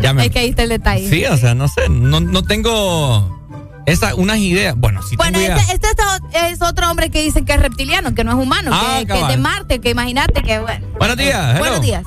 ya 0.00 0.12
me... 0.14 0.26
Es 0.26 0.30
que 0.30 0.38
ahí 0.38 0.48
está 0.50 0.62
el 0.62 0.70
detalle. 0.70 1.08
Sí, 1.08 1.24
o 1.26 1.36
sea, 1.36 1.54
no 1.54 1.68
sé, 1.68 1.88
no, 1.90 2.20
no 2.20 2.42
tengo 2.42 3.38
esa, 3.86 4.14
unas 4.14 4.38
ideas. 4.38 4.74
Bueno, 4.76 5.02
sí 5.02 5.16
Bueno, 5.16 5.38
tengo 5.38 5.52
este, 5.54 5.64
ideas. 5.64 5.74
este 5.74 6.48
es 6.52 6.62
otro 6.62 6.90
hombre 6.90 7.10
que 7.10 7.22
dicen 7.22 7.44
que 7.44 7.52
es 7.52 7.60
reptiliano, 7.60 8.14
que 8.14 8.24
no 8.24 8.30
es 8.32 8.36
humano, 8.38 8.70
Ah, 8.72 8.98
que, 9.00 9.06
que 9.06 9.20
es 9.20 9.28
de. 9.28 9.36
Marte, 9.36 9.80
que 9.80 9.90
imagínate 9.90 10.42
que 10.42 10.58
bueno. 10.60 10.86
Buenos 10.98 11.16
días, 11.16 11.50
hello. 11.50 11.58
Buenos 11.58 11.80
días. 11.82 12.04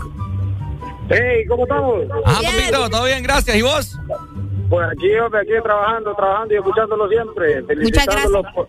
Hey, 1.09 1.45
¿cómo 1.47 1.63
estamos? 1.63 1.95
Ah, 2.25 2.39
papito, 2.43 2.89
todo 2.89 3.05
bien, 3.05 3.21
gracias. 3.23 3.57
¿Y 3.57 3.61
vos? 3.61 3.97
Pues 4.69 4.87
aquí, 4.91 5.13
hombre, 5.23 5.41
aquí 5.41 5.51
trabajando, 5.61 6.15
trabajando 6.15 6.53
y 6.53 6.57
escuchándolo 6.57 7.07
siempre. 7.09 7.61
Muchas 7.61 7.67
Felicitándolo 7.67 8.43
por, 8.55 8.67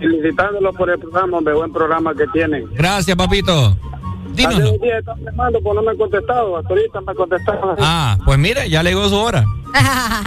felicitándolo 0.00 0.72
por 0.72 0.90
el 0.90 0.98
programa, 0.98 1.38
hombre, 1.38 1.54
buen 1.54 1.72
programa 1.72 2.14
que 2.14 2.26
tienen. 2.32 2.66
Gracias, 2.74 3.16
papito. 3.16 3.76
Hace 4.44 4.70
un 4.70 4.78
día 4.80 4.98
estaba 4.98 5.18
llamando, 5.18 5.60
pues 5.62 5.74
no 5.74 5.82
me 5.82 5.90
han 5.90 5.96
contestado. 5.96 6.56
Hasta 6.56 6.68
ahorita 6.70 7.00
me 7.00 7.14
contestaron. 7.14 7.76
Ah, 7.78 8.18
pues 8.24 8.38
mire, 8.38 8.68
ya 8.68 8.82
le 8.82 8.90
llegó 8.90 9.08
su 9.08 9.16
hora. 9.16 9.44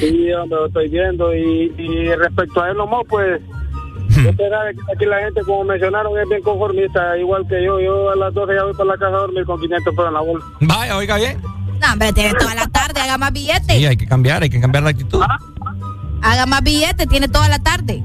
Sí, 0.00 0.32
hombre, 0.32 0.58
lo 0.58 0.66
estoy 0.66 0.88
viendo. 0.88 1.34
Y, 1.34 1.72
y 1.78 2.14
respecto 2.14 2.62
a 2.62 2.70
Elon 2.70 2.88
Musk, 2.90 3.08
pues, 3.08 3.40
Hmm. 4.06 4.28
aquí 4.94 5.06
la 5.06 5.18
gente, 5.20 5.40
como 5.42 5.64
mencionaron, 5.64 6.16
es 6.20 6.28
bien 6.28 6.42
conformista, 6.42 7.16
igual 7.18 7.44
que 7.48 7.64
yo. 7.64 7.80
Yo 7.80 8.10
a 8.10 8.16
las 8.16 8.32
12 8.34 8.54
ya 8.54 8.62
voy 8.64 8.72
para 8.74 8.84
la 8.90 8.96
casa 8.96 9.08
a 9.16 9.20
dormir 9.20 9.44
con 9.44 9.60
500 9.60 9.92
pesos 9.92 10.06
en 10.08 10.14
la 10.14 10.20
bolsa. 10.20 10.46
Vaya, 10.60 10.96
oiga 10.96 11.16
bien. 11.16 11.40
No, 11.80 11.92
hombre, 11.92 12.12
tiene 12.12 12.32
toda 12.34 12.54
la 12.54 12.66
tarde, 12.68 13.00
haga 13.00 13.18
más 13.18 13.32
billetes. 13.32 13.76
Sí, 13.76 13.84
hay 13.86 13.96
que 13.96 14.06
cambiar, 14.06 14.42
hay 14.42 14.50
que 14.50 14.60
cambiar 14.60 14.84
la 14.84 14.90
actitud. 14.90 15.20
Haga 16.24 16.46
más 16.46 16.62
billetes, 16.62 17.06
tiene 17.06 17.28
toda 17.28 17.48
la 17.48 17.58
tarde. 17.58 18.02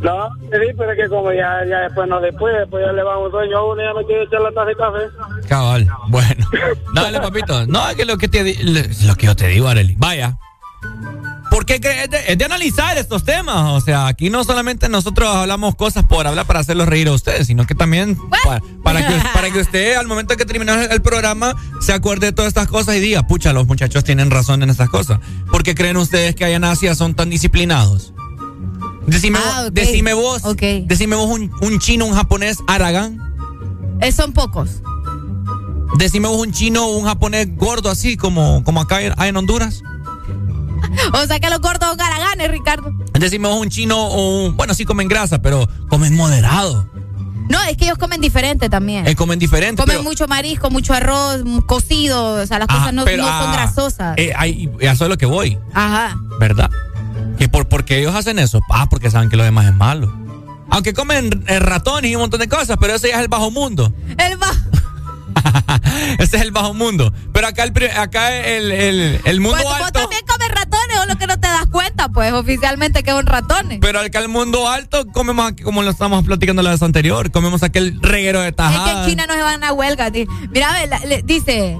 No, 0.00 0.30
sí, 0.40 0.72
pero 0.78 0.92
es 0.92 0.98
que 0.98 1.08
como 1.08 1.32
ya, 1.32 1.64
ya 1.68 1.80
después 1.80 2.08
no 2.08 2.20
después, 2.20 2.54
después 2.56 2.82
ya 2.86 2.92
le 2.92 3.02
va 3.02 3.18
un 3.18 3.30
sueño 3.30 3.58
a 3.58 3.72
uno 3.72 3.82
y 3.82 3.84
ya 3.84 3.92
me 3.92 4.06
quiere 4.06 4.22
echar 4.22 4.40
la 4.40 4.52
taza 4.52 4.66
de 4.66 4.76
café. 4.76 5.48
Cabal, 5.48 5.88
bueno. 6.08 6.46
Dale, 6.94 7.20
papito. 7.20 7.66
No, 7.66 7.88
es 7.90 7.96
que 7.96 8.04
lo 8.06 8.16
que, 8.16 8.28
te, 8.28 8.54
lo 8.62 9.14
que 9.16 9.26
yo 9.26 9.36
te 9.36 9.48
digo, 9.48 9.68
Areli. 9.68 9.96
Vaya. 9.98 10.38
Porque 11.50 11.74
es 11.74 12.10
de, 12.10 12.18
es 12.28 12.38
de 12.38 12.44
analizar 12.44 12.96
estos 12.96 13.24
temas. 13.24 13.70
O 13.72 13.80
sea, 13.80 14.06
aquí 14.06 14.30
no 14.30 14.44
solamente 14.44 14.88
nosotros 14.88 15.28
hablamos 15.34 15.74
cosas 15.74 16.04
por 16.04 16.26
hablar 16.26 16.46
para 16.46 16.60
hacerlos 16.60 16.88
reír 16.88 17.08
a 17.08 17.12
ustedes, 17.12 17.48
sino 17.48 17.66
que 17.66 17.74
también 17.74 18.16
pa- 18.44 18.62
para, 18.84 19.06
que, 19.06 19.14
para 19.34 19.50
que 19.50 19.58
usted, 19.60 19.96
al 19.96 20.06
momento 20.06 20.36
que 20.36 20.44
terminó 20.44 20.74
el 20.74 21.02
programa, 21.02 21.56
se 21.80 21.92
acuerde 21.92 22.26
de 22.28 22.32
todas 22.32 22.48
estas 22.48 22.68
cosas 22.68 22.94
y 22.96 23.00
diga, 23.00 23.26
pucha, 23.26 23.52
los 23.52 23.66
muchachos 23.66 24.04
tienen 24.04 24.30
razón 24.30 24.62
en 24.62 24.70
estas 24.70 24.88
cosas. 24.90 25.18
¿Por 25.50 25.62
qué 25.64 25.74
creen 25.74 25.96
ustedes 25.96 26.34
que 26.36 26.44
allá 26.44 26.56
en 26.56 26.64
Asia 26.64 26.94
son 26.94 27.14
tan 27.14 27.30
disciplinados? 27.30 28.14
Decime, 29.06 29.38
Ah, 29.42 29.68
decime 29.72 30.12
vos, 30.14 30.44
decime 30.86 31.16
vos 31.16 31.26
un, 31.28 31.50
un 31.62 31.78
chino, 31.80 32.04
un 32.06 32.14
japonés, 32.14 32.58
Aragán. 32.68 33.18
Eh, 34.00 34.12
son 34.12 34.32
pocos. 34.32 34.82
Decime 35.98 36.28
vos 36.28 36.38
un 36.40 36.52
chino 36.52 36.86
un 36.88 37.04
japonés 37.06 37.48
gordo 37.56 37.90
así 37.90 38.16
como, 38.16 38.62
como 38.62 38.80
acá 38.80 39.02
en- 39.02 39.20
en 39.20 39.36
Honduras. 39.36 39.82
O 41.12 41.26
sea 41.26 41.38
que 41.40 41.50
los 41.50 41.60
gordos 41.60 41.88
son 41.88 41.96
garaganes, 41.98 42.50
Ricardo. 42.50 42.92
Decime 43.18 43.48
vos 43.48 43.58
un 43.60 43.68
chino 43.68 43.98
o 43.98 44.46
un... 44.46 44.56
Bueno, 44.56 44.74
sí 44.74 44.84
comen 44.84 45.08
grasa, 45.08 45.40
pero 45.42 45.68
comen 45.88 46.14
moderado. 46.16 46.88
No, 47.48 47.60
es 47.64 47.76
que 47.76 47.84
ellos 47.86 47.98
comen 47.98 48.20
diferente 48.20 48.68
también. 48.68 49.06
Eh, 49.08 49.16
comen 49.16 49.38
diferente. 49.38 49.82
Comen 49.82 49.96
pero, 49.98 50.08
mucho 50.08 50.28
marisco, 50.28 50.70
mucho 50.70 50.94
arroz, 50.94 51.42
cocido, 51.66 52.34
o 52.42 52.46
sea, 52.46 52.60
las 52.60 52.68
Ajá, 52.68 52.78
cosas 52.78 52.94
no, 52.94 53.04
pero, 53.04 53.22
no 53.24 53.28
son 53.28 53.48
ah, 53.50 53.52
grasosas. 53.52 54.14
eh, 54.18 54.32
ahí- 54.36 54.70
a 54.82 54.92
eso 54.92 55.04
es 55.04 55.10
lo 55.10 55.18
que 55.18 55.26
voy, 55.26 55.58
Ajá. 55.74 56.16
¿verdad? 56.38 56.70
Que 57.38 57.48
por, 57.48 57.66
porque 57.66 57.98
ellos 57.98 58.14
hacen 58.14 58.38
eso. 58.38 58.60
Ah, 58.70 58.86
porque 58.88 59.10
saben 59.10 59.30
que 59.30 59.36
lo 59.36 59.42
demás 59.44 59.66
es 59.66 59.74
malo. 59.74 60.14
Aunque 60.70 60.94
comen 60.94 61.42
eh, 61.48 61.58
ratones 61.58 62.10
y 62.12 62.14
un 62.14 62.20
montón 62.20 62.38
de 62.38 62.48
cosas, 62.48 62.76
pero 62.80 62.94
ese 62.94 63.08
ya 63.08 63.16
es 63.16 63.22
el 63.22 63.28
bajo 63.28 63.50
mundo. 63.50 63.92
El 64.16 64.40
va. 64.40 64.52
Ese 66.18 66.36
es 66.36 66.42
el 66.42 66.50
bajo 66.52 66.74
mundo. 66.74 67.12
Pero 67.32 67.46
acá 67.48 67.64
el, 67.64 67.72
acá 67.96 68.34
el, 68.36 68.70
el, 68.72 69.20
el 69.24 69.40
mundo 69.40 69.58
Pues 69.62 69.68
vos 69.68 69.80
alto... 69.86 70.00
también 70.00 70.22
comes 70.26 70.48
ratones, 70.48 70.98
o 71.00 71.06
lo 71.06 71.16
que 71.16 71.26
no 71.26 71.38
te 71.38 71.48
das 71.48 71.66
cuenta, 71.66 72.08
pues 72.08 72.32
oficialmente 72.32 73.02
que 73.02 73.10
son 73.10 73.26
ratones. 73.26 73.78
Pero 73.80 74.00
acá 74.00 74.18
el 74.18 74.28
mundo 74.28 74.68
alto 74.68 75.06
comemos 75.12 75.50
aquí, 75.52 75.62
como 75.62 75.82
lo 75.82 75.90
estábamos 75.90 76.24
platicando 76.24 76.62
la 76.62 76.70
vez 76.70 76.82
anterior, 76.82 77.30
comemos 77.30 77.62
aquel 77.62 78.00
reguero 78.00 78.40
de 78.40 78.48
Es 78.48 78.52
que 78.52 78.56
tajadas. 78.56 79.04
en 79.04 79.10
China 79.10 79.26
no 79.26 79.34
se 79.34 79.42
van 79.42 79.64
a 79.64 79.72
huelga. 79.72 80.10
Mira, 80.50 80.74
dice, 81.24 81.78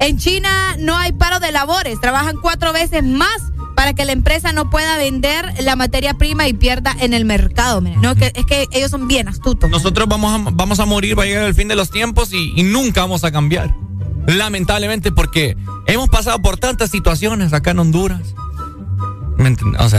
en 0.00 0.18
China 0.18 0.76
no 0.78 0.96
hay 0.96 1.12
paro 1.12 1.40
de 1.40 1.52
labores, 1.52 2.00
trabajan 2.00 2.36
cuatro 2.40 2.72
veces 2.72 3.02
más 3.02 3.42
para 3.78 3.94
que 3.94 4.04
la 4.04 4.10
empresa 4.10 4.52
no 4.52 4.70
pueda 4.70 4.96
vender 4.96 5.54
la 5.60 5.76
materia 5.76 6.14
prima 6.14 6.48
y 6.48 6.52
pierda 6.52 6.96
en 6.98 7.14
el 7.14 7.24
mercado. 7.24 7.80
mira. 7.80 7.96
No, 8.00 8.16
que, 8.16 8.32
es 8.34 8.44
que 8.44 8.66
ellos 8.72 8.90
son 8.90 9.06
bien 9.06 9.28
astutos. 9.28 9.70
Nosotros 9.70 10.08
vamos 10.08 10.34
a, 10.34 10.50
vamos 10.52 10.80
a 10.80 10.84
morir, 10.84 11.16
va 11.16 11.22
a 11.22 11.26
llegar 11.26 11.44
el 11.44 11.54
fin 11.54 11.68
de 11.68 11.76
los 11.76 11.92
tiempos 11.92 12.32
y, 12.32 12.54
y 12.56 12.64
nunca 12.64 13.02
vamos 13.02 13.22
a 13.22 13.30
cambiar. 13.30 13.72
Lamentablemente, 14.26 15.12
porque 15.12 15.56
hemos 15.86 16.08
pasado 16.08 16.42
por 16.42 16.56
tantas 16.56 16.90
situaciones 16.90 17.52
acá 17.52 17.70
en 17.70 17.78
Honduras. 17.78 18.34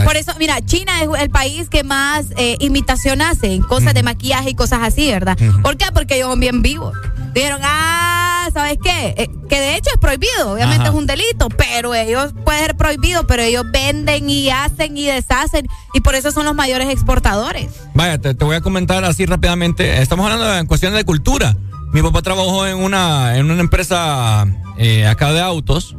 Por 0.04 0.16
eso, 0.18 0.32
mira, 0.38 0.60
China 0.60 0.92
es 1.02 1.08
el 1.18 1.30
país 1.30 1.70
que 1.70 1.82
más 1.82 2.26
eh, 2.36 2.58
imitación 2.60 3.22
hace 3.22 3.54
en 3.54 3.62
cosas 3.62 3.94
de 3.94 4.02
maquillaje 4.02 4.50
y 4.50 4.54
cosas 4.54 4.80
así, 4.82 5.10
¿verdad? 5.10 5.38
¿Por 5.62 5.78
qué? 5.78 5.86
Porque 5.94 6.16
ellos 6.16 6.28
son 6.28 6.40
bien 6.40 6.60
vivos. 6.60 6.94
Dijeron, 7.32 7.62
ah, 7.64 8.29
¿sabes 8.52 8.78
qué? 8.82 9.14
Eh, 9.16 9.28
que 9.48 9.60
de 9.60 9.76
hecho 9.76 9.90
es 9.92 10.00
prohibido, 10.00 10.52
obviamente 10.52 10.82
Ajá. 10.82 10.92
es 10.92 10.94
un 10.94 11.06
delito, 11.06 11.48
pero 11.48 11.94
ellos 11.94 12.32
puede 12.44 12.60
ser 12.60 12.76
prohibido, 12.76 13.26
pero 13.26 13.42
ellos 13.42 13.64
venden 13.70 14.30
y 14.30 14.50
hacen 14.50 14.96
y 14.96 15.06
deshacen 15.06 15.66
y 15.92 16.00
por 16.00 16.14
eso 16.14 16.30
son 16.32 16.44
los 16.44 16.54
mayores 16.54 16.88
exportadores. 16.88 17.68
vaya, 17.94 18.18
te, 18.18 18.34
te 18.34 18.44
voy 18.44 18.56
a 18.56 18.60
comentar 18.60 19.04
así 19.04 19.26
rápidamente. 19.26 20.00
Estamos 20.00 20.24
hablando 20.30 20.56
en 20.56 20.66
cuestiones 20.66 20.96
de 20.96 21.04
cultura. 21.04 21.56
Mi 21.92 22.02
papá 22.02 22.22
trabajó 22.22 22.66
en 22.66 22.76
una, 22.78 23.36
en 23.36 23.50
una 23.50 23.60
empresa 23.60 24.46
eh, 24.78 25.06
acá 25.06 25.32
de 25.32 25.40
autos. 25.40 25.96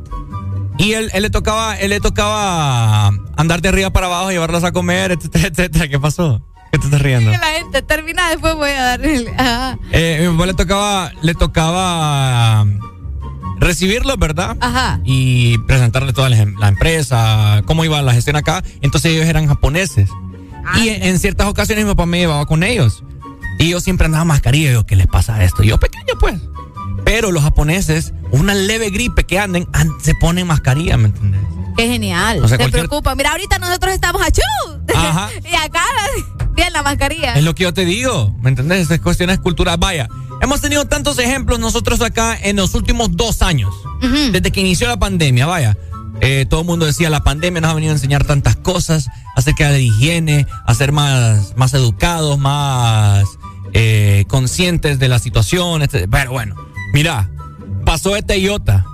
Y 0.77 0.93
él, 0.93 1.11
él 1.13 1.23
le 1.23 1.29
tocaba, 1.29 1.75
él 1.77 1.89
le 1.89 1.99
tocaba 1.99 3.07
andar 3.35 3.61
de 3.61 3.69
arriba 3.69 3.91
para 3.91 4.07
abajo, 4.07 4.31
llevarlos 4.31 4.63
a 4.63 4.71
comer, 4.71 5.11
etcétera, 5.13 5.47
etcétera. 5.47 5.87
¿Qué 5.89 5.99
pasó? 5.99 6.41
¿Qué 6.71 6.79
te 6.79 6.85
estás 6.85 7.01
riendo? 7.01 7.31
Que 7.31 7.37
la 7.37 7.51
gente 7.57 7.81
termina 7.81 8.29
después 8.29 8.55
voy 8.55 8.69
a 8.69 8.81
darle. 8.83 9.33
Ajá. 9.37 9.77
Eh, 9.91 10.19
mi 10.21 10.33
papá 10.35 10.45
le 10.47 10.53
tocaba, 10.53 11.11
le 11.21 11.33
tocaba 11.35 12.65
recibirlos, 13.59 14.17
¿verdad? 14.17 14.57
Ajá. 14.61 14.99
Y 15.03 15.57
presentarle 15.59 16.13
toda 16.13 16.29
la, 16.29 16.45
la 16.59 16.67
empresa, 16.69 17.61
cómo 17.65 17.85
iba 17.85 18.01
la 18.01 18.13
gestión 18.13 18.35
acá. 18.35 18.63
Entonces 18.81 19.11
ellos 19.11 19.25
eran 19.25 19.47
japoneses. 19.47 20.09
Ah. 20.65 20.79
Y 20.79 20.89
en, 20.89 21.03
en 21.03 21.19
ciertas 21.19 21.47
ocasiones 21.47 21.85
mi 21.85 21.91
papá 21.91 22.05
me 22.05 22.19
llevaba 22.19 22.45
con 22.45 22.63
ellos. 22.63 23.03
Y 23.59 23.69
yo 23.69 23.79
siempre 23.81 24.05
andaba 24.05 24.23
mascarilla. 24.25 24.69
Y 24.71 24.73
yo, 24.73 24.85
¿qué 24.85 24.95
les 24.95 25.07
pasa 25.07 25.35
a 25.35 25.43
esto? 25.43 25.63
Y 25.63 25.67
yo, 25.67 25.77
pequeño, 25.79 26.13
pues. 26.19 26.35
Pero 27.03 27.31
los 27.31 27.43
japoneses, 27.43 28.13
una 28.31 28.53
leve 28.55 28.89
gripe 28.89 29.23
que 29.25 29.39
anden, 29.39 29.67
an- 29.73 29.91
se 30.01 30.13
ponen 30.15 30.47
mascarilla, 30.47 30.97
¿me 30.97 31.07
entiendes? 31.09 31.41
Qué 31.77 31.87
genial. 31.87 32.37
O 32.43 32.47
sea, 32.47 32.57
Se 32.57 32.63
cualquier- 32.63 32.87
preocupa. 32.87 33.15
Mira, 33.15 33.31
ahorita 33.31 33.57
nosotros 33.59 33.93
estamos 33.93 34.21
achú. 34.21 34.41
Ajá. 34.95 35.29
y 35.51 35.55
acá, 35.55 35.83
bien 36.61 36.73
la 36.73 36.83
mascarilla. 36.83 37.33
Es 37.33 37.43
lo 37.43 37.55
que 37.55 37.63
yo 37.63 37.73
te 37.73 37.85
digo, 37.85 38.35
¿me 38.41 38.49
entendés? 38.49 38.81
Esas 38.81 38.99
cuestiones 38.99 39.39
culturales. 39.39 39.79
Vaya, 39.79 40.07
hemos 40.41 40.61
tenido 40.61 40.85
tantos 40.85 41.17
ejemplos 41.17 41.59
nosotros 41.59 42.01
acá 42.01 42.37
en 42.39 42.57
los 42.57 42.75
últimos 42.75 43.15
dos 43.17 43.41
años, 43.41 43.73
desde 44.31 44.51
que 44.51 44.61
inició 44.61 44.87
la 44.87 44.99
pandemia, 44.99 45.45
vaya. 45.45 45.77
Eh, 46.23 46.45
todo 46.47 46.61
el 46.61 46.67
mundo 46.67 46.85
decía, 46.85 47.09
la 47.09 47.23
pandemia 47.23 47.61
nos 47.61 47.71
ha 47.71 47.73
venido 47.73 47.93
a 47.93 47.95
enseñar 47.95 48.25
tantas 48.25 48.55
cosas 48.55 49.07
acerca 49.35 49.71
de 49.71 49.81
higiene, 49.81 50.45
a 50.67 50.75
ser 50.75 50.91
más, 50.91 51.57
más 51.57 51.73
educados, 51.73 52.37
más 52.37 53.25
eh, 53.73 54.25
conscientes 54.27 54.99
de 54.99 55.07
la 55.07 55.17
situación. 55.17 55.81
etc. 55.81 56.07
Pero 56.11 56.31
bueno, 56.31 56.55
mira, 56.93 57.31
pasó 57.85 58.15
este 58.15 58.39
iota. 58.39 58.85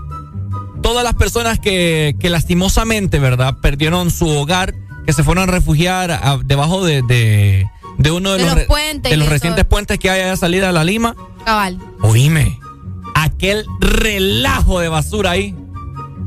Todas 0.81 1.03
las 1.03 1.15
personas 1.15 1.59
que, 1.59 2.15
que 2.17 2.29
lastimosamente, 2.29 3.19
¿verdad? 3.19 3.57
Perdieron 3.61 4.09
su 4.09 4.29
hogar, 4.29 4.73
que 5.07 5.13
se 5.13 5.23
fueron 5.23 5.47
a 5.49 5.51
refugiar 5.51 6.11
a- 6.11 6.37
debajo 6.43 6.85
de, 6.85 7.01
de, 7.01 7.65
de 7.97 8.11
uno 8.11 8.33
de, 8.33 8.43
De 8.43 8.45
los, 8.55 8.63
puentes 8.65 9.09
de 9.09 9.17
los 9.17 9.25
eso. 9.25 9.33
recientes 9.33 9.65
puentes 9.65 9.97
que 9.97 10.09
hay 10.11 10.21
a 10.21 10.27
la 10.27 10.35
salida 10.37 10.67
de 10.67 10.73
la 10.73 10.83
Lima. 10.83 11.15
Cabal. 11.45 11.79
Oíme, 12.01 12.59
aquel 13.15 13.65
relajo 13.79 14.79
de 14.79 14.89
basura 14.89 15.31
ahí. 15.31 15.55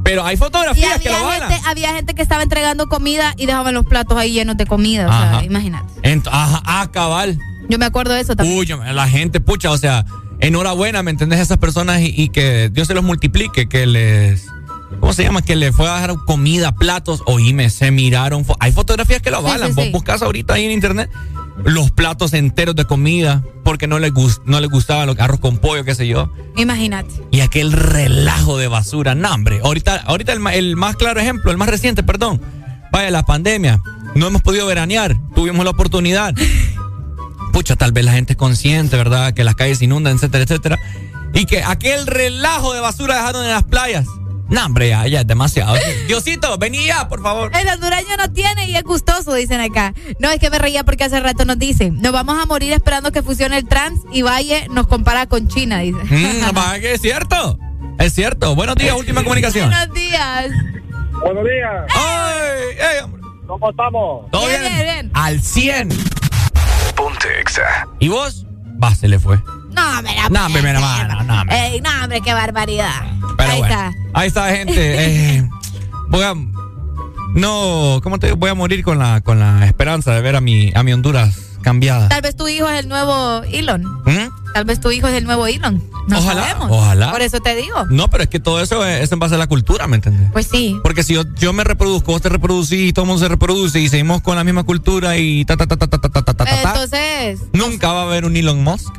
Pero 0.02 0.24
hay 0.24 0.38
fotografías 0.38 0.98
que 0.98 1.10
lo 1.10 1.22
van 1.22 1.42
había 1.66 1.92
gente 1.92 2.14
que 2.14 2.22
estaba 2.22 2.42
entregando 2.42 2.88
comida 2.88 3.34
y 3.36 3.44
dejaban 3.44 3.74
los 3.74 3.84
platos 3.84 4.16
ahí 4.16 4.32
llenos 4.32 4.56
de 4.56 4.64
comida. 4.64 5.06
O 5.06 5.10
sea, 5.12 5.44
imagínate. 5.44 5.86
Ajá, 6.30 6.62
ah, 6.64 6.88
cabal. 6.90 7.38
Yo 7.68 7.78
me 7.78 7.84
acuerdo 7.84 8.14
de 8.14 8.22
eso 8.22 8.34
también. 8.34 8.58
Uy, 8.58 8.66
la 8.94 9.08
gente, 9.08 9.40
pucha, 9.40 9.70
o 9.70 9.76
sea, 9.76 10.06
enhorabuena, 10.40 11.02
¿me 11.02 11.10
entendés? 11.10 11.38
Esas 11.38 11.58
personas 11.58 12.00
y, 12.00 12.14
y 12.16 12.30
que 12.30 12.70
Dios 12.72 12.88
se 12.88 12.94
los 12.94 13.04
multiplique, 13.04 13.68
que 13.68 13.84
les. 13.86 14.46
¿Cómo 14.98 15.12
se 15.12 15.22
llama? 15.22 15.42
Que 15.42 15.54
les 15.56 15.74
fue 15.74 15.88
a 15.88 15.94
dejar 15.94 16.16
comida, 16.26 16.72
platos. 16.72 17.22
Oíme, 17.26 17.70
se 17.70 17.90
miraron. 17.90 18.44
Hay 18.58 18.72
fotografías 18.72 19.22
que 19.22 19.30
lo 19.30 19.38
Sí, 19.40 19.46
avalan. 19.46 19.68
sí, 19.68 19.74
Vos 19.76 19.92
buscas 19.92 20.22
ahorita 20.22 20.54
ahí 20.54 20.64
en 20.64 20.72
internet 20.72 21.10
los 21.64 21.90
platos 21.90 22.32
enteros 22.32 22.74
de 22.74 22.86
comida 22.86 23.44
porque 23.64 23.86
no 23.86 23.98
les, 23.98 24.12
gus- 24.14 24.40
no 24.46 24.60
les 24.60 24.70
gustaban 24.70 25.06
los 25.06 25.18
arroz 25.18 25.40
con 25.40 25.58
pollo, 25.58 25.84
qué 25.84 25.94
sé 25.94 26.06
yo. 26.08 26.32
Imagínate. 26.56 27.10
Y 27.30 27.40
aquel 27.40 27.72
relajo 27.72 28.56
de 28.56 28.66
basura. 28.66 29.14
No, 29.14 29.32
hombre. 29.34 29.60
Ahorita, 29.62 29.96
ahorita 30.06 30.32
el, 30.32 30.40
el 30.54 30.76
más 30.76 30.96
claro 30.96 31.20
ejemplo, 31.20 31.50
el 31.50 31.58
más 31.58 31.68
reciente, 31.68 32.02
perdón. 32.02 32.40
Vaya, 32.92 33.10
la 33.10 33.24
pandemia. 33.24 33.82
No 34.14 34.26
hemos 34.26 34.42
podido 34.42 34.66
veranear. 34.66 35.14
Tuvimos 35.34 35.64
la 35.64 35.70
oportunidad. 35.72 36.34
Pucha, 37.52 37.76
tal 37.76 37.92
vez 37.92 38.04
la 38.04 38.12
gente 38.12 38.32
es 38.32 38.36
consciente, 38.36 38.96
¿verdad? 38.96 39.34
Que 39.34 39.44
las 39.44 39.54
calles 39.54 39.78
se 39.78 39.84
inundan, 39.84 40.16
etcétera, 40.16 40.44
etcétera. 40.44 40.78
Y 41.34 41.44
que 41.46 41.62
aquel 41.62 42.06
relajo 42.06 42.72
de 42.72 42.80
basura 42.80 43.16
dejaron 43.16 43.44
en 43.44 43.50
las 43.50 43.64
playas. 43.64 44.06
No, 44.50 44.66
hombre, 44.66 44.88
ya, 44.88 45.06
ya 45.06 45.20
es 45.20 45.26
demasiado. 45.26 45.74
Diosito, 46.08 46.58
vení 46.58 46.84
ya, 46.86 47.08
por 47.08 47.22
favor. 47.22 47.52
El 47.54 47.68
hondureño 47.68 48.16
no 48.18 48.32
tiene 48.32 48.68
y 48.68 48.76
es 48.76 48.82
gustoso, 48.82 49.32
dicen 49.34 49.60
acá. 49.60 49.94
No, 50.18 50.30
es 50.30 50.40
que 50.40 50.50
me 50.50 50.58
reía 50.58 50.84
porque 50.84 51.04
hace 51.04 51.20
rato 51.20 51.44
nos 51.44 51.58
dicen, 51.58 52.00
nos 52.02 52.12
vamos 52.12 52.36
a 52.42 52.46
morir 52.46 52.72
esperando 52.72 53.12
que 53.12 53.22
fusione 53.22 53.56
el 53.58 53.68
trans 53.68 54.00
y 54.12 54.22
Valle 54.22 54.66
nos 54.70 54.88
compara 54.88 55.26
con 55.26 55.46
China, 55.48 55.78
dice. 55.78 55.98
Mm, 56.02 56.80
que 56.80 56.94
es 56.94 57.00
cierto. 57.00 57.58
Es 57.98 58.12
cierto. 58.12 58.54
Buenos 58.56 58.74
días, 58.76 58.94
última 58.98 59.22
comunicación. 59.22 59.70
Buenos 59.70 59.94
días. 59.94 60.50
Buenos 61.22 61.44
días. 61.44 61.86
¡Ay! 61.94 62.96
ey, 62.96 63.04
hombre! 63.04 63.22
¿Cómo 63.46 63.70
estamos? 63.70 64.30
¿Todo 64.30 64.46
Bien, 64.48 64.60
bien? 64.60 64.74
bien, 64.74 64.84
bien. 64.84 65.10
Al 65.14 65.40
100. 65.40 65.88
Ponte 66.96 67.40
Exa. 67.40 67.86
¿Y 67.98 68.08
vos? 68.08 68.46
Va, 68.82 68.94
se 68.94 69.06
le 69.06 69.18
fue. 69.18 69.38
No, 69.72 70.02
me 70.02 70.14
la 70.14 70.28
No, 70.28 70.46
hombre, 70.46 70.62
mano, 70.62 71.22
no, 71.24 71.40
hombre. 71.40 71.66
Ey, 71.74 71.80
no, 71.80 71.90
hombre, 72.02 72.20
qué 72.20 72.32
barbaridad. 72.34 72.92
Pero 73.36 73.50
Ahí 73.50 73.58
bueno, 73.58 73.74
está. 73.74 73.94
ahí 74.14 74.28
está, 74.28 74.48
gente. 74.50 75.36
Eh, 75.36 75.48
voy 76.08 76.22
a. 76.22 76.34
No, 77.34 78.00
¿cómo 78.02 78.18
te 78.18 78.26
digo? 78.28 78.38
Voy 78.38 78.50
a 78.50 78.54
morir 78.54 78.82
con 78.82 78.98
la, 78.98 79.20
con 79.20 79.38
la 79.38 79.64
esperanza 79.66 80.12
de 80.12 80.20
ver 80.20 80.36
a 80.36 80.40
mi, 80.40 80.72
a 80.74 80.82
mi 80.82 80.92
Honduras 80.92 81.36
cambiada. 81.62 82.08
Tal 82.08 82.22
vez 82.22 82.34
tu 82.36 82.48
hijo 82.48 82.68
es 82.68 82.80
el 82.80 82.88
nuevo 82.88 83.42
Elon. 83.44 83.82
¿Mm? 84.04 84.52
Tal 84.54 84.64
vez 84.64 84.80
tu 84.80 84.90
hijo 84.90 85.06
es 85.06 85.14
el 85.14 85.24
nuevo 85.24 85.46
Elon. 85.46 85.82
No 86.08 86.18
Ojalá, 86.18 86.42
sabemos. 86.48 86.68
ojalá. 86.72 87.12
Por 87.12 87.22
eso 87.22 87.38
te 87.38 87.54
digo. 87.54 87.84
No, 87.90 88.08
pero 88.08 88.24
es 88.24 88.30
que 88.30 88.40
todo 88.40 88.60
eso 88.60 88.84
es, 88.84 89.02
es 89.02 89.12
en 89.12 89.18
base 89.20 89.36
a 89.36 89.38
la 89.38 89.46
cultura, 89.46 89.86
¿me 89.86 89.96
entiendes? 89.96 90.28
Pues 90.32 90.48
sí. 90.50 90.76
Porque 90.82 91.04
si 91.04 91.14
yo, 91.14 91.22
yo 91.36 91.52
me 91.52 91.62
reproduzco, 91.62 92.10
vos 92.12 92.22
te 92.22 92.30
reproducís 92.30 92.88
y 92.88 92.92
todo 92.92 93.04
el 93.04 93.08
mundo 93.10 93.22
se 93.22 93.28
reproduce 93.28 93.78
y 93.80 93.88
seguimos 93.88 94.22
con 94.22 94.34
la 94.34 94.42
misma 94.42 94.64
cultura 94.64 95.16
y 95.18 95.44
ta 95.44 95.56
ta 95.56 95.66
ta 95.68 95.76
ta 95.76 95.86
ta 95.86 95.98
ta 95.98 96.08
ta 96.10 96.22
ta 96.22 96.34
ta, 96.34 96.44
ta, 96.44 96.62
Entonces, 96.72 97.40
nunca 97.52 97.92
va 97.92 98.00
a 98.00 98.04
haber 98.06 98.24
un 98.24 98.36
Elon 98.36 98.64
Musk. 98.64 98.92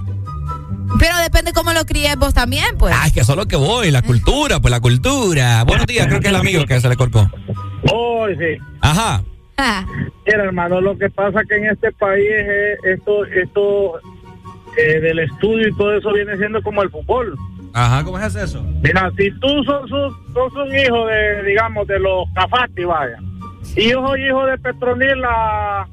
Pero 1.00 1.18
depende 1.18 1.54
cómo 1.54 1.74
lo 1.74 1.86
críes 1.86 2.16
vos 2.18 2.34
también, 2.34 2.78
pues. 2.78 2.94
Ah, 2.98 3.08
es 3.08 3.14
que 3.14 3.24
solo 3.24 3.48
que 3.48 3.56
voy, 3.56 3.92
la 3.92 4.02
cultura, 4.02 4.60
pues 4.60 4.72
la 4.72 4.80
cultura. 4.80 5.64
Buenos 5.64 5.86
días, 5.88 6.08
creo 6.08 6.20
que 6.20 6.28
es 6.28 6.34
el 6.34 6.40
amigo 6.40 6.66
que 6.66 6.80
se 6.80 6.90
le 6.90 6.96
cortó. 6.96 7.30
Oh, 7.92 8.28
sí. 8.30 8.58
Ajá. 8.82 9.24
Ah, 9.58 9.86
Mira, 10.26 10.44
hermano, 10.46 10.82
lo 10.82 10.98
que 10.98 11.10
pasa 11.10 11.42
que 11.48 11.56
en 11.58 11.66
este 11.68 11.92
país 11.94 12.26
eh, 12.30 12.76
esto, 12.84 13.26
esto 13.26 14.00
eh, 14.78 15.00
del 15.00 15.20
estudio 15.20 15.68
y 15.68 15.76
todo 15.76 15.96
eso 15.98 16.12
viene 16.14 16.36
siendo 16.38 16.62
como 16.62 16.82
el 16.84 16.90
fútbol. 16.90 17.36
Ajá, 17.74 18.04
¿cómo 18.04 18.18
es 18.20 18.36
eso? 18.36 18.64
Mira, 18.84 19.12
si 19.18 19.30
tú 19.40 19.48
sos, 19.64 19.92
un- 19.92 20.34
sos 20.34 20.54
un 20.54 20.76
hijo 20.78 21.06
de, 21.06 21.44
digamos, 21.44 21.88
de 21.88 22.00
los 22.00 22.26
Cafati, 22.36 22.84
vaya, 22.84 23.18
y 23.76 23.90
yo 23.92 24.06
soy 24.06 24.26
hijo 24.28 24.46
de 24.46 24.58
Petronila, 24.58 25.88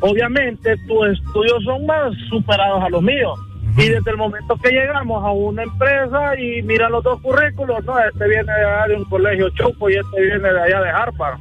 obviamente 0.00 0.76
tus 0.86 1.08
estudios 1.08 1.62
son 1.64 1.86
más 1.86 2.12
superados 2.28 2.82
a 2.84 2.88
los 2.90 3.02
míos. 3.02 3.38
Y 3.76 3.88
desde 3.90 4.10
el 4.10 4.16
momento 4.16 4.56
que 4.56 4.70
llegamos 4.70 5.24
a 5.24 5.30
una 5.30 5.62
empresa 5.62 6.38
y 6.40 6.62
mira 6.62 6.88
los 6.88 7.04
dos 7.04 7.20
currículos, 7.20 7.84
no, 7.84 7.98
este 7.98 8.28
viene 8.28 8.52
de 8.52 8.64
allá 8.64 8.86
de 8.88 8.96
un 8.96 9.04
colegio 9.04 9.48
choco 9.50 9.88
y 9.90 9.94
este 9.96 10.20
viene 10.20 10.38
de 10.52 10.60
allá 10.62 10.80
de 10.80 10.90
Harvard. 10.90 11.38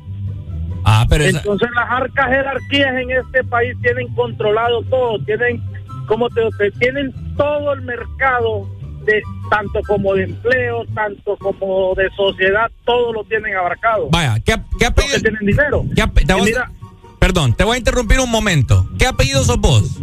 Ah, 0.83 1.05
pero 1.09 1.23
esa- 1.23 1.39
Entonces 1.39 1.69
las 1.75 1.89
arcas 1.89 2.27
jerarquías 2.29 2.95
en 2.95 3.11
este 3.11 3.43
país 3.43 3.75
tienen 3.81 4.07
controlado 4.13 4.83
todo, 4.83 5.17
tienen 5.25 5.61
como 6.07 6.29
te, 6.29 6.41
te- 6.57 6.71
tienen 6.79 7.11
todo 7.35 7.73
el 7.73 7.81
mercado 7.81 8.69
de 9.03 9.21
tanto 9.49 9.79
como 9.87 10.13
de 10.13 10.23
empleo, 10.25 10.85
tanto 10.93 11.37
como 11.37 11.93
de 11.95 12.09
sociedad, 12.15 12.69
todo 12.85 13.13
lo 13.13 13.23
tienen 13.23 13.55
abarcado. 13.55 14.09
Vaya, 14.11 14.35
¿qué, 14.45 14.55
qué 14.79 14.85
apellido? 14.85 15.19
tienen 15.21 15.45
dinero. 15.45 15.83
¿Qué 15.95 16.01
ape- 16.03 16.25
te 16.25 16.33
Y 16.33 16.35
voy 16.39 16.41
a- 16.41 16.45
mira, 16.45 16.71
Perdón, 17.19 17.53
te 17.55 17.63
voy 17.63 17.75
a 17.75 17.79
interrumpir 17.79 18.19
un 18.19 18.29
momento. 18.29 18.87
¿Qué 18.99 19.07
apellido 19.07 19.43
sos 19.43 19.57
vos? 19.57 19.99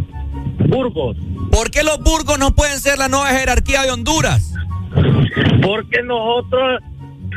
Burgos. 0.59 1.17
¿Por 1.51 1.71
qué 1.71 1.83
los 1.83 1.99
Burgos 2.03 2.39
no 2.39 2.55
pueden 2.55 2.81
ser 2.81 2.99
la 2.99 3.09
nueva 3.09 3.29
jerarquía 3.29 3.83
de 3.83 3.91
Honduras? 3.91 4.53
Porque 5.63 6.03
nosotros, 6.05 6.81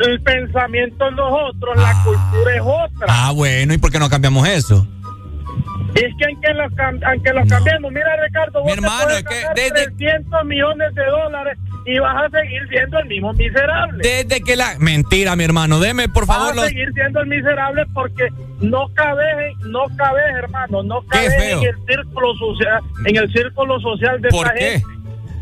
el 0.07 0.21
pensamiento 0.21 1.07
es 1.07 1.15
nosotros, 1.15 1.75
la 1.77 2.03
cultura 2.03 2.55
es 2.55 2.61
otra. 2.61 3.07
Ah, 3.07 3.31
bueno, 3.31 3.73
¿y 3.73 3.77
por 3.77 3.91
qué 3.91 3.99
no 3.99 4.09
cambiamos 4.09 4.47
eso? 4.47 4.87
Es 5.97 6.13
que 6.17 6.25
aunque 6.25 6.53
los, 6.53 6.71
aunque 7.05 7.33
los 7.33 7.49
cambiemos, 7.49 7.91
mira 7.91 8.15
Ricardo, 8.23 8.61
vos 8.63 8.71
hermano, 8.73 8.97
te 8.99 9.05
puedes 9.05 9.19
es 9.19 9.27
que 9.27 9.41
ganar 9.41 9.55
desde- 9.55 9.91
300 9.91 10.45
millones 10.45 10.95
de 10.95 11.05
dólares 11.05 11.57
y 11.85 11.99
vas 11.99 12.15
a 12.25 12.29
seguir 12.29 12.67
siendo 12.69 12.99
el 12.99 13.05
mismo 13.07 13.33
miserable. 13.33 14.03
Desde 14.03 14.41
que 14.41 14.55
la... 14.55 14.75
Mentira, 14.79 15.35
mi 15.35 15.43
hermano, 15.45 15.79
deme 15.79 16.09
por 16.09 16.25
favor 16.25 16.55
Vas 16.55 16.65
a 16.65 16.67
seguir 16.67 16.91
siendo 16.93 17.21
el 17.21 17.27
miserable 17.27 17.85
porque 17.93 18.27
no 18.59 18.87
cabes, 18.93 19.55
no 19.65 19.85
cabes, 19.95 20.23
hermano, 20.37 20.83
no 20.83 21.01
cabes 21.07 21.33
en 21.33 21.59
el 21.63 21.75
círculo 21.87 22.33
social, 22.35 22.81
en 23.05 23.15
el 23.15 23.31
círculo 23.31 23.79
social 23.79 24.21
de 24.21 24.29
¿Por 24.29 24.47
esta 24.47 24.57
qué? 24.59 24.71
gente. 24.79 24.87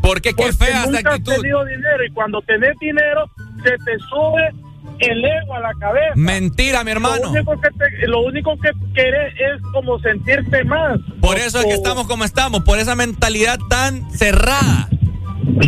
¿Por 0.02 0.20
qué? 0.20 0.30
Porque 0.34 0.52
fea 0.52 0.86
nunca 0.86 0.98
actitud. 1.10 1.32
has 1.32 1.40
tenido 1.40 1.64
dinero 1.64 2.04
y 2.06 2.10
cuando 2.12 2.40
tenés 2.42 2.78
dinero 2.78 3.28
se 3.64 3.70
te 3.78 3.98
sube 4.08 4.50
el 5.00 5.24
ego 5.24 5.54
a 5.54 5.60
la 5.60 5.72
cabeza. 5.78 6.12
Mentira, 6.14 6.84
mi 6.84 6.90
hermano. 6.92 7.16
Lo 7.24 7.30
único 7.30 7.60
que, 7.60 7.68
te- 7.70 8.06
lo 8.08 8.20
único 8.22 8.56
que 8.58 8.70
querés 8.94 9.34
es 9.34 9.62
como 9.72 9.98
sentirte 10.00 10.64
más. 10.64 10.98
Por 11.20 11.36
eso 11.38 11.58
es 11.60 11.66
que 11.66 11.72
estamos 11.74 12.06
como 12.06 12.24
estamos, 12.24 12.62
por 12.64 12.78
esa 12.78 12.94
mentalidad 12.94 13.58
tan 13.68 14.10
cerrada. 14.10 14.88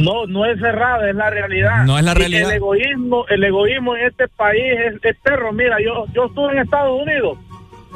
No, 0.00 0.26
no 0.26 0.44
es 0.44 0.58
cerrada, 0.58 1.08
es 1.08 1.14
la 1.14 1.30
realidad. 1.30 1.84
No 1.84 1.98
es 1.98 2.04
la 2.04 2.12
Y 2.12 2.14
realidad. 2.14 2.50
El 2.50 2.56
egoísmo, 2.56 3.24
el 3.28 3.44
egoísmo 3.44 3.96
en 3.96 4.06
este 4.06 4.28
país 4.28 4.62
es, 4.86 4.94
es 5.04 5.16
perro. 5.22 5.52
Mira, 5.52 5.76
yo, 5.84 6.06
yo 6.14 6.26
estuve 6.26 6.52
en 6.52 6.58
Estados 6.58 7.00
Unidos. 7.00 7.38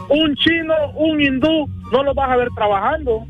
Un 0.09 0.35
chino, 0.37 0.75
un 0.97 1.21
hindú, 1.21 1.69
no 1.93 2.03
lo 2.03 2.15
vas 2.15 2.31
a 2.31 2.37
ver 2.37 2.49
trabajando. 2.55 3.27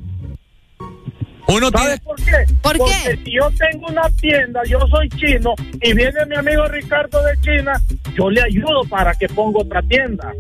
Uno 1.49 1.71
¿Sabes 1.71 2.01
por 2.01 2.17
qué? 2.17 2.33
¿Por 2.63 2.79
Porque 2.79 2.93
qué? 3.05 3.17
si 3.25 3.33
yo 3.33 3.51
tengo 3.59 3.89
una 3.89 4.09
tienda, 4.21 4.61
yo 4.67 4.79
soy 4.89 5.09
chino 5.11 5.55
y 5.83 5.93
viene 5.93 6.25
mi 6.29 6.37
amigo 6.37 6.67
Ricardo 6.67 7.23
de 7.25 7.39
China, 7.41 7.73
yo 8.17 8.31
le 8.31 8.43
ayudo 8.43 8.83
para 8.89 9.13
que 9.15 9.29
ponga 9.29 9.61
otra 9.61 9.83
tienda. 9.83 10.33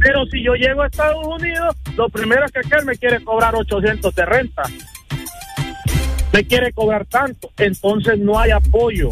Pero 0.00 0.26
si 0.26 0.42
yo 0.44 0.54
llego 0.54 0.82
a 0.82 0.86
Estados 0.86 1.26
Unidos, 1.26 1.74
lo 1.96 2.08
primero 2.08 2.44
es 2.44 2.52
que 2.52 2.60
aquel 2.60 2.84
me 2.84 2.96
quiere 2.96 3.22
cobrar 3.24 3.54
800 3.54 4.14
de 4.14 4.24
renta. 4.26 4.62
Me 6.32 6.44
quiere 6.44 6.72
cobrar 6.72 7.06
tanto. 7.06 7.50
Entonces 7.56 8.18
no 8.18 8.38
hay 8.38 8.50
apoyo. 8.50 9.10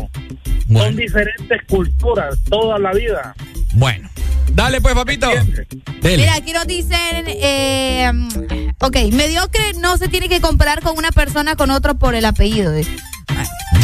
Son 0.73 0.97
diferentes 0.97 1.63
culturas 1.67 2.39
toda 2.49 2.79
la 2.79 2.93
vida. 2.93 3.35
Bueno, 3.75 4.09
Dale 4.57 4.81
pues, 4.81 4.95
papito. 4.95 5.29
Dele. 6.01 6.17
Mira, 6.17 6.35
aquí 6.35 6.55
nos 6.55 6.67
dicen, 6.67 7.27
eh, 7.27 8.11
ok, 8.81 8.97
mediocre 9.13 9.75
no 9.75 9.99
se 9.99 10.09
tiene 10.09 10.31
que 10.31 10.41
comparar 10.41 10.81
con 10.81 10.97
una 10.97 11.13
persona 11.13 11.57
con 11.57 11.71
otro 11.71 11.99
por 11.99 12.15
el 12.15 12.25
apellido. 12.25 12.73
dice. 12.73 12.91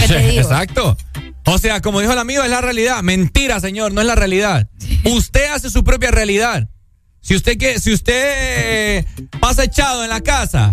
¿Qué 0.00 0.08
te 0.08 0.18
digo? 0.28 0.40
Exacto. 0.40 0.96
O 1.44 1.58
sea, 1.58 1.82
como 1.82 2.00
dijo 2.00 2.14
el 2.14 2.18
amigo, 2.18 2.42
es 2.42 2.48
la 2.48 2.62
realidad. 2.62 3.02
Mentira, 3.02 3.60
señor, 3.60 3.92
no 3.92 4.00
es 4.00 4.06
la 4.06 4.14
realidad. 4.14 4.66
Usted 5.04 5.52
hace 5.52 5.68
su 5.68 5.84
propia 5.84 6.10
realidad. 6.10 6.66
Si 7.20 7.36
usted 7.36 7.58
que, 7.58 7.78
si 7.78 7.92
usted 7.92 9.04
pasa 9.40 9.64
echado 9.64 10.02
en 10.02 10.08
la 10.08 10.22
casa, 10.22 10.72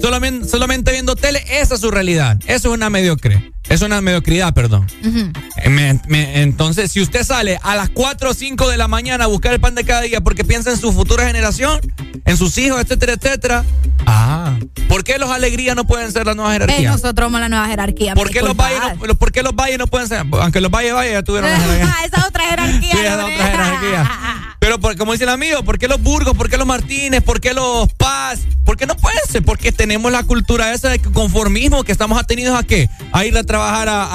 solamente, 0.00 0.48
solamente 0.48 0.92
viendo 0.92 1.16
tele, 1.16 1.42
esa 1.50 1.74
es 1.74 1.80
su 1.80 1.90
realidad. 1.90 2.38
Eso 2.46 2.68
es 2.70 2.74
una 2.74 2.90
mediocre. 2.90 3.52
Es 3.68 3.80
una 3.82 4.00
mediocridad, 4.00 4.52
perdón. 4.54 4.86
Ujú. 5.04 5.30
Me- 5.70 6.00
me- 6.08 6.42
entonces, 6.42 6.90
si 6.90 7.00
usted 7.00 7.24
sale 7.24 7.58
a 7.62 7.76
las 7.76 7.88
4 7.90 8.30
o 8.30 8.34
5 8.34 8.68
de 8.68 8.76
la 8.76 8.88
mañana 8.88 9.24
a 9.24 9.26
buscar 9.28 9.52
el 9.52 9.60
pan 9.60 9.74
de 9.74 9.84
cada 9.84 10.00
día 10.02 10.20
porque 10.20 10.44
piensa 10.44 10.70
en 10.70 10.76
su 10.78 10.92
futura 10.92 11.26
generación, 11.26 11.80
en 12.24 12.36
sus 12.36 12.58
hijos, 12.58 12.80
etcétera, 12.80 13.12
etcétera. 13.14 13.64
Ah, 14.04 14.58
¿por 14.88 15.04
qué 15.04 15.16
los 15.18 15.30
alegrías 15.30 15.76
no 15.76 15.86
pueden 15.86 16.10
ser 16.10 16.26
la 16.26 16.34
nueva 16.34 16.52
jerarquía? 16.52 16.90
nosotros 16.90 17.26
somos 17.26 17.40
la 17.40 17.48
nueva 17.48 17.68
jerarquía. 17.68 18.14
¿Por 18.14 18.30
qué, 18.30 18.42
los 18.42 18.56
valles 18.56 18.80
no, 19.06 19.14
¿Por 19.14 19.30
qué 19.30 19.42
los 19.44 19.54
valles 19.54 19.78
no 19.78 19.86
pueden 19.86 20.08
ser? 20.08 20.26
Aunque 20.40 20.60
los 20.60 20.70
valles 20.70 20.92
valles 20.92 21.12
ya 21.12 21.22
tuvieron 21.22 21.48
la 21.50 21.56
jerarquía. 21.60 21.94
Esa 22.04 22.18
es 22.18 22.24
otra 22.28 22.44
jerarquía. 22.44 22.92
Sí, 22.92 22.98
esa 23.04 23.24
otra 23.24 23.46
jerarquía. 23.46 24.10
Pero 24.62 24.78
por- 24.78 24.96
como 24.96 25.10
dice 25.10 25.24
el 25.24 25.30
amigo, 25.30 25.64
¿por 25.64 25.76
qué 25.76 25.88
los 25.88 26.00
Burgos? 26.00 26.36
¿Por 26.36 26.48
qué 26.48 26.56
los 26.56 26.68
Martínez? 26.68 27.20
¿Por 27.20 27.40
qué 27.40 27.52
los 27.52 27.92
Paz? 27.94 28.38
¿Por 28.64 28.76
qué 28.76 28.86
no 28.86 28.96
pueden 28.96 29.18
ser? 29.28 29.42
Porque 29.42 29.72
tenemos 29.72 30.12
la 30.12 30.22
cultura 30.22 30.72
esa 30.72 30.88
de 30.88 31.00
conformismo 31.00 31.82
que 31.82 31.90
estamos 31.90 32.16
atenidos 32.16 32.56
a 32.56 32.62
qué? 32.62 32.88
A 33.10 33.24
ir 33.24 33.36
a 33.36 33.42
trabajar 33.42 33.88
a, 33.88 34.06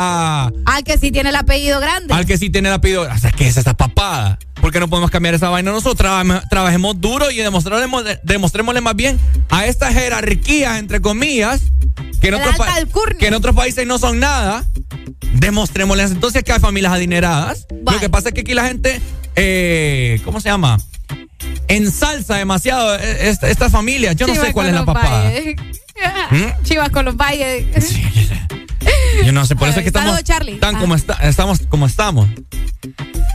a- 0.45 0.51
Al 0.65 0.83
que 0.85 0.97
sí 0.97 1.11
tiene 1.11 1.29
el 1.31 1.35
apellido 1.35 1.81
grande. 1.81 2.13
al 2.13 2.25
que 2.25 2.37
sí 2.37 2.49
tiene 2.49 2.69
el 2.69 2.75
apellido. 2.75 3.01
O 3.01 3.17
sea, 3.17 3.33
¿qué 3.33 3.45
es 3.45 3.57
esa 3.57 3.73
papada? 3.73 4.39
¿Por 4.61 4.71
qué 4.71 4.79
no 4.79 4.87
podemos 4.87 5.11
cambiar 5.11 5.35
esa 5.35 5.49
vaina 5.49 5.71
nosotros? 5.71 5.97
Trabajemos, 5.97 6.41
trabajemos 6.49 7.01
duro 7.01 7.29
y 7.29 7.35
demostrémosle 8.23 8.79
más 8.81 8.95
bien 8.95 9.19
a 9.49 9.65
estas 9.65 9.93
jerarquías, 9.93 10.79
entre 10.79 11.01
comillas, 11.01 11.59
en, 12.21 12.33
otros 12.35 12.55
que 13.19 13.27
en 13.27 13.33
otros 13.33 13.53
países 13.53 13.85
no 13.85 13.97
son 13.99 14.19
nada. 14.21 14.63
Demostrémosles 15.33 16.11
entonces 16.11 16.43
que 16.43 16.53
hay 16.53 16.59
familias 16.59 16.93
adineradas. 16.93 17.67
Lo 17.85 17.99
que 17.99 18.09
pasa 18.09 18.29
es 18.29 18.33
que 18.33 18.41
aquí 18.41 18.53
la 18.53 18.65
gente, 18.65 19.01
eh, 19.37 20.19
¿cómo 20.25 20.41
se 20.41 20.49
llama? 20.49 20.77
Ensalza 21.69 22.35
demasiado 22.35 22.95
eh, 22.95 23.29
esta, 23.29 23.47
esta 23.49 23.69
familia. 23.69 24.11
Yo 24.13 24.27
no 24.27 24.35
sé 24.35 24.51
cuál 24.51 24.67
es 24.67 24.73
la 24.73 24.83
papada. 24.85 25.31
¿Mm? 26.31 26.63
Chivas 26.63 26.89
con 26.89 27.05
los 27.05 27.15
valles. 27.15 27.65
Yo 29.23 29.31
no 29.31 29.45
sé, 29.45 29.55
por 29.55 29.67
eso 29.69 29.79
es 29.79 29.83
que 29.83 29.89
estamos 29.89 30.23
Charlie. 30.23 30.59
tan 30.59 30.75
Ah. 30.75 30.79
como 30.79 30.95
está- 30.95 31.15
estamos 31.21 31.59
como 31.69 31.85
estamos. 31.87 32.27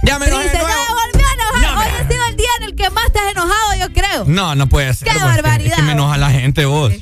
Ya 0.05 0.18
me 0.18 0.26
enojé 0.26 0.44
Dice, 0.44 0.56
de 0.58 0.62
nuevo. 0.62 0.81
volvió 1.12 1.26
a 1.28 1.32
enojar. 1.34 1.78
Hoy 1.78 1.92
ha 2.00 2.08
sido 2.08 2.24
el 2.28 2.36
día 2.36 2.48
en 2.58 2.62
el 2.64 2.74
que 2.76 2.90
más 2.90 3.12
te 3.12 3.18
has 3.18 3.32
enojado, 3.32 3.74
yo 3.78 3.92
creo. 3.92 4.24
No, 4.26 4.55
no 4.55 4.68
puede 4.68 4.92
ser. 4.94 5.08
¡Qué 5.08 5.14
pues, 5.14 5.22
es 5.24 5.36
que- 5.36 5.42
barbaridad! 5.42 5.70
Es 5.72 5.76
que 5.76 5.82
me 5.82 5.92
enoja 5.92 6.16
la 6.18 6.31
gente, 6.31 6.64
vos. 6.64 6.92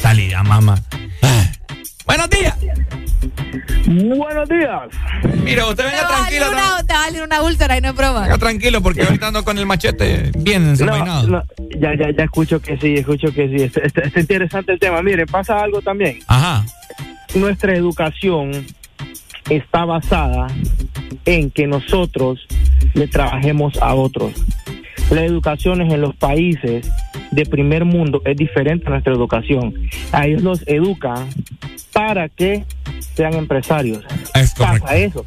Talía, 0.00 0.42
mamá. 0.42 0.82
Ah. 1.22 1.44
Buenos 2.06 2.30
días. 2.30 2.54
Buenos 3.86 4.48
días. 4.48 4.88
Mira, 5.44 5.66
usted 5.66 5.84
Te 5.84 5.90
venga 5.90 6.04
a 6.04 6.08
tranquilo. 6.08 6.46
una, 6.50 6.86
te 6.86 6.92
va 6.94 7.00
a 7.00 7.04
salir 7.06 7.22
una 7.22 7.42
úlcera 7.42 7.78
y 7.78 7.80
no 7.80 7.88
es 7.88 7.94
broma. 7.94 8.22
Venga 8.22 8.38
tranquilo 8.38 8.82
porque 8.82 9.02
ahorita 9.02 9.28
ando 9.28 9.44
con 9.44 9.58
el 9.58 9.66
machete 9.66 10.30
bien. 10.38 10.74
No, 10.78 11.26
no, 11.26 11.42
ya, 11.80 11.94
ya, 11.98 12.10
ya 12.16 12.24
escucho 12.24 12.60
que 12.60 12.76
sí, 12.78 12.94
escucho 12.94 13.32
que 13.32 13.48
sí. 13.48 13.64
Está, 13.64 13.80
está- 13.80 14.00
está 14.02 14.20
interesante 14.20 14.72
el 14.72 14.78
tema. 14.78 15.02
Miren, 15.02 15.26
pasa 15.26 15.62
algo 15.62 15.80
también. 15.82 16.18
Ajá. 16.26 16.64
Nuestra 17.34 17.74
educación 17.74 18.50
está 19.48 19.84
basada 19.84 20.48
en 21.24 21.50
que 21.50 21.66
nosotros 21.66 22.46
le 22.94 23.06
trabajemos 23.08 23.76
a 23.80 23.94
otros. 23.94 24.32
La 25.10 25.24
educación 25.24 25.80
en 25.80 26.00
los 26.02 26.14
países 26.16 26.86
de 27.30 27.46
primer 27.46 27.84
mundo 27.86 28.20
es 28.26 28.36
diferente 28.36 28.86
a 28.86 28.90
nuestra 28.90 29.12
educación. 29.14 29.72
A 30.12 30.26
ellos 30.26 30.42
los 30.42 30.62
educan 30.66 31.28
para 31.98 32.28
que 32.28 32.64
sean 33.16 33.34
empresarios. 33.34 34.04
Es. 34.32 34.54
Pasa 34.54 34.96
eso. 34.96 35.26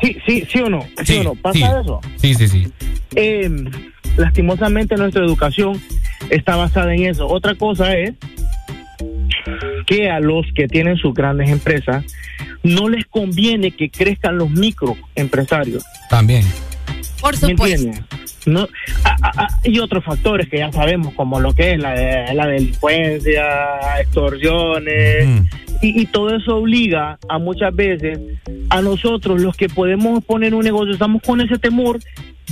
Sí, 0.00 0.16
sí, 0.24 0.46
sí 0.48 0.60
o 0.60 0.70
no. 0.70 0.86
Sí, 1.04 1.18
o 1.18 1.24
no. 1.24 1.34
Pasa 1.34 1.58
sí. 1.58 1.64
eso. 1.64 2.00
Sí, 2.16 2.34
sí, 2.34 2.48
sí. 2.48 2.72
Eh, 3.16 3.50
lastimosamente 4.16 4.94
nuestra 4.94 5.24
educación 5.24 5.82
está 6.30 6.54
basada 6.54 6.94
en 6.94 7.06
eso. 7.06 7.26
Otra 7.26 7.56
cosa 7.56 7.96
es 7.96 8.14
que 9.88 10.10
a 10.10 10.20
los 10.20 10.46
que 10.54 10.68
tienen 10.68 10.96
sus 10.96 11.12
grandes 11.12 11.50
empresas 11.50 12.04
no 12.62 12.88
les 12.88 13.04
conviene 13.06 13.72
que 13.72 13.90
crezcan 13.90 14.38
los 14.38 14.48
microempresarios. 14.48 15.84
También. 16.08 16.44
Por 17.22 17.32
¿Me 17.40 17.48
supuesto. 17.50 17.86
entiendes? 17.86 18.04
No, 18.44 18.66
a- 19.04 19.16
a- 19.22 19.44
a- 19.44 19.48
y 19.62 19.78
otros 19.78 20.04
factores 20.04 20.48
que 20.48 20.58
ya 20.58 20.72
sabemos, 20.72 21.14
como 21.14 21.38
lo 21.40 21.54
que 21.54 21.72
es 21.72 21.78
la, 21.78 21.92
de- 21.94 22.34
la 22.34 22.46
delincuencia, 22.48 23.44
extorsiones, 24.00 25.28
y, 25.80 26.02
y 26.02 26.06
todo 26.06 26.34
eso 26.34 26.56
obliga 26.56 27.18
a 27.28 27.38
muchas 27.38 27.74
veces 27.74 28.18
a 28.70 28.82
nosotros, 28.82 29.40
los 29.40 29.56
que 29.56 29.68
podemos 29.68 30.24
poner 30.24 30.54
un 30.54 30.64
negocio, 30.64 30.92
estamos 30.92 31.22
con 31.22 31.40
ese 31.40 31.58
temor 31.58 31.98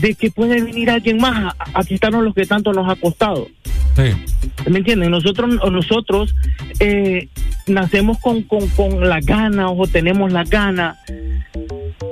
de 0.01 0.15
que 0.15 0.31
puede 0.31 0.61
venir 0.63 0.91
alguien 0.91 1.19
más 1.19 1.55
a, 1.59 1.79
a 1.81 1.85
quitarnos 1.85 2.23
lo 2.25 2.33
que 2.33 2.47
tanto 2.47 2.73
nos 2.73 2.89
ha 2.89 2.97
costado. 2.97 3.49
Sí. 3.97 4.71
¿Me 4.71 4.79
entienden? 4.79 5.11
Nosotros, 5.11 5.59
nosotros 5.71 6.35
eh, 6.79 7.29
nacemos 7.67 8.19
con, 8.19 8.43
con, 8.43 8.69
con 8.69 9.09
las 9.09 9.25
ganas 9.27 9.71
o 9.75 9.87
tenemos 9.87 10.33
las 10.33 10.49
ganas, 10.49 10.97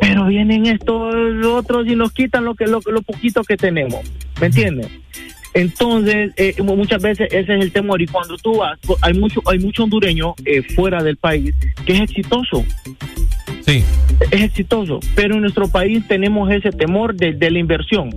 pero 0.01 0.27
vienen 0.27 0.67
estos 0.67 1.15
otros 1.47 1.87
y 1.87 1.95
nos 1.95 2.13
quitan 2.13 2.45
lo 2.45 2.55
que 2.55 2.67
lo, 2.67 2.81
lo 2.91 3.03
poquito 3.03 3.43
que 3.45 3.57
tenemos. 3.57 4.01
¿Me 4.41 4.47
entienden? 4.49 5.03
Entonces, 5.55 6.33
eh, 6.37 6.55
mu- 6.63 6.77
muchas 6.77 7.01
veces 7.03 7.29
ese 7.33 7.55
es 7.57 7.63
el 7.63 7.73
temor. 7.73 8.03
Y 8.03 8.07
cuando 8.07 8.37
tú 8.37 8.59
vas, 8.59 8.79
hay 9.01 9.15
mucho, 9.15 9.41
hay 9.47 9.59
mucho 9.59 9.85
hondureño 9.85 10.35
eh, 10.45 10.63
fuera 10.75 11.03
del 11.03 11.17
país 11.17 11.55
que 11.87 11.95
es 11.95 12.01
exitoso. 12.03 12.65
Sí. 13.69 13.85
Es 14.31 14.43
exitoso. 14.43 14.99
Pero 15.15 15.35
en 15.35 15.43
nuestro 15.43 15.69
país 15.69 16.03
tenemos 16.09 16.51
ese 16.51 16.71
temor 16.71 17.15
de, 17.15 17.35
de 17.35 17.51
la 17.51 17.59
inversión. 17.59 18.11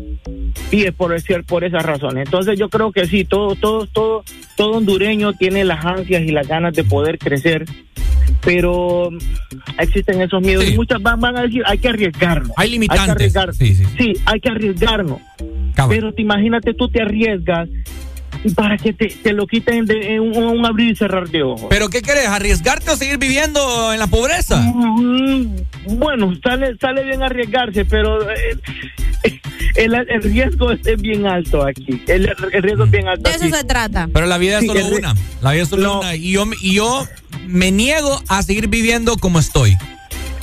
Y 0.71 0.83
es 0.83 0.93
por, 0.93 1.11
decir, 1.11 1.43
por 1.43 1.65
esas 1.65 1.83
razones. 1.83 2.25
Entonces, 2.25 2.57
yo 2.57 2.69
creo 2.69 2.93
que 2.93 3.05
sí, 3.05 3.25
todo, 3.25 3.55
todo, 3.55 3.85
todo, 3.85 4.23
todo 4.55 4.77
hondureño 4.77 5.33
tiene 5.33 5.65
las 5.65 5.83
ansias 5.83 6.21
y 6.23 6.31
las 6.31 6.47
ganas 6.47 6.73
de 6.73 6.85
poder 6.85 7.19
crecer. 7.19 7.65
Pero 8.45 9.09
existen 9.77 10.21
esos 10.21 10.41
miedos. 10.41 10.69
Y 10.69 10.73
muchas 10.73 11.01
van, 11.01 11.19
van 11.19 11.35
a 11.35 11.41
decir, 11.41 11.63
hay 11.65 11.79
que 11.79 11.89
arriesgarnos. 11.89 12.51
Hay 12.55 12.69
limitantes. 12.69 13.05
que 13.05 13.11
arriesgarnos. 13.11 13.57
Sí, 13.57 13.75
sí. 13.75 13.85
Sí, 13.97 14.13
hay 14.25 14.39
que 14.39 14.49
arriesgarnos. 14.49 15.19
Pero 15.89 16.13
te 16.13 16.21
imagínate, 16.21 16.73
tú 16.73 16.87
te 16.87 17.01
arriesgas 17.01 17.67
para 18.55 18.77
que 18.77 18.91
te, 18.93 19.07
te 19.07 19.33
lo 19.33 19.45
quiten 19.47 19.85
de 19.85 20.15
en 20.15 20.21
un, 20.21 20.35
un 20.35 20.65
abrir 20.65 20.91
y 20.91 20.95
cerrar 20.95 21.29
de 21.29 21.43
ojos. 21.43 21.67
¿Pero 21.69 21.89
qué 21.89 22.01
querés? 22.01 22.27
¿Arriesgarte 22.27 22.89
o 22.91 22.95
seguir 22.95 23.17
viviendo 23.17 23.93
en 23.93 23.99
la 23.99 24.07
pobreza? 24.07 24.57
Mm, 24.61 25.55
Bueno, 25.97 26.33
sale, 26.43 26.75
sale 26.79 27.03
bien 27.03 27.21
arriesgarse, 27.23 27.85
pero 27.85 28.29
eh, 28.31 28.57
el, 29.75 29.93
el 29.93 30.21
riesgo 30.23 30.71
es, 30.71 30.85
es 30.85 31.01
bien 31.01 31.25
alto 31.27 31.63
aquí. 31.65 32.01
El, 32.07 32.29
el 32.53 32.63
riesgo 32.63 32.85
es 32.85 32.91
bien 32.91 33.07
alto 33.07 33.29
De 33.29 33.35
eso 33.35 33.45
aquí. 33.45 33.53
se 33.53 33.63
trata. 33.63 34.07
Pero 34.11 34.25
la 34.25 34.37
vida 34.37 34.59
es 34.59 34.65
solo 34.65 34.85
una. 34.87 35.15
La 35.41 35.51
vida 35.51 35.63
es 35.63 35.69
solo 35.69 35.99
una. 35.99 36.15
Y 36.15 36.31
yo, 36.31 36.45
y 36.61 36.75
yo 36.75 37.07
me 37.47 37.71
niego 37.71 38.21
a 38.27 38.41
seguir 38.43 38.67
viviendo 38.67 39.17
como 39.17 39.39
estoy. 39.39 39.77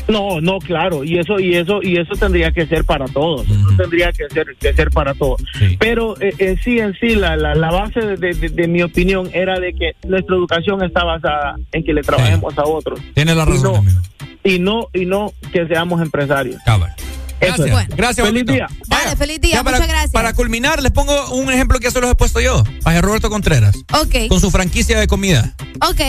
No, 0.09 0.41
no, 0.41 0.59
claro, 0.59 1.05
y 1.05 1.19
eso 1.19 1.39
y 1.39 1.55
eso 1.55 1.81
y 1.83 1.99
eso 1.99 2.15
tendría 2.19 2.51
que 2.51 2.67
ser 2.67 2.85
para 2.85 3.07
todos, 3.07 3.47
eso 3.47 3.69
tendría 3.77 4.11
que 4.13 4.25
ser 4.33 4.47
que 4.59 4.73
ser 4.73 4.91
para 4.91 5.13
todos. 5.15 5.43
Pero 5.79 6.19
eh, 6.21 6.33
eh, 6.39 6.57
sí 6.65 6.79
en 6.79 6.95
sí 6.99 7.15
la, 7.15 7.37
la, 7.37 7.55
la 7.55 7.71
base 7.71 8.01
de, 8.01 8.17
de- 8.35 8.49
de 8.49 8.69
mi 8.69 8.83
opinión 8.83 9.29
era 9.35 9.61
de 9.61 9.75
que 9.75 9.93
nuestra 10.09 10.35
educación 10.37 10.83
está 10.83 11.05
basada 11.05 11.57
en 11.73 11.85
que 11.85 11.93
le 11.93 12.01
trabajemos 12.03 12.57
a 12.57 12.65
otros. 12.65 13.01
Tienes 13.15 13.37
la 13.37 13.43
Y 13.43 13.47
razón, 13.47 13.63
no- 13.73 13.77
amigo. 13.79 14.01
Y 14.45 14.59
no 14.59 14.89
y 14.95 15.05
no 15.05 15.33
que 15.53 15.67
seamos 15.67 16.01
empresarios. 16.01 16.57
Gracias. 16.65 16.97
Eso 17.41 17.79
es. 17.79 17.89
Gracias, 17.91 18.27
Feliz 18.27 18.45
Bonito. 18.45 18.53
día. 18.53 18.67
Dale, 18.89 19.15
feliz 19.17 19.41
día, 19.41 19.55
Ya 19.57 19.63
para, 19.63 19.77
muchas 19.77 19.89
gracias. 19.89 20.11
para 20.11 20.33
culminar, 20.33 20.83
les 20.83 20.91
pongo 20.91 21.31
un 21.35 21.53
ejemplo 21.53 21.79
que 21.79 21.87
eso 21.89 22.01
los 22.01 22.11
he 22.11 22.15
puesto 22.17 22.41
yo. 22.41 22.65
A 22.85 23.01
Roberto 23.01 23.31
Contreras. 23.31 23.77
Ok, 23.93 24.27
Con 24.29 24.41
su 24.41 24.51
franquicia 24.51 24.99
de 24.99 25.07
comida. 25.07 25.55
ok. 25.89 26.01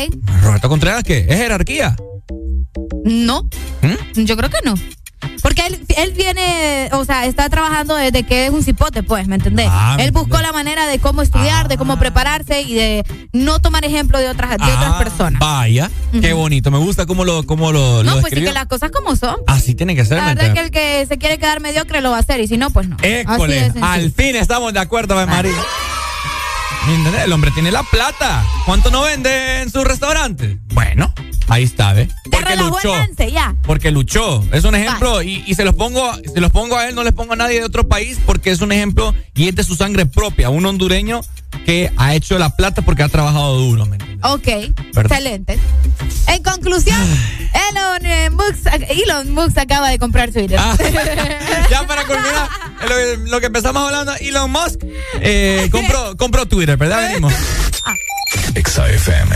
Roberto 0.42 0.70
Contreras, 0.70 1.04
¿qué? 1.04 1.26
¿Es 1.30 1.36
jerarquía? 1.38 1.96
No, 3.06 3.44
¿Mm? 3.82 4.22
yo 4.24 4.38
creo 4.38 4.50
que 4.50 4.60
no. 4.64 4.74
Porque 5.42 5.66
él, 5.68 5.80
él 5.98 6.14
viene, 6.18 6.90
o 6.94 7.06
sea, 7.06 7.26
está 7.26 7.50
trabajando 7.50 7.96
desde 7.96 8.24
que 8.24 8.46
es 8.46 8.52
un 8.52 8.64
cipote, 8.64 9.04
pues, 9.04 9.28
¿me 9.28 9.36
entendés? 9.36 9.68
Ah, 9.70 9.96
¿me 9.98 10.04
él 10.06 10.12
buscó 10.12 10.40
la 10.40 10.52
manera 10.52 10.86
de 10.88 11.00
cómo 11.00 11.22
estudiar, 11.22 11.68
de 11.68 11.78
cómo 11.78 11.98
prepararse 11.98 12.62
y 12.62 12.74
de 12.74 13.04
no 13.32 13.60
tomar 13.60 13.86
ejemplo 13.86 14.18
de 14.20 14.30
otras, 14.30 14.50
de 14.52 14.56
otras 14.56 14.94
Ah, 14.96 15.00
personas. 15.00 15.40
Vaya, 15.40 15.90
qué 16.22 16.34
bonito. 16.34 16.72
Me 16.72 16.78
gusta 16.78 17.06
cómo 17.06 17.26
lo, 17.26 17.46
cómo 17.46 17.72
lo, 17.72 18.04
No, 18.04 18.16
lo 18.16 18.22
pues 18.22 18.34
sí 18.34 18.42
que 18.44 18.52
las 18.52 18.66
cosas 18.66 18.92
como 18.92 19.16
son. 19.16 19.38
Así 19.48 19.76
tiene 19.76 19.96
que 19.96 20.04
ser. 20.06 20.18
La 20.18 20.24
¿me 20.24 20.36
verdad 20.36 20.48
es 20.48 20.54
que 20.54 20.60
el 20.60 20.72
que 20.72 21.06
se 21.08 21.18
quiere 21.18 21.38
quedar 21.38 21.62
mediocre 21.62 22.02
lo 22.02 22.12
va 22.12 22.18
a 22.18 22.20
hacer 22.22 22.40
y 22.42 22.48
si 22.48 22.58
no, 22.58 22.70
pues 22.70 22.88
no. 22.88 22.98
École, 23.02 23.72
al 23.82 24.12
fin 24.12 24.36
estamos 24.36 24.74
de 24.74 24.80
acuerdo, 24.80 25.16
María. 25.26 25.54
El 27.24 27.32
hombre 27.32 27.52
tiene 27.52 27.72
la 27.72 27.84
plata. 27.84 28.44
¿Cuánto 28.66 28.90
no 28.90 29.04
vende 29.04 29.62
en 29.62 29.70
su 29.70 29.84
restaurante? 29.84 30.58
Bueno, 30.74 31.14
Ahí 31.50 31.64
está, 31.64 31.94
¿ves? 31.94 32.10
Te 32.24 32.30
Porque 32.30 32.50
relajó 32.50 32.70
luchó. 32.76 32.96
lance, 32.96 33.32
ya. 33.32 33.56
Porque 33.64 33.92
luchó. 33.92 34.44
Es 34.52 34.64
un 34.64 34.76
ejemplo 34.76 35.22
y, 35.24 35.44
y 35.48 35.56
se 35.56 35.66
los 35.66 35.76
pongo 35.76 36.12
se 36.34 36.40
los 36.42 36.52
pongo 36.52 36.78
a 36.78 36.88
él, 36.88 36.96
no 36.96 37.04
les 37.04 37.14
pongo 37.14 37.34
a 37.34 37.36
nadie 37.36 37.60
de 37.60 37.66
otro 37.66 37.88
país 37.88 38.20
porque 38.26 38.52
es 38.52 38.62
un 38.62 38.72
ejemplo 38.72 39.14
y 39.36 39.48
es 39.50 39.56
de 39.56 39.64
su 39.64 39.76
sangre 39.76 40.06
propia. 40.06 40.50
Un 40.50 40.66
hondureño 40.66 41.22
que 41.66 41.92
ha 41.98 42.14
hecho 42.14 42.38
la 42.38 42.56
plata 42.56 42.82
porque 42.84 43.02
ha 43.04 43.10
trabajado 43.10 43.58
duro. 43.58 43.86
¿me 43.88 43.96
entiendes? 43.96 44.20
Ok, 44.30 44.46
¿Verdad? 44.94 45.18
excelente. 45.18 45.60
En 46.28 46.44
conclusión, 46.44 47.00
Elon, 47.72 48.06
eh, 48.06 48.30
Musk, 48.30 48.68
Elon 48.90 49.32
Musk 49.34 49.58
acaba 49.58 49.90
de 49.90 49.98
comprar 49.98 50.32
Twitter. 50.32 50.60
Ah. 50.62 50.78
ya 51.72 51.88
para 51.88 52.04
culminar, 52.06 52.48
lo, 52.82 52.88
que- 52.90 53.30
lo 53.32 53.40
que 53.40 53.46
empezamos 53.48 53.82
hablando, 53.84 54.14
Elon 54.20 54.52
Musk 54.52 54.82
eh, 55.22 55.68
compró, 55.72 56.16
compró 56.18 56.46
Twitter, 56.46 56.78
¿verdad? 56.78 57.08
Venimos. 57.08 57.34
Exa 58.54 58.88
FM. 58.90 59.36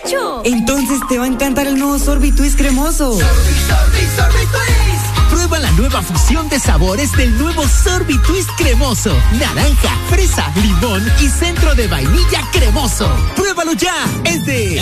mucho. 0.11 0.41
Entonces 0.45 0.99
te 1.07 1.17
va 1.17 1.25
a 1.25 1.27
encantar 1.27 1.67
el 1.67 1.77
nuevo 1.77 1.99
Sorbi 1.99 2.31
Twist 2.31 2.57
cremoso. 2.57 3.11
Sorbi, 3.11 3.23
Sorbi, 3.23 4.07
Sorbi 4.15 4.45
Twist. 4.47 5.29
Prueba 5.29 5.59
la 5.59 5.71
nueva 5.71 6.01
fusión 6.01 6.49
de 6.49 6.59
sabores 6.59 7.11
del 7.13 7.37
nuevo 7.37 7.63
Sorbi 7.67 8.17
Twist 8.19 8.49
cremoso. 8.57 9.15
Naranja, 9.39 9.97
fresa, 10.09 10.51
limón 10.61 11.03
y 11.19 11.27
centro 11.27 11.73
de 11.75 11.87
vainilla 11.87 12.47
cremoso. 12.51 13.09
Pruébalo 13.35 13.73
ya. 13.73 13.95
Es 14.25 14.45
de 14.45 14.77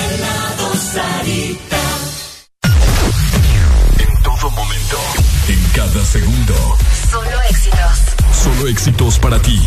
En 3.97 4.23
todo 4.23 4.51
momento, 4.51 4.97
en 5.47 5.63
cada 5.75 6.05
segundo. 6.05 6.77
Solo 7.11 7.41
éxitos. 7.49 7.99
Solo 8.43 8.67
éxitos 8.67 9.19
para 9.19 9.39
ti. 9.41 9.59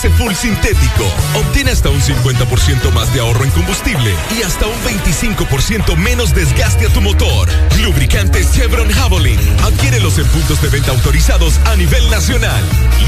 ese 0.00 0.08
full 0.16 0.32
sintético. 0.32 1.04
Obtén 1.34 1.68
hasta 1.68 1.90
un 1.90 2.00
50% 2.00 2.90
más 2.92 3.12
de 3.12 3.20
ahorro 3.20 3.44
en 3.44 3.50
combustible 3.50 4.14
y 4.34 4.42
hasta 4.42 4.66
un 4.66 4.80
25% 4.82 5.94
menos 5.96 6.34
desgaste 6.34 6.86
a 6.86 6.88
tu 6.88 7.02
motor. 7.02 7.48
Lubricantes 7.82 8.50
Chevron 8.52 8.90
Javelin. 8.90 9.38
Adquiérelos 9.62 10.16
en 10.18 10.26
puntos 10.28 10.62
de 10.62 10.68
venta 10.68 10.92
autorizados 10.92 11.60
a 11.66 11.76
nivel 11.76 12.08
nacional. 12.08 12.62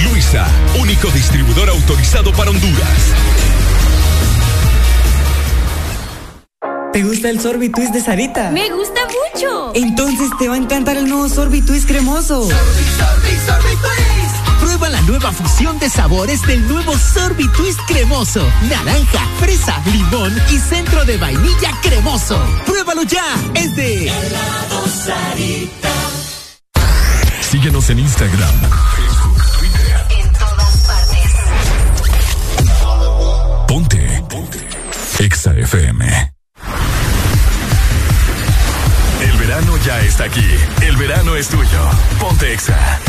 Luisa, 0.04 0.46
único 0.78 1.08
distribuidor 1.08 1.70
autorizado 1.70 2.30
para 2.32 2.50
Honduras. 2.50 2.98
¿Te 6.92 7.02
gusta 7.04 7.30
el 7.30 7.40
sorbitwist 7.40 7.94
de 7.94 8.02
Sarita? 8.02 8.50
Me 8.50 8.70
gusta 8.70 9.00
mucho. 9.06 9.72
Entonces 9.74 10.28
te 10.38 10.46
va 10.46 10.56
a 10.56 10.58
encantar 10.58 10.98
el 10.98 11.08
nuevo 11.08 11.26
sorbitwist 11.30 11.88
cremoso. 11.88 12.42
Sorbi, 12.42 12.84
sorbi, 12.98 13.36
sorbi, 13.46 14.11
nueva 15.12 15.30
fusión 15.30 15.78
de 15.78 15.90
sabores 15.90 16.40
del 16.46 16.66
nuevo 16.66 16.96
Sorbi 16.96 17.46
Twist 17.48 17.78
cremoso. 17.86 18.48
Naranja, 18.70 19.20
fresa, 19.38 19.78
limón 19.92 20.34
y 20.50 20.58
centro 20.58 21.04
de 21.04 21.18
vainilla 21.18 21.70
cremoso. 21.82 22.42
¡Pruébalo 22.64 23.02
ya! 23.02 23.22
Es 23.54 23.76
de 23.76 24.08
Helado 24.08 24.88
Sarita. 24.88 25.90
Síguenos 27.42 27.90
en 27.90 27.98
Instagram, 27.98 28.54
Facebook, 28.96 29.42
Twitter. 29.58 30.06
En 30.18 30.32
todas 30.32 30.76
partes. 30.86 31.30
Ponte. 33.68 34.24
Ponte. 34.30 34.66
Exa 35.18 35.52
FM. 35.54 36.32
El 39.20 39.36
verano 39.36 39.76
ya 39.84 40.00
está 40.00 40.24
aquí. 40.24 40.46
El 40.80 40.96
verano 40.96 41.36
es 41.36 41.48
tuyo. 41.48 41.90
Ponte 42.18 42.54
Exa. 42.54 43.01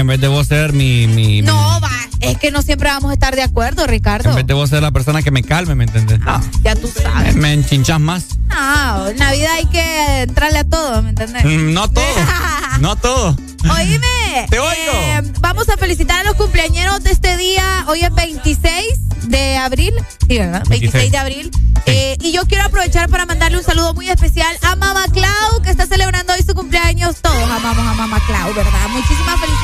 En 0.00 0.06
vez 0.06 0.20
de 0.20 0.28
vos 0.28 0.46
ser 0.46 0.72
mi, 0.72 1.06
mi- 1.06 1.26
mi- 1.26 1.42
No, 1.42 1.80
va. 1.80 1.90
Es 2.20 2.36
que 2.38 2.50
no 2.50 2.60
siempre 2.60 2.88
vamos 2.90 3.10
a 3.10 3.14
estar 3.14 3.34
de 3.34 3.42
acuerdo, 3.42 3.86
Ricardo. 3.86 4.28
En 4.30 4.36
vez 4.36 4.46
de 4.46 4.52
vos 4.54 4.68
ser 4.68 4.82
la 4.82 4.90
persona 4.90 5.22
que 5.22 5.30
me 5.30 5.42
calme, 5.42 5.74
¿me 5.74 5.84
entendés? 5.84 6.20
Ya 6.62 6.74
tú 6.76 6.86
sabes. 6.88 7.34
Me 7.34 7.52
enchinchas 7.54 7.98
más. 7.98 8.24
No, 8.48 9.08
en 9.08 9.18
la 9.18 9.32
vida 9.32 9.48
hay 9.54 9.66
que 9.66 10.22
entrarle 10.22 10.58
a 10.58 10.64
todo, 10.64 11.00
¿me 11.02 11.10
entendés? 11.10 11.44
Mm, 11.44 11.72
No 11.72 11.88
todo. 11.88 12.04
no 12.80 12.96
todo. 12.96 13.36
Oíme. 13.70 14.46
Te 14.50 14.58
oigo. 14.58 14.70
eh, 14.94 15.22
vamos 15.40 15.68
a 15.68 15.76
felicitar 15.76 16.20
a 16.20 16.24
los 16.24 16.34
cumpleañeros 16.34 17.02
de 17.02 17.10
este 17.12 17.36
día. 17.36 17.84
Hoy 17.88 18.00
es 18.02 18.14
26 18.14 18.84
de 19.28 19.56
abril. 19.56 19.92
Sí, 20.28 20.38
¿verdad? 20.38 20.62
26, 20.68 20.92
26 20.92 21.12
de 21.12 21.18
abril. 21.18 21.50
Eh, 21.86 22.16
y 22.20 22.32
yo 22.32 22.42
quiero 22.46 22.64
aprovechar 22.64 23.08
para 23.08 23.24
mandarle 23.26 23.56
un 23.58 23.64
saludo 23.64 23.94
muy 23.94 24.08
especial 24.10 24.54
a 24.62 24.76
Mama 24.76 25.04
Clau, 25.12 25.62
que 25.62 25.70
está 25.70 25.86
celebrando 25.86 26.32
hoy 26.34 26.42
su 26.46 26.54
cumpleaños. 26.54 27.16
Todos 27.22 27.42
amamos 27.50 27.86
a 27.86 27.94
Mama 27.94 28.20
Clau, 28.26 28.52
¿verdad? 28.54 28.88
Muchísimas 28.90 29.40
felicidades, 29.40 29.59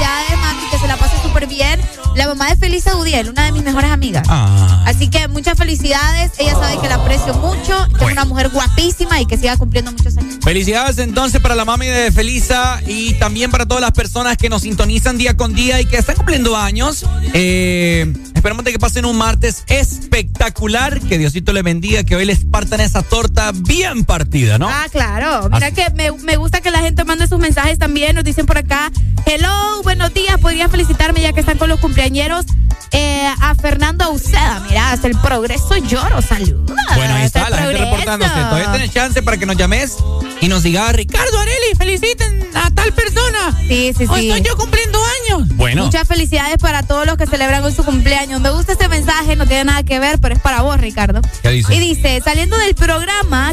bien. 1.49 2.05
La 2.16 2.26
mamá 2.26 2.48
de 2.48 2.56
Felisa 2.56 2.96
Udiel, 2.96 3.28
una 3.28 3.44
de 3.44 3.52
mis 3.52 3.62
mejores 3.62 3.90
amigas. 3.90 4.26
Ah. 4.30 4.84
Así 4.86 5.08
que 5.08 5.28
muchas 5.28 5.58
felicidades. 5.58 6.32
Ella 6.38 6.54
sabe 6.54 6.80
que 6.80 6.88
la 6.88 6.94
aprecio 6.94 7.34
mucho, 7.34 7.74
que 7.98 8.06
es 8.06 8.12
una 8.12 8.24
mujer 8.24 8.48
guapísima 8.48 9.20
y 9.20 9.26
que 9.26 9.36
siga 9.36 9.56
cumpliendo 9.58 9.92
muchos 9.92 10.16
años. 10.16 10.38
Felicidades 10.42 10.96
entonces 10.98 11.42
para 11.42 11.54
la 11.54 11.66
mami 11.66 11.86
de 11.86 12.10
Felisa 12.10 12.80
y 12.86 13.12
también 13.14 13.50
para 13.50 13.66
todas 13.66 13.82
las 13.82 13.92
personas 13.92 14.38
que 14.38 14.48
nos 14.48 14.62
sintonizan 14.62 15.18
día 15.18 15.36
con 15.36 15.52
día 15.54 15.78
y 15.80 15.84
que 15.84 15.98
están 15.98 16.16
cumpliendo 16.16 16.56
años. 16.56 17.04
Eh, 17.34 18.10
esperamos 18.34 18.64
de 18.64 18.72
que 18.72 18.78
pasen 18.78 19.04
un 19.04 19.18
martes 19.18 19.64
espectacular. 19.66 21.00
Que 21.00 21.18
Diosito 21.18 21.52
les 21.52 21.64
bendiga, 21.64 22.02
que 22.04 22.16
hoy 22.16 22.24
les 22.24 22.46
partan 22.46 22.80
esa 22.80 23.02
torta 23.02 23.52
bien 23.52 24.06
partida, 24.06 24.56
¿no? 24.56 24.70
Ah, 24.70 24.86
claro. 24.90 25.50
Mira 25.52 25.70
que 25.70 25.90
me, 25.90 26.12
me 26.12 26.36
gusta 26.36 26.62
que 26.62 26.70
la 26.70 26.80
gente 26.80 27.04
mande 27.04 27.26
sus 27.26 27.38
mensajes 27.38 27.78
también. 27.78 28.14
Nos 28.14 28.24
dicen 28.24 28.46
por 28.46 28.56
acá, 28.56 28.90
hello, 29.26 29.82
buenos 29.82 30.14
días. 30.14 30.38
Podrían 30.40 30.70
felicitarme 30.70 31.20
ya 31.20 31.34
que 31.34 31.40
están 31.40 31.58
con 31.58 31.68
los 31.68 31.78
cumpleañeros. 32.06 32.46
Eh, 32.92 33.26
a 33.40 33.54
Fernando 33.56 34.10
Uceda, 34.12 34.62
mira, 34.68 34.92
hasta 34.92 35.08
el 35.08 35.18
progreso 35.18 35.76
lloro. 35.76 36.22
Saludos. 36.22 36.70
Bueno, 36.94 37.14
ahí 37.14 37.24
está 37.24 37.50
la 37.50 37.58
gente 37.58 37.78
reportándose. 37.78 38.32
Todavía 38.32 38.70
tienes 38.72 38.92
chance 38.92 39.22
para 39.22 39.36
que 39.36 39.44
nos 39.44 39.56
llames 39.56 39.96
y 40.40 40.48
nos 40.48 40.62
digas, 40.62 40.94
Ricardo 40.94 41.38
Areli, 41.38 41.74
feliciten 41.76 42.48
a 42.54 42.70
tal 42.70 42.92
persona. 42.92 43.58
Sí, 43.66 43.92
sí, 43.96 44.06
sí. 44.06 44.28
estoy 44.28 44.42
yo 44.42 44.56
cumpliendo 44.56 45.00
años. 45.28 45.48
Bueno. 45.56 45.86
Muchas 45.86 46.06
felicidades 46.06 46.58
para 46.58 46.84
todos 46.84 47.06
los 47.06 47.16
que 47.16 47.26
celebran 47.26 47.64
hoy 47.64 47.72
su 47.72 47.84
cumpleaños. 47.84 48.40
Me 48.40 48.50
gusta 48.50 48.72
este 48.72 48.88
mensaje, 48.88 49.34
no 49.34 49.46
tiene 49.46 49.64
nada 49.64 49.82
que 49.82 49.98
ver, 49.98 50.20
pero 50.20 50.34
es 50.34 50.40
para 50.40 50.62
vos, 50.62 50.80
Ricardo. 50.80 51.20
¿Qué 51.42 51.50
dice? 51.50 51.74
Y 51.74 51.80
dice, 51.80 52.22
saliendo 52.24 52.56
del 52.56 52.74
programa, 52.74 53.52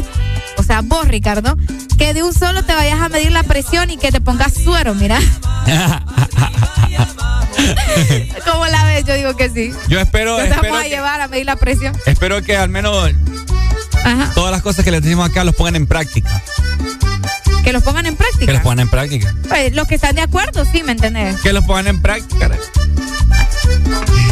sea, 0.64 0.80
vos, 0.82 1.06
Ricardo, 1.08 1.56
que 1.98 2.14
de 2.14 2.22
un 2.22 2.32
solo 2.32 2.64
te 2.64 2.74
vayas 2.74 3.00
a 3.00 3.08
medir 3.08 3.32
la 3.32 3.42
presión 3.42 3.90
y 3.90 3.96
que 3.96 4.10
te 4.12 4.20
pongas 4.20 4.54
suero, 4.54 4.94
mira. 4.94 5.18
¿Cómo 8.44 8.66
la 8.66 8.84
ves? 8.84 9.04
Yo 9.04 9.14
digo 9.14 9.36
que 9.36 9.50
sí. 9.50 9.72
Yo 9.88 10.00
espero, 10.00 10.36
te 10.36 10.44
espero, 10.44 10.62
vamos 10.62 10.80
a 10.80 10.82
que, 10.84 10.88
llevar 10.90 11.20
a 11.20 11.28
medir 11.28 11.46
la 11.46 11.56
presión. 11.56 11.96
espero 12.06 12.42
que 12.42 12.56
al 12.56 12.68
menos 12.68 13.12
Ajá. 14.04 14.32
todas 14.34 14.50
las 14.50 14.62
cosas 14.62 14.84
que 14.84 14.90
les 14.90 15.02
decimos 15.02 15.28
acá 15.28 15.44
los 15.44 15.54
pongan 15.54 15.76
en 15.76 15.86
práctica. 15.86 16.42
Que 17.62 17.72
los 17.72 17.82
pongan 17.82 18.04
en 18.06 18.16
práctica. 18.16 18.46
Que 18.46 18.52
los 18.52 18.60
pongan 18.62 18.80
en 18.80 18.90
práctica. 18.90 19.34
Pues, 19.48 19.74
los 19.74 19.88
que 19.88 19.94
están 19.94 20.14
de 20.14 20.20
acuerdo, 20.20 20.66
sí, 20.66 20.82
¿me 20.82 20.92
entendés? 20.92 21.40
Que 21.40 21.54
los 21.54 21.64
pongan 21.64 21.86
en 21.86 22.02
práctica. 22.02 22.50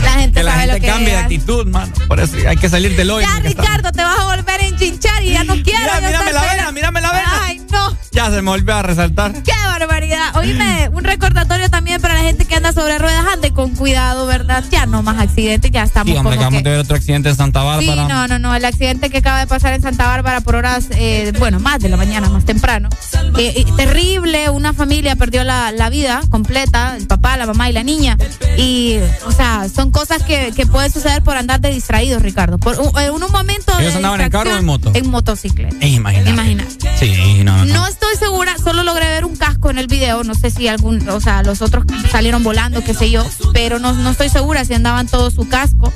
La 0.03 0.13
gente 0.13 0.41
Que 0.41 0.45
la 0.45 0.51
sabe 0.53 0.63
gente 0.63 0.75
lo 0.79 0.81
que 0.81 0.87
cambie 0.93 1.11
de 1.13 1.17
actitud, 1.19 1.67
mano. 1.67 1.93
Por 2.09 2.21
eso 2.21 2.37
hay 2.49 2.57
que 2.57 2.69
salir 2.69 2.97
del 2.97 3.11
hoyo. 3.11 3.27
Ya, 3.27 3.41
Ricardo, 3.41 3.93
te 3.93 4.03
vas 4.03 4.19
a 4.19 4.25
volver 4.25 4.61
a 4.61 4.67
enchinchar 4.67 5.23
y 5.23 5.33
ya 5.33 5.45
no 5.45 5.55
quiero. 5.63 5.79
Mira, 5.81 6.01
mírame 6.01 6.33
la 6.33 6.43
vena, 6.43 6.73
mírame 6.73 7.01
la 7.01 7.13
vena. 7.13 7.33
Ay, 7.43 7.63
no. 7.71 7.97
Ya 8.13 8.27
se 8.27 8.43
me 8.43 8.51
volvió 8.51 8.75
a 8.75 8.83
resaltar. 8.83 9.33
¡Qué 9.43 9.53
barbaridad! 9.67 10.37
Oíme, 10.37 10.91
un 10.93 11.03
recordatorio 11.05 11.71
también 11.71 12.01
para 12.03 12.15
la 12.15 12.21
gente 12.21 12.45
que 12.45 12.55
anda 12.57 12.73
sobre 12.73 12.99
ruedas. 12.99 13.25
Ande 13.33 13.53
con 13.53 13.71
cuidado, 13.75 14.27
¿verdad? 14.27 14.63
Ya 14.71 14.85
no 14.87 15.03
más 15.03 15.19
accidentes, 15.19 15.71
ya 15.71 15.85
estamos 15.85 16.11
Sí, 16.13 16.17
hombre, 16.19 16.35
como 16.37 16.41
acabamos 16.43 16.59
que- 16.59 16.65
de 16.65 16.71
ver 16.71 16.81
otro 16.81 16.97
accidente 16.97 17.31
en 17.31 17.37
Santa 17.37 17.61
Sí, 17.61 17.87
Bárbara. 17.87 18.09
no, 18.09 18.29
no, 18.29 18.39
no. 18.39 18.55
El 18.55 18.65
accidente 18.67 19.09
que 19.09 19.19
acaba 19.19 19.39
de 19.39 19.47
pasar 19.47 19.73
en 19.73 19.81
Santa 19.83 20.07
Bárbara 20.07 20.41
por 20.43 20.57
horas, 20.57 20.89
eh, 20.91 21.33
bueno, 21.39 21.59
más 21.59 21.81
de 21.81 21.89
la 21.89 21.97
mañana, 21.97 22.29
más 22.29 22.45
temprano. 22.45 22.91
Eh, 23.39 23.55
eh, 23.57 23.65
terrible, 23.77 24.51
una 24.51 24.75
familia 24.75 25.17
perdió 25.17 25.43
la, 25.45 25.73
la 25.73 25.89
vida 25.89 26.21
completa, 26.29 26.97
el 26.97 27.07
papá, 27.07 27.37
la 27.39 27.47
mamá 27.47 27.71
y 27.71 27.73
la 27.73 27.83
niña. 27.83 28.19
Y, 28.59 28.92
o 29.27 29.33
sea, 29.33 29.69
son 29.75 29.91
cosas 29.91 30.23
que, 30.23 30.53
que 30.55 30.67
pueden 30.67 30.91
suceder 30.91 31.23
por 31.23 31.37
andar 31.37 31.61
de 31.61 31.71
distraídos, 31.71 32.23
Ricardo. 32.23 32.59
Por 32.59 32.79
un- 32.81 32.99
en 33.01 33.11
un 33.13 33.21
momento. 33.33 33.73
¿Ellos 33.79 33.93
de 33.93 33.97
andaban 33.99 34.21
en 34.21 34.31
carro 34.31 34.51
o 34.55 34.59
en 34.59 34.65
moto? 34.65 34.91
En 34.95 35.11
motocicleta. 35.11 35.85
Imagínate. 35.85 36.67
Sí, 36.99 37.43
no, 37.45 37.65
no. 37.65 37.73
No 37.73 37.87
estoy 37.87 38.17
segura, 38.17 38.57
solo 38.63 38.83
logré 38.83 39.07
ver 39.07 39.25
un 39.25 39.37
casco 39.37 39.71
en 39.71 39.79
el 39.79 39.87
video, 39.87 40.25
no 40.25 40.35
sé 40.35 40.51
si 40.51 40.69
algún, 40.69 41.09
o 41.09 41.21
sea, 41.21 41.43
los 41.43 41.63
otros 41.63 41.85
salieron 42.11 42.43
volando, 42.45 42.83
qué 42.85 42.95
sé 42.95 43.11
yo, 43.11 43.25
pero 43.53 43.79
no, 43.79 43.93
no 43.93 44.11
estoy 44.11 44.29
segura 44.29 44.65
si 44.65 44.75
andaban 44.75 45.07
todos 45.07 45.35
su 45.35 45.49
casco. 45.49 45.93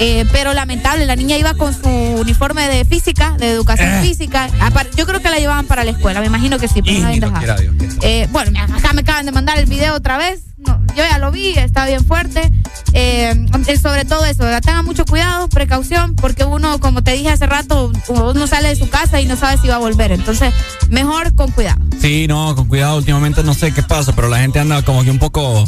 Eh, 0.00 0.26
pero 0.32 0.52
lamentable, 0.54 1.06
la 1.06 1.16
niña 1.16 1.36
iba 1.38 1.54
con 1.54 1.74
su 1.74 1.88
uniforme 1.88 2.68
de 2.68 2.84
física, 2.84 3.34
de 3.38 3.50
educación 3.50 3.88
Eh. 3.94 4.02
física. 4.02 4.48
Yo 4.96 5.06
creo 5.06 5.20
que 5.20 5.30
la 5.30 5.38
llevaban 5.38 5.66
para 5.66 5.84
la 5.84 5.90
escuela, 5.92 6.20
me 6.20 6.26
imagino 6.26 6.58
que 6.58 6.68
sí, 6.68 6.80
Y 6.84 7.00
no. 7.00 7.32
Eh, 8.02 8.28
bueno, 8.30 8.58
acá 8.76 8.92
me 8.92 9.00
acaban 9.02 9.26
de 9.26 9.32
mandar 9.32 9.58
el 9.58 9.66
video 9.66 9.94
otra 9.94 10.18
vez. 10.18 10.40
No, 10.66 10.80
yo 10.88 11.04
ya 11.04 11.18
lo 11.18 11.30
vi, 11.30 11.50
está 11.50 11.86
bien 11.86 12.04
fuerte. 12.04 12.50
Eh, 12.92 13.46
sobre 13.80 14.04
todo 14.04 14.24
eso, 14.26 14.44
tengan 14.60 14.84
mucho 14.84 15.04
cuidado, 15.04 15.48
precaución, 15.48 16.14
porque 16.14 16.44
uno, 16.44 16.80
como 16.80 17.02
te 17.02 17.12
dije 17.12 17.30
hace 17.30 17.46
rato, 17.46 17.92
uno 18.08 18.46
sale 18.46 18.68
de 18.68 18.76
su 18.76 18.88
casa 18.88 19.20
y 19.20 19.26
no 19.26 19.36
sabe 19.36 19.58
si 19.58 19.68
va 19.68 19.76
a 19.76 19.78
volver. 19.78 20.12
Entonces, 20.12 20.52
mejor 20.88 21.34
con 21.34 21.50
cuidado. 21.52 21.80
Sí, 22.00 22.26
no, 22.28 22.54
con 22.54 22.66
cuidado. 22.66 22.96
Últimamente 22.96 23.42
no 23.44 23.54
sé 23.54 23.72
qué 23.72 23.82
pasa, 23.82 24.14
pero 24.14 24.28
la 24.28 24.38
gente 24.38 24.58
anda 24.58 24.82
como 24.82 25.04
que 25.04 25.10
un 25.10 25.18
poco, 25.18 25.64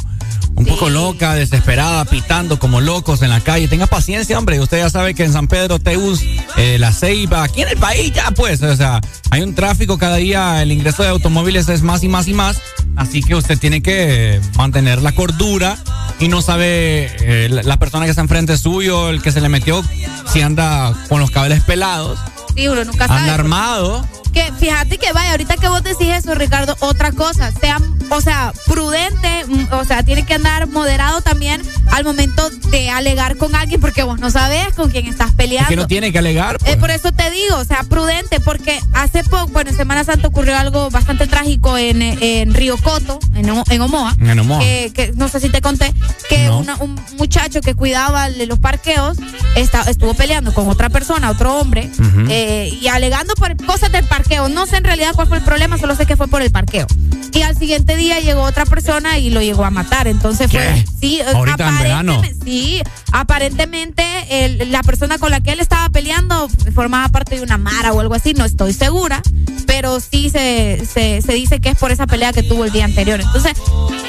un 0.57 0.67
poco 0.67 0.91
loca, 0.91 1.35
desesperada, 1.35 2.05
pitando 2.05 2.59
como 2.59 2.81
locos 2.81 3.23
en 3.23 3.31
la 3.31 3.41
calle. 3.41 3.67
Tenga 3.69 3.87
paciencia, 3.87 4.39
hombre. 4.39 4.61
Usted 4.61 4.79
ya 4.79 4.91
sabe 4.91 5.15
que 5.15 5.25
en 5.25 5.33
San 5.33 5.49
Pedro, 5.49 5.79
Teus, 5.79 6.21
eh, 6.57 6.77
La 6.79 6.93
Ceiba, 6.93 7.45
aquí 7.45 7.63
en 7.63 7.69
el 7.69 7.77
país 7.79 8.13
ya, 8.13 8.31
pues, 8.33 8.63
o 8.63 8.77
sea, 8.77 9.01
hay 9.31 9.41
un 9.43 9.55
tráfico 9.55 9.97
cada 9.99 10.17
día. 10.17 10.63
El 10.63 10.73
ingreso 10.73 11.03
de 11.03 11.09
automóviles 11.09 11.69
es 11.69 11.83
más 11.83 12.03
y 12.03 12.09
más 12.09 12.29
y 12.29 12.35
más. 12.35 12.61
Así 12.97 13.23
que 13.23 13.35
usted 13.35 13.59
tiene 13.59 13.81
que 13.83 14.41
mantener 14.57 15.01
la 15.01 15.13
cordura 15.13 15.79
y 16.19 16.29
no 16.29 16.43
sabe 16.43 17.09
eh, 17.21 17.49
la, 17.49 17.63
la 17.63 17.79
persona 17.79 18.05
que 18.05 18.11
está 18.11 18.21
enfrente 18.21 18.59
suyo, 18.59 19.09
el 19.09 19.23
que 19.23 19.33
se 19.33 19.41
le 19.41 19.49
metió, 19.49 19.83
si 20.31 20.43
anda 20.43 20.93
con 21.09 21.21
los 21.21 21.31
cables 21.31 21.63
pelados, 21.65 22.19
Sí, 22.55 22.67
uno 22.69 22.85
nunca 22.85 23.07
sabe. 23.07 23.21
anda 23.21 23.35
armado. 23.35 24.05
Que 24.33 24.53
fíjate 24.59 24.99
que 24.99 25.13
vaya, 25.13 25.33
ahorita 25.33 25.57
que 25.57 25.69
vos 25.69 25.83
decís 25.83 26.09
eso, 26.09 26.35
Ricardo, 26.35 26.77
otra 26.81 27.13
cosa, 27.13 27.51
sea, 27.53 27.79
o 28.11 28.21
sea, 28.21 28.53
prudente, 28.67 29.45
mm, 29.47 29.73
o 29.73 29.85
sea, 29.85 30.03
tiene 30.03 30.25
que 30.25 30.35
andar 30.35 30.69
moderado 30.69 31.21
también 31.21 31.61
al 31.91 32.05
momento 32.05 32.49
de 32.71 32.91
alegar 32.91 33.37
con 33.37 33.55
alguien, 33.57 33.81
porque 33.81 34.03
vos 34.05 34.21
no 34.21 34.31
sabes 34.31 34.73
con 34.75 34.91
quién 34.91 35.07
estás 35.07 35.31
Es 35.31 35.35
peleando. 35.35 35.69
que 35.69 35.77
no 35.77 35.87
tiene 35.87 36.13
que 36.13 36.19
alegar. 36.19 36.59
pues. 36.59 36.73
Eh, 36.73 36.77
por 36.77 36.91
eso 36.91 37.11
te 37.13 37.31
digo, 37.31 37.57
o 37.57 37.65
sea, 37.65 37.83
prudente, 37.85 38.39
porque 38.41 38.79
hace 38.93 39.25
poco, 39.25 39.49
bueno, 39.49 39.71
en 39.71 39.77
Semana 39.77 40.05
Santa 40.05 40.29
ocurrió 40.29 40.57
algo 40.57 40.91
bastante 40.91 41.27
trágico 41.27 41.77
en, 41.77 42.01
en 42.03 42.55
Río 42.55 42.77
Coto, 42.79 43.19
en, 43.35 43.49
en 43.71 43.81
Omoa. 43.83 44.17
En 44.21 44.39
Omoa. 44.39 44.61
Que, 44.61 44.93
que 44.95 45.13
no 45.17 45.29
sé 45.29 45.41
si 45.41 45.49
te 45.49 45.61
conté, 45.61 45.93
que 46.29 46.47
No. 46.47 46.59
una- 46.59 46.77
un 46.77 47.01
muchacho 47.19 47.61
que 47.61 47.75
cuidaba 47.75 48.31
de 48.31 48.47
los 48.47 48.59
parqueos 48.61 49.19
está- 49.57 49.83
estuvo 49.83 50.15
peleando 50.15 50.55
con 50.55 50.69
otra 50.69 50.89
persona, 50.89 51.31
otro 51.31 51.57
hombre, 51.59 51.91
eh, 52.29 52.71
y 52.81 52.87
alegando 52.89 53.35
por 53.35 53.57
cosas 53.67 53.91
del 53.93 54.05
parqueo. 54.05 54.20
No 54.51 54.67
sé 54.67 54.77
en 54.77 54.85
realidad 54.85 55.13
cuál 55.15 55.29
fue 55.29 55.39
el 55.39 55.45
problema, 55.45 55.79
solo 55.79 55.95
sé 55.97 56.07
que 56.07 56.17
fue 56.17 56.29
por 56.29 56.43
el 56.43 56.51
parqueo. 56.51 56.87
Y 57.33 57.43
al 57.43 57.57
siguiente 57.57 57.97
día 57.97 58.19
llegó 58.21 58.43
otra 58.43 58.67
persona 58.67 59.19
y 59.19 59.31
lo 59.31 59.41
llegó 59.41 59.65
a 59.65 59.71
matar. 59.71 60.09
Entonces 60.09 60.51
fue. 60.51 60.85
Sí, 61.01 61.21
eh, 61.21 61.25
Ahorita 61.33 61.69
en 61.69 61.79
verano. 61.79 62.13
aparentemente- 62.15 62.45
Sí, 62.45 62.83
aparentemente 63.13 64.05
el- 64.45 64.71
la 64.73 64.83
persona 64.83 65.17
con 65.19 65.31
la 65.31 65.41
que 65.41 65.53
él 65.53 65.61
estaba 65.61 65.89
peleando 65.89 66.49
formaba 66.75 67.09
parte 67.09 67.37
de 67.37 67.43
una 67.43 67.57
mara 67.59 67.93
o 67.93 68.01
algo 68.01 68.15
así, 68.15 68.35
no 68.35 68.45
estoy 68.45 68.73
segura, 68.73 69.23
pero 69.67 70.01
sí 70.01 70.29
se, 70.31 70.83
se, 70.93 71.23
se 71.23 71.33
dice 71.33 71.61
que 71.61 71.71
es 71.71 71.79
por 71.79 71.91
esa 71.93 72.07
pelea 72.07 72.33
que 72.33 72.43
tuvo 72.43 72.65
el 72.65 72.73
día 72.73 72.85
anterior. 72.85 73.21
Entonces, 73.21 73.53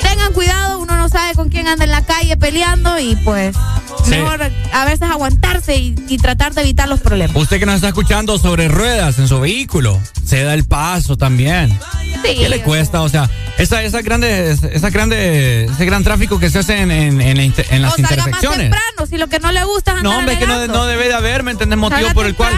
tengan 0.01 0.33
cuidado, 0.33 0.79
uno 0.79 0.97
no 0.97 1.07
sabe 1.07 1.33
con 1.35 1.49
quién 1.49 1.67
anda 1.67 1.85
en 1.85 1.91
la 1.91 2.03
calle 2.03 2.35
peleando 2.37 2.99
y 2.99 3.15
pues 3.17 3.55
Sí. 4.03 4.11
mejor 4.11 4.41
a 4.73 4.85
veces 4.85 5.03
aguantarse 5.03 5.75
y, 5.77 5.95
y 6.07 6.17
tratar 6.17 6.53
de 6.55 6.61
evitar 6.61 6.89
los 6.89 6.99
problemas. 7.01 7.35
Usted 7.37 7.59
que 7.59 7.65
nos 7.67 7.75
está 7.75 7.89
escuchando 7.89 8.37
sobre 8.39 8.67
ruedas 8.67 9.19
en 9.19 9.27
su 9.27 9.39
vehículo, 9.39 10.00
se 10.25 10.43
da 10.43 10.53
el 10.53 10.65
paso 10.65 11.17
también. 11.17 11.69
Sí. 12.23 12.35
¿Qué 12.37 12.49
le 12.49 12.61
cuesta? 12.61 13.01
O 13.01 13.09
sea, 13.09 13.29
esa, 13.57 13.81
esa 13.83 14.01
grande, 14.01 14.51
esa 14.51 14.89
grande, 14.91 15.65
ese 15.65 15.85
gran 15.85 16.03
tráfico 16.03 16.39
que 16.39 16.49
se 16.49 16.59
hace 16.59 16.79
en, 16.79 16.91
en, 16.91 17.19
en 17.21 17.39
en 17.39 17.41
las 17.41 17.49
o 17.49 17.55
salga 17.61 17.81
más 17.81 17.97
intersecciones. 17.97 18.59
temprano, 18.59 19.07
si 19.09 19.17
lo 19.17 19.27
que 19.27 19.39
no 19.39 19.51
le 19.51 19.63
gusta 19.63 19.97
es 19.97 20.03
No, 20.03 20.17
hombre, 20.19 20.37
que 20.37 20.45
no, 20.45 20.85
debe 20.85 21.07
de 21.07 21.13
haber, 21.15 21.43
¿me 21.43 21.51
entiendes? 21.51 21.79
Motivo 21.79 21.99
Salga 22.01 22.13
por 22.13 22.25
el 22.27 22.35
cual. 22.35 22.53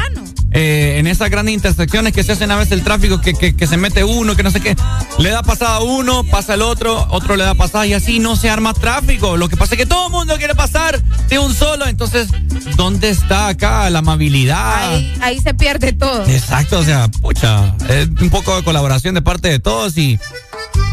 eh, 0.52 0.96
en 1.00 1.08
esas 1.08 1.30
grandes 1.30 1.54
intersecciones 1.54 2.14
que 2.14 2.24
se 2.24 2.34
hacen 2.34 2.52
a 2.52 2.58
veces 2.58 2.74
el 2.74 2.84
tráfico, 2.84 3.22
que, 3.22 3.34
que, 3.34 3.56
que 3.56 3.68
se 3.68 3.78
mete 3.78 4.04
uno, 4.04 4.36
que 4.36 4.44
no 4.44 4.52
sé 4.52 4.60
qué, 4.60 4.76
le 5.18 5.30
da 5.30 5.44
pasada 5.44 5.78
a 5.78 5.80
uno, 5.82 6.24
pasa 6.26 6.56
el 6.56 6.62
otro, 6.62 7.08
otro 7.10 7.36
le 7.38 7.44
da 7.46 7.56
pasada 7.56 7.86
y 7.88 7.94
así 7.94 8.20
no 8.20 8.36
se 8.36 8.50
arma 8.50 8.74
tráfico. 8.74 9.38
Lo 9.38 9.48
que 9.50 9.56
pasa 9.58 9.76
es 9.76 9.80
que 9.80 9.86
todo 9.86 10.08
el 10.08 10.12
mundo 10.12 10.36
quiere 10.38 10.56
pasar 10.56 11.02
de 11.30 11.40
un 11.40 11.54
solo, 11.54 11.88
entonces, 11.88 12.28
¿dónde 12.76 13.10
está 13.10 13.48
acá 13.48 13.90
la 13.90 14.00
amabilidad? 14.00 14.90
Ahí, 14.94 15.14
ahí 15.22 15.40
se 15.40 15.54
pierde 15.54 15.94
todo. 15.94 16.26
Exacto, 16.28 16.80
o 16.80 16.84
sea, 16.84 17.10
pucha, 17.34 17.76
es 17.90 18.08
un 18.22 18.30
poco 18.30 18.56
de 18.56 18.64
colaboración 18.64 19.16
de 19.16 19.22
parte 19.22 19.50
de 19.50 19.60
todos 19.60 19.98
y, 19.98 20.20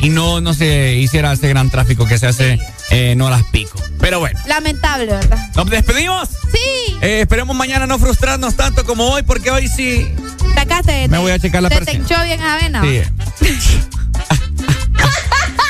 y 0.01 0.09
no, 0.09 0.41
no 0.41 0.55
se 0.55 0.95
hiciera 0.95 1.33
ese 1.33 1.49
gran 1.49 1.71
tráfico 1.71 2.07
que 2.07 2.19
se 2.19 2.27
hace 2.27 2.59
en 2.91 3.21
horas 3.21 3.43
pico. 3.53 3.79
Pero 3.99 4.21
bueno, 4.21 4.41
Lamentable, 4.47 5.07
¿verdad? 5.07 5.39
¿nos 5.55 5.69
despedimos? 5.69 6.29
Sí. 6.53 6.97
Eh, 7.03 7.21
esperemos 7.23 7.55
mañana 7.55 7.87
no 7.87 7.99
frustrarnos 7.99 8.57
tanto 8.57 8.85
como 8.85 9.09
hoy, 9.11 9.23
porque 9.23 9.51
hoy 9.51 9.69
sí. 9.69 10.09
Sacaste. 10.55 11.09
Me 11.09 11.19
voy 11.19 11.33
a 11.33 11.39
checar 11.39 11.63
la 11.63 11.69
Te 11.69 11.81
bien 11.85 12.41
avena. 12.41 12.83
Sí. 12.83 13.03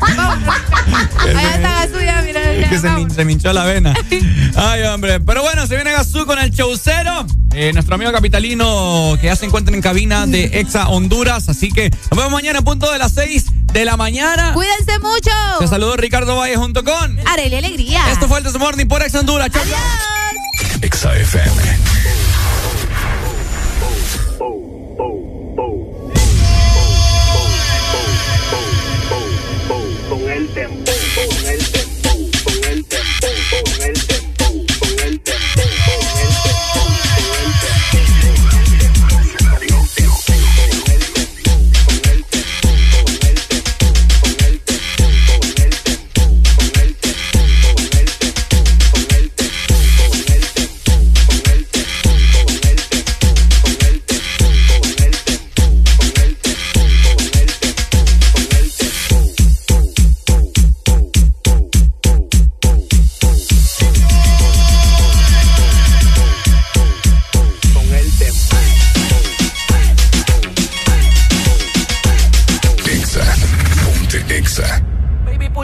Allá 1.18 1.54
está 1.54 1.86
Gazú 1.86 2.00
ya, 2.04 2.22
mira. 2.22 2.52
Es 2.52 2.68
que 2.68 2.78
se 3.14 3.22
hinchó 3.22 3.52
la 3.52 3.64
vena. 3.64 3.94
Ay, 4.56 4.82
hombre. 4.82 5.20
Pero 5.20 5.42
bueno, 5.42 5.66
se 5.66 5.74
viene 5.74 5.92
Gazú 5.92 6.26
con 6.26 6.38
el 6.38 6.50
showcero. 6.50 7.26
Eh, 7.54 7.72
nuestro 7.72 7.94
amigo 7.94 8.12
capitalino 8.12 9.16
que 9.20 9.26
ya 9.28 9.36
se 9.36 9.46
encuentra 9.46 9.74
en 9.74 9.80
cabina 9.80 10.26
de 10.26 10.60
Exa 10.60 10.88
Honduras. 10.88 11.48
Así 11.48 11.72
que 11.72 11.90
nos 11.90 12.10
vemos 12.10 12.30
mañana 12.30 12.58
a 12.58 12.62
punto 12.62 12.90
de 12.92 12.98
las 12.98 13.12
6 13.12 13.46
de 13.72 13.84
la 13.84 13.96
mañana. 13.96 14.52
Cuídense 14.52 14.98
mucho. 14.98 15.30
Te 15.58 15.66
saludo 15.66 15.96
Ricardo 15.96 16.36
Valle 16.36 16.56
junto 16.56 16.84
con. 16.84 17.18
Arely 17.26 17.56
Alegría. 17.56 18.10
Esto 18.10 18.28
fue 18.28 18.38
el 18.38 18.44
This 18.44 18.58
Morning 18.58 18.86
por 18.86 19.02
Exa 19.02 19.20
Honduras. 19.20 19.50
Chau, 19.50 19.62
chau. 19.64 20.80
Exa 20.82 21.16
FM. 21.16 21.62
Con 24.38 25.35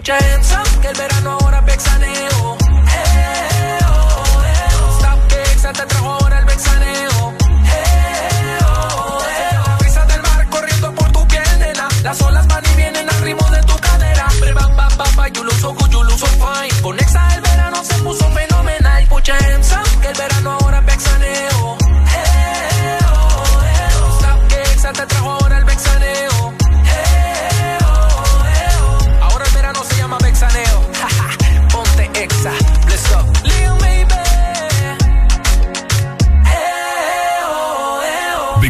Baby, 0.04 0.61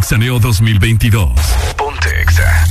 Vixaneo 0.02 0.40
2022. 0.40 1.30
Ponte 1.76 2.22
Exa. 2.22 2.64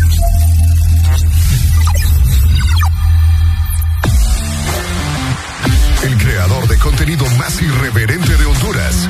El 6.04 6.18
creador 6.18 6.68
de 6.68 6.78
contenido 6.80 7.26
más 7.38 7.62
irreverente 7.62 8.36
de 8.36 8.46
Honduras 8.46 9.08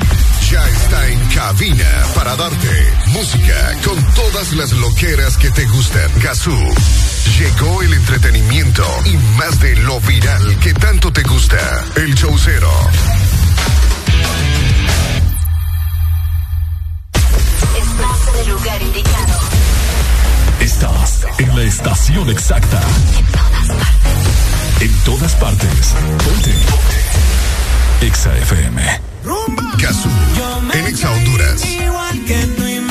ya 0.48 0.64
está 0.68 1.08
en 1.08 1.18
cabina 1.34 1.84
para 2.14 2.36
darte 2.36 2.92
música 3.08 3.76
con 3.84 4.00
todas 4.14 4.52
las 4.52 4.70
loqueras 4.70 5.36
que 5.36 5.50
te 5.50 5.66
gustan. 5.66 6.08
Gazú. 6.22 6.56
Llegó 7.40 7.82
el 7.82 7.92
entretenimiento 7.92 8.86
y 9.04 9.16
más 9.36 9.58
de 9.58 9.74
lo 9.78 10.00
viral 10.00 10.60
que 10.60 10.72
tanto 10.74 11.12
te 11.12 11.24
gusta. 11.24 11.58
El 11.96 12.14
showcero. 12.14 12.70
En 21.52 21.56
la 21.56 21.62
estación 21.64 22.28
exacta. 22.30 22.80
En 24.80 24.92
todas 25.04 25.34
partes. 25.36 25.94
Ponte. 26.24 26.54
Exa 28.06 28.36
FM. 28.38 29.00
Gazú. 29.78 30.08
En 30.74 30.86
Exa 30.86 31.10
Honduras. 31.10 31.64
Igual 31.64 32.24
que 32.24 32.46
tú 32.56 32.66
y 32.66 32.81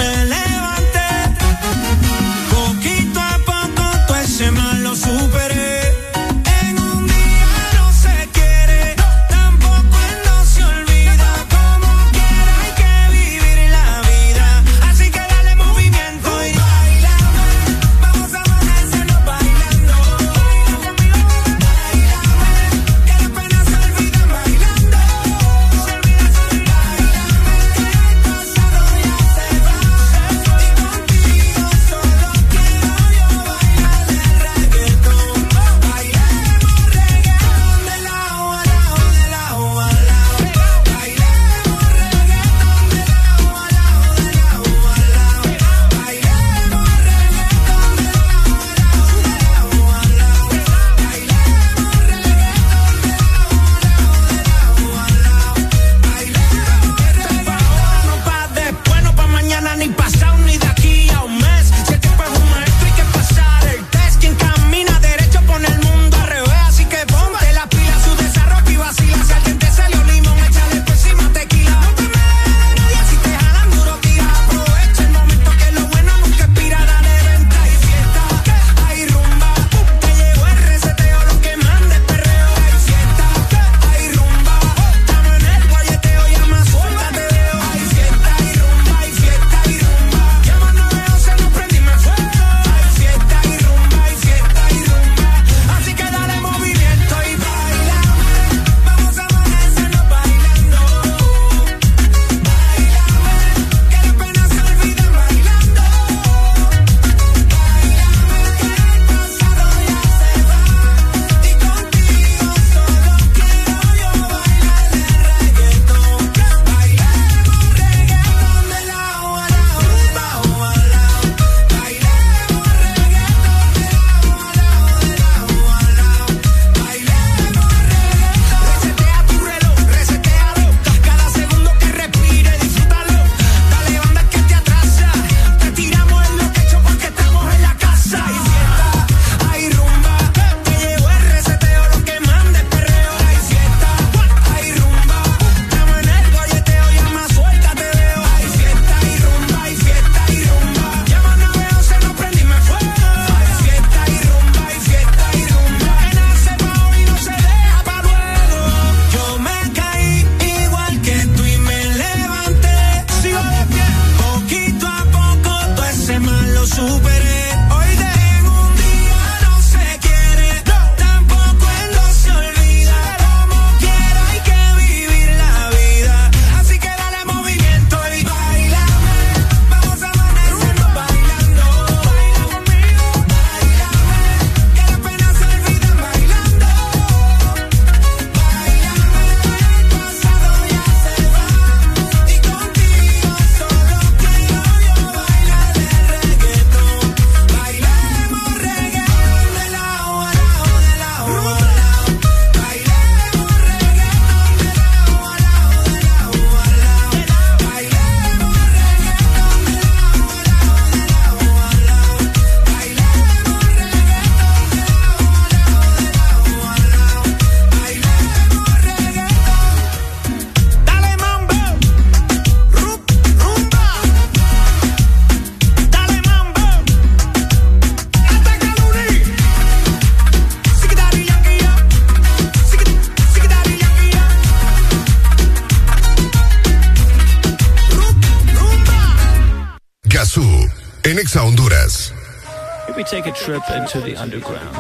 take 243.11 243.27
a 243.27 243.33
trip 243.33 243.61
into 243.75 243.99
the 243.99 244.15
underground. 244.15 244.73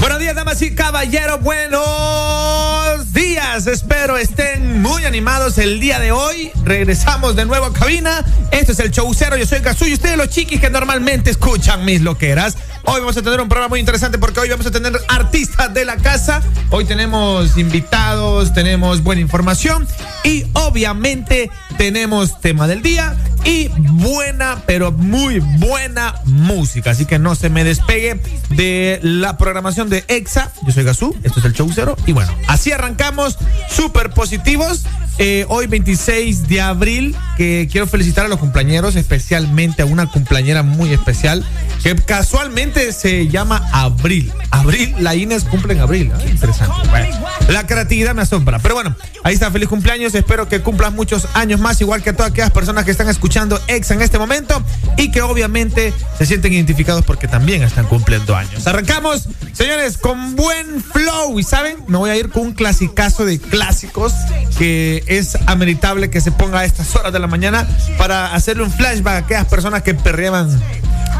Buenos 0.00 0.18
días, 0.18 0.34
damas 0.34 0.60
y 0.60 0.74
caballeros. 0.74 1.40
Buenos 1.40 3.10
días. 3.14 3.66
Espero 3.66 4.18
estén 4.18 4.82
muy 4.82 5.06
animados 5.06 5.56
el 5.56 5.80
día 5.80 5.98
de 5.98 6.12
hoy. 6.12 6.50
Regresamos 6.62 7.36
de 7.36 7.46
nuevo 7.46 7.64
a 7.64 7.72
cabina. 7.72 8.22
Esto 8.50 8.72
es 8.72 8.80
el 8.80 8.90
show 8.90 9.10
cero. 9.14 9.38
Yo 9.38 9.46
soy 9.46 9.60
Gazú 9.60 9.86
y 9.86 9.94
ustedes 9.94 10.18
los 10.18 10.28
chiquis 10.28 10.60
que 10.60 10.68
normalmente 10.68 11.30
escuchan 11.30 11.86
mis 11.86 12.02
loqueras. 12.02 12.58
Hoy 12.84 13.00
vamos 13.00 13.16
a 13.16 13.22
tener 13.22 13.40
un 13.40 13.48
programa 13.48 13.70
muy 13.70 13.80
interesante 13.80 14.18
porque 14.18 14.40
hoy 14.40 14.50
vamos 14.50 14.66
a 14.66 14.70
tener 14.70 14.92
artistas 15.08 15.72
de 15.72 15.86
la 15.86 15.96
casa. 15.96 16.42
Hoy 16.68 16.84
tenemos 16.84 17.56
invitados, 17.56 18.52
tenemos 18.52 19.02
buena 19.02 19.22
información 19.22 19.88
y 20.22 20.44
obviamente 20.52 21.50
tenemos 21.78 22.40
tema 22.40 22.66
del 22.66 22.82
día 22.82 23.16
y 23.44 23.68
buena, 23.68 24.62
pero 24.66 24.92
muy 24.92 25.38
buena 25.38 26.16
música. 26.24 26.90
Así 26.90 27.06
que 27.06 27.18
no 27.18 27.34
se 27.34 27.48
me 27.48 27.64
despegue 27.64 28.20
de 28.50 28.98
la 29.02 29.38
programación 29.38 29.88
de 29.88 30.04
EXA. 30.08 30.52
Yo 30.66 30.72
soy 30.72 30.84
Gazú, 30.84 31.16
esto 31.22 31.38
es 31.38 31.46
el 31.46 31.54
show 31.54 31.70
cero. 31.72 31.96
Y 32.04 32.12
bueno, 32.12 32.30
así 32.48 32.72
arrancamos 32.72 33.38
súper 33.70 34.10
positivos. 34.10 34.84
Eh, 35.18 35.46
hoy 35.48 35.66
26 35.66 36.48
de 36.48 36.60
abril, 36.60 37.16
que 37.36 37.68
quiero 37.70 37.86
felicitar 37.86 38.26
a 38.26 38.28
los 38.28 38.38
cumpleañeros, 38.38 38.94
especialmente 38.96 39.82
a 39.82 39.86
una 39.86 40.06
cumpleañera 40.10 40.62
muy 40.62 40.92
especial, 40.92 41.44
que 41.82 41.94
casualmente 41.96 42.92
se 42.92 43.28
llama 43.28 43.68
Abril. 43.72 44.32
Abril, 44.50 44.94
la 45.00 45.14
Inés 45.14 45.44
cumple 45.44 45.74
en 45.74 45.80
abril. 45.80 46.12
¿eh? 46.12 46.28
Interesante. 46.30 46.88
Bueno, 46.90 47.16
la 47.48 47.66
creatividad 47.66 48.14
me 48.14 48.22
asombra. 48.22 48.58
Pero 48.58 48.74
bueno, 48.74 48.96
ahí 49.24 49.34
está, 49.34 49.50
feliz 49.50 49.68
cumpleaños. 49.68 50.14
Espero 50.14 50.48
que 50.48 50.60
cumplas 50.60 50.92
muchos 50.92 51.28
años 51.34 51.60
más, 51.60 51.80
igual 51.80 52.02
que 52.02 52.10
a 52.10 52.12
todas 52.16 52.32
aquellas 52.32 52.50
personas 52.50 52.84
que 52.84 52.90
están 52.90 53.08
escuchando 53.08 53.60
Exa 53.68 53.94
en 53.94 54.02
este 54.02 54.18
momento 54.18 54.62
y 54.96 55.10
que 55.10 55.22
obviamente 55.22 55.92
se 56.16 56.26
sienten 56.26 56.52
identificados 56.52 57.04
porque 57.04 57.28
también 57.28 57.62
están 57.62 57.86
cumpliendo 57.86 58.34
años. 58.34 58.66
Arrancamos, 58.66 59.28
señores, 59.52 59.98
con 59.98 60.36
buen 60.36 60.82
flow. 60.82 61.38
Y 61.38 61.42
saben, 61.42 61.76
me 61.86 61.98
voy 61.98 62.10
a 62.10 62.16
ir 62.16 62.30
con 62.30 62.42
un 62.42 62.52
clasicazo 62.52 63.24
de 63.24 63.38
clásicos 63.38 64.12
que 64.58 65.04
es 65.06 65.38
ameritable 65.46 66.10
que 66.10 66.20
se 66.20 66.32
ponga 66.32 66.60
a 66.60 66.64
estas 66.64 66.94
horas 66.96 67.12
de 67.12 67.18
la 67.18 67.26
mañana 67.26 67.66
para 67.96 68.34
hacerle 68.34 68.64
un 68.64 68.72
flashback 68.72 69.14
a 69.14 69.18
aquellas 69.18 69.46
personas 69.46 69.82
que 69.82 69.94
perreaban 69.94 70.48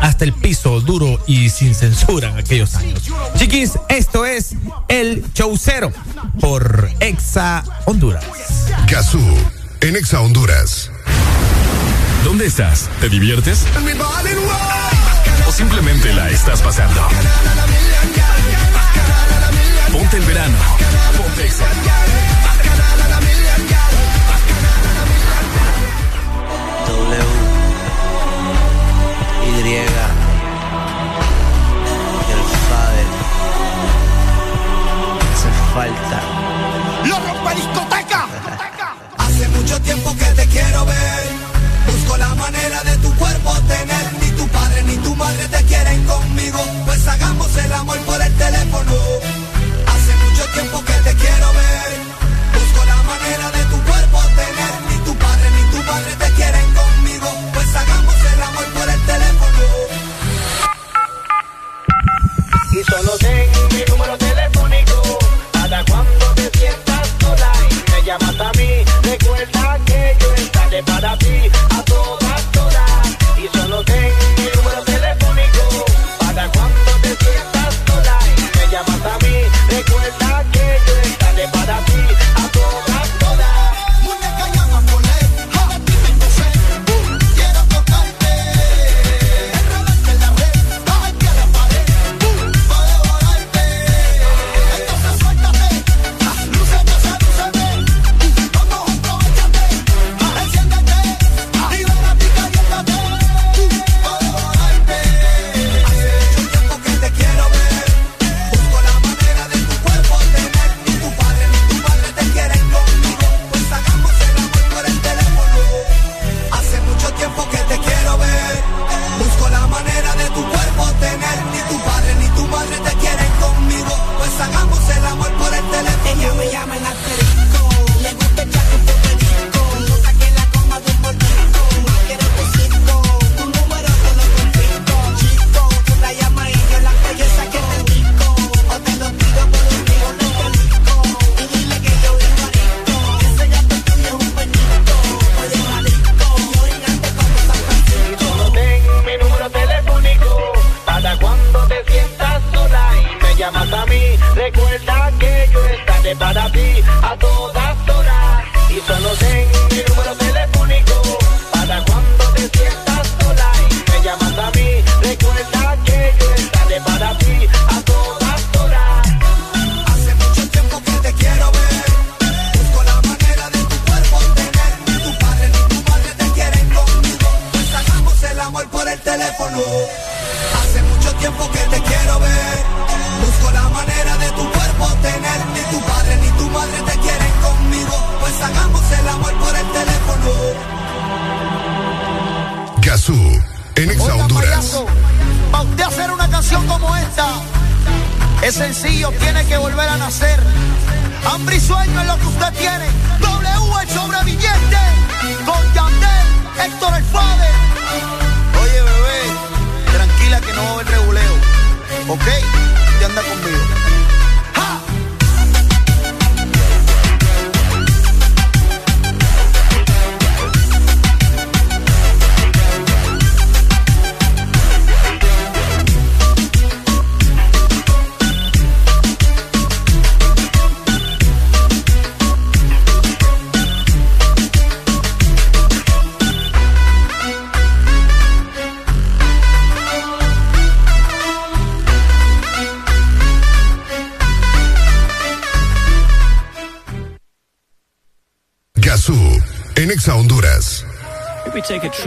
hasta 0.00 0.24
el 0.24 0.32
piso 0.32 0.80
duro 0.80 1.20
y 1.26 1.50
sin 1.50 1.74
censura 1.74 2.30
en 2.30 2.38
aquellos 2.38 2.74
años. 2.74 3.02
Chiquis, 3.36 3.72
esto 3.88 4.24
es 4.24 4.54
el 4.88 5.24
show 5.34 5.56
cero 5.56 5.92
por 6.40 6.90
Exa 7.00 7.64
Honduras. 7.84 8.24
Gazú, 8.88 9.22
en 9.80 9.96
Exa 9.96 10.20
Honduras. 10.20 10.90
¿Dónde 12.24 12.46
estás? 12.46 12.88
¿Te 13.00 13.08
diviertes? 13.08 13.64
¿O 15.46 15.52
simplemente 15.52 16.12
la 16.12 16.28
estás 16.30 16.60
pasando? 16.62 17.06
Ponte 19.92 20.16
el 20.16 20.24
verano. 20.24 20.56
Ponte 21.16 21.46
Exa. 21.46 21.64
Y 29.58 29.60
el 29.60 29.88
Fader 32.68 33.08
hace 35.34 35.50
falta. 35.74 36.18
¡Lo 37.04 37.16
rompe 37.18 37.54
discoteca! 37.56 38.28
Hace 39.18 39.48
mucho 39.48 39.80
tiempo 39.82 40.14
que 40.16 40.26
te 40.26 40.46
quiero 40.46 40.84
ver. 40.86 41.28
Busco 41.86 42.16
la 42.18 42.34
manera 42.36 42.84
de 42.84 42.96
tu 42.98 43.12
cuerpo 43.16 43.52
tener. 43.66 44.12
Ni 44.22 44.30
tu 44.36 44.46
padre 44.46 44.82
ni 44.84 44.96
tu 44.98 45.16
madre 45.16 45.48
te 45.48 45.64
quieren 45.64 46.04
conmigo. 46.04 46.60
Pues 46.86 47.08
hagamos 47.08 47.56
el 47.56 47.72
amor 47.72 47.98
por 48.02 48.22
el 48.22 48.32
teléfono. 48.36 48.92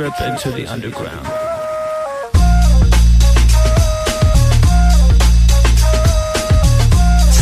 Trip 0.09 0.13
into 0.21 0.73
underground. 0.73 1.27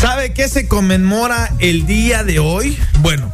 ¿Sabe 0.02 0.34
qué 0.34 0.48
se 0.48 0.68
conmemora 0.68 1.54
el 1.60 1.86
día 1.86 2.24
de 2.24 2.40
hoy? 2.40 2.78
Bueno, 3.00 3.32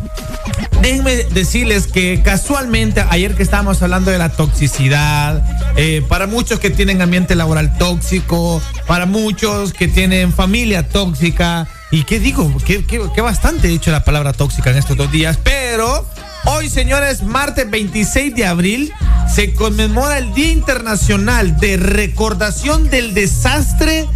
déjenme 0.81 1.15
decirles 1.25 1.87
que 1.87 2.21
casualmente 2.23 3.03
ayer 3.09 3.35
que 3.35 3.43
estábamos 3.43 3.81
hablando 3.81 4.11
de 4.11 4.17
la 4.17 4.29
toxicidad, 4.29 5.43
eh, 5.75 6.03
para 6.07 6.27
muchos 6.27 6.59
que 6.59 6.69
tienen 6.69 7.01
ambiente 7.01 7.35
laboral 7.35 7.77
tóxico, 7.77 8.61
para 8.87 9.05
muchos 9.05 9.73
que 9.73 9.87
tienen 9.87 10.33
familia 10.33 10.87
tóxica, 10.87 11.67
y 11.91 12.03
qué 12.03 12.19
digo, 12.19 12.51
que, 12.65 13.21
bastante 13.21 13.67
he 13.67 13.69
dicho 13.69 13.91
la 13.91 14.03
palabra 14.03 14.33
tóxica 14.33 14.71
en 14.71 14.77
estos 14.77 14.97
dos 14.97 15.11
días, 15.11 15.39
pero 15.43 16.05
hoy 16.45 16.69
señores, 16.69 17.23
martes 17.23 17.69
26 17.69 18.35
de 18.35 18.45
abril, 18.45 18.93
se 19.33 19.53
conmemora 19.53 20.17
el 20.17 20.33
Día 20.33 20.51
Internacional 20.51 21.57
de 21.57 21.77
Recordación 21.77 22.89
del 22.89 23.13
Desastre 23.13 24.07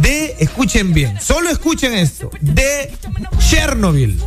de, 0.00 0.36
escuchen 0.38 0.92
bien, 0.92 1.20
solo 1.20 1.50
escuchen 1.50 1.94
esto, 1.94 2.30
de 2.40 2.92
Chernobyl. 3.38 4.18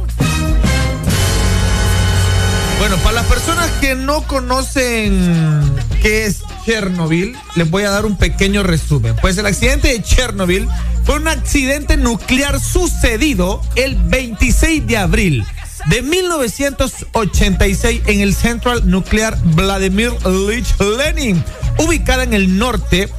Bueno, 2.79 2.97
para 2.97 3.13
las 3.13 3.25
personas 3.25 3.69
que 3.81 3.95
no 3.95 4.23
conocen 4.23 5.73
qué 6.01 6.25
es 6.25 6.41
Chernobyl, 6.65 7.35
les 7.55 7.69
voy 7.69 7.83
a 7.83 7.89
dar 7.89 8.05
un 8.05 8.17
pequeño 8.17 8.63
resumen. 8.63 9.15
Pues 9.21 9.37
el 9.37 9.45
accidente 9.45 9.87
de 9.87 10.03
Chernobyl 10.03 10.67
fue 11.03 11.15
un 11.15 11.27
accidente 11.27 11.97
nuclear 11.97 12.59
sucedido 12.59 13.61
el 13.75 13.95
26 13.95 14.85
de 14.85 14.97
abril 14.97 15.45
de 15.87 16.01
1986 16.01 18.01
en 18.07 18.21
el 18.21 18.33
Central 18.33 18.89
Nuclear 18.89 19.37
Vladimir 19.43 20.11
Lich 20.25 20.73
Lenin, 20.79 21.43
ubicada 21.77 22.23
en 22.23 22.33
el 22.33 22.57
norte 22.57 23.09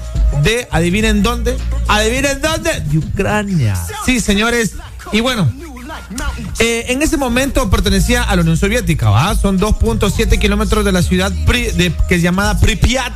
de, 0.43 0.67
adivinen 0.71 1.23
dónde, 1.23 1.57
adivinen 1.89 2.41
dónde, 2.41 2.81
de 2.81 2.99
Ucrania. 2.99 3.77
Sí, 4.05 4.21
señores, 4.21 4.75
y 5.13 5.21
bueno, 5.21 5.51
eh, 6.59 6.87
en 6.89 7.03
ese 7.03 7.17
momento 7.17 7.69
pertenecía 7.71 8.23
a 8.23 8.37
la 8.37 8.43
Unión 8.43 8.57
Soviética. 8.57 9.35
Son 9.37 9.59
2.7 9.59 10.39
kilómetros 10.39 10.85
de 10.85 10.93
la 10.93 11.03
ciudad 11.03 11.33
que 11.47 12.15
es 12.15 12.23
llamada 12.23 12.59
Pripyat, 12.59 13.13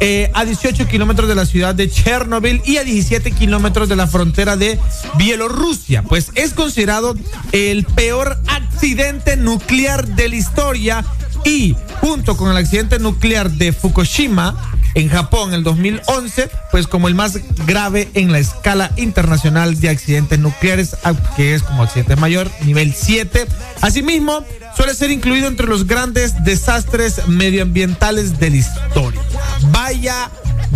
eh, 0.00 0.30
a 0.34 0.44
18 0.44 0.86
kilómetros 0.88 1.28
de 1.28 1.34
la 1.34 1.46
ciudad 1.46 1.74
de 1.74 1.88
Chernobyl 1.88 2.60
y 2.66 2.76
a 2.76 2.84
17 2.84 3.30
kilómetros 3.32 3.88
de 3.88 3.96
la 3.96 4.06
frontera 4.06 4.56
de 4.56 4.78
Bielorrusia. 5.16 6.02
Pues 6.02 6.32
es 6.34 6.52
considerado 6.52 7.14
el 7.52 7.84
peor 7.84 8.38
accidente 8.76 9.38
nuclear 9.38 10.06
de 10.06 10.28
la 10.28 10.36
historia 10.36 11.02
y 11.46 11.74
junto 12.02 12.36
con 12.36 12.50
el 12.50 12.58
accidente 12.58 12.98
nuclear 12.98 13.50
de 13.50 13.72
Fukushima 13.72 14.54
en 14.92 15.08
Japón 15.08 15.48
en 15.48 15.54
el 15.54 15.64
2011, 15.64 16.50
pues 16.70 16.86
como 16.86 17.08
el 17.08 17.14
más 17.14 17.38
grave 17.66 18.10
en 18.12 18.32
la 18.32 18.38
escala 18.38 18.92
internacional 18.96 19.80
de 19.80 19.88
accidentes 19.88 20.38
nucleares, 20.38 20.94
ah, 21.04 21.14
que 21.36 21.54
es 21.54 21.62
como 21.62 21.84
accidente 21.84 22.16
mayor, 22.16 22.50
nivel 22.66 22.92
7. 22.94 23.46
Asimismo, 23.80 24.44
suele 24.76 24.94
ser 24.94 25.10
incluido 25.10 25.48
entre 25.48 25.66
los 25.66 25.86
grandes 25.86 26.44
desastres 26.44 27.26
medioambientales 27.28 28.38
de 28.38 28.50
la 28.50 28.56
historia. 28.56 29.22
Vaya 29.70 30.30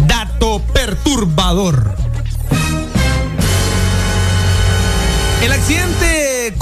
dato 0.07 0.63
perturbador. 0.73 1.95
El 5.43 5.53
accidente 5.53 6.20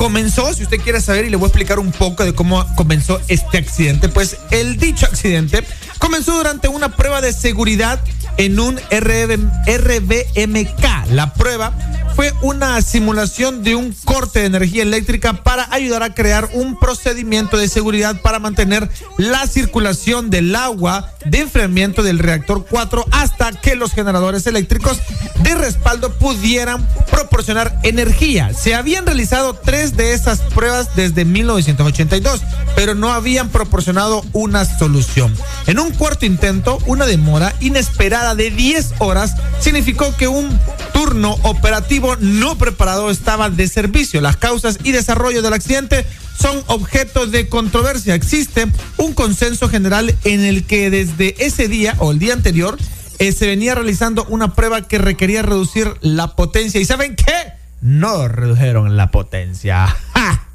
comenzó, 0.09 0.55
si 0.55 0.63
usted 0.63 0.81
quiere 0.81 1.03
saber, 1.03 1.27
y 1.27 1.29
le 1.29 1.37
voy 1.37 1.45
a 1.45 1.49
explicar 1.49 1.79
un 1.79 1.93
poco 1.93 2.25
de 2.25 2.35
cómo 2.35 2.65
comenzó 2.77 3.21
este 3.29 3.59
accidente, 3.59 4.09
pues 4.09 4.39
el 4.51 4.79
dicho 4.79 5.05
accidente 5.05 5.63
comenzó 5.99 6.35
durante 6.35 6.67
una 6.67 6.97
prueba 6.97 7.21
de 7.21 7.31
seguridad 7.35 8.01
en 8.39 8.59
un 8.59 8.79
RB 8.79 9.39
RBMK. 9.67 11.11
La 11.11 11.35
prueba 11.35 11.75
fue 12.19 12.35
una 12.43 12.83
simulación 12.83 13.63
de 13.63 13.77
un 13.77 13.95
corte 14.05 14.41
de 14.41 14.47
energía 14.47 14.83
eléctrica 14.83 15.45
para 15.45 15.69
ayudar 15.71 16.03
a 16.03 16.15
crear 16.15 16.49
un 16.53 16.77
procedimiento 16.77 17.57
de 17.57 17.69
seguridad 17.69 18.21
para 18.23 18.41
mantener 18.41 18.91
la 19.19 19.47
circulación 19.47 20.29
del 20.29 20.57
agua 20.57 21.13
de 21.25 21.39
enfriamiento 21.43 22.03
del 22.03 22.19
reactor 22.19 22.67
4 22.69 23.05
hasta 23.13 23.53
que 23.53 23.77
los 23.77 23.93
generadores 23.93 24.49
eléctricos 24.49 24.99
de 25.45 25.55
respaldo 25.55 26.13
pudieran 26.15 26.85
proporcionar 27.09 27.79
energía. 27.85 28.53
Se 28.53 28.75
habían 28.75 29.07
realizado 29.07 29.55
tres 29.55 29.97
de 29.97 30.13
esas 30.13 30.41
pruebas 30.41 30.97
desde 30.97 31.25
1982, 31.25 32.41
pero 32.75 32.97
no 32.97 33.13
habían 33.13 33.49
proporcionado 33.51 34.25
una 34.33 34.65
solución. 34.65 35.33
En 35.69 35.79
un 35.79 35.93
cuarto 35.93 36.27
intento, 36.27 36.79
una 36.87 37.07
demora 37.07 37.55
inesperada 37.61 38.35
de 38.35 38.51
10 38.51 38.95
horas 38.99 39.37
significó 39.61 40.17
que 40.17 40.27
un 40.27 40.59
turno 40.93 41.37
operativo 41.43 42.08
no 42.17 42.59
preparado 42.59 43.11
estaba 43.11 43.51
de 43.51 43.69
servicio. 43.69 44.21
Las 44.21 44.37
causas 44.37 44.79
y 44.85 44.93
desarrollo 44.93 45.43
del 45.43 45.53
accidente 45.53 46.07
son 46.39 46.63
objetos 46.67 47.31
de 47.31 47.49
controversia. 47.49 48.15
Existe 48.15 48.67
un 48.97 49.15
consenso 49.15 49.69
general 49.69 50.15
en 50.25 50.41
el 50.41 50.65
que 50.65 50.91
desde 50.91 51.35
ese 51.45 51.69
día 51.69 51.95
o 51.99 52.13
el 52.13 52.19
día 52.19 52.35
anterior 52.35 52.79
eh, 53.19 53.33
se 53.33 53.47
venía 53.47 53.75
realizando 53.75 54.25
una 54.29 54.55
prueba 54.55 54.87
que 54.87 54.99
requería 54.99 55.43
reducir 55.43 55.95
la 56.01 56.37
potencia. 56.37 56.81
¿Y 56.81 56.85
saben 56.85 57.17
qué? 57.17 57.53
No 57.81 58.29
redujeron 58.29 58.97
la 58.97 59.11
potencia. 59.11 59.87
¡Ja! 60.15 60.49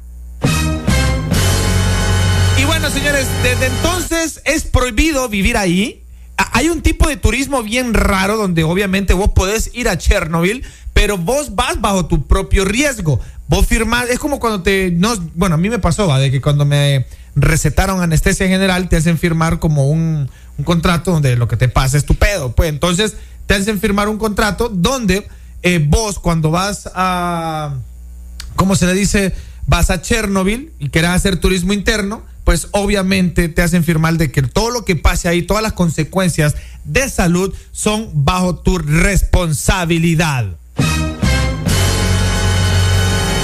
Y 2.56 2.64
bueno, 2.64 2.88
señores, 2.90 3.26
desde 3.42 3.66
entonces 3.66 4.40
es 4.44 4.64
prohibido 4.64 5.28
vivir 5.28 5.56
ahí. 5.56 6.03
Hay 6.36 6.68
un 6.68 6.82
tipo 6.82 7.08
de 7.08 7.16
turismo 7.16 7.62
bien 7.62 7.94
raro 7.94 8.36
donde 8.36 8.64
obviamente 8.64 9.14
vos 9.14 9.30
podés 9.30 9.70
ir 9.72 9.88
a 9.88 9.98
Chernobyl, 9.98 10.64
pero 10.92 11.18
vos 11.18 11.54
vas 11.54 11.80
bajo 11.80 12.06
tu 12.06 12.26
propio 12.26 12.64
riesgo. 12.64 13.20
Vos 13.48 13.66
firmás, 13.66 14.08
es 14.08 14.18
como 14.18 14.40
cuando 14.40 14.62
te, 14.62 14.90
no, 14.90 15.14
bueno, 15.34 15.56
a 15.56 15.58
mí 15.58 15.68
me 15.68 15.78
pasó, 15.78 16.08
¿va? 16.08 16.18
de 16.18 16.30
que 16.30 16.40
cuando 16.40 16.64
me 16.64 17.06
recetaron 17.36 18.00
anestesia 18.00 18.48
general 18.48 18.88
te 18.88 18.96
hacen 18.96 19.18
firmar 19.18 19.58
como 19.58 19.88
un, 19.88 20.30
contrato 20.64 21.10
donde 21.10 21.36
lo 21.36 21.48
que 21.48 21.56
te 21.56 21.68
pasa 21.68 21.96
es 21.96 22.04
tu 22.04 22.14
pedo. 22.14 22.52
Pues 22.52 22.68
entonces 22.68 23.16
te 23.46 23.54
hacen 23.54 23.80
firmar 23.80 24.08
un 24.08 24.18
contrato 24.18 24.68
donde 24.68 25.26
eh, 25.62 25.84
vos 25.84 26.18
cuando 26.18 26.50
vas 26.50 26.88
a, 26.94 27.74
¿cómo 28.56 28.76
se 28.76 28.86
le 28.86 28.94
dice? 28.94 29.34
Vas 29.66 29.90
a 29.90 30.00
Chernobyl 30.00 30.72
y 30.78 30.90
quieres 30.90 31.10
hacer 31.10 31.38
turismo 31.38 31.72
interno, 31.72 32.22
pues 32.44 32.68
obviamente 32.72 33.48
te 33.48 33.62
hacen 33.62 33.82
firmar 33.84 34.14
de 34.18 34.30
que 34.30 34.42
todo 34.42 34.70
lo 34.70 34.84
que 34.84 34.96
pase 34.96 35.28
ahí, 35.28 35.42
todas 35.42 35.62
las 35.62 35.72
consecuencias 35.72 36.54
de 36.84 37.08
salud 37.08 37.52
son 37.72 38.10
bajo 38.12 38.56
tu 38.56 38.78
responsabilidad. 38.78 40.46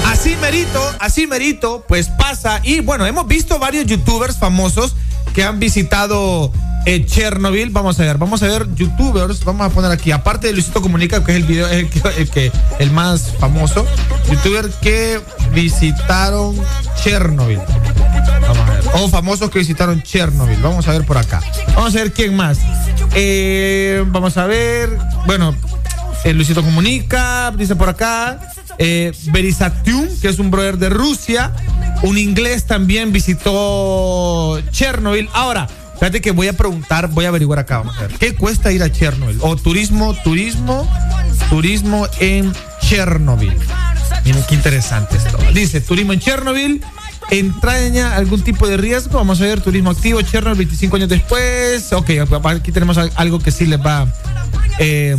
Así 0.07 0.37
merito, 0.37 0.83
así 0.99 1.27
merito, 1.27 1.85
pues 1.89 2.09
pasa. 2.09 2.61
Y 2.63 2.81
bueno, 2.81 3.07
hemos 3.07 3.27
visto 3.27 3.59
varios 3.59 3.87
youtubers 3.87 4.37
famosos 4.39 4.95
que 5.35 5.45
han 5.45 5.59
visitado 5.61 6.53
eh, 6.85 7.07
Chernobyl. 7.07 7.71
Vamos 7.71 7.99
a 8.01 8.03
ver, 8.03 8.19
vamos 8.19 8.43
a 8.43 8.47
ver 8.49 8.67
youtubers. 8.75 9.45
Vamos 9.45 9.67
a 9.67 9.71
poner 9.71 9.91
aquí, 9.91 10.11
aparte 10.11 10.49
de 10.49 10.53
Luisito 10.53 10.83
Comunica, 10.83 11.25
que 11.25 11.33
es 11.33 11.37
el 11.39 11.45
video, 11.45 11.69
el 11.69 11.89
el, 12.19 12.29
que- 12.29 12.53
el 12.81 12.91
más 12.91 13.33
famoso, 13.39 13.87
youtubers 14.31 14.75
que 14.77 15.21
visitaron 15.55 16.55
Chernobyl. 17.03 17.61
O 18.95 19.09
famosos 19.09 19.51
que 19.51 19.59
visitaron 19.59 20.03
Chernobyl. 20.03 20.61
Vamos 20.61 20.87
a 20.89 20.93
ver 20.93 21.05
por 21.05 21.17
acá. 21.19 21.41
Vamos 21.75 21.95
a 21.95 21.99
ver 21.99 22.13
quién 22.13 22.35
más. 22.35 22.59
Eh, 23.15 24.05
vamos 24.09 24.37
a 24.37 24.47
ver. 24.47 24.91
Bueno, 25.27 25.55
eh, 26.25 26.33
Luisito 26.33 26.63
Comunica, 26.63 27.53
dice 27.57 27.77
por 27.77 27.89
acá. 27.89 28.41
Eh, 28.79 29.13
Berisatium, 29.33 30.09
que 30.21 30.29
es 30.29 30.39
un 30.39 30.51
brother 30.51 30.79
de 30.79 30.89
Rusia. 30.89 31.53
Un 32.03 32.19
inglés 32.19 32.65
también 32.65 33.13
visitó 33.13 34.61
Chernobyl. 34.71 35.29
Ahora, 35.33 35.69
fíjate 35.95 36.21
que 36.21 36.31
voy 36.33 36.49
a 36.49 36.55
preguntar, 36.55 37.09
voy 37.09 37.27
a 37.27 37.29
averiguar 37.29 37.59
acá. 37.59 37.79
Vamos 37.79 37.97
a 37.99 38.03
ver. 38.03 38.13
¿Qué 38.19 38.35
cuesta 38.35 38.73
ir 38.73 38.83
a 38.83 38.91
Chernobyl? 38.91 39.39
O 39.41 39.57
turismo, 39.57 40.15
turismo, 40.25 40.89
turismo 41.49 42.07
en 42.19 42.53
Chernobyl. 42.81 43.55
Miren 44.25 44.43
qué 44.49 44.55
interesante 44.55 45.17
esto. 45.17 45.39
Dice, 45.55 45.81
turismo 45.81 46.13
en 46.13 46.21
Chernobyl. 46.21 46.83
¿Entraña 47.31 48.17
algún 48.17 48.43
tipo 48.43 48.67
de 48.67 48.77
riesgo? 48.77 49.19
Vamos 49.19 49.41
a 49.41 49.45
ver, 49.45 49.61
turismo 49.61 49.91
activo, 49.91 50.21
Chernobyl 50.23 50.59
25 50.59 50.97
años 50.97 51.09
después. 51.09 51.93
Ok, 51.93 52.11
aquí 52.45 52.73
tenemos 52.73 52.99
al- 52.99 53.13
algo 53.17 53.39
que 53.39 53.51
sí 53.53 53.67
les 53.67 53.81
va. 53.81 54.07
eh, 54.79 55.17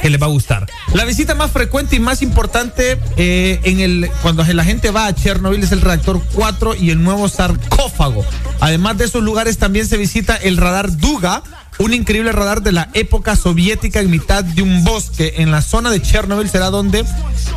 que 0.00 0.10
les 0.10 0.20
va 0.20 0.26
a 0.26 0.28
gustar. 0.28 0.66
La 0.92 1.04
visita 1.06 1.34
más 1.34 1.50
frecuente 1.50 1.96
y 1.96 2.00
más 2.00 2.20
importante 2.20 2.98
eh, 3.16 3.60
en 3.64 3.80
el 3.80 4.10
cuando 4.20 4.44
la 4.44 4.62
gente 4.62 4.90
va 4.90 5.06
a 5.06 5.14
Chernobyl 5.14 5.62
es 5.62 5.72
el 5.72 5.80
reactor 5.80 6.20
4 6.34 6.74
y 6.74 6.90
el 6.90 7.02
nuevo 7.02 7.28
sarcófago. 7.30 8.22
Además 8.60 8.98
de 8.98 9.06
esos 9.06 9.22
lugares 9.22 9.56
también 9.56 9.86
se 9.88 9.96
visita 9.96 10.36
el 10.36 10.58
radar 10.58 10.94
Duga, 10.98 11.42
un 11.78 11.92
increíble 11.92 12.32
radar 12.32 12.62
de 12.62 12.72
la 12.72 12.88
época 12.94 13.36
soviética 13.36 14.00
en 14.00 14.10
mitad 14.10 14.44
de 14.44 14.62
un 14.62 14.84
bosque. 14.84 15.34
En 15.38 15.50
la 15.50 15.62
zona 15.62 15.90
de 15.90 16.00
Chernobyl 16.00 16.48
será 16.48 16.70
donde 16.70 17.04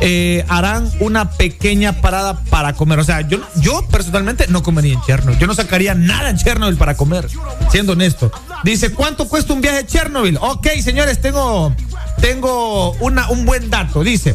eh, 0.00 0.44
harán 0.48 0.90
una 1.00 1.30
pequeña 1.30 2.00
parada 2.00 2.40
para 2.44 2.74
comer. 2.74 2.98
O 2.98 3.04
sea, 3.04 3.22
yo, 3.22 3.38
yo 3.56 3.86
personalmente 3.88 4.46
no 4.48 4.62
comería 4.62 4.94
en 4.94 5.02
Chernobyl. 5.02 5.38
Yo 5.38 5.46
no 5.46 5.54
sacaría 5.54 5.94
nada 5.94 6.30
en 6.30 6.36
Chernobyl 6.36 6.76
para 6.76 6.96
comer, 6.96 7.28
siendo 7.70 7.92
honesto. 7.92 8.30
Dice, 8.64 8.92
¿cuánto 8.92 9.28
cuesta 9.28 9.52
un 9.52 9.60
viaje 9.60 9.78
a 9.78 9.86
Chernobyl? 9.86 10.38
Ok, 10.40 10.68
señores, 10.82 11.20
tengo, 11.20 11.74
tengo 12.20 12.92
una, 13.00 13.30
un 13.30 13.44
buen 13.44 13.70
dato. 13.70 14.02
Dice, 14.02 14.34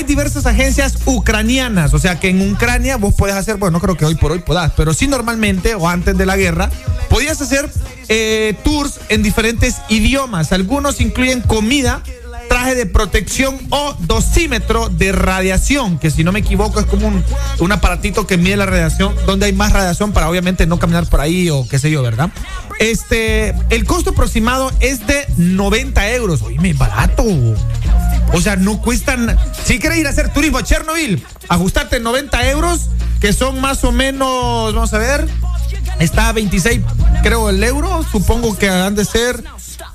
hay 0.00 0.06
diversas 0.06 0.46
agencias 0.46 0.94
ucranianas. 1.04 1.92
O 1.92 1.98
sea, 1.98 2.18
que 2.18 2.30
en 2.30 2.52
Ucrania 2.52 2.96
vos 2.96 3.14
podés 3.14 3.34
hacer, 3.34 3.56
bueno, 3.56 3.72
no 3.72 3.80
creo 3.80 3.96
que 3.96 4.06
hoy 4.06 4.14
por 4.14 4.32
hoy 4.32 4.38
podás, 4.38 4.72
pero 4.74 4.94
sí 4.94 5.06
normalmente 5.06 5.74
o 5.74 5.88
antes 5.88 6.16
de 6.16 6.26
la 6.26 6.36
guerra, 6.36 6.70
podías 7.10 7.40
hacer 7.40 7.70
eh, 8.08 8.54
tours 8.64 9.00
en 9.10 9.22
diferentes 9.22 9.76
idiomas. 9.90 10.52
Algunos 10.52 11.02
incluyen 11.02 11.42
comida, 11.42 12.02
traje 12.48 12.74
de 12.74 12.86
protección 12.86 13.58
o 13.68 13.94
dosímetro 14.00 14.88
de 14.88 15.12
radiación, 15.12 15.98
que 15.98 16.10
si 16.10 16.24
no 16.24 16.32
me 16.32 16.40
equivoco 16.40 16.80
es 16.80 16.86
como 16.86 17.06
un, 17.58 17.72
aparatito 17.72 18.26
que 18.26 18.38
mide 18.38 18.56
la 18.56 18.66
radiación, 18.66 19.14
donde 19.26 19.46
hay 19.46 19.52
más 19.52 19.72
radiación 19.72 20.12
para 20.12 20.30
obviamente 20.30 20.66
no 20.66 20.78
caminar 20.78 21.06
por 21.06 21.20
ahí 21.20 21.50
o 21.50 21.68
qué 21.68 21.78
sé 21.78 21.90
yo, 21.90 22.02
¿verdad? 22.02 22.30
Este, 22.78 23.54
el 23.68 23.84
costo 23.84 24.10
aproximado 24.10 24.72
es 24.80 25.06
de 25.06 25.26
90 25.36 26.10
euros. 26.12 26.40
Oye, 26.40 26.72
barato. 26.72 27.22
O 28.32 28.40
sea, 28.40 28.56
no 28.56 28.80
cuestan. 28.80 29.36
Si 29.64 29.78
quieres 29.78 29.98
ir 29.98 30.06
a 30.06 30.10
hacer 30.10 30.32
turismo 30.32 30.58
a 30.58 30.62
Chernobyl, 30.62 31.24
ajustarte 31.48 32.00
90 32.00 32.50
euros, 32.50 32.90
que 33.20 33.32
son 33.32 33.60
más 33.60 33.84
o 33.84 33.92
menos, 33.92 34.74
vamos 34.74 34.92
a 34.94 34.98
ver, 34.98 35.26
está 35.98 36.28
a 36.28 36.32
26, 36.32 36.80
creo, 37.22 37.50
el 37.50 37.62
euro. 37.62 38.04
Supongo 38.10 38.56
que 38.56 38.68
han 38.68 38.94
de 38.94 39.04
ser 39.04 39.42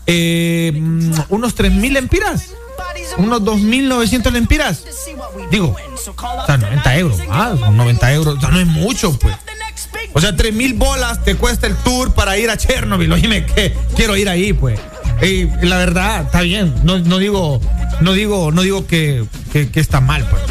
eh, 0.08 0.72
mm, 0.76 1.12
unos 1.30 1.56
3 1.56 1.72
mil 1.74 1.94
lempiras. 1.94 2.50
Unos 3.18 3.42
2.900 3.42 4.32
lempiras. 4.32 4.84
Digo, 5.52 5.76
o 5.76 6.46
sea, 6.46 6.58
90 6.58 6.98
euros. 6.98 7.20
Ah, 7.30 7.56
son 7.58 7.78
90 7.78 8.14
euros. 8.14 8.38
O 8.38 8.42
sea, 8.42 8.50
no 8.50 8.60
es 8.60 8.68
mucho, 8.68 9.18
pues. 9.20 9.36
O 10.14 10.22
sea, 10.22 10.36
3 10.36 10.54
mil 10.54 10.74
bolas 10.74 11.24
te 11.24 11.36
cuesta 11.36 11.68
el 11.68 11.76
tour 11.78 12.14
para 12.14 12.38
ir 12.38 12.50
a 12.50 12.58
Chernobyl. 12.58 13.12
Oíme, 13.12 13.46
que 13.46 13.76
quiero 13.96 14.16
ir 14.16 14.30
ahí, 14.30 14.54
pues. 14.54 14.80
Y 15.22 15.46
la 15.66 15.78
verdad, 15.78 16.24
está 16.24 16.42
bien. 16.42 16.74
No, 16.84 17.00
no 17.00 17.18
digo, 17.18 17.60
no 18.02 18.14
digo, 18.14 18.52
no 18.52 18.62
digo 18.62 18.88
que, 18.88 19.26
que, 19.52 19.80
está 19.80 20.02
mal, 20.02 20.28
pues. 20.30 20.42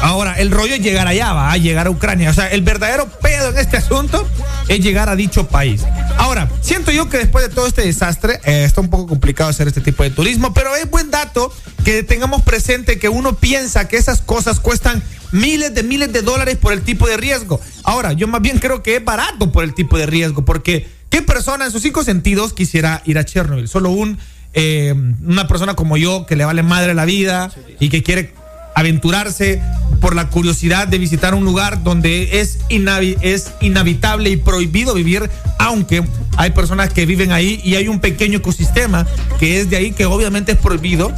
Ahora, 0.00 0.34
el 0.34 0.50
rollo 0.50 0.74
es 0.74 0.80
llegar 0.80 1.06
allá, 1.06 1.32
va 1.32 1.52
a 1.52 1.56
llegar 1.56 1.86
a 1.86 1.90
Ucrania. 1.90 2.30
O 2.30 2.34
sea, 2.34 2.48
el 2.48 2.62
verdadero 2.62 3.08
pedo 3.20 3.50
en 3.50 3.58
este 3.58 3.76
asunto 3.76 4.26
es 4.68 4.80
llegar 4.80 5.08
a 5.08 5.16
dicho 5.16 5.48
país. 5.48 5.82
Ahora, 6.16 6.48
siento 6.60 6.90
yo 6.90 7.08
que 7.08 7.18
después 7.18 7.48
de 7.48 7.54
todo 7.54 7.66
este 7.66 7.82
desastre, 7.82 8.40
eh, 8.44 8.64
está 8.64 8.80
un 8.80 8.90
poco 8.90 9.06
complicado 9.06 9.50
hacer 9.50 9.68
este 9.68 9.80
tipo 9.80 10.02
de 10.02 10.10
turismo, 10.10 10.52
pero 10.54 10.74
es 10.76 10.88
buen 10.90 11.10
dato 11.10 11.52
que 11.84 12.02
tengamos 12.02 12.42
presente 12.42 12.98
que 12.98 13.08
uno 13.08 13.36
piensa 13.36 13.88
que 13.88 13.96
esas 13.96 14.20
cosas 14.22 14.60
cuestan 14.60 15.02
miles 15.32 15.74
de 15.74 15.82
miles 15.82 16.12
de 16.12 16.22
dólares 16.22 16.56
por 16.56 16.72
el 16.72 16.82
tipo 16.82 17.06
de 17.06 17.16
riesgo. 17.16 17.60
Ahora, 17.84 18.12
yo 18.12 18.28
más 18.28 18.42
bien 18.42 18.58
creo 18.58 18.82
que 18.82 18.96
es 18.96 19.04
barato 19.04 19.52
por 19.52 19.64
el 19.64 19.74
tipo 19.74 19.98
de 19.98 20.06
riesgo, 20.06 20.44
porque 20.44 20.88
¿qué 21.10 21.22
persona 21.22 21.66
en 21.66 21.70
sus 21.70 21.82
cinco 21.82 22.04
sentidos 22.04 22.52
quisiera 22.52 23.02
ir 23.04 23.18
a 23.18 23.24
Chernobyl? 23.24 23.68
Solo 23.68 23.90
un, 23.90 24.18
eh, 24.60 24.92
una 25.24 25.46
persona 25.46 25.74
como 25.74 25.96
yo 25.96 26.26
que 26.26 26.34
le 26.34 26.44
vale 26.44 26.64
madre 26.64 26.92
la 26.92 27.04
vida 27.04 27.50
y 27.78 27.90
que 27.90 28.02
quiere 28.02 28.32
aventurarse 28.78 29.60
por 30.00 30.14
la 30.14 30.28
curiosidad 30.28 30.86
de 30.86 30.98
visitar 30.98 31.34
un 31.34 31.44
lugar 31.44 31.82
donde 31.82 32.40
es, 32.40 32.58
es 32.68 33.52
inhabitable 33.60 34.30
y 34.30 34.36
prohibido 34.36 34.94
vivir, 34.94 35.28
aunque 35.58 36.04
hay 36.36 36.50
personas 36.52 36.92
que 36.92 37.04
viven 37.04 37.32
ahí 37.32 37.60
y 37.64 37.74
hay 37.74 37.88
un 37.88 37.98
pequeño 37.98 38.38
ecosistema 38.38 39.06
que 39.40 39.60
es 39.60 39.68
de 39.70 39.76
ahí 39.76 39.90
que 39.90 40.06
obviamente 40.06 40.52
es 40.52 40.58
prohibido 40.58 41.12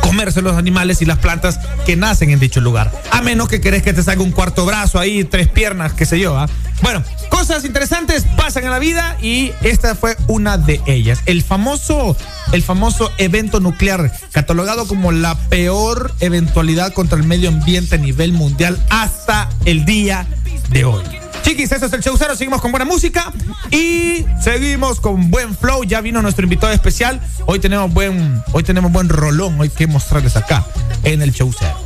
comerse 0.00 0.42
los 0.42 0.56
animales 0.56 1.02
y 1.02 1.04
las 1.04 1.18
plantas 1.18 1.58
que 1.84 1.96
nacen 1.96 2.30
en 2.30 2.38
dicho 2.38 2.60
lugar. 2.60 2.92
A 3.10 3.22
menos 3.22 3.48
que 3.48 3.60
querés 3.60 3.82
que 3.82 3.92
te 3.92 4.02
salga 4.02 4.22
un 4.22 4.30
cuarto 4.30 4.64
brazo 4.64 4.98
ahí, 4.98 5.24
tres 5.24 5.48
piernas, 5.48 5.92
qué 5.94 6.06
sé 6.06 6.20
yo. 6.20 6.38
¿ah? 6.38 6.48
Bueno, 6.82 7.02
cosas 7.30 7.64
interesantes 7.64 8.24
pasan 8.36 8.64
en 8.64 8.70
la 8.70 8.78
vida 8.78 9.16
y 9.20 9.52
esta 9.62 9.94
fue 9.94 10.16
una 10.26 10.58
de 10.58 10.80
ellas. 10.86 11.20
El 11.26 11.42
famoso, 11.42 12.16
el 12.52 12.62
famoso 12.62 13.10
evento 13.18 13.60
nuclear, 13.60 14.12
catalogado 14.32 14.86
como 14.86 15.12
la 15.12 15.34
peor 15.48 16.12
eventualidad 16.20 16.83
contra 16.90 17.18
el 17.18 17.24
medio 17.24 17.48
ambiente 17.48 17.96
a 17.96 17.98
nivel 17.98 18.32
mundial 18.32 18.78
hasta 18.90 19.48
el 19.64 19.84
día 19.84 20.26
de 20.70 20.84
hoy. 20.84 21.04
Chiquis, 21.42 21.70
eso 21.72 21.86
es 21.86 21.92
el 21.92 22.02
show 22.02 22.16
cero. 22.18 22.34
Seguimos 22.36 22.62
con 22.62 22.70
buena 22.70 22.86
música 22.86 23.30
y 23.70 24.24
seguimos 24.42 24.98
con 24.98 25.30
buen 25.30 25.54
flow. 25.56 25.84
Ya 25.84 26.00
vino 26.00 26.22
nuestro 26.22 26.44
invitado 26.44 26.72
especial. 26.72 27.20
Hoy 27.44 27.58
tenemos 27.58 27.92
buen, 27.92 28.42
hoy 28.52 28.62
tenemos 28.62 28.90
buen 28.90 29.10
rolón. 29.10 29.60
Hoy 29.60 29.68
que 29.68 29.86
mostrarles 29.86 30.36
acá 30.36 30.64
en 31.02 31.20
el 31.20 31.32
show 31.32 31.52
cero. 31.56 31.76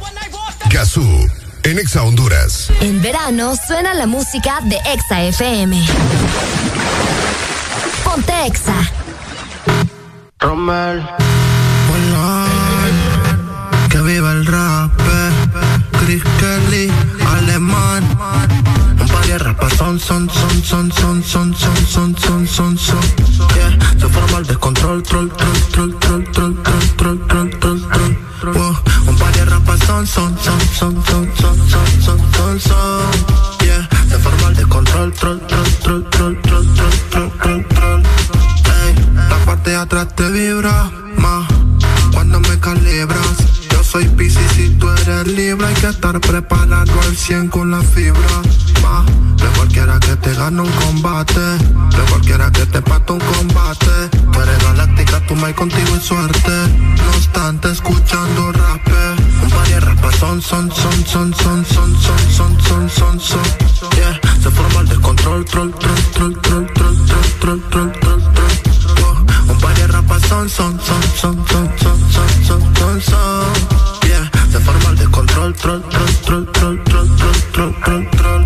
Gazú, 0.70 1.04
en 1.64 1.78
Exa 1.78 2.02
Honduras. 2.02 2.70
En 2.80 3.02
verano 3.02 3.54
suena 3.66 3.94
la 3.94 4.06
música 4.06 4.60
de 4.64 4.76
Exa 4.92 5.24
FM. 5.24 5.84
Ponte 8.04 8.46
Exa. 8.46 8.74
Romel. 10.38 11.02
Que 13.98 14.04
viva 14.04 14.30
el 14.30 14.46
rap. 14.46 14.92
Chris 15.98 16.22
Kelly, 16.38 16.88
alemán. 17.26 18.04
Un 19.00 19.08
par 19.08 19.26
de 19.26 19.38
rapas 19.38 19.72
son, 19.72 19.98
son, 19.98 20.30
son, 20.30 20.62
son, 20.62 20.92
son, 20.92 21.24
son, 21.24 21.52
son, 21.52 21.84
son, 21.84 22.16
son, 22.16 22.46
son, 22.46 22.78
son. 22.78 23.00
Yeah, 23.56 23.76
se 23.98 24.06
forma 24.06 24.38
el 24.38 24.46
descontrol, 24.46 25.02
troll, 25.02 25.28
troll, 25.32 25.60
troll, 25.72 25.98
troll, 25.98 26.24
troll, 26.30 26.62
troll, 26.62 26.94
troll, 26.96 27.18
troll, 27.26 27.50
troll, 27.58 27.80
troll. 28.40 28.76
Un 29.08 29.16
par 29.16 29.32
de 29.32 29.44
rapas 29.46 29.80
son. 30.06 30.36
Yeah, 33.64 33.88
se 34.08 34.18
forma 34.20 34.48
el 34.48 34.54
descontrol, 34.54 35.12
troll, 35.12 35.40
troll, 35.40 35.70
troll, 35.82 36.04
troll, 36.10 36.40
troll, 36.40 36.72
troll, 36.72 36.92
troll, 37.10 37.30
troll, 37.40 37.64
troll. 37.66 38.02
Ey, 38.86 38.94
la 39.28 39.38
parte 39.44 39.70
de 39.70 39.76
atrás 39.76 40.14
te 40.14 40.30
vibra 40.30 40.88
más 41.16 41.48
cuando 42.12 42.38
me 42.38 42.60
calibras. 42.60 43.57
Soy 43.90 44.04
Pisces 44.04 44.58
y 44.58 44.68
tú 44.78 44.86
eres 44.90 45.26
Libra. 45.28 45.68
Hay 45.68 45.74
que 45.74 45.86
estar 45.86 46.20
preparado 46.20 46.92
al 47.00 47.16
100 47.16 47.48
con 47.48 47.70
la 47.70 47.80
fibra. 47.80 48.42
Ma, 48.82 49.02
de 49.34 49.48
cualquiera 49.56 49.98
que 49.98 50.14
te 50.16 50.34
gane 50.34 50.60
un 50.60 50.70
combate. 50.72 51.40
De 51.40 52.02
cualquiera 52.10 52.50
que 52.50 52.66
te 52.66 52.82
pate 52.82 53.14
un 53.14 53.18
combate. 53.20 54.10
Tú 54.30 54.42
eres 54.42 54.62
galáctica, 54.62 55.26
tú 55.26 55.34
me 55.36 55.54
contigo 55.54 55.94
en 55.94 56.02
suerte. 56.02 56.50
No 56.98 57.08
obstante, 57.16 57.70
escuchando 57.70 58.52
rap. 58.52 58.86
Un 59.42 59.50
par 59.50 59.66
de 59.66 59.80
rapas 59.80 60.16
son, 60.16 60.42
son, 60.42 60.70
son, 60.70 61.06
son, 61.06 61.34
son, 61.34 61.64
son, 61.64 61.96
son, 61.96 62.30
son, 62.30 62.60
son, 62.60 62.90
son, 62.90 63.20
son. 63.20 63.42
Yeah, 63.96 64.20
se 64.42 64.50
forma 64.50 64.80
el 64.80 64.88
descontrol, 64.88 65.44
troll, 65.46 65.72
troll, 65.72 65.94
troll, 66.12 66.40
troll, 66.42 66.66
troll, 66.74 66.96
troll, 67.06 67.38
troll, 67.40 67.62
troll. 67.70 67.87
Son, 70.48 70.78
son, 70.80 71.02
son, 71.16 71.46
son, 71.46 71.78
son, 71.78 72.10
son, 72.10 72.44
son, 72.44 72.74
son, 72.76 73.00
son. 73.02 74.08
Yeah, 74.08 74.30
se 74.50 74.58
forma 74.60 74.90
el 74.90 74.96
descontrol, 74.96 75.54
troll, 75.54 75.82
troll, 75.82 76.10
troll, 76.22 76.52
troll, 76.52 76.84
troll, 76.84 77.16
troll, 77.52 77.74
troll, 77.82 78.10
troll, 78.10 78.44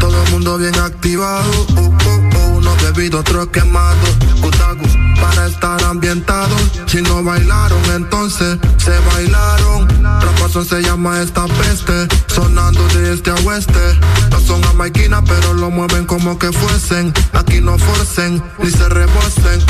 todo 0.00 0.22
el 0.22 0.30
mundo 0.30 0.56
bien 0.56 0.74
activado, 0.78 1.50
uh, 1.70 1.80
uh, 1.80 1.88
uh, 1.88 2.56
uno 2.58 2.74
bebido, 2.82 3.20
otro 3.20 3.50
quemado, 3.50 4.06
Gutagus, 4.40 4.96
para 5.20 5.46
estar 5.46 5.82
ambientados. 5.84 6.60
Si 6.86 7.02
no 7.02 7.22
bailaron, 7.22 7.82
entonces 7.94 8.58
se 8.76 8.98
bailaron. 9.12 9.88
Rapazón 10.02 10.64
se 10.64 10.82
llama 10.82 11.20
esta 11.20 11.46
peste, 11.46 12.08
sonando 12.26 12.86
de 12.88 13.12
este 13.14 13.30
a 13.30 13.34
oeste. 13.46 13.98
No 14.30 14.40
son 14.40 14.62
jamaiquinas, 14.62 15.22
pero 15.26 15.54
lo 15.54 15.70
mueven 15.70 16.06
como 16.06 16.38
que 16.38 16.52
fuesen. 16.52 17.12
Aquí 17.32 17.60
no 17.60 17.78
forcen, 17.78 18.42
ni 18.58 18.70
se 18.70 18.88
rebosen. 18.88 19.60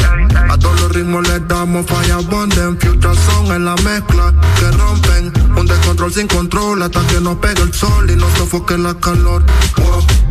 A 0.51 0.57
todos 0.59 0.81
los 0.81 0.93
ritmos 0.93 1.27
les 1.29 1.47
damos 1.49 1.87
falla 1.87 2.19
bonden. 2.19 2.79
Future 2.79 3.15
son 3.27 3.47
en 3.55 3.65
la 3.65 3.75
mezcla 3.77 4.33
que 4.59 4.71
rompen. 4.71 5.33
Un 5.57 5.67
descontrol 5.67 6.13
sin 6.13 6.29
control 6.29 6.83
hasta 6.83 7.07
que 7.07 7.21
nos 7.21 7.37
pegue 7.37 7.63
el 7.63 7.73
sol 7.73 8.11
y 8.11 8.17
nos 8.17 8.33
sofoque 8.35 8.79
la 8.79 8.95
calor. 8.95 9.45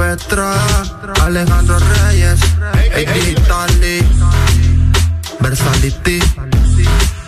Alejandro 0.00 1.78
Reyes, 1.78 2.40
Vitali, 3.26 4.00
Versality, 5.40 6.18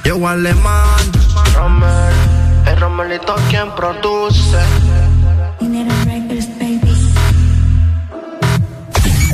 Yo 0.04 0.26
Alemán, 0.26 1.12
Rommel, 1.54 2.14
el 2.66 2.80
Romelito 2.80 3.34
quien 3.50 3.70
produce. 3.74 4.58
En 5.60 5.86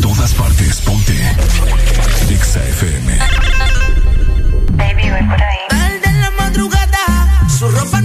todas 0.01 0.35
partes, 0.35 0.81
ponte. 0.81 1.13
Dixa 2.29 2.61
FM. 2.65 3.19
Baby, 4.73 5.11
voy 5.11 5.23
por 5.23 5.43
ahí. 5.43 5.59
Al 5.71 6.01
de 6.01 6.13
la 6.21 6.31
madrugada, 6.33 7.47
su 7.49 7.69
ropa 7.69 7.98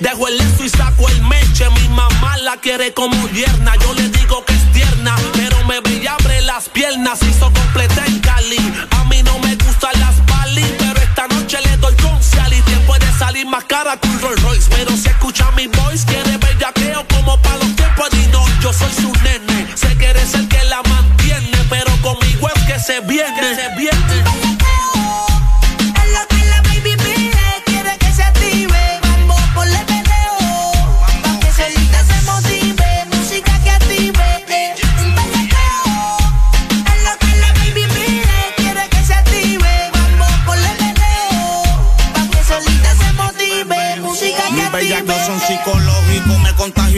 Dejo 0.00 0.28
el 0.28 0.36
leso 0.36 0.64
y 0.64 0.68
saco 0.68 1.08
el 1.08 1.22
meche. 1.22 1.68
Mi 1.70 1.88
mamá 1.88 2.36
la 2.38 2.56
quiere 2.58 2.92
como 2.92 3.16
yerna. 3.30 3.74
Yo 3.76 3.94
le 3.94 4.08
digo 4.10 4.44
que 4.44 4.52
es 4.52 4.72
tierna, 4.72 5.16
pero 5.32 5.64
me 5.64 5.80
ve 5.80 6.00
y 6.02 6.06
abre 6.06 6.42
las 6.42 6.68
piernas. 6.68 7.18
Hizo 7.22 7.50
completa 7.52 8.04
en 8.06 8.18
Cali. 8.20 8.58
A 8.90 9.04
mí 9.04 9.22
no 9.22 9.38
me 9.38 9.56
gustan 9.56 9.98
las 9.98 10.24
Bali, 10.26 10.64
pero 10.78 11.00
esta 11.00 11.26
noche 11.28 11.58
le 11.64 11.76
doy 11.78 11.94
con 11.96 12.22
Sally. 12.22 12.60
Te 12.62 12.76
puede 12.86 13.10
salir 13.18 13.46
más 13.46 13.64
cara 13.64 13.96
que 13.96 14.08
un 14.08 14.20
Rolls 14.20 14.42
Royce, 14.42 14.68
pero 14.70 14.90
si 14.96 15.08
escucha 15.08 15.50
mi 15.52 15.66
voice 15.66 16.04
quiere 16.06 16.36
bellaqueo 16.36 17.06
como 17.08 17.40
pa' 17.40 17.56
los 17.56 17.74
tiempos 17.74 18.10
de 18.10 18.26
no. 18.28 18.44
Yo 18.60 18.72
soy 18.72 18.92
su 18.92 19.12
nene, 19.22 19.66
sé 19.74 19.96
que 19.96 20.06
eres 20.06 20.34
el 20.34 20.46
que 20.48 20.62
la 20.64 20.82
mantiene, 20.82 21.58
pero 21.70 21.90
conmigo 22.02 22.48
es 22.54 22.62
que 22.64 22.78
se 22.78 23.00
viene. 23.00 23.54
se 23.54 23.68
viene. 23.76 24.25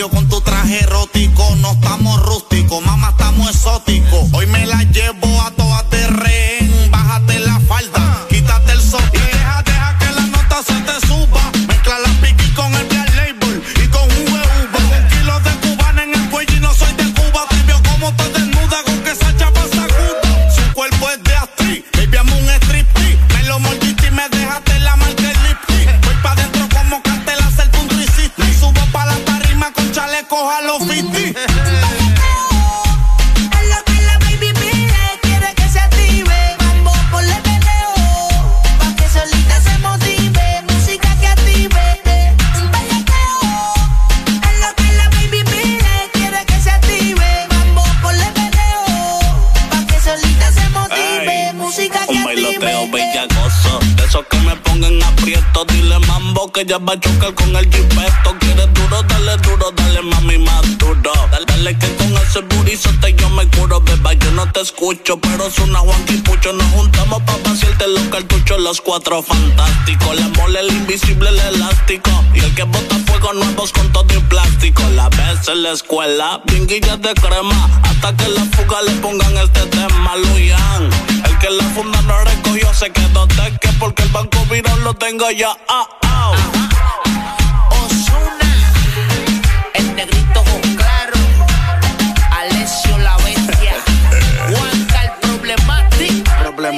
Con 0.06 0.28
tu 0.28 0.40
traje 0.40 0.84
erótico. 0.84 1.42
No 1.56 1.72
estamos 1.72 2.22
rústicos, 2.22 2.84
mamá, 2.84 3.16
escucho, 64.92 65.18
pero 65.20 65.50
suena 65.50 65.80
Juan 65.80 66.02
Pucho. 66.24 66.52
Nos 66.52 66.66
juntamos 66.72 67.22
pa' 67.22 67.36
vaciarte 67.44 67.86
los 67.88 68.02
cartuchos, 68.08 68.60
los 68.60 68.80
cuatro 68.80 69.22
fantásticos. 69.22 70.18
La 70.18 70.28
mole, 70.28 70.60
el 70.60 70.72
invisible, 70.72 71.28
el 71.28 71.38
elástico. 71.54 72.10
Y 72.34 72.40
el 72.40 72.54
que 72.54 72.62
bota 72.62 72.96
fuego 73.06 73.32
nuevos 73.34 73.72
con 73.72 73.90
todo 73.92 74.06
y 74.14 74.20
plástico. 74.20 74.82
La 74.94 75.08
vez 75.10 75.46
en 75.48 75.62
la 75.62 75.72
escuela, 75.72 76.42
pinguillas 76.46 77.00
de 77.02 77.12
crema. 77.14 77.80
Hasta 77.82 78.16
que 78.16 78.28
la 78.28 78.44
fuga 78.44 78.82
le 78.82 78.92
pongan 78.92 79.36
este 79.36 79.66
tema, 79.66 80.16
Luyan. 80.16 80.90
El 81.24 81.38
que 81.38 81.50
la 81.50 81.64
funda 81.74 82.00
no 82.02 82.18
recogió 82.24 82.72
se 82.72 82.90
quedó 82.90 83.26
de 83.26 83.58
que 83.60 83.68
porque 83.78 84.02
el 84.04 84.08
banco 84.08 84.38
viró 84.50 84.74
lo 84.78 84.94
tengo 84.94 85.30
ya. 85.30 85.56
Ah, 85.68 85.86
ah. 86.02 87.07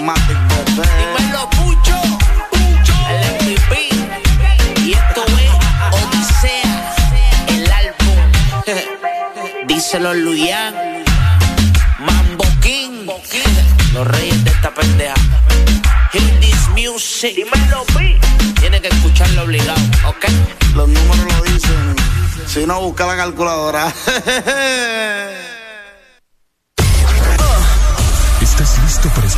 Problematic, 0.00 0.38
bebé. 0.48 0.88
Dímelo, 0.96 1.50
Pucho. 1.50 2.00
El 3.10 3.20
MVP. 3.36 3.72
Y 4.80 4.92
esto 4.92 5.24
es 5.26 5.50
Odisea. 5.92 6.96
El 7.48 7.70
álbum. 7.70 8.18
Díselo, 9.66 10.14
Luyan. 10.14 10.74
Mambo 11.98 12.44
King. 12.62 13.06
Los 13.92 14.06
reyes 14.06 14.42
de 14.42 14.50
esta 14.50 14.72
pendeja. 14.72 15.14
Hit 16.12 16.40
this 16.40 16.68
music. 16.70 17.34
Dímelo, 17.34 17.84
Pi. 17.98 18.18
Tiene 18.58 18.80
que 18.80 18.88
escucharlo 18.88 19.42
obligado, 19.42 19.80
¿ok? 20.08 20.24
Los 20.76 20.88
números 20.88 21.34
lo 21.36 21.42
dicen. 21.42 21.96
Si 22.46 22.64
no, 22.66 22.80
busca 22.80 23.04
la 23.04 23.16
calculadora. 23.16 23.92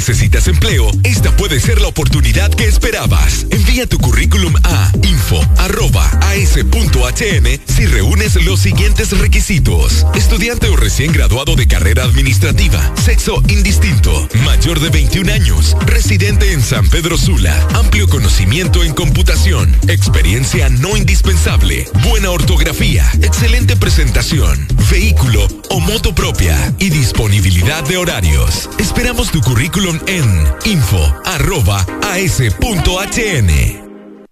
Necesitas 0.00 0.48
empleo, 0.48 0.90
esta 1.04 1.30
puede 1.36 1.60
ser 1.60 1.78
la 1.78 1.88
oportunidad 1.88 2.50
que 2.54 2.64
esperabas. 2.64 3.44
Envía 3.50 3.86
tu 3.86 3.98
currículum 3.98 4.54
a 4.64 4.90
info 5.02 5.46
arroba 5.58 6.06
AS.HN 6.22 7.60
si 7.66 7.84
reúnes 7.84 8.42
los 8.42 8.60
siguientes 8.60 9.10
requisitos. 9.18 10.06
Estudiante 10.14 10.68
o 10.68 10.76
recién 10.76 11.12
graduado 11.12 11.54
de 11.54 11.66
carrera 11.66 12.04
administrativa, 12.04 12.80
sexo 12.96 13.42
indistinto, 13.48 14.26
mayor 14.46 14.80
de 14.80 14.88
21 14.88 15.30
años, 15.30 15.76
residente 15.84 16.54
en 16.54 16.62
San 16.62 16.88
Pedro 16.88 17.18
Sula, 17.18 17.54
amplio 17.74 18.08
conocimiento 18.08 18.82
en 18.82 18.94
computación, 18.94 19.76
experiencia 19.86 20.70
no 20.70 20.96
indispensable, 20.96 21.86
buena 22.08 22.30
ortografía, 22.30 23.06
excelente 23.20 23.76
presentación, 23.76 24.66
vehículo 24.90 25.46
o 25.68 25.78
moto 25.78 26.14
propia 26.14 26.74
y 26.78 26.88
disponibilidad 26.88 27.84
de 27.84 27.98
horarios. 27.98 28.70
Esperamos 28.78 29.30
tu 29.30 29.42
currículum 29.42 29.89
en 30.06 30.46
info@as.hn. 30.64 31.50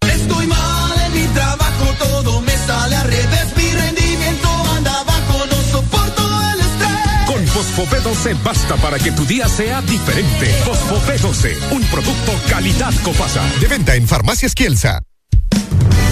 Estoy 0.01 0.47
mal 0.47 1.01
en 1.07 1.13
mi 1.15 1.27
trabajo, 1.35 1.95
todo 1.99 2.41
me 2.43 2.57
sale 2.57 2.97
al 2.97 3.07
revés. 3.09 3.57
Mi 3.57 3.71
rendimiento 3.73 4.49
anda 4.77 5.01
abajo, 5.01 5.45
no 5.51 5.63
soporto 5.71 6.23
el 6.53 6.61
estrés. 6.61 7.27
Con 7.27 7.47
Fosfo 7.47 7.87
B12 7.87 8.43
basta 8.43 8.77
para 8.77 8.99
que 8.99 9.13
tu 9.13 9.25
día 9.25 9.49
sea 9.49 9.81
diferente. 9.83 10.47
Fosfo 10.65 11.01
B12, 11.07 11.57
un 11.73 11.83
producto 11.85 12.33
calidad 12.49 12.95
Copasa. 13.03 13.43
De 13.61 13.67
venta 13.67 13.95
en 13.95 14.07
Farmacias 14.07 14.55
Kielsa. 14.55 15.03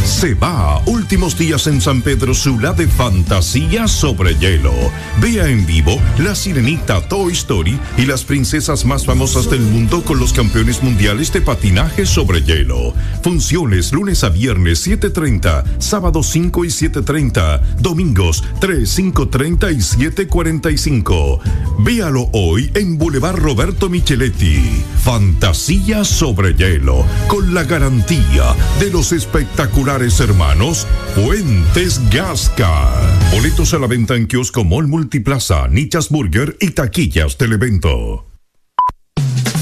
Se 0.06 0.34
va. 0.34 0.80
Últimos 0.86 1.36
días 1.36 1.66
en 1.66 1.80
San 1.80 2.00
Pedro 2.00 2.32
Sula 2.32 2.72
de 2.72 2.86
Fantasía 2.86 3.88
sobre 3.88 4.36
Hielo. 4.36 4.72
Vea 5.20 5.48
en 5.48 5.66
vivo 5.66 6.00
La 6.18 6.36
Sirenita 6.36 7.06
Toy 7.08 7.32
Story 7.32 7.76
y 7.98 8.06
las 8.06 8.22
princesas 8.22 8.84
más 8.84 9.04
famosas 9.04 9.50
del 9.50 9.62
mundo 9.62 10.04
con 10.04 10.20
los 10.20 10.32
campeones 10.32 10.80
mundiales 10.80 11.32
de 11.32 11.40
patinaje 11.40 12.06
sobre 12.06 12.42
hielo. 12.42 12.94
Funciones 13.24 13.92
lunes 13.92 14.22
a 14.22 14.28
viernes 14.28 14.86
7.30, 14.86 15.64
sábado 15.80 16.22
5 16.22 16.64
y 16.64 16.68
7.30, 16.68 17.60
domingos 17.80 18.44
3, 18.60 18.98
5.30 18.98 19.72
y 19.72 20.06
7.45. 20.06 21.40
Véalo 21.80 22.30
hoy 22.32 22.70
en 22.74 22.96
Boulevard 22.96 23.36
Roberto 23.36 23.90
Micheletti. 23.90 24.84
Fantasía 25.02 26.04
sobre 26.04 26.54
hielo, 26.54 27.04
con 27.26 27.52
la 27.52 27.64
garantía 27.64 28.54
de 28.78 28.90
los 28.90 29.12
espectaculares 29.12 29.95
hermanos 29.96 30.86
Fuentes 31.14 32.00
Gasca. 32.10 32.92
Boletos 33.32 33.72
a 33.72 33.78
la 33.78 33.86
venta 33.86 34.14
en 34.14 34.26
kiosco 34.26 34.62
Mall 34.62 34.88
Multiplaza, 34.88 35.68
Nichas 35.68 36.10
Burger 36.10 36.54
y 36.60 36.72
taquillas 36.72 37.38
del 37.38 37.54
evento. 37.54 38.26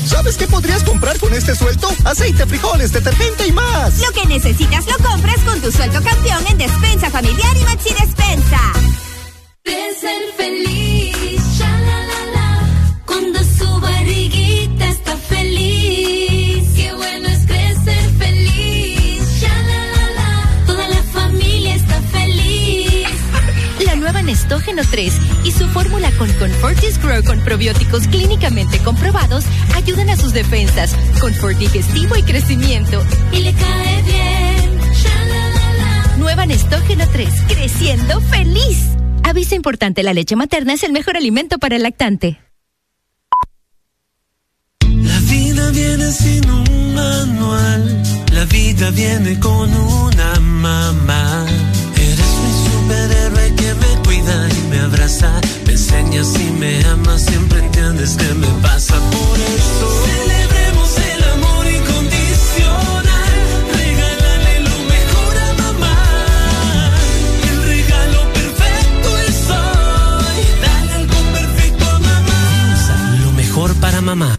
¿Sabes 0.04 0.36
qué 0.36 0.48
podrías 0.48 0.82
comprar 0.82 1.18
con 1.20 1.32
este 1.32 1.54
sueldo? 1.54 1.88
Aceite, 2.04 2.46
frijoles, 2.46 2.92
detergente 2.92 3.46
y 3.46 3.52
más. 3.52 4.00
Lo 4.00 4.10
que 4.10 4.26
necesitas 4.26 4.84
lo 4.86 4.98
compras 4.98 5.38
con 5.44 5.60
tu 5.60 5.70
sueldo 5.70 6.02
campeón 6.02 6.44
en 6.50 6.58
Despensa 6.58 7.10
Familiar 7.10 7.56
y 7.56 7.64
Maxi 7.64 7.90
Despensa. 7.90 8.72
De 9.64 9.94
ser 10.00 10.22
feliz, 10.36 11.58
ya 11.58 11.70
la 11.70 12.00
la 12.06 12.32
la, 12.34 13.02
cuando 13.06 13.38
su 13.38 13.80
barriguita 13.80 14.88
está 14.88 15.16
feliz. 15.16 16.64
Qué 16.74 16.92
bueno 16.96 17.28
La 24.24 24.30
nueva 24.30 24.40
Nestógeno 24.40 24.82
3 24.90 25.14
y 25.44 25.50
su 25.50 25.68
fórmula 25.68 26.10
con 26.12 26.32
Confortis 26.32 26.98
Grow 27.02 27.22
con 27.24 27.40
probióticos 27.40 28.08
clínicamente 28.08 28.78
comprobados 28.78 29.44
ayudan 29.74 30.08
a 30.08 30.16
sus 30.16 30.32
defensas, 30.32 30.96
confort 31.20 31.58
digestivo 31.58 32.16
y 32.16 32.22
crecimiento. 32.22 33.04
Y 33.32 33.40
le 33.40 33.52
cae 33.52 34.02
bien. 34.02 34.80
Nueva 36.18 36.46
Nestógeno 36.46 37.06
3, 37.06 37.28
creciendo 37.48 38.20
feliz. 38.22 38.96
Aviso 39.24 39.56
importante, 39.56 40.02
la 40.02 40.14
leche 40.14 40.36
materna 40.36 40.72
es 40.72 40.84
el 40.84 40.92
mejor 40.92 41.18
alimento 41.18 41.58
para 41.58 41.76
el 41.76 41.82
lactante. 41.82 42.40
La 44.80 45.18
vida 45.20 45.70
viene 45.70 46.12
sin 46.12 46.50
un 46.50 46.94
manual, 46.94 48.02
la 48.32 48.44
vida 48.46 48.90
viene 48.90 49.38
con 49.38 49.70
una 49.74 50.40
mamá. 50.40 51.46
Eres 51.94 52.18
mi 52.18 52.70
superhéroe 52.70 53.23
que 54.24 54.30
cuida 54.30 54.48
y 54.48 54.68
me 54.68 54.80
abraza, 54.80 55.40
me 55.66 55.72
enseñas 55.72 56.38
y 56.38 56.50
me 56.52 56.84
amas, 56.86 57.22
siempre 57.22 57.58
entiendes 57.60 58.16
qué 58.16 58.34
me 58.34 58.46
pasa 58.62 58.94
por 58.94 59.38
eso. 59.38 60.04
Celebremos 60.06 60.98
el 60.98 61.24
amor 61.24 61.66
incondicional, 61.66 63.34
regálale 63.72 64.60
lo 64.60 64.78
mejor 64.94 65.36
a 65.38 65.52
mamá. 65.62 65.96
El 67.50 67.62
regalo 67.64 68.32
perfecto 68.32 69.18
es 69.28 69.50
hoy, 69.50 70.44
dale 70.62 70.92
algo 70.94 71.18
perfecto 71.32 71.84
a 71.86 71.98
mamá. 71.98 73.18
Lo 73.24 73.32
mejor 73.32 73.74
para 73.76 74.00
mamá. 74.00 74.38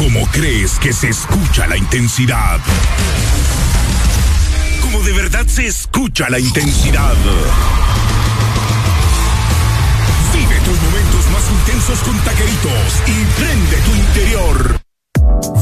¿Cómo 0.00 0.26
crees 0.32 0.78
que 0.78 0.94
se 0.94 1.10
escucha 1.10 1.66
la 1.66 1.76
intensidad? 1.76 2.58
¿Cómo 4.80 4.98
de 5.02 5.12
verdad 5.12 5.46
se 5.46 5.66
escucha 5.66 6.30
la 6.30 6.40
intensidad? 6.40 7.14
Vive 10.32 10.60
tus 10.60 10.80
momentos 10.80 11.30
más 11.30 11.50
intensos 11.50 11.98
con 11.98 12.18
taqueritos 12.20 13.02
y 13.08 13.24
prende 13.38 13.76
tu 13.76 13.94
interior. 13.94 14.89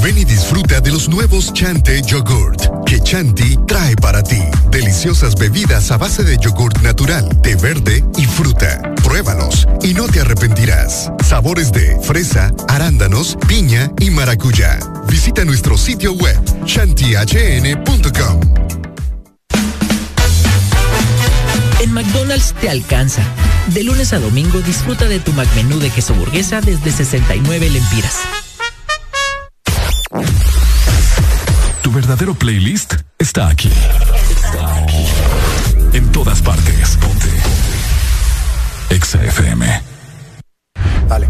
Ven 0.03 0.19
y 0.19 0.25
disfruta 0.25 0.81
de 0.81 0.91
los 0.91 1.09
nuevos 1.09 1.53
Chante 1.53 2.03
Yogurt 2.03 2.79
que 2.89 3.01
Chanti 3.01 3.59
trae 3.67 3.95
para 3.97 4.23
ti. 4.23 4.41
Deliciosas 4.71 5.35
bebidas 5.35 5.91
a 5.91 5.99
base 5.99 6.25
de 6.25 6.39
yogurt 6.39 6.81
natural, 6.81 7.29
té 7.43 7.55
verde 7.55 8.03
y 8.17 8.25
fruta. 8.25 8.81
Pruébalos 9.05 9.69
y 9.83 9.93
no 9.93 10.07
te 10.09 10.21
arrepentirás. 10.21 11.13
Sabores 11.23 11.71
de 11.71 11.99
fresa, 12.01 12.51
arándanos, 12.67 13.37
piña 13.47 13.91
y 14.01 14.09
maracuyá. 14.11 14.79
Visita 15.07 15.45
nuestro 15.45 15.77
sitio 15.77 16.15
web 16.15 16.39
chantihn.com. 16.65 18.41
En 21.81 21.93
McDonald's 21.93 22.55
te 22.59 22.71
alcanza. 22.71 23.23
De 23.75 23.85
lunes 23.85 24.15
a 24.15 24.19
domingo 24.19 24.61
disfruta 24.63 25.09
de 25.09 25.21
tu 25.21 25.35
McMenú 25.35 25.79
de 25.79 25.91
queso 25.91 26.15
burguesa 26.15 26.63
desde 26.63 26.91
69 26.91 27.69
lempiras. 27.69 28.17
Tu 31.83 31.93
verdadero 31.93 32.35
playlist 32.35 32.95
está 33.19 33.49
aquí. 33.49 33.71
Está 34.31 34.77
aquí. 34.77 35.07
En 35.93 36.11
todas 36.13 36.41
partes. 36.41 36.97
Ponte. 36.97 37.29
Exa 38.91 39.23
FM. 39.23 39.83
Sigue, 41.09 41.27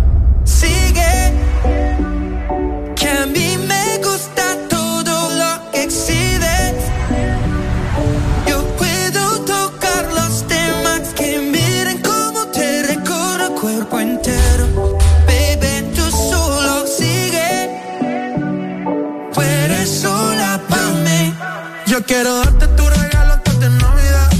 quiero 22.08 22.38
darte 22.38 22.66
tu 22.68 22.88
regalo 22.88 23.34
antes 23.34 23.60
de 23.60 23.68
Navidad. 23.68 24.30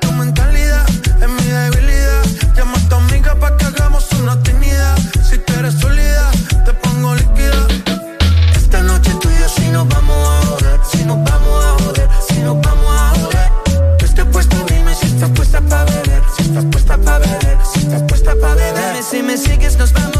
Tu 0.00 0.10
mentalidad 0.12 0.86
es 0.88 1.28
mi 1.28 1.44
debilidad. 1.44 2.24
Llama 2.56 2.78
a 2.78 2.88
tu 2.88 2.94
amiga 2.94 3.34
pa' 3.38 3.54
que 3.56 3.66
hagamos 3.66 4.10
una 4.18 4.32
actividad. 4.32 4.96
Si 5.28 5.36
tú 5.38 5.52
eres 5.58 5.74
sólida, 5.74 6.30
te 6.64 6.72
pongo 6.72 7.14
líquida. 7.14 7.60
Esta 8.56 8.82
noche 8.82 9.12
tú 9.20 9.28
y 9.30 9.38
yo 9.40 9.48
si 9.48 9.68
nos 9.68 9.86
vamos 9.88 10.16
a 10.16 10.46
joder. 10.46 10.80
Si 10.90 11.04
nos 11.04 11.18
vamos 11.22 11.64
a 11.64 11.70
joder, 11.84 12.08
si 12.26 12.38
nos 12.40 12.60
vamos 12.62 12.92
a 12.98 13.08
joder. 13.20 13.50
Yo 13.98 14.06
estoy 14.06 14.24
puesto, 14.24 14.56
dime 14.70 14.94
si 14.94 15.06
estás 15.06 15.30
puesta 15.30 15.60
pa' 15.60 15.84
beber. 15.84 16.22
Si 16.34 16.42
estás 16.44 16.64
puesta 16.72 16.96
pa' 16.96 17.18
beber, 17.18 17.58
si 17.70 17.78
estás 17.80 18.02
puesta 18.08 18.32
pa' 18.40 18.54
beber. 18.54 18.92
Dime 18.94 19.02
si 19.02 19.22
me 19.22 19.36
sigues, 19.36 19.76
nos 19.76 19.92
vamos 19.92 20.17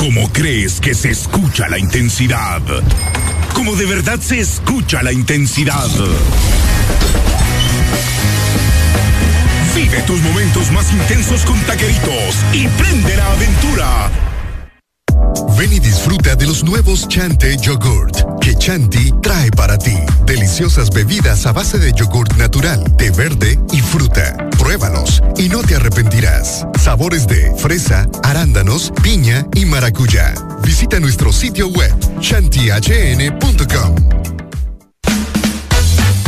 ¿Cómo 0.00 0.32
crees 0.32 0.80
que 0.80 0.94
se 0.94 1.10
escucha 1.10 1.68
la 1.68 1.78
intensidad? 1.78 2.62
¿Cómo 3.52 3.76
de 3.76 3.84
verdad 3.84 4.18
se 4.18 4.40
escucha 4.40 5.02
la 5.02 5.12
intensidad? 5.12 5.90
Vive 9.76 10.00
tus 10.06 10.22
momentos 10.22 10.72
más 10.72 10.90
intensos 10.90 11.44
con 11.44 11.60
taqueritos 11.64 12.34
y 12.54 12.66
prende 12.66 13.14
la 13.14 13.30
aventura. 13.30 14.29
Ven 15.56 15.72
y 15.72 15.78
disfruta 15.78 16.36
de 16.36 16.46
los 16.46 16.64
nuevos 16.64 17.08
Chante 17.08 17.56
Yogurt 17.56 18.30
que 18.40 18.56
Chanti 18.56 19.12
trae 19.22 19.50
para 19.50 19.78
ti. 19.78 19.96
Deliciosas 20.24 20.90
bebidas 20.90 21.46
a 21.46 21.52
base 21.52 21.78
de 21.78 21.92
yogurt 21.92 22.36
natural, 22.36 22.82
té 22.96 23.10
verde 23.10 23.58
y 23.72 23.80
fruta. 23.80 24.36
Pruébalos 24.58 25.22
y 25.36 25.48
no 25.48 25.62
te 25.62 25.76
arrepentirás. 25.76 26.66
Sabores 26.80 27.26
de 27.26 27.54
fresa, 27.56 28.08
arándanos, 28.22 28.92
piña 29.02 29.46
y 29.54 29.66
maracuyá. 29.66 30.34
Visita 30.64 30.98
nuestro 30.98 31.32
sitio 31.32 31.68
web 31.68 31.94
chantihn.com. 32.20 33.94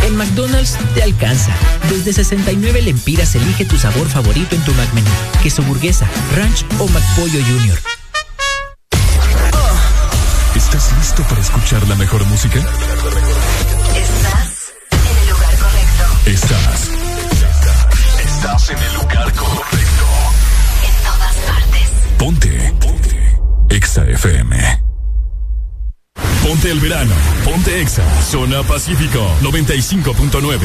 En 0.05 0.17
McDonald's 0.17 0.77
te 0.95 1.03
alcanza. 1.03 1.53
Desde 1.89 2.13
69 2.13 2.83
lempiras 2.83 3.35
elige 3.35 3.65
tu 3.65 3.79
sabor 3.79 4.09
favorito 4.09 4.55
en 4.55 4.63
tu 4.63 4.73
McMenú. 4.75 5.11
Queso 5.43 5.63
burguesa, 5.63 6.07
ranch 6.37 6.65
o 6.79 6.89
McPollo 6.89 7.41
Junior. 7.47 8.02
¿Estás 10.75 10.97
listo 10.97 11.23
para 11.25 11.43
escuchar 11.43 11.87
la 11.87 11.95
mejor 11.97 12.25
música? 12.25 12.59
Estás 13.95 14.73
en 14.91 15.19
el 15.19 15.29
lugar 15.29 15.55
correcto. 15.59 16.05
Estás. 16.25 16.89
Estás 18.25 18.71
en 18.71 18.79
el 18.79 18.95
lugar 18.95 19.31
correcto. 19.35 20.07
En 20.87 20.95
todas 21.05 21.37
partes. 21.47 21.91
Ponte. 22.17 22.73
Ponte. 22.81 23.39
Exa 23.69 24.07
FM. 24.07 24.83
Ponte 26.43 26.71
el 26.71 26.81
verano. 26.81 27.15
Ponte 27.45 27.83
Exa. 27.83 28.23
Zona 28.23 28.63
Pacífico 28.63 29.31
95.9. 29.43 30.59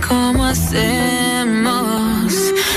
Cómo 0.00 0.44
hacemos 0.44 2.32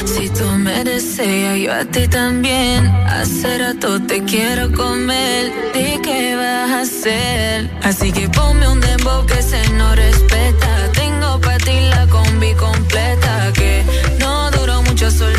si 0.06 0.30
tú 0.30 0.46
me 0.58 0.70
me 0.70 0.84
desea, 0.84 1.58
yo 1.58 1.74
a 1.74 1.84
ti 1.84 2.08
también. 2.08 2.86
Hace 3.08 3.58
rato 3.58 4.02
te 4.02 4.24
quiero 4.24 4.72
comer. 4.72 5.52
¿De 5.74 6.00
qué 6.04 6.36
vas 6.36 6.72
a 6.72 6.80
hacer? 6.82 7.70
Así 7.84 8.12
que 8.12 8.30
ponme 8.30 8.68
un 8.68 8.80
dembow 8.80 9.26
que 9.26 9.42
se 9.42 9.62
no 9.74 9.96
respeta. 9.96 10.70
Tengo 10.94 11.40
para 11.42 11.58
ti 11.58 11.78
la 11.90 12.08
combi 12.08 12.54
completa. 12.54 13.52
Que 13.54 13.84
no 14.20 14.52
duró 14.52 14.82
mucho 14.84 15.12
soltera. 15.12 15.39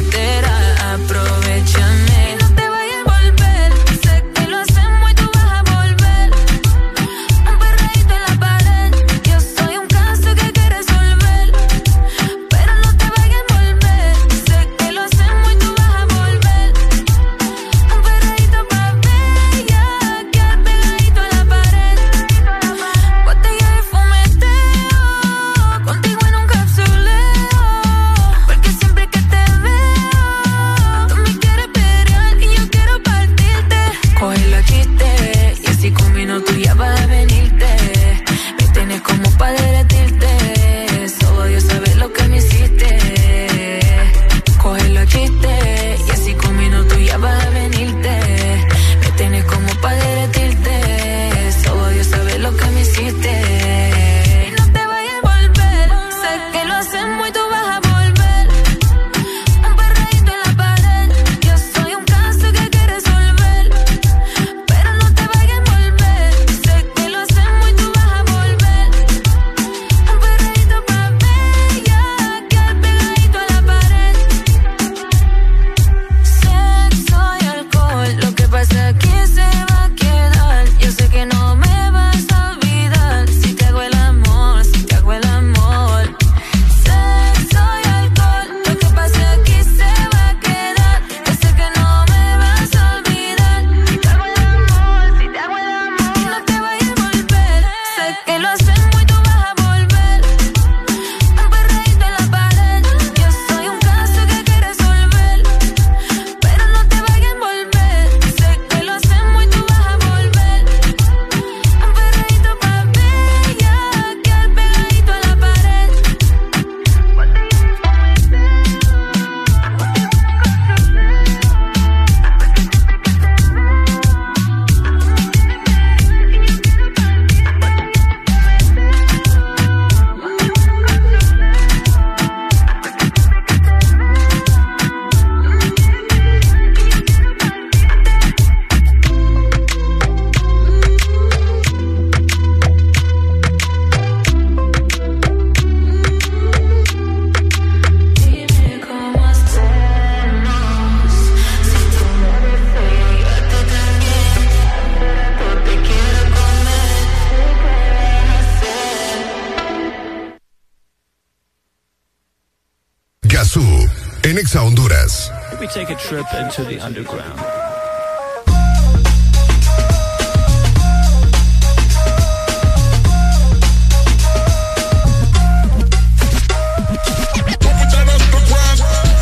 Into 166.40 166.64
the 166.64 166.80
underground. 166.80 167.38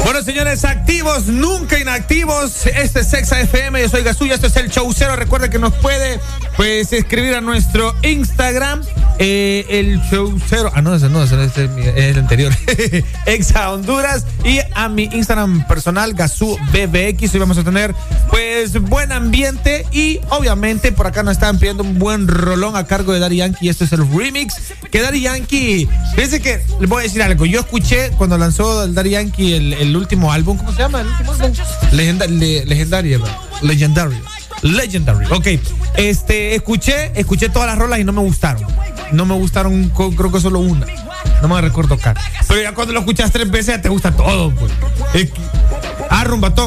Bueno, 0.04 0.22
señores, 0.22 0.64
activos, 0.64 1.26
nunca 1.26 1.78
inactivos. 1.78 2.66
Este 2.66 3.00
es 3.00 3.08
Sexa 3.08 3.40
FM, 3.40 3.82
yo 3.82 3.88
soy 3.88 4.02
Gasuya, 4.02 4.36
este 4.36 4.46
es 4.46 4.56
el 4.56 4.70
show 4.70 4.90
cero. 4.96 5.16
Recuerde 5.16 5.50
que 5.50 5.58
nos 5.58 5.74
puede 5.74 6.18
pues 6.56 6.92
escribir 6.92 7.34
a 7.34 7.40
nuestro 7.40 7.94
Instagram, 8.02 8.82
eh, 9.18 9.66
el 9.68 10.00
show 10.10 10.34
cero. 10.48 10.72
Ah, 10.74 10.80
no, 10.80 10.94
ese 10.94 11.08
no, 11.08 11.22
ese 11.22 11.44
es 11.44 11.58
el, 11.58 11.78
es 11.78 11.96
el 11.96 12.18
anterior. 12.20 12.52
Exa 13.26 13.70
Honduras. 13.70 14.24
Y 14.44 14.60
a 14.78 14.88
mi 14.88 15.04
Instagram 15.12 15.66
personal, 15.66 16.14
Gazú 16.14 16.56
BBX. 16.72 17.34
Hoy 17.34 17.40
vamos 17.40 17.58
a 17.58 17.64
tener 17.64 17.92
pues 18.30 18.80
buen 18.80 19.10
ambiente. 19.10 19.84
Y 19.90 20.20
obviamente 20.30 20.92
por 20.92 21.08
acá 21.08 21.24
nos 21.24 21.32
están 21.32 21.58
pidiendo 21.58 21.82
un 21.82 21.98
buen 21.98 22.28
rolón 22.28 22.76
a 22.76 22.84
cargo 22.84 23.12
de 23.12 23.18
Daddy 23.18 23.38
Yankee. 23.38 23.68
Esto 23.68 23.84
es 23.84 23.92
el 23.92 24.08
remix. 24.08 24.54
Que 24.92 25.02
Daddy 25.02 25.22
Yankee, 25.22 25.88
fíjense 26.14 26.40
que 26.40 26.62
les 26.78 26.88
voy 26.88 27.00
a 27.00 27.02
decir 27.02 27.20
algo. 27.24 27.44
Yo 27.44 27.58
escuché 27.60 28.10
cuando 28.12 28.38
lanzó 28.38 28.84
el 28.84 28.94
Daddy 28.94 29.10
Yankee 29.10 29.54
el, 29.54 29.72
el 29.72 29.96
último 29.96 30.32
álbum, 30.32 30.56
¿cómo 30.56 30.70
se 30.72 30.78
llama? 30.78 31.00
El 31.00 31.08
último 31.08 31.32
álbum. 31.32 31.52
Legenda, 31.92 32.26
le- 32.26 32.64
legendario. 32.64 33.20
Legendario. 33.62 34.18
Legendary. 34.62 35.26
Ok. 35.32 35.46
Este, 35.96 36.54
escuché, 36.54 37.12
escuché 37.18 37.48
todas 37.48 37.66
las 37.68 37.78
rolas 37.78 37.98
y 37.98 38.04
no 38.04 38.12
me 38.12 38.20
gustaron. 38.20 38.64
No 39.12 39.24
me 39.26 39.34
gustaron, 39.34 39.90
creo 39.90 40.30
que 40.32 40.40
solo 40.40 40.60
una. 40.60 40.86
No 41.42 41.48
me 41.48 41.60
recuerdo 41.60 41.96
tocar. 41.96 42.16
Pero 42.46 42.60
ya 42.62 42.74
cuando 42.74 42.92
lo 42.92 43.00
escuchas 43.00 43.30
tres 43.30 43.50
veces 43.50 43.76
ya 43.76 43.82
te 43.82 43.88
gusta 43.88 44.12
todo, 44.12 44.50
pues. 44.52 44.72
Es 45.14 45.30
que- 45.30 45.40
ah, 46.10 46.24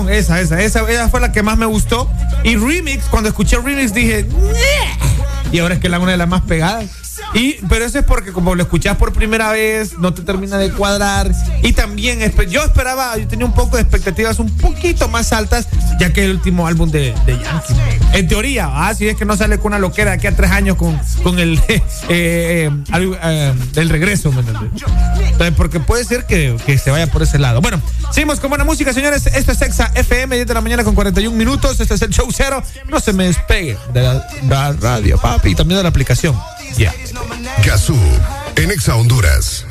esa, 0.09 0.39
esa, 0.39 0.61
esa, 0.61 0.89
esa 0.89 1.09
fue 1.09 1.19
la 1.19 1.31
que 1.31 1.43
más 1.43 1.57
me 1.57 1.65
gustó. 1.65 2.09
Y 2.43 2.55
Remix, 2.55 3.05
cuando 3.05 3.29
escuché 3.29 3.57
Remix 3.57 3.93
dije, 3.93 4.23
"Ñe". 4.23 5.51
y 5.51 5.59
ahora 5.59 5.75
es 5.75 5.79
que 5.81 5.87
es 5.87 5.91
la 5.91 5.99
una 5.99 6.11
de 6.11 6.17
las 6.17 6.27
más 6.27 6.41
pegadas. 6.41 6.85
Y, 7.33 7.53
pero 7.69 7.85
eso 7.85 7.99
es 7.99 8.05
porque 8.05 8.31
como 8.31 8.55
lo 8.55 8.63
escuchás 8.63 8.97
por 8.97 9.13
primera 9.13 9.51
vez, 9.51 9.97
no 9.97 10.13
te 10.13 10.21
termina 10.21 10.57
de 10.57 10.71
cuadrar. 10.71 11.31
Y 11.63 11.73
también 11.73 12.19
yo 12.49 12.63
esperaba, 12.63 13.17
yo 13.17 13.27
tenía 13.27 13.45
un 13.45 13.53
poco 13.53 13.77
de 13.77 13.83
expectativas 13.83 14.39
un 14.39 14.49
poquito 14.57 15.07
más 15.07 15.31
altas, 15.31 15.67
ya 15.99 16.11
que 16.11 16.25
el 16.25 16.31
último 16.31 16.67
álbum 16.67 16.89
de, 16.91 17.13
de 17.25 17.39
Yankee. 17.39 17.73
En 18.13 18.27
teoría, 18.27 18.69
ah, 18.71 18.93
si 18.93 19.07
es 19.07 19.15
que 19.15 19.25
no 19.25 19.37
sale 19.37 19.57
con 19.57 19.67
una 19.67 19.79
loquera 19.79 20.11
de 20.11 20.17
aquí 20.17 20.27
a 20.27 20.35
tres 20.35 20.51
años 20.51 20.75
con, 20.75 20.99
con 21.23 21.39
el 21.39 21.59
eh, 21.67 21.81
eh, 22.09 22.69
eh, 22.93 23.53
regreso, 23.85 24.31
¿me? 24.31 24.41
Entonces, 24.41 25.53
porque 25.55 25.79
puede 25.79 26.03
ser 26.03 26.25
que, 26.25 26.57
que 26.65 26.77
se 26.77 26.91
vaya 26.91 27.07
por 27.07 27.21
ese 27.21 27.39
lado. 27.39 27.61
Bueno, 27.61 27.81
seguimos 28.11 28.39
con 28.39 28.49
buena 28.49 28.65
música, 28.65 28.93
señores. 28.93 29.27
Esto 29.27 29.53
es 29.53 29.61
Exa 29.61 29.91
FM, 29.95 30.35
10 30.35 30.47
de 30.47 30.53
la 30.53 30.61
mañana 30.61 30.83
con 30.83 30.95
41 30.95 31.35
minutos. 31.35 31.79
Este 31.79 31.93
es 31.93 32.01
el 32.01 32.09
show 32.09 32.27
cero. 32.31 32.61
No 32.89 32.99
se 32.99 33.13
me 33.13 33.25
despegue 33.25 33.77
de 33.93 34.01
la, 34.01 34.27
la 34.49 34.73
radio, 34.73 35.17
papi, 35.17 35.51
y 35.51 35.55
también 35.55 35.77
de 35.77 35.83
la 35.83 35.89
aplicación. 35.89 36.35
Ya. 36.77 36.93
Gazú, 37.65 37.97
en 38.55 38.71
Exa 38.71 38.95
Honduras. 38.95 39.65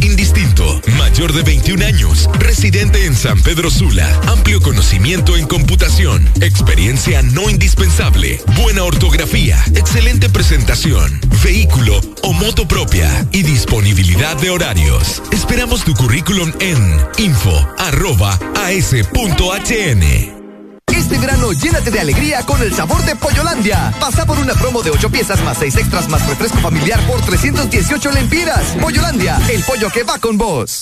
Indistinto, 0.00 0.80
mayor 0.96 1.32
de 1.32 1.42
21 1.42 1.84
años, 1.84 2.28
residente 2.38 3.04
en 3.04 3.14
San 3.14 3.40
Pedro 3.42 3.70
Sula, 3.70 4.08
amplio 4.28 4.60
conocimiento 4.60 5.36
en 5.36 5.46
computación, 5.46 6.28
experiencia 6.40 7.22
no 7.22 7.50
indispensable, 7.50 8.40
buena 8.56 8.84
ortografía, 8.84 9.62
excelente 9.74 10.28
presentación, 10.28 11.20
vehículo 11.42 12.00
o 12.22 12.32
moto 12.32 12.66
propia. 12.68 13.26
Y 13.32 13.42
disponibilidad 13.42 14.36
de 14.36 14.50
horarios. 14.50 15.22
Esperamos 15.32 15.84
tu 15.84 15.94
currículum 15.94 16.52
en 16.60 16.96
info.as.hn. 17.18 17.62
Este 21.12 21.26
verano 21.26 21.52
llénate 21.52 21.90
de 21.90 22.00
alegría 22.00 22.42
con 22.46 22.62
el 22.62 22.72
sabor 22.72 23.04
de 23.04 23.14
Pollolandia. 23.14 23.92
Pasa 24.00 24.24
por 24.24 24.38
una 24.38 24.54
promo 24.54 24.82
de 24.82 24.92
8 24.92 25.10
piezas 25.10 25.42
más 25.44 25.58
6 25.58 25.76
extras 25.76 26.08
más 26.08 26.26
refresco 26.26 26.56
familiar 26.60 27.06
por 27.06 27.20
318 27.20 28.12
lempiras. 28.12 28.74
Pollolandia, 28.80 29.38
el 29.50 29.62
pollo 29.62 29.90
que 29.90 30.04
va 30.04 30.16
con 30.16 30.38
vos. 30.38 30.81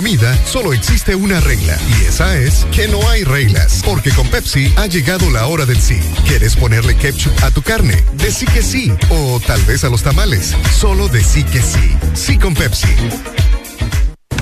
Comida 0.00 0.34
solo 0.46 0.72
existe 0.72 1.14
una 1.14 1.40
regla 1.40 1.78
y 1.86 2.06
esa 2.06 2.34
es 2.38 2.66
que 2.72 2.88
no 2.88 3.06
hay 3.10 3.22
reglas, 3.22 3.82
porque 3.84 4.10
con 4.12 4.26
Pepsi 4.28 4.72
ha 4.76 4.86
llegado 4.86 5.30
la 5.30 5.46
hora 5.46 5.66
del 5.66 5.78
sí. 5.78 6.00
¿Quieres 6.26 6.56
ponerle 6.56 6.96
ketchup 6.96 7.34
a 7.44 7.50
tu 7.50 7.60
carne? 7.60 8.02
Decí 8.14 8.46
que 8.46 8.62
sí, 8.62 8.90
o 9.10 9.38
tal 9.46 9.60
vez 9.64 9.84
a 9.84 9.90
los 9.90 10.02
tamales. 10.02 10.56
Solo 10.74 11.08
decí 11.08 11.44
que 11.44 11.60
sí. 11.60 11.98
Sí 12.14 12.38
con 12.38 12.54
Pepsi. 12.54 12.88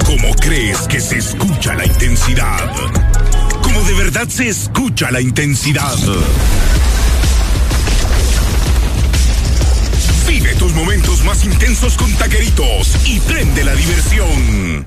¿Cómo 0.06 0.32
crees 0.36 0.78
que 0.86 1.00
se 1.00 1.18
escucha 1.18 1.74
la 1.74 1.86
intensidad? 1.86 2.72
¿Cómo 3.60 3.82
de 3.82 3.94
verdad 3.94 4.28
se 4.28 4.50
escucha 4.50 5.10
la 5.10 5.20
intensidad? 5.20 5.98
Vive 10.28 10.54
tus 10.54 10.72
momentos 10.72 11.24
más 11.24 11.44
intensos 11.44 11.96
con 11.96 12.12
taqueritos 12.14 13.08
y 13.08 13.18
prende 13.18 13.64
la 13.64 13.74
diversión. 13.74 14.86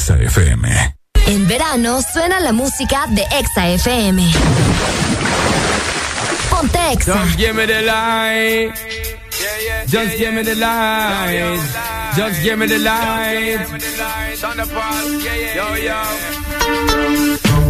EXA 0.00 0.16
FM. 0.16 0.94
En 1.26 1.46
verano 1.46 2.00
suena 2.00 2.40
la 2.40 2.52
música 2.52 3.06
de 3.08 3.22
Exa 3.38 3.68
FM. 3.68 4.22
Ponte 6.48 6.78
Exa. 6.92 7.22
Just 7.22 7.36
give 7.36 7.52
me 7.52 7.66
the 7.66 7.82
light. 7.82 8.72
Just 9.86 10.16
give 10.16 10.32
me 10.32 10.42
the 10.42 10.54
light. 10.54 11.60
Just 12.16 12.42
give 12.42 12.56
me 12.56 12.66
the 12.66 12.78
light. 12.78 13.60
Yo, 15.54 15.74
yo. 15.74 16.02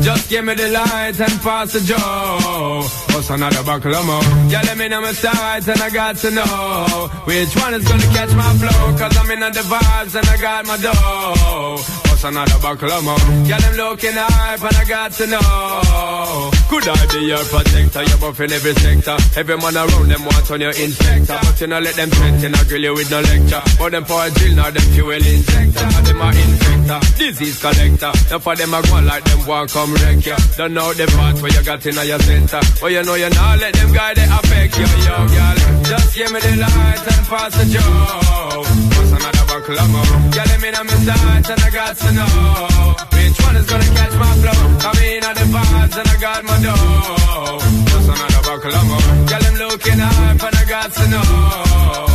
Just 0.03 0.31
give 0.31 0.45
me 0.45 0.55
the 0.55 0.69
light 0.69 1.21
and 1.21 1.41
pass 1.43 1.73
the 1.73 1.81
joe. 1.81 2.85
What's 3.13 3.29
another 3.31 3.65
buckle 3.65 3.95
of 3.95 4.07
more? 4.07 4.23
Yeah, 4.49 4.63
let 4.63 4.79
me 4.79 4.89
know 4.89 5.01
my 5.01 5.13
sights 5.13 5.67
and 5.67 5.83
I 5.83 5.91
got 5.91 6.17
to 6.19 6.31
know 6.31 7.11
which 7.25 7.57
one 7.57 7.75
is 7.75 7.85
gonna 7.89 8.07
catch 8.15 8.33
my 8.35 8.55
flow. 8.55 8.97
Cause 8.97 9.17
I'm 9.17 9.31
in 9.33 9.41
the 9.41 9.63
vibes 9.63 10.15
and 10.15 10.27
I 10.29 10.37
got 10.41 10.67
my 10.67 10.77
dough. 10.77 12.10
What's 12.21 12.37
another 12.37 12.61
buckle 12.61 12.93
of 12.93 13.03
more? 13.03 13.17
Yeah, 13.49 13.57
them 13.65 13.81
looking 13.81 14.13
hype 14.13 14.61
and 14.61 14.77
I 14.77 14.85
got 14.85 15.09
to 15.13 15.25
know. 15.25 16.53
Could 16.69 16.85
I 16.85 17.01
be 17.17 17.33
your 17.33 17.41
protector? 17.49 18.05
You're 18.05 18.21
buff 18.21 18.41
in 18.45 18.53
every 18.53 18.75
sector. 18.77 19.17
Every 19.41 19.57
man 19.57 19.73
around 19.73 20.13
them 20.13 20.29
want 20.29 20.51
on 20.53 20.61
your 20.61 20.77
inspector. 20.77 21.33
But 21.41 21.61
you 21.63 21.67
know 21.69 21.81
let 21.81 21.97
them 21.97 22.11
threaten, 22.11 22.55
I 22.55 22.65
grill 22.69 22.83
you 22.85 22.93
with 22.93 23.11
no 23.11 23.25
lecture. 23.25 23.63
But 23.81 23.93
them 23.97 24.05
for 24.05 24.21
a 24.21 24.29
drill, 24.37 24.53
now 24.53 24.69
them 24.69 24.85
fuel 24.93 25.17
injector. 25.17 25.81
Now 25.81 26.01
them 26.05 26.21
are 26.21 26.37
infector, 26.37 27.01
disease 27.17 27.57
collector. 27.57 28.13
Now 28.29 28.39
for 28.39 28.55
them 28.55 28.75
I 28.75 28.83
go 28.85 29.01
like 29.01 29.25
them 29.25 29.41
want 29.49 29.71
come 29.73 29.95
wreck 30.05 30.21
you. 30.21 30.37
Don't 30.61 30.75
know 30.77 30.93
the 30.93 31.09
part 31.17 31.41
where 31.41 31.53
you 31.57 31.65
got 31.65 31.87
in 31.89 31.97
your 32.05 32.21
center. 32.21 32.61
But 32.85 32.93
you 32.93 33.01
know 33.01 33.17
you 33.17 33.31
not 33.33 33.65
let 33.65 33.73
them 33.73 33.97
guy 33.97 34.13
they 34.13 34.29
affect 34.29 34.77
you, 34.77 34.85
yo, 35.09 35.17
girl. 35.25 35.57
Just 35.89 36.13
give 36.13 36.29
me 36.29 36.41
the 36.45 36.53
light 36.69 37.01
and 37.01 37.25
pass 37.33 37.57
the 37.57 37.65
joe. 37.65 38.61
What's 38.61 39.09
another 39.09 39.50
more? 39.79 40.03
Yeah, 40.35 40.45
let 40.51 40.61
me 40.61 40.71
know 40.71 40.85
my 40.85 40.97
sights 41.07 41.51
and 41.51 41.61
I 41.63 41.71
got 41.71 41.97
to 41.97 42.11
know 42.13 42.97
which 43.15 43.39
one 43.47 43.57
is 43.57 43.67
gonna 43.71 43.85
catch 43.85 44.15
my 44.19 44.33
flow. 44.43 44.61
I 44.89 44.91
mean, 44.99 45.23
at 45.23 45.35
the 45.37 45.47
vibes 45.55 45.97
and 46.01 46.09
I 46.09 46.17
got 46.21 46.45
my 46.45 46.57
dough. 46.65 47.59
What's 47.91 48.09
another 48.15 48.85
more? 48.91 49.07
Yeah, 49.31 49.39
them 49.39 49.55
looking 49.63 49.99
hype 49.99 50.43
and 50.43 50.57
I 50.57 50.65
got 50.65 50.93
to 50.93 51.09
know. 51.09 52.10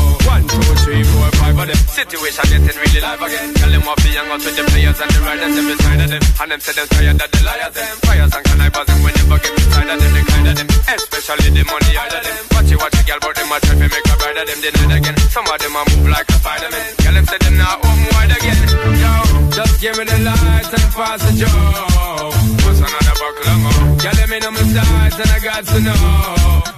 Three, 0.96 1.04
four, 1.04 1.28
five 1.44 1.60
of 1.60 1.68
them. 1.68 1.76
Situation 1.92 2.46
getting 2.48 2.80
really 2.80 3.02
live 3.04 3.20
again. 3.20 3.52
Tell 3.60 3.68
them 3.68 3.84
what 3.84 4.00
be 4.00 4.16
young 4.16 4.32
out 4.32 4.40
with 4.40 4.56
the 4.56 4.64
players 4.64 4.96
and 4.96 5.12
the 5.12 5.20
riders 5.28 5.52
them 5.52 5.66
beside 5.68 6.00
of 6.00 6.08
them. 6.08 6.24
And 6.40 6.48
them 6.56 6.60
say 6.64 6.72
them 6.72 6.88
tired 6.88 7.20
of 7.20 7.30
the 7.36 7.40
liars 7.44 7.74
them. 7.76 7.96
Fires 8.08 8.32
and 8.32 8.44
connivers 8.48 8.88
them 8.88 9.00
whenever 9.04 9.40
get 9.44 9.54
inside 9.60 9.92
of 9.92 9.98
them, 10.00 10.12
the 10.16 10.22
kind 10.24 10.48
of 10.48 10.56
them. 10.56 10.68
Especially 10.96 11.52
the 11.52 11.64
money 11.68 12.00
out 12.00 12.16
of 12.16 12.22
them. 12.24 12.36
Watch 12.56 12.72
it, 12.72 12.80
watch 12.80 12.96
it, 12.96 13.04
girl, 13.12 13.20
but 13.20 13.36
them 13.36 13.52
a 13.52 13.58
try 13.60 13.76
to 13.76 13.88
make 13.92 14.08
a 14.08 14.16
bride 14.16 14.40
of 14.40 14.46
them 14.48 14.60
deny 14.64 14.88
it 14.88 14.92
again. 15.04 15.18
Some 15.36 15.48
of 15.52 15.58
them 15.60 15.76
a 15.76 15.82
move 15.84 16.08
like 16.16 16.30
a 16.32 16.36
Spider-Man. 16.40 16.86
Tell 17.04 17.12
them 17.12 17.26
say 17.28 17.40
them 17.44 17.56
not 17.60 17.76
home 17.84 18.04
wide 18.16 18.32
again. 18.32 18.60
Yo, 19.04 19.12
just 19.52 19.76
give 19.84 19.96
me 20.00 20.04
the 20.08 20.18
light 20.24 20.72
and 20.80 20.90
pass 20.96 21.20
the 21.28 21.32
joe. 21.44 22.32
What's 22.64 22.80
another 22.80 23.05
buckle 23.20 23.48
of 23.52 23.60
more? 23.64 23.84
Girl, 24.02 24.16
let 24.20 24.30
me 24.30 24.38
know 24.40 24.52
my 24.52 24.64
sides 24.76 25.18
and 25.20 25.32
I 25.32 25.40
got 25.40 25.64
to 25.72 25.80
know. 25.88 26.00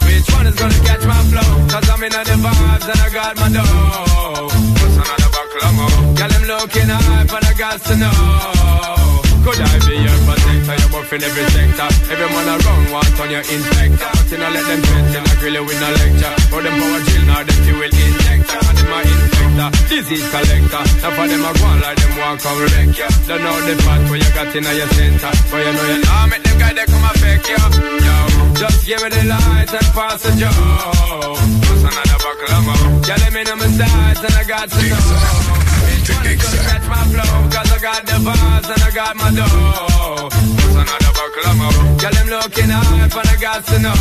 Which 0.07 0.27
one 0.33 0.47
is 0.47 0.55
gonna 0.55 0.79
catch 0.87 1.03
my 1.05 1.21
flow? 1.29 1.49
Cause 1.71 1.89
I'm 1.89 2.03
in 2.03 2.11
the 2.11 2.35
vibes 2.45 2.87
and 2.91 2.99
I 3.05 3.09
got 3.09 3.33
my 3.41 3.49
dough. 3.57 4.49
What's 4.79 4.97
another 5.01 5.29
buckle 5.35 5.61
of 5.67 5.73
more? 5.77 5.97
Girl, 6.17 6.31
I'm 6.37 6.43
looking 6.51 6.89
hype 6.89 7.33
and 7.37 7.45
I 7.45 7.53
got 7.53 7.77
to 7.87 7.93
know. 8.01 8.15
Could 9.43 9.61
I 9.61 9.73
be 9.87 9.95
your 10.05 10.19
protector? 11.07 11.15
In 11.15 11.23
every 11.23 11.45
sector. 11.51 11.89
Every 12.11 12.27
man 12.27 12.47
around 12.51 12.91
want 12.91 13.19
on 13.19 13.29
your 13.31 13.39
inspector. 13.39 14.11
But 14.11 14.31
you 14.31 14.37
know 14.37 14.49
let 14.51 14.65
them 14.67 14.81
test 14.83 15.13
you, 15.15 15.21
not 15.23 15.41
really 15.41 15.61
with 15.63 15.79
no 15.79 15.89
lecture. 15.95 16.33
For 16.51 16.61
them 16.61 16.75
power 16.79 17.01
chill, 17.07 17.23
now 17.27 17.43
them 17.43 17.59
fuel 17.63 17.83
injector. 17.87 18.59
Them 18.77 18.91
a 18.91 18.99
inspector, 19.07 19.69
disease 19.87 20.27
collector. 20.31 20.83
Now 21.01 21.11
for 21.15 21.25
them 21.27 21.45
a 21.47 21.51
go 21.55 21.65
on 21.67 21.79
like 21.81 21.97
them 21.97 22.13
walk 22.19 22.45
on 22.45 22.55
wreck 22.59 22.91
ya. 22.97 23.07
Don't 23.27 23.41
know 23.43 23.55
the 23.63 23.73
part 23.83 24.01
where 24.11 24.19
you 24.19 24.31
got 24.35 24.55
in 24.55 24.67
your 24.67 24.89
center. 24.91 25.31
But 25.47 25.59
you 25.63 25.71
know 25.71 25.85
you 25.87 25.99
nah 26.03 26.27
make 26.27 26.43
them 26.43 26.57
guy 26.59 26.73
they 26.75 26.85
come 26.85 27.05
affect 27.07 27.45
you. 27.47 27.61
Yo, 28.03 28.15
just 28.59 28.79
give 28.85 28.99
me 29.01 29.09
the 29.09 29.23
light 29.31 29.71
and 29.71 29.89
pass 29.95 30.19
the 30.23 30.31
joe. 30.35 30.51
What's 30.51 31.83
another 31.87 32.19
buckle 32.19 32.51
of? 32.51 33.07
Yeah, 33.07 33.17
let 33.23 33.31
me 33.31 33.41
know 33.47 33.55
my 33.55 33.67
sides 33.71 34.21
and 34.27 34.35
I 34.35 34.43
got 34.43 34.67
to 34.69 34.81
know. 34.91 35.76
Catch 36.07 36.87
my 36.87 37.03
flow, 37.11 37.33
cause 37.51 37.67
I 37.67 37.79
got 37.83 38.01
the 38.07 38.15
vibes 38.23 38.69
and 38.71 38.79
I 38.79 38.91
got 38.95 39.13
my 39.19 39.27
dough. 39.35 40.31
What's 40.31 40.75
another 40.79 41.11
buckle 41.11 41.51
of? 41.51 41.99
Girl, 41.99 42.13
them 42.15 42.27
looking 42.31 42.71
hype 42.71 43.11
and 43.11 43.27
I 43.27 43.35
got 43.43 43.59
to 43.67 43.77
know. 43.83 43.99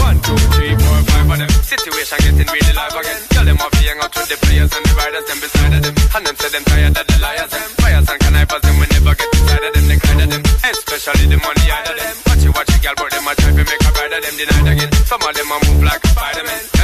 One, 0.00 0.18
two, 0.24 0.40
three, 0.56 0.72
four, 0.72 0.98
five 1.04 1.28
of 1.28 1.36
them. 1.36 1.50
Situation 1.68 2.16
getting 2.24 2.48
really 2.48 2.72
live 2.72 2.96
again. 2.96 3.20
Girl, 3.28 3.44
them 3.44 3.60
off 3.60 3.76
hang 3.76 4.00
out 4.00 4.12
with 4.16 4.28
the 4.32 4.36
players 4.40 4.72
and 4.72 4.84
the 4.88 4.92
riders, 4.96 5.26
them 5.28 5.38
beside 5.44 5.74
of 5.76 5.82
them. 5.84 5.94
And 6.16 6.22
them 6.24 6.36
say 6.40 6.48
them 6.48 6.64
tired 6.64 6.96
of 6.96 7.04
the 7.04 7.16
liars, 7.20 7.50
them. 7.52 7.68
Fires 7.76 8.08
and 8.08 8.20
connivers, 8.24 8.62
them 8.64 8.76
we 8.80 8.86
never 8.88 9.14
get 9.20 9.28
inside 9.36 9.64
of 9.68 9.72
them, 9.76 9.84
the 9.92 9.96
kind 10.00 10.20
of 10.24 10.28
them. 10.32 10.42
Especially 10.64 11.26
the 11.28 11.38
money 11.44 11.66
out 11.76 11.88
of 11.92 11.96
them. 12.00 12.14
Watch 12.24 12.44
it, 12.44 12.52
watch 12.56 12.72
it, 12.72 12.80
girl, 12.80 12.96
but 12.96 13.08
them 13.12 13.28
a 13.28 13.32
try 13.36 13.52
to 13.52 13.64
make 13.68 13.84
a 13.84 13.90
bride 13.92 14.14
of 14.16 14.20
them 14.24 14.34
denied 14.40 14.68
again. 14.72 14.90
Some 15.04 15.20
of 15.20 15.32
them 15.36 15.52
a 15.52 15.56
move 15.60 15.82
like 15.84 16.00
a 16.00 16.08
Spider-Man. 16.08 16.75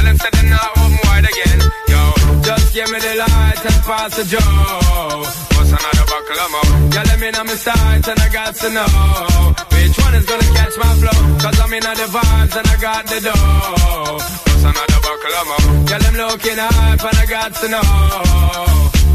Give 2.73 2.89
me 2.89 2.99
the 2.99 3.13
light 3.15 3.61
and 3.69 3.79
pass 3.85 4.17
the 4.17 4.25
joe. 4.25 5.21
What's 5.53 5.71
another 5.77 6.05
buckle 6.09 6.39
of 6.43 6.49
more? 6.53 6.69
Yeah, 6.93 7.03
let 7.05 7.19
me 7.21 7.29
know 7.29 7.43
my 7.43 7.53
sides 7.53 8.07
and 8.07 8.19
I 8.19 8.29
got 8.33 8.55
to 8.55 8.69
know. 8.73 8.89
Which 9.73 9.95
one 10.05 10.15
is 10.15 10.25
gonna 10.25 10.49
catch 10.57 10.75
my 10.81 10.93
flow? 11.01 11.19
Cause 11.43 11.57
I'm 11.63 11.73
in 11.73 11.83
the 11.83 12.07
vibes 12.17 12.55
and 12.57 12.67
I 12.73 12.77
got 12.81 13.03
the 13.05 13.19
dough. 13.27 14.17
What's 14.47 14.63
another 14.69 14.99
buckle 15.05 15.35
of 15.39 15.45
more? 15.49 15.65
Yeah, 15.89 15.99
them 16.03 16.15
looking 16.17 16.57
hype 16.57 17.03
and 17.09 17.17
I 17.23 17.25
got 17.37 17.51
to 17.61 17.67
know. 17.73 17.85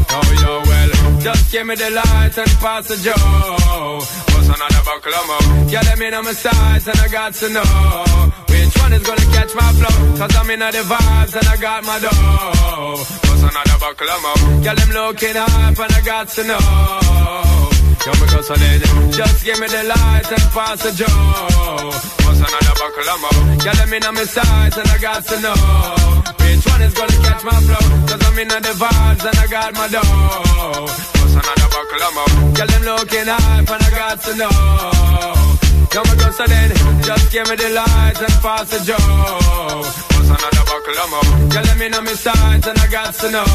Yo, 0.09 0.19
yo, 0.41 0.51
well, 0.69 0.91
just 1.19 1.51
give 1.51 1.67
me 1.67 1.75
the 1.75 1.89
light 1.91 2.37
and 2.37 2.51
pass 2.63 2.87
the 2.87 2.97
joe. 3.05 3.99
What's 4.31 4.47
another 4.55 4.83
buckle 4.87 5.15
of 5.19 5.25
more? 5.27 5.69
Yeah, 5.69 5.81
let 5.83 5.99
me 5.99 6.09
know 6.09 6.23
my 6.23 6.31
sides 6.31 6.87
and 6.87 6.99
I 6.99 7.07
got 7.09 7.33
to 7.33 7.49
know. 7.49 8.48
One 8.89 8.97
is 8.99 9.05
gonna 9.05 9.29
catch 9.37 9.53
my 9.53 9.71
flow? 9.77 10.17
Cause 10.17 10.35
I'm 10.35 10.49
in 10.49 10.59
the 10.59 10.81
vibes 10.81 11.33
and 11.37 11.47
I 11.47 11.57
got 11.57 11.83
my 11.85 11.99
dough. 11.99 12.97
What's 12.97 13.43
another 13.45 13.77
buckle 13.77 14.09
of 14.09 14.21
more? 14.25 14.63
Yeah, 14.65 14.73
them 14.73 14.89
looking 14.97 15.35
hype 15.37 15.77
and 15.77 15.93
I 15.93 16.01
got 16.01 16.27
to 16.29 16.41
know. 16.49 16.57
Yo, 18.01 18.11
because 18.17 18.49
I 18.49 18.55
did 18.57 18.81
Just 19.13 19.45
give 19.45 19.59
me 19.59 19.67
the 19.67 19.83
light 19.93 20.31
and 20.33 20.45
pass 20.57 20.81
the 20.81 20.91
joe. 20.97 21.05
What's 22.25 22.41
another 22.41 22.75
buckle 22.81 23.09
of 23.13 23.19
more? 23.21 23.61
Yeah, 23.61 23.77
let 23.77 23.89
me 23.93 23.99
know 23.99 24.11
my 24.11 24.25
sides 24.25 24.77
and 24.81 24.89
I 24.89 24.97
got 24.97 25.21
to 25.21 25.37
know. 25.37 25.59
Which 26.41 26.65
one 26.65 26.81
is 26.81 26.93
gonna 26.97 27.19
catch 27.29 27.43
my 27.45 27.59
flow? 27.69 27.85
Cause 28.09 28.21
I'm 28.25 28.39
in 28.41 28.47
the 28.49 28.73
vibes 28.73 29.23
and 29.29 29.37
I 29.37 29.47
got 29.53 29.71
my 29.77 29.87
dough. 29.93 30.89
What's 31.21 31.35
another 31.37 31.69
buckle 31.77 32.01
of 32.09 32.13
more? 32.17 32.57
Yeah, 32.57 32.65
them 32.65 32.83
looking 32.89 33.29
hype 33.29 33.69
and 33.69 33.83
I 33.85 33.89
got 34.01 34.17
to 34.25 34.33
know. 34.33 35.58
Yo, 36.39 36.45
my 36.45 36.47
girl, 36.47 36.47
so 36.47 36.47
then, 36.47 36.69
just 37.03 37.31
give 37.31 37.49
me 37.49 37.55
the 37.55 37.69
light 37.69 38.21
and 38.21 38.33
pass 38.41 38.69
the 38.69 38.79
joe. 38.85 38.95
What's 40.15 40.29
another 40.29 40.63
buckle 40.65 40.99
of 40.99 41.09
more? 41.11 41.53
Yeah, 41.53 41.61
let 41.61 41.77
me 41.77 41.89
know 41.89 42.01
my 42.01 42.13
sides 42.13 42.67
and 42.67 42.79
I 42.79 42.87
got 42.87 43.13
to 43.15 43.31
know. 43.31 43.45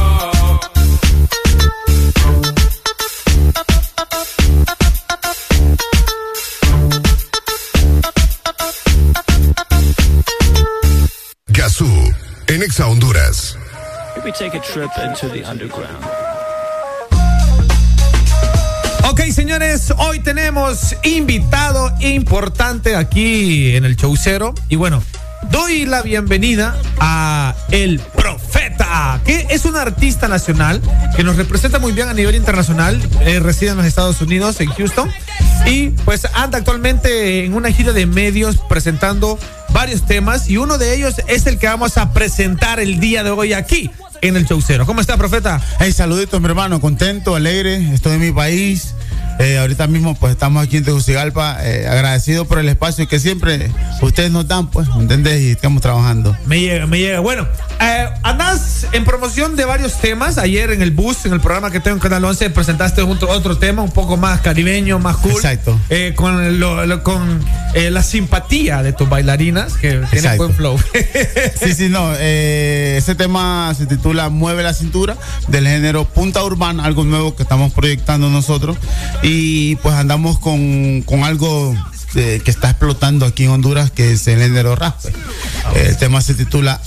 Gazú, 11.52 12.14
en 12.48 12.62
Exa 12.62 12.84
Honduras. 12.86 13.56
Maybe 14.16 14.32
take 14.32 14.54
a 14.54 14.60
trip 14.60 14.90
into 14.98 15.28
the 15.28 15.44
underground. 15.44 16.23
Señores, 19.34 19.92
hoy 19.98 20.20
tenemos 20.20 20.94
invitado 21.02 21.92
importante 22.00 22.94
aquí 22.94 23.74
en 23.74 23.84
el 23.84 23.96
Chaucero. 23.96 24.54
Y 24.68 24.76
bueno, 24.76 25.02
doy 25.50 25.86
la 25.86 26.02
bienvenida 26.02 26.76
a 27.00 27.56
El 27.72 27.98
Profeta, 27.98 29.20
que 29.24 29.48
es 29.50 29.64
un 29.64 29.74
artista 29.74 30.28
nacional 30.28 30.80
que 31.16 31.24
nos 31.24 31.36
representa 31.36 31.80
muy 31.80 31.90
bien 31.92 32.08
a 32.08 32.14
nivel 32.14 32.36
internacional. 32.36 33.02
eh, 33.22 33.40
reside 33.40 33.70
en 33.70 33.78
los 33.78 33.86
Estados 33.86 34.20
Unidos, 34.20 34.60
en 34.60 34.68
Houston. 34.70 35.10
Y 35.66 35.88
pues 36.04 36.28
anda 36.34 36.58
actualmente 36.58 37.44
en 37.44 37.54
una 37.54 37.72
gira 37.72 37.92
de 37.92 38.06
medios 38.06 38.58
presentando 38.68 39.36
varios 39.70 40.06
temas. 40.06 40.48
Y 40.48 40.58
uno 40.58 40.78
de 40.78 40.94
ellos 40.94 41.16
es 41.26 41.46
el 41.48 41.58
que 41.58 41.66
vamos 41.66 41.98
a 41.98 42.12
presentar 42.12 42.78
el 42.78 43.00
día 43.00 43.24
de 43.24 43.30
hoy 43.30 43.52
aquí 43.52 43.90
en 44.20 44.36
el 44.36 44.46
Chaucero. 44.46 44.86
¿Cómo 44.86 45.00
está, 45.00 45.16
Profeta? 45.16 45.60
Hey, 45.80 45.92
saluditos, 45.92 46.40
mi 46.40 46.46
hermano, 46.46 46.80
contento, 46.80 47.34
alegre, 47.34 47.92
estoy 47.92 48.12
en 48.12 48.20
mi 48.20 48.32
país. 48.32 48.94
Eh, 49.40 49.58
ahorita 49.58 49.86
mismo 49.88 50.14
pues 50.14 50.32
estamos 50.32 50.62
aquí 50.64 50.76
en 50.76 50.84
Tegucigalpa, 50.84 51.58
eh, 51.62 51.86
agradecido 51.88 52.44
por 52.44 52.58
el 52.58 52.68
espacio 52.68 53.08
que 53.08 53.18
siempre 53.18 53.70
ustedes 54.00 54.30
nos 54.30 54.46
dan, 54.46 54.68
pues, 54.70 54.88
¿me 54.94 55.02
¿entendés? 55.02 55.40
Y 55.42 55.50
estamos 55.50 55.82
trabajando. 55.82 56.36
Me 56.46 56.60
llega, 56.60 56.86
me 56.86 56.98
llega. 56.98 57.18
Bueno, 57.20 57.46
eh, 57.80 58.08
andas 58.22 58.86
en 58.92 59.04
promoción 59.04 59.56
de 59.56 59.64
varios 59.64 60.00
temas. 60.00 60.38
Ayer 60.38 60.70
en 60.70 60.82
el 60.82 60.92
bus, 60.92 61.26
en 61.26 61.32
el 61.32 61.40
programa 61.40 61.70
que 61.72 61.80
tengo 61.80 61.96
en 61.96 62.00
Canal 62.00 62.24
11, 62.24 62.50
presentaste 62.50 63.02
otro, 63.02 63.28
otro 63.30 63.58
tema 63.58 63.82
un 63.82 63.90
poco 63.90 64.16
más 64.16 64.40
caribeño, 64.40 64.98
más 65.00 65.16
cool. 65.16 65.32
Exacto. 65.32 65.78
Eh, 65.90 66.12
con 66.14 66.60
lo- 66.60 66.86
lo- 66.86 67.02
con 67.02 67.40
eh, 67.74 67.90
la 67.90 68.02
simpatía 68.04 68.82
de 68.82 68.92
tus 68.92 69.08
bailarinas, 69.08 69.72
que 69.74 69.88
tienen 69.90 70.04
Exacto. 70.12 70.44
buen 70.44 70.54
flow. 70.54 70.78
Sí, 71.60 71.72
sí, 71.74 71.88
no. 71.88 72.12
eh, 72.18 72.96
ese 72.98 73.14
tema 73.14 73.72
se 73.76 73.86
titula 73.86 74.28
Mueve 74.28 74.62
la 74.62 74.74
cintura 74.74 75.16
del 75.48 75.66
género 75.66 76.04
Punta 76.04 76.42
Urbana, 76.44 76.84
algo 76.84 77.04
nuevo 77.04 77.34
que 77.34 77.42
estamos 77.42 77.72
proyectando 77.72 78.28
nosotros. 78.30 78.76
Y 79.24 79.76
pues 79.76 79.94
andamos 79.94 80.38
con, 80.38 81.02
con 81.02 81.24
algo 81.24 81.74
eh, 82.14 82.40
que 82.44 82.50
está 82.50 82.70
explotando 82.70 83.24
aquí 83.26 83.44
en 83.44 83.50
Honduras, 83.50 83.90
que 83.90 84.12
es 84.12 84.26
el 84.28 84.38
género 84.38 84.76
raspe. 84.76 85.12
El 85.74 85.96
tema 85.96 86.20
se 86.20 86.34
titula 86.34 86.80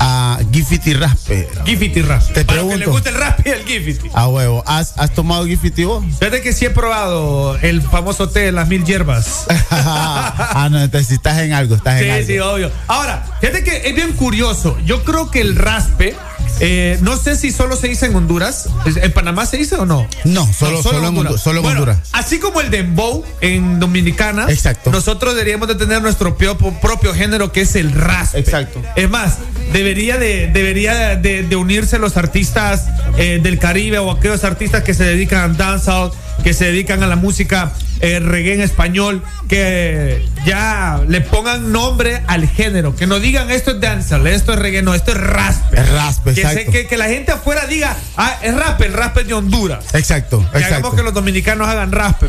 a 0.00 0.38
Gifity 0.52 0.92
Raspe. 0.94 1.48
Gifity 1.64 2.02
Raspe. 2.02 2.34
Te 2.34 2.44
Para 2.44 2.62
los 2.62 2.70
que 2.72 2.76
le 2.78 2.84
pregunto. 2.84 2.90
gusta 2.90 3.10
el 3.10 3.16
rap 3.16 3.46
y 3.46 3.50
el 3.50 3.64
Gifty. 3.64 4.10
A 4.12 4.26
huevo, 4.28 4.62
¿has, 4.66 4.98
has 4.98 5.14
tomado 5.14 5.46
Gifity 5.46 5.84
vos? 5.84 6.04
Fíjate 6.18 6.42
que 6.42 6.52
sí 6.52 6.66
he 6.66 6.70
probado 6.70 7.56
el 7.62 7.80
famoso 7.80 8.28
té 8.28 8.40
de 8.40 8.52
las 8.52 8.68
mil 8.68 8.84
hierbas. 8.84 9.46
ah, 9.70 10.68
no, 10.70 10.82
entonces 10.82 11.08
si 11.08 11.14
estás 11.14 11.38
en 11.38 11.52
algo, 11.52 11.76
estás 11.76 12.00
en 12.00 12.04
Sí, 12.04 12.10
algo. 12.10 12.26
sí, 12.26 12.38
obvio. 12.40 12.72
Ahora, 12.88 13.24
fíjate 13.40 13.62
que 13.62 13.88
es 13.88 13.94
bien 13.94 14.12
curioso. 14.14 14.76
Yo 14.84 15.04
creo 15.04 15.30
que 15.30 15.40
el 15.40 15.54
raspe, 15.56 16.14
eh, 16.60 16.98
no 17.02 17.16
sé 17.16 17.36
si 17.36 17.50
solo 17.50 17.76
se 17.76 17.88
dice 17.88 18.06
en 18.06 18.14
Honduras. 18.14 18.68
¿En 18.86 19.12
Panamá 19.12 19.46
se 19.46 19.56
dice 19.56 19.74
o 19.76 19.86
no? 19.86 20.06
No, 20.24 20.50
solo- 20.52 20.82
solo 20.82 21.08
en 21.08 21.14
Hondu- 21.16 21.38
solo 21.38 21.58
en 21.58 21.62
Bueno, 21.64 21.80
Honduras. 21.80 21.98
Así 22.12 22.38
como 22.38 22.60
el 22.60 22.70
dembow 22.70 23.24
en 23.40 23.80
Dominicana. 23.80 24.46
Exacto. 24.48 24.90
Nosotros 24.90 25.34
deberíamos 25.34 25.68
de 25.68 25.74
tener 25.74 26.00
nuestro 26.02 26.36
propio, 26.36 26.72
propio 26.80 27.14
género 27.14 27.52
que 27.52 27.62
es 27.62 27.74
el 27.76 27.92
raspe. 27.92 28.38
Exacto. 28.38 28.80
Es 28.96 29.08
más, 29.10 29.38
debería 29.72 30.16
de, 30.18 30.48
debería 30.52 31.16
de, 31.16 31.42
de 31.42 31.56
unirse 31.56 31.98
los 31.98 32.16
artistas 32.16 32.84
eh, 33.18 33.40
del 33.42 33.58
Caribe 33.58 33.98
o 33.98 34.10
aquellos 34.10 34.44
artistas 34.44 34.82
que 34.84 34.94
se 34.94 35.04
dedican 35.04 35.50
a 35.50 35.54
dancehall 35.54 36.12
que 36.42 36.52
se 36.54 36.66
dedican 36.66 37.02
a 37.02 37.06
la 37.06 37.16
música 37.16 37.72
eh, 38.00 38.18
reggae 38.20 38.54
en 38.54 38.60
español, 38.60 39.22
que 39.48 40.26
ya 40.44 41.00
le 41.08 41.20
pongan 41.20 41.72
nombre 41.72 42.22
al 42.26 42.46
género, 42.48 42.94
que 42.96 43.06
no 43.06 43.18
digan 43.20 43.50
esto 43.50 43.70
es 43.70 43.80
dancehall, 43.80 44.26
esto 44.26 44.52
es 44.52 44.58
reggae, 44.58 44.82
no, 44.82 44.94
esto 44.94 45.12
es 45.12 45.18
raspe. 45.18 45.80
Es 45.80 45.88
raspe, 45.92 46.34
que, 46.34 46.42
se- 46.46 46.66
que, 46.66 46.86
que 46.86 46.96
la 46.98 47.06
gente 47.06 47.32
afuera 47.32 47.66
diga, 47.66 47.96
ah, 48.16 48.36
es 48.42 48.54
raspe, 48.54 48.86
el 48.86 48.92
raspe 48.92 49.24
de 49.24 49.32
Honduras. 49.34 49.84
Exacto, 49.94 50.44
Que 50.52 50.64
hagamos 50.64 50.94
que 50.94 51.02
los 51.02 51.14
dominicanos 51.14 51.68
hagan 51.68 51.92
raspe. 51.92 52.26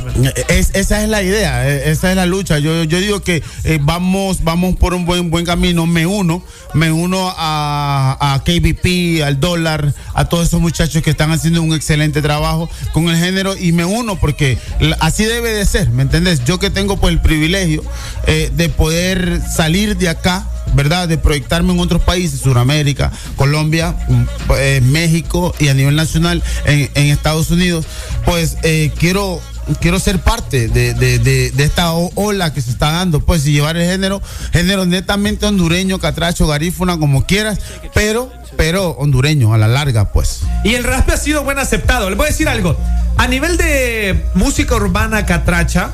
Es- 0.48 0.70
esa 0.76 1.04
es 1.04 1.10
la 1.10 1.22
idea, 1.24 1.68
eh, 1.68 1.90
esa 1.92 2.12
es 2.12 2.16
la 2.16 2.26
lucha. 2.26 2.60
Yo, 2.60 2.84
yo 2.84 3.00
digo 3.00 3.22
que 3.22 3.44
eh, 3.64 3.80
vamos, 3.82 4.44
vamos 4.44 4.76
por 4.78 4.94
un 4.94 5.06
buen, 5.06 5.30
buen 5.30 5.46
camino. 5.46 5.86
Me 5.88 6.06
uno, 6.06 6.44
me 6.74 6.92
uno 6.92 7.34
a, 7.38 8.18
a 8.36 8.40
KBP, 8.44 9.24
al 9.26 9.40
dólar, 9.40 9.94
a 10.14 10.26
todos 10.26 10.48
esos 10.48 10.62
muchachos 10.62 11.02
que 11.02 11.10
están 11.10 11.32
haciendo 11.32 11.62
un 11.62 11.74
excelente 11.74 12.22
trabajo 12.22 12.70
con 12.94 13.10
el 13.10 13.18
género 13.18 13.58
y 13.58 13.72
me 13.72 13.84
uno 13.84 13.95
porque 14.20 14.58
la- 14.80 14.98
así 15.00 15.24
debe 15.26 15.52
de 15.52 15.66
ser, 15.66 15.90
¿me 15.90 16.04
entendés? 16.04 16.44
Yo 16.46 16.60
que 16.60 16.70
tengo 16.70 16.98
pues 16.98 17.14
el 17.14 17.22
privilegio 17.22 17.84
eh, 18.28 18.52
de 18.56 18.70
poder 18.70 19.42
salir 19.56 19.96
de 19.98 20.10
acá. 20.10 20.48
¿Verdad? 20.74 21.08
De 21.08 21.18
proyectarme 21.20 21.72
en 21.72 21.80
otros 21.80 22.02
países, 22.02 22.42
Sudamérica, 22.42 23.12
Colombia, 23.38 23.96
mm, 24.10 24.24
eh, 24.58 24.82
México 24.84 25.54
y 25.60 25.68
a 25.70 25.74
nivel 25.76 25.96
nacional 25.96 26.44
en, 26.66 26.90
en 26.96 27.06
Estados 27.06 27.52
Unidos, 27.52 27.86
pues 28.26 28.58
eh, 28.64 28.92
quiero 28.98 29.40
quiero 29.82 30.00
ser 30.00 30.20
parte 30.20 30.68
de, 30.68 30.94
de- 30.94 31.20
de- 31.20 31.64
esta 31.64 31.92
ola 31.94 32.54
que 32.54 32.62
se 32.62 32.70
está 32.72 32.92
dando, 32.92 33.20
pues, 33.22 33.46
y 33.48 33.52
llevar 33.54 33.78
el 33.78 33.86
género, 33.90 34.22
género 34.54 34.86
netamente 34.86 35.46
hondureño, 35.46 36.00
catracho, 36.00 36.48
garífuna, 36.48 36.98
como 37.00 37.26
quieras, 37.26 37.60
pero, 37.94 38.32
pero 38.58 38.92
hondureño, 38.92 39.54
a 39.54 39.58
la 39.58 39.68
larga, 39.68 40.12
pues. 40.12 40.42
Y 40.64 40.76
el 40.76 40.84
raspe 40.84 41.14
ha 41.14 41.18
sido 41.18 41.44
buen 41.44 41.58
aceptado. 41.60 42.10
Les 42.10 42.18
voy 42.18 42.28
a 42.28 42.30
decir 42.30 42.48
algo. 42.48 42.78
A 43.18 43.28
nivel 43.28 43.58
de 43.58 44.26
música 44.36 44.76
urbana 44.76 45.26
catracha, 45.26 45.92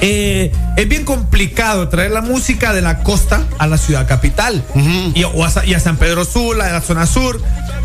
eh, 0.00 0.52
es 0.76 0.88
bien 0.88 1.04
complicado 1.04 1.88
traer 1.88 2.10
la 2.10 2.20
música 2.22 2.72
de 2.72 2.80
la 2.82 3.02
costa 3.02 3.46
a 3.58 3.66
la 3.66 3.76
ciudad 3.78 4.06
capital 4.08 4.62
y, 5.14 5.24
o 5.24 5.44
a, 5.44 5.50
Sa- 5.50 5.64
y 5.66 5.74
a 5.74 5.80
San 5.80 5.96
Pedro 5.96 6.24
Sula, 6.24 6.66
a 6.68 6.72
la 6.72 6.80
zona 6.80 7.06
sur, 7.06 7.40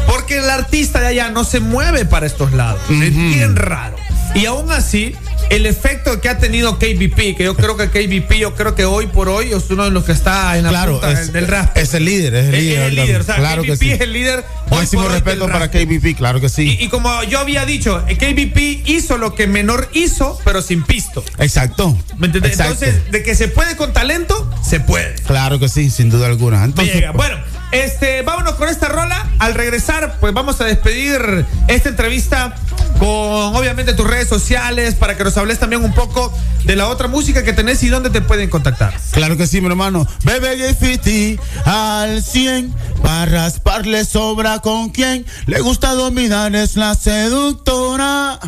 porque 0.08 0.38
el 0.40 0.49
artista 0.49 0.99
de 1.01 1.08
allá 1.08 1.30
no 1.30 1.44
se 1.44 1.60
mueve 1.60 2.06
para 2.06 2.26
estos 2.26 2.53
lados. 2.53 2.80
Es 2.90 3.15
bien 3.15 3.56
raro. 3.56 3.96
Y 4.33 4.46
aún 4.46 4.72
así, 4.72 5.15
el 5.49 5.65
efecto 5.65 6.19
que 6.22 6.29
ha 6.29 6.38
tenido 6.38 6.78
KBP, 6.78 7.35
que 7.38 7.44
yo 7.44 7.56
creo 7.56 7.78
que 7.78 7.90
KBP, 7.90 8.33
yo 8.40 8.56
creo 8.56 8.76
que 8.76 8.85
hoy 8.85 9.08
por 9.08 9.29
hoy 9.29 9.51
es 9.53 9.69
uno 9.69 9.83
de 9.85 9.92
los 9.92 10.03
que 10.06 10.11
está 10.11 10.58
en 10.58 10.63
la 10.63 10.69
Claro, 10.69 10.94
punta 10.94 11.11
es, 11.11 11.31
del 11.33 11.47
rap. 11.47 11.78
es 11.78 11.94
el 11.94 12.06
líder, 12.06 12.35
es 12.35 12.45
el 12.47 12.53
Es 12.56 12.61
líder. 12.63 12.81
el 12.83 12.95
líder, 12.95 13.22
o 13.22 13.24
sea, 13.24 13.35
claro 13.35 13.61
que 13.63 13.69
KBP 13.74 13.79
sí. 13.79 13.92
es 13.92 14.01
el 14.01 14.13
líder. 14.13 14.44
Máximo 14.72 15.08
respeto 15.08 15.47
para. 15.47 15.69
KBP, 15.69 16.15
claro 16.17 16.42
que 16.42 16.49
sí. 16.49 16.78
Y, 16.79 16.85
y 16.85 16.88
como 16.90 17.24
yo 17.24 17.40
había 17.40 17.65
dicho, 17.65 18.03
eh, 18.08 18.17
KBP 18.17 18.88
hizo 18.90 19.17
lo 19.17 19.35
que 19.35 19.47
menor 19.47 19.90
hizo, 19.94 20.40
pero 20.44 20.61
sin 20.61 20.83
pisto. 20.83 21.24
Exacto. 21.38 21.97
¿Me 22.17 22.28
entiendes? 22.28 22.53
Exacto. 22.53 22.83
Entonces, 22.85 23.11
de 23.11 23.24
que 23.24 23.35
se 23.35 23.47
puede 23.47 23.76
con 23.76 23.94
talento, 23.94 24.49
se 24.63 24.79
puede. 24.79 25.15
Claro 25.28 25.60
que 25.60 25.69
sí, 25.69 25.90
sin 25.90 26.10
duda 26.10 26.28
alguna. 26.28 26.63
Entonces, 26.63 26.95
Llega. 26.95 27.11
Bueno, 27.11 27.38
este, 27.84 28.22
vámonos 28.22 28.56
con 28.56 28.70
esta 28.70 28.88
rola. 28.88 29.30
Al 29.40 29.54
regresar, 29.54 30.18
pues 30.20 30.34
vamos 30.34 30.60
a 30.62 30.66
despedir 30.66 31.46
esta 31.68 31.90
entrevista 31.90 32.56
con 33.00 33.56
obviamente 33.56 33.94
tus 33.94 34.08
redes 34.08 34.30
sociales 34.30 34.96
para 34.96 35.18
que 35.18 35.24
nos 35.24 35.38
hables 35.38 35.60
también 35.60 35.84
un 35.84 35.94
poco 35.94 36.34
de 36.64 36.76
la 36.76 36.88
otra 36.88 37.08
música 37.08 37.44
que 37.44 37.54
tenés 37.54 37.84
y 37.84 37.90
dónde 37.90 38.10
te 38.10 38.22
pueden 38.22 38.50
contactar. 38.50 38.94
Claro 39.12 39.36
que 39.38 39.48
sí, 39.48 39.60
mi 39.60 39.68
hermano. 39.68 40.08
Bebe 40.24 40.56
Gay 40.56 40.74
Fiti 40.74 41.40
al 41.66 42.24
100. 42.24 42.74
Para 43.02 43.26
rasparle 43.26 44.06
sobra 44.06 44.60
con 44.60 44.90
quien 44.90 45.26
le 45.46 45.60
gusta 45.60 45.94
dominar 45.94 46.56
es 46.56 46.76
la 46.78 46.96
seductora. 46.96 48.40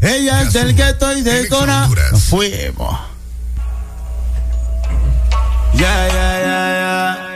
Ella 0.00 0.42
es 0.42 0.52
del 0.52 0.74
gueto 0.74 1.16
y 1.16 1.22
de 1.22 1.48
Cora. 1.48 1.88
Nos 2.10 2.24
fuimos. 2.24 2.98
Yeah, 5.74 6.08
yeah, 6.08 6.38
yeah, 6.42 7.22
yeah. 7.24 7.31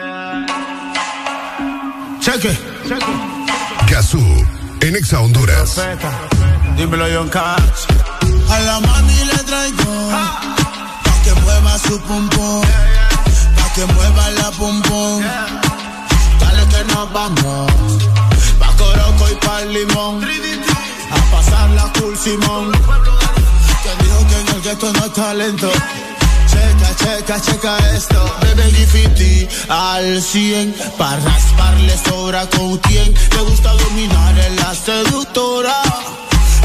Cheque. 2.26 2.58
Gazú, 3.88 4.18
en 4.80 4.96
Exa 4.96 5.20
Honduras. 5.20 5.80
Dímelo, 6.76 7.06
John 7.14 7.28
Cash. 7.28 7.86
A 8.50 8.58
la 8.66 8.80
mami 8.80 9.24
le 9.30 9.38
traigo 9.44 10.10
pa' 10.10 11.22
que 11.22 11.32
mueva 11.42 11.78
su 11.78 12.00
pum, 12.00 12.28
pa' 12.28 13.72
que 13.76 13.84
mueva 13.94 14.30
la 14.30 14.50
pum. 14.50 14.82
Dale 16.40 16.66
que 16.66 16.84
nos 16.92 17.12
vamos, 17.12 17.70
pa' 18.58 18.72
Coroco 18.76 19.30
y 19.30 19.34
pa' 19.46 19.60
Limón, 19.60 20.24
a 21.12 21.30
pasar 21.30 21.70
la 21.70 21.92
cool 21.92 22.18
Simón. 22.18 22.72
Que 22.72 24.04
dijo 24.04 24.26
que 24.26 24.40
en 24.40 24.48
el 24.56 24.62
gueto 24.62 24.92
no 24.92 25.04
hay 25.04 25.10
talento. 25.10 25.70
Checa, 27.06 27.40
checa, 27.40 27.76
esto. 27.94 28.20
Bebe 28.40 28.68
Gifiti 28.72 29.46
al 29.68 30.20
100. 30.20 30.74
Pa' 30.98 31.16
rasparle 31.22 31.96
sobra 32.04 32.44
con 32.48 32.78
quien 32.78 33.14
le 33.14 33.42
gusta 33.42 33.70
dominar 33.74 34.36
en 34.36 34.56
la 34.56 34.74
seductora. 34.74 35.76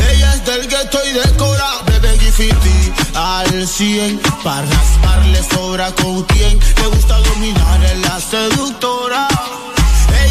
Ella 0.09 0.33
es 0.33 0.43
del 0.43 0.67
gueto 0.67 0.97
y 1.05 1.13
de 1.13 1.37
Cora. 1.37 1.83
Bebe 1.85 2.17
Gifiti 2.17 2.91
al 3.13 3.67
100. 3.67 4.19
Pa' 4.43 4.63
rasparle 4.63 5.43
sobra 5.43 5.91
con 5.91 6.23
quien 6.23 6.59
le 6.59 6.87
gusta 6.87 7.19
dominar 7.19 7.85
en 7.85 8.01
la 8.01 8.19
seductora. 8.19 9.27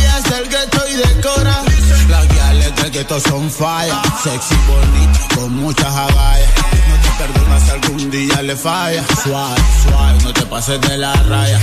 Ella 0.01 0.19
es 0.19 0.49
gueto 0.49 0.83
y 0.89 0.97
de 0.97 1.21
Cora. 1.21 1.63
Las 2.09 2.29
guiales 2.29 2.77
del 2.77 2.91
gueto 2.91 3.21
son 3.21 3.51
falla. 3.51 4.03
Sexy, 4.23 4.55
bonita, 4.67 5.35
con 5.35 5.57
muchas 5.57 5.95
agallas. 5.95 6.51
No 6.89 6.97
te 7.03 7.11
perdonas 7.23 7.71
algún 7.71 8.11
día 8.11 8.43
le 8.43 8.57
falla. 8.57 9.05
Suave, 9.23 9.61
suave, 9.85 10.19
no 10.25 10.33
te 10.33 10.47
pases 10.47 10.81
de 10.81 10.97
la 10.99 11.13
raya. 11.15 11.61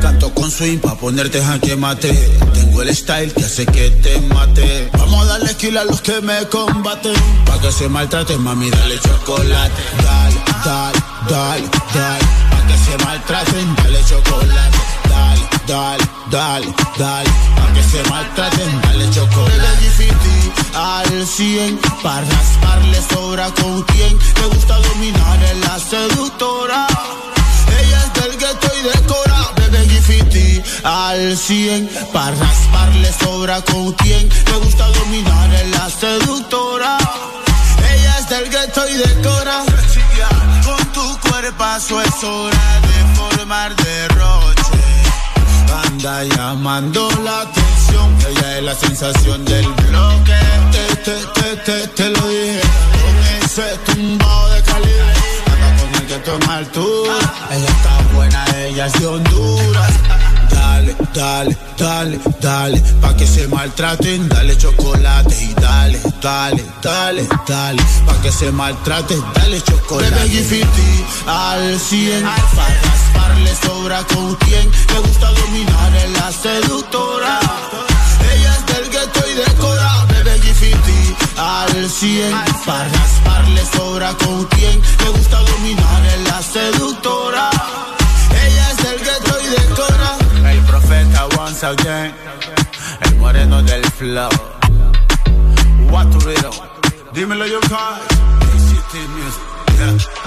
Canto 0.00 0.32
con 0.32 0.48
swing 0.50 0.78
pa' 0.78 0.94
ponerte 0.94 1.42
jaque 1.42 1.74
mate. 1.76 2.12
Tengo 2.54 2.82
el 2.82 2.94
style 2.94 3.32
que 3.32 3.44
hace 3.44 3.66
que 3.66 3.90
te 3.90 4.20
mate. 4.20 4.88
Vamos 4.96 5.24
a 5.24 5.32
darle 5.32 5.50
esquila 5.50 5.80
a 5.80 5.84
los 5.84 6.00
que 6.00 6.20
me 6.20 6.46
combaten. 6.48 7.14
Pa' 7.46 7.58
que 7.60 7.72
se 7.72 7.88
maltraten, 7.88 8.40
mami, 8.40 8.70
dale 8.70 8.98
chocolate. 9.00 9.82
Dale, 10.04 10.36
dale, 10.64 10.98
dale, 11.28 11.68
dale. 11.94 12.24
Pa' 12.50 12.66
que 12.68 12.76
se 12.84 13.04
maltraten, 13.04 13.74
dale 13.76 14.04
chocolate. 14.04 14.78
Dale, 15.08 15.57
dale, 15.68 16.04
dale, 16.30 16.74
dale. 16.96 17.30
Pa' 17.56 17.72
que 17.74 17.82
se 17.82 18.02
maltraten, 18.08 18.80
dale 18.80 19.10
chocolate. 19.10 19.76
Gifiti 19.80 20.52
al 20.74 21.26
100. 21.26 21.78
Pa' 22.02 22.20
rasparle 22.20 23.00
sobra 23.10 23.50
con 23.60 23.82
quien 23.82 24.18
le 24.40 24.46
gusta 24.54 24.74
dominar 24.88 25.38
en 25.52 25.60
la 25.60 25.78
seductora. 25.78 26.86
Ella 27.80 27.98
es 28.04 28.12
del 28.20 28.36
gueto 28.38 28.68
y 28.78 28.82
de 28.88 29.06
Cora, 29.06 29.40
bebe 29.56 29.86
Gifiti 29.88 30.62
al 30.82 31.36
100. 31.36 31.88
Pa' 32.12 32.30
rasparle 32.30 33.12
sobra 33.12 33.60
con 33.62 33.92
quien 33.92 34.28
le 34.28 34.56
gusta 34.64 34.86
dominar 34.88 35.54
en 35.54 35.70
la 35.70 35.90
seductora. 35.90 36.98
Ella 37.92 38.18
es 38.18 38.28
del 38.28 38.48
gueto 38.48 38.88
y 38.88 38.94
de 38.94 39.22
Cora. 39.22 39.64
Con 40.64 40.82
tu 40.92 41.28
cuerpazo 41.28 42.00
es 42.00 42.24
hora 42.24 42.80
de 42.88 42.98
formar 43.16 43.76
derroche. 43.76 44.67
Anda 45.70 46.24
llamando 46.24 47.08
la 47.24 47.42
atención, 47.42 48.16
ella 48.30 48.58
es 48.58 48.64
la 48.64 48.74
sensación 48.74 49.44
del 49.44 49.66
bloque. 49.66 50.38
Te, 50.72 50.96
te, 50.96 51.16
te, 51.34 51.56
te, 51.56 51.86
te 51.88 52.10
lo 52.10 52.28
dije, 52.28 52.60
con 53.02 53.44
ese 53.44 53.76
tumbado 53.86 54.50
de 54.50 54.62
calidad. 54.62 55.07
Que 56.08 56.18
toma 56.20 56.56
altura. 56.56 57.18
Ella 57.50 57.68
está 57.68 57.98
buena, 58.14 58.44
ella 58.56 58.86
es 58.86 58.92
de 58.94 59.06
Honduras. 59.06 59.92
Dale, 60.50 60.96
dale, 61.12 61.58
dale, 61.76 62.18
dale, 62.40 62.80
pa' 63.02 63.14
que 63.14 63.26
se 63.26 63.46
maltraten, 63.46 64.26
dale 64.26 64.56
chocolate 64.56 65.36
y 65.38 65.52
dale, 65.52 66.00
dale, 66.22 66.64
dale, 66.80 67.28
dale, 67.46 67.82
pa' 68.06 68.22
que 68.22 68.32
se 68.32 68.50
maltraten, 68.50 69.22
dale 69.34 69.60
chocolate. 69.60 70.14
Bebe 70.14 70.28
Gifiti 70.30 71.04
al 71.26 71.78
100, 71.78 72.22
pa' 72.24 72.68
rasparle 72.84 73.54
sobra 73.54 74.02
con 74.04 74.34
quien 74.36 74.70
le 74.70 75.00
gusta 75.00 75.30
dominar 75.32 75.94
en 75.94 76.12
la 76.14 76.32
seductora. 76.32 77.38
Ella 78.32 78.56
es 78.56 78.66
del 78.66 78.88
gueto 78.88 79.20
y 79.30 79.34
de 79.34 79.54
Cora, 79.56 79.97
bebe 79.97 79.97
Gifiti 79.97 79.97
al 81.38 81.88
100, 81.88 82.32
pa' 82.66 82.84
rasparle 82.84 83.64
sobra 83.72 84.12
con 84.14 84.44
quien 84.46 84.82
le 85.04 85.08
gusta 85.10 85.38
dominar 85.38 86.06
en 86.14 86.24
la 86.24 86.42
seductora. 86.42 87.50
Ella 88.44 88.70
es 88.70 88.76
del 88.78 88.98
gueto 88.98 89.38
y 89.44 89.48
de 89.48 89.74
Cora. 89.74 90.50
El 90.50 90.60
profeta 90.64 91.26
once 91.38 91.64
again. 91.64 92.14
El 93.02 93.16
moreno 93.16 93.62
del 93.62 93.84
flow. 93.92 94.30
What 95.90 96.10
to 96.10 96.18
read 96.26 96.44
Dímelo 97.12 97.46
yo, 97.46 97.60
Kai. 97.60 98.18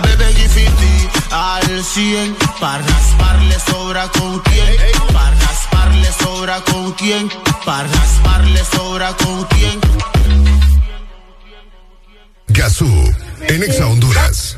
Bebe 0.04 0.34
Gifiti 0.34 1.10
al 1.32 1.84
100 1.84 2.36
Pa' 2.60 2.78
rasparle 2.78 3.60
sobra 3.60 4.08
con 4.10 4.40
quien 4.40 4.78
Pa' 5.12 5.32
rasparle 5.32 6.10
sobra 6.14 6.62
con 6.62 6.94
quien 6.94 7.30
Pa' 7.66 7.84
rasparle 7.84 8.64
sobra 8.64 9.14
con 9.18 9.44
quien 9.46 9.80
Gazú, 12.54 12.86
en 13.48 13.64
Exa 13.64 13.88
Honduras. 13.88 14.58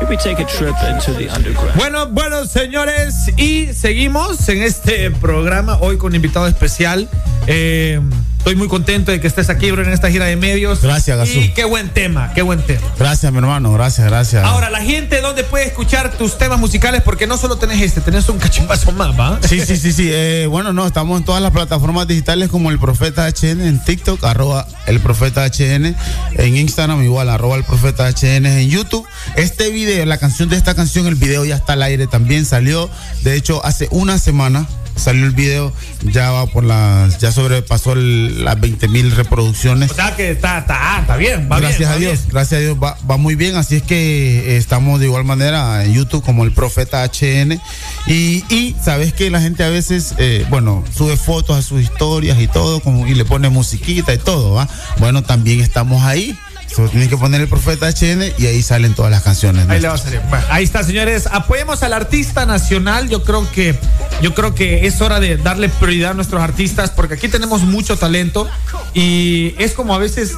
Maybe 0.00 0.16
take 0.16 0.38
a 0.40 0.46
trip 0.46 0.74
into 0.88 1.12
the 1.14 1.28
underground. 1.28 1.76
Bueno, 1.76 2.06
bueno, 2.06 2.44
señores, 2.46 3.30
y 3.36 3.72
seguimos 3.72 4.48
en 4.48 4.62
este 4.62 5.10
programa 5.10 5.78
hoy 5.80 5.96
con 5.96 6.14
invitado 6.14 6.46
especial. 6.46 7.08
Eh, 7.46 8.00
estoy 8.46 8.54
muy 8.54 8.68
contento 8.68 9.10
de 9.10 9.20
que 9.20 9.26
estés 9.26 9.50
aquí, 9.50 9.72
bro, 9.72 9.82
en 9.82 9.92
esta 9.92 10.08
gira 10.08 10.26
de 10.26 10.36
medios. 10.36 10.80
Gracias, 10.80 11.18
Gazú. 11.18 11.36
Y 11.36 11.48
qué 11.48 11.64
buen 11.64 11.88
tema, 11.88 12.32
qué 12.32 12.42
buen 12.42 12.62
tema. 12.62 12.80
Gracias, 12.96 13.32
mi 13.32 13.38
hermano. 13.38 13.72
Gracias, 13.72 14.06
gracias. 14.06 14.44
Ahora, 14.44 14.70
la 14.70 14.82
gente, 14.82 15.20
¿dónde 15.20 15.42
puede 15.42 15.66
escuchar 15.66 16.12
tus 16.12 16.38
temas 16.38 16.60
musicales? 16.60 17.02
Porque 17.02 17.26
no 17.26 17.38
solo 17.38 17.56
tenés 17.56 17.82
este, 17.82 18.00
tenés 18.00 18.28
un 18.28 18.38
cachimbazo 18.38 18.92
más, 18.92 19.18
¿va? 19.18 19.40
Sí, 19.42 19.66
sí, 19.66 19.76
sí, 19.76 19.92
sí. 19.92 20.10
Eh, 20.12 20.46
bueno, 20.48 20.72
no, 20.72 20.86
estamos 20.86 21.18
en 21.18 21.24
todas 21.24 21.42
las 21.42 21.50
plataformas 21.50 22.06
digitales 22.06 22.48
como 22.48 22.70
el 22.70 22.78
Profeta 22.78 23.26
HN, 23.26 23.66
en 23.66 23.82
TikTok, 23.82 24.22
arroba 24.22 24.64
el 24.86 25.00
Profeta 25.00 25.44
HN, 25.44 25.96
en 26.36 26.56
Instagram 26.56 27.02
igual, 27.02 27.30
arroba 27.30 27.56
el 27.56 27.64
Profeta 27.64 28.08
HN, 28.08 28.46
en 28.46 28.70
YouTube. 28.70 29.04
Este 29.34 29.70
video, 29.70 30.06
la 30.06 30.18
canción 30.18 30.48
de 30.48 30.54
esta 30.54 30.76
canción, 30.76 31.08
el 31.08 31.16
video 31.16 31.44
ya 31.44 31.56
está 31.56 31.72
al 31.72 31.82
aire 31.82 32.06
también, 32.06 32.44
salió, 32.44 32.88
de 33.24 33.34
hecho, 33.34 33.60
hace 33.66 33.88
una 33.90 34.20
semana 34.20 34.68
salió 34.96 35.24
el 35.26 35.32
video, 35.32 35.72
ya 36.02 36.30
va 36.30 36.46
por 36.46 36.64
las, 36.64 37.18
ya 37.18 37.30
sobrepasó 37.32 37.92
el- 37.92 38.44
las 38.44 38.58
20 38.60 38.88
mil 38.88 39.10
reproducciones. 39.14 39.90
O 39.90 39.94
sea 39.94 40.16
que 40.16 40.30
está, 40.32 40.58
está, 40.58 40.98
está 41.00 41.16
bien, 41.16 41.48
va 41.50 41.60
gracias 41.60 41.78
bien, 41.80 41.88
a 41.90 41.92
va 41.92 41.98
Dios, 41.98 42.12
bien. 42.20 42.28
gracias 42.32 42.58
a 42.58 42.62
Dios 42.62 42.76
va, 42.82 42.96
va 43.08 43.16
muy 43.16 43.34
bien, 43.34 43.56
así 43.56 43.76
es 43.76 43.82
que 43.82 44.54
eh, 44.54 44.56
estamos 44.56 44.98
de 45.00 45.06
igual 45.06 45.24
manera 45.24 45.84
en 45.84 45.92
YouTube 45.94 46.24
como 46.24 46.44
el 46.44 46.52
Profeta 46.52 47.04
HN 47.04 47.60
y, 48.06 48.44
y 48.48 48.74
sabes 48.82 49.12
que 49.12 49.30
la 49.30 49.40
gente 49.40 49.62
a 49.64 49.68
veces, 49.68 50.14
eh, 50.18 50.44
bueno, 50.48 50.84
sube 50.96 51.16
fotos 51.16 51.56
a 51.58 51.62
sus 51.62 51.82
historias 51.82 52.40
y 52.40 52.48
todo 52.48 52.80
como, 52.80 53.06
y 53.06 53.14
le 53.14 53.24
pone 53.24 53.48
musiquita 53.48 54.14
y 54.14 54.18
todo, 54.18 54.54
¿va? 54.54 54.68
Bueno, 54.98 55.22
también 55.22 55.60
estamos 55.60 56.02
ahí, 56.04 56.36
solo 56.76 56.90
tienes 56.90 57.08
que 57.08 57.16
poner 57.16 57.40
el 57.40 57.48
Profeta 57.48 57.88
HN 57.88 58.34
y 58.36 58.46
ahí 58.46 58.62
salen 58.62 58.94
todas 58.94 59.10
las 59.10 59.22
canciones. 59.22 59.66
Ahí 59.66 59.80
le 59.80 59.88
va 59.88 59.94
a 59.94 59.98
salir. 59.98 60.20
Bueno, 60.28 60.44
ahí 60.50 60.62
está, 60.62 60.84
señores. 60.84 61.26
Apoyemos 61.32 61.82
al 61.82 61.94
artista 61.94 62.44
nacional. 62.44 63.08
Yo 63.08 63.24
creo 63.24 63.50
que, 63.50 63.78
yo 64.20 64.34
creo 64.34 64.54
que 64.54 64.86
es 64.86 65.00
hora 65.00 65.18
de 65.18 65.38
darle 65.38 65.70
prioridad 65.70 66.10
a 66.10 66.14
nuestros 66.14 66.42
artistas 66.42 66.90
porque 66.90 67.14
aquí 67.14 67.28
tenemos 67.28 67.62
mucho 67.62 67.96
talento 67.96 68.46
y 68.92 69.54
es 69.58 69.72
como 69.72 69.94
a 69.94 69.98
veces 69.98 70.36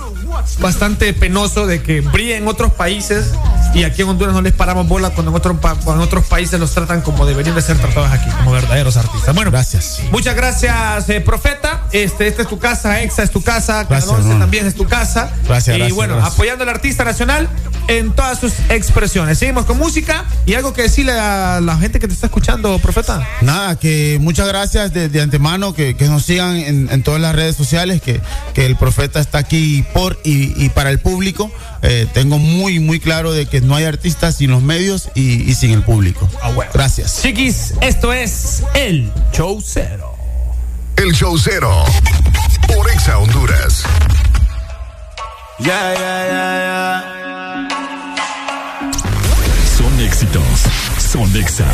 bastante 0.61 1.13
penoso 1.13 1.67
de 1.67 1.83
que 1.83 2.01
brillen 2.03 2.43
en 2.43 2.49
otros 2.49 2.73
países 2.73 3.33
y 3.75 3.85
aquí 3.85 4.03
en 4.03 4.09
Honduras 4.09 4.35
no 4.35 4.41
les 4.41 4.53
paramos 4.53 4.87
bola 4.89 5.11
cuando 5.11 5.31
en, 5.31 5.37
otro 5.37 5.59
cuando 5.61 5.95
en 5.95 6.01
otros 6.01 6.27
países 6.27 6.59
los 6.59 6.73
tratan 6.73 7.01
como 7.01 7.27
deberían 7.27 7.55
de 7.55 7.63
ser 7.63 7.79
tratados 7.79 8.11
aquí, 8.11 8.31
como 8.31 8.53
verdaderos 8.53 8.97
artistas. 8.97 9.35
Bueno, 9.35 9.51
gracias. 9.51 10.01
Muchas 10.11 10.35
gracias, 10.35 11.09
eh, 11.09 11.21
Profeta. 11.21 11.83
Este, 11.93 12.29
esta 12.29 12.43
es 12.43 12.49
tu 12.49 12.59
casa, 12.59 13.03
Exa 13.03 13.23
es 13.23 13.31
tu 13.31 13.43
casa, 13.43 13.85
Canal 13.85 13.89
Gracias, 13.89 14.11
11 14.11 14.23
hermano. 14.23 14.41
también 14.41 14.67
es 14.67 14.75
tu 14.75 14.87
casa. 14.87 15.31
Gracias, 15.47 15.77
Y 15.77 15.79
gracias, 15.79 15.97
bueno, 15.97 16.15
gracias. 16.17 16.28
Apoyando 16.33 16.65
al 16.65 16.71
artista 16.71 17.05
nacional 17.05 17.49
en 17.89 18.13
todas 18.13 18.39
sus 18.39 18.53
expresiones. 18.69 19.39
Seguimos 19.39 19.65
con 19.65 19.79
música 19.79 20.25
y 20.47 20.55
algo 20.55 20.73
que 20.73 20.83
decirle 20.83 21.13
a 21.13 21.61
la 21.61 21.77
gente 21.79 21.99
que 21.99 22.07
te 22.07 22.15
está 22.15 22.27
escuchando, 22.27 22.79
Profeta. 22.79 23.27
Nada, 23.41 23.79
que 23.79 24.19
muchas 24.21 24.47
gracias 24.49 24.93
de, 24.93 25.09
de 25.09 25.21
antemano, 25.23 25.75
que, 25.75 25.97
que 25.97 26.07
nos 26.07 26.25
sigan 26.25 26.57
en, 26.57 26.89
en 26.91 27.03
todas 27.03 27.21
las 27.21 27.35
redes 27.35 27.57
sociales, 27.57 28.03
que, 28.03 28.21
que 28.55 28.67
el 28.67 28.77
profeta 28.77 29.21
está 29.21 29.39
aquí 29.39 29.85
por 29.95 30.19
y, 30.25 30.63
y 30.63 30.69
para 30.69 30.91
el 30.91 31.01
público. 31.01 31.51
Eh, 31.83 32.07
tengo 32.13 32.39
muy, 32.39 32.79
muy 32.79 33.01
claro 33.01 33.33
de 33.33 33.47
que 33.47 33.61
no 33.61 33.75
hay 33.75 33.85
artistas 33.85 34.37
sin 34.37 34.51
los 34.51 34.63
medios 34.63 35.09
y, 35.15 35.49
y 35.51 35.55
sin 35.55 35.71
el 35.71 35.83
público. 35.83 36.29
Gracias. 36.75 37.23
Chiquis, 37.23 37.75
esto 37.81 38.13
es 38.13 38.63
el 38.75 39.11
Show 39.33 39.63
Cero. 39.65 40.15
El 40.97 41.13
Show 41.13 41.39
Cero. 41.39 41.85
Por 42.67 42.91
Exa 42.91 43.19
Honduras. 43.19 43.85
Yeah, 45.61 45.93
yeah, 45.93 46.25
yeah, 46.31 46.57
yeah. 46.67 47.69
Son 49.77 50.01
éxitos. 50.01 50.63
Son 50.99 51.37
Exa. 51.37 51.67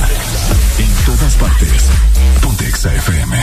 En 0.78 1.04
todas 1.04 1.34
partes. 1.34 1.90
Ponte 2.40 2.66
Exa 2.66 2.94
FM. 2.94 3.36